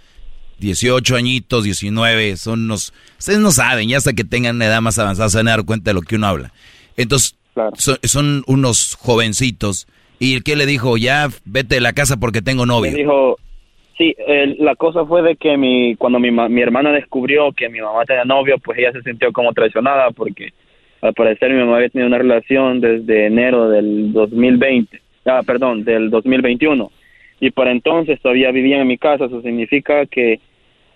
18 0.60 1.16
añitos, 1.16 1.64
19, 1.64 2.36
son 2.36 2.60
unos... 2.64 2.92
Ustedes 3.18 3.40
no 3.40 3.50
saben, 3.50 3.88
ya 3.88 3.96
hasta 3.96 4.12
que 4.12 4.22
tengan 4.22 4.54
una 4.56 4.66
edad 4.66 4.80
más 4.80 4.96
avanzada 4.98 5.28
se 5.30 5.38
van 5.38 5.48
a 5.48 5.52
dar 5.52 5.64
cuenta 5.64 5.90
de 5.90 5.94
lo 5.94 6.02
que 6.02 6.14
uno 6.14 6.28
habla. 6.28 6.52
Entonces, 6.96 7.34
son, 7.74 8.44
unos 8.46 8.94
jovencitos. 8.94 9.88
¿Y 10.20 10.34
el 10.34 10.44
que 10.44 10.54
le 10.54 10.66
dijo? 10.66 10.96
Ya, 10.96 11.28
vete 11.44 11.74
de 11.74 11.80
la 11.80 11.94
casa 11.94 12.16
porque 12.18 12.42
tengo 12.42 12.64
novia. 12.64 12.92
Me 12.92 12.98
dijo, 12.98 13.38
sí, 13.96 14.14
la 14.58 14.74
cosa 14.76 15.04
fue 15.04 15.22
de 15.22 15.36
que 15.36 15.56
mi, 15.56 15.96
cuando 15.96 16.18
mi, 16.18 16.30
mi 16.30 16.60
hermana 16.60 16.92
descubrió 16.92 17.52
que 17.52 17.68
mi 17.68 17.80
mamá 17.80 18.04
tenía 18.04 18.24
novio, 18.24 18.58
pues 18.58 18.78
ella 18.78 18.92
se 18.92 19.02
sintió 19.02 19.32
como 19.32 19.52
traicionada 19.52 20.10
porque 20.10 20.52
al 21.00 21.12
parecer 21.12 21.52
mi 21.52 21.60
mamá 21.60 21.76
había 21.76 21.90
tenido 21.90 22.08
una 22.08 22.18
relación 22.18 22.80
desde 22.80 23.26
enero 23.26 23.68
del 23.68 24.12
2020, 24.12 25.00
ah, 25.26 25.42
perdón, 25.46 25.84
del 25.84 26.10
2021. 26.10 26.90
Y 27.40 27.50
para 27.50 27.72
entonces 27.72 28.20
todavía 28.20 28.50
vivían 28.52 28.80
en 28.80 28.86
mi 28.86 28.96
casa, 28.96 29.26
eso 29.26 29.42
significa 29.42 30.06
que 30.06 30.40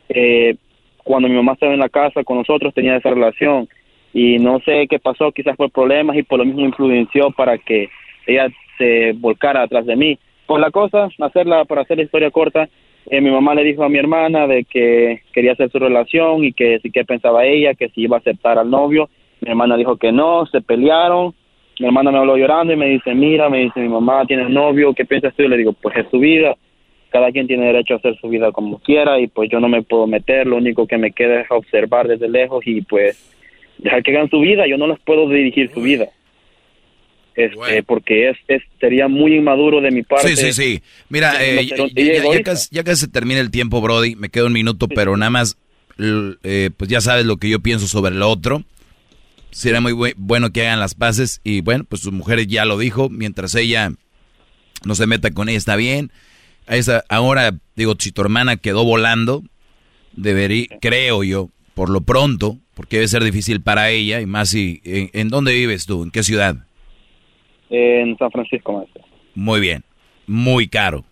eh, 0.09 0.57
cuando 1.05 1.29
mi 1.29 1.35
mamá 1.35 1.53
estaba 1.53 1.75
en 1.75 1.81
la 1.81 1.89
casa 1.89 2.25
con 2.25 2.39
nosotros 2.39 2.73
tenía 2.73 2.97
esa 2.97 3.11
relación 3.11 3.69
y 4.15 4.39
no 4.39 4.61
sé 4.61 4.87
qué 4.89 4.99
pasó, 4.99 5.33
quizás 5.33 5.57
por 5.57 5.71
problemas 5.71 6.17
y 6.17 6.23
por 6.23 6.39
lo 6.39 6.47
mismo 6.47 6.63
influenció 6.63 7.31
para 7.31 7.59
que 7.59 7.91
ella 8.27 8.49
se 8.79 9.13
volcara 9.13 9.63
atrás 9.63 9.85
de 9.87 9.97
mí. 9.97 10.19
Por 10.47 10.61
la 10.61 10.71
cosa, 10.71 11.09
hacerla, 11.19 11.67
para 11.67 11.83
hacer 11.83 11.99
la 11.99 12.05
historia 12.05 12.31
corta, 12.31 12.69
eh, 13.11 13.21
mi 13.21 13.31
mamá 13.31 13.55
le 13.55 13.65
dijo 13.65 13.85
a 13.85 13.89
mi 13.89 13.99
hermana 13.99 14.47
de 14.47 14.65
que 14.65 15.23
quería 15.33 15.53
hacer 15.53 15.71
su 15.71 15.79
relación 15.79 16.45
y 16.45 16.53
que 16.53 16.79
si 16.81 16.91
qué 16.91 17.05
pensaba 17.05 17.45
ella, 17.45 17.75
que 17.75 17.89
si 17.91 18.03
iba 18.03 18.17
a 18.17 18.21
aceptar 18.21 18.59
al 18.59 18.71
novio. 18.71 19.09
Mi 19.41 19.51
hermana 19.51 19.77
dijo 19.77 19.97
que 19.97 20.13
no, 20.13 20.47
se 20.47 20.61
pelearon. 20.61 21.35
Mi 21.79 21.87
hermana 21.87 22.11
me 22.11 22.19
habló 22.19 22.37
llorando 22.37 22.73
y 22.73 22.77
me 22.77 22.87
dice, 22.87 23.15
mira, 23.15 23.49
me 23.49 23.59
dice, 23.59 23.81
mi 23.81 23.89
mamá 23.89 24.25
tiene 24.27 24.49
novio, 24.49 24.95
¿qué 24.95 25.05
piensas 25.05 25.35
tú? 25.35 25.45
Y 25.45 25.49
le 25.49 25.57
digo, 25.57 25.73
pues 25.75 25.97
es 25.97 26.07
su 26.11 26.19
vida 26.19 26.57
cada 27.11 27.33
quien 27.33 27.47
tiene 27.47 27.67
derecho 27.67 27.95
a 27.95 27.97
hacer 27.97 28.17
su 28.21 28.29
vida 28.29 28.53
como 28.53 28.79
quiera 28.81 29.19
y 29.19 29.29
pues 29.29 29.51
yo 29.51 29.61
no 29.61 29.69
me 29.69 29.83
puedo 29.83 30.07
meter, 30.07 30.47
lo 30.47 30.57
único 30.57 30.87
que 30.87 30.99
me 30.99 31.13
queda 31.13 31.41
es 31.41 31.51
observar 31.51 32.07
desde 32.07 32.29
lejos 32.29 32.67
y 32.67 32.83
pues 32.83 33.35
dejar 33.79 34.03
que 34.03 34.11
hagan 34.11 34.29
su 34.29 34.41
vida, 34.41 34.67
yo 34.67 34.77
no 34.77 34.87
les 34.87 34.99
puedo 35.01 35.29
dirigir 35.29 35.71
su 35.71 35.81
vida. 35.81 36.09
Este, 37.39 37.83
porque 37.83 38.31
es, 38.31 38.37
es, 38.49 38.63
sería 38.81 39.07
muy 39.09 39.37
inmaduro 39.37 39.81
de 39.81 39.91
mi 39.91 40.03
parte. 40.03 40.35
Sí, 40.35 40.37
sí, 40.37 40.53
sí. 40.53 40.83
Mira, 41.09 41.35
eh, 41.41 41.67
ya, 41.67 42.43
casi, 42.43 42.69
ya, 42.71 42.83
casi, 42.83 43.03
se 43.03 43.09
termina 43.09 43.41
el 43.41 43.51
tiempo, 43.51 43.81
Brody. 43.81 44.17
Me 44.17 44.29
queda 44.29 44.47
un 44.47 44.53
minuto, 44.53 44.89
pero 44.89 45.17
nada 45.17 45.31
más, 45.31 45.57
eh, 45.99 46.71
pues 46.77 46.91
ya 46.91 47.01
sabes 47.01 47.27
lo 47.27 47.37
que 47.37 47.49
yo 47.49 47.61
pienso 47.61 47.87
sobre 47.87 48.15
el 48.15 48.23
otro. 48.23 48.65
Sería 49.51 49.81
muy 49.81 49.93
bueno 50.17 50.53
que 50.53 50.67
hagan 50.67 50.81
las 50.81 50.95
paces 50.95 51.41
y 51.45 51.63
bueno, 51.63 51.85
pues 51.89 52.03
su 52.03 52.13
mujer 52.13 52.47
ya 52.47 52.65
lo 52.65 52.79
dijo. 52.79 53.09
Mientras 53.09 53.55
ella 53.55 53.93
no 54.85 54.95
se 54.95 55.07
meta 55.07 55.31
con 55.31 55.49
ella, 55.49 55.59
está 55.59 55.77
bien 55.77 56.11
esa, 56.69 57.05
ahora, 57.09 57.55
digo, 57.77 57.97
si 57.99 58.13
tu 58.13 58.21
hermana 58.21 58.57
quedó 58.57 58.85
volando, 58.85 59.43
debería, 60.13 60.67
creo 60.81 61.25
yo, 61.25 61.51
por 61.75 61.89
lo 61.91 62.03
pronto, 62.03 62.59
porque 62.75 62.97
debe 62.97 63.09
ser 63.09 63.25
difícil 63.25 63.61
para 63.61 63.91
ella, 63.91 64.21
y 64.21 64.27
más 64.27 64.51
si, 64.51 64.81
¿en, 64.85 65.29
dónde 65.29 65.53
vives 65.53 65.87
tú? 65.87 66.03
¿En 66.03 66.11
qué 66.11 66.23
ciudad? 66.23 66.57
En 67.71 68.17
San 68.19 68.31
Francisco, 68.31 68.73
maestro. 68.73 69.03
Muy 69.35 69.61
bien, 69.61 69.85
muy 70.27 70.69
caro. 70.69 71.05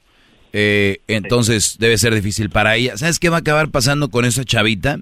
Eh, 0.53 1.01
entonces 1.07 1.77
debe 1.79 1.99
ser 1.99 2.15
difícil 2.15 2.51
para 2.51 2.77
ella. 2.77 2.97
¿Sabes 2.97 3.19
qué 3.19 3.29
va 3.29 3.37
a 3.37 3.41
acabar 3.41 3.71
pasando 3.71 4.09
con 4.09 4.25
esa 4.25 4.45
chavita? 4.45 5.01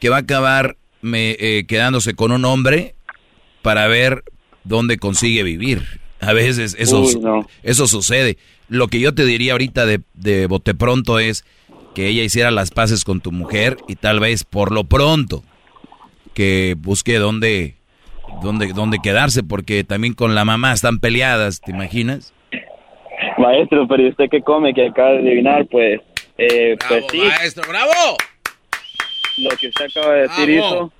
Que 0.00 0.08
va 0.08 0.16
a 0.16 0.20
acabar 0.20 0.76
me, 1.00 1.36
eh, 1.38 1.64
quedándose 1.66 2.14
con 2.14 2.32
un 2.32 2.44
hombre 2.44 2.94
para 3.62 3.86
ver 3.86 4.22
dónde 4.64 4.98
consigue 4.98 5.42
vivir. 5.42 5.82
A 6.20 6.32
veces 6.32 6.76
eso, 6.78 7.04
eso 7.62 7.86
sucede. 7.88 8.38
Lo 8.68 8.88
que 8.88 9.00
yo 9.00 9.14
te 9.14 9.24
diría 9.24 9.52
ahorita 9.52 9.86
de, 9.86 10.00
de 10.14 10.46
bote 10.46 10.74
pronto 10.74 11.18
es 11.18 11.44
que 11.94 12.08
ella 12.08 12.22
hiciera 12.22 12.50
las 12.50 12.70
paces 12.70 13.04
con 13.04 13.20
tu 13.20 13.32
mujer 13.32 13.76
y 13.88 13.96
tal 13.96 14.20
vez 14.20 14.44
por 14.44 14.72
lo 14.72 14.84
pronto 14.84 15.42
que 16.34 16.76
busque 16.78 17.18
dónde, 17.18 17.76
dónde, 18.42 18.72
dónde 18.74 18.98
quedarse, 19.02 19.42
porque 19.42 19.84
también 19.84 20.14
con 20.14 20.34
la 20.34 20.44
mamá 20.44 20.72
están 20.72 20.98
peleadas, 20.98 21.60
¿te 21.60 21.70
imaginas? 21.70 22.34
Maestro, 23.38 23.86
pero 23.88 24.08
usted 24.08 24.28
que 24.30 24.42
come, 24.42 24.74
que 24.74 24.86
acaba 24.86 25.12
de 25.12 25.18
adivinar, 25.18 25.66
pues, 25.66 26.00
eh, 26.38 26.76
pues 26.88 27.04
sí. 27.10 27.18
Maestro, 27.18 27.64
bravo. 27.68 28.16
Lo 29.38 29.50
que 29.56 29.68
usted 29.68 29.86
acaba 29.86 30.14
de 30.14 30.22
decir 30.22 30.50
hizo. 30.50 30.92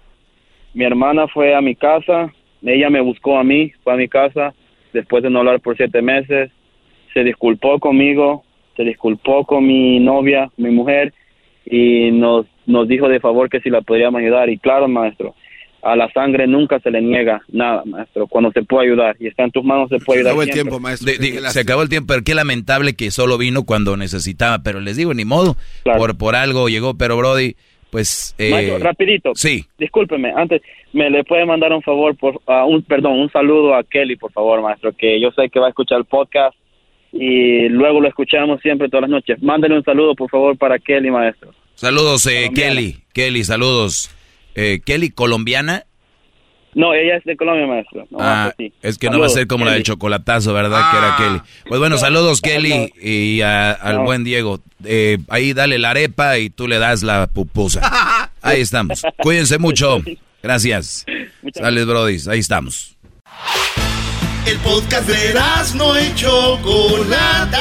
Mi 0.75 0.85
hermana 0.85 1.29
fue 1.29 1.55
a 1.55 1.61
mi 1.61 1.75
casa, 1.75 2.33
ella 2.62 2.89
me 2.89 3.01
buscó 3.01 3.39
a 3.39 3.45
mí, 3.45 3.73
fue 3.85 3.93
a 3.93 3.97
mi 3.97 4.09
casa, 4.09 4.55
después 4.93 5.23
de 5.23 5.29
no 5.29 5.41
hablar 5.41 5.61
por 5.61 5.77
siete 5.77 6.01
meses, 6.01 6.51
se 7.12 7.25
disculpó 7.25 7.79
conmigo, 7.79 8.45
se 8.77 8.85
disculpó 8.85 9.45
con 9.45 9.67
mi 9.67 10.01
novia, 10.01 10.51
mi 10.57 10.71
mujer, 10.71 11.12
y 11.67 12.11
nos, 12.12 12.47
nos 12.67 12.89
dijo 12.89 13.09
de 13.09 13.21
favor 13.21 13.51
que 13.51 13.61
si 13.61 13.69
la 13.69 13.83
podríamos 13.83 14.21
ayudar. 14.21 14.49
Y 14.49 14.59
claro, 14.59 14.89
maestro, 14.89 15.35
a 15.83 15.97
la 15.97 16.11
sangre 16.12 16.47
nunca 16.47 16.78
se 16.81 16.91
le 16.91 17.02
niega 17.02 17.43
nada, 17.49 17.83
maestro. 17.85 18.27
Cuando 18.28 18.52
se 18.52 18.62
puede 18.62 18.86
ayudar 18.86 19.17
y 19.19 19.27
está 19.27 19.43
en 19.44 19.51
tus 19.51 19.65
manos, 19.65 19.89
se 19.89 19.99
puede 19.99 20.20
ayudar. 20.20 20.35
Se 20.35 20.41
acabó 20.41 20.43
el 20.43 20.51
tiempo, 20.51 20.81
maestro. 20.81 21.12
se 21.51 21.61
acabó 21.61 21.83
el 21.83 21.89
tiempo, 21.89 22.07
pero 22.09 22.23
qué 22.25 22.35
lamentable 22.35 22.94
que 22.94 23.11
solo 23.11 23.36
vino 23.36 23.65
cuando 23.65 23.97
necesitaba. 23.97 24.61
Pero 24.62 24.81
les 24.81 24.97
digo, 24.97 25.12
ni 25.12 25.25
modo, 25.25 25.57
por, 25.85 26.17
por 26.17 26.36
algo 26.36 26.69
llegó. 26.69 26.94
Pero 26.94 27.17
Brody, 27.17 27.57
pues... 27.91 28.35
Eh, 28.39 28.78
rapidito. 28.81 29.33
Sí. 29.35 29.67
Discúlpeme, 29.77 30.33
antes, 30.36 30.62
¿me 30.93 31.11
le 31.11 31.25
puede 31.25 31.44
mandar 31.44 31.73
un 31.73 31.83
favor, 31.83 32.17
por, 32.17 32.41
un 32.67 32.83
perdón, 32.83 33.19
un 33.19 33.31
saludo 33.31 33.75
a 33.75 33.83
Kelly, 33.83 34.17
por 34.17 34.33
favor, 34.33 34.62
maestro, 34.62 34.93
que 34.93 35.20
yo 35.20 35.31
sé 35.33 35.51
que 35.51 35.61
va 35.61 35.67
a 35.67 35.70
escuchar 35.70 35.99
el 35.99 36.05
podcast 36.05 36.57
y 37.12 37.69
luego 37.69 38.01
lo 38.01 38.09
escuchamos 38.09 38.61
siempre 38.61 38.89
todas 38.89 39.02
las 39.02 39.11
noches. 39.11 39.43
Mándale 39.43 39.77
un 39.77 39.85
saludo, 39.85 40.15
por 40.15 40.31
favor, 40.31 40.57
para 40.57 40.78
Kelly, 40.78 41.11
maestro. 41.11 41.52
Saludos, 41.75 42.27
eh, 42.27 42.51
Kelly. 42.55 42.99
Kelly, 43.12 43.44
saludos. 43.44 44.11
Eh, 44.55 44.81
Kelly, 44.85 45.11
colombiana. 45.11 45.85
No, 46.75 46.95
ella 46.95 47.17
es 47.17 47.25
de 47.25 47.37
Colombia, 47.37 47.67
maestro. 47.67 48.07
ah, 48.19 48.55
es 48.81 48.97
que 48.97 49.11
no 49.11 49.21
va 49.21 49.27
a 49.27 49.29
ser 49.29 49.47
como 49.47 49.67
la 49.67 49.73
del 49.73 49.83
chocolatazo, 49.83 50.55
¿verdad? 50.55 50.91
Que 50.91 50.97
era 50.97 51.15
ah. 51.15 51.17
Kelly. 51.19 51.41
Pues 51.69 51.79
bueno, 51.79 51.99
saludos, 51.99 52.41
Kelly, 52.41 52.91
y 53.01 53.43
al 53.43 53.99
buen 53.99 54.25
Diego. 54.25 54.61
Eh, 54.85 55.19
ahí 55.29 55.53
dale 55.53 55.79
la 55.79 55.91
arepa 55.91 56.39
y 56.39 56.49
tú 56.49 56.67
le 56.69 56.79
das 56.79 57.03
la 57.03 57.27
pupusa. 57.27 58.31
Ahí 58.43 58.61
estamos. 58.61 59.03
Cuídense 59.19 59.59
mucho. 59.59 60.03
Gracias. 60.43 61.07
Sales, 61.53 61.87
Brody. 61.87 62.19
Ahí 62.29 62.41
estamos. 62.41 62.97
El 64.45 64.59
podcast 64.59 65.09
de 65.09 65.35
no 65.77 66.01
y 66.01 66.13
Chocolata. 66.17 67.61